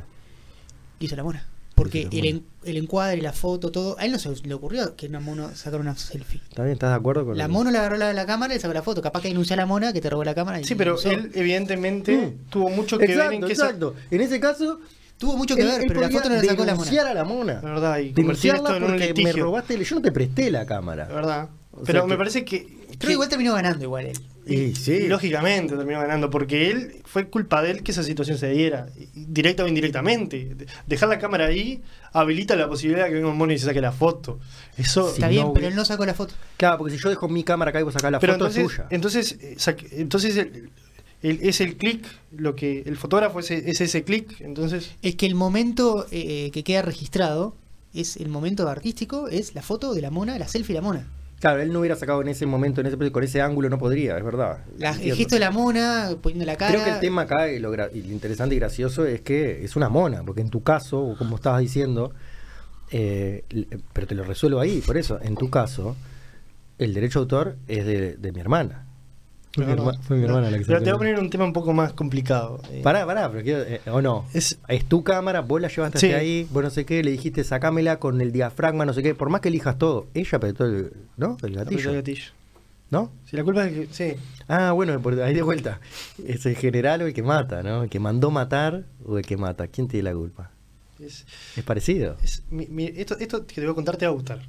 Hizo 1.01 1.15
la 1.17 1.23
mona. 1.23 1.45
Porque 1.79 2.07
el, 2.11 2.25
en- 2.25 2.43
el 2.65 2.77
encuadre, 2.77 3.21
la 3.21 3.33
foto, 3.33 3.71
todo. 3.71 3.97
A 3.99 4.05
él 4.05 4.11
no 4.11 4.19
se 4.19 4.29
le 4.43 4.53
ocurrió 4.53 4.95
que 4.95 5.07
una 5.07 5.19
mono 5.19 5.55
sacara 5.55 5.81
una 5.81 5.95
selfie. 5.95 6.41
¿Está 6.49 6.63
bien? 6.63 6.73
¿Estás 6.73 6.89
de 6.91 6.95
acuerdo 6.97 7.25
con 7.25 7.37
La 7.37 7.45
el- 7.45 7.51
mono 7.51 7.71
le 7.71 7.77
agarró 7.77 7.97
la, 7.97 8.13
la 8.13 8.25
cámara 8.25 8.53
y 8.53 8.57
le 8.57 8.61
sacó 8.61 8.73
la 8.73 8.83
foto. 8.83 9.01
Capaz 9.01 9.21
que 9.21 9.29
denuncia 9.29 9.53
a 9.55 9.57
la 9.57 9.65
mona 9.65 9.91
que 9.93 10.01
te 10.01 10.09
robó 10.09 10.23
la 10.23 10.35
cámara. 10.35 10.59
y 10.59 10.63
Sí, 10.65 10.75
pero 10.75 10.95
usó. 10.95 11.09
él 11.09 11.31
evidentemente 11.33 12.15
Mm. 12.17 12.49
tuvo 12.49 12.69
mucho 12.69 12.97
que 12.97 13.07
ver 13.15 13.33
en 13.33 13.41
que 13.45 13.53
esa- 13.53 13.65
exacto. 13.65 13.95
En 14.11 14.21
ese 14.21 14.39
caso, 14.39 14.79
Tuvo 15.17 15.35
mucho 15.35 15.53
que 15.55 15.63
él- 15.63 15.67
ver, 15.67 15.81
él 15.81 15.87
pero 15.89 15.99
la 15.99 16.09
foto 16.09 16.29
no 16.29 16.35
la 16.35 16.41
sacó 16.43 16.63
la 16.63 16.75
mona. 16.75 17.01
a 17.01 17.13
la 17.13 17.23
mona. 17.25 17.53
La 17.55 17.69
verdad, 17.71 17.97
y 17.97 18.13
convertir 18.13 18.15
Denunciarla 18.15 18.59
esto 18.69 18.75
en 18.77 18.83
un 18.83 18.89
porque 18.91 19.23
me 19.23 19.33
robaste, 19.33 19.83
yo 19.83 19.95
no 19.97 20.01
te 20.01 20.11
presté 20.13 20.49
la 20.49 20.65
cámara. 20.65 21.07
La 21.09 21.15
verdad. 21.15 21.49
O 21.73 21.83
pero 21.83 22.05
me 22.07 22.13
que- 22.13 22.17
parece 22.17 22.45
que. 22.45 22.67
Creo 22.97 23.07
que 23.07 23.11
igual 23.13 23.27
terminó 23.29 23.53
ganando 23.53 23.83
igual 23.83 24.05
él. 24.05 24.17
Y 24.53 24.75
sí. 24.75 24.91
y 24.93 25.07
lógicamente 25.07 25.75
terminó 25.75 25.99
ganando, 25.99 26.29
porque 26.29 26.69
él 26.71 27.01
fue 27.05 27.27
culpa 27.29 27.61
de 27.61 27.71
él 27.71 27.83
que 27.83 27.91
esa 27.91 28.03
situación 28.03 28.37
se 28.37 28.49
diera, 28.49 28.87
directa 29.13 29.63
o 29.63 29.67
indirectamente. 29.67 30.55
De- 30.55 30.65
Dejar 30.87 31.09
la 31.09 31.19
cámara 31.19 31.45
ahí 31.45 31.81
habilita 32.13 32.55
la 32.55 32.67
posibilidad 32.67 33.03
de 33.05 33.09
que 33.09 33.15
venga 33.15 33.29
un 33.29 33.37
mono 33.37 33.53
y 33.53 33.59
se 33.59 33.65
saque 33.65 33.81
la 33.81 33.91
foto. 33.91 34.39
Eso. 34.77 35.09
Está 35.09 35.27
bien, 35.27 35.43
no, 35.47 35.53
pero 35.53 35.67
él 35.67 35.75
no 35.75 35.85
sacó 35.85 36.05
la 36.05 36.13
foto. 36.13 36.33
Claro, 36.57 36.77
porque 36.77 36.95
si 36.95 37.01
yo 37.03 37.09
dejo 37.09 37.27
mi 37.29 37.43
cámara 37.43 37.69
acá 37.69 37.79
y 37.79 37.83
vos 37.83 37.93
sacás 37.93 38.11
la 38.11 38.19
pero 38.19 38.33
foto 38.33 38.45
entonces, 38.47 38.65
es 38.65 38.71
suya. 38.71 38.87
entonces, 38.89 39.37
eh, 39.41 39.75
entonces 40.01 40.37
el- 40.37 40.69
el- 41.21 41.39
es 41.41 41.59
el 41.61 41.75
clic, 41.77 42.05
lo 42.31 42.55
que 42.55 42.83
el 42.85 42.95
fotógrafo 42.97 43.39
es, 43.41 43.51
es 43.51 43.81
ese 43.81 44.03
clic, 44.03 44.39
entonces. 44.41 44.91
Es 45.01 45.15
que 45.15 45.25
el 45.25 45.35
momento 45.35 46.05
eh, 46.11 46.49
que 46.51 46.63
queda 46.63 46.81
registrado 46.81 47.55
es 47.93 48.17
el 48.17 48.29
momento 48.29 48.67
artístico, 48.69 49.27
es 49.27 49.53
la 49.55 49.61
foto 49.61 49.93
de 49.93 50.01
la 50.01 50.11
mona, 50.11 50.37
la 50.39 50.47
selfie 50.47 50.75
de 50.75 50.81
la 50.81 50.87
mona. 50.87 51.07
Claro, 51.39 51.61
él 51.61 51.71
no 51.71 51.79
hubiera 51.79 51.95
sacado 51.95 52.21
en 52.21 52.27
ese 52.27 52.45
momento, 52.45 52.81
en 52.81 52.87
ese, 52.87 53.11
con 53.11 53.23
ese 53.23 53.41
ángulo 53.41 53.69
no 53.69 53.77
podría, 53.77 54.17
es 54.17 54.23
verdad. 54.23 54.65
La- 54.77 54.91
el 54.91 55.15
gesto 55.15 55.35
de 55.35 55.39
la 55.39 55.51
mona, 55.51 56.09
poniendo 56.21 56.45
la 56.45 56.57
cara. 56.57 56.71
Creo 56.73 56.83
que 56.83 56.89
el 56.91 56.99
tema 56.99 57.21
acá 57.21 57.49
y 57.49 57.59
lo, 57.59 57.73
y 57.73 58.01
lo 58.03 58.11
interesante 58.11 58.55
y 58.55 58.59
gracioso 58.59 59.05
es 59.05 59.21
que 59.21 59.63
es 59.63 59.75
una 59.77 59.87
mona, 59.89 60.23
porque 60.23 60.41
en 60.41 60.49
tu 60.49 60.63
caso, 60.63 61.15
como 61.17 61.37
estabas 61.37 61.61
diciendo, 61.61 62.13
eh, 62.91 63.45
pero 63.93 64.05
te 64.07 64.15
lo 64.15 64.23
resuelvo 64.23 64.59
ahí, 64.59 64.81
por 64.81 64.97
eso, 64.97 65.19
en 65.21 65.35
tu 65.35 65.49
caso, 65.49 65.95
el 66.77 66.93
derecho 66.93 67.19
de 67.19 67.23
autor 67.23 67.57
es 67.67 67.85
de, 67.85 68.15
de 68.17 68.31
mi 68.33 68.39
hermana. 68.41 68.85
Fue 69.51 69.65
mi, 69.65 69.71
No, 69.75 69.83
no. 69.83 69.91
herma- 69.91 69.99
fue 70.03 70.17
mi 70.17 70.25
hermana 70.25 70.51
la 70.51 70.57
que 70.59 70.65
Pero 70.65 70.79
te 70.79 70.85
voy 70.85 70.93
a 70.93 70.97
poner 70.97 71.19
un 71.19 71.29
tema 71.29 71.43
un 71.43 71.53
poco 71.53 71.73
más 71.73 71.93
complicado. 71.93 72.61
eh. 72.71 72.81
Pará, 72.83 73.05
pará, 73.05 73.31
pero 73.31 73.43
quiero, 73.43 73.61
eh, 73.63 73.81
o 73.91 74.01
no. 74.01 74.25
Es- 74.33 74.59
Es, 74.67 74.85
tu 74.85 75.03
cámara, 75.03 75.41
vos 75.41 75.59
la 75.59 75.67
llevaste 75.69 75.97
Sí. 75.99 76.05
hasta 76.07 76.17
ahí, 76.19 76.47
vos 76.51 76.63
no 76.63 76.69
sé 76.69 76.85
qué, 76.85 77.03
le 77.03 77.11
dijiste 77.11 77.43
sacámela 77.43 77.97
con 77.99 78.21
el 78.21 78.31
diafragma, 78.31 78.85
no 78.85 78.93
sé 78.93 79.01
qué, 79.01 79.15
por 79.15 79.29
más 79.29 79.41
que 79.41 79.49
elijas 79.49 79.77
todo, 79.77 80.07
ella 80.13 80.37
apretó 80.37 80.65
el, 80.65 80.93
¿no? 81.17 81.37
el 81.41 81.53
Apretó 81.53 81.55
gatillo, 81.71 81.89
el 81.89 81.95
gatillo. 81.97 82.31
¿no? 82.91 83.11
Si 83.25 83.35
la 83.37 83.43
culpa 83.43 83.67
es 83.67 83.73
que. 83.73 83.87
Sí. 83.93 84.19
Ah, 84.47 84.71
bueno, 84.71 84.99
por 84.99 85.19
ahí 85.21 85.33
de 85.33 85.41
vuelta. 85.43 85.79
Es 86.27 86.45
el 86.47 86.55
general 86.55 87.01
o 87.03 87.07
el 87.07 87.13
que 87.13 87.21
mata, 87.23 87.61
¿no? 87.63 87.83
El 87.83 87.89
que 87.89 87.99
mandó 87.99 88.31
matar 88.31 88.83
o 89.05 89.17
el 89.19 89.25
que 89.25 89.37
mata. 89.37 89.67
¿Quién 89.67 89.87
tiene 89.87 90.09
la 90.09 90.15
culpa? 90.15 90.49
Es, 90.99 91.25
Es 91.55 91.63
parecido. 91.63 92.17
es- 92.23 92.43
mi- 92.49 92.65
mi- 92.67 92.85
esto, 92.95 93.15
esto 93.19 93.45
que 93.45 93.55
te 93.55 93.61
voy 93.61 93.71
a 93.71 93.75
contar 93.75 93.95
te 93.97 94.05
va 94.05 94.11
a 94.11 94.15
gustar. 94.15 94.41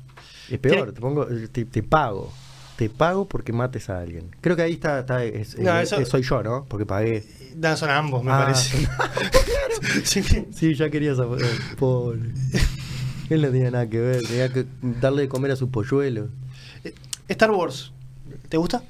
Es 0.50 0.58
peor, 0.58 0.92
te 0.92 1.00
pongo, 1.00 1.26
te, 1.52 1.64
te 1.66 1.82
pago. 1.82 2.32
Te 2.80 2.88
pago 2.88 3.28
porque 3.28 3.52
mates 3.52 3.90
a 3.90 3.98
alguien. 4.00 4.34
Creo 4.40 4.56
que 4.56 4.62
ahí 4.62 4.72
está, 4.72 5.00
está 5.00 5.22
es- 5.22 5.58
No, 5.58 5.78
eh, 5.78 5.82
eso- 5.82 6.00
eh, 6.00 6.06
soy 6.06 6.22
yo, 6.22 6.42
¿no? 6.42 6.64
Porque 6.64 6.86
pagué. 6.86 7.26
Dan, 7.54 7.76
son 7.76 7.90
ambos, 7.90 8.24
me 8.24 8.32
Ah. 8.32 8.38
parece. 8.44 8.88
Sí. 10.04 10.22
Sí, 10.54 10.74
ya 10.74 10.88
quería 10.88 11.14
saber. 11.14 11.44
Pobre. 11.78 12.20
Él 13.28 13.42
no 13.42 13.48
tenía 13.50 13.70
nada 13.70 13.86
que 13.90 14.00
ver. 14.00 14.22
Tenía 14.26 14.50
que 14.50 14.64
darle 14.80 15.22
de 15.22 15.28
comer 15.28 15.50
a 15.50 15.56
sus 15.56 15.68
polluelos. 15.68 16.30
Eh, 16.84 16.94
Star 17.28 17.50
Wars, 17.50 17.92
¿te 18.48 18.56
gusta? 18.56 18.82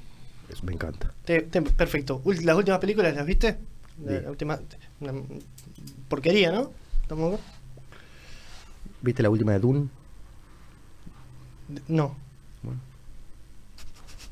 Eso 0.48 0.64
me 0.64 0.72
encanta. 0.72 1.12
Te- 1.24 1.42
te- 1.42 1.60
perfecto. 1.62 2.22
¿Las 2.44 2.56
últimas 2.56 2.78
películas 2.78 3.12
las 3.16 3.26
viste? 3.26 3.58
La, 4.04 4.12
Sí. 4.18 4.22
la 4.22 4.30
última. 4.30 4.60
Una 5.00 5.14
porquería, 6.08 6.52
¿no? 6.52 6.70
¿Viste 9.02 9.22
la 9.24 9.30
última 9.30 9.50
de 9.52 9.58
Dune? 9.58 9.88
No. 11.88 12.16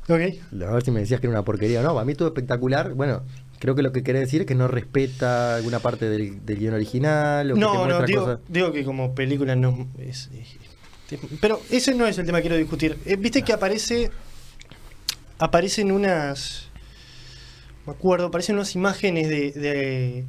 Bueno. 0.08 0.24
Ok. 0.52 0.62
A 0.62 0.72
ver 0.74 0.82
si 0.82 0.90
me 0.90 1.00
decías 1.00 1.20
que 1.20 1.26
era 1.26 1.36
una 1.36 1.44
porquería 1.44 1.80
o 1.80 1.82
no. 1.82 1.98
A 1.98 2.04
mí 2.04 2.14
todo 2.14 2.28
espectacular. 2.28 2.94
Bueno, 2.94 3.22
creo 3.58 3.74
que 3.74 3.82
lo 3.82 3.92
que 3.92 4.02
querés 4.02 4.22
decir 4.22 4.40
es 4.42 4.46
que 4.46 4.54
no 4.54 4.66
respeta 4.68 5.56
alguna 5.56 5.78
parte 5.80 6.08
del, 6.08 6.44
del 6.46 6.58
guion 6.58 6.74
original. 6.74 7.50
O 7.50 7.54
que 7.54 7.60
te 7.60 7.66
No, 7.66 7.86
no, 7.86 8.02
digo, 8.02 8.20
cosas. 8.22 8.38
digo 8.48 8.72
que 8.72 8.84
como 8.84 9.14
película 9.14 9.54
no 9.56 9.86
es, 9.98 10.30
es- 10.34 11.18
Pero 11.40 11.60
ese 11.70 11.94
no 11.94 12.06
es 12.06 12.18
el 12.18 12.26
tema 12.26 12.38
que 12.38 12.42
quiero 12.42 12.56
discutir. 12.56 12.96
Eh, 13.06 13.16
Viste 13.16 13.42
que 13.42 13.52
aparece. 13.52 14.10
Aparecen 15.38 15.92
unas. 15.92 16.68
Me 17.86 17.92
acuerdo, 17.92 18.26
aparecen 18.26 18.56
unas 18.56 18.74
imágenes 18.74 19.28
de, 19.28 19.52
de, 19.52 20.24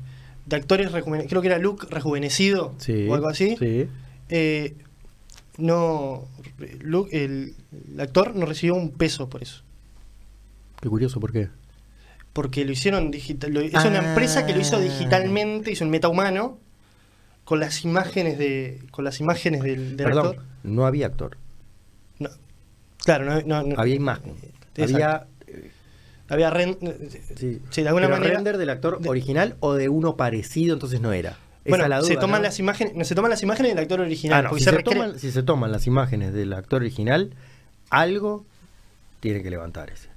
de 0.45 0.55
actores 0.55 0.91
rejuvenecidos. 0.91 1.29
Creo 1.29 1.41
que 1.41 1.47
era 1.47 1.57
Luke 1.57 1.87
rejuvenecido 1.89 2.75
Sí. 2.77 3.07
o 3.07 3.15
algo 3.15 3.27
así. 3.27 3.55
Sí. 3.57 3.87
Eh, 4.29 4.75
no. 5.57 6.25
Luke, 6.81 7.23
el, 7.25 7.55
el 7.93 7.99
actor 7.99 8.35
no 8.35 8.45
recibió 8.45 8.75
un 8.75 8.91
peso 8.91 9.29
por 9.29 9.41
eso. 9.41 9.63
Qué 10.81 10.89
curioso, 10.89 11.19
¿por 11.19 11.31
qué? 11.31 11.49
Porque 12.33 12.63
lo 12.65 12.71
hicieron 12.71 13.11
digital. 13.11 13.51
lo- 13.53 13.61
es 13.61 13.73
una 13.73 13.99
Ah. 13.99 14.09
empresa 14.09 14.45
que 14.45 14.53
lo 14.53 14.61
hizo 14.61 14.79
digitalmente, 14.79 15.71
hizo 15.71 15.83
un 15.83 15.91
metahumano 15.91 16.57
con 17.43 17.59
las 17.59 17.83
imágenes 17.83 18.37
de. 18.37 18.81
con 18.91 19.03
las 19.03 19.19
imágenes 19.19 19.61
del, 19.63 19.97
del 19.97 20.05
Perdón, 20.07 20.27
actor. 20.27 20.43
no 20.63 20.85
había 20.85 21.07
actor. 21.07 21.37
No. 22.19 22.29
Claro, 23.03 23.25
no, 23.25 23.41
no- 23.41 23.63
no- 23.63 23.75
Había 23.79 23.95
imagen. 23.95 24.33
Exacto. 24.75 24.93
Había. 24.95 25.27
Había 26.31 26.49
ren- 26.51 26.77
Sí, 27.35 27.59
Sí, 27.71 27.81
de 27.81 27.87
alguna 27.87 28.05
Pero 28.05 28.17
manera- 28.19 28.35
render 28.35 28.57
del 28.59 28.69
actor 28.69 28.99
de- 29.01 29.09
original 29.09 29.55
o 29.61 29.73
de 29.73 29.89
uno 29.89 30.15
parecido, 30.15 30.75
entonces 30.75 31.01
no 31.01 31.11
era. 31.11 31.31
Esa 31.31 31.39
Bueno, 31.71 31.83
es 31.85 31.89
la 31.89 32.01
se 32.03 32.13
duda, 32.13 32.21
toman 32.21 32.41
¿no? 32.41 32.47
las 32.47 32.59
imágenes, 32.59 32.93
no, 32.95 33.03
se 33.03 33.15
toman 33.15 33.31
las 33.31 33.41
imágenes 33.43 33.71
del 33.71 33.79
actor 33.79 33.99
original, 33.99 34.45
Ah, 34.45 34.49
no, 34.51 34.57
si, 34.57 34.63
se 34.63 34.69
se 34.71 34.83
toman, 34.83 35.19
si 35.19 35.31
se 35.31 35.41
toman 35.43 35.71
las 35.71 35.87
imágenes 35.87 36.31
del 36.33 36.53
actor 36.53 36.81
original, 36.81 37.31
algo 37.89 38.45
tiene 39.19 39.41
que 39.41 39.49
levantar 39.49 39.89
ese. 39.89 40.09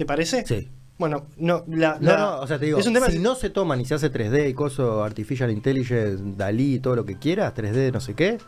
¿Te 0.00 0.06
parece? 0.06 0.46
Sí. 0.46 0.66
Bueno, 0.96 1.26
no, 1.36 1.62
la, 1.68 1.98
No, 2.00 2.12
la- 2.12 2.16
no, 2.16 2.40
o 2.40 2.46
sea, 2.46 2.58
te 2.58 2.64
digo, 2.64 2.78
es 2.78 2.86
un 2.86 2.94
tema 2.94 3.10
si 3.10 3.18
no 3.18 3.34
se 3.34 3.50
toman 3.50 3.82
y 3.82 3.84
se 3.84 3.92
hace 3.92 4.10
3D 4.10 4.48
y 4.48 4.54
coso 4.54 5.04
Artificial 5.04 5.50
Intelligence, 5.50 6.22
Dalí, 6.38 6.78
todo 6.78 6.96
lo 6.96 7.04
que 7.04 7.18
quieras, 7.18 7.52
3D, 7.54 7.92
no 7.92 8.00
sé 8.00 8.14
qué, 8.14 8.38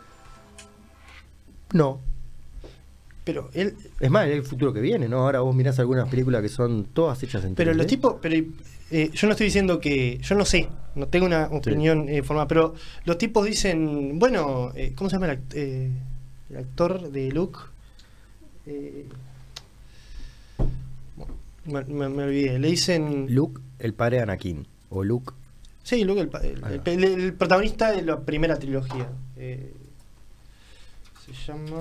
no. 1.74 2.00
pero 3.24 3.50
él 3.52 3.74
Es 4.00 4.10
más, 4.10 4.28
es 4.28 4.32
el 4.36 4.44
futuro 4.44 4.72
que 4.72 4.80
viene, 4.80 5.10
¿no? 5.10 5.18
Ahora 5.18 5.40
vos 5.40 5.54
mirás 5.54 5.78
algunas 5.78 6.08
películas 6.08 6.40
que 6.40 6.48
son 6.48 6.84
todas 6.86 7.22
hechas 7.22 7.44
en 7.44 7.50
3D. 7.52 7.56
Pero 7.56 7.74
los 7.74 7.86
tipos, 7.86 8.16
pero 8.22 8.34
eh, 8.90 9.10
yo 9.12 9.26
no 9.26 9.32
estoy 9.32 9.44
diciendo 9.48 9.78
que, 9.78 10.16
yo 10.22 10.34
no 10.34 10.46
sé, 10.46 10.70
no 10.94 11.08
tengo 11.08 11.26
una 11.26 11.48
opinión 11.52 12.08
eh, 12.08 12.22
formada, 12.22 12.48
pero 12.48 12.74
los 13.04 13.18
tipos 13.18 13.44
dicen, 13.44 14.18
bueno, 14.18 14.72
eh, 14.74 14.94
¿cómo 14.96 15.10
se 15.10 15.16
llama 15.16 15.26
el, 15.26 15.38
act- 15.38 15.54
eh, 15.54 15.90
el 16.48 16.56
actor 16.56 17.10
de 17.10 17.30
Luke? 17.30 17.58
Eh, 18.64 19.04
me, 21.64 21.84
me- 21.84 22.08
me 22.08 22.22
olvidé, 22.24 22.58
le 22.58 22.68
dicen... 22.68 23.26
Luke, 23.30 23.60
el 23.78 23.94
padre 23.94 24.16
de 24.18 24.22
Anakin. 24.24 24.66
O 24.90 25.04
Luke. 25.04 25.32
Sí, 25.82 26.04
Luke, 26.04 26.20
el, 26.84 27.34
protagonista 27.34 27.90
de 27.92 28.02
la 28.02 28.20
primera 28.20 28.56
trilogía. 28.58 29.08
Eh, 29.36 29.72
se 31.26 31.32
llama... 31.52 31.80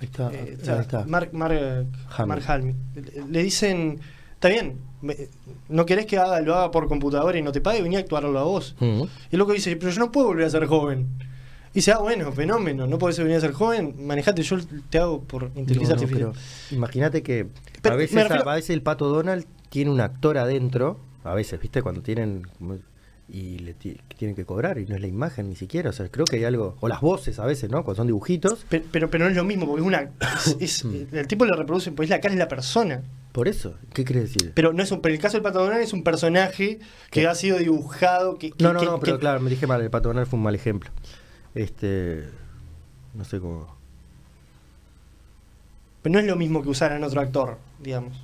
Ahí 0.00 0.06
está. 0.06 0.30
Eh, 0.32 0.58
ahí 0.68 0.78
está. 0.80 1.04
Mark, 1.06 1.30
Mark, 1.32 1.54
Hamill. 2.16 2.26
Mark 2.28 2.42
Hamill. 2.48 2.76
Le- 3.30 3.42
dicen, 3.42 3.98
está 4.34 4.48
bien, 4.48 4.78
me- 5.00 5.16
no 5.70 5.86
querés 5.86 6.04
que 6.06 6.18
haga, 6.18 6.40
lo 6.42 6.54
haga 6.54 6.70
por 6.70 6.86
computadora 6.86 7.38
y 7.38 7.42
no 7.42 7.50
te 7.52 7.62
pague, 7.62 7.80
vení 7.82 7.96
a 7.96 8.00
actuarlo 8.00 8.38
a 8.38 8.42
vos. 8.44 8.76
Mm. 8.80 9.02
Y 9.04 9.08
el 9.32 9.38
loco 9.38 9.52
dice, 9.52 9.74
pero 9.76 9.90
yo 9.90 9.98
no 10.00 10.12
puedo 10.12 10.26
volver 10.28 10.44
a 10.46 10.50
ser 10.50 10.66
joven. 10.66 11.06
Y 11.76 11.80
dice, 11.80 11.92
ah, 11.92 11.98
bueno, 11.98 12.32
fenómeno, 12.32 12.86
no 12.86 12.96
podés 12.98 13.18
venir 13.18 13.36
a 13.36 13.40
ser 13.40 13.52
joven, 13.52 13.94
manejate, 14.06 14.40
yo 14.42 14.56
te 14.88 14.98
hago 14.98 15.20
por 15.22 15.50
inteligencia 15.56 15.94
No, 15.94 16.00
no, 16.00 16.02
artificial. 16.04 16.32
pero 16.32 16.76
Imagínate 16.76 17.22
que 17.22 17.48
Pero 17.82 17.94
a 17.94 17.98
veces, 17.98 18.14
me 18.16 18.22
refiero- 18.24 18.48
a 18.50 18.54
veces 18.54 18.70
el 18.70 18.80
pato 18.80 19.08
Donald 19.10 19.44
tiene 19.68 19.90
un 19.90 20.00
actor 20.00 20.38
adentro, 20.38 20.98
a 21.22 21.34
veces, 21.34 21.60
¿viste? 21.60 21.82
Cuando 21.82 22.00
tienen 22.00 22.46
y 23.28 23.58
le 23.58 23.74
tienen 23.74 24.34
que 24.36 24.46
cobrar 24.46 24.78
y 24.78 24.86
no 24.86 24.94
es 24.94 25.02
la 25.02 25.06
imagen 25.08 25.50
ni 25.50 25.56
siquiera, 25.56 25.90
o 25.90 25.92
sea, 25.92 26.08
creo 26.08 26.24
que 26.24 26.36
hay 26.36 26.44
algo, 26.44 26.76
o 26.80 26.88
las 26.88 27.02
voces 27.02 27.38
a 27.40 27.44
veces, 27.44 27.68
¿no? 27.68 27.84
Cuando 27.84 27.96
son 27.96 28.06
dibujitos, 28.06 28.64
Pero, 28.70 28.84
pero, 28.90 29.10
pero 29.10 29.24
no 29.24 29.30
es 29.30 29.36
lo 29.36 29.44
mismo, 29.44 29.66
porque 29.66 29.82
es 29.82 29.86
una. 29.86 30.10
es- 30.60 30.82
Mm. 30.86 30.94
es- 30.94 31.12
el 31.12 31.26
tipo 31.26 31.44
le 31.44 31.52
reproduce, 31.54 31.92
pues 31.92 32.08
la 32.08 32.20
cara 32.22 32.32
es 32.32 32.38
la 32.38 32.48
persona. 32.48 33.02
por 33.32 33.48
eso, 33.48 33.74
¿qué 33.92 34.02
querés 34.06 34.32
decir? 34.32 34.52
Pero 34.54 34.72
no 34.72 34.82
es 34.82 34.90
un, 34.92 35.02
pero 35.02 35.14
el 35.14 35.20
caso 35.20 35.36
del 35.36 35.42
Pato 35.42 35.58
Donald 35.58 35.82
es 35.82 35.92
un 35.92 36.02
personaje 36.02 36.78
que 37.10 37.20
¿Qué? 37.20 37.26
ha 37.26 37.34
sido 37.34 37.58
dibujado. 37.58 38.38
Que, 38.38 38.50
que- 38.50 38.64
no, 38.64 38.72
no, 38.72 38.80
que- 38.80 38.86
no, 38.86 38.98
pero 38.98 39.16
que- 39.16 39.20
claro, 39.20 39.40
me 39.40 39.50
dije 39.50 39.66
mal, 39.66 39.82
el 39.82 39.90
pato 39.90 40.08
Donald 40.08 40.26
fue 40.26 40.38
un 40.38 40.42
mal 40.44 40.54
ejemplo. 40.54 40.88
Este, 41.56 42.24
no 43.14 43.24
sé 43.24 43.40
cómo. 43.40 43.74
pero 46.02 46.12
no 46.12 46.18
es 46.20 46.26
lo 46.26 46.36
mismo 46.36 46.62
que 46.62 46.68
usaran 46.68 47.02
otro 47.02 47.20
actor, 47.20 47.58
digamos. 47.82 48.16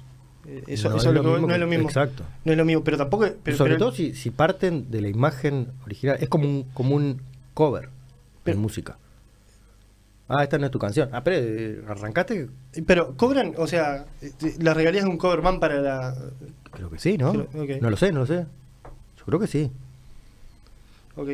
Eh, 0.46 0.62
Eso, 0.68 0.90
No 0.90 0.96
eso 0.96 1.08
es 1.10 1.14
lo 1.14 1.22
mismo 1.22 1.46
no 1.48 1.54
es 1.54 1.60
lo 1.60 1.66
mismo. 1.66 1.88
exacto. 1.88 2.24
No 2.44 2.52
es 2.52 2.58
lo 2.58 2.64
mismo, 2.64 2.84
pero 2.84 2.96
tampoco. 2.96 3.26
Pero, 3.42 3.56
Sobre 3.56 3.74
pero- 3.74 3.86
todo 3.86 3.92
si, 3.92 4.14
si 4.14 4.30
parten 4.30 4.90
de 4.90 5.00
la 5.00 5.08
imagen 5.08 5.68
original, 5.84 6.18
es 6.20 6.28
como 6.28 6.44
un, 6.48 6.64
como 6.74 6.94
un 6.94 7.20
cover 7.54 7.88
Pero- 8.44 8.56
de 8.56 8.62
música. 8.62 8.98
Ah, 10.28 10.42
esta 10.44 10.56
no 10.58 10.66
es 10.66 10.70
tu 10.72 10.78
canción. 10.78 11.10
Ah, 11.12 11.22
pero 11.24 11.36
eh, 11.38 11.82
arrancaste, 11.88 12.48
Pero 12.86 13.14
cobran, 13.16 13.52
o 13.58 13.66
sea, 13.66 14.06
eh, 14.22 14.32
las 14.60 14.76
regalías 14.76 15.04
de 15.04 15.10
un 15.10 15.18
cover 15.18 15.40
van 15.42 15.60
para 15.60 15.80
la. 15.80 16.14
creo 16.70 16.88
que 16.90 16.98
sí, 16.98 17.18
¿no? 17.18 17.32
Creo-. 17.32 17.80
No 17.80 17.90
lo 17.90 17.96
sé, 17.96 18.12
no 18.12 18.20
lo 18.20 18.26
sé. 18.26 18.46
Yo 19.18 19.24
creo 19.26 19.38
que 19.40 19.46
sí. 19.46 19.70
Ok. 21.16 21.28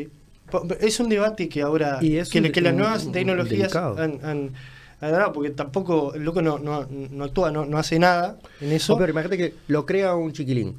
Es 0.81 1.01
un 1.01 1.09
debate 1.09 1.49
que 1.49 1.63
ahora. 1.63 1.99
Y 2.01 2.17
es 2.17 2.29
que, 2.31 2.41
un- 2.41 2.51
que 2.53 2.61
las 2.61 2.75
nuevas 2.75 3.05
un- 3.07 3.13
tecnologías 3.13 3.75
han, 3.75 4.21
han- 4.25 4.53
han 5.01 5.13
dado, 5.13 5.33
porque 5.33 5.51
tampoco 5.51 6.15
el 6.15 6.25
loco 6.25 6.43
no, 6.43 6.59
no, 6.59 6.87
no 6.91 7.25
actúa, 7.25 7.51
no, 7.53 7.65
no 7.65 7.79
hace 7.79 7.99
nada 7.99 8.39
en 8.61 8.73
eso. 8.73 8.95
No, 8.95 8.99
pero 8.99 9.11
imagínate 9.13 9.37
que 9.39 9.55
lo 9.69 9.87
crea 9.87 10.15
un 10.15 10.33
chiquilín. 10.33 10.77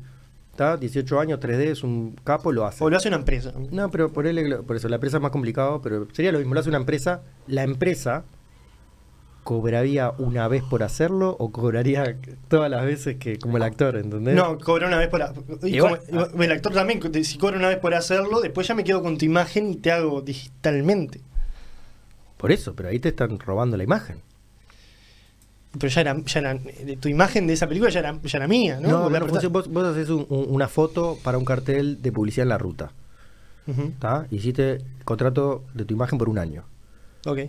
¿Está? 0.52 0.76
18 0.76 1.20
años, 1.22 1.40
3D, 1.40 1.72
es 1.72 1.84
un 1.84 2.18
capo, 2.26 2.52
lo 2.52 2.66
hace. 2.66 2.84
o 2.84 2.90
lo 2.90 2.98
hace 2.98 3.08
una 3.08 3.16
empresa. 3.18 3.54
No, 3.72 3.90
pero 3.90 4.12
por, 4.12 4.28
él, 4.28 4.58
por 4.68 4.76
eso 4.76 4.90
la 4.90 4.96
empresa 4.96 5.16
es 5.16 5.24
más 5.24 5.32
complicado, 5.32 5.82
pero 5.82 6.06
sería 6.12 6.34
lo 6.34 6.40
mismo, 6.40 6.54
lo 6.54 6.60
hace 6.60 6.68
una 6.68 6.80
empresa. 6.80 7.22
La 7.48 7.64
empresa 7.64 8.26
cobraría 9.50 10.14
una 10.20 10.48
vez 10.48 10.62
por 10.62 10.84
hacerlo 10.84 11.36
o 11.40 11.52
cobraría 11.52 12.18
todas 12.50 12.70
las 12.70 12.86
veces 12.86 13.16
que 13.18 13.40
como 13.40 13.58
el 13.58 13.64
actor, 13.64 13.96
¿entendés? 13.96 14.36
No, 14.36 14.60
cobra 14.60 14.86
una 14.86 15.00
vez 15.00 15.08
por. 15.08 15.22
y 15.64 15.80
como- 15.80 15.96
el 16.44 16.52
actor 16.52 16.72
también, 16.72 17.02
si 17.26 17.40
cobra 17.40 17.58
una 17.58 17.68
vez 17.70 17.80
por 17.80 17.96
hacerlo, 17.96 18.42
después 18.42 18.68
ya 18.68 18.76
me 18.76 18.84
quedo 18.84 19.02
con 19.02 19.18
tu 19.18 19.26
imagen 19.26 19.72
y 19.72 19.76
te 19.78 19.92
hago 19.92 20.22
digitalmente. 20.22 21.22
Por 22.38 22.52
eso, 22.52 22.76
pero 22.76 22.90
ahí 22.90 23.00
te 23.00 23.10
están 23.10 23.40
robando 23.40 23.76
la 23.76 23.84
imagen. 23.84 24.18
Pero 25.80 25.88
ya 25.88 26.02
era, 26.02 26.16
ya 26.24 26.40
era- 26.42 26.52
eh, 26.54 26.98
tu 27.02 27.10
imagen 27.10 27.48
de 27.48 27.54
esa 27.54 27.66
película 27.68 27.90
ya 27.90 28.02
era, 28.02 28.20
ya 28.22 28.38
era 28.38 28.48
mía, 28.48 28.78
¿no? 28.80 28.88
No, 28.90 29.10
prestás- 29.10 29.50
vos, 29.52 29.68
vos 29.68 29.84
haces 29.84 30.10
un- 30.12 30.28
un- 30.30 30.46
una 30.50 30.68
foto 30.68 31.18
para 31.24 31.40
un 31.40 31.46
cartel 31.46 32.00
de 32.04 32.12
publicidad 32.12 32.44
en 32.44 32.50
la 32.50 32.60
ruta. 32.60 32.92
Ujú, 33.66 33.82
¿Está? 33.82 34.28
Hiciste 34.30 34.78
contrato 35.06 35.64
de 35.74 35.86
tu 35.86 35.96
imagen 35.96 36.20
por 36.20 36.30
un 36.30 36.38
año. 36.38 36.66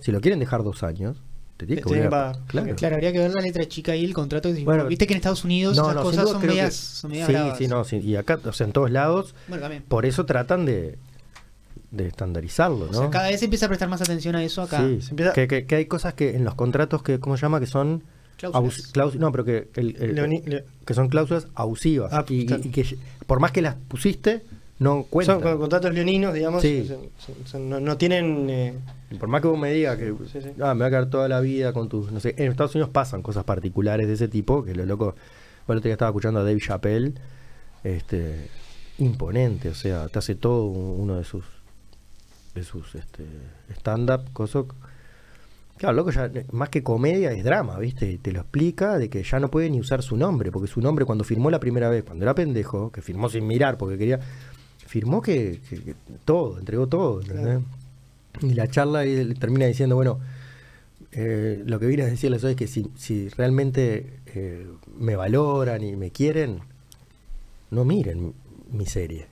Si 0.03 0.11
lo 0.12 0.23
quieren 0.23 0.41
dejar 0.41 0.62
dos 0.62 0.83
años, 0.83 1.19
te 1.61 1.67
tienen 1.67 1.85
que 1.85 1.89
Te 1.89 1.95
tienen 1.95 2.11
volver 2.11 2.25
a- 2.27 2.33
que 2.33 2.39
pagar. 2.39 2.47
Claro. 2.49 2.77
Claro, 2.77 2.95
habría 2.97 3.13
que 3.13 3.19
ver 3.19 3.31
la 3.35 3.41
letra 3.43 3.67
chica 3.69 3.95
y 3.95 4.05
el 4.05 4.15
contrato. 4.15 4.53
que- 4.53 4.65
Bueno, 4.65 4.87
Viste 4.87 5.07
que 5.07 5.13
en 5.13 5.19
Estados 5.19 5.45
Unidos 5.45 5.77
No, 5.77 5.83
esas 5.85 5.95
no, 5.95 6.01
sin 6.03 6.11
cosas 6.11 6.23
duda 6.25 6.33
son 6.33 6.41
creo 6.41 6.53
que- 6.53 6.57
medias, 6.59 6.75
son 6.75 7.11
medias 7.11 7.27
Sí, 7.27 7.33
bravas. 7.33 7.59
sí, 7.59 7.69
no, 7.69 7.85
sí, 7.85 7.97
y 7.99 8.17
acá, 8.17 8.41
o 8.45 8.53
sea, 8.53 8.67
en 8.67 8.73
todos 8.73 8.91
lados, 8.91 9.35
Bueno, 9.49 9.63
también. 9.63 9.83
por 9.87 10.07
eso 10.07 10.25
tratan 10.27 10.65
de, 10.65 10.99
de 11.91 12.07
estandarizarlo, 12.07 12.87
¿no? 12.87 12.99
O 12.99 13.03
sea, 13.03 13.11
cada 13.11 13.29
vez 13.29 13.41
se 13.41 13.47
empieza 13.47 13.67
a 13.67 13.69
prestar 13.69 13.89
más 13.89 14.01
atención 14.01 14.37
a 14.37 14.45
eso 14.45 14.63
acá. 14.63 14.79
Sí, 14.79 15.03
Se 15.03 15.11
empieza- 15.11 15.33
que, 15.33 15.49
que- 15.49 15.67
que 15.67 15.75
hay 15.75 15.87
cosas 15.87 16.15
que 16.15 16.37
en 16.37 16.45
los 16.45 16.55
contratos 16.55 17.03
que, 17.03 17.19
¿cómo 17.21 17.37
se 17.37 17.43
llama? 17.43 17.59
Que 17.61 17.67
son 17.67 18.05
Cláusulas. 18.37 18.55
abus- 18.79 18.93
claus- 18.93 19.15
no, 19.17 19.31
pero 19.33 19.45
que, 19.45 19.69
el- 19.75 19.97
el- 20.01 20.15
Leoni- 20.15 20.43
le- 20.47 20.65
que 20.87 20.95
son 20.95 21.09
cláusulas 21.09 21.49
abusivas 21.55 22.13
Ah, 22.13 22.25
y, 22.29 22.43
y- 22.43 22.47
claro. 22.47 22.63
y 22.65 22.71
que 22.71 22.97
por 23.27 23.41
más 23.41 23.51
que 23.53 23.61
las 23.61 23.75
pusiste, 23.75 24.43
no 24.81 25.05
cuentan. 25.09 25.36
Son 25.36 25.42
con- 25.42 25.59
contratos 25.60 25.94
leoninos, 25.94 26.34
digamos, 26.34 26.60
Sí. 26.62 26.84
son- 26.89 27.09
son- 27.18 27.47
son- 27.47 27.70
no, 27.70 27.78
no 27.81 27.97
tienen... 27.97 28.50
eh, 28.50 28.75
por 29.18 29.28
más 29.28 29.41
que 29.42 29.47
vos 29.49 29.59
me 29.59 29.73
digas 29.73 29.97
que 29.97 30.12
Sí, 30.33 30.41
sí. 30.42 30.49
ah, 30.60 30.75
me 30.75 30.81
va 30.81 30.86
a 30.86 30.91
quedar 30.91 31.07
toda 31.10 31.28
la 31.28 31.41
vida 31.41 31.73
con 31.73 31.89
tus, 31.89 32.10
no 32.10 32.18
sé, 32.18 32.34
en 32.39 32.50
Estados 32.50 32.75
Unidos 32.75 32.91
pasan 32.91 33.23
cosas 33.23 33.44
particulares 33.44 34.09
de 34.09 34.15
ese 34.15 34.26
tipo, 34.28 34.65
que 34.65 34.75
lo 34.75 34.84
loco, 34.86 35.15
bueno, 35.67 35.75
el 35.75 35.78
otro 35.78 35.89
día 35.89 35.92
estaba 35.94 36.09
escuchando 36.10 36.41
a 36.41 36.44
Dave 36.44 36.59
Chappelle, 36.60 37.12
este, 37.84 38.49
imponente, 38.99 39.68
o 39.68 39.75
sea, 39.75 40.09
te 40.09 40.18
hace 40.18 40.34
todo 40.34 40.65
un- 40.67 41.00
uno 41.00 41.17
de 41.17 41.25
sus, 41.25 41.44
de 42.55 42.65
sus, 42.65 42.94
este, 42.97 43.25
stand-up, 43.75 44.33
cosas. 44.33 44.65
Claro, 45.78 45.97
loco, 45.97 46.10
ya, 46.10 46.31
más 46.52 46.68
que 46.68 46.83
comedia 46.83 47.33
es 47.33 47.42
drama, 47.42 47.78
¿viste? 47.78 48.18
Te 48.20 48.33
lo 48.33 48.41
explica 48.41 48.99
de 48.99 49.09
que 49.09 49.23
ya 49.23 49.41
no 49.41 49.50
puede 49.50 49.70
ni 49.70 49.81
usar 49.81 50.02
su 50.02 50.15
nombre, 50.15 50.52
porque 50.52 50.68
su 50.68 50.83
nombre 50.83 51.07
cuando 51.07 51.25
firmó 51.25 51.50
la 51.50 51.59
primera 51.59 51.89
vez, 51.89 52.05
cuando 52.05 52.23
era 52.25 52.34
pendejo, 52.34 52.92
que 52.92 53.00
firmó 53.00 53.31
sin 53.31 53.47
mirar 53.47 53.78
porque 53.78 53.97
quería, 53.97 54.20
firmó 54.91 55.23
que, 55.23 55.60
que- 55.70 55.81
que 55.83 55.94
todo, 56.25 56.59
entregó 56.59 56.89
todo, 56.89 57.20
¿entendés? 57.23 57.60
Y 58.43 58.55
la 58.55 58.67
charla 58.69 59.05
él 59.05 59.39
termina 59.39 59.67
diciendo, 59.67 59.94
bueno, 59.94 60.19
eh, 61.12 61.62
lo 61.65 61.78
que 61.78 61.86
vine 61.86 62.02
a 62.02 62.07
decirles 62.07 62.43
hoy 62.43 62.51
es 62.52 62.57
que 62.57 62.67
si, 62.67 62.91
si 62.97 63.28
realmente 63.31 64.19
eh, 64.35 64.67
me 64.99 65.15
valoran 65.15 65.83
y 65.85 65.94
me 65.94 66.10
quieren, 66.10 66.60
no 67.70 67.85
miren 67.85 68.35
mi 68.73 68.86
serie. 68.86 69.27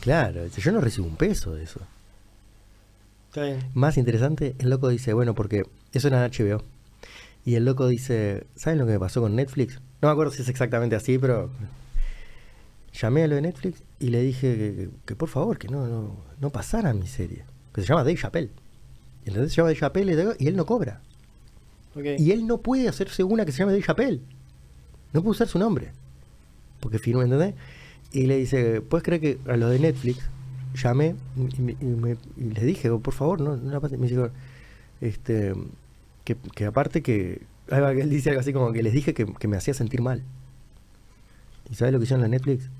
Claro, 0.00 0.46
yo 0.46 0.72
no 0.72 0.80
recibo 0.80 1.06
un 1.06 1.16
peso 1.16 1.54
de 1.54 1.64
eso. 1.64 1.80
está 3.28 3.44
bien. 3.44 3.58
Más 3.74 3.98
interesante, 3.98 4.54
el 4.58 4.70
loco 4.70 4.88
dice, 4.88 5.12
bueno, 5.12 5.34
porque 5.34 5.64
eso 5.92 6.08
era 6.08 6.24
en 6.24 6.30
HBO. 6.32 6.62
Y 7.44 7.56
el 7.56 7.64
loco 7.64 7.88
dice, 7.88 8.46
¿saben 8.56 8.78
lo 8.78 8.86
que 8.86 8.92
me 8.92 8.98
pasó 9.00 9.20
con 9.20 9.36
Netflix? 9.36 9.80
No 10.02 10.08
me 10.08 10.12
acuerdo 10.12 10.32
si 10.32 10.42
es 10.42 10.48
exactamente 10.48 10.96
así, 10.96 11.18
pero 11.18 11.50
llamé 12.92 13.24
a 13.24 13.26
lo 13.28 13.34
de 13.36 13.42
Netflix 13.42 13.82
y 13.98 14.08
le 14.08 14.20
dije 14.22 14.56
que, 14.56 14.90
que 15.04 15.16
por 15.16 15.28
favor, 15.28 15.58
que 15.58 15.68
no, 15.68 15.86
no, 15.86 16.16
no 16.40 16.50
pasaran 16.50 16.98
mi 16.98 17.06
serie. 17.06 17.44
Que 17.72 17.80
se 17.82 17.86
llama 17.88 18.02
Dave 18.02 18.16
Chappelle. 18.16 18.50
Y 19.24 19.28
entonces 19.28 19.52
se 19.52 19.56
llama 19.56 19.68
Dave 19.68 19.80
Chappelle 19.80 20.36
y, 20.38 20.46
él 20.48 20.56
no 20.56 20.66
cobra. 20.66 21.00
Y 22.18 22.30
él 22.32 22.46
no 22.46 22.58
puede 22.58 22.88
hacerse 22.88 23.24
una 23.24 23.44
que 23.44 23.52
se 23.52 23.58
llame 23.58 23.72
Dave 23.72 23.84
Chappelle. 23.84 24.20
No 25.12 25.22
puede 25.22 25.32
usar 25.32 25.48
su 25.48 25.58
nombre. 25.58 25.92
Porque 26.80 26.98
firma, 26.98 27.24
¿entendés? 27.24 27.54
Y 28.12 28.26
le 28.26 28.36
dice, 28.36 28.80
¿puedes 28.82 29.02
creer 29.04 29.20
que 29.20 29.38
a 29.50 29.56
lo 29.56 29.68
de 29.68 29.78
Netflix 29.78 30.28
llamé 30.74 31.14
y, 31.36 31.60
me- 31.62 31.76
y 31.80 31.84
me- 31.84 32.16
y 32.36 32.50
le 32.50 32.64
dije, 32.64 32.90
por 32.90 33.14
favor, 33.14 33.40
no, 33.40 33.56
no 33.56 33.70
la 33.72 33.80
pasen? 33.80 33.98
Me 34.00 34.08
dice, 34.08 34.30
este, 35.00 35.54
que, 36.24 36.36
que 36.54 36.66
aparte 36.66 37.02
que, 37.02 37.42
él 37.68 38.10
dice 38.10 38.28
algo 38.30 38.40
así 38.40 38.52
como 38.52 38.72
que 38.72 38.82
les 38.82 38.92
dije 38.92 39.14
que, 39.14 39.26
que 39.26 39.48
me 39.48 39.56
hacía 39.56 39.74
sentir 39.74 40.02
mal. 40.02 40.22
¿Y 41.70 41.74
sabes 41.74 41.92
lo 41.92 41.98
que 41.98 42.04
hicieron 42.04 42.24
en 42.24 42.30
la 42.30 42.36
Netflix? 42.36 42.70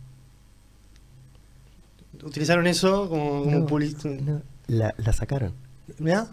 Utilizaron 2.26 2.66
eso 2.66 3.08
como, 3.08 3.44
como 3.44 3.78
No, 4.20 4.42
la, 4.68 4.94
la 4.98 5.12
sacaron. 5.12 5.52
¿Mirá? 5.98 6.26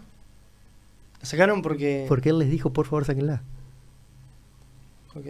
La 1.20 1.26
sacaron 1.26 1.62
porque. 1.62 2.06
Porque 2.08 2.30
él 2.30 2.38
les 2.38 2.50
dijo, 2.50 2.72
por 2.72 2.86
favor, 2.86 3.04
sáquenla. 3.04 3.42
Ok. 5.14 5.26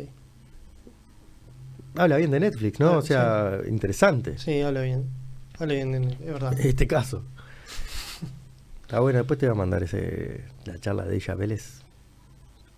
Habla 1.97 2.17
bien 2.17 2.31
de 2.31 2.41
Netflix, 2.41 2.81
¿no? 2.81 2.89
Ah, 2.89 2.99
o 2.99 3.03
sea, 3.03 3.61
interesante. 3.69 4.39
Sí, 4.39 4.61
habla 4.63 4.81
bien. 4.83 5.05
Habla 5.59 5.75
bien, 5.75 5.93
de- 5.93 6.13
es 6.15 6.19
verdad. 6.33 6.59
Este 6.59 6.87
caso. 6.87 7.23
Está 8.83 9.01
bueno, 9.01 9.19
después 9.19 9.39
te 9.39 9.47
voy 9.47 9.55
a 9.55 9.59
mandar 9.59 9.83
ese 9.83 10.45
la 10.65 10.79
charla 10.81 11.05
de 11.05 11.15
ella, 11.17 11.35
Vélez. 11.35 11.83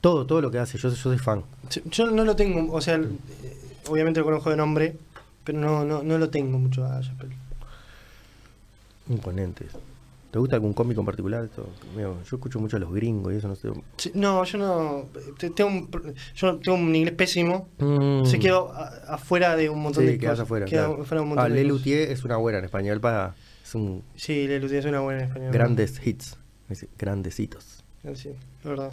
Todo, 0.00 0.26
todo 0.26 0.40
lo 0.42 0.50
que 0.50 0.58
hace, 0.58 0.76
yo, 0.78 0.88
yo 0.90 0.94
soy 0.96 1.18
fan. 1.18 1.42
Yo- 1.90 2.10
no 2.10 2.24
lo 2.24 2.36
tengo, 2.36 2.72
o 2.72 2.80
sea, 2.80 3.00
obviamente 3.88 4.20
lo 4.20 4.26
conozco 4.26 4.50
de 4.50 4.56
nombre, 4.56 4.96
pero 5.44 5.58
no, 5.58 5.84
no, 5.84 6.02
no 6.02 6.18
lo 6.18 6.28
tengo 6.28 6.58
mucho 6.58 6.84
a 6.84 7.00
Chappelle. 7.00 7.36
Imponente. 9.08 9.66
¿Te 10.30 10.38
gusta 10.38 10.56
algún 10.56 10.72
cómico 10.74 11.00
en 11.00 11.06
particular? 11.06 11.44
Esto, 11.44 11.66
mío, 11.96 12.16
yo 12.28 12.36
escucho 12.36 12.58
mucho 12.60 12.76
a 12.76 12.80
los 12.80 12.92
gringos 12.92 13.32
y 13.32 13.36
eso 13.36 13.48
no 13.48 13.54
sé. 13.54 13.70
Sí, 13.96 14.10
No, 14.14 14.44
yo 14.44 14.58
no. 14.58 15.04
te- 15.38 15.50
Tengo 15.50 15.70
un, 15.70 16.14
yo 16.34 16.58
tengo 16.58 16.76
un 16.76 16.94
inglés 16.94 17.14
pésimo. 17.14 17.68
Mm. 17.78 18.24
Se 18.26 18.38
quedó 18.38 18.72
a- 18.72 18.88
afuera 19.14 19.56
de 19.56 19.70
un 19.70 19.80
montón 19.80 20.04
Sí, 20.04 20.10
de 20.10 20.18
cosas. 20.18 20.40
afuera. 20.40 20.66
Claro. 20.66 21.00
afuera 21.02 21.22
un 21.22 21.38
Ah, 21.38 21.44
de 21.44 21.50
Le 21.50 21.62
cosas. 21.62 21.68
Luthier 21.78 22.10
es 22.10 22.24
una 22.24 22.36
buena 22.36 22.58
en 22.58 22.64
español 22.66 23.00
para. 23.00 23.34
Es 23.64 23.74
un 23.74 24.02
Sí, 24.16 24.46
Le 24.46 24.58
Luthier 24.60 24.80
es 24.80 24.84
una 24.86 25.00
buena 25.00 25.20
en 25.22 25.28
español. 25.28 25.52
grandes 25.52 26.04
hits. 26.06 26.36
Dice, 26.68 26.88
Grandecitos. 26.98 27.82
Sí, 28.14 28.28
es 28.30 28.64
verdad. 28.64 28.92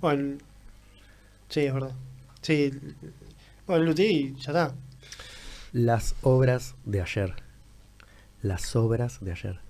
Bueno, 0.00 0.38
sí, 1.48 1.60
es 1.60 1.72
verdad. 1.74 1.92
Sí, 2.40 2.70
bueno, 3.66 3.84
Luthier 3.84 4.34
ya 4.34 4.50
está. 4.52 4.74
Las 5.72 6.14
obras 6.22 6.74
de 6.84 7.00
ayer. 7.02 7.34
Las 8.42 8.74
obras 8.76 9.18
de 9.20 9.32
ayer. 9.32 9.60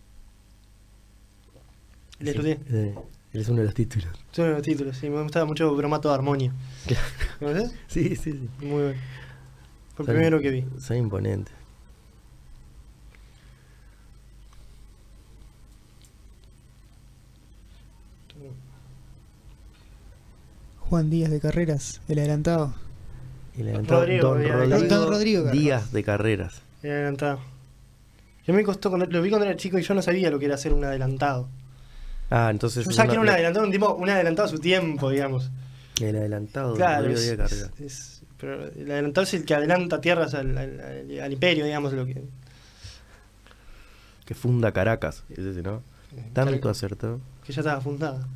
Le 2.20 2.34
Luthier. 2.34 2.58
eh, 2.70 2.94
es 3.32 3.48
uno 3.48 3.58
de 3.60 3.64
los 3.66 3.74
títulos. 3.74 4.08
Son 4.30 4.50
los 4.52 4.62
títulos, 4.62 4.96
sí. 4.96 5.10
Me 5.10 5.22
gustaba 5.22 5.44
mucho 5.44 5.74
Bromato 5.74 6.08
de 6.08 6.14
Armonio. 6.14 6.52
¿Conoces? 7.38 7.74
Sí, 7.88 8.16
sí, 8.16 8.32
sí. 8.32 8.48
Muy 8.60 8.82
bueno. 8.82 9.00
Fue 9.94 10.02
el 10.02 10.06
Son- 10.06 10.06
primero 10.06 10.40
que 10.40 10.50
vi. 10.50 10.64
Son 10.78 10.96
imponentes. 10.96 11.54
Juan 20.88 21.10
Díaz 21.10 21.30
de 21.30 21.40
Carreras, 21.40 22.00
el 22.08 22.18
adelantado. 22.18 22.74
Le 23.56 23.64
adelantado 23.64 24.00
Rodrigo, 24.00 24.28
Don 24.28 24.38
Díaz 24.40 24.50
de 24.58 24.66
Rodrigo, 24.88 25.06
Rodrigo. 25.10 25.50
Díaz 25.50 25.92
de 25.92 26.04
Carreras. 26.04 26.62
Era 26.82 26.94
adelantado. 26.94 27.40
Yo 28.46 28.54
me 28.54 28.62
costó, 28.64 28.88
cuando- 28.90 29.06
lo 29.06 29.22
vi 29.22 29.30
cuando 29.30 29.46
era 29.46 29.56
chico 29.56 29.78
y 29.78 29.82
yo 29.82 29.94
no 29.94 30.02
sabía 30.02 30.30
lo 30.30 30.38
que 30.38 30.46
era 30.46 30.56
ser 30.56 30.72
un 30.72 30.84
adelantado. 30.84 31.48
Ah, 32.30 32.48
entonces. 32.50 32.84
Yo 32.84 32.90
sabía 32.92 33.10
que 33.10 33.14
era 33.14 33.20
un 33.22 33.28
adelantado, 33.28 33.66
un 33.66 33.72
tipo, 33.72 33.94
un 33.94 34.08
adelantado 34.10 34.46
a 34.46 34.50
su 34.50 34.58
tiempo, 34.58 35.10
digamos. 35.10 35.50
El 36.00 36.16
adelantado 36.16 36.74
Claro, 36.74 37.08
Díaz 37.08 37.20
de 37.26 37.36
Carreras. 37.36 37.70
es- 37.78 37.80
es- 37.80 38.22
pero 38.38 38.64
el 38.68 38.90
adelantado 38.90 39.24
es 39.24 39.34
el 39.34 39.44
que 39.44 39.54
adelanta 39.54 40.00
tierras 40.00 40.34
al, 40.34 40.56
al- 40.58 40.80
al- 40.80 41.20
al 41.20 41.32
imperio, 41.32 41.64
digamos, 41.64 41.92
lo 41.92 42.04
que... 42.06 42.24
Que 44.24 44.34
funda 44.34 44.72
Caracas. 44.72 45.24
Es 45.30 45.38
ese, 45.38 45.62
¿no? 45.62 45.82
Tanto 46.32 46.68
acertó. 46.68 47.20
Que 47.44 47.52
ya 47.52 47.60
estaba 47.60 47.80
fundada. 47.80 48.26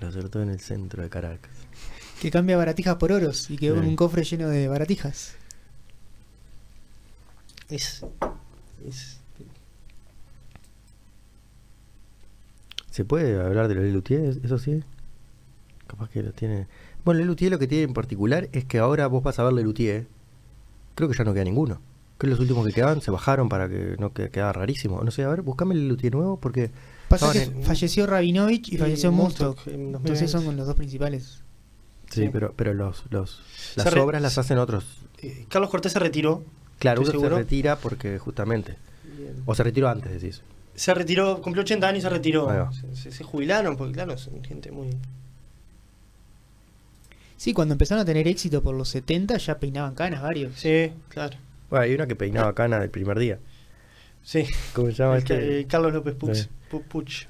Lo 0.00 0.08
acertó 0.08 0.42
en 0.42 0.50
el 0.50 0.60
centro 0.60 1.02
de 1.02 1.08
Caracas. 1.08 1.50
Que 2.20 2.30
cambia 2.30 2.56
baratijas 2.56 2.96
por 2.96 3.10
oros 3.12 3.48
y 3.50 3.56
quedó 3.56 3.76
con 3.76 3.86
un 3.86 3.96
cofre 3.96 4.24
lleno 4.24 4.48
de 4.48 4.68
baratijas. 4.68 5.34
Es... 7.68 8.04
es 8.86 9.17
¿Se 12.98 13.04
puede 13.04 13.40
hablar 13.40 13.68
de 13.68 13.76
los 13.76 13.84
Lelutier? 13.84 14.40
¿Eso 14.42 14.58
sí? 14.58 14.82
Capaz 15.86 16.10
que 16.10 16.20
lo 16.20 16.32
tiene. 16.32 16.66
Bueno, 17.04 17.20
Lelutier 17.20 17.52
lo 17.52 17.60
que 17.60 17.68
tiene 17.68 17.84
en 17.84 17.94
particular 17.94 18.48
es 18.50 18.64
que 18.64 18.80
ahora 18.80 19.06
vos 19.06 19.22
vas 19.22 19.38
a 19.38 19.44
ver 19.44 19.52
Lelutier. 19.52 20.08
Creo 20.96 21.08
que 21.08 21.16
ya 21.16 21.22
no 21.22 21.32
queda 21.32 21.44
ninguno. 21.44 21.74
Creo 22.18 22.30
que 22.30 22.30
los 22.30 22.40
últimos 22.40 22.66
que 22.66 22.72
quedaban 22.72 23.00
se 23.00 23.12
bajaron 23.12 23.48
para 23.48 23.68
que 23.68 23.94
no 24.00 24.12
que- 24.12 24.30
quedara 24.30 24.52
rarísimo. 24.52 25.00
No 25.04 25.12
sé, 25.12 25.22
a 25.22 25.28
ver, 25.28 25.42
buscame 25.42 25.76
el 25.76 25.82
Lelutier 25.82 26.12
nuevo 26.16 26.40
porque. 26.40 26.72
Pasa 27.08 27.30
que 27.32 27.44
en- 27.44 27.62
falleció 27.62 28.04
Rabinovich 28.08 28.68
y 28.72 28.74
Y 28.74 28.78
falleció 28.78 29.12
Munstock. 29.12 29.58
en 29.68 29.92
2020. 29.92 29.96
Entonces 29.98 30.30
son 30.32 30.56
los 30.56 30.66
dos 30.66 30.74
principales. 30.74 31.44
Sí, 32.10 32.22
Sí. 32.22 32.30
pero, 32.32 32.52
pero 32.56 32.74
los, 32.74 33.04
los, 33.10 33.40
las 33.76 33.84
Se 33.84 33.90
re- 33.90 34.00
obras 34.00 34.20
las 34.20 34.36
hacen 34.38 34.58
otros. 34.58 34.84
eh, 35.22 35.46
Carlos 35.48 35.70
Cortés 35.70 35.92
se 35.92 36.00
retiró. 36.00 36.42
Claro, 36.80 37.02
¿Estoy 37.02 37.20
uno 37.20 37.28
se 37.28 37.34
retira 37.36 37.76
porque 37.76 38.18
justamente. 38.18 38.74
O 39.46 39.54
se 39.54 39.62
retiró 39.62 39.88
antes, 39.88 40.10
decís. 40.20 40.42
Se 40.78 40.94
retiró, 40.94 41.40
cumplió 41.42 41.62
80 41.62 41.88
años 41.88 41.98
y 41.98 42.02
se 42.02 42.08
retiró. 42.08 42.70
Se, 42.72 42.94
se- 42.96 43.10
se 43.12 43.24
jubilaron, 43.24 43.76
porque 43.76 43.94
claro, 43.94 44.16
son 44.16 44.42
gente 44.44 44.70
muy... 44.70 44.90
Sí, 47.36 47.52
cuando 47.52 47.74
empezaron 47.74 48.02
a 48.02 48.04
tener 48.04 48.26
éxito 48.26 48.62
por 48.62 48.74
los 48.74 48.88
70 48.88 49.36
ya 49.38 49.58
peinaban 49.58 49.94
canas 49.94 50.22
varios. 50.22 50.54
Sí, 50.58 50.92
claro. 51.08 51.36
Bueno, 51.70 51.84
hay 51.84 51.94
una 51.94 52.06
que 52.06 52.16
peinaba 52.16 52.54
cana 52.54 52.80
del 52.80 52.90
primer 52.90 53.18
día. 53.18 53.38
Sí. 54.22 54.44
¿Cómo 54.72 54.88
se 54.88 54.94
llama 54.94 55.14
El 55.14 55.18
este? 55.18 55.60
eh, 55.60 55.66
Carlos 55.66 55.92
López 55.92 56.14
Puch. 56.14 56.34
Sí. 56.36 56.48
Puch. 56.88 57.26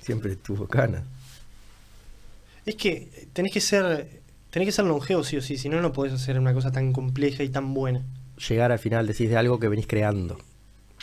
Siempre 0.00 0.34
tuvo 0.36 0.66
cana. 0.66 1.04
Es 2.66 2.74
que 2.76 3.28
tenés 3.32 3.52
que 3.52 3.60
ser 3.60 4.20
tenés 4.50 4.66
que 4.68 4.72
ser 4.72 4.84
longevo 4.84 5.24
sí 5.24 5.36
o 5.36 5.42
sí, 5.42 5.56
si 5.56 5.68
no 5.68 5.80
no 5.80 5.92
podés 5.92 6.12
hacer 6.12 6.38
una 6.38 6.52
cosa 6.52 6.70
tan 6.72 6.92
compleja 6.92 7.42
y 7.42 7.48
tan 7.48 7.72
buena. 7.74 8.02
Llegar 8.48 8.72
al 8.72 8.78
final 8.78 9.06
decís 9.06 9.30
de 9.30 9.36
algo 9.36 9.58
que 9.58 9.68
venís 9.68 9.86
creando. 9.86 10.38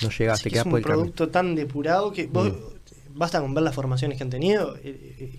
No 0.04 0.10
llegás, 0.10 0.36
Así 0.40 0.44
te 0.46 0.50
que 0.52 0.60
es 0.60 0.66
un 0.66 0.72
por 0.72 0.80
el 0.80 0.86
camino. 0.86 1.02
producto 1.04 1.30
tan 1.30 1.56
depurado 1.56 2.12
que 2.12 2.28
vos 2.28 2.48
Mm. 2.52 3.18
basta 3.18 3.42
con 3.42 3.54
ver 3.54 3.64
las 3.64 3.76
formaciones 3.76 4.18
que 4.18 4.24
han 4.24 4.30
tenido. 4.30 4.76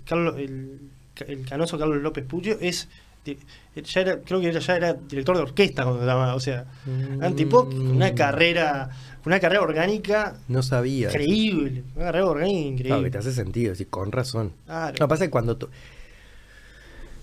Carlos, 0.05 0.35
el, 0.37 0.79
el 1.27 1.45
canoso 1.45 1.77
Carlos 1.79 2.01
López 2.01 2.25
Puccio 2.25 2.57
es 2.59 2.87
di- 3.25 3.37
ya 3.75 4.01
era, 4.01 4.19
creo 4.21 4.39
que 4.41 4.51
ya 4.51 4.75
era 4.75 4.93
director 4.93 5.35
de 5.37 5.43
orquesta 5.43 5.83
cuando 5.83 6.01
estaba, 6.01 6.35
o 6.35 6.39
sea, 6.39 6.65
Mm. 6.85 7.23
antipop, 7.23 7.71
una 7.73 8.13
carrera, 8.15 8.89
una 9.25 9.39
carrera 9.39 9.61
orgánica 9.61 10.37
No 10.47 10.63
sabía. 10.63 11.07
increíble, 11.09 11.83
una 11.95 12.05
carrera 12.05 12.25
orgánica 12.25 12.55
Claro, 12.57 12.73
que 12.73 12.83
increíble. 12.83 13.11
te 13.11 13.17
hace 13.19 13.31
sentido, 13.33 13.75
sí, 13.75 13.85
con 13.85 14.11
razón. 14.11 14.53
Claro. 14.65 14.95
No, 14.99 15.07
pasa 15.07 15.25
que 15.25 15.31
cuando... 15.31 15.57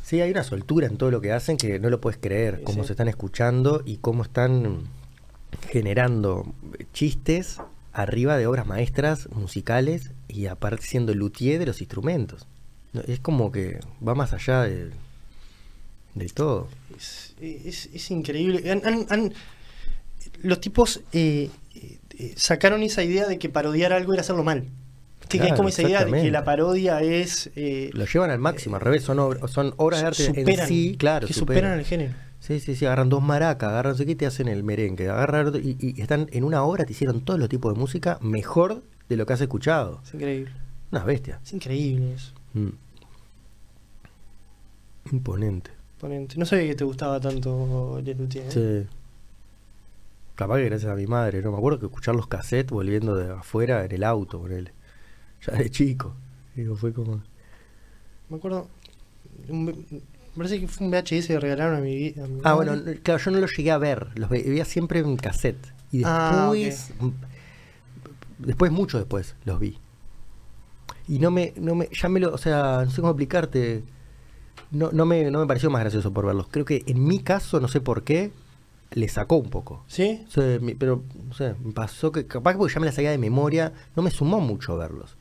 Sí, 0.02 0.20
hay 0.22 0.30
una 0.30 0.42
soltura 0.44 0.86
en 0.86 0.96
todo 0.96 1.10
lo 1.10 1.20
que 1.20 1.32
hacen 1.32 1.56
que 1.58 1.78
no 1.78 1.90
lo 1.90 2.00
puedes 2.00 2.18
creer, 2.18 2.62
cómo 2.64 2.82
sí. 2.82 2.86
se 2.88 2.92
están 2.94 3.08
escuchando 3.08 3.82
y 3.84 3.98
cómo 3.98 4.22
están 4.22 4.84
generando 5.70 6.52
chistes 6.92 7.60
arriba 7.92 8.36
de 8.36 8.46
obras 8.46 8.66
maestras 8.66 9.28
musicales 9.30 10.10
y 10.28 10.46
aparte 10.46 10.82
siendo 10.86 11.14
luthier 11.14 11.58
de 11.58 11.66
los 11.66 11.80
instrumentos. 11.80 12.46
Es 13.06 13.20
como 13.20 13.50
que 13.52 13.80
va 14.06 14.14
más 14.14 14.32
allá 14.32 14.62
de, 14.62 14.90
de 16.14 16.26
todo. 16.28 16.68
Es, 16.96 17.34
es- 17.40 17.88
es 17.92 18.10
increíble. 18.10 18.70
Han- 18.70 18.82
han- 18.84 19.06
han- 19.10 19.32
los 20.42 20.60
tipos 20.60 21.00
eh, 21.12 21.50
eh, 21.74 21.98
eh, 22.18 22.32
sacaron 22.36 22.82
esa 22.82 23.02
idea 23.02 23.26
de 23.26 23.38
que 23.38 23.48
parodiar 23.48 23.92
algo 23.92 24.12
era 24.12 24.22
hacerlo 24.22 24.44
mal. 24.44 24.64
Que- 25.28 25.38
Claro, 25.38 25.56
como 25.56 25.68
esa 25.68 25.82
idea 25.82 26.04
de 26.04 26.22
que 26.22 26.30
la 26.30 26.44
parodia 26.44 27.02
es. 27.02 27.50
eh, 27.54 27.90
Lo 27.92 28.06
llevan 28.06 28.30
al 28.30 28.38
máximo, 28.38 28.76
al 28.76 28.82
revés, 28.82 29.02
son, 29.02 29.18
obra- 29.18 29.46
son 29.48 29.74
obras 29.76 30.00
de 30.00 30.06
arte 30.06 30.24
en 30.26 30.34
superan, 30.34 30.68
sí, 30.68 30.96
claro. 30.98 31.26
que 31.26 31.34
superan 31.34 31.78
el 31.78 31.84
género. 31.84 32.14
Sí, 32.48 32.60
sí, 32.60 32.74
sí, 32.74 32.86
agarran 32.86 33.10
dos 33.10 33.22
maracas, 33.22 33.68
agarran 33.68 33.94
sé 33.94 34.06
qué 34.06 34.12
y 34.12 34.14
te 34.14 34.24
hacen 34.26 34.48
el 34.48 34.64
merengue. 34.64 35.10
Agarran 35.10 35.52
y, 35.62 35.76
y 35.78 36.00
están 36.00 36.28
en 36.32 36.44
una 36.44 36.62
hora, 36.62 36.86
te 36.86 36.92
hicieron 36.92 37.20
todos 37.20 37.38
los 37.38 37.50
tipos 37.50 37.74
de 37.74 37.78
música 37.78 38.18
mejor 38.22 38.82
de 39.06 39.16
lo 39.18 39.26
que 39.26 39.34
has 39.34 39.40
escuchado. 39.42 40.00
Es 40.02 40.14
increíble. 40.14 40.50
Unas 40.90 41.04
bestias. 41.04 41.42
Es 41.42 41.52
increíble 41.52 42.14
eso. 42.14 42.32
Mm. 42.54 42.70
Imponente. 45.12 45.70
Ponente. 46.00 46.36
No 46.38 46.46
sabía 46.46 46.68
que 46.68 46.74
te 46.74 46.84
gustaba 46.84 47.20
tanto 47.20 48.00
Lelutier. 48.02 48.46
¿eh? 48.46 48.86
Sí. 48.88 48.96
Capaz 50.34 50.56
que 50.56 50.64
gracias 50.64 50.90
a 50.90 50.94
mi 50.94 51.06
madre, 51.06 51.42
¿no? 51.42 51.50
Me 51.52 51.58
acuerdo 51.58 51.80
que 51.80 51.86
escuchar 51.86 52.14
los 52.14 52.28
cassettes 52.28 52.70
volviendo 52.70 53.14
de 53.14 53.30
afuera 53.32 53.84
en 53.84 53.92
el 53.92 54.04
auto 54.04 54.38
con 54.40 54.52
él. 54.52 54.70
Ya 55.46 55.52
de 55.54 55.68
chico. 55.70 56.14
Digo, 56.54 56.76
fue 56.76 56.92
como. 56.94 57.20
Me 58.30 58.36
acuerdo. 58.38 58.68
un- 59.48 60.02
me 60.38 60.44
parece 60.44 60.60
que 60.60 60.68
fue 60.68 60.86
un 60.86 60.92
VHS 60.92 61.26
que 61.26 61.40
regalaron 61.40 61.76
a 61.78 61.80
mi, 61.80 62.08
a 62.10 62.26
mi 62.26 62.40
Ah, 62.44 62.54
madre. 62.54 62.70
bueno, 62.70 62.76
no- 62.76 62.92
claro, 63.02 63.20
yo 63.22 63.30
no 63.32 63.38
los 63.40 63.56
llegué 63.56 63.70
a 63.70 63.78
ver, 63.78 64.08
los 64.14 64.30
ve- 64.30 64.44
veía 64.46 64.64
siempre 64.64 65.00
en 65.00 65.16
cassette. 65.16 65.58
Y 65.90 66.02
Ah, 66.04 66.50
después, 66.52 66.92
después, 68.38 68.70
mucho 68.72 68.98
después, 68.98 69.34
los 69.44 69.58
vi. 69.60 69.78
Y 71.08 71.18
no 71.18 71.30
me, 71.30 71.52
no 71.56 71.74
me, 71.74 71.88
ya 71.92 72.08
me 72.08 72.20
lo, 72.20 72.32
o 72.34 72.38
sea, 72.38 72.82
no 72.84 72.90
sé 72.90 73.00
cómo 73.00 73.10
explicarte, 73.12 73.82
no, 74.70 74.90
no, 74.92 75.06
me, 75.06 75.30
no 75.30 75.40
me 75.40 75.46
pareció 75.46 75.70
más 75.70 75.80
gracioso 75.80 76.12
por 76.12 76.26
verlos. 76.26 76.46
Creo 76.50 76.64
que 76.64 76.82
en 76.86 77.04
mi 77.04 77.20
caso, 77.20 77.60
no 77.60 77.68
sé 77.68 77.80
por 77.80 78.02
qué, 78.04 78.30
le 78.92 79.08
sacó 79.08 79.36
un 79.36 79.50
poco. 79.50 79.84
¿Sí? 79.88 80.24
O 80.28 80.30
sea, 80.30 80.58
mi- 80.60 80.74
pero, 80.74 81.02
no 81.26 81.34
sé, 81.34 81.54
me 81.64 81.72
pasó 81.72 82.12
que 82.12 82.26
capaz 82.26 82.52
que 82.52 82.58
porque 82.58 82.74
ya 82.74 82.80
me 82.80 82.86
la 82.86 82.92
sabía 82.92 83.10
de 83.10 83.18
memoria, 83.18 83.72
no 83.96 84.02
me 84.02 84.10
sumó 84.10 84.40
mucho 84.40 84.76
verlos. 84.76 85.16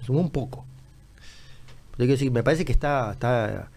Me 0.00 0.06
sumó 0.06 0.20
un 0.20 0.30
poco. 0.30 0.64
Pero 1.92 1.98
quiero 1.98 2.12
decir, 2.12 2.30
me 2.30 2.42
parece 2.42 2.64
que 2.64 2.72
está, 2.72 3.12
está 3.12 3.70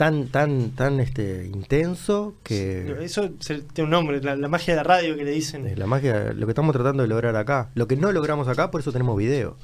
tan, 0.00 0.28
tan, 0.28 0.70
tan 0.70 0.98
este, 0.98 1.44
intenso 1.44 2.32
que 2.42 2.96
Eso 3.04 3.28
tiene 3.74 3.84
un 3.84 3.90
nombre, 3.90 4.22
la, 4.22 4.34
la 4.34 4.48
magia 4.48 4.72
de 4.72 4.76
la 4.78 4.82
radio 4.82 5.14
que 5.14 5.24
le 5.26 5.30
dicen. 5.30 5.66
es 5.66 5.78
la 5.78 5.86
magia, 5.86 6.32
lo 6.32 6.46
que 6.46 6.52
estamos 6.52 6.72
tratando 6.72 7.02
de 7.02 7.08
lograr 7.10 7.36
acá. 7.36 7.68
Lo 7.74 7.86
que 7.86 7.96
no 7.96 8.10
logramos 8.10 8.48
acá, 8.48 8.70
por 8.70 8.80
eso 8.80 8.92
tenemos 8.92 9.14
video. 9.18 9.58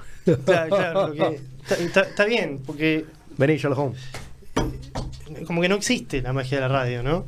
Claro, 0.44 0.76
claro, 0.76 1.14
está, 1.70 2.26
bien, 2.26 2.60
porque 2.66 3.06
Vení, 3.38 3.56
Sherlock 3.56 3.78
Holmes. 3.78 4.00
como 5.46 5.62
que 5.62 5.70
no 5.70 5.76
existe 5.76 6.20
la 6.20 6.34
magia 6.34 6.58
de 6.58 6.60
la 6.60 6.68
radio, 6.68 7.02
¿no? 7.02 7.24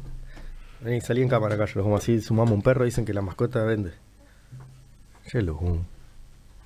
Vení, 0.83 1.01
salí 1.01 1.23
en 1.23 1.29
cámara 1.31 1.55
acá, 1.55 1.65
Sherlock 1.65 1.87
Holmes. 1.87 2.03
Así 2.03 2.21
sumamos 2.21 2.53
un 2.53 2.61
perro, 2.61 2.85
dicen 2.85 3.07
que 3.07 3.15
la 3.15 3.23
mascota 3.23 3.65
vende. 3.65 3.93
Sherlock 5.33 5.63
Holmes. 5.63 5.87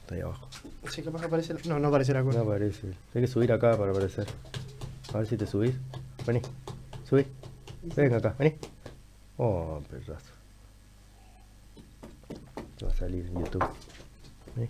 Está 0.00 0.16
ahí 0.16 0.20
abajo. 0.22 0.48
Sí, 0.90 1.02
capaz 1.02 1.24
aparece. 1.24 1.54
la- 1.54 1.60
No, 1.66 1.78
no 1.78 1.86
aparece 1.86 2.12
la 2.12 2.20
No 2.22 2.26
cosa. 2.26 2.40
aparece. 2.40 2.88
Hay 3.14 3.20
que 3.20 3.28
subir 3.28 3.52
acá 3.52 3.76
para 3.78 3.92
aparecer. 3.92 4.26
A 5.14 5.18
ver 5.18 5.26
si 5.28 5.36
te 5.36 5.46
subís. 5.46 5.74
Vení. 6.26 6.40
Subí. 7.04 7.26
Venga 7.82 8.16
acá, 8.18 8.34
vení. 8.38 8.54
Oh, 9.38 9.80
pedazo. 9.90 10.32
Te 12.78 12.84
va 12.86 12.92
a 12.92 12.94
salir 12.94 13.26
en 13.26 13.34
YouTube. 13.40 13.66
Vení. 14.56 14.68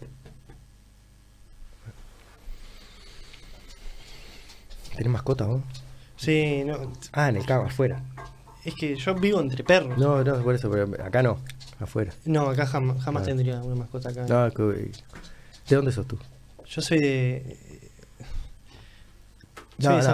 ¿Tenés 4.96 5.12
mascota 5.12 5.46
vos? 5.46 5.62
Sí, 6.16 6.62
no, 6.64 6.92
Ah, 7.12 7.28
en 7.28 7.36
el 7.36 7.46
campo, 7.46 7.66
afuera. 7.68 8.02
es 8.64 8.74
que 8.74 8.94
yo 8.96 9.14
vivo 9.14 9.40
entre 9.40 9.64
perros. 9.64 9.96
No, 9.98 10.22
no, 10.22 10.42
por 10.42 10.54
eso, 10.54 10.70
pero 10.70 10.84
acá 11.04 11.22
no. 11.22 11.38
Afuera. 11.80 12.12
No, 12.26 12.48
acá 12.48 12.66
jam- 12.66 12.98
jamás 12.98 13.22
Ah. 13.22 13.26
tendría 13.26 13.60
una 13.60 13.74
mascota 13.74 14.10
acá. 14.10 14.26
No, 14.28 14.50
que- 14.52 14.92
¿De 15.68 15.76
dónde 15.76 15.90
sos 15.92 16.06
tú? 16.06 16.18
Yo 16.66 16.80
soy 16.82 16.98
de. 17.00 17.71
No, 19.78 19.96
de 19.96 20.02
de 20.02 20.08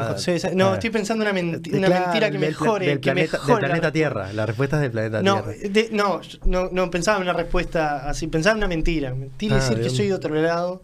ah. 0.70 0.75
estoy 0.75 0.91
pensando 0.91 1.23
una, 1.25 1.33
menti- 1.33 1.70
De- 1.70 1.78
una 1.78 1.87
claro, 1.89 2.05
mentira 2.07 2.31
que 2.31 2.39
mejore. 2.39 2.87
Del 2.87 3.01
que 3.01 3.11
planeta, 3.12 3.39
mejore 3.39 3.53
del 3.55 3.62
la 3.62 3.69
planeta 3.69 3.87
respuesta. 3.89 3.93
Tierra. 3.93 4.33
La 4.33 4.47
respuesta 4.47 4.77
es 4.77 4.83
del 4.83 4.91
planeta 4.93 5.20
Tierra. 5.20 5.47
de- 5.70 5.89
no, 5.93 6.20
no, 6.47 6.69
no 6.70 6.91
pensaba 6.91 7.17
en 7.19 7.23
una 7.25 7.33
respuesta 7.33 8.09
así, 8.09 8.27
pensaba 8.28 8.53
en 8.53 8.59
una 8.59 8.69
mentira. 8.69 9.15
Mentira 9.15 9.57
Ah, 9.57 9.61
decir 9.61 9.77
¿de 9.78 9.83
que 9.85 9.91
soy 9.91 10.07
de 10.09 10.15
otro 10.15 10.35
lado, 10.35 10.83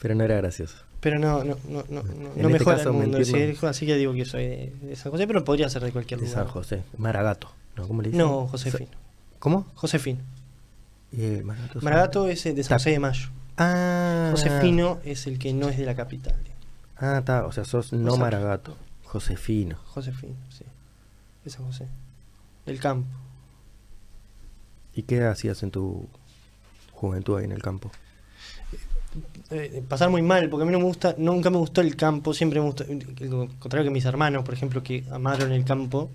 Pero 0.00 0.14
no 0.14 0.24
era 0.24 0.36
gracioso. 0.36 0.76
pero 1.00 1.18
no, 1.18 1.44
no, 1.44 1.56
no, 1.68 1.84
no, 1.88 2.02
no, 2.02 2.10
En 2.10 2.22
no 2.42 2.48
este 2.48 2.48
mejora 2.48 2.76
caso, 2.78 2.90
el 2.90 2.96
mundo 2.96 3.18
decir, 3.18 3.56
así 3.62 3.86
que 3.86 3.96
digo 3.96 4.12
que 4.14 4.24
soy 4.24 4.44
de, 4.46 4.72
de 4.82 4.96
San 4.96 5.12
José, 5.12 5.26
pero 5.26 5.44
podría 5.44 5.68
ser 5.68 5.82
de 5.82 5.92
cualquier 5.92 6.20
De 6.20 6.26
lugar. 6.26 6.44
San 6.44 6.52
José. 6.52 6.82
Maragato. 6.96 7.50
¿No? 7.76 7.86
¿Cómo 7.86 8.02
le 8.02 8.08
dicen? 8.08 8.18
No, 8.26 8.48
Josefino. 8.48 8.90
¿Cómo? 9.38 9.66
Josefino. 9.74 10.20
Eh, 11.16 11.42
Maragato. 11.44 11.80
Maragato 11.82 12.28
es 12.28 12.44
eh, 12.46 12.54
de 12.54 12.64
San 12.64 12.78
José 12.78 12.90
de 12.90 12.98
Mayo. 12.98 13.28
Ah. 13.58 14.28
Josefino 14.32 14.98
es 15.04 15.26
el 15.26 15.38
que 15.38 15.52
no 15.52 15.68
es 15.68 15.76
de 15.78 15.84
la 15.84 15.94
capital. 15.94 16.34
Ah, 17.00 17.18
está. 17.18 17.46
O 17.46 17.52
sea, 17.52 17.64
sos 17.64 17.92
no 17.92 18.12
sea- 18.12 18.20
Maragato. 18.20 18.76
Josefino. 19.04 19.76
Josefino, 19.86 20.36
sí. 20.50 20.64
San 21.50 21.64
José. 21.66 21.88
Del 22.66 22.78
campo. 22.78 23.08
¿Y 24.94 25.02
qué 25.02 25.24
hacías 25.24 25.62
en 25.62 25.70
tu 25.70 26.06
juventud 26.92 27.38
ahí 27.38 27.44
en 27.44 27.52
el 27.52 27.62
campo? 27.62 27.90
Eh, 29.50 29.82
pasar 29.88 30.10
muy 30.10 30.22
mal, 30.22 30.48
porque 30.48 30.62
a 30.62 30.66
mí 30.66 30.72
no 30.72 30.78
me 30.78 30.84
gusta, 30.84 31.14
nunca 31.18 31.50
me 31.50 31.56
gustó 31.56 31.80
el 31.80 31.96
campo, 31.96 32.32
siempre 32.34 32.60
me 32.60 32.66
gustó, 32.66 32.84
lo 33.20 33.48
contrario 33.58 33.84
que 33.84 33.90
mis 33.90 34.04
hermanos, 34.04 34.44
por 34.44 34.54
ejemplo, 34.54 34.82
que 34.82 35.04
amaron 35.10 35.50
el 35.50 35.64
campo, 35.64 36.10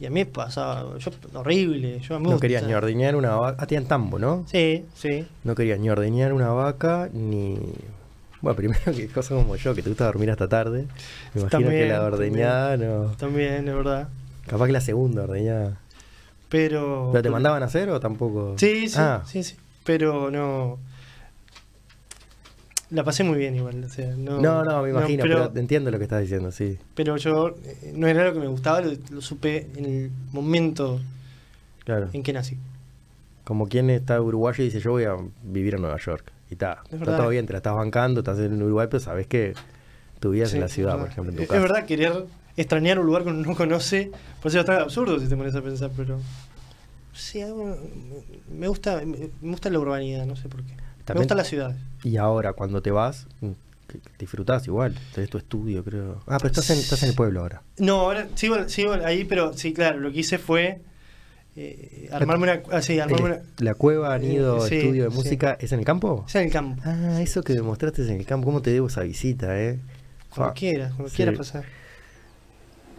y 0.00 0.06
a 0.06 0.10
mí 0.10 0.24
pasaba, 0.24 0.98
yo, 0.98 1.10
horrible, 1.34 2.00
yo 2.00 2.16
a 2.16 2.18
mí 2.18 2.26
me 2.26 2.32
No 2.34 2.40
querías 2.40 2.64
ni 2.64 2.74
ordeñar 2.74 3.14
una 3.14 3.36
vaca. 3.36 3.62
Ah, 3.62 3.66
tenían 3.66 3.86
tambo, 3.86 4.18
¿no? 4.18 4.44
Sí, 4.50 4.84
sí. 4.94 5.26
No 5.44 5.54
querías 5.54 5.78
ni 5.78 5.88
ordeñar 5.88 6.32
una 6.32 6.48
vaca, 6.48 7.08
ni... 7.12 7.56
Bueno, 8.54 8.56
primero 8.56 8.92
que 8.96 9.08
cosa 9.08 9.34
como 9.34 9.56
yo, 9.56 9.74
que 9.74 9.82
te 9.82 9.88
gusta 9.88 10.04
dormir 10.04 10.30
hasta 10.30 10.48
tarde. 10.48 10.86
Me 11.34 11.40
imagino 11.40 11.68
que 11.68 11.88
la 11.88 12.02
ordeñada 12.04 12.76
no... 12.76 13.06
También, 13.16 13.66
es 13.68 13.74
verdad. 13.74 14.08
Capaz 14.46 14.66
que 14.66 14.72
la 14.72 14.80
segunda 14.80 15.24
ordeñada. 15.24 15.80
Pero. 16.48 17.08
¿Pero 17.10 17.22
te 17.24 17.30
mandaban 17.30 17.64
a 17.64 17.66
hacer 17.66 17.90
o 17.90 17.98
tampoco? 17.98 18.54
Sí, 18.56 18.88
sí, 18.88 18.94
Ah, 18.98 19.24
sí, 19.26 19.42
sí. 19.42 19.56
Pero 19.84 20.30
no. 20.30 20.78
La 22.90 23.02
pasé 23.02 23.24
muy 23.24 23.36
bien 23.36 23.56
igual. 23.56 23.82
O 23.82 23.88
sea, 23.88 24.14
no, 24.16 24.40
no, 24.40 24.62
no, 24.62 24.82
me 24.82 24.90
imagino, 24.90 25.24
pero, 25.24 25.48
pero, 25.48 25.60
entiendo 25.60 25.90
lo 25.90 25.98
que 25.98 26.04
estás 26.04 26.20
diciendo, 26.20 26.52
sí. 26.52 26.78
pero 26.94 27.16
yo 27.16 27.48
eh, 27.64 27.92
no 27.96 28.06
era 28.06 28.24
lo 28.26 28.32
que 28.32 28.38
me 28.38 28.46
gustaba, 28.46 28.80
lo, 28.80 28.92
lo 29.10 29.20
supe 29.20 29.66
en 29.74 29.84
el 29.84 30.10
momento 30.30 31.00
Claro. 31.84 32.10
en 32.12 32.22
que 32.22 32.32
nací. 32.32 32.56
Como 33.42 33.66
quien 33.66 33.90
está 33.90 34.20
uruguayo 34.20 34.62
y 34.62 34.66
dice, 34.66 34.78
yo 34.78 34.92
voy 34.92 35.02
a 35.02 35.16
vivir 35.42 35.74
en 35.74 35.80
Nueva 35.80 35.98
York. 35.98 36.30
Y 36.50 36.54
está, 36.54 36.82
Es 36.90 37.00
está 37.00 37.16
todo 37.16 37.28
bien, 37.28 37.46
te 37.46 37.52
la 37.52 37.58
estás 37.58 37.74
bancando, 37.74 38.20
estás 38.20 38.38
en 38.38 38.62
Uruguay, 38.62 38.86
pero 38.90 39.00
sabes 39.00 39.26
que 39.26 39.54
tu 40.20 40.30
vida 40.30 40.44
es 40.44 40.54
en 40.54 40.60
la 40.60 40.68
ciudad, 40.68 40.98
por 40.98 41.08
ejemplo, 41.08 41.30
en 41.30 41.36
tu 41.36 41.42
Es 41.42 41.48
casa. 41.48 41.60
verdad 41.60 41.84
querer 41.86 42.24
extrañar 42.56 42.98
un 42.98 43.06
lugar 43.06 43.22
que 43.24 43.30
uno 43.30 43.42
no 43.46 43.54
conoce, 43.56 44.10
por 44.42 44.50
eso 44.50 44.60
es 44.60 44.66
tan 44.66 44.80
absurdo 44.80 45.18
si 45.20 45.26
te 45.28 45.36
pones 45.36 45.54
a 45.54 45.62
pensar, 45.62 45.90
pero. 45.96 46.18
Sí, 47.12 47.42
me 48.52 48.68
gusta, 48.68 49.02
me 49.04 49.50
gusta 49.50 49.70
la 49.70 49.78
urbanidad, 49.78 50.26
no 50.26 50.36
sé 50.36 50.48
por 50.48 50.62
qué. 50.62 50.72
Me 51.08 51.14
gustan 51.20 51.36
las 51.38 51.46
ciudades. 51.48 51.76
Y 52.02 52.16
ahora, 52.18 52.52
cuando 52.52 52.82
te 52.82 52.90
vas, 52.90 53.26
mm, 53.40 53.50
disfrutás 54.18 54.66
igual. 54.66 54.94
Tenés 55.14 55.30
tu 55.30 55.38
estudio, 55.38 55.82
creo. 55.82 56.20
Ah, 56.26 56.36
pero 56.38 56.48
estás 56.48 56.68
en, 56.70 56.78
estás 56.78 57.02
en 57.04 57.10
el 57.10 57.14
pueblo 57.14 57.40
ahora. 57.40 57.62
No, 57.78 58.00
ahora 58.00 58.28
sigo, 58.34 58.68
sigo 58.68 58.92
ahí, 58.92 59.24
pero 59.24 59.52
sí, 59.54 59.72
claro, 59.72 59.98
lo 60.00 60.12
que 60.12 60.20
hice 60.20 60.38
fue 60.38 60.80
eh, 61.56 62.08
armarme 62.12 62.44
una. 62.44 62.62
ah, 62.70 62.82
sí, 62.82 63.00
armarme 63.00 63.26
El- 63.28 63.32
una. 63.32 63.42
la 63.58 63.74
cueva, 63.74 64.18
nido, 64.18 64.64
Eh, 64.66 64.68
sí, 64.68 64.76
estudio 64.76 65.04
de 65.04 65.10
sí. 65.10 65.16
música, 65.16 65.56
¿es 65.60 65.72
en 65.72 65.78
el 65.80 65.84
campo? 65.84 66.24
Es 66.28 66.34
en 66.34 66.42
el 66.44 66.52
campo. 66.52 66.82
Ah, 66.84 67.20
eso 67.22 67.42
que 67.42 67.54
me 67.54 67.62
mostraste 67.62 68.02
es 68.02 68.08
en 68.08 68.16
el 68.20 68.26
campo. 68.26 68.44
¿Cómo 68.46 68.62
te 68.62 68.70
debo 68.70 68.86
esa 68.88 69.02
visita, 69.02 69.58
eh? 69.60 69.78
Cuando 70.28 70.50
Ah, 70.50 70.54
quieras, 70.54 70.92
cuando 70.94 71.12
quieras 71.14 71.36
pasar. 71.38 71.64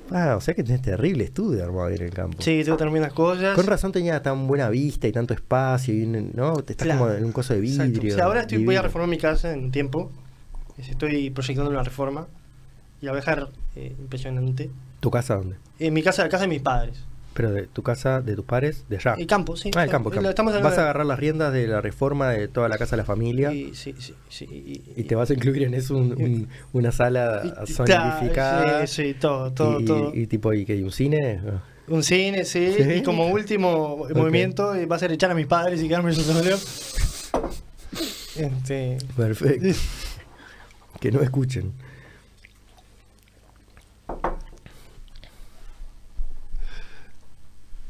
Ah, 0.10 0.36
o 0.38 0.42
sea 0.42 0.53
que 0.53 0.64
tenés 0.64 0.82
terrible 0.82 1.26
estudio 1.26 1.64
armado 1.66 1.90
en 1.90 2.02
el 2.02 2.11
campo. 2.11 2.42
Sí, 2.42 2.61
tengo 2.64 2.77
tremendas 2.77 3.11
cosas. 3.11 3.53
Con 3.56 3.68
razón 3.68 3.92
tenía 3.92 4.22
tan 4.24 4.48
buena 4.48 4.69
vista 4.69 5.06
y 5.08 5.11
tanto 5.11 5.34
espacio, 5.34 5.94
y 5.94 6.06
¿no? 6.06 6.53
Te 6.64 6.74
estás 6.74 6.86
Claro. 6.86 7.00
como 7.02 7.11
en 7.11 7.26
un 7.26 7.32
coso 7.34 7.53
de 7.53 7.60
vidrio. 7.60 8.14
O 8.14 8.16
sea, 8.16 8.26
ahora 8.26 8.42
estoy, 8.42 8.64
voy 8.64 8.76
a 8.77 8.82
reformar 8.82 9.10
mi 9.10 9.18
casa 9.18 9.52
en 9.52 9.66
un 9.66 9.72
tiempo. 9.72 10.11
Estoy 10.77 11.30
proyectando 11.32 11.69
una 11.72 11.84
reforma. 11.84 12.27
Y 13.02 13.06
la 13.06 13.11
voy 13.11 13.18
a 13.18 13.22
dejar 13.22 13.50
eh, 13.76 13.95
impresionante. 14.00 14.72
¿Tu 15.02 15.11
casa 15.11 15.36
dónde? 15.36 15.58
En 15.77 15.94
mi 15.94 16.02
casa, 16.02 16.24
la 16.24 16.30
casa 16.30 16.44
de 16.44 16.48
mis 16.48 16.61
padres. 16.61 16.98
Pero 17.38 17.51
de 17.51 17.67
tu 17.67 17.83
casa, 17.83 18.19
de 18.19 18.35
tus 18.35 18.43
pares, 18.45 18.85
de 18.90 18.98
allá. 18.98 19.14
El 19.16 19.27
campo, 19.27 19.56
sí. 19.56 19.69
Ah, 19.75 19.83
el 19.83 19.91
campo, 19.91 20.09
el 20.09 20.16
campo. 20.16 20.27
estamos 20.30 20.59
Vas 20.59 20.77
a 20.80 20.82
agarrar 20.82 21.06
las 21.06 21.19
riendas 21.19 21.53
de 21.53 21.67
la 21.67 21.82
reforma 21.82 22.32
de 22.32 22.48
toda 22.48 22.67
la 22.67 22.80
casa 22.80 22.95
de 22.95 23.03
la 23.03 23.06
familia 23.06 23.53
y, 23.53 23.75
sí, 23.75 23.93
sí, 23.99 24.16
sí, 24.27 24.45
y, 24.45 24.99
y 24.99 25.03
te 25.03 25.14
vas 25.14 25.30
a 25.30 25.33
incluir 25.35 25.61
en 25.61 25.75
eso 25.75 25.95
un- 25.95 26.14
un- 26.14 26.48
una 26.74 26.91
sala 26.91 27.43
y- 27.67 27.72
zonificada. 27.72 28.88
Sí, 28.88 29.03
sí, 29.03 29.14
todo, 29.14 29.51
todo, 29.53 29.80
y, 29.80 29.85
todo. 29.85 30.11
y 30.16 30.25
tipo, 30.25 30.51
¿y 30.51 30.66
qué? 30.66 30.75
¿Y 30.77 30.82
un 30.82 30.91
cine? 30.91 31.40
Un 31.88 32.01
cine, 32.01 32.43
sí, 32.43 32.74
¿Sí? 32.75 32.83
y 32.95 33.03
como 33.03 33.27
último 33.27 34.07
movimiento 34.16 34.74
eh, 34.74 34.88
va 34.88 34.95
a 34.95 34.99
ser 34.99 35.11
echar 35.11 35.30
a 35.30 35.35
mis 35.35 35.45
padres 35.45 35.80
y 35.83 35.88
quedarme 35.88 36.11
yo 36.14 36.24
solo. 36.24 36.57
Este, 38.35 38.98
Perfecto. 39.16 39.67
que 40.99 41.11
no 41.11 41.22
escuchen. 41.22 41.72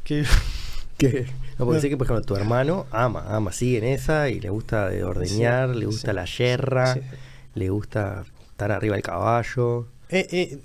Que, 0.08 0.24
Que, 0.98 1.26
no, 1.58 1.64
porque 1.66 1.80
sé 1.80 1.88
que, 1.88 1.96
por 1.96 2.06
ejemplo, 2.06 2.24
tu 2.24 2.34
hermano 2.34 2.86
ama, 2.90 3.24
ama, 3.28 3.52
sigue 3.52 3.78
en 3.78 3.84
esa 3.84 4.28
y 4.30 4.40
le 4.40 4.50
gusta 4.50 4.88
de 4.88 5.04
ordeñar, 5.04 5.72
Sí, 5.74 5.78
le 5.78 5.86
gusta 5.86 6.10
sí, 6.10 6.14
la 6.16 6.24
yerra, 6.24 6.94
sí. 6.94 7.00
le 7.54 7.70
gusta 7.70 8.24
estar 8.50 8.72
arriba 8.72 8.94
del 8.96 9.04
caballo. 9.04 9.86
eh, 10.08 10.26
eh, 10.32 10.58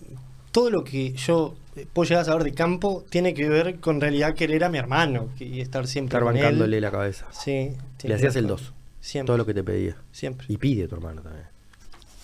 todo 0.51 0.69
lo 0.71 0.83
que 0.83 1.13
yo 1.13 1.53
eh, 1.75 1.85
puedo 1.91 2.07
llegar 2.09 2.21
a 2.23 2.25
saber 2.25 2.43
de 2.43 2.53
campo 2.53 3.03
tiene 3.11 3.33
que 3.35 3.47
ver 3.49 3.79
con 3.79 4.01
realidad 4.01 4.33
querer 4.33 4.63
a 4.63 4.69
mi 4.69 4.77
hermano 4.79 5.29
y 5.39 5.61
estar 5.61 5.85
siempre 5.85 6.17
Estar 6.17 6.23
con 6.23 6.33
bancándole 6.33 6.77
él. 6.77 6.81
la 6.83 6.89
cabeza. 6.91 7.27
Sí, 7.31 7.71
Le 8.03 8.15
hacías 8.15 8.35
el 8.35 8.45
ver 8.45 8.55
con- 8.55 8.63
2, 8.65 8.73
Siempre. 9.01 9.27
todo 9.27 9.37
lo 9.37 9.45
que 9.45 9.53
te 9.53 9.63
pedía. 9.63 9.97
Siempre. 10.11 10.47
Y 10.49 10.57
pide 10.57 10.87
tu 10.87 10.95
hermano 10.95 11.21
también. 11.21 11.45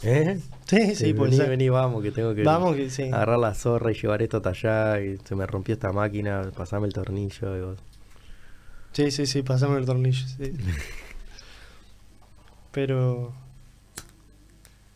¿Eh? 0.03 0.39
Sí, 0.65 0.95
sí, 0.95 1.13
puede 1.13 1.31
vení, 1.37 1.49
vení, 1.49 1.69
vamos, 1.69 2.01
que 2.03 2.11
tengo 2.11 2.33
que 2.33 2.43
Vamos 2.43 2.75
que 2.75 2.89
sí. 2.89 3.03
agarrar 3.03 3.39
la 3.39 3.53
zorra 3.53 3.91
y 3.91 3.95
llevar 3.95 4.21
esto 4.21 4.37
hasta 4.37 4.49
allá. 4.51 5.01
Y 5.01 5.17
se 5.25 5.35
me 5.35 5.45
rompió 5.45 5.73
esta 5.73 5.91
máquina, 5.91 6.49
pasame 6.55 6.87
el 6.87 6.93
tornillo. 6.93 7.57
y 7.57 7.61
vos- 7.61 7.79
Sí, 8.93 9.11
sí, 9.11 9.25
sí, 9.25 9.43
pasame 9.43 9.77
el 9.77 9.85
tornillo. 9.85 10.25
sí. 10.27 10.53
Pero. 12.71 13.33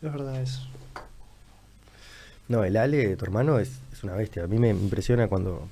Es 0.00 0.12
verdad 0.12 0.40
eso. 0.40 0.62
No, 2.48 2.62
el 2.64 2.76
Ale, 2.76 3.16
tu 3.16 3.24
hermano, 3.24 3.58
es, 3.58 3.72
es 3.92 4.04
una 4.04 4.14
bestia. 4.14 4.44
A 4.44 4.46
mí 4.46 4.58
me 4.58 4.68
impresiona 4.70 5.28
cuando 5.28 5.66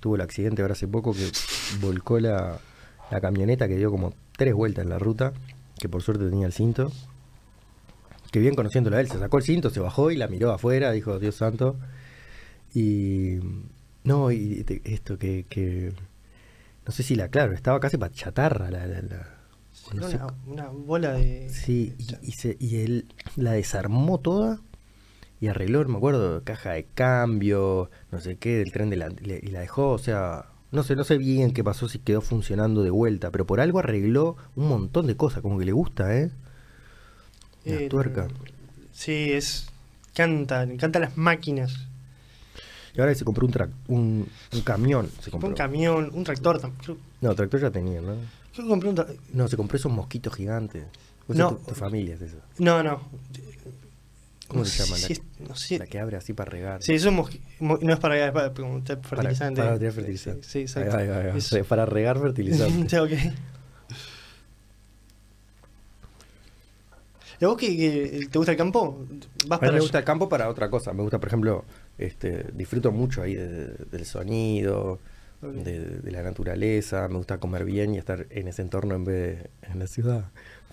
tuvo 0.00 0.16
el 0.16 0.22
accidente 0.22 0.62
ahora 0.62 0.72
hace 0.72 0.88
poco 0.88 1.12
que 1.12 1.30
volcó 1.80 2.18
la, 2.18 2.58
la 3.10 3.20
camioneta 3.20 3.68
que 3.68 3.76
dio 3.76 3.90
como 3.90 4.12
tres 4.36 4.54
vueltas 4.54 4.84
en 4.84 4.90
la 4.90 4.98
ruta, 4.98 5.32
que 5.78 5.88
por 5.88 6.02
suerte 6.02 6.28
tenía 6.28 6.46
el 6.46 6.52
cinto. 6.52 6.90
Que 8.36 8.40
bien 8.40 8.54
conociéndolo 8.54 8.98
a 8.98 9.00
él, 9.00 9.08
se 9.08 9.18
sacó 9.18 9.38
el 9.38 9.44
cinto, 9.44 9.70
se 9.70 9.80
bajó 9.80 10.10
y 10.10 10.16
la 10.18 10.28
miró 10.28 10.52
afuera, 10.52 10.92
dijo, 10.92 11.18
Dios 11.18 11.36
santo. 11.36 11.78
Y 12.74 13.38
no, 14.04 14.30
y 14.30 14.62
te- 14.64 14.82
esto 14.84 15.16
que, 15.16 15.46
que 15.48 15.94
no 16.84 16.92
sé 16.92 17.02
si 17.02 17.14
la 17.14 17.28
claro, 17.28 17.54
estaba 17.54 17.80
casi 17.80 17.96
para 17.96 18.12
chatarra 18.12 18.70
la, 18.70 18.86
la- 18.86 19.00
la- 19.00 19.34
no 19.94 20.06
sé 20.06 20.16
Era 20.16 20.26
una, 20.26 20.64
una 20.64 20.68
bola 20.68 21.12
de. 21.14 21.48
Sí, 21.48 21.94
y, 21.96 22.28
y, 22.28 22.32
se- 22.32 22.58
y 22.60 22.76
él 22.82 23.06
la 23.36 23.52
desarmó 23.52 24.18
toda 24.18 24.60
y 25.40 25.46
arregló, 25.46 25.82
me 25.88 25.96
acuerdo, 25.96 26.42
caja 26.44 26.72
de 26.72 26.84
cambio, 26.94 27.90
no 28.12 28.20
sé 28.20 28.36
qué, 28.36 28.58
del 28.58 28.70
tren 28.70 28.90
de 28.90 28.96
la, 28.96 29.08
le- 29.08 29.40
y 29.42 29.46
la 29.46 29.60
dejó, 29.60 29.92
o 29.92 29.98
sea, 29.98 30.44
no 30.72 30.82
sé, 30.82 30.94
no 30.94 31.04
sé 31.04 31.16
bien 31.16 31.52
qué 31.54 31.64
pasó 31.64 31.88
si 31.88 32.00
quedó 32.00 32.20
funcionando 32.20 32.82
de 32.82 32.90
vuelta, 32.90 33.30
pero 33.30 33.46
por 33.46 33.60
algo 33.60 33.78
arregló 33.78 34.36
un 34.56 34.68
montón 34.68 35.06
de 35.06 35.16
cosas, 35.16 35.40
como 35.40 35.58
que 35.58 35.64
le 35.64 35.72
gusta, 35.72 36.14
¿eh? 36.18 36.30
La 37.66 37.72
Eh, 37.82 37.88
tuerca. 37.88 38.28
Sí, 38.92 39.32
es. 39.32 39.66
Canta, 40.14 40.64
le 40.64 40.74
encantan 40.74 41.02
las 41.02 41.16
máquinas. 41.16 41.74
Y 42.94 43.00
ahora 43.00 43.14
se 43.14 43.24
compró 43.26 43.46
un, 43.46 43.52
trac- 43.52 43.72
un, 43.88 44.26
un 44.54 44.60
camión, 44.62 45.10
se 45.20 45.30
compró. 45.30 45.50
Un 45.50 45.54
camión, 45.54 46.10
un 46.14 46.24
tractor. 46.24 46.58
tam- 46.62 46.72
Creo, 46.82 46.96
No, 47.20 47.34
tractor 47.34 47.60
ya 47.60 47.70
tenía, 47.70 48.00
¿no? 48.00 48.14
creo 48.54 48.64
que 48.64 48.68
compré 48.70 48.88
un 48.88 48.96
tra- 48.96 49.14
No, 49.34 49.46
se 49.48 49.56
compró 49.58 49.76
esos 49.76 49.92
mosquitos 49.92 50.34
gigantes. 50.34 50.84
O 51.28 51.34
No. 51.34 51.56
tu, 51.56 51.64
tu 51.66 51.74
familia 51.74 52.14
es 52.14 52.22
eso. 52.22 52.38
No, 52.58 52.82
no. 52.82 53.02
¿Cómo 54.48 54.60
No 54.60 54.64
se 54.64 54.84
llama? 54.84 54.96
si 54.96 55.14
La, 55.14 55.20
no 55.48 55.56
sé. 55.56 55.78
la 55.78 55.86
que 55.88 55.98
abre 55.98 56.16
así 56.16 56.32
para 56.32 56.50
regar. 56.50 56.80
Sí, 56.82 56.94
eso 56.94 57.08
es 57.10 57.14
mosqui- 57.14 57.40
mo- 57.58 57.78
no 57.82 57.92
es 57.92 57.98
para, 57.98 58.16
es 58.24 58.32
para, 58.32 58.54
Para- 58.54 59.02
fertilizante. 59.02 59.60
Para, 59.60 59.76
tirar 59.78 59.92
fertilizante. 59.92 60.42
Sí, 60.44 60.50
sí, 60.52 60.58
exacto. 60.60 60.96
Ahí 60.96 61.08
va, 61.08 61.16
ahí 61.16 61.24
va, 61.24 61.30
ahí 61.32 61.32
va. 61.32 61.36
Es- 61.38 61.66
Para 61.68 61.84
regar 61.84 62.18
fertilizante. 62.20 62.88
Sí, 62.88 62.96
ok. 62.96 63.10
A 67.44 67.48
vos 67.48 67.56
que, 67.58 67.76
que 67.76 68.26
te 68.30 68.38
gusta 68.38 68.52
el 68.52 68.58
campo? 68.58 69.04
¿Vas 69.46 69.62
A 69.62 69.66
mí 69.66 69.72
me 69.72 69.80
gusta 69.80 69.98
el 69.98 70.04
campo 70.04 70.28
para 70.28 70.48
otra 70.48 70.70
cosa. 70.70 70.92
Me 70.92 71.02
gusta, 71.02 71.18
por 71.20 71.28
ejemplo, 71.28 71.64
este, 71.98 72.46
disfruto 72.54 72.90
mucho 72.92 73.22
ahí 73.22 73.34
de- 73.34 73.74
del 73.90 74.06
sonido, 74.06 74.98
de, 75.42 75.78
de 76.00 76.10
la 76.10 76.22
naturaleza. 76.22 77.08
Me 77.08 77.16
gusta 77.16 77.38
comer 77.38 77.64
bien 77.64 77.94
y 77.94 77.98
estar 77.98 78.26
en 78.30 78.48
ese 78.48 78.62
entorno 78.62 78.94
en 78.94 79.04
vez 79.04 79.38
de 79.38 79.50
en 79.72 79.78
la 79.78 79.86
ciudad. 79.86 80.24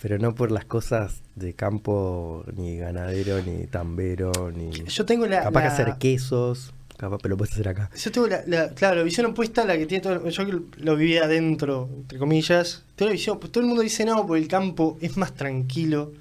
Pero 0.01 0.17
no 0.17 0.35
por 0.35 0.51
las 0.51 0.65
cosas 0.65 1.21
de 1.35 1.53
campo, 1.53 2.43
ni 2.55 2.77
ganadero, 2.77 3.41
ni 3.41 3.67
tambero, 3.67 4.51
ni. 4.51 4.71
Yo 4.71 5.05
tengo 5.05 5.25
la. 5.27 5.43
capaz 5.43 5.61
que 5.61 5.67
la- 5.67 5.73
hacer 5.73 5.93
quesos, 5.99 6.73
capaz, 6.97 7.19
pero 7.21 7.31
lo 7.33 7.37
puedes 7.37 7.53
hacer 7.53 7.67
acá. 7.69 7.89
Yo 7.95 8.11
tengo 8.11 8.27
la, 8.27 8.43
la- 8.47 8.69
claro, 8.69 8.95
la 8.97 9.03
visión 9.03 9.25
opuesta 9.27 9.61
a 9.61 9.65
la 9.65 9.77
que 9.77 9.85
tiene 9.85 10.01
todo. 10.01 10.27
Yo 10.27 10.45
que 10.45 10.59
lo 10.83 10.95
viví 10.95 11.17
adentro, 11.17 11.89
entre 11.95 12.17
comillas. 12.19 12.83
Tengo 12.95 13.09
la 13.09 13.13
visión, 13.13 13.39
pues 13.39 13.51
todo 13.51 13.61
el 13.61 13.67
mundo 13.67 13.81
dice 13.83 14.03
no, 14.03 14.25
porque 14.25 14.41
el 14.41 14.47
campo 14.49 14.97
es 14.99 15.15
más 15.15 15.33
tranquilo. 15.33 16.11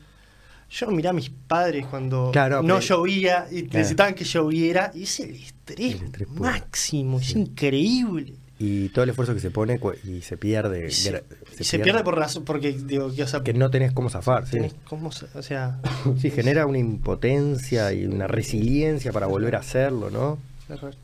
Yo 0.72 0.90
miré 0.90 1.08
a 1.08 1.12
mis 1.12 1.28
padres 1.30 1.84
cuando 1.86 2.30
Claro, 2.32 2.62
no 2.62 2.80
llovía 2.80 3.46
y 3.50 3.62
Claro. 3.64 3.78
necesitaban 3.78 4.14
que 4.14 4.24
lloviera. 4.24 4.90
Y 4.94 5.02
es 5.02 5.20
el 5.20 5.34
estrés, 5.34 5.96
El 5.96 6.04
estrés 6.04 6.28
puro. 6.28 6.40
máximo, 6.40 7.20
es 7.20 7.30
increíble. 7.36 8.34
Y 8.58 8.88
todo 8.90 9.02
el 9.04 9.10
esfuerzo 9.10 9.34
que 9.34 9.40
se 9.40 9.50
pone 9.50 9.80
y 10.04 10.22
se 10.22 10.36
pierde. 10.36 10.86
Y 10.86 10.90
se, 10.92 11.12
gra- 11.12 11.22
y 11.58 11.64
se 11.64 11.78
pierde 11.80 12.02
por 12.04 12.16
razón, 12.16 12.44
porque 12.44 12.72
digo, 12.72 13.12
que, 13.12 13.24
o 13.24 13.26
sea, 13.26 13.42
Que 13.42 13.52
no 13.52 13.70
tenés 13.70 13.92
cómo 13.92 14.08
zafar, 14.08 14.46
sí. 14.46 14.58
cómo 14.84 15.08
o 15.08 15.42
sea, 15.42 15.80
Sí, 16.20 16.30
genera 16.30 16.64
una 16.66 16.78
impotencia 16.78 17.92
y 17.92 18.06
una 18.06 18.26
resiliencia 18.28 19.12
para 19.12 19.26
volver 19.26 19.56
a 19.56 19.58
hacerlo, 19.58 20.10
¿no? 20.10 20.38
Por 20.68 20.94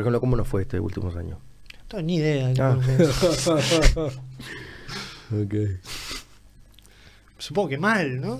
ejemplo, 0.00 0.20
¿cómo 0.20 0.36
nos 0.36 0.46
fue 0.46 0.62
estos 0.62 0.78
últimos 0.80 1.16
años? 1.16 1.38
no 1.38 1.84
tengo 1.88 2.02
ni 2.02 2.16
idea. 2.16 2.52
Ah. 2.60 2.78
ok. 5.32 5.54
Supongo 7.38 7.68
que 7.68 7.78
mal, 7.78 8.20
¿no? 8.20 8.38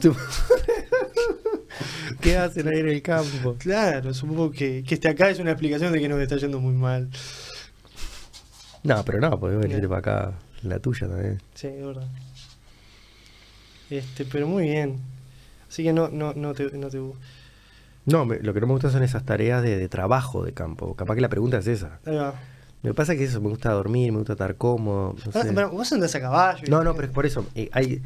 ¿Qué 2.21 2.37
hacen 2.39 2.69
ahí 2.69 2.81
en 2.81 2.89
el 2.89 3.03
campo? 3.03 3.57
Claro, 3.59 4.15
supongo 4.15 4.51
que, 4.51 4.83
que 4.87 4.95
este 4.95 5.09
acá 5.09 5.29
es 5.29 5.39
una 5.39 5.51
explicación 5.53 5.93
de 5.93 6.01
que 6.01 6.09
nos 6.09 6.19
está 6.21 6.37
yendo 6.37 6.61
muy 6.61 6.73
mal. 6.75 7.09
No, 8.83 9.05
pero 9.05 9.21
no, 9.21 9.39
podés 9.39 9.59
venirte 9.61 9.89
para 9.89 9.99
acá, 9.99 10.33
la 10.63 10.79
tuya 10.79 11.09
también. 11.09 11.41
Sí, 11.55 11.67
es 11.67 11.85
verdad. 11.85 12.07
Este, 13.91 14.25
pero 14.25 14.47
muy 14.49 14.65
bien. 14.65 14.99
Así 15.69 15.83
que 15.83 15.93
no, 15.93 16.09
no, 16.09 16.33
no 16.35 16.55
te, 16.55 16.65
no 16.77 16.89
te 16.89 17.01
No, 18.07 18.25
me- 18.25 18.39
lo 18.39 18.55
que 18.55 18.61
no 18.61 18.67
me 18.69 18.73
gusta 18.73 18.91
son 18.91 19.03
esas 19.03 19.25
tareas 19.25 19.63
de, 19.63 19.77
de 19.77 19.89
trabajo 19.89 20.43
de 20.45 20.53
campo. 20.53 20.95
Capaz 20.95 21.17
que 21.17 21.21
la 21.21 21.29
pregunta 21.29 21.59
es 21.59 21.67
esa. 21.67 21.99
Ahí 22.07 22.17
va. 22.17 22.35
Me 22.83 22.95
pasa 22.95 23.17
que 23.17 23.25
eso, 23.25 23.41
me 23.41 23.49
gusta 23.49 23.73
dormir, 23.73 24.13
me 24.13 24.19
gusta 24.19 24.35
estar 24.35 24.55
cómodo. 24.57 25.15
No, 25.25 25.31
Ah, 25.35 25.43
sé. 25.43 25.53
pero 25.53 25.71
vos 25.71 25.93
andás 25.93 26.15
a 26.15 26.21
caballo. 26.21 26.63
no, 26.69 26.83
no, 26.85 26.95
pero 26.95 27.09
es 27.09 27.13
por 27.13 27.27
eso. 27.27 27.45
eh, 27.55 27.69
hay, 27.73 28.01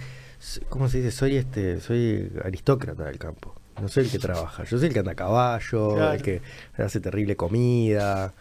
¿Cómo 0.68 0.88
se 0.88 0.98
dice? 0.98 1.10
Soy 1.10 1.36
este, 1.36 1.80
soy 1.80 2.32
aristócrata 2.44 3.04
del 3.04 3.18
campo. 3.18 3.54
No 3.80 3.88
soy 3.88 4.04
el 4.04 4.10
que 4.10 4.18
trabaja. 4.18 4.64
Yo 4.64 4.78
soy 4.78 4.88
el 4.88 4.92
que 4.92 5.00
anda 5.00 5.12
a 5.12 5.16
caballo, 5.16 5.94
Claro. 5.94 6.12
el 6.12 6.22
que 6.22 6.42
hace 6.78 7.00
terrible 7.00 7.36
comida. 7.36 8.32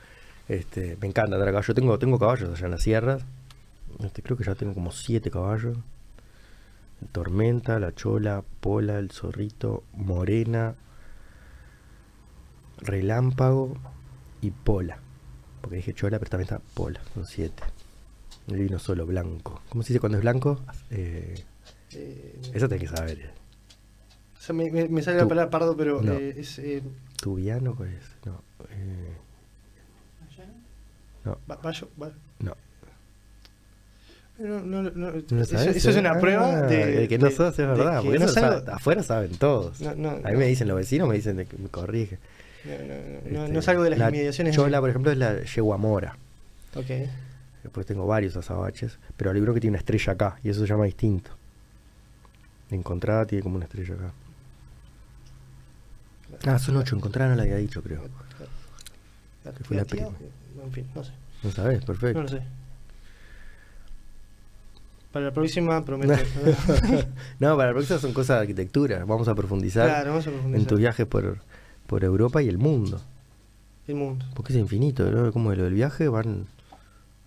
Este, 0.47 0.97
me 0.99 1.07
encanta 1.07 1.35
andar 1.35 1.47
a 1.49 1.51
caballo. 1.51 1.73
Tengo, 1.73 1.99
tengo 1.99 2.17
caballos 2.19 2.49
allá 2.49 2.65
en 2.65 2.71
las 2.71 2.81
sierras. 2.83 3.23
Este, 4.03 4.21
creo 4.21 4.37
que 4.37 4.43
ya 4.43 4.55
tengo 4.55 4.73
como 4.73 4.91
siete 4.91 5.29
caballos. 5.29 5.77
Tormenta, 7.11 7.79
la 7.79 7.93
chola, 7.93 8.43
pola, 8.59 8.97
el 8.99 9.11
zorrito, 9.11 9.83
morena, 9.93 10.75
relámpago 12.77 13.77
y 14.41 14.51
pola. 14.51 14.99
Porque 15.61 15.77
dije 15.77 15.93
chola, 15.93 16.19
pero 16.19 16.31
también 16.31 16.45
está 16.53 16.59
pola. 16.73 17.01
Son 17.13 17.25
siete. 17.25 17.63
El 18.47 18.57
vino 18.59 18.79
solo 18.79 19.05
blanco. 19.05 19.61
¿Cómo 19.69 19.83
se 19.83 19.89
dice 19.93 19.99
cuando 19.99 20.17
es 20.17 20.23
blanco? 20.23 20.59
Eh, 20.89 21.43
Eh, 21.95 22.39
eso 22.53 22.67
tenés 22.69 22.89
que 22.89 22.95
saber. 22.95 23.19
eh. 23.19 23.29
o 24.37 24.41
sea, 24.41 24.55
me, 24.55 24.69
me- 24.71 24.87
me 24.87 25.01
sale 25.01 25.17
la 25.17 25.27
palabra 25.27 25.49
pardo, 25.49 25.75
pero 25.75 26.01
No. 26.01 26.13
eh, 26.13 26.35
es. 26.37 26.59
Eh, 26.59 26.81
¿Tubiano 27.21 27.75
cuál 27.75 27.89
es? 27.89 28.03
No. 28.25 28.41
eh, 28.69 29.17
no. 31.25 31.37
va- 31.49 32.11
No. 32.39 32.55
No, 34.39 34.61
no, 34.61 34.83
no, 34.83 34.91
¿No 34.91 35.11
lo 35.11 35.41
eso, 35.41 35.89
es 35.89 35.95
una 35.97 36.11
Ah, 36.11 36.19
prueba 36.21 36.61
de, 36.61 36.85
de 37.01 37.07
que 37.09 37.17
no 37.17 37.25
de- 37.25 37.31
sos, 37.35 37.51
es 37.59 37.67
verdad. 37.67 38.01
que 38.01 38.07
Porque 38.09 38.23
eso 38.23 38.63
afuera 38.71 39.03
saben 39.03 39.31
todos. 39.35 39.81
No, 39.81 39.93
no, 39.95 40.09
a 40.11 40.15
mí 40.15 40.31
no. 40.31 40.39
me 40.39 40.45
dicen 40.45 40.69
los 40.69 40.77
vecinos, 40.77 41.09
me 41.09 41.15
dicen 41.15 41.35
de 41.35 41.45
que 41.45 41.57
me 41.57 41.67
corrige. 41.67 42.19
no, 42.63 42.71
no, 42.71 42.77
no, 42.77 43.31
no, 43.31 43.39
Este, 43.43 43.53
no 43.53 43.61
salgo 43.61 43.83
de 43.83 43.89
las 43.89 43.99
la 43.99 44.07
inmediaciones. 44.07 44.53
de- 44.53 44.55
Chola, 44.55 44.79
por 44.79 44.89
ejemplo, 44.91 45.11
es 45.11 45.17
la 45.17 45.43
yegua 45.43 45.75
mora. 45.77 46.17
Ok. 46.75 46.85
Después 47.63 47.85
tengo 47.85 48.07
varios 48.07 48.37
azabaches. 48.37 48.97
Pero 49.17 49.31
hay 49.31 49.41
uno 49.41 49.53
que 49.53 49.59
tiene 49.59 49.73
una 49.73 49.79
estrella 49.79 50.13
acá. 50.13 50.39
Y 50.41 50.49
eso 50.51 50.61
se 50.61 50.67
llama 50.67 50.85
distinto. 50.85 51.31
Encontrada 52.71 53.25
tiene 53.25 53.43
como 53.43 53.55
una 53.55 53.65
estrella 53.65 53.95
acá. 53.95 54.13
Ah, 56.45 56.59
son 56.59 56.77
ocho. 56.77 56.95
Encontrada 56.95 57.31
no 57.31 57.35
la 57.35 57.43
había 57.43 57.57
dicho, 57.57 57.81
creo. 57.81 58.03
Que 59.43 59.63
fue 59.63 59.77
la 59.77 59.85
prima. 59.85 60.09
En 60.63 60.71
fin, 60.71 60.87
no 60.93 61.03
sé. 61.03 61.11
No 61.43 61.51
sabes, 61.51 61.83
perfecto. 61.83 62.19
No 62.19 62.23
lo 62.23 62.29
sé. 62.29 62.43
Para 65.11 65.25
la 65.25 65.31
próxima 65.31 65.83
prometo. 65.83 66.13
no, 67.39 67.57
para 67.57 67.69
la 67.69 67.73
próxima 67.73 67.97
son 67.97 68.13
cosas 68.13 68.37
de 68.37 68.41
arquitectura. 68.41 69.05
Vamos 69.05 69.27
a 69.27 69.33
profundizar 69.33 69.87
claro, 69.87 70.11
vamos 70.11 70.27
a 70.27 70.29
profundizar. 70.29 70.61
en 70.61 70.67
tus 70.67 70.77
viajes 70.77 71.07
por, 71.07 71.39
por 71.87 72.03
Europa 72.03 72.43
y 72.43 72.47
el 72.47 72.59
mundo. 72.59 73.01
El 73.87 73.95
mundo. 73.95 74.25
Porque 74.35 74.53
es 74.53 74.59
infinito, 74.59 75.09
¿no? 75.09 75.31
Como 75.31 75.53
lo 75.55 75.63
del 75.63 75.73
viaje 75.73 76.07
van 76.09 76.45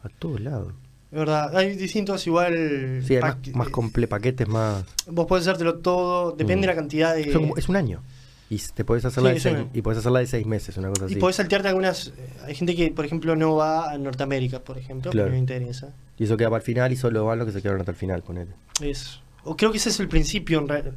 a 0.04 0.08
todos 0.08 0.40
lados. 0.40 0.72
Es 1.12 1.18
verdad, 1.18 1.55
hay 1.55 1.76
distintos 1.76 2.26
igual. 2.26 3.02
Sí, 3.07 3.16
hay 3.16 3.23
más, 3.55 3.68
comple 3.68 4.08
paquetes, 4.08 4.49
más... 4.49 4.82
Vos 5.07 5.26
podés 5.26 5.47
hacértelo 5.47 5.76
todo, 5.81 6.32
depende 6.32 6.57
Mm. 6.57 6.60
de 6.62 6.66
la 6.68 6.74
cantidad 6.74 7.15
de. 7.15 7.31
Son 7.32 7.52
es 7.57 7.68
un 7.68 7.76
año. 7.76 8.02
Y 8.49 8.58
te 8.58 8.84
podés 8.84 9.05
hacerla 9.05 9.31
Sí, 9.31 9.34
de 9.34 9.41
seis, 9.41 9.55
un 9.55 9.60
año. 9.60 9.70
y 9.74 9.82
podés 9.82 9.99
hacerla 9.99 10.18
de 10.20 10.26
seis 10.26 10.47
meses, 10.47 10.76
una 10.78 10.89
cosa 10.89 11.05
así. 11.05 11.15
Y 11.15 11.16
podés 11.18 11.36
saltearte 11.36 11.68
algunas. 11.68 12.08
eh, 12.08 12.12
Hay 12.47 12.55
gente 12.55 12.74
que, 12.74 12.91
por 12.91 13.05
ejemplo, 13.05 13.36
no 13.36 13.57
va 13.57 13.91
a 13.92 13.99
Norteamérica, 13.99 14.60
por 14.60 14.78
ejemplo, 14.78 15.10
Claro. 15.10 15.28
que 15.28 15.32
no 15.32 15.39
interesa. 15.39 15.92
Y 16.18 16.24
eso 16.24 16.36
queda 16.36 16.49
para 16.49 16.58
el 16.60 16.65
final 16.65 16.92
y 16.92 16.97
solo 16.97 17.24
van 17.26 17.39
los 17.39 17.47
que 17.47 17.52
se 17.52 17.60
quedaron 17.62 17.81
hasta 17.81 17.92
el 17.92 17.97
final, 17.99 18.23
ponele. 18.23 18.52
Es, 18.81 19.20
o 19.44 19.55
creo 19.57 19.70
que 19.70 19.78
ese 19.78 19.91
es 19.91 20.00
el 20.00 20.08
principio, 20.08 20.58
en 20.60 20.68
realidad. 20.68 20.92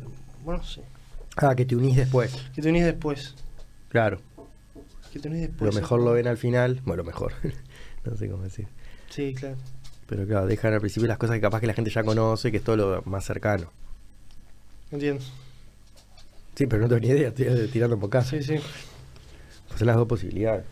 Bueno, 0.46 0.62
no 0.62 0.68
sé. 0.68 0.82
Ah, 1.38 1.54
que 1.56 1.66
te 1.66 1.76
unís 1.76 1.96
después. 1.98 2.34
Que 2.54 2.62
te 2.62 2.70
unís 2.70 2.86
después. 2.86 3.36
Claro. 3.90 4.22
Que 5.12 5.20
te 5.20 5.28
unís 5.28 5.42
después. 5.42 5.74
Lo 5.76 5.82
mejor 5.82 6.02
lo 6.02 6.12
ven 6.14 6.28
al 6.28 6.38
final. 6.38 6.82
Bueno, 6.86 7.04
lo 7.04 7.08
mejor. 7.08 7.34
no 8.06 8.16
sé 8.16 8.30
cómo 8.30 8.44
decir. 8.44 8.68
Sí, 9.10 9.34
claro. 9.34 9.56
Pero 10.08 10.26
claro, 10.28 10.46
dejan 10.46 10.74
al 10.74 10.82
principio 10.82 11.08
las 11.08 11.18
cosas 11.18 11.36
que 11.36 11.42
capaz 11.42 11.60
que 11.62 11.68
la 11.68 11.74
gente 11.74 11.90
ya 11.90 12.04
conoce, 12.04 12.52
que 12.52 12.58
es 12.58 12.64
todo 12.64 12.78
lo 12.78 13.02
más 13.06 13.26
cercano. 13.26 13.72
Entiendo. 14.92 15.24
Sí, 16.56 16.68
pero 16.68 16.84
no 16.84 16.88
tengo 16.88 17.02
ni 17.02 17.08
idea, 17.08 17.30
estoy 17.30 17.68
tirando 17.68 18.00
por 18.00 18.08
acá. 18.08 18.24
Sí, 18.24 18.42
sí. 18.42 18.56
Pues 19.68 19.80
son 19.80 19.88
las 19.88 19.96
dos 19.96 20.08
posibilidades. 20.08 20.64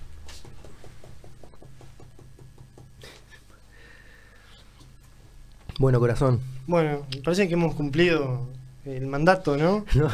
Bueno, 5.80 6.00
corazón. 6.00 6.40
Bueno, 6.68 7.06
me 7.14 7.22
parece 7.22 7.48
que 7.48 7.56
hemos 7.56 7.76
cumplido 7.76 8.48
el 8.86 9.08
mandato, 9.08 9.58
¿no? 9.58 9.86
No, 9.96 10.10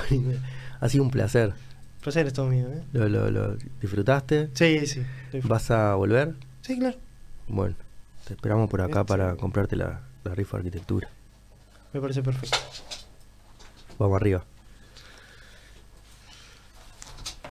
ha 0.80 0.90
sido 0.90 1.04
un 1.04 1.12
placer. 1.12 1.54
placer 2.02 2.28
es 2.28 2.34
todo 2.34 2.48
mío, 2.48 2.68
¿eh? 2.70 2.82
¿Lo, 2.94 3.10
lo, 3.10 3.30
lo 3.30 3.58
disfrutaste? 3.82 4.50
Sí, 4.54 4.86
sí. 4.88 5.02
¿Vas 5.44 5.70
a 5.72 5.96
volver? 5.96 6.36
Sí, 6.62 6.80
claro. 6.80 6.98
Bueno, 7.48 7.76
te 8.30 8.36
esperamos 8.36 8.70
por 8.70 8.82
acá 8.82 9.02
Bien, 9.02 9.06
para 9.08 9.36
comprarte 9.36 9.76
la, 9.76 10.02
la 10.24 10.36
rifa 10.36 10.58
de 10.58 10.62
arquitectura. 10.62 11.10
Me 11.92 12.00
parece 12.00 12.22
perfecto. 12.22 12.60
Vamos 13.98 14.16
arriba. 14.18 14.44